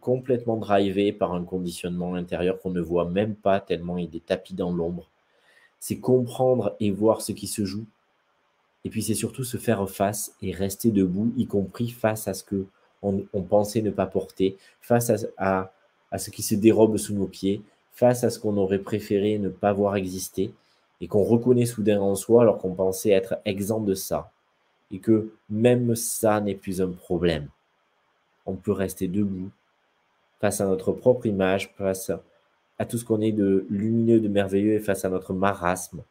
complètement 0.00 0.56
drivé 0.56 1.12
par 1.12 1.34
un 1.34 1.44
conditionnement 1.44 2.14
intérieur 2.14 2.60
qu'on 2.60 2.70
ne 2.70 2.80
voit 2.80 3.08
même 3.08 3.34
pas 3.34 3.60
tellement 3.60 3.96
il 3.96 4.14
est 4.14 4.26
tapis 4.26 4.54
dans 4.54 4.72
l'ombre 4.72 5.08
c'est 5.82 5.98
comprendre 5.98 6.76
et 6.78 6.92
voir 6.92 7.22
ce 7.22 7.32
qui 7.32 7.48
se 7.48 7.64
joue. 7.64 7.84
Et 8.84 8.88
puis 8.88 9.02
c'est 9.02 9.16
surtout 9.16 9.42
se 9.42 9.56
faire 9.56 9.90
face 9.90 10.32
et 10.40 10.52
rester 10.52 10.92
debout, 10.92 11.32
y 11.36 11.46
compris 11.46 11.88
face 11.88 12.28
à 12.28 12.34
ce 12.34 12.44
que 12.44 12.66
on, 13.02 13.24
pensait 13.42 13.82
ne 13.82 13.90
pas 13.90 14.06
porter, 14.06 14.56
face 14.80 15.10
à, 15.36 15.72
à, 16.12 16.18
ce 16.18 16.30
qui 16.30 16.42
se 16.44 16.54
dérobe 16.54 16.98
sous 16.98 17.14
nos 17.14 17.26
pieds, 17.26 17.62
face 17.90 18.22
à 18.22 18.30
ce 18.30 18.38
qu'on 18.38 18.56
aurait 18.58 18.78
préféré 18.78 19.40
ne 19.40 19.48
pas 19.48 19.72
voir 19.72 19.96
exister, 19.96 20.52
et 21.00 21.08
qu'on 21.08 21.24
reconnaît 21.24 21.66
soudain 21.66 22.00
en 22.00 22.14
soi 22.14 22.42
alors 22.42 22.58
qu'on 22.58 22.74
pensait 22.74 23.10
être 23.10 23.38
exempt 23.44 23.80
de 23.80 23.94
ça, 23.94 24.30
et 24.92 25.00
que 25.00 25.32
même 25.48 25.96
ça 25.96 26.40
n'est 26.40 26.54
plus 26.54 26.80
un 26.80 26.90
problème. 26.90 27.48
On 28.46 28.54
peut 28.54 28.72
rester 28.72 29.08
debout 29.08 29.50
face 30.40 30.60
à 30.60 30.66
notre 30.66 30.92
propre 30.92 31.26
image, 31.26 31.72
face 31.76 32.12
à 32.78 32.84
tout 32.84 32.98
ce 32.98 33.04
qu'on 33.04 33.20
est 33.20 33.32
de 33.32 33.66
lumineux, 33.70 34.20
de 34.20 34.28
merveilleux 34.28 34.74
et 34.74 34.80
face 34.80 35.04
à 35.04 35.08
notre 35.08 35.32
marasme. 35.32 36.02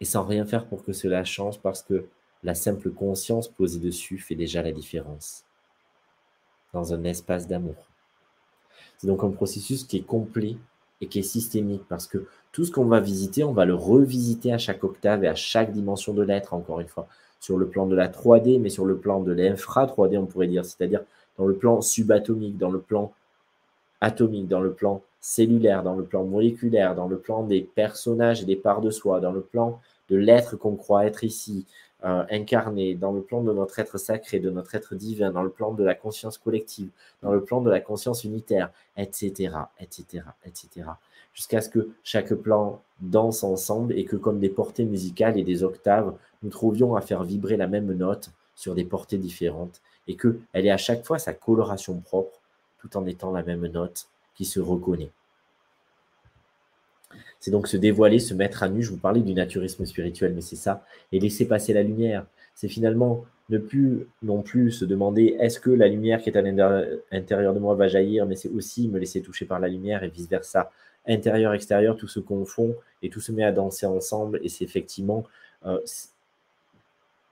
Et 0.00 0.04
sans 0.04 0.24
rien 0.24 0.44
faire 0.46 0.66
pour 0.66 0.84
que 0.84 0.92
cela 0.92 1.24
change 1.24 1.60
parce 1.60 1.82
que 1.82 2.06
la 2.42 2.54
simple 2.54 2.90
conscience 2.90 3.48
posée 3.48 3.80
dessus 3.80 4.18
fait 4.18 4.34
déjà 4.34 4.62
la 4.62 4.72
différence 4.72 5.44
dans 6.72 6.92
un 6.92 7.04
espace 7.04 7.46
d'amour. 7.46 7.88
C'est 8.98 9.06
donc 9.06 9.24
un 9.24 9.30
processus 9.30 9.84
qui 9.84 9.98
est 9.98 10.06
complet 10.06 10.56
et 11.02 11.08
qui 11.08 11.18
est 11.18 11.22
systémique 11.22 11.82
parce 11.88 12.06
que 12.06 12.24
tout 12.52 12.64
ce 12.64 12.70
qu'on 12.70 12.84
va 12.84 13.00
visiter, 13.00 13.44
on 13.44 13.52
va 13.52 13.64
le 13.64 13.74
revisiter 13.74 14.52
à 14.52 14.58
chaque 14.58 14.84
octave 14.84 15.24
et 15.24 15.28
à 15.28 15.34
chaque 15.34 15.72
dimension 15.72 16.14
de 16.14 16.22
l'être, 16.22 16.54
encore 16.54 16.80
une 16.80 16.88
fois, 16.88 17.08
sur 17.40 17.58
le 17.58 17.66
plan 17.66 17.86
de 17.86 17.96
la 17.96 18.08
3D, 18.08 18.60
mais 18.60 18.70
sur 18.70 18.84
le 18.84 18.96
plan 18.96 19.20
de 19.20 19.32
l'infra 19.32 19.86
3D, 19.86 20.16
on 20.16 20.26
pourrait 20.26 20.46
dire, 20.46 20.64
c'est-à-dire 20.64 21.02
dans 21.38 21.46
le 21.46 21.54
plan 21.54 21.80
subatomique, 21.80 22.56
dans 22.56 22.70
le 22.70 22.78
plan 22.78 23.12
atomique, 24.00 24.48
dans 24.48 24.60
le 24.60 24.72
plan 24.72 25.02
cellulaire, 25.20 25.82
dans 25.82 25.96
le 25.96 26.04
plan 26.04 26.24
moléculaire, 26.24 26.94
dans 26.94 27.08
le 27.08 27.18
plan 27.18 27.42
des 27.42 27.62
personnages 27.62 28.42
et 28.42 28.44
des 28.44 28.56
parts 28.56 28.80
de 28.80 28.90
soi, 28.90 29.20
dans 29.20 29.32
le 29.32 29.40
plan 29.40 29.80
de 30.08 30.16
l'être 30.16 30.56
qu'on 30.56 30.76
croit 30.76 31.06
être 31.06 31.24
ici, 31.24 31.66
euh, 32.04 32.24
incarné, 32.30 32.94
dans 32.94 33.12
le 33.12 33.22
plan 33.22 33.42
de 33.42 33.52
notre 33.52 33.78
être 33.78 33.98
sacré, 33.98 34.40
de 34.40 34.50
notre 34.50 34.74
être 34.74 34.94
divin, 34.94 35.30
dans 35.30 35.42
le 35.42 35.50
plan 35.50 35.72
de 35.72 35.84
la 35.84 35.94
conscience 35.94 36.38
collective, 36.38 36.90
dans 37.22 37.32
le 37.32 37.44
plan 37.44 37.60
de 37.60 37.70
la 37.70 37.80
conscience 37.80 38.24
unitaire, 38.24 38.70
etc., 38.96 39.54
etc., 39.78 40.24
etc. 40.44 40.68
Jusqu'à 41.34 41.60
ce 41.60 41.68
que 41.68 41.90
chaque 42.02 42.34
plan 42.34 42.80
danse 43.00 43.44
ensemble 43.44 43.96
et 43.96 44.04
que 44.04 44.16
comme 44.16 44.40
des 44.40 44.48
portées 44.48 44.84
musicales 44.84 45.38
et 45.38 45.44
des 45.44 45.62
octaves, 45.62 46.14
nous 46.42 46.50
trouvions 46.50 46.96
à 46.96 47.00
faire 47.00 47.22
vibrer 47.22 47.56
la 47.56 47.68
même 47.68 47.92
note 47.92 48.30
sur 48.54 48.74
des 48.74 48.84
portées 48.84 49.18
différentes 49.18 49.80
et 50.08 50.16
qu'elle 50.16 50.66
ait 50.66 50.70
à 50.70 50.76
chaque 50.76 51.04
fois 51.04 51.18
sa 51.18 51.32
coloration 51.32 52.00
propre 52.00 52.40
tout 52.80 52.96
en 52.96 53.06
étant 53.06 53.30
la 53.30 53.42
même 53.42 53.66
note 53.66 54.08
qui 54.34 54.44
se 54.44 54.60
reconnaît. 54.60 55.10
C'est 57.40 57.50
donc 57.50 57.68
se 57.68 57.76
dévoiler, 57.76 58.18
se 58.18 58.34
mettre 58.34 58.62
à 58.62 58.68
nu. 58.68 58.82
Je 58.82 58.90
vous 58.90 58.98
parlais 58.98 59.20
du 59.20 59.34
naturisme 59.34 59.84
spirituel, 59.84 60.32
mais 60.34 60.40
c'est 60.40 60.56
ça. 60.56 60.84
Et 61.10 61.18
laisser 61.18 61.46
passer 61.46 61.72
la 61.72 61.82
lumière. 61.82 62.26
C'est 62.54 62.68
finalement 62.68 63.24
ne 63.48 63.58
plus 63.58 64.06
non 64.22 64.42
plus 64.42 64.70
se 64.70 64.84
demander 64.84 65.36
est-ce 65.38 65.60
que 65.60 65.70
la 65.70 65.88
lumière 65.88 66.22
qui 66.22 66.30
est 66.30 66.36
à 66.38 66.42
l'intérieur 67.12 67.54
de 67.54 67.58
moi 67.58 67.74
va 67.74 67.88
jaillir, 67.88 68.26
mais 68.26 68.36
c'est 68.36 68.48
aussi 68.48 68.88
me 68.88 68.98
laisser 68.98 69.20
toucher 69.20 69.44
par 69.44 69.60
la 69.60 69.68
lumière 69.68 70.02
et 70.04 70.08
vice-versa. 70.08 70.70
Intérieur, 71.06 71.52
extérieur, 71.52 71.96
tout 71.96 72.08
se 72.08 72.20
confond 72.20 72.74
et 73.02 73.10
tout 73.10 73.20
se 73.20 73.32
met 73.32 73.44
à 73.44 73.52
danser 73.52 73.86
ensemble. 73.86 74.40
Et 74.42 74.48
c'est 74.48 74.64
effectivement 74.64 75.24
euh, 75.66 75.78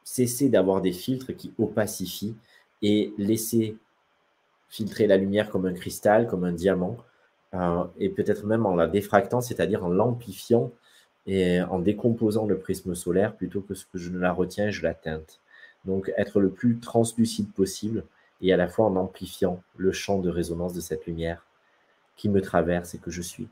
cesser 0.05 0.48
d'avoir 0.48 0.81
des 0.81 0.93
filtres 0.93 1.35
qui 1.36 1.52
opacifient 1.59 2.35
et 2.82 3.12
laisser 3.16 3.77
filtrer 4.69 5.07
la 5.07 5.16
lumière 5.16 5.51
comme 5.51 5.66
un 5.66 5.73
cristal, 5.73 6.27
comme 6.27 6.44
un 6.44 6.52
diamant, 6.52 6.97
euh, 7.55 7.85
et 7.98 8.09
peut-être 8.09 8.47
même 8.47 8.66
en 8.66 8.74
la 8.74 8.86
défractant, 8.86 9.40
c'est-à-dire 9.40 9.85
en 9.85 9.89
l'amplifiant 9.89 10.70
et 11.27 11.60
en 11.62 11.78
décomposant 11.78 12.47
le 12.47 12.59
prisme 12.59 12.94
solaire 12.94 13.35
plutôt 13.35 13.60
que 13.60 13.74
ce 13.74 13.85
que 13.86 13.98
je 13.98 14.10
ne 14.10 14.18
la 14.18 14.32
retiens, 14.32 14.70
je 14.70 14.82
la 14.82 14.94
teinte. 14.94 15.40
Donc 15.85 16.12
être 16.16 16.40
le 16.40 16.51
plus 16.51 16.78
translucide 16.78 17.52
possible 17.52 18.05
et 18.40 18.52
à 18.52 18.56
la 18.56 18.68
fois 18.68 18.86
en 18.86 18.97
amplifiant 18.97 19.62
le 19.77 19.93
champ 19.93 20.18
de 20.18 20.31
résonance 20.31 20.74
de 20.74 20.81
cette 20.81 21.06
lumière 21.06 21.44
qui 22.16 22.28
me 22.28 22.40
traverse 22.40 22.94
et 22.94 22.98
que 22.98 23.10
je 23.10 23.22
suis. 23.22 23.48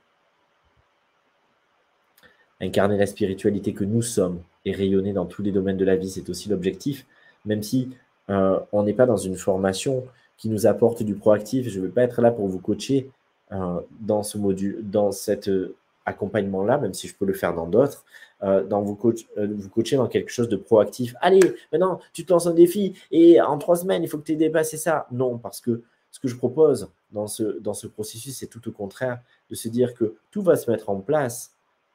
Incarner 2.60 2.98
la 2.98 3.06
spiritualité 3.06 3.72
que 3.72 3.84
nous 3.84 4.02
sommes 4.02 4.42
et 4.64 4.72
rayonner 4.72 5.12
dans 5.12 5.26
tous 5.26 5.42
les 5.42 5.52
domaines 5.52 5.76
de 5.76 5.84
la 5.84 5.96
vie, 5.96 6.10
c'est 6.10 6.28
aussi 6.28 6.48
l'objectif, 6.48 7.06
même 7.44 7.62
si 7.62 7.90
euh, 8.30 8.58
on 8.72 8.82
n'est 8.82 8.94
pas 8.94 9.06
dans 9.06 9.16
une 9.16 9.36
formation 9.36 10.04
qui 10.36 10.48
nous 10.48 10.66
apporte 10.66 11.02
du 11.02 11.14
proactif. 11.14 11.68
Je 11.68 11.80
ne 11.80 11.86
vais 11.86 11.92
pas 11.92 12.02
être 12.02 12.20
là 12.20 12.30
pour 12.30 12.48
vous 12.48 12.58
coacher 12.58 13.10
euh, 13.52 13.80
dans 14.00 14.22
ce 14.22 14.38
module, 14.38 14.78
dans 14.82 15.12
cet 15.12 15.48
euh, 15.48 15.76
accompagnement-là, 16.06 16.78
même 16.78 16.94
si 16.94 17.08
je 17.08 17.14
peux 17.14 17.26
le 17.26 17.34
faire 17.34 17.54
dans 17.54 17.66
d'autres, 17.66 18.04
dans 18.40 18.82
vous, 18.82 18.96
vous 19.36 19.68
coacher 19.68 19.96
dans 19.96 20.06
quelque 20.06 20.30
chose 20.30 20.48
de 20.48 20.56
proactif. 20.56 21.16
Allez, 21.20 21.40
maintenant, 21.72 21.98
tu 22.12 22.24
te 22.24 22.32
lances 22.32 22.46
un 22.46 22.54
défi 22.54 22.94
et 23.10 23.40
en 23.40 23.58
trois 23.58 23.74
semaines, 23.74 24.04
il 24.04 24.08
faut 24.08 24.16
que 24.16 24.22
tu 24.22 24.32
aies 24.32 24.36
dépassé 24.36 24.76
ça. 24.76 25.08
Non, 25.10 25.38
parce 25.38 25.60
que 25.60 25.82
ce 26.12 26.20
que 26.20 26.28
je 26.28 26.36
propose 26.36 26.88
dans 27.10 27.26
ce, 27.26 27.58
dans 27.58 27.74
ce 27.74 27.86
processus, 27.86 28.38
c'est 28.38 28.46
tout 28.46 28.66
au 28.68 28.72
contraire 28.72 29.20
de 29.50 29.54
se 29.54 29.68
dire 29.68 29.94
que 29.94 30.14
tout 30.30 30.42
va 30.42 30.56
se 30.56 30.70
mettre 30.70 30.88
en 30.88 31.00
place 31.00 31.52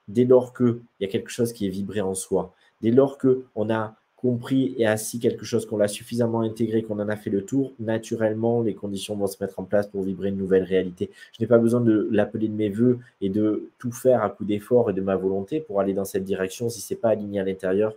dès 0.07 0.25
lors 0.25 0.53
qu'il 0.53 0.81
y 0.99 1.05
a 1.05 1.07
quelque 1.07 1.29
chose 1.29 1.53
qui 1.53 1.67
est 1.67 1.69
vibré 1.69 2.01
en 2.01 2.13
soi, 2.13 2.53
dès 2.81 2.91
lors 2.91 3.17
qu'on 3.17 3.69
a 3.69 3.95
compris 4.23 4.73
et 4.77 4.87
assis 4.87 5.19
quelque 5.19 5.43
chose, 5.43 5.65
qu'on 5.65 5.75
l'a 5.75 5.89
suffisamment 5.89 6.41
intégré, 6.41 6.81
qu'on 6.81 6.97
en 6.99 7.09
a 7.09 7.17
fait 7.17 7.29
le 7.29 7.43
tour, 7.43 7.73
naturellement, 7.79 8.61
les 8.61 8.73
conditions 8.73 9.17
vont 9.17 9.27
se 9.27 9.35
mettre 9.43 9.59
en 9.59 9.65
place 9.65 9.87
pour 9.87 10.01
vibrer 10.01 10.29
une 10.29 10.37
nouvelle 10.37 10.63
réalité. 10.63 11.09
Je 11.37 11.43
n'ai 11.43 11.47
pas 11.47 11.57
besoin 11.57 11.81
de 11.81 12.07
l'appeler 12.09 12.47
de 12.47 12.53
mes 12.53 12.69
voeux 12.69 12.99
et 13.19 13.27
de 13.27 13.69
tout 13.79 13.91
faire 13.91 14.23
à 14.23 14.29
coup 14.29 14.45
d'effort 14.45 14.89
et 14.89 14.93
de 14.93 15.01
ma 15.01 15.17
volonté 15.17 15.59
pour 15.59 15.81
aller 15.81 15.93
dans 15.93 16.05
cette 16.05 16.23
direction. 16.23 16.69
Si 16.69 16.79
ce 16.79 16.93
n'est 16.93 16.99
pas 17.01 17.09
aligné 17.09 17.41
à 17.41 17.43
l'intérieur, 17.43 17.93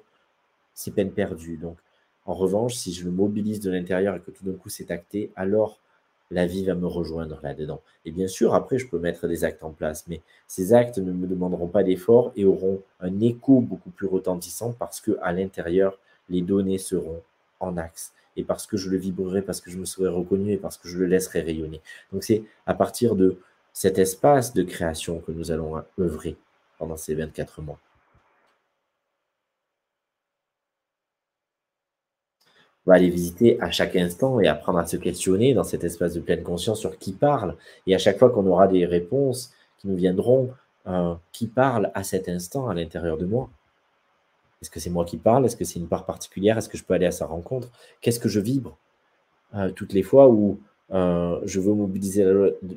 c'est 0.74 0.92
peine 0.92 1.12
perdue. 1.12 1.58
Donc, 1.58 1.76
en 2.26 2.34
revanche, 2.34 2.74
si 2.74 2.92
je 2.92 3.04
le 3.04 3.12
mobilise 3.12 3.60
de 3.60 3.70
l'intérieur 3.70 4.16
et 4.16 4.20
que 4.20 4.32
tout 4.32 4.44
d'un 4.44 4.54
coup 4.54 4.68
c'est 4.68 4.90
acté, 4.90 5.30
alors 5.36 5.78
la 6.32 6.44
vie 6.44 6.64
va 6.64 6.74
me 6.74 6.88
rejoindre 6.88 7.38
là-dedans. 7.44 7.80
Et 8.04 8.10
bien 8.10 8.26
sûr, 8.26 8.52
après, 8.52 8.78
je 8.78 8.88
peux 8.88 8.98
mettre 8.98 9.28
des 9.28 9.44
actes 9.44 9.62
en 9.62 9.70
place, 9.70 10.06
mais 10.08 10.22
ces 10.48 10.74
actes 10.74 10.98
ne 10.98 11.12
me 11.12 11.28
demanderont 11.28 11.68
pas 11.68 11.84
d'effort 11.84 12.32
et 12.34 12.44
auront 12.44 12.82
un 12.98 13.20
écho 13.20 13.60
beaucoup 13.60 13.90
plus 13.90 14.08
retentissant 14.08 14.74
parce 14.76 15.00
que 15.00 15.16
à 15.22 15.30
l'intérieur, 15.30 16.00
les 16.28 16.42
données 16.42 16.78
seront 16.78 17.22
en 17.60 17.76
axe 17.76 18.12
et 18.36 18.44
parce 18.44 18.66
que 18.66 18.76
je 18.76 18.90
le 18.90 18.98
vibrerai, 18.98 19.42
parce 19.42 19.60
que 19.60 19.70
je 19.70 19.78
me 19.78 19.84
serai 19.84 20.08
reconnu 20.08 20.52
et 20.52 20.56
parce 20.58 20.76
que 20.76 20.88
je 20.88 20.98
le 20.98 21.06
laisserai 21.06 21.40
rayonner. 21.40 21.80
Donc 22.12 22.22
c'est 22.22 22.44
à 22.66 22.74
partir 22.74 23.16
de 23.16 23.38
cet 23.72 23.98
espace 23.98 24.54
de 24.54 24.62
création 24.62 25.20
que 25.20 25.32
nous 25.32 25.50
allons 25.50 25.82
œuvrer 25.98 26.36
pendant 26.78 26.96
ces 26.96 27.14
24 27.14 27.62
mois. 27.62 27.78
va 32.86 32.94
aller 32.94 33.10
visiter 33.10 33.60
à 33.60 33.70
chaque 33.70 33.96
instant 33.96 34.40
et 34.40 34.46
apprendre 34.46 34.78
à 34.78 34.86
se 34.86 34.96
questionner 34.96 35.54
dans 35.54 35.64
cet 35.64 35.82
espace 35.84 36.14
de 36.14 36.20
pleine 36.20 36.42
conscience 36.42 36.78
sur 36.78 36.98
qui 36.98 37.12
parle. 37.12 37.56
Et 37.86 37.94
à 37.94 37.98
chaque 37.98 38.18
fois 38.18 38.30
qu'on 38.30 38.46
aura 38.46 38.68
des 38.68 38.86
réponses 38.86 39.52
qui 39.78 39.88
nous 39.88 39.96
viendront, 39.96 40.52
euh, 40.86 41.14
qui 41.32 41.48
parle 41.48 41.90
à 41.94 42.04
cet 42.04 42.28
instant 42.28 42.68
à 42.68 42.74
l'intérieur 42.74 43.18
de 43.18 43.26
moi 43.26 43.50
Est-ce 44.62 44.70
que 44.70 44.80
c'est 44.80 44.90
moi 44.90 45.04
qui 45.04 45.18
parle? 45.18 45.44
Est-ce 45.44 45.56
que 45.56 45.64
c'est 45.64 45.78
une 45.78 45.88
part 45.88 46.06
particulière? 46.06 46.56
Est-ce 46.58 46.68
que 46.68 46.78
je 46.78 46.84
peux 46.84 46.94
aller 46.94 47.06
à 47.06 47.12
sa 47.12 47.26
rencontre? 47.26 47.70
Qu'est-ce 48.00 48.20
que 48.20 48.28
je 48.28 48.40
vibre? 48.40 48.76
Euh, 49.54 49.70
Toutes 49.70 49.92
les 49.92 50.02
fois 50.02 50.28
où 50.28 50.58
euh, 50.92 51.40
je 51.44 51.60
veux 51.60 51.74
mobiliser 51.74 52.24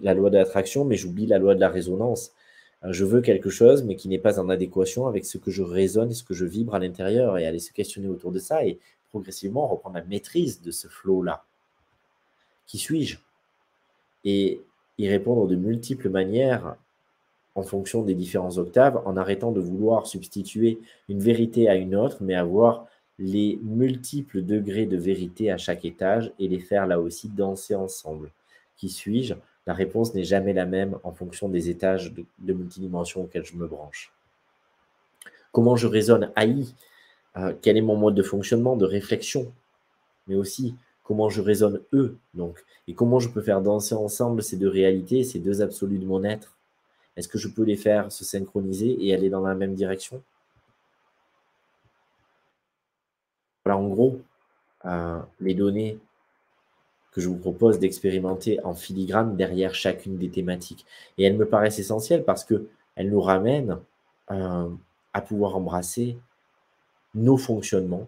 la 0.02 0.14
loi, 0.14 0.30
de 0.30 0.38
l'attraction, 0.38 0.86
mais 0.86 0.96
j'oublie 0.96 1.26
la 1.26 1.40
loi 1.40 1.56
de 1.56 1.60
la 1.60 1.70
résonance. 1.70 2.32
je 2.84 3.06
veux 3.06 3.22
quelque 3.22 3.50
chose, 3.50 3.84
mais 3.84 3.96
qui 3.96 4.08
n'est 4.08 4.20
pas 4.20 4.40
en 4.40 4.50
adéquation 4.50 5.08
avec 5.08 5.26
ce 5.26 5.38
que 5.38 5.52
je 5.52 5.64
résonne 5.64 6.14
ce 6.14 6.24
que 6.24 6.34
je 6.34 6.46
vibre 6.46 6.76
à 6.76 6.80
l'intérieur, 6.80 7.38
et 7.38 7.46
aller 7.46 7.60
se 7.60 7.72
questionner 7.72 8.08
autour 8.08 8.32
de 8.32 8.40
ça 8.40 8.66
et 8.66 8.80
progressivement 9.10 9.68
reprendre 9.68 9.96
la 9.96 10.04
maîtrise 10.04 10.62
de 10.62 10.72
ce 10.72 10.88
flot-là. 10.88 11.44
Qui 12.68 12.78
suis-je? 12.78 13.18
Et 14.26 14.62
y 14.98 15.08
répondre 15.08 15.48
de 15.48 15.56
multiples 15.56 16.10
manières 16.10 16.76
en 17.60 17.64
fonction 17.64 18.02
des 18.02 18.16
différents 18.16 18.58
octaves, 18.58 19.02
en 19.06 19.18
arrêtant 19.18 19.52
de 19.52 19.60
vouloir 19.60 20.08
substituer 20.08 20.80
une 21.10 21.20
vérité 21.20 21.70
à 21.70 21.76
une 21.76 21.96
autre, 21.96 22.18
mais 22.22 22.36
avoir 22.36 22.88
les 23.20 23.60
multiples 23.62 24.42
degrés 24.42 24.86
de 24.86 24.96
vérité 24.96 25.52
à 25.52 25.58
chaque 25.58 25.84
étage 25.84 26.32
et 26.40 26.48
les 26.48 26.60
faire 26.60 26.88
là 26.88 27.02
aussi 27.02 27.28
danser 27.28 27.76
ensemble. 27.76 28.32
Qui 28.78 28.88
suis-je? 28.88 29.34
La 29.68 29.74
réponse 29.74 30.16
n'est 30.16 30.24
jamais 30.24 30.54
la 30.54 30.66
même 30.66 30.98
en 31.04 31.12
fonction 31.12 31.50
des 31.50 31.70
étages 31.70 32.14
de, 32.14 32.54
multidimension 32.54 33.24
auxquels 33.24 33.46
je 33.46 33.58
me 33.58 33.68
branche. 33.68 34.14
Comment 35.52 35.76
je 35.76 35.88
résonne 35.88 36.32
AI 36.38 36.66
euh, 37.38 37.54
quel 37.62 37.78
est 37.78 37.82
mon 37.82 37.96
mode 37.96 38.16
de 38.16 38.24
fonctionnement, 38.24 38.76
de 38.76 38.86
réflexion, 38.86 39.52
mais 40.28 40.36
aussi 40.36 40.76
comment 41.04 41.30
je 41.30 41.42
raisonne 41.42 41.82
eux, 41.94 42.18
donc, 42.34 42.64
et 42.88 42.94
comment 42.94 43.20
je 43.20 43.30
peux 43.30 43.42
faire 43.42 43.62
danser 43.62 43.96
ensemble 43.96 44.42
ces 44.42 44.58
deux 44.58 44.68
réalités, 44.70 45.24
ces 45.24 45.40
deux 45.40 45.62
absolus 45.62 46.00
de 46.00 46.06
mon 46.06 46.24
être? 46.24 46.56
Est-ce 47.20 47.28
que 47.28 47.38
je 47.38 47.50
peux 47.50 47.64
les 47.64 47.76
faire 47.76 48.14
se 48.14 48.24
synchroniser 48.24 48.96
et 49.06 49.14
aller 49.14 49.30
dans 49.30 49.42
la 49.42 49.54
même 49.54 49.76
direction? 49.76 50.24
Voilà, 53.66 53.78
en 53.78 53.90
gros, 53.90 54.22
euh, 54.86 55.20
les 55.42 55.54
données 55.54 56.00
que 57.12 57.20
je 57.20 57.28
vous 57.28 57.36
propose 57.36 57.78
d'expérimenter 57.78 58.64
en 58.64 58.74
filigrane 58.74 59.36
derrière 59.36 59.76
chacune 59.76 60.18
des 60.18 60.30
thématiques. 60.30 60.86
Et 61.18 61.26
elles 61.26 61.36
me 61.36 61.46
paraissent 61.46 61.80
essentielles 61.80 62.24
parce 62.24 62.46
qu'elles 62.46 63.10
nous 63.10 63.20
ramènent 63.20 63.80
euh, 64.32 64.70
à 65.12 65.22
pouvoir 65.22 65.58
embrasser 65.58 66.18
nos 67.16 67.36
fonctionnements 67.36 68.08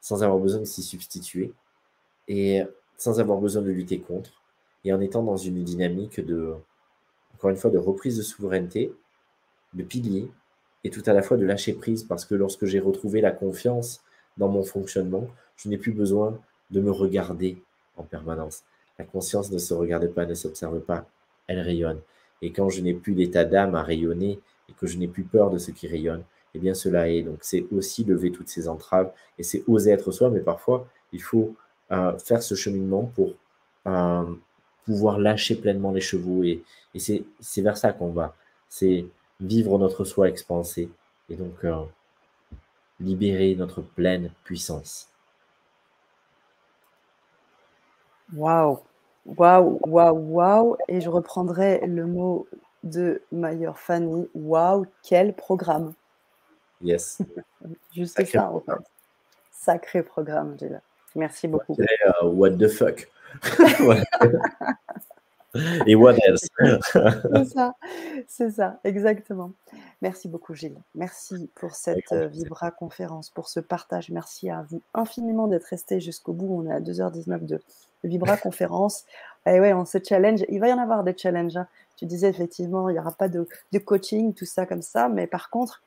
sans 0.00 0.22
avoir 0.22 0.38
besoin 0.38 0.60
de 0.60 0.66
s'y 0.66 0.84
substituer 0.84 1.52
et 2.28 2.62
sans 2.96 3.18
avoir 3.18 3.40
besoin 3.40 3.62
de 3.62 3.72
lutter 3.72 3.98
contre 3.98 4.40
et 4.84 4.92
en 4.92 5.00
étant 5.00 5.24
dans 5.24 5.36
une 5.36 5.64
dynamique 5.64 6.20
de, 6.20 6.54
encore 7.42 7.50
une 7.50 7.56
fois, 7.56 7.72
de 7.72 7.78
reprise 7.78 8.16
de 8.18 8.22
souveraineté, 8.22 8.94
de 9.74 9.82
pilier 9.82 10.30
et 10.84 10.90
tout 10.90 11.02
à 11.06 11.12
la 11.12 11.22
fois 11.22 11.36
de 11.36 11.44
lâcher 11.44 11.72
prise 11.72 12.04
parce 12.04 12.24
que 12.24 12.36
lorsque 12.36 12.66
j'ai 12.66 12.78
retrouvé 12.78 13.20
la 13.20 13.32
confiance 13.32 14.04
dans 14.36 14.46
mon 14.46 14.62
fonctionnement, 14.62 15.26
je 15.56 15.68
n'ai 15.68 15.76
plus 15.76 15.90
besoin 15.90 16.38
de 16.70 16.80
me 16.80 16.92
regarder 16.92 17.60
en 17.96 18.04
permanence. 18.04 18.62
La 18.96 19.04
conscience 19.04 19.50
ne 19.50 19.58
se 19.58 19.74
regarde 19.74 20.06
pas, 20.14 20.24
ne 20.24 20.34
s'observe 20.34 20.78
pas, 20.82 21.04
elle 21.48 21.58
rayonne. 21.58 21.98
Et 22.42 22.52
quand 22.52 22.68
je 22.68 22.80
n'ai 22.80 22.94
plus 22.94 23.12
d'état 23.12 23.44
d'âme 23.44 23.74
à 23.74 23.82
rayonner 23.82 24.38
et 24.68 24.72
que 24.74 24.86
je 24.86 24.96
n'ai 24.96 25.08
plus 25.08 25.24
peur 25.24 25.50
de 25.50 25.58
ce 25.58 25.72
qui 25.72 25.88
rayonne, 25.88 26.22
eh 26.54 26.60
bien 26.60 26.74
cela 26.74 27.10
est. 27.10 27.22
Donc 27.22 27.38
c'est 27.40 27.66
aussi 27.72 28.04
lever 28.04 28.30
toutes 28.30 28.50
ces 28.50 28.68
entraves 28.68 29.10
et 29.36 29.42
c'est 29.42 29.64
oser 29.66 29.90
être 29.90 30.12
soi, 30.12 30.30
mais 30.30 30.42
parfois 30.42 30.86
il 31.12 31.20
faut 31.20 31.56
euh, 31.90 32.16
faire 32.18 32.40
ce 32.40 32.54
cheminement 32.54 33.10
pour 33.16 33.34
euh, 33.88 34.32
pouvoir 34.84 35.18
lâcher 35.18 35.54
pleinement 35.54 35.92
les 35.92 36.00
chevaux 36.00 36.42
et, 36.42 36.62
c'est 36.94 37.62
vers 37.62 37.76
ça 37.76 37.92
qu'on 37.92 38.10
va. 38.10 38.34
C'est 38.68 39.06
vivre 39.40 39.78
notre 39.78 40.04
soi 40.04 40.28
expansé 40.28 40.90
et 41.30 41.36
donc 41.36 41.64
euh, 41.64 41.82
libérer 43.00 43.54
notre 43.54 43.80
pleine 43.80 44.30
puissance. 44.44 45.08
Waouh, 48.34 48.80
waouh, 49.24 49.78
waouh, 49.86 50.16
waouh. 50.16 50.76
Et 50.88 51.00
je 51.00 51.08
reprendrai 51.08 51.80
le 51.86 52.06
mot 52.06 52.46
de 52.82 53.22
Mayer 53.32 53.72
Fanny. 53.74 54.28
Waouh, 54.34 54.86
quel 55.02 55.34
programme. 55.34 55.94
Yes. 56.82 57.22
Juste 57.94 58.16
Sacré 58.16 58.38
ça, 58.38 58.50
en 58.50 58.60
fait. 58.60 58.72
Sacré 59.50 60.02
programme, 60.02 60.58
Gilles. 60.58 60.80
Merci 61.14 61.48
beaucoup. 61.48 61.76
Uh, 61.78 62.26
what 62.26 62.56
the 62.58 62.68
fuck 62.68 63.06
Et 65.86 65.94
what 65.94 66.14
else? 66.26 66.46
C'est 66.58 67.44
ça, 67.44 67.74
c'est 68.26 68.50
ça, 68.50 68.80
exactement. 68.84 69.52
Merci 70.00 70.28
beaucoup, 70.28 70.54
Gilles. 70.54 70.80
Merci 70.94 71.50
pour 71.54 71.74
cette 71.74 72.10
euh, 72.12 72.26
Vibra 72.26 72.70
conférence, 72.70 73.28
pour 73.30 73.48
ce 73.48 73.60
partage. 73.60 74.10
Merci 74.10 74.48
à 74.50 74.64
vous 74.70 74.80
infiniment 74.94 75.48
d'être 75.48 75.66
resté 75.66 76.00
jusqu'au 76.00 76.32
bout. 76.32 76.48
On 76.50 76.66
est 76.66 76.72
à 76.72 76.80
2h19 76.80 77.44
de 77.44 77.60
Vibra 78.02 78.36
conférence. 78.38 79.04
Et 79.46 79.60
ouais, 79.60 79.74
on 79.74 79.84
se 79.84 79.98
challenge. 80.02 80.44
Il 80.48 80.60
va 80.60 80.68
y 80.68 80.72
en 80.72 80.78
avoir 80.78 81.04
des 81.04 81.16
challenges. 81.16 81.56
Hein. 81.56 81.66
Tu 81.96 82.06
disais 82.06 82.28
effectivement, 82.28 82.88
il 82.88 82.94
n'y 82.94 82.98
aura 82.98 83.12
pas 83.12 83.28
de, 83.28 83.46
de 83.72 83.78
coaching, 83.78 84.32
tout 84.34 84.46
ça 84.46 84.64
comme 84.66 84.82
ça. 84.82 85.08
Mais 85.08 85.26
par 85.26 85.50
contre, 85.50 85.82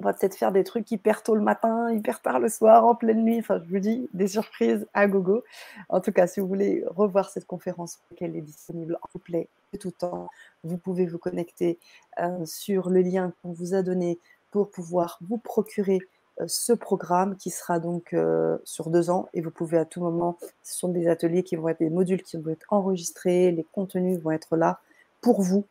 on 0.00 0.04
va 0.04 0.12
peut-être 0.12 0.36
faire 0.36 0.52
des 0.52 0.62
trucs 0.62 0.90
hyper 0.92 1.22
tôt 1.24 1.34
le 1.34 1.42
matin, 1.42 1.90
hyper 1.92 2.22
tard 2.22 2.38
le 2.38 2.48
soir, 2.48 2.84
en 2.84 2.94
pleine 2.94 3.24
nuit. 3.24 3.40
Enfin, 3.40 3.60
je 3.64 3.68
vous 3.68 3.80
dis, 3.80 4.08
des 4.14 4.28
surprises 4.28 4.86
à 4.94 5.08
gogo. 5.08 5.42
En 5.88 6.00
tout 6.00 6.12
cas, 6.12 6.28
si 6.28 6.38
vous 6.38 6.46
voulez 6.46 6.84
revoir 6.86 7.30
cette 7.30 7.46
conférence, 7.46 7.98
elle 8.20 8.36
est 8.36 8.40
disponible 8.40 8.96
en 9.02 9.08
replay 9.12 9.48
de 9.72 9.78
tout 9.78 9.90
temps, 9.90 10.28
vous 10.64 10.78
pouvez 10.78 11.06
vous 11.06 11.18
connecter 11.18 11.78
euh, 12.20 12.44
sur 12.44 12.90
le 12.90 13.00
lien 13.00 13.32
qu'on 13.42 13.52
vous 13.52 13.74
a 13.74 13.82
donné 13.82 14.18
pour 14.50 14.70
pouvoir 14.70 15.18
vous 15.28 15.36
procurer 15.36 15.98
euh, 16.40 16.44
ce 16.46 16.72
programme 16.72 17.36
qui 17.36 17.50
sera 17.50 17.78
donc 17.78 18.14
euh, 18.14 18.56
sur 18.64 18.90
deux 18.90 19.10
ans 19.10 19.28
et 19.34 19.40
vous 19.40 19.50
pouvez 19.50 19.78
à 19.78 19.84
tout 19.84 20.00
moment, 20.00 20.38
ce 20.62 20.78
sont 20.78 20.88
des 20.88 21.08
ateliers 21.08 21.42
qui 21.42 21.56
vont 21.56 21.68
être 21.68 21.80
des 21.80 21.90
modules 21.90 22.22
qui 22.22 22.36
vont 22.36 22.50
être 22.50 22.66
enregistrés, 22.70 23.50
les 23.50 23.66
contenus 23.72 24.18
vont 24.20 24.30
être 24.30 24.56
là 24.56 24.80
pour 25.20 25.42
vous 25.42 25.66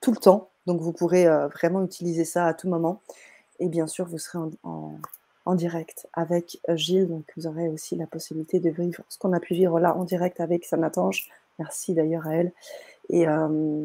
tout 0.00 0.10
le 0.10 0.18
temps. 0.18 0.48
Donc 0.66 0.80
vous 0.80 0.92
pourrez 0.92 1.26
vraiment 1.48 1.84
utiliser 1.84 2.24
ça 2.24 2.46
à 2.46 2.54
tout 2.54 2.68
moment. 2.68 3.00
Et 3.60 3.68
bien 3.68 3.86
sûr, 3.86 4.06
vous 4.06 4.18
serez 4.18 4.38
en, 4.62 4.98
en 5.44 5.54
direct 5.54 6.08
avec 6.12 6.60
Gilles. 6.70 7.08
Donc, 7.08 7.24
vous 7.36 7.46
aurez 7.46 7.68
aussi 7.68 7.96
la 7.96 8.06
possibilité 8.06 8.60
de 8.60 8.70
vivre 8.70 9.02
ce 9.08 9.18
qu'on 9.18 9.32
a 9.32 9.40
pu 9.40 9.54
vivre 9.54 9.78
là 9.80 9.96
en 9.96 10.04
direct 10.04 10.40
avec 10.40 10.64
Sanatange. 10.64 11.28
Merci 11.58 11.94
d'ailleurs 11.94 12.26
à 12.26 12.36
elle. 12.36 12.52
Et, 13.10 13.26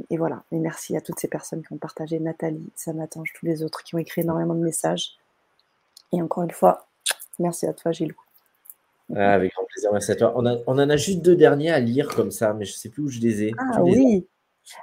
et, 0.10 0.18
voilà. 0.18 0.44
Et 0.52 0.58
merci 0.58 0.96
à 0.96 1.02
toutes 1.02 1.20
ces 1.20 1.28
personnes 1.28 1.64
qui 1.64 1.74
ont 1.74 1.78
partagé, 1.78 2.20
Nathalie, 2.20 2.70
Sanatange, 2.76 3.34
tous 3.34 3.46
les 3.46 3.64
autres 3.64 3.84
qui 3.84 3.96
ont 3.96 3.98
écrit 3.98 4.22
énormément 4.22 4.54
de 4.54 4.64
messages. 4.64 5.18
Et 6.12 6.22
encore 6.22 6.44
une 6.44 6.52
fois, 6.52 6.86
merci 7.40 7.66
à 7.66 7.74
toi, 7.74 7.92
Gilles. 7.92 8.14
Ah, 9.16 9.34
avec 9.34 9.54
grand 9.54 9.66
plaisir, 9.66 9.92
merci 9.92 10.12
à 10.12 10.16
toi. 10.16 10.34
On, 10.36 10.46
on, 10.46 10.80
en 10.80 10.90
a 10.90 10.98
juste 10.98 11.22
deux 11.22 11.36
derniers 11.36 11.72
à 11.72 11.80
lire 11.80 12.08
comme 12.16 12.32
ça, 12.32 12.54
mais 12.54 12.66
je 12.66 12.74
ne 12.74 12.78
sais 12.78 12.90
plus 12.90 13.04
où 13.04 13.10
je 13.10 13.20
les 13.20 13.44
ai. 13.44 13.52
Ah 13.58 13.84
oui, 13.84 14.26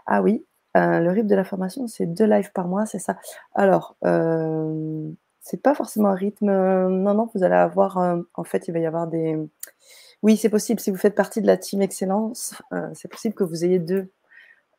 ah 0.06 0.22
oui. 0.22 0.44
Euh, 0.76 1.00
le 1.00 1.10
rythme 1.10 1.28
de 1.28 1.34
la 1.34 1.44
formation, 1.44 1.86
c'est 1.86 2.06
deux 2.06 2.24
lives 2.24 2.52
par 2.52 2.66
mois, 2.66 2.86
c'est 2.86 2.98
ça. 2.98 3.18
Alors, 3.54 3.96
euh, 4.04 5.10
c'est 5.40 5.62
pas 5.62 5.74
forcément 5.74 6.08
un 6.08 6.14
rythme. 6.14 6.48
Euh, 6.48 6.88
non, 6.88 7.14
non, 7.14 7.28
vous 7.34 7.42
allez 7.42 7.54
avoir. 7.54 7.98
Euh, 7.98 8.22
en 8.34 8.44
fait, 8.44 8.68
il 8.68 8.72
va 8.72 8.78
y 8.78 8.86
avoir 8.86 9.06
des. 9.06 9.36
Oui, 10.22 10.36
c'est 10.36 10.48
possible. 10.48 10.80
Si 10.80 10.90
vous 10.90 10.96
faites 10.96 11.14
partie 11.14 11.42
de 11.42 11.46
la 11.46 11.56
team 11.56 11.82
Excellence, 11.82 12.54
c'est 12.94 13.08
possible 13.08 13.34
que 13.34 13.42
vous 13.42 13.64
ayez 13.64 13.80
deux. 13.80 14.12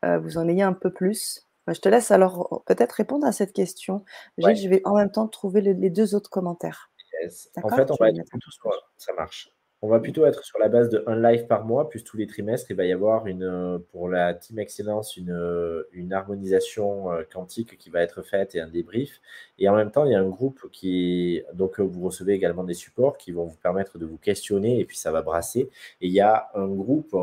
vous 0.01 0.37
en 0.37 0.47
ayez 0.47 0.63
un 0.63 0.71
peu 0.71 0.89
plus. 0.89 1.45
Je 1.67 1.79
te 1.79 1.89
laisse 1.89 2.11
alors 2.11 2.63
peut-être 2.65 2.93
répondre 2.93 3.27
à 3.27 3.33
cette 3.33 3.51
question. 3.51 4.05
Je 4.37 4.69
vais 4.69 4.81
en 4.85 4.95
même 4.95 5.11
temps 5.11 5.27
trouver 5.27 5.59
les 5.59 5.89
deux 5.89 6.15
autres 6.15 6.29
commentaires. 6.29 6.91
En 7.61 7.69
fait, 7.69 7.91
on 7.91 7.95
va 7.99 8.09
être 8.09 8.25
plutôt 8.29 8.51
sur, 8.51 8.71
ça 8.97 9.11
marche. 9.13 9.49
On 9.85 9.89
va 9.89 9.99
plutôt 9.99 10.25
être 10.25 10.45
sur 10.45 10.59
la 10.59 10.69
base 10.69 10.87
de 10.87 11.03
un 11.07 11.21
live 11.21 11.45
par 11.45 11.65
mois, 11.65 11.89
plus 11.89 12.05
tous 12.05 12.15
les 12.15 12.25
trimestres, 12.25 12.71
il 12.71 12.77
va 12.77 12.85
y 12.85 12.93
avoir 12.93 13.27
une, 13.27 13.43
euh, 13.43 13.79
pour 13.91 14.07
la 14.07 14.33
Team 14.33 14.57
Excellence 14.57 15.17
une, 15.17 15.31
euh, 15.31 15.83
harmonisation 16.09 17.11
euh, 17.11 17.23
quantique 17.29 17.77
qui 17.77 17.89
va 17.89 18.01
être 18.01 18.21
faite 18.21 18.55
et 18.55 18.61
un 18.61 18.69
débrief. 18.69 19.19
Et 19.59 19.67
en 19.67 19.75
même 19.75 19.91
temps, 19.91 20.05
il 20.05 20.13
y 20.13 20.15
a 20.15 20.21
un 20.21 20.29
groupe 20.29 20.69
qui 20.71 21.43
donc 21.53 21.81
vous 21.81 22.01
recevez 22.01 22.31
également 22.31 22.63
des 22.63 22.75
supports 22.75 23.17
qui 23.17 23.33
vont 23.33 23.43
vous 23.43 23.57
permettre 23.57 23.97
de 23.97 24.05
vous 24.05 24.17
questionner 24.17 24.79
et 24.79 24.85
puis 24.85 24.95
ça 24.95 25.11
va 25.11 25.21
brasser. 25.21 25.69
Et 25.99 26.07
il 26.07 26.13
y 26.13 26.21
a 26.21 26.49
un 26.55 26.67
groupe 26.67 27.13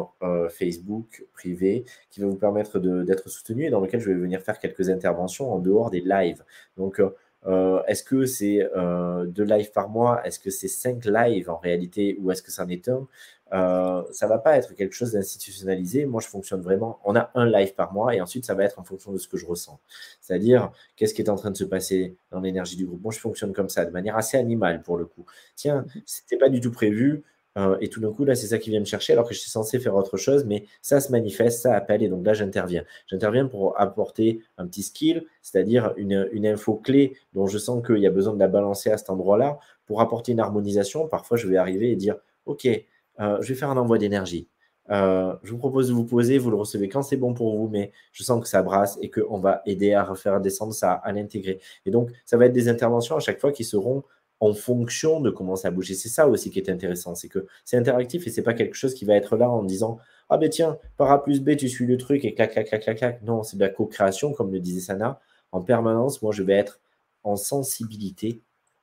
Facebook 0.51 1.25
privé 1.33 1.87
qui 2.11 2.21
va 2.21 2.27
vous 2.27 2.37
permettre 2.37 2.79
d'être 2.79 3.31
soutenu 3.31 3.65
et 3.65 3.71
dans 3.71 3.81
lequel 3.81 4.01
je 4.01 4.11
vais 4.11 4.19
venir 4.19 4.43
faire 4.43 4.59
quelques 4.59 4.91
interventions 4.91 5.51
en 5.51 5.61
dehors 5.61 5.89
des 5.89 6.01
lives. 6.01 6.45
Donc, 6.77 7.01
est-ce 7.87 8.03
que 8.05 8.27
c'est 8.27 8.69
euh, 8.77 9.25
deux 9.27 9.45
lives 9.45 9.73
par 9.73 9.89
mois? 9.89 10.25
Est-ce 10.27 10.39
que 10.39 10.51
c'est 10.51 10.69
cinq 10.69 11.05
lives 11.05 11.49
en 11.51 11.57
réalité 11.59 12.17
Ou 12.21 12.31
est-ce 12.31 12.43
que 12.43 12.51
c'en 12.51 12.69
est 12.69 12.89
un? 12.89 13.07
Euh, 13.53 14.03
Ça 14.13 14.27
va 14.27 14.39
pas 14.39 14.57
être 14.57 14.75
quelque 14.75 14.93
chose 14.95 15.13
d'institutionnalisé. 15.13 16.05
Moi, 16.07 16.21
je 16.21 16.29
fonctionne 16.29 16.61
vraiment. 16.61 17.01
On 17.05 17.17
a 17.17 17.31
un 17.35 17.47
live 17.47 17.75
par 17.75 17.93
mois 17.93 18.15
et 18.15 18.21
ensuite, 18.21 18.45
ça 18.45 18.55
va 18.55 18.65
être 18.65 18.79
en 18.79 18.85
fonction 18.85 19.13
de 19.13 19.19
ce 19.19 19.27
que 19.29 19.37
je 19.37 19.47
ressens. 19.47 19.81
C'est-à-dire, 20.21 20.71
qu'est-ce 20.97 21.15
qui 21.15 21.23
est 21.23 21.31
en 21.31 21.37
train 21.37 21.51
de 21.51 21.57
se 21.57 21.65
passer 21.65 22.17
dans 22.31 22.41
l'énergie 22.41 22.77
du 22.77 22.87
groupe? 22.87 23.03
Moi, 23.03 23.13
je 23.13 23.19
fonctionne 23.19 23.53
comme 23.53 23.69
ça, 23.69 23.85
de 23.85 23.91
manière 23.91 24.17
assez 24.17 24.37
animale 24.37 24.83
pour 24.83 24.99
le 24.99 25.07
coup. 25.07 25.25
Tiens, 25.57 25.85
c'était 26.07 26.39
pas 26.39 26.49
du 26.49 26.61
tout 26.61 26.71
prévu. 26.71 27.23
Euh, 27.59 27.77
et 27.81 27.89
tout 27.89 28.01
d'un 28.01 28.13
coup, 28.13 28.25
là, 28.25 28.35
c'est 28.35 28.47
ça 28.47 28.59
qui 28.59 28.71
vient 28.71 28.81
me 28.81 28.85
chercher 28.85 29.13
alors 29.13 29.27
que 29.27 29.35
je 29.35 29.41
suis 29.41 29.51
censé 29.51 29.79
faire 29.79 29.97
autre 29.97 30.17
chose, 30.17 30.45
mais 30.45 30.67
ça 30.83 31.01
se 31.01 31.11
manifeste, 31.11 31.63
ça 31.63 31.75
appelle, 31.75 32.03
et 32.03 32.09
donc 32.09 32.25
là, 32.25 32.33
j'interviens. 32.33 32.85
J'interviens 33.07 33.47
pour 33.47 33.79
apporter 33.81 34.41
un 34.57 34.67
petit 34.67 34.83
skill, 34.83 35.27
c'est-à-dire 35.43 35.93
une, 35.97 36.47
info 36.47 36.77
clé 36.77 37.17
dont 37.33 37.47
je 37.47 37.59
sens 37.59 37.85
qu'il 37.85 37.99
y 37.99 38.07
a 38.07 38.11
besoin 38.11 38.35
de 38.35 38.39
la 38.39 38.49
balancer 38.49 38.91
à 38.91 38.99
cet 38.99 39.11
endroit-là, 39.11 39.59
pour 39.87 40.01
apporter 40.01 40.33
une 40.33 40.41
harmonisation. 40.41 41.09
Parfois, 41.09 41.37
je 41.37 41.49
vais 41.49 41.57
arriver 41.57 41.91
et 41.91 41.97
dire, 41.97 42.17
OK, 42.47 42.67
euh, 42.67 43.39
je 43.41 43.49
vais 43.49 43.59
faire 43.59 43.71
un 43.71 43.77
envoi 43.77 43.99
d'énergie. 43.99 44.49
Euh, 44.91 45.35
je 45.45 45.53
vous 45.53 45.59
propose 45.59 45.89
de 45.89 45.93
vous 45.93 46.05
poser, 46.05 46.39
vous 46.39 46.51
le 46.51 46.57
recevez 46.57 46.89
quand 46.89 47.03
c'est 47.03 47.17
bon 47.17 47.33
pour 47.33 47.57
vous, 47.57 47.69
mais 47.69 47.93
je 48.13 48.25
sens 48.25 48.41
que 48.41 48.49
ça 48.49 48.63
brasse 48.63 48.99
et 49.01 49.11
qu'on 49.11 49.39
va 49.39 49.63
aider 49.67 49.93
à 49.93 50.03
refaire 50.03 50.41
descendre 50.41 50.73
ça, 50.73 50.93
à 50.93 51.13
l'intégrer. 51.13 51.61
Et 51.87 51.91
donc, 51.91 52.11
ça 52.25 52.37
va 52.37 52.47
être 52.47 52.53
des 52.53 52.69
interventions 52.69 53.17
à 53.17 53.21
chaque 53.21 53.41
fois 53.41 53.53
qui 53.53 53.65
seront 53.65 54.03
en 54.41 54.55
fonction 54.55 55.21
de 55.21 55.31
comment 55.31 55.57
ça 55.57 55.71
bouge. 55.71 55.91
Et 55.91 55.95
c'est 55.95 56.09
ça 56.09 56.27
aussi 56.27 56.51
qui 56.51 56.59
est 56.59 56.71
intéressant, 56.71 57.15
c'est 57.15 57.29
que 57.29 57.47
c'est 57.65 57.77
interactif 57.77 58.27
et 58.27 58.31
c'est 58.31 58.43
pas 58.43 58.55
quelque 58.55 58.75
chose 58.75 58.95
qui 58.95 59.05
va 59.05 59.15
être 59.15 59.37
là 59.37 59.51
en 59.51 59.63
disant 59.63 59.99
ah 60.31 60.39
ben 60.39 60.49
tiens, 60.49 60.79
par 60.97 61.11
A 61.11 61.23
plus 61.23 61.41
B, 61.41 61.57
tu 61.57 61.69
suis 61.69 61.87
le 61.87 61.97
truc 61.97 62.25
et 62.25 62.35
clac, 62.35 62.53
clac, 62.53 62.69
clac, 62.69 62.83
clac, 62.83 62.97
clac. 62.99 63.23
Non, 63.23 63.43
c'est 63.43 63.57
de 63.57 63.63
la 63.63 63.69
co-création, 63.69 64.33
comme 64.33 64.53
le 64.53 64.61
disait 64.61 64.81
Sana. 64.81 65.21
En 65.51 65.61
permanence, 65.61 66.23
moi, 66.23 66.33
je 66.33 66.45
vais 66.45 66.55
être 66.55 66.81
en 67.25 67.35
sensibilité 67.35 68.41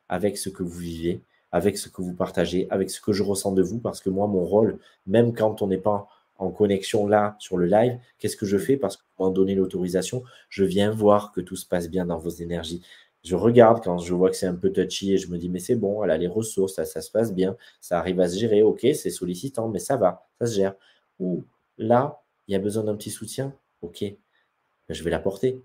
avec 0.09 0.37
ce 0.37 0.49
que 0.49 0.61
vous 0.61 0.77
vivez, 0.77 1.21
avec 1.53 1.77
ce 1.77 1.87
que 1.87 2.01
vous 2.01 2.13
partagez, 2.13 2.67
avec 2.69 2.89
ce 2.89 2.99
que 2.99 3.13
je 3.13 3.23
ressens 3.23 3.53
de 3.53 3.61
vous, 3.61 3.79
parce 3.79 4.01
que 4.01 4.09
moi, 4.09 4.27
mon 4.27 4.43
rôle, 4.43 4.77
même 5.05 5.33
quand 5.33 5.61
on 5.61 5.67
n'est 5.67 5.77
pas 5.77 6.09
en 6.37 6.49
connexion 6.51 7.07
là 7.07 7.37
sur 7.39 7.57
le 7.57 7.65
live, 7.65 7.97
qu'est-ce 8.19 8.35
que 8.35 8.45
je 8.45 8.57
fais? 8.57 8.75
Parce 8.75 8.97
qu'on 8.97 9.27
m'a 9.27 9.31
donné 9.31 9.55
l'autorisation, 9.55 10.23
je 10.49 10.65
viens 10.65 10.91
voir 10.91 11.31
que 11.31 11.39
tout 11.39 11.55
se 11.55 11.65
passe 11.65 11.89
bien 11.89 12.05
dans 12.05 12.17
vos 12.17 12.29
énergies 12.29 12.83
je 13.27 13.35
regarde 13.35 13.83
quand 13.83 13.97
je 13.97 14.13
vois 14.13 14.29
que 14.29 14.37
c'est 14.37 14.47
un 14.47 14.55
peu 14.55 14.71
touchy 14.71 15.13
et 15.13 15.17
je 15.17 15.29
me 15.29 15.37
dis, 15.37 15.49
mais 15.49 15.59
c'est 15.59 15.75
bon, 15.75 16.01
elle 16.03 16.11
a 16.11 16.17
les 16.17 16.27
ressources, 16.27 16.75
ça, 16.75 16.85
ça 16.85 17.01
se 17.01 17.11
passe 17.11 17.33
bien, 17.33 17.57
ça 17.81 17.99
arrive 17.99 18.19
à 18.21 18.29
se 18.29 18.37
gérer, 18.37 18.63
ok, 18.63 18.87
c'est 18.93 19.09
sollicitant, 19.09 19.67
mais 19.67 19.79
ça 19.79 19.97
va, 19.97 20.27
ça 20.39 20.47
se 20.47 20.55
gère. 20.55 20.75
Ou 21.19 21.43
là, 21.77 22.23
il 22.47 22.53
y 22.53 22.55
a 22.55 22.59
besoin 22.59 22.83
d'un 22.85 22.95
petit 22.95 23.09
soutien, 23.09 23.53
ok, 23.81 24.01
ben, 24.01 24.93
je 24.93 25.03
vais 25.03 25.11
l'apporter. 25.11 25.61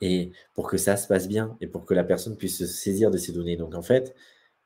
Et 0.00 0.32
pour 0.54 0.68
que 0.68 0.76
ça 0.76 0.96
se 0.96 1.06
passe 1.06 1.28
bien 1.28 1.56
et 1.60 1.68
pour 1.68 1.86
que 1.86 1.94
la 1.94 2.04
personne 2.04 2.36
puisse 2.36 2.58
se 2.58 2.66
saisir 2.66 3.10
de 3.10 3.16
ces 3.16 3.32
données. 3.32 3.56
Donc 3.56 3.74
en 3.74 3.82
fait, 3.82 4.14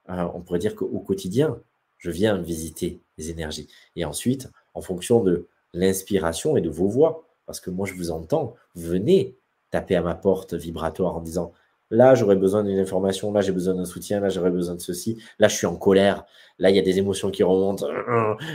euh, 0.09 0.27
on 0.35 0.41
pourrait 0.41 0.59
dire 0.59 0.75
qu'au 0.75 1.01
quotidien, 1.01 1.61
je 1.99 2.11
viens 2.11 2.41
visiter 2.41 3.01
les 3.19 3.31
énergies. 3.31 3.69
Et 3.95 4.05
ensuite, 4.07 4.49
en 4.75 4.81
fonction 4.81 5.23
de 5.23 5.47
l'inspiration 5.75 6.57
et 6.57 6.63
de 6.63 6.71
vos 6.71 6.89
voix, 6.89 7.29
parce 7.47 7.61
que 7.61 7.71
moi 7.71 7.87
je 7.87 7.95
vous 7.95 8.11
entends, 8.11 8.55
venez 8.75 9.37
taper 9.71 9.97
à 9.97 10.03
ma 10.03 10.15
porte 10.15 10.55
vibratoire 10.55 11.15
en 11.15 11.21
disant 11.21 11.53
Là, 11.91 12.15
j'aurais 12.15 12.37
besoin 12.37 12.63
d'une 12.63 12.79
information. 12.79 13.33
Là, 13.33 13.41
j'ai 13.41 13.53
besoin 13.53 13.75
d'un 13.75 13.85
soutien. 13.85 14.21
Là, 14.21 14.29
j'aurais 14.29 14.51
besoin 14.51 14.77
de 14.77 14.81
ceci. 14.81 15.21
Là, 15.39 15.49
je 15.49 15.57
suis 15.57 15.67
en 15.67 15.77
colère. 15.77 16.25
Là, 16.59 16.71
il 16.71 16.77
y 16.77 16.79
a 16.79 16.83
des 16.83 16.99
émotions 16.99 17.31
qui 17.31 17.43
remontent. 17.43 17.87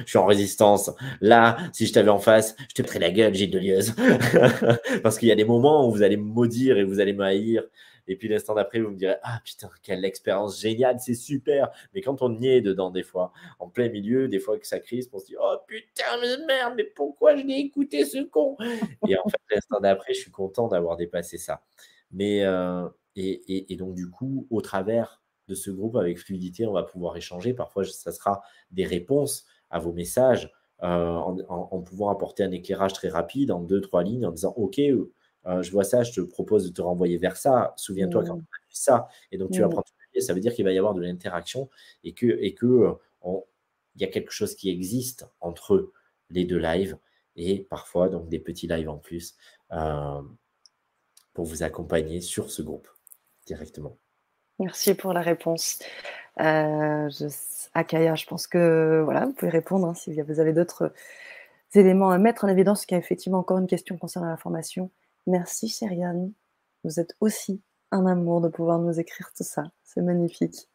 Je 0.05 0.09
suis 0.09 0.17
en 0.17 0.25
résistance. 0.25 0.91
Là, 1.21 1.57
si 1.73 1.85
je 1.85 1.93
t'avais 1.93 2.09
en 2.09 2.19
face, 2.19 2.55
je 2.69 2.75
te 2.75 2.81
mettrais 2.81 2.99
la 2.99 3.11
gueule, 3.11 3.33
Gilles 3.33 3.51
Delieuse. 3.51 3.93
Parce 5.03 5.17
qu'il 5.17 5.27
y 5.27 5.31
a 5.31 5.35
des 5.35 5.45
moments 5.45 5.87
où 5.87 5.91
vous 5.91 6.03
allez 6.03 6.17
me 6.17 6.23
maudire 6.23 6.77
et 6.77 6.83
vous 6.83 6.99
allez 6.99 7.13
m'haïr. 7.13 7.63
Et 8.07 8.15
puis 8.15 8.27
l'instant 8.27 8.53
d'après, 8.53 8.79
vous 8.79 8.91
me 8.91 8.97
direz 8.97 9.15
Ah 9.23 9.41
putain, 9.43 9.69
quelle 9.81 10.05
expérience 10.05 10.61
géniale, 10.61 10.97
c'est 10.99 11.15
super. 11.15 11.71
Mais 11.93 12.01
quand 12.01 12.21
on 12.21 12.39
y 12.39 12.47
est 12.47 12.61
dedans, 12.61 12.91
des 12.91 13.03
fois, 13.03 13.33
en 13.59 13.67
plein 13.67 13.89
milieu, 13.89 14.27
des 14.27 14.39
fois 14.39 14.59
que 14.59 14.67
ça 14.67 14.79
crise, 14.79 15.09
on 15.11 15.19
se 15.19 15.25
dit 15.25 15.35
Oh 15.41 15.55
putain, 15.67 16.03
mais 16.21 16.45
merde, 16.45 16.73
mais 16.77 16.83
pourquoi 16.83 17.35
je 17.35 17.43
l'ai 17.43 17.57
écouté 17.57 18.05
ce 18.05 18.23
con? 18.23 18.57
Et 19.07 19.17
en 19.17 19.27
fait, 19.27 19.41
l'instant 19.49 19.79
d'après, 19.79 20.13
je 20.13 20.19
suis 20.19 20.31
content 20.31 20.67
d'avoir 20.67 20.97
dépassé 20.97 21.37
ça. 21.37 21.63
Mais, 22.11 22.43
euh, 22.43 22.87
et, 23.15 23.75
donc, 23.77 23.95
du 23.95 24.09
coup, 24.09 24.47
au 24.49 24.61
travers 24.61 25.21
de 25.47 25.55
ce 25.55 25.71
groupe 25.71 25.95
avec 25.95 26.19
fluidité, 26.19 26.65
on 26.65 26.73
va 26.73 26.83
pouvoir 26.83 27.15
échanger. 27.17 27.53
Parfois, 27.53 27.85
ça 27.85 28.11
sera 28.11 28.41
des 28.71 28.85
réponses 28.85 29.45
à 29.69 29.79
vos 29.79 29.93
messages 29.93 30.51
euh, 30.83 31.15
en, 31.47 31.81
pouvant 31.81 32.09
apporter 32.09 32.43
un 32.43 32.51
éclairage 32.51 32.93
très 32.93 33.09
rapide 33.09 33.51
en 33.51 33.61
deux, 33.61 33.79
trois 33.79 34.03
lignes 34.03 34.25
en 34.25 34.31
disant 34.31 34.53
OK, 34.57 34.79
euh, 34.79 35.11
je 35.45 35.71
vois 35.71 35.83
ça, 35.83 36.03
je 36.03 36.11
te 36.11 36.21
propose 36.21 36.65
de 36.65 36.73
te 36.73 36.81
renvoyer 36.81 37.17
vers 37.17 37.37
ça. 37.37 37.73
Souviens-toi 37.77 38.23
quand 38.25 38.37
mmh. 38.37 38.41
tu 38.41 38.61
as 38.61 38.67
vu 38.67 38.73
ça. 38.73 39.07
Et 39.31 39.37
donc, 39.37 39.51
tu 39.51 39.61
vas 39.61 39.67
mmh. 39.67 39.71
prendre 39.71 39.85
ça 40.21 40.33
veut 40.33 40.39
dire 40.39 40.53
qu'il 40.53 40.65
va 40.65 40.71
y 40.71 40.77
avoir 40.77 40.93
de 40.93 41.01
l'interaction 41.01 41.69
et 42.03 42.13
que, 42.13 42.25
et 42.25 42.53
que 42.53 42.97
il 43.95 44.01
y 44.01 44.03
a 44.03 44.07
quelque 44.07 44.31
chose 44.31 44.55
qui 44.55 44.69
existe 44.69 45.27
entre 45.39 45.91
les 46.29 46.45
deux 46.45 46.57
lives 46.57 46.97
et 47.35 47.59
parfois 47.59 48.09
donc 48.09 48.29
des 48.29 48.39
petits 48.39 48.67
lives 48.67 48.89
en 48.89 48.97
plus 48.97 49.35
euh, 49.71 50.21
pour 51.33 51.45
vous 51.45 51.63
accompagner 51.63 52.21
sur 52.21 52.51
ce 52.51 52.61
groupe 52.61 52.87
directement. 53.45 53.97
Merci 54.59 54.95
pour 54.95 55.13
la 55.13 55.21
réponse. 55.21 55.79
Euh, 56.39 57.09
je, 57.09 57.27
Akaya, 57.73 58.15
je 58.15 58.25
pense 58.25 58.47
que 58.47 59.01
voilà, 59.03 59.25
vous 59.25 59.33
pouvez 59.33 59.51
répondre 59.51 59.87
hein, 59.87 59.93
si 59.93 60.19
vous 60.21 60.39
avez 60.39 60.53
d'autres 60.53 60.93
éléments 61.73 62.09
à 62.09 62.17
mettre 62.17 62.45
en 62.45 62.47
évidence, 62.47 62.85
qu'il 62.85 62.95
y 62.95 62.99
a 62.99 63.03
effectivement 63.03 63.39
encore 63.39 63.57
une 63.57 63.67
question 63.67 63.97
concernant 63.97 64.29
la 64.29 64.37
formation. 64.37 64.91
Merci, 65.27 65.67
Chériane. 65.67 66.31
Vous 66.83 66.99
êtes 66.99 67.15
aussi 67.19 67.61
un 67.91 68.05
amour 68.05 68.41
de 68.41 68.47
pouvoir 68.47 68.79
nous 68.79 68.99
écrire 68.99 69.31
tout 69.35 69.43
ça. 69.43 69.63
C'est 69.83 70.01
magnifique. 70.01 70.69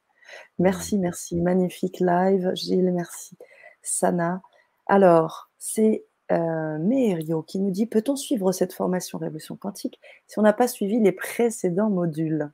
Merci, 0.59 0.99
merci. 0.99 1.41
Magnifique 1.41 2.01
live. 2.01 2.51
Gilles, 2.55 2.93
merci. 2.93 3.37
Sana. 3.83 4.43
Alors, 4.87 5.51
c'est 5.59 6.05
euh, 6.33 7.43
qui 7.47 7.59
nous 7.59 7.71
dit 7.71 7.87
Peut-on 7.87 8.17
suivre 8.17 8.53
cette 8.53 8.73
formation 8.73 9.19
Révolution 9.19 9.57
quantique 9.57 10.01
si 10.27 10.39
on 10.39 10.43
n'a 10.43 10.53
pas 10.53 10.69
suivi 10.69 11.01
les 11.01 11.13
précédents 11.13 11.91
modules? 11.91 12.51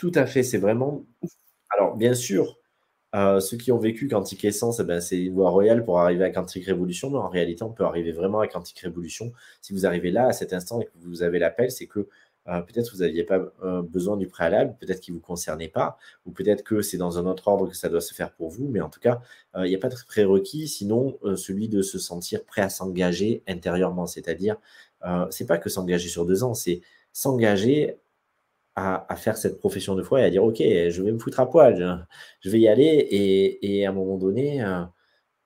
Tout 0.00 0.12
à 0.14 0.24
fait, 0.24 0.42
c'est 0.42 0.56
vraiment. 0.56 1.04
Alors, 1.68 1.94
bien 1.94 2.14
sûr, 2.14 2.58
euh, 3.14 3.38
ceux 3.38 3.58
qui 3.58 3.70
ont 3.70 3.78
vécu 3.78 4.08
Quantique 4.08 4.46
Essence, 4.46 4.80
eh 4.80 4.84
ben, 4.84 4.98
c'est 4.98 5.20
une 5.20 5.34
voie 5.34 5.50
royale 5.50 5.84
pour 5.84 6.00
arriver 6.00 6.24
à 6.24 6.30
Quantique 6.30 6.64
Révolution, 6.64 7.10
mais 7.10 7.18
en 7.18 7.28
réalité, 7.28 7.64
on 7.64 7.70
peut 7.70 7.84
arriver 7.84 8.10
vraiment 8.10 8.40
à 8.40 8.48
Quantique 8.48 8.78
Révolution. 8.78 9.30
Si 9.60 9.74
vous 9.74 9.84
arrivez 9.84 10.10
là, 10.10 10.28
à 10.28 10.32
cet 10.32 10.54
instant, 10.54 10.80
et 10.80 10.86
que 10.86 10.90
vous 10.94 11.22
avez 11.22 11.38
l'appel, 11.38 11.70
c'est 11.70 11.86
que 11.86 12.08
euh, 12.48 12.62
peut-être 12.62 12.90
vous 12.94 13.00
n'aviez 13.00 13.24
pas 13.24 13.40
euh, 13.62 13.82
besoin 13.82 14.16
du 14.16 14.26
préalable, 14.26 14.74
peut-être 14.80 15.00
qu'il 15.00 15.12
ne 15.12 15.18
vous 15.18 15.24
concernait 15.24 15.68
pas, 15.68 15.98
ou 16.24 16.30
peut-être 16.30 16.64
que 16.64 16.80
c'est 16.80 16.96
dans 16.96 17.18
un 17.18 17.26
autre 17.26 17.46
ordre 17.48 17.68
que 17.68 17.76
ça 17.76 17.90
doit 17.90 18.00
se 18.00 18.14
faire 18.14 18.32
pour 18.32 18.48
vous, 18.48 18.68
mais 18.68 18.80
en 18.80 18.88
tout 18.88 19.00
cas, 19.00 19.20
il 19.54 19.64
n'y 19.64 19.74
a 19.74 19.78
pas 19.78 19.90
de 19.90 19.96
prérequis, 20.08 20.66
sinon 20.66 21.18
celui 21.36 21.68
de 21.68 21.82
se 21.82 21.98
sentir 21.98 22.42
prêt 22.46 22.62
à 22.62 22.70
s'engager 22.70 23.42
intérieurement, 23.46 24.06
c'est-à-dire, 24.06 24.56
c'est 25.28 25.46
pas 25.46 25.58
que 25.58 25.68
s'engager 25.68 26.08
sur 26.08 26.24
deux 26.24 26.42
ans, 26.42 26.54
c'est 26.54 26.80
s'engager 27.12 27.98
à, 28.76 29.16
faire 29.16 29.36
cette 29.36 29.58
profession 29.58 29.94
de 29.94 30.02
foi 30.02 30.20
et 30.20 30.24
à 30.24 30.30
dire, 30.30 30.44
OK, 30.44 30.58
je 30.58 31.02
vais 31.02 31.12
me 31.12 31.18
foutre 31.18 31.40
à 31.40 31.50
poil, 31.50 32.06
je, 32.40 32.50
vais 32.50 32.60
y 32.60 32.68
aller 32.68 33.08
et, 33.60 33.86
à 33.86 33.90
un 33.90 33.92
moment 33.92 34.16
donné, 34.16 34.62
euh, 34.64 34.82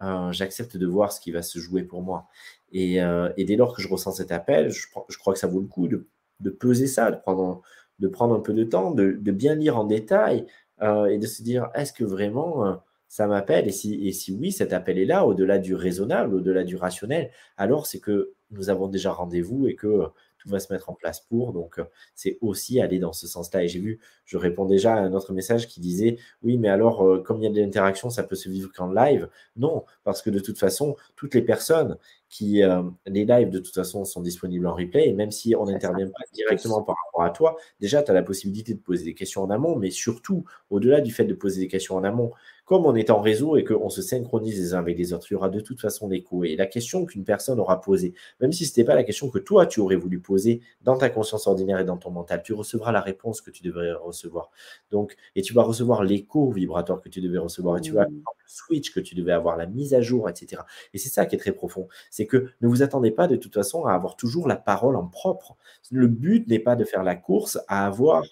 euh, 0.03 0.33
j'accepte 0.33 0.77
de 0.77 0.87
voir 0.87 1.13
ce 1.13 1.21
qui 1.21 1.33
va 1.33 1.43
se 1.43 1.59
jouer 1.59 1.83
pour 1.83 2.03
moi. 2.03 2.29
Et, 2.73 3.01
dès 3.39 3.57
lors 3.57 3.75
que 3.75 3.83
je 3.83 3.89
ressens 3.89 4.13
cet 4.13 4.33
appel, 4.33 4.71
je, 4.71 4.87
crois 5.19 5.33
que 5.33 5.41
ça 5.41 5.47
vaut 5.47 5.61
le 5.61 5.67
coup 5.67 5.89
de, 5.89 6.07
peser 6.51 6.87
ça, 6.87 7.11
de 7.11 7.17
prendre, 7.17 7.63
de 7.99 8.09
prendre 8.09 8.35
un 8.35 8.41
peu 8.41 8.53
de 8.53 8.65
temps, 8.65 8.91
de, 8.93 9.13
bien 9.31 9.55
lire 9.55 9.79
en 9.79 9.85
détail 9.85 10.47
et 10.83 11.19
de 11.19 11.27
se 11.27 11.43
dire, 11.43 11.71
est-ce 11.75 11.93
que 11.93 12.05
vraiment 12.05 12.81
ça 13.09 13.27
m'appelle? 13.27 13.69
Et 13.69 13.73
si, 13.73 14.07
et 14.07 14.13
si 14.13 14.33
oui, 14.33 14.53
cet 14.53 14.73
appel 14.73 14.99
est 14.99 15.05
là, 15.05 15.25
au-delà 15.25 15.59
du 15.59 15.75
raisonnable, 15.75 16.35
au-delà 16.35 16.65
du 16.65 16.77
rationnel, 16.77 17.31
alors 17.57 17.87
c'est 17.87 18.01
que 18.01 18.33
nous 18.51 18.71
avons 18.71 18.89
déjà 18.89 19.13
rendez-vous 19.13 19.69
et 19.69 19.75
que 19.75 20.09
va 20.47 20.61
se 20.61 20.73
mettre 20.73 20.91
en 20.91 20.95
place 20.95 21.21
pour. 21.21 21.53
Donc, 21.53 21.79
euh, 21.79 21.85
c'est 22.15 22.39
aussi 22.41 22.81
aller 22.81 22.99
dans 22.99 23.13
ce 23.13 23.27
sens-là. 23.27 23.65
Et 23.65 23.69
j'ai 23.69 23.81
vu, 23.81 24.01
je 24.25 24.37
réponds 24.37 24.65
déjà 24.65 24.95
à 24.95 25.01
un 25.01 25.13
autre 25.13 25.33
message 25.33 25.69
qui 25.69 25.81
disait 25.81 26.17
Oui, 26.43 26.59
mais 26.59 26.69
alors, 26.69 27.05
euh, 27.07 27.23
comme 27.23 27.39
il 27.41 27.45
y 27.45 27.47
a 27.47 27.51
de 27.51 27.61
l'interaction, 27.61 28.11
ça 28.11 28.23
peut 28.23 28.37
se 28.37 28.49
vivre 28.49 28.71
qu'en 28.73 28.93
live? 28.93 29.29
Non, 29.57 29.85
parce 30.05 30.23
que 30.23 30.31
de 30.31 30.41
toute 30.41 30.59
façon, 30.59 30.97
toutes 31.17 31.35
les 31.35 31.43
personnes 31.43 31.97
qui, 32.29 32.63
euh, 32.63 32.83
les 33.07 33.25
lives, 33.25 33.51
de 33.51 33.59
toute 33.59 33.75
façon, 33.75 34.05
sont 34.05 34.21
disponibles 34.21 34.67
en 34.67 34.75
replay. 34.75 35.09
Et 35.09 35.13
même 35.13 35.31
si 35.31 35.55
on 35.57 35.67
n'intervient 35.67 36.09
pas 36.09 36.25
directement 36.33 36.83
par 36.83 36.97
rapport 37.07 37.23
à 37.23 37.31
toi, 37.31 37.57
déjà, 37.81 38.03
tu 38.03 38.11
as 38.11 38.15
la 38.15 38.23
possibilité 38.23 38.75
de 38.75 38.81
poser 38.81 39.05
des 39.05 39.15
questions 39.15 39.43
en 39.43 39.51
amont, 39.51 39.77
mais 39.77 39.91
surtout, 39.91 40.45
au-delà 40.71 41.01
du 41.01 41.13
fait 41.13 41.25
de 41.25 41.35
poser 41.35 41.61
des 41.61 41.69
questions 41.69 41.97
en 41.97 42.05
amont, 42.05 42.33
comme 42.65 42.87
on 42.87 42.95
est 42.95 43.11
en 43.11 43.21
réseau 43.21 43.57
et 43.57 43.65
qu'on 43.65 43.91
se 43.91 44.01
synchronise 44.01 44.59
les 44.59 44.75
uns 44.75 44.79
avec 44.79 44.97
les 44.97 45.13
autres, 45.13 45.27
il 45.31 45.35
y 45.35 45.37
aura 45.37 45.51
de 45.51 45.61
toute 45.61 45.81
façon 45.81 46.09
l'écho. 46.09 46.45
Et 46.45 46.57
la 46.57 46.67
question 46.67 47.05
qu'une 47.05 47.25
personne 47.25 47.61
aura 47.61 47.81
posée, 47.81 48.15
même 48.41 48.53
si 48.53 48.65
ce 48.65 48.71
n'était 48.71 48.85
pas 48.85 48.95
la 48.95 49.05
question 49.05 49.29
que 49.29 49.39
toi, 49.39 49.67
tu 49.67 49.81
aurais 49.81 49.97
voulu 49.97 50.19
poser 50.19 50.63
dans 50.81 50.97
ta 50.97 51.11
conscience 51.11 51.47
ordinaire 51.47 51.79
et 51.79 51.85
dans 51.85 51.99
ton 51.99 52.11
mental, 52.11 52.43
tu 52.43 52.55
recevras 52.55 52.91
la 52.91 53.03
réponse 53.03 53.43
que 53.43 53.51
tu 53.51 53.63
devrais 53.63 53.93
recevoir. 53.93 54.51
Donc, 54.91 55.15
et 55.37 55.43
tu 55.43 55.53
vas 55.53 55.63
recevoir 55.63 56.05
l'écho 56.05 56.51
vibratoire 56.51 57.03
que 57.03 57.11
tu 57.11 57.21
devais 57.21 57.39
recevoir, 57.39 57.77
et 57.77 57.81
tu 57.83 57.93
vas 57.93 58.03
mmh. 58.03 58.17
avoir 58.19 58.35
le 58.39 58.45
switch 58.47 58.95
que 58.95 59.01
tu 59.01 59.15
devais 59.15 59.33
avoir, 59.33 59.57
la 59.57 59.67
mise 59.67 59.93
à 59.93 60.01
jour, 60.01 60.29
etc. 60.31 60.63
Et 60.95 60.99
c'est 60.99 61.11
ça 61.11 61.27
qui 61.27 61.37
est 61.37 61.39
très 61.39 61.53
profond. 61.53 61.89
C'est 62.11 62.24
que 62.27 62.49
ne 62.61 62.69
vous 62.69 62.83
attendez 62.83 63.11
pas 63.11 63.27
de 63.27 63.37
toute 63.37 63.55
façon 63.55 63.85
à 63.85 63.93
avoir 63.93 64.17
toujours 64.17 64.49
la 64.49 64.57
parole 64.57 64.97
en 64.97 65.07
propre. 65.07 65.57
Le 65.91 66.07
but 66.07 66.49
n'est 66.49 66.59
pas 66.59 66.77
de 66.77 66.85
faire 66.85 67.03
la 67.03 67.17
course 67.17 67.59
à 67.69 67.87
avoir 67.87 68.25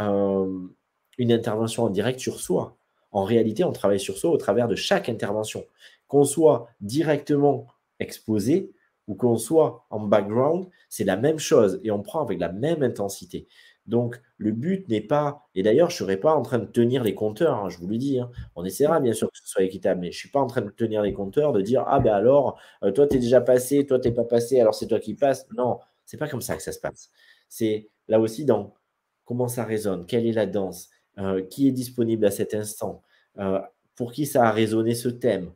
euh, 0.00 0.68
une 1.18 1.32
intervention 1.32 1.84
en 1.84 1.90
direct 1.90 2.20
sur 2.20 2.40
soi. 2.40 2.76
En 3.10 3.24
réalité, 3.24 3.64
on 3.64 3.72
travaille 3.72 4.00
sur 4.00 4.16
soi 4.16 4.30
au 4.30 4.36
travers 4.36 4.68
de 4.68 4.74
chaque 4.74 5.08
intervention. 5.08 5.64
Qu'on 6.08 6.24
soit 6.24 6.68
directement 6.80 7.66
exposé 8.00 8.72
ou 9.06 9.14
qu'on 9.14 9.36
soit 9.36 9.84
en 9.90 10.00
background, 10.00 10.66
c'est 10.88 11.04
la 11.04 11.16
même 11.16 11.38
chose 11.38 11.80
et 11.84 11.90
on 11.90 12.02
prend 12.02 12.22
avec 12.22 12.38
la 12.38 12.50
même 12.50 12.82
intensité. 12.82 13.46
Donc, 13.86 14.20
le 14.36 14.52
but 14.52 14.88
n'est 14.88 15.00
pas, 15.00 15.48
et 15.54 15.62
d'ailleurs, 15.62 15.90
je 15.90 15.96
ne 15.96 15.98
serai 15.98 16.16
pas 16.16 16.34
en 16.34 16.42
train 16.42 16.58
de 16.58 16.66
tenir 16.66 17.02
les 17.02 17.14
compteurs, 17.14 17.56
hein, 17.56 17.68
je 17.68 17.78
vous 17.78 17.88
le 17.88 17.98
dis. 17.98 18.20
Hein. 18.20 18.30
On 18.54 18.64
essaiera 18.64 19.00
bien 19.00 19.12
sûr 19.12 19.30
que 19.30 19.38
ce 19.38 19.46
soit 19.46 19.62
équitable, 19.62 20.00
mais 20.00 20.12
je 20.12 20.16
ne 20.16 20.20
suis 20.20 20.28
pas 20.30 20.40
en 20.40 20.46
train 20.46 20.60
de 20.60 20.70
tenir 20.70 21.02
les 21.02 21.12
compteurs, 21.12 21.52
de 21.52 21.60
dire 21.60 21.84
Ah 21.88 21.98
ben 22.00 22.14
alors, 22.14 22.60
euh, 22.84 22.92
toi, 22.92 23.06
tu 23.06 23.16
es 23.16 23.18
déjà 23.18 23.40
passé, 23.40 23.84
toi, 23.86 23.98
tu 23.98 24.08
n'es 24.08 24.14
pas 24.14 24.24
passé, 24.24 24.60
alors 24.60 24.74
c'est 24.74 24.86
toi 24.86 25.00
qui 25.00 25.14
passes. 25.14 25.46
Non, 25.56 25.80
c'est 26.04 26.16
pas 26.16 26.28
comme 26.28 26.42
ça 26.42 26.56
que 26.56 26.62
ça 26.62 26.72
se 26.72 26.80
passe. 26.80 27.10
C'est 27.48 27.88
là 28.08 28.20
aussi 28.20 28.44
dans 28.44 28.74
comment 29.24 29.48
ça 29.48 29.64
résonne, 29.64 30.06
quelle 30.06 30.26
est 30.26 30.32
la 30.32 30.46
danse, 30.46 30.90
euh, 31.18 31.42
qui 31.42 31.68
est 31.68 31.72
disponible 31.72 32.24
à 32.24 32.30
cet 32.30 32.54
instant, 32.54 33.02
euh, 33.38 33.60
pour 33.96 34.12
qui 34.12 34.26
ça 34.26 34.44
a 34.46 34.52
résonné 34.52 34.94
ce 34.94 35.08
thème. 35.08 35.52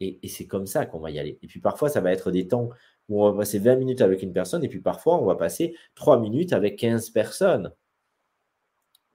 Et, 0.00 0.20
c'est 0.28 0.46
comme 0.46 0.66
ça 0.66 0.86
qu'on 0.86 1.00
va 1.00 1.10
y 1.10 1.18
aller. 1.18 1.38
Et 1.42 1.46
puis 1.46 1.60
parfois, 1.60 1.88
ça 1.88 2.00
va 2.00 2.12
être 2.12 2.30
des 2.30 2.48
temps 2.48 2.70
où 3.08 3.24
on 3.24 3.32
va 3.32 3.38
passer 3.38 3.58
20 3.58 3.76
minutes 3.76 4.00
avec 4.00 4.22
une 4.22 4.32
personne, 4.32 4.64
et 4.64 4.68
puis 4.68 4.80
parfois, 4.80 5.20
on 5.20 5.24
va 5.24 5.34
passer 5.34 5.74
3 5.94 6.20
minutes 6.20 6.52
avec 6.52 6.78
15 6.78 7.10
personnes. 7.10 7.72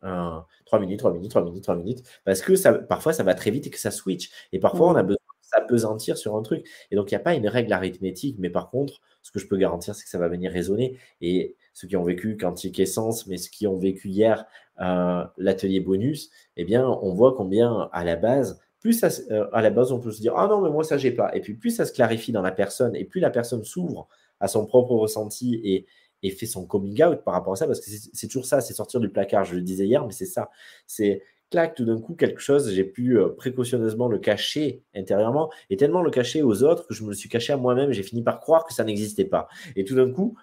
3 0.01 0.79
minutes, 0.79 0.99
3 0.99 1.13
minutes, 1.13 1.31
3 1.31 1.43
minutes, 1.43 1.63
3 1.63 1.75
minutes. 1.75 2.03
Parce 2.25 2.41
que 2.41 2.55
ça, 2.55 2.73
parfois, 2.73 3.13
ça 3.13 3.23
va 3.23 3.35
très 3.35 3.51
vite 3.51 3.67
et 3.67 3.69
que 3.69 3.79
ça 3.79 3.91
switch. 3.91 4.29
Et 4.51 4.59
parfois, 4.59 4.89
on 4.89 4.95
a 4.95 5.03
besoin 5.03 5.15
de 5.15 5.47
s'apesantir 5.47 6.17
sur 6.17 6.35
un 6.35 6.41
truc. 6.41 6.67
Et 6.91 6.95
donc, 6.95 7.11
il 7.11 7.15
n'y 7.15 7.21
a 7.21 7.23
pas 7.23 7.35
une 7.35 7.47
règle 7.47 7.71
arithmétique, 7.73 8.37
mais 8.39 8.49
par 8.49 8.69
contre, 8.69 9.01
ce 9.21 9.31
que 9.31 9.39
je 9.39 9.47
peux 9.47 9.57
garantir, 9.57 9.95
c'est 9.95 10.03
que 10.03 10.09
ça 10.09 10.17
va 10.17 10.27
venir 10.27 10.51
résonner. 10.51 10.97
Et 11.21 11.55
ceux 11.73 11.87
qui 11.87 11.95
ont 11.95 12.03
vécu 12.03 12.37
Quantique 12.37 12.79
Essence, 12.79 13.27
mais 13.27 13.37
ceux 13.37 13.49
qui 13.49 13.67
ont 13.67 13.77
vécu 13.77 14.09
hier 14.09 14.45
euh, 14.81 15.23
l'atelier 15.37 15.79
bonus, 15.79 16.29
eh 16.57 16.65
bien, 16.65 16.85
on 16.87 17.13
voit 17.13 17.33
combien 17.35 17.89
à 17.93 18.03
la 18.03 18.15
base, 18.15 18.59
plus 18.83 19.01
euh, 19.31 19.47
à 19.53 19.61
la 19.61 19.69
base, 19.71 19.91
on 19.91 19.99
peut 19.99 20.11
se 20.11 20.21
dire 20.21 20.33
Ah 20.35 20.47
non, 20.47 20.61
mais 20.61 20.69
moi, 20.69 20.83
ça, 20.83 20.97
j'ai 20.97 21.11
pas. 21.11 21.33
Et 21.35 21.39
puis, 21.39 21.55
plus 21.55 21.71
ça 21.71 21.85
se 21.85 21.93
clarifie 21.93 22.33
dans 22.33 22.41
la 22.41 22.51
personne, 22.51 22.95
et 22.95 23.05
plus 23.05 23.21
la 23.21 23.31
personne 23.31 23.63
s'ouvre 23.63 24.07
à 24.39 24.47
son 24.47 24.65
propre 24.65 24.91
ressenti 24.91 25.55
et, 25.63 25.87
fait 26.31 26.45
son 26.45 26.65
coming 26.65 27.03
out 27.03 27.21
par 27.25 27.33
rapport 27.33 27.53
à 27.53 27.55
ça, 27.57 27.67
parce 27.67 27.81
que 27.81 27.89
c'est 28.13 28.27
toujours 28.27 28.45
ça, 28.45 28.61
c'est 28.61 28.73
sortir 28.73 29.01
du 29.01 29.09
placard. 29.09 29.43
Je 29.43 29.55
le 29.55 29.61
disais 29.61 29.85
hier, 29.85 30.05
mais 30.05 30.13
c'est 30.13 30.25
ça. 30.25 30.49
C'est 30.87 31.21
clac, 31.51 31.75
tout 31.75 31.83
d'un 31.83 31.99
coup, 31.99 32.15
quelque 32.15 32.39
chose, 32.39 32.71
j'ai 32.71 32.85
pu 32.85 33.17
euh, 33.17 33.29
précautionneusement 33.29 34.07
le 34.07 34.19
cacher 34.19 34.83
intérieurement, 34.95 35.51
et 35.69 35.75
tellement 35.75 36.01
le 36.01 36.11
cacher 36.11 36.41
aux 36.41 36.63
autres 36.63 36.87
que 36.87 36.93
je 36.93 37.03
me 37.03 37.09
le 37.09 37.15
suis 37.15 37.29
caché 37.29 37.51
à 37.51 37.57
moi-même, 37.57 37.91
j'ai 37.91 38.03
fini 38.03 38.21
par 38.23 38.39
croire 38.39 38.65
que 38.65 38.73
ça 38.73 38.85
n'existait 38.85 39.25
pas. 39.25 39.49
Et 39.75 39.83
tout 39.83 39.95
d'un 39.95 40.11
coup, 40.11 40.37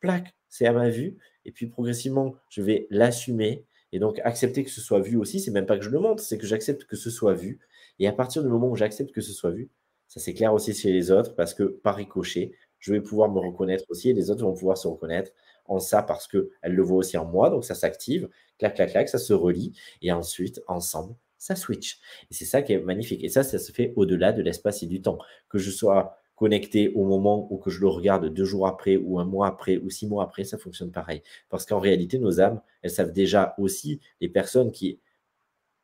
plaque, 0.00 0.34
c'est 0.48 0.66
à 0.66 0.72
ma 0.72 0.88
vue. 0.90 1.16
Et 1.44 1.52
puis 1.52 1.66
progressivement, 1.66 2.34
je 2.48 2.62
vais 2.62 2.86
l'assumer 2.90 3.64
et 3.92 3.98
donc 3.98 4.20
accepter 4.24 4.64
que 4.64 4.70
ce 4.70 4.80
soit 4.80 5.00
vu 5.00 5.16
aussi. 5.16 5.40
C'est 5.40 5.50
même 5.50 5.66
pas 5.66 5.78
que 5.78 5.84
je 5.84 5.90
le 5.90 5.98
montre, 5.98 6.22
c'est 6.22 6.38
que 6.38 6.46
j'accepte 6.46 6.84
que 6.84 6.96
ce 6.96 7.10
soit 7.10 7.34
vu. 7.34 7.60
Et 8.00 8.08
à 8.08 8.12
partir 8.12 8.42
du 8.42 8.48
moment 8.48 8.68
où 8.68 8.76
j'accepte 8.76 9.12
que 9.12 9.20
ce 9.20 9.32
soit 9.32 9.52
vu, 9.52 9.70
ça 10.08 10.18
c'est 10.18 10.34
clair 10.34 10.52
aussi 10.52 10.74
chez 10.74 10.92
les 10.92 11.12
autres 11.12 11.36
parce 11.36 11.54
que 11.54 11.62
par 11.62 11.94
ricochet, 11.94 12.52
je 12.80 12.92
vais 12.92 13.00
pouvoir 13.00 13.30
me 13.30 13.38
reconnaître 13.38 13.84
aussi 13.90 14.10
et 14.10 14.14
les 14.14 14.30
autres 14.30 14.42
vont 14.42 14.54
pouvoir 14.54 14.76
se 14.78 14.88
reconnaître 14.88 15.30
en 15.66 15.78
ça 15.78 16.02
parce 16.02 16.26
qu'elles 16.26 16.48
le 16.64 16.82
voient 16.82 16.98
aussi 16.98 17.16
en 17.16 17.26
moi. 17.26 17.50
Donc 17.50 17.64
ça 17.64 17.74
s'active, 17.74 18.28
clac, 18.58 18.74
clac, 18.74 18.90
clac, 18.90 19.08
ça 19.08 19.18
se 19.18 19.32
relie 19.32 19.72
et 20.02 20.10
ensuite, 20.10 20.60
ensemble, 20.66 21.14
ça 21.38 21.54
switch. 21.54 22.00
Et 22.30 22.34
c'est 22.34 22.46
ça 22.46 22.62
qui 22.62 22.72
est 22.72 22.80
magnifique. 22.80 23.22
Et 23.22 23.28
ça, 23.28 23.42
ça 23.44 23.58
se 23.58 23.70
fait 23.70 23.92
au-delà 23.96 24.32
de 24.32 24.42
l'espace 24.42 24.82
et 24.82 24.86
du 24.86 25.02
temps. 25.02 25.18
Que 25.48 25.58
je 25.58 25.70
sois 25.70 26.16
connecté 26.34 26.90
au 26.94 27.04
moment 27.04 27.46
où 27.52 27.58
que 27.58 27.68
je 27.68 27.80
le 27.80 27.88
regarde 27.88 28.26
deux 28.32 28.46
jours 28.46 28.66
après 28.66 28.96
ou 28.96 29.20
un 29.20 29.26
mois 29.26 29.46
après 29.46 29.76
ou 29.76 29.90
six 29.90 30.06
mois 30.06 30.24
après, 30.24 30.44
ça 30.44 30.56
fonctionne 30.56 30.90
pareil. 30.90 31.22
Parce 31.50 31.66
qu'en 31.66 31.78
réalité, 31.80 32.18
nos 32.18 32.40
âmes, 32.40 32.62
elles 32.82 32.90
savent 32.90 33.12
déjà 33.12 33.54
aussi 33.58 34.00
les 34.22 34.28
personnes 34.30 34.72
qui 34.72 35.00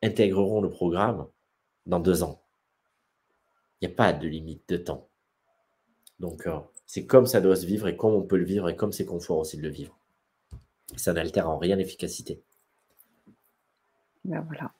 intégreront 0.01 0.61
le 0.61 0.69
programme 0.69 1.27
dans 1.87 1.99
deux 1.99 2.23
ans. 2.23 2.41
Il 3.81 3.87
n'y 3.87 3.93
a 3.93 3.95
pas 3.95 4.13
de 4.13 4.27
limite 4.27 4.67
de 4.69 4.77
temps. 4.77 5.07
Donc, 6.19 6.47
euh, 6.47 6.59
c'est 6.85 7.05
comme 7.05 7.25
ça 7.25 7.41
doit 7.41 7.55
se 7.55 7.65
vivre 7.65 7.87
et 7.87 7.97
comme 7.97 8.13
on 8.13 8.23
peut 8.23 8.37
le 8.37 8.45
vivre 8.45 8.69
et 8.69 8.75
comme 8.75 8.91
c'est 8.91 9.05
confort 9.05 9.37
aussi 9.37 9.57
de 9.57 9.63
le 9.63 9.69
vivre. 9.69 9.97
Ça 10.95 11.13
n'altère 11.13 11.49
en 11.49 11.57
rien 11.57 11.75
l'efficacité. 11.75 12.41
Ben 14.25 14.41
voilà, 14.41 14.71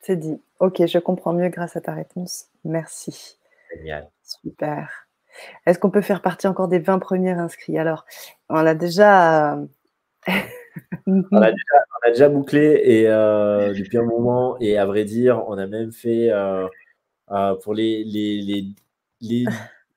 c'est 0.00 0.16
dit. 0.16 0.40
Ok, 0.58 0.84
je 0.86 0.98
comprends 0.98 1.32
mieux 1.32 1.48
grâce 1.48 1.76
à 1.76 1.80
ta 1.80 1.92
réponse. 1.92 2.46
Merci. 2.64 3.38
Génial. 3.74 4.10
Super. 4.22 5.08
Est-ce 5.66 5.78
qu'on 5.78 5.90
peut 5.90 6.02
faire 6.02 6.22
partie 6.22 6.46
encore 6.46 6.68
des 6.68 6.78
20 6.78 6.98
premiers 6.98 7.32
inscrits? 7.32 7.78
Alors, 7.78 8.06
on 8.48 8.64
a 11.06 11.50
déjà. 11.50 11.76
on, 12.02 12.08
a 12.08 12.10
déjà 12.10 12.28
bouclé 12.28 12.80
et, 12.84 13.08
euh, 13.08 13.72
depuis 13.74 13.98
un 13.98 14.04
moment, 14.04 14.58
et 14.60 14.78
à 14.78 14.86
vrai 14.86 15.04
dire, 15.04 15.44
on 15.48 15.58
a 15.58 15.66
même 15.66 15.92
fait 15.92 16.30
euh, 16.30 16.66
euh, 17.30 17.54
pour 17.56 17.74
les, 17.74 18.04
les, 18.04 18.64
les, 19.20 19.44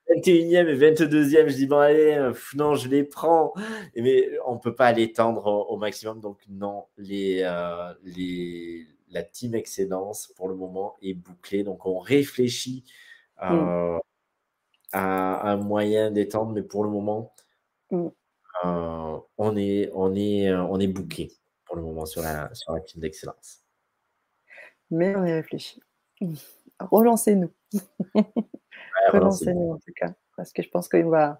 21e 0.08 0.68
et 0.68 0.76
22e, 0.76 1.48
je 1.48 1.54
dis 1.54 1.66
bon 1.66 1.78
allez, 1.78 2.32
non, 2.56 2.74
je 2.74 2.88
les 2.88 3.04
prends. 3.04 3.52
Mais 3.96 4.28
on 4.46 4.54
ne 4.54 4.60
peut 4.60 4.74
pas 4.74 4.90
l'étendre 4.92 5.46
au, 5.68 5.76
maximum. 5.76 6.20
Donc 6.20 6.40
non, 6.48 6.86
les, 6.98 7.48
les, 8.02 8.86
la 9.10 9.22
team 9.22 9.54
excellence 9.54 10.32
pour 10.36 10.48
le 10.48 10.56
moment 10.56 10.96
est 11.00 11.14
bouclée. 11.14 11.62
Donc 11.62 11.86
on 11.86 11.98
réfléchit 11.98 12.84
mm 13.40 13.98
à 14.92 15.50
un 15.50 15.56
moyen 15.56 16.10
d'étendre, 16.10 16.52
mais 16.52 16.62
pour 16.62 16.84
le 16.84 16.90
moment, 16.90 17.32
mm. 17.90 18.08
Euh, 18.64 19.18
on 19.38 19.56
est, 19.56 19.90
on 19.94 20.14
est, 20.14 20.48
euh, 20.48 20.62
on 20.64 20.78
est 20.80 20.86
bouqué 20.86 21.32
pour 21.64 21.76
le 21.76 21.82
moment 21.82 22.06
sur 22.06 22.22
la, 22.22 22.52
sur 22.54 22.72
la 22.72 22.80
team 22.80 23.00
d'excellence. 23.00 23.62
Mais 24.90 25.14
on 25.16 25.24
y 25.24 25.32
réfléchit. 25.32 25.80
Relancez-nous. 26.80 27.50
Relancez-nous 29.12 29.72
en 29.72 29.78
tout 29.78 29.92
cas, 29.94 30.12
parce 30.36 30.52
que 30.52 30.62
je 30.62 30.68
pense 30.68 30.88
qu'on 30.88 31.08
va, 31.08 31.38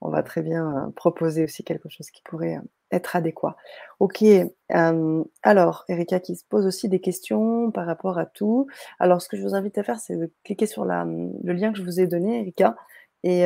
on 0.00 0.10
va 0.10 0.22
très 0.22 0.42
bien 0.42 0.88
euh, 0.88 0.90
proposer 0.90 1.44
aussi 1.44 1.64
quelque 1.64 1.88
chose 1.88 2.10
qui 2.10 2.22
pourrait 2.22 2.58
être 2.90 3.16
adéquat. 3.16 3.56
Ok, 4.00 4.22
alors 4.68 5.84
Erika 5.88 6.20
qui 6.20 6.36
se 6.36 6.44
pose 6.44 6.66
aussi 6.66 6.90
des 6.90 7.00
questions 7.00 7.70
par 7.70 7.86
rapport 7.86 8.18
à 8.18 8.26
tout. 8.26 8.66
Alors 8.98 9.22
ce 9.22 9.28
que 9.30 9.38
je 9.38 9.42
vous 9.42 9.54
invite 9.54 9.78
à 9.78 9.82
faire, 9.82 9.98
c'est 9.98 10.16
de 10.16 10.30
cliquer 10.44 10.66
sur 10.66 10.84
le 10.84 11.52
lien 11.52 11.72
que 11.72 11.78
je 11.78 11.84
vous 11.84 12.00
ai 12.00 12.06
donné, 12.06 12.40
Erika, 12.40 12.76
et, 13.22 13.44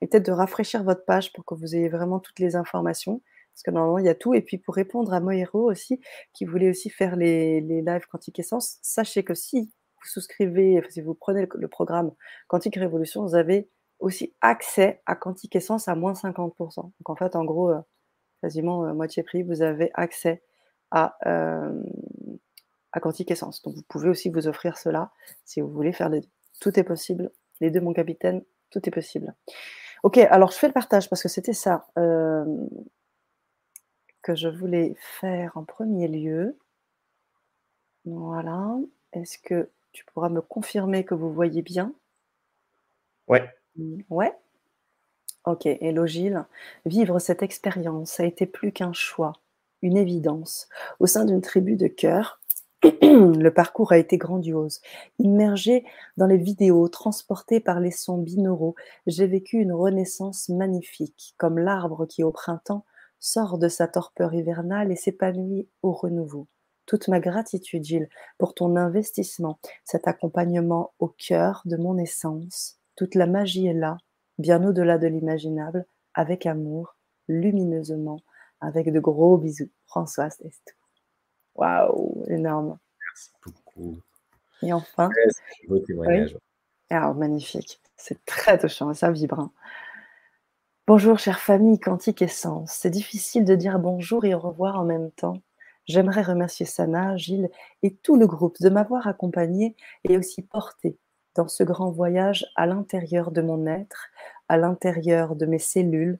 peut-être 0.00 0.26
de 0.26 0.32
rafraîchir 0.32 0.84
votre 0.84 1.04
page 1.04 1.32
pour 1.32 1.44
que 1.44 1.54
vous 1.54 1.74
ayez 1.74 1.88
vraiment 1.88 2.20
toutes 2.20 2.38
les 2.38 2.56
informations. 2.56 3.22
Parce 3.52 3.62
que 3.62 3.70
normalement, 3.70 3.98
il 3.98 4.04
y 4.04 4.10
a 4.10 4.14
tout. 4.14 4.34
Et 4.34 4.42
puis 4.42 4.58
pour 4.58 4.74
répondre 4.74 5.14
à 5.14 5.20
Moero 5.20 5.70
aussi, 5.70 6.00
qui 6.34 6.44
voulait 6.44 6.68
aussi 6.68 6.90
faire 6.90 7.16
les, 7.16 7.60
les 7.62 7.80
lives 7.80 8.06
Quantique 8.10 8.38
Essence, 8.38 8.78
sachez 8.82 9.24
que 9.24 9.34
si 9.34 9.72
vous 10.02 10.08
souscrivez, 10.08 10.82
si 10.90 11.00
vous 11.00 11.14
prenez 11.14 11.48
le, 11.52 11.68
programme 11.68 12.12
Quantique 12.48 12.76
Révolution, 12.76 13.22
vous 13.22 13.34
avez 13.34 13.70
aussi 13.98 14.34
accès 14.42 15.02
à 15.06 15.16
Quantique 15.16 15.56
Essence 15.56 15.88
à 15.88 15.94
moins 15.94 16.12
50%. 16.12 16.74
Donc 16.76 16.92
en 17.06 17.16
fait, 17.16 17.34
en 17.34 17.44
gros, 17.44 17.72
quasiment 18.42 18.94
moitié 18.94 19.22
prix, 19.22 19.42
vous 19.42 19.62
avez 19.62 19.90
accès 19.94 20.42
à, 20.90 21.16
euh, 21.26 21.82
à 22.92 23.00
Quantique 23.00 23.30
Essence. 23.30 23.62
Donc 23.62 23.74
vous 23.74 23.84
pouvez 23.88 24.08
aussi 24.08 24.28
vous 24.28 24.48
offrir 24.48 24.76
cela 24.76 25.10
si 25.44 25.60
vous 25.60 25.70
voulez 25.70 25.92
faire 25.92 26.10
les 26.10 26.20
deux. 26.20 26.28
Tout 26.60 26.78
est 26.78 26.84
possible. 26.84 27.30
Les 27.60 27.70
deux, 27.70 27.80
mon 27.80 27.94
capitaine, 27.94 28.42
tout 28.70 28.86
est 28.88 28.92
possible. 28.92 29.34
Ok, 30.02 30.18
alors 30.18 30.52
je 30.52 30.56
fais 30.58 30.68
le 30.68 30.72
partage 30.72 31.08
parce 31.08 31.22
que 31.22 31.28
c'était 31.28 31.52
ça 31.52 31.86
euh, 31.98 32.44
que 34.22 34.34
je 34.34 34.48
voulais 34.48 34.94
faire 34.98 35.56
en 35.56 35.64
premier 35.64 36.08
lieu. 36.08 36.56
Voilà. 38.04 38.76
Est-ce 39.12 39.38
que 39.38 39.70
tu 39.92 40.04
pourras 40.04 40.28
me 40.28 40.40
confirmer 40.40 41.04
que 41.04 41.14
vous 41.14 41.32
voyez 41.32 41.62
bien? 41.62 41.92
Ouais. 43.28 43.48
Ouais. 44.10 44.34
Ok, 45.44 45.66
Hello 45.66 46.06
Gilles. 46.06 46.44
Vivre 46.84 47.18
cette 47.18 47.42
expérience 47.42 48.18
a 48.20 48.24
été 48.24 48.46
plus 48.46 48.72
qu'un 48.72 48.92
choix, 48.92 49.32
une 49.82 49.96
évidence. 49.96 50.68
Au 50.98 51.06
sein 51.06 51.24
d'une 51.24 51.40
tribu 51.40 51.76
de 51.76 51.86
cœur, 51.86 52.40
le 52.82 53.48
parcours 53.48 53.92
a 53.92 53.98
été 53.98 54.18
grandiose. 54.18 54.80
Immergé 55.18 55.84
dans 56.16 56.26
les 56.26 56.36
vidéos, 56.36 56.88
transporté 56.88 57.60
par 57.60 57.80
les 57.80 57.90
sons 57.90 58.18
binauraux, 58.18 58.74
j'ai 59.06 59.26
vécu 59.26 59.58
une 59.58 59.72
renaissance 59.72 60.48
magnifique, 60.48 61.34
comme 61.38 61.58
l'arbre 61.58 62.06
qui 62.06 62.22
au 62.22 62.32
printemps 62.32 62.84
sort 63.18 63.58
de 63.58 63.68
sa 63.68 63.88
torpeur 63.88 64.34
hivernale 64.34 64.92
et 64.92 64.96
s'épanouit 64.96 65.68
au 65.82 65.92
renouveau. 65.92 66.46
Toute 66.84 67.08
ma 67.08 67.18
gratitude, 67.18 67.82
Gilles, 67.82 68.08
pour 68.38 68.54
ton 68.54 68.76
investissement, 68.76 69.58
cet 69.84 70.06
accompagnement 70.06 70.92
au 70.98 71.08
cœur 71.08 71.62
de 71.64 71.76
mon 71.76 71.98
essence. 71.98 72.78
Toute 72.94 73.14
la 73.14 73.26
magie 73.26 73.66
est 73.66 73.74
là, 73.74 73.96
bien 74.38 74.64
au-delà 74.64 74.98
de 74.98 75.08
l'imaginable, 75.08 75.86
avec 76.14 76.46
amour, 76.46 76.96
lumineusement, 77.26 78.20
avec 78.60 78.92
de 78.92 79.00
gros 79.00 79.36
bisous. 79.36 79.70
Françoise 79.86 80.36
Testou. 80.36 80.75
Waouh, 81.56 82.24
énorme. 82.28 82.78
Merci 83.00 83.30
beaucoup. 83.44 83.98
Et 84.62 84.72
enfin. 84.72 85.10
Beau 85.68 85.78
témoignage. 85.78 86.32
Oui. 86.34 86.40
Alors, 86.90 87.14
magnifique. 87.14 87.80
C'est 87.96 88.24
très 88.24 88.58
touchant, 88.58 88.92
ça 88.94 89.10
vibre. 89.10 89.40
hein. 89.40 89.52
Bonjour, 90.86 91.18
chère 91.18 91.40
famille 91.40 91.80
Quantique 91.80 92.22
Essence. 92.22 92.70
C'est 92.72 92.90
difficile 92.90 93.44
de 93.44 93.56
dire 93.56 93.78
bonjour 93.78 94.24
et 94.24 94.34
au 94.34 94.38
revoir 94.38 94.78
en 94.78 94.84
même 94.84 95.10
temps. 95.10 95.40
J'aimerais 95.86 96.22
remercier 96.22 96.66
Sana, 96.66 97.16
Gilles 97.16 97.50
et 97.82 97.94
tout 97.94 98.16
le 98.16 98.26
groupe 98.26 98.60
de 98.60 98.68
m'avoir 98.68 99.06
accompagné 99.06 99.74
et 100.04 100.16
aussi 100.16 100.42
porté 100.42 100.98
dans 101.34 101.48
ce 101.48 101.64
grand 101.64 101.90
voyage 101.90 102.46
à 102.54 102.66
l'intérieur 102.66 103.30
de 103.30 103.42
mon 103.42 103.66
être, 103.66 104.08
à 104.48 104.56
l'intérieur 104.56 105.36
de 105.36 105.46
mes 105.46 105.58
cellules, 105.58 106.18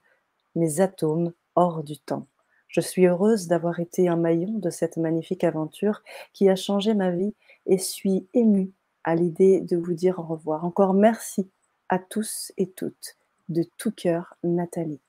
mes 0.55 0.81
atomes 0.81 1.31
hors 1.55 1.83
du 1.83 1.97
temps. 1.97 2.27
Je 2.67 2.81
suis 2.81 3.05
heureuse 3.07 3.47
d'avoir 3.47 3.79
été 3.79 4.07
un 4.07 4.17
maillon 4.17 4.59
de 4.59 4.69
cette 4.69 4.97
magnifique 4.97 5.43
aventure 5.43 6.01
qui 6.33 6.49
a 6.49 6.55
changé 6.55 6.93
ma 6.93 7.11
vie 7.11 7.33
et 7.65 7.77
suis 7.77 8.27
émue 8.33 8.71
à 9.03 9.15
l'idée 9.15 9.61
de 9.61 9.77
vous 9.77 9.93
dire 9.93 10.19
au 10.19 10.23
revoir. 10.23 10.65
Encore 10.65 10.93
merci 10.93 11.49
à 11.89 11.99
tous 11.99 12.51
et 12.57 12.69
toutes. 12.69 13.15
De 13.49 13.63
tout 13.77 13.91
cœur, 13.91 14.35
Nathalie. 14.43 14.99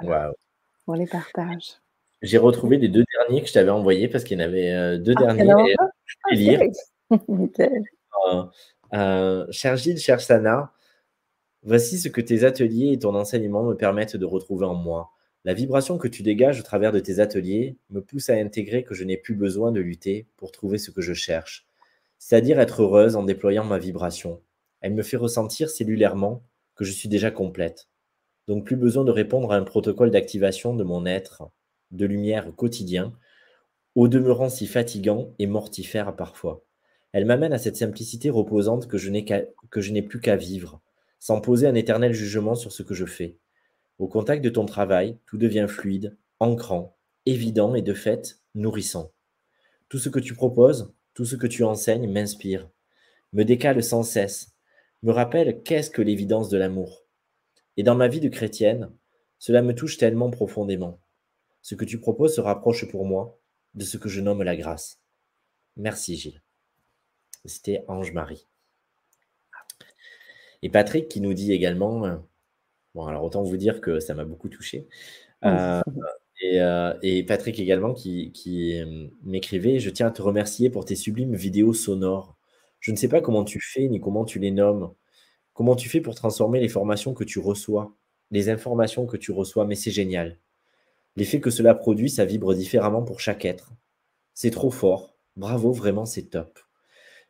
Voilà. 0.00 0.26
Waouh. 0.28 0.34
On 0.86 0.94
les 0.94 1.06
partage. 1.06 1.74
J'ai 2.22 2.38
retrouvé 2.38 2.78
les 2.78 2.88
deux 2.88 3.04
derniers 3.14 3.42
que 3.42 3.48
je 3.48 3.52
t'avais 3.52 3.70
envoyés 3.70 4.08
parce 4.08 4.24
qu'il 4.24 4.38
y 4.38 4.42
en 4.42 4.44
avait 4.46 4.72
euh, 4.72 4.98
deux 4.98 5.14
Ah, 5.18 5.34
derniers. 5.34 5.72
et, 5.72 5.76
vais 6.30 6.36
lire. 6.36 6.60
Euh, 8.26 8.44
euh, 8.94 9.46
cher 9.50 9.76
Gilles, 9.76 9.98
cher 9.98 10.20
Sana, 10.20 10.72
voici 11.62 11.98
ce 11.98 12.08
que 12.08 12.20
tes 12.20 12.44
ateliers 12.44 12.92
et 12.92 12.98
ton 12.98 13.14
enseignement 13.14 13.62
me 13.62 13.74
permettent 13.74 14.16
de 14.16 14.26
retrouver 14.26 14.66
en 14.66 14.74
moi. 14.74 15.12
La 15.44 15.54
vibration 15.54 15.98
que 15.98 16.08
tu 16.08 16.22
dégages 16.22 16.60
au 16.60 16.62
travers 16.62 16.92
de 16.92 16.98
tes 16.98 17.20
ateliers 17.20 17.76
me 17.90 18.00
pousse 18.00 18.28
à 18.28 18.34
intégrer 18.34 18.82
que 18.82 18.94
je 18.94 19.04
n'ai 19.04 19.16
plus 19.16 19.34
besoin 19.34 19.72
de 19.72 19.80
lutter 19.80 20.26
pour 20.36 20.50
trouver 20.50 20.78
ce 20.78 20.90
que 20.90 21.00
je 21.00 21.14
cherche, 21.14 21.66
c'est-à-dire 22.18 22.58
être 22.60 22.82
heureuse 22.82 23.16
en 23.16 23.22
déployant 23.22 23.64
ma 23.64 23.78
vibration. 23.78 24.40
Elle 24.80 24.94
me 24.94 25.02
fait 25.02 25.16
ressentir 25.16 25.70
cellulairement 25.70 26.42
que 26.74 26.84
je 26.84 26.92
suis 26.92 27.08
déjà 27.08 27.30
complète. 27.30 27.88
Donc 28.46 28.64
plus 28.64 28.76
besoin 28.76 29.04
de 29.04 29.10
répondre 29.10 29.52
à 29.52 29.56
un 29.56 29.62
protocole 29.62 30.10
d'activation 30.10 30.74
de 30.74 30.84
mon 30.84 31.06
être, 31.06 31.50
de 31.92 32.06
lumière 32.06 32.54
quotidien, 32.56 33.12
au 33.94 34.08
demeurant 34.08 34.48
si 34.48 34.66
fatigant 34.66 35.34
et 35.38 35.46
mortifère 35.46 36.14
parfois. 36.16 36.64
Elle 37.12 37.24
m'amène 37.24 37.52
à 37.52 37.58
cette 37.58 37.76
simplicité 37.76 38.30
reposante 38.30 38.86
que 38.86 38.98
je 38.98 39.10
n'ai 39.10 40.02
plus 40.02 40.20
qu'à 40.20 40.36
vivre, 40.36 40.80
sans 41.18 41.40
poser 41.40 41.66
un 41.66 41.74
éternel 41.74 42.12
jugement 42.12 42.54
sur 42.54 42.70
ce 42.72 42.82
que 42.82 42.94
je 42.94 43.06
fais. 43.06 43.36
Au 43.98 44.06
contact 44.08 44.44
de 44.44 44.50
ton 44.50 44.64
travail, 44.64 45.18
tout 45.26 45.38
devient 45.38 45.66
fluide, 45.68 46.16
ancrant, 46.38 46.96
évident 47.26 47.74
et 47.74 47.82
de 47.82 47.94
fait 47.94 48.40
nourrissant. 48.54 49.12
Tout 49.88 49.98
ce 49.98 50.08
que 50.08 50.20
tu 50.20 50.34
proposes, 50.34 50.92
tout 51.14 51.24
ce 51.24 51.36
que 51.36 51.46
tu 51.46 51.64
enseignes 51.64 52.10
m'inspire, 52.10 52.68
me 53.32 53.44
décale 53.44 53.82
sans 53.82 54.02
cesse, 54.02 54.54
me 55.02 55.12
rappelle 55.12 55.62
qu'est-ce 55.62 55.90
que 55.90 56.02
l'évidence 56.02 56.48
de 56.48 56.58
l'amour. 56.58 57.04
Et 57.76 57.82
dans 57.82 57.94
ma 57.94 58.08
vie 58.08 58.20
de 58.20 58.28
chrétienne, 58.28 58.90
cela 59.38 59.62
me 59.62 59.74
touche 59.74 59.98
tellement 59.98 60.30
profondément. 60.30 61.00
Ce 61.62 61.74
que 61.74 61.84
tu 61.84 62.00
proposes 62.00 62.36
se 62.36 62.40
rapproche 62.40 62.88
pour 62.88 63.04
moi 63.04 63.38
de 63.74 63.84
ce 63.84 63.96
que 63.96 64.08
je 64.08 64.20
nomme 64.20 64.42
la 64.42 64.56
grâce. 64.56 65.00
Merci 65.76 66.16
Gilles. 66.16 66.42
C'était 67.44 67.84
Ange-Marie. 67.88 68.46
Et 70.62 70.70
Patrick 70.70 71.08
qui 71.08 71.20
nous 71.20 71.34
dit 71.34 71.52
également, 71.52 72.04
euh, 72.04 72.16
bon 72.94 73.06
alors 73.06 73.24
autant 73.24 73.42
vous 73.42 73.56
dire 73.56 73.80
que 73.80 74.00
ça 74.00 74.14
m'a 74.14 74.24
beaucoup 74.24 74.48
touché, 74.48 74.86
Euh, 75.44 75.82
et, 76.40 76.60
euh, 76.62 76.94
et 77.02 77.22
Patrick 77.24 77.58
également 77.60 77.94
qui, 77.94 78.32
qui, 78.32 78.80
euh, 78.80 79.08
m'écrivait, 79.24 79.80
je 79.80 79.90
tiens 79.90 80.08
à 80.08 80.10
te 80.10 80.22
remercier 80.22 80.70
pour 80.70 80.84
tes 80.84 80.96
sublimes 80.96 81.34
vidéos 81.34 81.74
sonores. 81.74 82.36
Je 82.80 82.92
ne 82.92 82.96
sais 82.96 83.08
pas 83.08 83.20
comment 83.20 83.44
tu 83.44 83.60
fais 83.60 83.88
ni 83.88 84.00
comment 84.00 84.24
tu 84.24 84.38
les 84.38 84.50
nommes, 84.52 84.92
comment 85.54 85.76
tu 85.76 85.88
fais 85.88 86.00
pour 86.00 86.14
transformer 86.14 86.60
les 86.60 86.68
formations 86.68 87.14
que 87.14 87.24
tu 87.24 87.38
reçois, 87.40 87.94
les 88.30 88.48
informations 88.50 89.06
que 89.06 89.16
tu 89.16 89.32
reçois, 89.32 89.64
mais 89.66 89.74
c'est 89.76 89.90
génial. 89.90 90.38
L'effet 91.16 91.40
que 91.40 91.50
cela 91.50 91.74
produit, 91.74 92.10
ça 92.10 92.24
vibre 92.24 92.54
différemment 92.54 93.02
pour 93.02 93.20
chaque 93.20 93.44
être. 93.44 93.72
C'est 94.34 94.50
trop 94.50 94.70
fort. 94.70 95.16
Bravo, 95.36 95.72
vraiment, 95.72 96.04
c'est 96.06 96.24
top. 96.30 96.58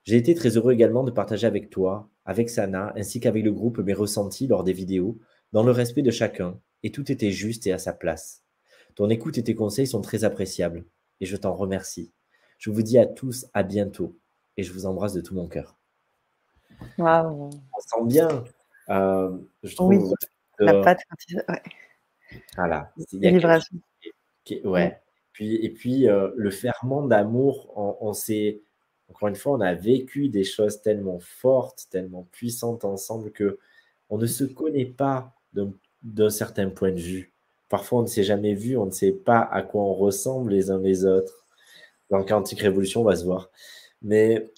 J'ai 0.05 0.17
été 0.17 0.35
très 0.35 0.57
heureux 0.57 0.73
également 0.73 1.05
de 1.05 1.11
partager 1.11 1.47
avec 1.47 1.71
toi, 1.71 2.09
avec 2.25 2.51
Sana, 2.51 2.93
ainsi 2.97 3.21
qu'avec 3.21 3.45
le 3.45 3.53
groupe 3.53 3.79
mes 3.79 3.95
ressentis 3.95 4.47
lors 4.47 4.65
des 4.65 4.73
vidéos, 4.73 5.19
dans 5.53 5.63
le 5.63 5.71
respect 5.71 6.03
de 6.03 6.11
chacun, 6.11 6.59
et 6.83 6.93
tout 6.93 7.11
était 7.11 7.31
juste 7.31 7.67
et 7.67 7.73
à 7.73 7.79
sa 7.79 7.93
place. 7.93 8.45
Ton 8.95 9.11
écoute 9.11 9.39
et 9.39 9.45
tes 9.45 9.55
conseils 9.55 9.87
sont 9.87 10.01
très 10.01 10.25
appréciables, 10.25 10.85
et 11.21 11.27
je 11.27 11.37
t'en 11.37 11.55
remercie. 11.55 12.13
Je 12.59 12.71
vous 12.71 12.83
dis 12.83 12.99
à 12.99 13.07
tous 13.07 13.47
à 13.55 13.63
bientôt, 13.63 14.19
et 14.57 14.63
je 14.63 14.73
vous 14.73 14.87
embrasse 14.87 15.13
de 15.13 15.21
tout 15.21 15.35
mon 15.35 15.49
cœur. 15.49 15.77
Waouh. 16.99 17.51
On 17.51 17.81
sent 17.81 18.07
bien, 18.07 18.45
euh, 18.91 19.37
je 19.63 19.75
trouve, 19.75 19.91
Oui, 19.91 20.15
La 20.59 20.81
patte 20.83 21.01
ouais. 21.31 21.63
voilà, 22.57 22.93
il 23.13 23.23
y 23.23 23.27
a 23.29 23.61
ouais. 24.65 25.01
Puis, 25.33 25.55
et 25.65 25.71
puis, 25.71 26.09
euh, 26.09 26.31
le 26.37 26.51
ferment 26.51 27.03
d'amour, 27.07 27.73
on, 27.77 27.97
on 28.01 28.13
s'est, 28.13 28.61
encore 29.09 29.29
une 29.29 29.37
fois, 29.37 29.53
on 29.53 29.61
a 29.61 29.75
vécu 29.75 30.29
des 30.29 30.43
choses 30.43 30.83
tellement 30.83 31.21
fortes, 31.21 31.87
tellement 31.91 32.27
puissantes 32.33 32.85
ensemble 32.85 33.31
que 33.31 33.59
on 34.11 34.19
ne 34.19 34.27
se 34.27 34.43
connaît 34.43 34.87
pas 34.87 35.38
d'un 36.03 36.31
certain 36.31 36.69
point 36.71 36.93
de 36.93 37.01
vue. 37.01 37.33
Parfois, 37.69 38.01
on 38.01 38.03
ne 38.03 38.07
s'est 38.07 38.25
jamais 38.25 38.55
vu, 38.55 38.77
on 38.77 38.87
ne 38.87 38.91
sait 38.91 39.13
pas 39.13 39.41
à 39.41 39.63
quoi 39.63 39.83
on 39.83 39.95
ressemble 39.95 40.53
les 40.53 40.71
uns 40.71 40.79
les 40.79 41.05
autres. 41.05 41.47
Dans 42.11 42.25
Quantique 42.25 42.61
Révolution, 42.61 43.03
on 43.03 43.05
va 43.05 43.17
se 43.17 43.25
voir. 43.25 43.51
Mais 44.03 44.51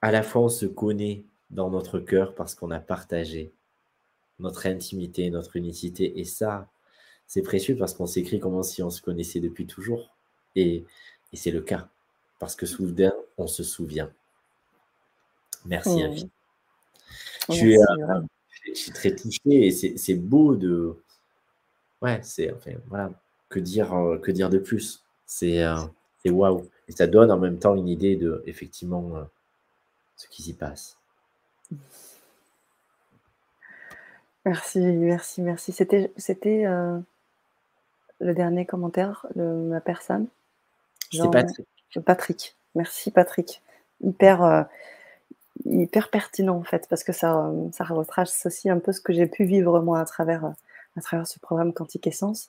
à 0.00 0.10
la 0.12 0.22
fois, 0.22 0.42
on 0.42 0.48
se 0.48 0.66
connaît 0.66 1.24
dans 1.50 1.70
notre 1.70 1.98
cœur 1.98 2.34
parce 2.34 2.54
qu'on 2.54 2.70
a 2.70 2.80
partagé 2.80 3.52
notre 4.38 4.66
intimité, 4.66 5.30
notre 5.30 5.56
unicité. 5.56 6.18
Et 6.18 6.24
ça, 6.24 6.68
c'est 7.26 7.42
précieux 7.42 7.76
parce 7.76 7.94
qu'on 7.94 8.06
s'écrit 8.06 8.40
comme 8.40 8.62
si 8.62 8.82
on 8.82 8.90
se 8.90 9.02
connaissait 9.02 9.40
depuis 9.40 9.66
toujours. 9.66 10.14
Et, 10.56 10.84
et 11.32 11.36
c'est 11.36 11.50
le 11.50 11.60
cas. 11.60 11.88
Parce 12.38 12.56
que 12.56 12.66
soudain, 12.66 13.12
on 13.38 13.46
se 13.46 13.62
souvient. 13.62 14.10
Merci 15.66 16.02
Mmh. 16.02 16.06
infiniment. 16.06 16.30
Je 17.50 17.54
suis, 17.54 17.76
Merci, 17.78 18.02
euh. 18.02 18.20
Je 18.66 18.74
suis 18.74 18.92
très 18.92 19.14
touché 19.14 19.40
et 19.44 19.70
c'est 19.70 20.14
beau 20.14 20.56
de. 20.56 20.96
Ouais, 22.02 22.20
c'est. 22.22 22.52
Enfin, 22.52 22.72
voilà. 22.88 23.10
Que 23.48 23.60
dire, 23.60 23.94
euh, 23.94 24.18
que 24.18 24.30
dire 24.30 24.50
de 24.50 24.58
plus? 24.58 25.04
C'est 25.26 25.62
euh, 25.62 25.76
c'est 26.24 26.30
waouh. 26.30 26.68
Et 26.88 26.92
ça 26.92 27.06
donne 27.06 27.30
en 27.30 27.38
même 27.38 27.58
temps 27.58 27.74
une 27.76 27.88
idée 27.88 28.16
de, 28.16 28.42
effectivement, 28.46 29.16
euh, 29.16 29.22
ce 30.16 30.28
qui 30.28 30.42
s'y 30.42 30.54
passe. 30.54 30.98
Merci, 34.44 34.80
merci, 34.80 35.42
merci. 35.42 35.72
C'était, 35.72 36.66
euh, 36.66 36.98
le 38.20 38.34
dernier 38.34 38.66
commentaire 38.66 39.26
de 39.34 39.42
ma 39.42 39.80
personne. 39.80 40.26
C'est 41.10 41.30
Patrick. 41.30 41.66
Patrick. 42.04 42.56
Merci 42.74 43.10
Patrick. 43.10 43.62
Hyper, 44.02 44.66
hyper 45.64 46.10
pertinent 46.10 46.56
en 46.56 46.62
fait, 46.62 46.86
parce 46.88 47.04
que 47.04 47.12
ça, 47.12 47.52
ça 47.72 47.84
retrace 47.84 48.46
aussi 48.46 48.68
un 48.70 48.78
peu 48.78 48.92
ce 48.92 49.00
que 49.00 49.12
j'ai 49.12 49.26
pu 49.26 49.44
vivre 49.44 49.80
moi 49.80 50.00
à 50.00 50.04
travers, 50.04 50.52
à 50.96 51.00
travers 51.00 51.26
ce 51.26 51.38
programme 51.38 51.72
Quantique 51.72 52.06
Essence. 52.06 52.48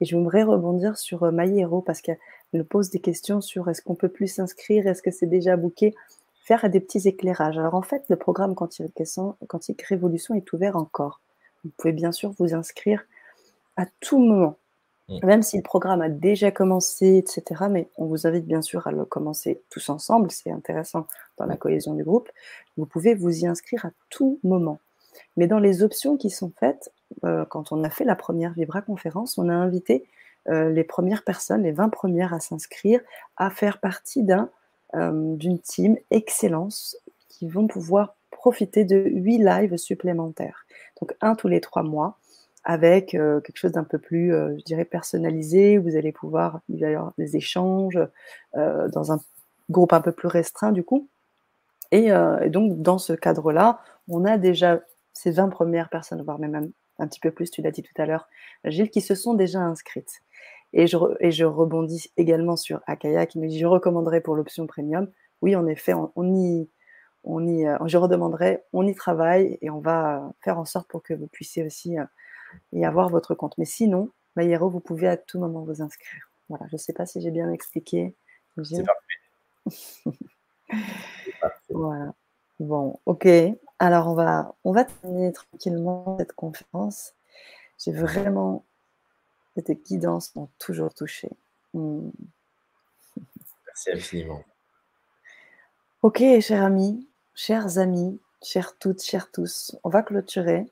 Et 0.00 0.06
je 0.06 0.16
voudrais 0.16 0.42
rebondir 0.42 0.96
sur 0.96 1.24
euh, 1.24 1.30
Maïero 1.30 1.82
parce 1.82 2.00
qu'elle 2.00 2.18
me 2.54 2.62
pose 2.62 2.90
des 2.90 3.00
questions 3.00 3.40
sur 3.40 3.68
est-ce 3.68 3.82
qu'on 3.82 3.94
peut 3.94 4.08
plus 4.08 4.28
s'inscrire, 4.28 4.86
est-ce 4.86 5.02
que 5.02 5.10
c'est 5.10 5.26
déjà 5.26 5.56
booké, 5.56 5.94
faire 6.44 6.68
des 6.68 6.80
petits 6.80 7.06
éclairages. 7.06 7.58
Alors 7.58 7.74
en 7.74 7.82
fait, 7.82 8.04
le 8.08 8.16
programme 8.16 8.54
Quantique 8.54 9.82
Révolution 9.82 10.34
est 10.34 10.52
ouvert 10.52 10.76
encore. 10.76 11.20
Vous 11.64 11.70
pouvez 11.76 11.92
bien 11.92 12.12
sûr 12.12 12.32
vous 12.38 12.54
inscrire 12.54 13.04
à 13.76 13.86
tout 14.00 14.18
moment. 14.18 14.56
Même 15.22 15.42
si 15.42 15.56
le 15.56 15.62
programme 15.62 16.02
a 16.02 16.08
déjà 16.08 16.50
commencé, 16.50 17.16
etc. 17.16 17.64
Mais 17.70 17.88
on 17.96 18.06
vous 18.06 18.26
invite 18.26 18.46
bien 18.46 18.62
sûr 18.62 18.86
à 18.86 18.92
le 18.92 19.04
commencer 19.04 19.62
tous 19.70 19.88
ensemble, 19.88 20.30
c'est 20.30 20.50
intéressant 20.50 21.06
dans 21.38 21.46
la 21.46 21.56
cohésion 21.56 21.94
du 21.94 22.04
groupe. 22.04 22.28
Vous 22.76 22.86
pouvez 22.86 23.14
vous 23.14 23.40
y 23.40 23.46
inscrire 23.46 23.86
à 23.86 23.90
tout 24.08 24.38
moment. 24.42 24.78
Mais 25.36 25.46
dans 25.46 25.58
les 25.58 25.82
options 25.82 26.16
qui 26.16 26.30
sont 26.30 26.52
faites, 26.58 26.92
euh, 27.24 27.44
quand 27.44 27.72
on 27.72 27.82
a 27.84 27.90
fait 27.90 28.04
la 28.04 28.16
première 28.16 28.52
Vibra 28.52 28.82
conférence, 28.82 29.38
on 29.38 29.48
a 29.48 29.54
invité 29.54 30.06
euh, 30.48 30.70
les 30.70 30.84
premières 30.84 31.24
personnes, 31.24 31.62
les 31.62 31.72
20 31.72 31.88
premières 31.90 32.32
à 32.32 32.40
s'inscrire, 32.40 33.00
à 33.36 33.50
faire 33.50 33.78
partie 33.78 34.22
d'un, 34.22 34.48
euh, 34.94 35.34
d'une 35.36 35.58
team 35.58 35.96
excellence 36.10 36.96
qui 37.28 37.48
vont 37.48 37.66
pouvoir 37.66 38.16
profiter 38.30 38.84
de 38.84 38.96
8 38.96 39.38
lives 39.38 39.76
supplémentaires. 39.76 40.66
Donc 41.00 41.14
un 41.20 41.34
tous 41.34 41.48
les 41.48 41.60
trois 41.60 41.82
mois 41.82 42.18
avec 42.64 43.10
quelque 43.10 43.56
chose 43.56 43.72
d'un 43.72 43.84
peu 43.84 43.98
plus, 43.98 44.32
je 44.32 44.62
dirais, 44.64 44.84
personnalisé. 44.84 45.78
Vous 45.78 45.96
allez 45.96 46.12
pouvoir, 46.12 46.60
il 46.68 46.80
va 46.80 46.90
y 46.90 46.94
avoir 46.94 47.12
des 47.16 47.36
échanges 47.36 47.98
dans 48.54 49.12
un 49.12 49.20
groupe 49.70 49.92
un 49.92 50.00
peu 50.00 50.12
plus 50.12 50.28
restreint 50.28 50.72
du 50.72 50.84
coup. 50.84 51.08
Et, 51.90 52.08
et 52.08 52.50
donc 52.50 52.82
dans 52.82 52.98
ce 52.98 53.14
cadre-là, 53.14 53.80
on 54.08 54.24
a 54.24 54.36
déjà 54.36 54.80
ces 55.12 55.30
20 55.30 55.48
premières 55.48 55.88
personnes, 55.88 56.22
voire 56.22 56.38
même 56.38 56.70
un 57.00 57.06
petit 57.06 57.20
peu 57.20 57.30
plus, 57.30 57.50
tu 57.50 57.62
l'as 57.62 57.70
dit 57.70 57.82
tout 57.82 58.00
à 58.00 58.06
l'heure, 58.06 58.28
Gilles, 58.64 58.90
qui 58.90 59.00
se 59.00 59.14
sont 59.14 59.34
déjà 59.34 59.60
inscrites. 59.60 60.22
Et 60.72 60.86
je, 60.86 61.44
rebondis 61.44 62.12
également 62.16 62.56
sur 62.56 62.80
Akaya 62.86 63.26
qui 63.26 63.40
me 63.40 63.48
dit 63.48 63.58
je 63.58 63.66
recommanderais 63.66 64.20
pour 64.20 64.36
l'option 64.36 64.66
premium. 64.66 65.08
Oui, 65.42 65.56
en 65.56 65.66
effet, 65.66 65.94
on, 65.94 66.34
y, 66.34 66.68
on 67.24 67.46
y, 67.46 67.66
euh, 67.66 67.76
je 67.86 67.96
redemanderai, 67.96 68.62
on 68.72 68.86
y 68.86 68.94
travaille 68.94 69.58
et 69.62 69.70
on 69.70 69.80
va 69.80 70.32
faire 70.42 70.58
en 70.58 70.64
sorte 70.64 70.88
pour 70.88 71.02
que 71.02 71.14
vous 71.14 71.26
puissiez 71.26 71.64
aussi 71.64 71.96
y 72.72 72.84
avoir 72.84 73.08
votre 73.08 73.34
compte. 73.34 73.56
Mais 73.58 73.64
sinon, 73.64 74.10
Mayero, 74.36 74.68
vous 74.68 74.80
pouvez 74.80 75.08
à 75.08 75.16
tout 75.16 75.38
moment 75.38 75.62
vous 75.62 75.82
inscrire. 75.82 76.30
Voilà, 76.48 76.66
je 76.68 76.74
ne 76.74 76.78
sais 76.78 76.92
pas 76.92 77.06
si 77.06 77.20
j'ai 77.20 77.30
bien 77.30 77.50
expliqué. 77.52 78.14
C'est 78.56 78.84
parfait. 81.40 81.60
voilà. 81.70 82.14
Bon, 82.58 82.98
ok. 83.06 83.26
Alors, 83.78 84.08
on 84.08 84.14
va, 84.14 84.54
on 84.64 84.72
va 84.72 84.84
terminer 84.84 85.32
tranquillement 85.32 86.16
cette 86.18 86.32
conférence. 86.32 87.14
J'ai 87.78 87.92
vraiment. 87.92 88.64
Cette 89.56 89.82
guidance 89.84 90.34
m'ont 90.36 90.48
toujours 90.58 90.94
touché. 90.94 91.30
Hmm. 91.74 92.10
Merci 93.66 93.92
infiniment. 93.92 94.44
Ok, 96.02 96.22
chers 96.40 96.64
amis, 96.64 97.06
chers 97.34 97.78
amis, 97.78 98.18
chères 98.42 98.76
toutes, 98.78 99.02
chers 99.02 99.30
tous, 99.30 99.76
on 99.84 99.90
va 99.90 100.02
clôturer. 100.02 100.66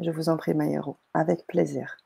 Je 0.00 0.10
vous 0.10 0.28
en 0.28 0.36
prie, 0.36 0.54
Maïro, 0.54 0.96
avec 1.14 1.46
plaisir. 1.46 1.98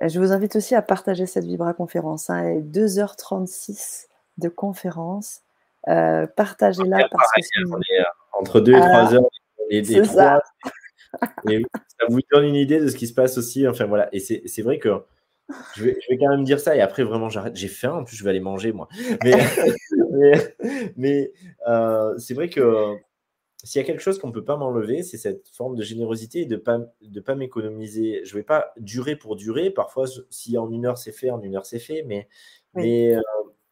Je 0.00 0.18
vous 0.18 0.32
invite 0.32 0.56
aussi 0.56 0.74
à 0.74 0.82
partager 0.82 1.26
cette 1.26 1.44
Vibra 1.44 1.74
conférence. 1.74 2.30
Hein, 2.30 2.60
2h36 2.60 4.06
de 4.38 4.48
conférence. 4.48 5.42
Euh, 5.88 6.26
partagez-la 6.26 7.08
parce 7.10 7.30
que 7.32 7.62
euh, 7.62 8.04
entre 8.32 8.60
2 8.60 8.72
et 8.72 8.80
3 8.80 9.14
heures 9.14 9.22
et 9.70 9.82
des 9.82 10.04
ça. 10.04 10.40
Et 11.50 11.62
ça 12.00 12.06
vous 12.08 12.20
donne 12.32 12.44
une 12.44 12.54
idée 12.54 12.80
de 12.80 12.88
ce 12.88 12.96
qui 12.96 13.06
se 13.06 13.12
passe 13.12 13.36
aussi. 13.36 13.68
Enfin 13.68 13.84
voilà, 13.84 14.08
et 14.12 14.18
c'est 14.18 14.62
vrai 14.62 14.78
que 14.78 15.02
je 15.76 15.84
vais, 15.84 15.98
je 16.00 16.08
vais, 16.08 16.18
quand 16.18 16.30
même 16.30 16.44
dire 16.44 16.58
ça 16.58 16.74
et 16.74 16.80
après 16.80 17.02
vraiment 17.02 17.28
j'arrête. 17.28 17.54
J'ai 17.54 17.68
faim, 17.68 17.92
en 17.92 18.04
plus 18.04 18.16
je 18.16 18.24
vais 18.24 18.30
aller 18.30 18.40
manger 18.40 18.72
moi. 18.72 18.88
Mais, 19.22 19.32
mais, 20.96 21.32
euh, 21.68 22.16
c'est 22.16 22.32
vrai 22.32 22.48
que 22.48 22.96
s'il 23.64 23.80
y 23.80 23.84
a 23.84 23.86
quelque 23.86 24.00
chose 24.02 24.18
qu'on 24.18 24.28
ne 24.28 24.32
peut 24.32 24.44
pas 24.44 24.56
m'enlever, 24.56 25.02
c'est 25.02 25.18
cette 25.18 25.48
forme 25.48 25.76
de 25.76 25.82
générosité 25.82 26.40
et 26.40 26.46
de 26.46 26.56
ne 26.56 26.60
pas, 26.60 26.80
de 27.00 27.20
pas 27.20 27.34
m'économiser. 27.34 28.22
Je 28.24 28.34
ne 28.34 28.40
vais 28.40 28.44
pas 28.44 28.72
durer 28.78 29.16
pour 29.16 29.36
durer. 29.36 29.70
Parfois, 29.70 30.06
si 30.30 30.58
en 30.58 30.70
une 30.70 30.86
heure 30.86 30.98
c'est 30.98 31.12
fait, 31.12 31.30
en 31.30 31.40
une 31.40 31.56
heure 31.56 31.66
c'est 31.66 31.78
fait, 31.78 32.02
mais, 32.02 32.28
mais, 32.74 33.16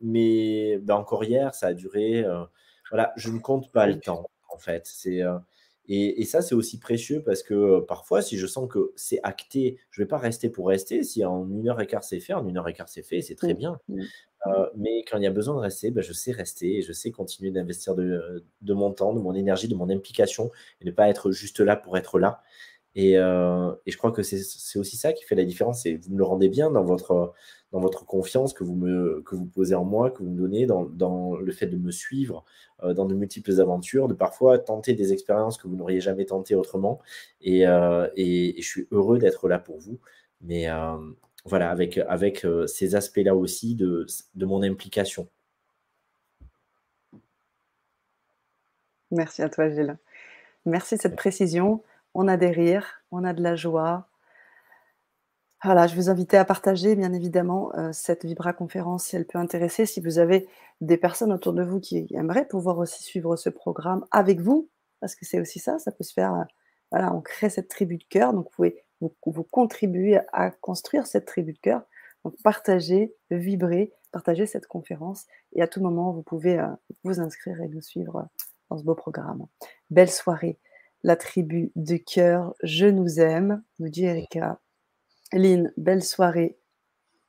mais 0.00 0.78
ben, 0.78 0.94
encore 0.94 1.24
hier, 1.24 1.54
ça 1.54 1.68
a 1.68 1.74
duré. 1.74 2.24
Euh, 2.24 2.44
voilà, 2.90 3.12
je 3.16 3.30
ne 3.30 3.38
compte 3.38 3.70
pas 3.72 3.86
le 3.86 3.98
temps, 3.98 4.26
en 4.48 4.58
fait. 4.58 4.86
C'est. 4.86 5.22
Euh, 5.22 5.38
et, 5.86 6.20
et, 6.20 6.24
ça, 6.24 6.40
c'est 6.40 6.54
aussi 6.54 6.78
précieux 6.78 7.22
parce 7.24 7.42
que 7.42 7.54
euh, 7.54 7.80
parfois, 7.80 8.22
si 8.22 8.38
je 8.38 8.46
sens 8.46 8.68
que 8.68 8.92
c'est 8.94 9.18
acté, 9.24 9.78
je 9.90 10.00
ne 10.00 10.04
vais 10.04 10.08
pas 10.08 10.18
rester 10.18 10.48
pour 10.48 10.68
rester. 10.68 11.02
Si 11.02 11.24
en 11.24 11.48
une 11.50 11.68
heure 11.68 11.80
et 11.80 11.86
quart 11.86 12.04
c'est 12.04 12.20
fait, 12.20 12.32
en 12.32 12.46
une 12.46 12.58
heure 12.58 12.68
et 12.68 12.74
quart 12.74 12.88
c'est 12.88 13.02
fait, 13.02 13.22
c'est 13.22 13.34
très 13.34 13.54
bien. 13.54 13.80
Mais 14.76 15.04
quand 15.10 15.18
il 15.18 15.24
y 15.24 15.26
a 15.26 15.30
besoin 15.30 15.54
de 15.54 15.60
rester, 15.60 15.90
ben, 15.90 16.02
je 16.02 16.12
sais 16.12 16.32
rester 16.32 16.78
et 16.78 16.82
je 16.82 16.92
sais 16.92 17.10
continuer 17.10 17.50
d'investir 17.50 17.94
de, 17.94 18.44
de, 18.62 18.74
mon 18.74 18.92
temps, 18.92 19.12
de 19.12 19.20
mon 19.20 19.34
énergie, 19.34 19.68
de 19.68 19.74
mon 19.74 19.90
implication 19.90 20.50
et 20.80 20.84
ne 20.86 20.90
pas 20.90 21.08
être 21.08 21.30
juste 21.30 21.60
là 21.60 21.76
pour 21.76 21.98
être 21.98 22.18
là. 22.18 22.42
Et, 22.94 23.16
euh, 23.18 23.72
je 23.86 23.96
crois 23.96 24.10
que 24.12 24.22
c'est 24.22 24.78
aussi 24.78 24.96
ça 24.96 25.12
qui 25.12 25.24
fait 25.24 25.34
la 25.34 25.44
différence. 25.44 25.86
Et 25.86 25.96
vous 25.96 26.12
me 26.12 26.18
le 26.18 26.24
rendez 26.24 26.48
bien 26.48 26.70
dans 26.70 26.84
votre, 26.84 27.34
confiance 28.06 28.52
que 28.52 28.64
vous, 28.64 28.76
posez 29.54 29.74
en 29.74 29.84
moi, 29.84 30.10
que 30.10 30.22
vous 30.22 30.30
me 30.30 30.38
donnez, 30.38 30.66
dans, 30.66 31.36
le 31.36 31.52
fait 31.52 31.66
de 31.66 31.76
me 31.76 31.90
suivre 31.90 32.44
euh, 32.82 32.94
dans 32.94 33.06
de 33.06 33.14
multiples 33.14 33.60
aventures, 33.60 34.08
de 34.08 34.14
parfois 34.14 34.58
tenter 34.58 34.94
des 34.94 35.12
expériences 35.12 35.56
que 35.58 35.68
vous 35.68 35.76
n'auriez 35.76 36.00
jamais 36.00 36.24
tentées 36.24 36.54
autrement. 36.54 37.00
Et, 37.40 37.66
euh, 37.66 38.08
et, 38.16 38.60
je 38.60 38.66
suis 38.66 38.88
heureux 38.90 39.18
d'être 39.18 39.48
là 39.48 39.58
pour 39.58 39.78
vous. 39.78 39.98
Mais 40.42 40.68
euh, 40.70 40.96
voilà, 41.44 41.70
avec, 41.70 41.98
avec 41.98 42.46
ces 42.66 42.94
aspects-là 42.94 43.34
aussi 43.34 43.74
de, 43.74 44.06
de 44.34 44.46
mon 44.46 44.62
implication. 44.62 45.28
Merci 49.10 49.42
à 49.42 49.48
toi, 49.48 49.68
Gilles. 49.68 49.98
Merci 50.66 50.96
de 50.96 51.00
cette 51.00 51.16
précision. 51.16 51.82
On 52.14 52.28
a 52.28 52.36
des 52.36 52.50
rires, 52.50 53.02
on 53.10 53.24
a 53.24 53.32
de 53.32 53.42
la 53.42 53.56
joie, 53.56 54.10
voilà, 55.62 55.86
je 55.86 55.94
vous 55.94 56.08
invite 56.08 56.32
à 56.32 56.44
partager, 56.46 56.96
bien 56.96 57.12
évidemment, 57.12 57.70
euh, 57.76 57.90
cette 57.92 58.24
Vibra 58.24 58.54
conférence 58.54 59.04
si 59.04 59.16
elle 59.16 59.26
peut 59.26 59.38
intéresser. 59.38 59.84
Si 59.84 60.00
vous 60.00 60.18
avez 60.18 60.48
des 60.80 60.96
personnes 60.96 61.32
autour 61.32 61.52
de 61.52 61.62
vous 61.62 61.80
qui 61.80 62.06
aimeraient 62.14 62.48
pouvoir 62.48 62.78
aussi 62.78 63.02
suivre 63.02 63.36
ce 63.36 63.50
programme 63.50 64.06
avec 64.10 64.40
vous, 64.40 64.70
parce 65.00 65.14
que 65.14 65.26
c'est 65.26 65.38
aussi 65.38 65.58
ça, 65.58 65.78
ça 65.78 65.92
peut 65.92 66.04
se 66.04 66.14
faire. 66.14 66.32
Euh, 66.32 66.44
voilà, 66.90 67.14
on 67.14 67.20
crée 67.20 67.50
cette 67.50 67.68
tribu 67.68 67.98
de 67.98 68.04
cœur, 68.04 68.32
donc 68.32 68.44
vous 68.44 68.50
pouvez 68.50 68.82
vous, 69.00 69.44
contribuer 69.44 70.20
à 70.32 70.50
construire 70.50 71.06
cette 71.06 71.26
tribu 71.26 71.52
de 71.52 71.58
cœur. 71.58 71.82
Donc 72.24 72.34
partagez, 72.42 73.14
vibrez, 73.30 73.92
partagez 74.12 74.46
cette 74.46 74.66
conférence 74.66 75.26
et 75.54 75.62
à 75.62 75.68
tout 75.68 75.80
moment, 75.80 76.12
vous 76.12 76.22
pouvez 76.22 76.58
euh, 76.58 76.68
vous 77.04 77.20
inscrire 77.20 77.60
et 77.62 77.68
nous 77.68 77.80
suivre 77.80 78.28
dans 78.68 78.78
ce 78.78 78.84
beau 78.84 78.94
programme. 78.94 79.46
Belle 79.88 80.10
soirée, 80.10 80.58
la 81.02 81.16
tribu 81.16 81.72
de 81.76 81.96
cœur, 81.96 82.54
je 82.62 82.86
nous 82.86 83.20
aime, 83.20 83.62
nous 83.78 83.88
dit 83.88 84.04
Erika. 84.04 84.60
Lynn, 85.32 85.72
belle 85.76 86.02
soirée. 86.02 86.58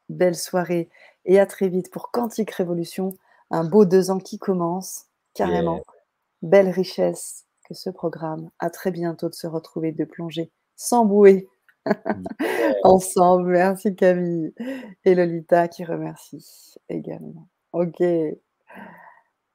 Belle 0.09 0.35
soirée. 0.35 0.90
Et 1.25 1.40
à 1.40 1.45
très 1.45 1.69
vite 1.69 1.91
pour 1.91 2.11
Quantique 2.11 2.51
Révolution. 2.51 3.16
Un 3.50 3.64
beau 3.64 3.85
deux 3.85 4.11
ans 4.11 4.17
qui 4.17 4.40
commence, 4.40 5.06
carrément. 5.33 5.83
Belle 6.41 6.69
richesse 6.69 7.45
que 7.67 7.74
ce 7.74 7.90
programme. 7.90 8.50
À 8.59 8.69
très 8.69 8.91
bientôt 8.91 9.30
de 9.30 9.35
se 9.35 9.48
retrouver, 9.48 9.91
de 9.91 10.03
plonger 10.06 10.51
sans 10.75 11.06
bouée. 11.06 11.48
Ensemble. 12.84 13.51
Merci 13.51 13.95
Camille. 13.95 14.53
Et 15.06 15.16
Lolita 15.16 15.68
qui 15.68 15.84
remercie 15.84 16.76
également. 16.90 17.48
Ok. 17.74 18.01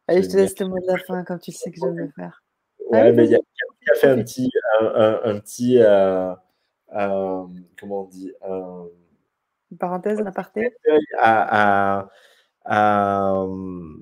Allez, 0.09 0.23
je 0.23 0.29
te 0.29 0.37
laisse 0.37 0.59
le 0.61 0.69
mot 0.69 0.79
de 0.79 0.87
la 0.87 0.99
fin 0.99 1.25
comme 1.25 1.39
tu 1.39 1.53
sais 1.53 1.71
que 1.71 1.79
j'aime 1.81 1.99
le 1.99 2.11
faire. 2.11 2.43
Ouais, 2.91 3.13
mais 3.13 3.25
il 3.27 3.31
y, 3.33 3.35
a 3.35 3.41
fait 3.97 4.09
un 4.09 4.23
petit, 4.23 4.51
un, 4.81 5.39
petit 5.41 5.79
euh, 5.81 6.33
euh, 6.95 7.47
comment 7.79 8.03
on 8.03 8.05
dit 8.05 8.33
Une 9.71 9.79
parenthèse, 9.79 10.21
un 10.21 10.27
aparté? 10.27 10.73
à, 11.19 12.09
à, 12.65 13.33
euh, 13.33 13.97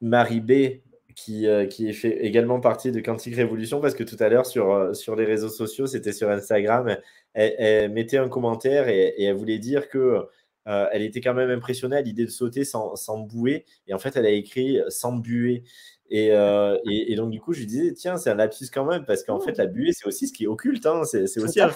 Marie 0.00 0.40
B 0.40 0.81
qui, 1.14 1.46
euh, 1.46 1.66
qui 1.66 1.92
fait 1.92 2.24
également 2.24 2.60
partie 2.60 2.92
de 2.92 3.00
Quantique 3.00 3.36
Révolution 3.36 3.80
parce 3.80 3.94
que 3.94 4.04
tout 4.04 4.16
à 4.20 4.28
l'heure 4.28 4.46
sur, 4.46 4.94
sur 4.94 5.16
les 5.16 5.24
réseaux 5.24 5.48
sociaux, 5.48 5.86
c'était 5.86 6.12
sur 6.12 6.30
Instagram, 6.30 6.96
elle, 7.34 7.90
mettait 7.90 8.18
un 8.18 8.28
commentaire 8.28 8.88
et, 8.88 9.22
elle 9.22 9.34
voulait 9.34 9.58
dire 9.58 9.88
que 9.88 10.26
elle 10.64 11.02
était 11.02 11.20
quand 11.20 11.34
même 11.34 11.50
impressionnée 11.50 11.96
à 11.96 12.02
l'idée 12.02 12.24
de 12.24 12.30
sauter 12.30 12.64
sans, 12.64 12.94
sans, 12.94 13.18
bouer 13.18 13.64
et 13.88 13.94
en 13.94 13.98
fait 13.98 14.14
elle 14.14 14.26
a 14.26 14.30
écrit 14.30 14.78
sans 14.90 15.12
buer 15.12 15.64
euh, 16.12 16.78
et, 16.84 17.12
et, 17.12 17.16
donc, 17.16 17.30
du 17.30 17.40
coup, 17.40 17.52
je 17.52 17.60
lui 17.60 17.66
disais, 17.66 17.92
tiens, 17.94 18.16
c'est 18.16 18.30
un 18.30 18.34
lapsus 18.34 18.66
quand 18.72 18.84
même, 18.84 19.04
parce 19.04 19.24
qu'en 19.24 19.40
fait, 19.40 19.56
la 19.56 19.66
buée, 19.66 19.92
c'est 19.92 20.06
aussi 20.06 20.28
ce 20.28 20.32
qui 20.32 20.44
est 20.44 20.46
occulte, 20.46 20.84
hein, 20.86 21.04
c'est 21.04 21.40
aussi 21.40 21.60
un. 21.60 21.70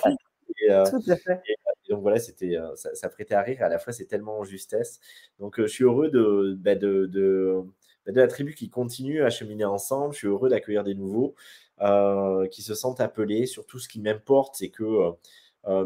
Euh, 0.70 0.84
Tout 0.90 1.10
à 1.10 1.16
fait. 1.16 1.40
Et, 1.48 1.56
donc, 1.90 2.02
voilà, 2.02 2.18
c'était, 2.18 2.56
euh, 2.56 2.74
ça, 2.74 2.94
ça, 2.94 3.08
prêtait 3.08 3.34
à 3.34 3.42
rire, 3.42 3.62
à 3.62 3.68
la 3.68 3.78
fois, 3.78 3.92
c'est 3.92 4.06
tellement 4.06 4.40
en 4.40 4.44
justesse. 4.44 5.00
Donc, 5.38 5.60
je 5.60 5.66
suis 5.66 5.84
heureux 5.84 6.10
de, 6.10 6.56
bah, 6.58 6.74
de, 6.74 7.06
de, 7.06 7.62
bah, 7.62 7.72
de, 8.06 8.20
la 8.20 8.26
tribu 8.26 8.54
qui 8.54 8.68
continue 8.68 9.22
à 9.22 9.30
cheminer 9.30 9.64
ensemble. 9.64 10.12
Je 10.14 10.18
suis 10.18 10.28
heureux 10.28 10.48
d'accueillir 10.48 10.84
des 10.84 10.94
nouveaux 10.94 11.34
qui 12.50 12.62
se 12.62 12.74
sentent 12.74 13.00
appelés. 13.00 13.46
Surtout, 13.46 13.78
ce 13.78 13.88
qui 13.88 14.00
m'importe, 14.00 14.56
c'est 14.56 14.70
que 14.70 15.12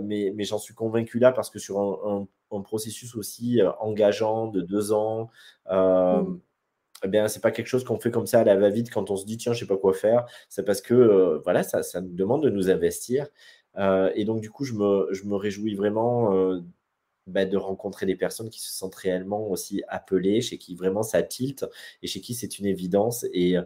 mais, 0.03 0.33
mais 0.35 0.45
j'en 0.45 0.59
suis 0.59 0.75
convaincu 0.75 1.19
là 1.19 1.33
parce 1.33 1.51
que 1.51 1.59
sur 1.59 1.81
un, 1.81 2.27
processus 2.63 3.15
aussi 3.17 3.61
engageant 3.81 4.49
de 4.49 4.61
deux 4.61 4.93
ans, 4.93 5.31
mmh. 5.71 6.39
eh 7.05 7.09
bien, 7.09 7.29
c'est 7.29 7.41
pas 7.41 7.51
quelque 7.51 7.67
chose 7.67 7.85
qu'on 7.85 7.99
fait 7.99 8.11
comme 8.11 8.27
ça 8.27 8.41
à 8.41 8.45
la 8.45 8.57
va-vite 8.57 8.91
quand 8.91 9.11
on 9.11 9.17
se 9.17 9.25
dit 9.25 9.37
tiens, 9.37 9.53
je 9.53 9.61
sais 9.61 9.67
pas 9.67 9.79
quoi 9.79 9.95
faire. 9.95 10.27
C'est 10.49 10.65
parce 10.65 10.81
que 10.81 11.41
voilà, 11.45 11.63
ça, 11.63 11.83
ça 11.83 12.01
nous 12.01 12.15
demande 12.15 12.43
de 12.43 12.51
nous 12.51 12.71
investir. 12.71 13.27
et 13.79 14.25
donc, 14.25 14.41
du 14.41 14.51
coup, 14.51 14.65
je 14.65 14.75
me, 14.75 15.09
je 15.13 15.25
me 15.25 15.35
réjouis 15.35 15.75
vraiment 15.75 16.61
bah, 17.31 17.45
de 17.45 17.57
rencontrer 17.57 18.07
des 18.07 18.17
personnes 18.17 18.51
qui 18.51 18.61
se 18.61 18.71
sentent 18.71 18.95
réellement 18.95 19.49
aussi 19.49 19.83
appelées, 19.89 20.41
chez 20.41 20.59
qui 20.59 20.75
vraiment 20.75 21.03
ça 21.03 21.23
tilte 21.23 21.65
et 22.03 22.07
chez 22.07 22.21
qui 22.21 22.35
c'est 22.35 22.59
une 22.59 22.67
évidence 22.67 23.25
et, 23.33 23.57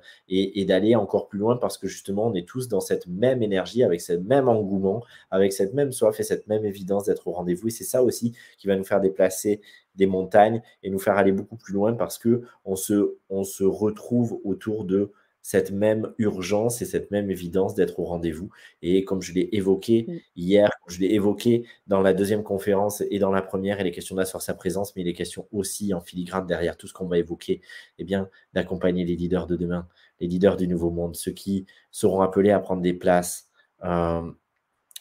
d'aller 0.64 0.94
encore 0.94 1.28
plus 1.28 1.38
loin 1.38 1.56
parce 1.56 1.78
que 1.78 1.88
justement 1.88 2.26
on 2.26 2.34
est 2.34 2.46
tous 2.46 2.68
dans 2.68 2.80
cette 2.80 3.06
même 3.06 3.42
énergie, 3.42 3.82
avec 3.82 4.00
ce 4.00 4.12
même 4.12 4.48
engouement, 4.48 5.02
avec 5.30 5.52
cette 5.52 5.74
même 5.74 5.92
soif 5.92 6.18
et 6.20 6.22
cette 6.22 6.46
même 6.46 6.64
évidence 6.64 7.04
d'être 7.04 7.26
au 7.26 7.32
rendez-vous. 7.32 7.68
Et 7.68 7.70
c'est 7.70 7.84
ça 7.84 8.02
aussi 8.02 8.34
qui 8.58 8.66
va 8.66 8.76
nous 8.76 8.84
faire 8.84 9.00
déplacer 9.00 9.60
des 9.96 10.06
montagnes 10.06 10.62
et 10.82 10.90
nous 10.90 10.98
faire 10.98 11.16
aller 11.16 11.32
beaucoup 11.32 11.56
plus 11.56 11.72
loin 11.72 11.94
parce 11.94 12.18
que 12.18 12.42
on 12.64 12.76
se, 12.76 13.16
se 13.44 13.64
retrouve 13.64 14.40
autour 14.44 14.84
de 14.84 15.12
cette 15.44 15.72
même 15.72 16.14
urgence 16.16 16.80
et 16.80 16.86
cette 16.86 17.10
même 17.10 17.30
évidence 17.30 17.74
d'être 17.74 18.00
au 18.00 18.04
rendez-vous. 18.04 18.48
Et 18.80 19.04
comme 19.04 19.20
je 19.20 19.34
l'ai 19.34 19.50
évoqué 19.52 20.06
mm. 20.08 20.18
hier, 20.36 20.70
je 20.88 20.98
l'ai 21.00 21.12
évoqué 21.12 21.66
dans 21.86 22.00
la 22.00 22.14
deuxième 22.14 22.42
conférence 22.42 23.02
et 23.10 23.18
dans 23.18 23.30
la 23.30 23.42
première, 23.42 23.78
et 23.78 23.84
les 23.84 23.90
questions 23.92 24.16
d'asseoir 24.16 24.42
sa 24.42 24.54
présence, 24.54 24.96
mais 24.96 25.02
les 25.02 25.12
questions 25.12 25.46
aussi 25.52 25.92
en 25.92 26.00
filigrane 26.00 26.46
derrière 26.46 26.78
tout 26.78 26.86
ce 26.86 26.94
qu'on 26.94 27.06
va 27.06 27.18
évoquer, 27.18 27.60
eh 27.98 28.04
bien, 28.04 28.30
d'accompagner 28.54 29.04
les 29.04 29.16
leaders 29.16 29.46
de 29.46 29.56
demain, 29.56 29.86
les 30.18 30.28
leaders 30.28 30.56
du 30.56 30.66
nouveau 30.66 30.90
monde, 30.90 31.14
ceux 31.14 31.32
qui 31.32 31.66
seront 31.90 32.22
appelés 32.22 32.50
à 32.50 32.58
prendre 32.58 32.80
des 32.80 32.94
places 32.94 33.50
euh, 33.84 34.32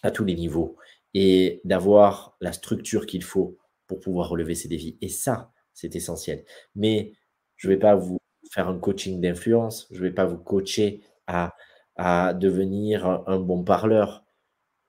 à 0.02 0.12
tous 0.12 0.26
les 0.26 0.36
niveaux 0.36 0.76
et 1.14 1.62
d'avoir 1.64 2.36
la 2.42 2.52
structure 2.52 3.06
qu'il 3.06 3.24
faut 3.24 3.58
pour 3.88 4.02
pouvoir 4.02 4.28
relever 4.28 4.56
ces 4.56 4.68
défis. 4.68 4.98
Et 5.00 5.08
ça, 5.08 5.54
c'est 5.74 5.96
essentiel. 5.96 6.44
Mais 6.76 7.14
je 7.56 7.70
ne 7.70 7.74
vais 7.74 7.80
pas 7.80 7.96
vous 7.96 8.18
faire 8.54 8.68
un 8.68 8.78
coaching 8.78 9.20
d'influence. 9.20 9.88
Je 9.92 9.98
ne 9.98 10.04
vais 10.04 10.14
pas 10.14 10.26
vous 10.26 10.38
coacher 10.38 11.02
à, 11.26 11.56
à 11.96 12.34
devenir 12.34 13.06
un, 13.28 13.40
bon 13.40 13.64
parleur. 13.64 14.24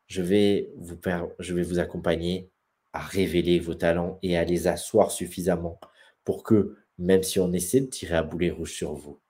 Je 0.06 0.20
vais, 0.20 0.70
vous 0.76 0.98
je 1.38 1.54
vais 1.54 1.62
vous 1.62 1.78
accompagner 1.78 2.50
à 2.92 3.00
révéler 3.00 3.58
vos 3.58 3.74
talents 3.74 4.18
et 4.22 4.36
à 4.36 4.44
les 4.44 4.68
asseoir 4.68 5.10
suffisamment 5.10 5.80
pour 6.24 6.42
que, 6.42 6.76
même 6.98 7.22
si 7.22 7.40
on 7.40 7.52
essaie 7.52 7.80
de 7.80 7.86
tirer 7.86 8.16
à 8.16 8.22
boulet 8.22 8.50
rouge 8.50 8.74
sur 8.74 8.92
vous, 8.92 9.20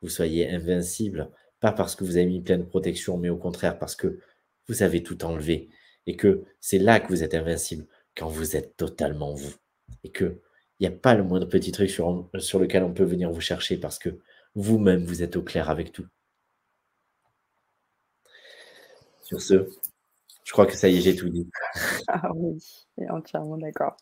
vous 0.00 0.08
soyez 0.08 0.50
invincible. 0.50 1.30
Pas 1.60 1.72
parce 1.72 1.94
que 1.94 2.04
vous 2.04 2.16
avez 2.16 2.26
mis 2.26 2.40
plein 2.40 2.58
de 2.58 2.62
protection, 2.62 3.18
mais 3.18 3.28
au 3.28 3.36
contraire 3.36 3.78
parce 3.78 3.96
que 3.96 4.18
vous 4.66 4.82
avez 4.82 5.02
tout 5.02 5.24
enlevé 5.24 5.68
et 6.06 6.16
que 6.16 6.44
c'est 6.60 6.78
là 6.78 7.00
que 7.00 7.08
vous 7.08 7.22
êtes 7.22 7.34
invincible 7.34 7.86
quand 8.16 8.28
vous 8.28 8.56
êtes 8.56 8.76
totalement 8.76 9.34
vous 9.34 9.54
et 10.04 10.10
que 10.10 10.40
il 10.80 10.88
n'y 10.88 10.94
a 10.94 10.96
pas 10.96 11.14
le 11.14 11.24
moindre 11.24 11.46
petit 11.46 11.72
truc 11.72 11.90
sur, 11.90 12.30
sur 12.38 12.58
lequel 12.58 12.84
on 12.84 12.92
peut 12.92 13.04
venir 13.04 13.30
vous 13.30 13.40
chercher 13.40 13.78
parce 13.78 13.98
que 13.98 14.18
vous-même, 14.54 15.04
vous 15.04 15.22
êtes 15.22 15.36
au 15.36 15.42
clair 15.42 15.70
avec 15.70 15.92
tout. 15.92 16.06
Sur 19.22 19.42
ce, 19.42 19.68
je 20.44 20.52
crois 20.52 20.66
que 20.66 20.76
ça 20.76 20.88
y 20.88 20.96
est, 20.96 21.00
j'ai 21.00 21.16
tout 21.16 21.28
dit. 21.28 21.50
Ah 22.08 22.32
oui, 22.34 22.58
entièrement 23.10 23.58
d'accord. 23.58 23.96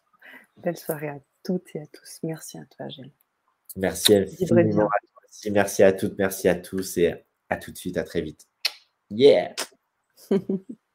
Belle 0.58 0.76
soirée 0.76 1.08
à 1.08 1.18
toutes 1.42 1.74
et 1.74 1.80
à 1.80 1.86
tous. 1.86 2.20
Merci 2.22 2.58
à 2.58 2.64
toi, 2.66 2.88
Gilles. 2.88 3.12
Merci 3.74 4.14
infiniment 4.14 4.88
Merci 5.50 5.82
à 5.82 5.92
toutes, 5.92 6.16
merci 6.18 6.48
à 6.48 6.54
tous 6.54 6.96
et 6.98 7.26
à 7.48 7.56
tout 7.56 7.72
de 7.72 7.76
suite, 7.76 7.96
à 7.96 8.04
très 8.04 8.22
vite. 8.22 8.46
Yeah! 9.10 9.54